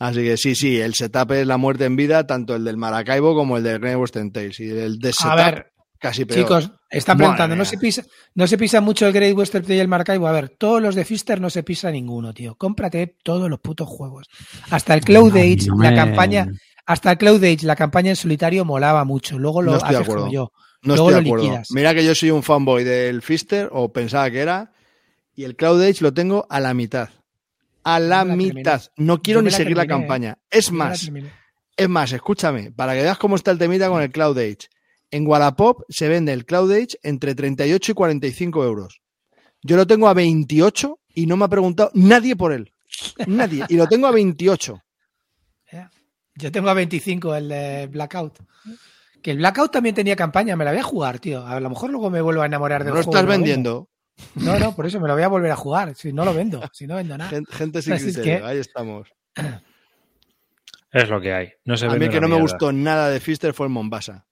Así 0.00 0.24
que 0.24 0.36
sí, 0.36 0.56
sí, 0.56 0.80
el 0.80 0.94
setup 0.94 1.30
es 1.30 1.46
la 1.46 1.58
muerte 1.58 1.84
en 1.84 1.94
vida, 1.94 2.26
tanto 2.26 2.56
el 2.56 2.64
del 2.64 2.76
Maracaibo 2.76 3.36
como 3.36 3.56
el 3.56 3.62
del 3.62 3.78
Great 3.78 3.98
Western 3.98 4.32
Tales. 4.32 4.58
Y 4.58 4.68
el 4.68 4.98
de 4.98 5.10
a 5.10 5.12
setup 5.12 5.36
ver, 5.36 5.72
casi 6.00 6.24
peor. 6.24 6.40
chicos, 6.40 6.72
están 6.90 7.18
Madre 7.18 7.26
preguntando, 7.26 7.54
¿no 7.54 7.64
se, 7.64 7.78
pisa, 7.78 8.02
¿no 8.34 8.48
se 8.48 8.58
pisa 8.58 8.80
mucho 8.80 9.06
el 9.06 9.12
Great 9.12 9.36
Western 9.36 9.64
Trail 9.64 9.78
y 9.78 9.80
el 9.80 9.86
Maracaibo? 9.86 10.26
A 10.26 10.32
ver, 10.32 10.48
todos 10.48 10.82
los 10.82 10.96
de 10.96 11.04
Fister 11.04 11.40
no 11.40 11.48
se 11.48 11.62
pisa 11.62 11.88
ninguno, 11.92 12.34
tío. 12.34 12.56
Cómprate 12.56 13.14
todos 13.22 13.48
los 13.48 13.60
putos 13.60 13.86
juegos. 13.86 14.26
Hasta 14.70 14.94
el 14.94 15.02
Cloud 15.02 15.36
Ay, 15.36 15.52
Age, 15.52 15.68
no 15.68 15.76
la 15.84 15.94
campaña, 15.94 16.48
hasta 16.84 17.12
el 17.12 17.18
Cloud 17.18 17.44
Age, 17.44 17.64
la 17.64 17.76
campaña 17.76 18.10
en 18.10 18.16
solitario 18.16 18.64
molaba 18.64 19.04
mucho. 19.04 19.38
Luego 19.38 19.62
lo 19.62 19.74
No 19.74 19.78
de 19.78 19.84
haces 19.84 20.08
como 20.08 20.32
yo. 20.32 20.50
No 20.82 20.94
Luego 20.94 21.10
estoy 21.10 21.22
de 21.24 21.28
acuerdo. 21.28 21.44
liquidas. 21.44 21.70
Mira 21.70 21.94
que 21.94 22.04
yo 22.04 22.14
soy 22.14 22.30
un 22.30 22.42
fanboy 22.42 22.84
del 22.84 23.22
Fister, 23.22 23.68
o 23.72 23.92
pensaba 23.92 24.30
que 24.30 24.40
era, 24.40 24.72
y 25.34 25.44
el 25.44 25.56
Cloud 25.56 25.82
Age 25.82 26.02
lo 26.02 26.12
tengo 26.12 26.46
a 26.50 26.60
la 26.60 26.74
mitad. 26.74 27.08
A 27.84 27.98
la 28.00 28.24
terminé. 28.24 28.52
mitad. 28.54 28.82
No 28.96 29.22
quiero 29.22 29.42
ni 29.42 29.50
la 29.50 29.56
seguir 29.56 29.76
la 29.76 29.84
¿eh? 29.84 29.88
campaña. 29.88 30.38
Es 30.50 30.66
Yo 30.68 30.74
más, 30.74 31.10
es 31.76 31.88
más, 31.88 32.12
escúchame, 32.12 32.70
para 32.72 32.94
que 32.94 33.02
veas 33.02 33.18
cómo 33.18 33.36
está 33.36 33.50
el 33.50 33.58
temita 33.58 33.88
con 33.88 34.02
el 34.02 34.10
Cloud 34.10 34.38
Age. 34.38 34.68
En 35.10 35.26
Wallapop 35.26 35.82
se 35.88 36.08
vende 36.08 36.32
el 36.32 36.44
Cloud 36.46 36.72
Age 36.72 36.98
entre 37.02 37.34
38 37.34 37.92
y 37.92 37.94
45 37.94 38.64
euros. 38.64 39.00
Yo 39.62 39.76
lo 39.76 39.86
tengo 39.86 40.08
a 40.08 40.14
28 40.14 40.98
y 41.14 41.26
no 41.26 41.36
me 41.36 41.44
ha 41.44 41.48
preguntado 41.48 41.90
nadie 41.94 42.34
por 42.34 42.52
él. 42.52 42.72
Nadie. 43.26 43.64
Y 43.68 43.76
lo 43.76 43.86
tengo 43.86 44.06
a 44.06 44.10
28. 44.10 44.82
Yo 46.34 46.50
tengo 46.50 46.70
a 46.70 46.74
25 46.74 47.34
el 47.34 47.48
de 47.48 47.86
Blackout. 47.88 48.38
Que 49.22 49.30
el 49.30 49.38
Blackout 49.38 49.70
también 49.70 49.94
tenía 49.94 50.16
campaña, 50.16 50.56
me 50.56 50.64
la 50.64 50.72
voy 50.72 50.80
a 50.80 50.84
jugar, 50.84 51.18
tío. 51.20 51.46
A 51.46 51.60
lo 51.60 51.70
mejor 51.70 51.90
luego 51.90 52.10
me 52.10 52.20
vuelvo 52.20 52.42
a 52.42 52.46
enamorar 52.46 52.80
No 52.80 52.86
del 52.86 52.94
lo 52.96 53.02
juego. 53.04 53.18
estás 53.18 53.26
vendiendo. 53.30 53.88
No, 54.34 54.58
no, 54.58 54.74
por 54.74 54.84
eso 54.86 54.98
me 55.00 55.06
lo 55.08 55.14
voy 55.14 55.22
a 55.22 55.28
volver 55.28 55.50
a 55.52 55.56
jugar. 55.56 55.94
Si 55.94 56.12
no 56.12 56.24
lo 56.24 56.34
vendo, 56.34 56.60
si 56.72 56.86
no 56.86 56.96
vendo 56.96 57.16
nada. 57.16 57.30
Gen- 57.30 57.46
Gente 57.46 57.80
sin 57.82 57.92
Así 57.94 58.08
es 58.08 58.14
criterio. 58.16 58.40
que- 58.40 58.44
Ahí 58.46 58.58
estamos. 58.58 59.08
Es 60.92 61.08
lo 61.08 61.20
que 61.22 61.32
hay. 61.32 61.52
No 61.64 61.76
se 61.76 61.86
A 61.86 61.90
mí 61.94 62.08
que 62.10 62.20
no 62.20 62.28
me 62.28 62.38
gustó 62.38 62.70
nada 62.70 63.08
de 63.08 63.18
Fister 63.18 63.54
fue 63.54 63.66
el 63.66 63.72
Mombasa. 63.72 64.26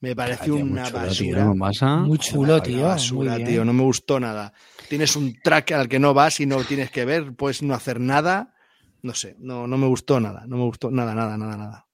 Me 0.00 0.14
pareció 0.14 0.54
Ay, 0.54 0.60
tío, 0.60 0.66
muy 0.66 0.72
una 0.72 0.84
chulo, 0.90 0.98
tío, 1.00 1.06
basura. 1.08 1.44
¿no 1.44 1.54
pasa? 1.58 1.96
Muy 1.96 2.18
chulo, 2.18 2.54
Una 2.54 2.62
tío. 2.62 2.82
basura, 2.86 3.32
muy 3.36 3.44
tío. 3.44 3.64
No 3.64 3.72
me 3.72 3.82
gustó 3.82 4.20
nada. 4.20 4.52
Tienes 4.88 5.16
un 5.16 5.34
track 5.42 5.72
al 5.72 5.88
que 5.88 5.98
no 5.98 6.12
vas 6.14 6.40
y 6.40 6.46
no 6.46 6.62
tienes 6.64 6.90
que 6.90 7.04
ver, 7.06 7.34
puedes 7.34 7.62
no 7.62 7.74
hacer 7.74 7.98
nada. 8.00 8.54
No 9.02 9.14
sé, 9.14 9.36
no, 9.38 9.66
no 9.66 9.78
me 9.78 9.86
gustó 9.86 10.20
nada. 10.20 10.44
No 10.46 10.56
me 10.58 10.64
gustó 10.64 10.90
nada, 10.90 11.14
nada, 11.14 11.38
nada, 11.38 11.56
nada. 11.56 11.86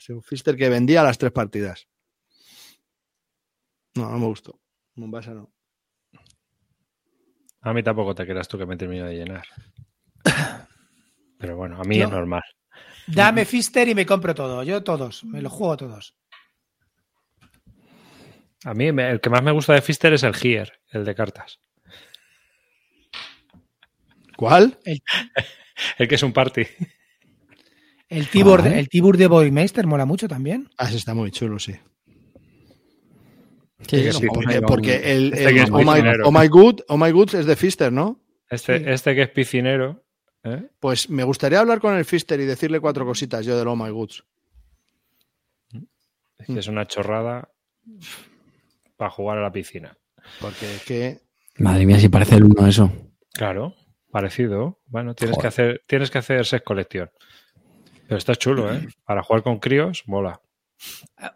Ha 0.00 0.02
sido 0.02 0.16
un 0.16 0.22
Fister 0.22 0.56
que 0.56 0.70
vendía 0.70 1.02
las 1.02 1.18
tres 1.18 1.30
partidas. 1.30 1.86
No, 3.94 4.08
no 4.10 4.18
me 4.18 4.24
gustó. 4.26 4.58
Mombasa 4.94 5.32
no. 5.34 5.52
A 7.60 7.74
mí 7.74 7.82
tampoco 7.82 8.14
te 8.14 8.24
creas 8.26 8.48
tú 8.48 8.56
que 8.56 8.64
me 8.64 8.78
termino 8.78 9.04
de 9.04 9.16
llenar. 9.16 9.46
Pero 11.36 11.54
bueno, 11.56 11.78
a 11.78 11.84
mí 11.84 12.00
es 12.00 12.10
normal. 12.10 12.42
Dame 13.06 13.44
Fister 13.44 13.88
y 13.88 13.94
me 13.94 14.06
compro 14.06 14.34
todo. 14.34 14.62
Yo 14.62 14.82
todos. 14.82 15.22
Me 15.24 15.42
los 15.42 15.52
juego 15.52 15.76
todos. 15.76 16.16
A 18.64 18.72
mí 18.72 18.92
me- 18.92 19.10
el 19.10 19.20
que 19.20 19.28
más 19.28 19.42
me 19.42 19.50
gusta 19.52 19.74
de 19.74 19.82
Fister 19.82 20.14
es 20.14 20.22
el 20.22 20.34
Gier, 20.34 20.80
el 20.92 21.04
de 21.04 21.14
cartas. 21.14 21.60
¿Cuál? 24.34 24.78
El 24.86 25.02
que 26.08 26.14
es 26.14 26.22
un 26.22 26.32
party. 26.32 26.62
El 28.10 28.28
Tibur, 28.28 28.66
el 28.66 28.88
Tibur 28.88 29.16
de 29.16 29.28
Boymeister 29.28 29.86
mola 29.86 30.04
mucho 30.04 30.28
también. 30.28 30.68
Ah, 30.76 30.88
ese 30.88 30.96
está 30.96 31.14
muy 31.14 31.30
chulo, 31.30 31.58
sí. 31.58 31.72
Sí, 31.72 31.80
que 33.86 34.12
sí, 34.12 34.18
sí, 34.20 34.26
vamos 34.26 34.44
Porque, 34.66 35.12
el, 35.12 35.32
Este 35.32 35.48
el 35.48 35.54
que 35.54 35.62
es 35.62 35.70
oh, 35.70 35.78
my, 35.78 36.00
oh 36.24 36.32
My 36.32 36.48
Good, 36.48 36.80
Oh 36.88 36.98
My 36.98 37.10
Good 37.12 37.36
es 37.36 37.46
de 37.46 37.56
Fister, 37.56 37.92
¿no? 37.92 38.20
Este, 38.50 38.78
Sí. 38.78 38.84
este 38.88 39.14
que 39.14 39.22
es 39.22 39.30
piscinero. 39.30 40.04
¿eh? 40.44 40.64
Pues 40.80 41.08
me 41.08 41.24
gustaría 41.24 41.60
hablar 41.60 41.80
con 41.80 41.96
el 41.96 42.04
Fister 42.04 42.40
y 42.40 42.44
decirle 42.44 42.80
cuatro 42.80 43.06
cositas 43.06 43.46
yo 43.46 43.56
del 43.56 43.68
Oh 43.68 43.76
My 43.76 43.90
Goods. 43.90 44.24
que 46.46 46.58
es 46.58 46.68
una 46.68 46.86
chorrada 46.86 47.50
para 48.96 49.10
jugar 49.10 49.38
a 49.38 49.42
la 49.42 49.52
piscina. 49.52 49.96
Porque 50.40 50.74
es 50.74 50.84
que 50.84 51.20
Madre 51.58 51.86
mía, 51.86 52.00
si 52.00 52.08
parece 52.08 52.36
el 52.36 52.44
uno 52.44 52.66
eso. 52.66 52.90
Claro, 53.32 53.74
parecido. 54.10 54.80
Bueno, 54.86 55.14
tienes 55.14 55.38
que 55.38 55.46
hacer, 55.46 55.82
tienes 55.86 56.10
que 56.10 56.18
hacer 56.18 56.44
set 56.46 56.64
collection. 56.64 57.10
Pero 58.10 58.18
está 58.18 58.34
chulo, 58.34 58.74
¿eh? 58.74 58.88
Para 59.06 59.22
jugar 59.22 59.44
con 59.44 59.60
críos, 59.60 60.02
mola. 60.06 60.40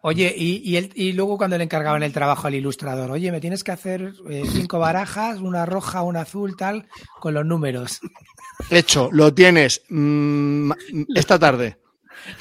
Oye, 0.01 0.33
y, 0.35 0.57
y, 0.69 0.75
el- 0.75 0.91
y 0.93 1.13
luego 1.13 1.37
cuando 1.37 1.57
le 1.57 1.63
encargaban 1.63 2.03
el 2.03 2.11
trabajo 2.11 2.47
al 2.47 2.55
ilustrador, 2.55 3.11
oye, 3.11 3.31
me 3.31 3.39
tienes 3.39 3.63
que 3.63 3.71
hacer 3.71 4.11
eh, 4.29 4.43
cinco 4.51 4.77
barajas, 4.79 5.39
una 5.39 5.65
roja, 5.65 6.01
una 6.01 6.21
azul, 6.21 6.57
tal, 6.57 6.87
con 7.21 7.33
los 7.33 7.45
números. 7.45 8.01
Hecho, 8.69 9.07
lo 9.13 9.33
tienes 9.33 9.83
mm, 9.89 10.71
esta 11.15 11.39
tarde. 11.39 11.77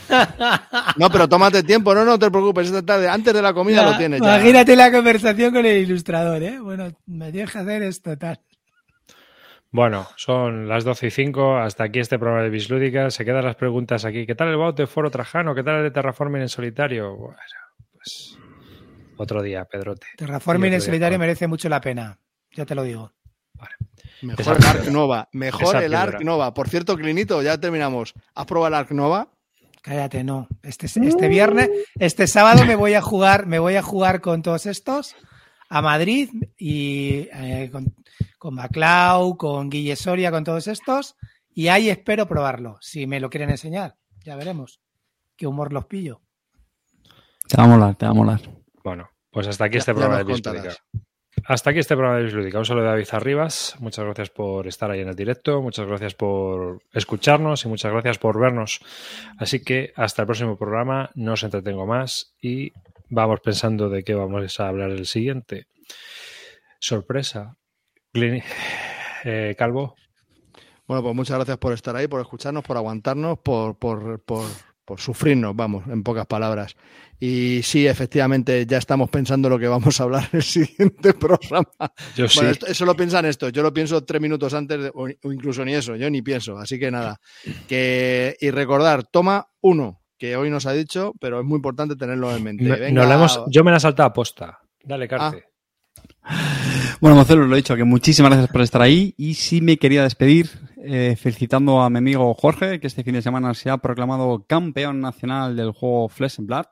No, 0.97 1.11
pero 1.11 1.29
tómate 1.29 1.63
tiempo, 1.63 1.95
no, 1.95 2.05
no 2.05 2.19
te 2.19 2.31
preocupes, 2.31 2.67
esta 2.69 2.83
tarde, 2.83 3.09
antes 3.09 3.35
de 3.35 3.43
la 3.43 3.53
comida 3.53 3.83
Ya, 3.83 3.91
lo 3.93 3.97
tienes 3.99 4.21
ya. 4.21 4.35
Imagínate 4.37 4.77
la 4.77 4.91
conversación 4.93 5.53
con 5.53 5.65
el 5.67 5.77
ilustrador, 5.79 6.43
¿eh? 6.43 6.59
Bueno, 6.61 6.91
me 7.07 7.31
tienes 7.31 7.51
que 7.53 7.59
hacer 7.59 7.83
esto, 7.83 8.17
tal. 8.17 8.41
Bueno, 9.75 10.07
son 10.15 10.69
las 10.69 10.85
12 10.85 11.09
y 11.09 11.11
5. 11.11 11.57
Hasta 11.57 11.83
aquí 11.83 11.99
este 11.99 12.17
programa 12.17 12.45
de 12.45 12.49
Bislúdica. 12.49 13.11
Se 13.11 13.25
quedan 13.25 13.45
las 13.45 13.57
preguntas 13.57 14.05
aquí. 14.05 14.25
¿Qué 14.25 14.37
tal 14.37 14.47
el 14.47 14.57
bot 14.57 14.77
de 14.77 14.87
Foro 14.87 15.11
Trajano? 15.11 15.53
¿Qué 15.53 15.65
tal 15.65 15.79
el 15.79 15.83
de 15.83 15.91
Terraforming 15.91 16.43
en 16.43 16.49
solitario? 16.49 17.17
Bueno, 17.17 17.37
pues 17.93 18.39
otro 19.17 19.43
día, 19.43 19.65
Pedrote. 19.65 20.07
Terraforming 20.17 20.75
en 20.75 20.81
solitario 20.81 21.19
merece 21.19 21.49
mucho 21.49 21.69
la 21.69 21.81
pena. 21.81 22.21
Ya 22.53 22.65
te 22.65 22.77
lo 22.77 22.85
digo. 22.85 23.15
Mejor 24.23 24.41
Esa 24.41 24.53
el. 24.53 24.65
Arc 24.65 24.87
Nova, 24.93 25.29
mejor 25.33 25.83
el. 25.83 25.95
Arc 25.97 26.21
Nova. 26.21 26.55
Por 26.55 26.69
cierto, 26.69 26.97
Clinito, 26.97 27.43
ya 27.43 27.59
terminamos. 27.59 28.15
¿Has 28.37 28.47
probado 28.47 28.69
el 28.69 28.75
Arc 28.75 28.93
Nova? 28.93 29.33
Cállate, 29.83 30.23
no. 30.23 30.47
Este, 30.63 30.87
este 30.87 31.27
viernes, 31.27 31.69
este 31.99 32.29
sábado 32.29 32.65
me 32.65 32.77
voy 32.77 32.95
a 32.95 33.03
jugar, 33.03 33.47
me 33.47 33.59
voy 33.59 33.75
a 33.75 33.83
jugar 33.83 34.21
con 34.21 34.41
todos 34.41 34.67
estos 34.67 35.17
a 35.69 35.83
Madrid 35.83 36.31
y 36.59 37.29
eh, 37.33 37.69
con, 37.73 37.95
con 38.39 38.55
Maclau, 38.55 39.37
con 39.37 39.71
Guille 39.71 39.97
Soria, 39.97 40.31
con 40.31 40.45
todos 40.45 40.67
estos. 40.69 41.17
Y 41.53 41.69
ahí 41.69 41.89
espero 41.89 42.27
probarlo. 42.27 42.79
Si 42.81 43.07
me 43.07 43.21
lo 43.21 43.31
quieren 43.31 43.51
enseñar, 43.51 43.97
ya 44.25 44.37
veremos. 44.37 44.81
Qué 45.37 45.47
humor 45.47 45.73
los 45.73 45.87
pillo. 45.87 46.21
Te 47.49 47.57
va 47.57 47.65
a 47.65 47.69
molar, 47.69 47.95
te 47.97 48.07
va 48.07 48.11
a 48.13 48.15
molar. 48.15 48.41
Bueno, 48.83 49.09
pues 49.31 49.47
hasta 49.47 49.65
aquí 49.67 49.75
Ya- 49.75 49.79
este 49.81 49.91
ya 49.93 49.95
programa 49.95 50.19
de 50.19 50.25
Bislúdica. 50.25 50.75
Hasta 51.47 51.71
aquí 51.71 51.81
este 51.81 51.95
programa 51.95 52.19
de 52.19 52.25
Bislúdica. 52.25 52.59
Un 52.59 52.65
saludo 52.65 52.85
de 52.85 52.91
David 52.91 53.09
Arribas. 53.13 53.77
Muchas 53.81 54.05
gracias 54.05 54.31
por 54.31 54.67
estar 54.67 54.91
ahí 54.91 55.01
en 55.01 55.09
el 55.09 55.17
directo. 55.17 55.61
Muchas 55.61 55.87
gracias 55.87 56.15
por 56.15 56.83
escucharnos 56.93 57.65
y 57.65 57.69
muchas 57.69 57.93
gracias 57.93 58.19
por 58.19 58.39
vernos. 58.41 58.81
Así 59.39 59.63
que 59.63 59.93
hasta 59.97 60.23
el 60.23 60.27
próximo 60.27 60.57
programa. 60.57 61.11
No 61.15 61.33
os 61.35 61.43
entretengo 61.43 61.87
más 61.87 62.35
y 62.41 62.73
vamos 63.15 63.41
pensando 63.41 63.89
de 63.89 64.03
qué 64.05 64.15
vamos 64.15 64.59
a 64.61 64.69
hablar 64.69 64.91
el 64.91 65.07
siguiente. 65.07 65.67
Sorpresa. 66.81 67.57
Eh, 69.27 69.55
Calvo. 69.57 69.95
Bueno, 70.87 71.03
pues 71.03 71.15
muchas 71.15 71.37
gracias 71.39 71.57
por 71.57 71.73
estar 71.73 71.97
ahí, 71.97 72.07
por 72.09 72.21
escucharnos, 72.21 72.63
por 72.63 72.77
aguantarnos, 72.77 73.39
por, 73.39 73.79
por, 73.79 74.21
por, 74.23 74.45
por 74.85 75.01
sufrirnos, 75.01 75.57
vamos, 75.57 75.87
en 75.87 76.03
pocas 76.03 76.27
palabras. 76.27 76.77
Y 77.19 77.63
sí, 77.63 77.87
efectivamente, 77.87 78.67
ya 78.67 78.77
estamos 78.77 79.09
pensando 79.09 79.49
lo 79.49 79.59
que 79.59 79.67
vamos 79.67 79.99
a 79.99 80.05
hablar 80.05 80.25
en 80.31 80.37
el 80.37 80.43
siguiente 80.43 81.15
programa. 81.19 81.71
Yo 82.15 82.29
sí. 82.29 82.45
Esto- 82.45 82.67
eso 82.67 82.85
lo 82.85 82.95
piensan 82.95 83.25
estos. 83.25 83.51
Yo 83.51 83.63
lo 83.63 83.73
pienso 83.73 84.05
tres 84.05 84.21
minutos 84.21 84.53
antes, 84.53 84.79
de- 84.79 84.91
o, 84.95 85.05
o 85.23 85.33
incluso 85.33 85.65
ni 85.65 85.73
eso. 85.75 85.97
Yo 85.97 86.11
ni 86.11 86.21
pienso. 86.21 86.59
Así 86.59 86.79
que 86.79 86.91
nada. 86.91 87.19
Que, 87.67 88.37
y 88.43 88.51
recordar, 88.51 89.05
toma 89.05 89.49
uno, 89.63 90.03
que 90.25 90.37
hoy 90.37 90.49
nos 90.51 90.65
ha 90.67 90.73
dicho, 90.73 91.13
pero 91.21 91.41
es 91.41 91.45
muy 91.47 91.57
importante 91.57 91.97
tenerlo 91.97 92.35
en 92.35 92.43
mente. 92.43 92.65
No- 92.65 92.79
Venga, 92.79 93.03
no 93.03 93.09
la 93.09 93.15
hemos- 93.17 93.45
yo 93.49 93.63
me 93.65 93.71
la 93.71 93.77
he 93.77 93.81
saltado 93.81 94.09
a 94.09 94.13
posta. 94.13 94.59
Dale, 94.83 95.07
Carte. 95.07 95.45
Bueno, 97.01 97.17
Marcelo, 97.17 97.45
lo 97.47 97.55
he 97.55 97.59
dicho, 97.59 97.77
que 97.77 97.85
muchísimas 97.85 98.31
gracias 98.31 98.51
por 98.51 98.63
estar 98.63 98.81
ahí. 98.83 99.15
Y 99.19 99.35
sí 99.35 99.61
me 99.61 99.77
quería 99.77 100.03
despedir 100.03 100.49
eh, 100.87 101.17
felicitando 101.17 101.81
a 101.81 101.91
mi 101.91 101.99
amigo 101.99 102.33
Jorge, 102.35 102.81
que 102.81 102.87
este 102.87 103.05
fin 103.05 103.15
de 103.15 103.23
semana 103.23 103.53
se 103.55 103.71
ha 103.71 103.79
proclamado 103.79 104.45
campeón 104.47 105.01
nacional 105.01 105.57
del 105.57 105.73
juego 105.73 106.09
Flesh 106.09 106.37
and 106.39 106.49
Blood, 106.49 106.67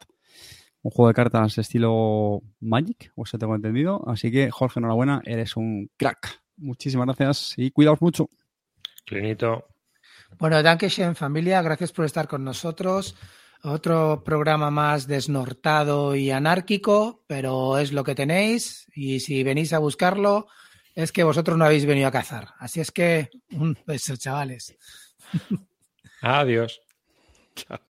un 0.83 0.91
juego 0.91 1.09
de 1.09 1.15
cartas 1.15 1.57
estilo 1.59 2.41
Magic, 2.61 3.13
o 3.17 3.25
eso 3.25 3.39
tengo 3.39 3.55
entendido. 3.55 4.03
Así 4.09 4.31
que, 4.31 4.51
Jorge, 4.51 4.81
enhorabuena, 4.81 5.21
eres 5.25 5.57
un 5.57 5.91
crack. 5.97 6.41
Muchísimas 6.57 7.07
gracias 7.07 7.55
y 7.59 7.71
cuidaos 7.71 8.01
mucho. 8.01 8.29
Clinito. 9.07 9.67
Bueno, 10.39 10.63
Dankeschön 10.63 11.15
familia, 11.15 11.61
gracias 11.63 11.93
por 11.93 12.05
estar 12.07 12.27
con 12.29 12.43
nosotros. 12.45 13.15
Otro 13.65 14.25
programa 14.25 14.71
más 14.71 15.07
desnortado 15.07 16.17
y 16.17 16.31
anárquico, 16.31 17.23
pero 17.29 17.79
es 17.79 17.93
lo 17.93 18.03
que 18.03 18.17
tenéis 18.17 18.89
y 18.95 19.21
si 19.21 19.45
venís 19.45 19.73
a 19.73 19.79
buscarlo 19.79 20.49
es 20.95 21.13
que 21.13 21.25
vosotros 21.25 21.57
no 21.57 21.65
habéis 21.65 21.87
venido 21.87 22.09
a 22.09 22.13
cazar. 22.13 22.49
Así 22.59 22.81
es 22.81 22.91
que 22.91 23.31
un 23.53 23.79
beso, 23.87 24.17
chavales. 24.17 24.77
Adiós. 26.23 26.81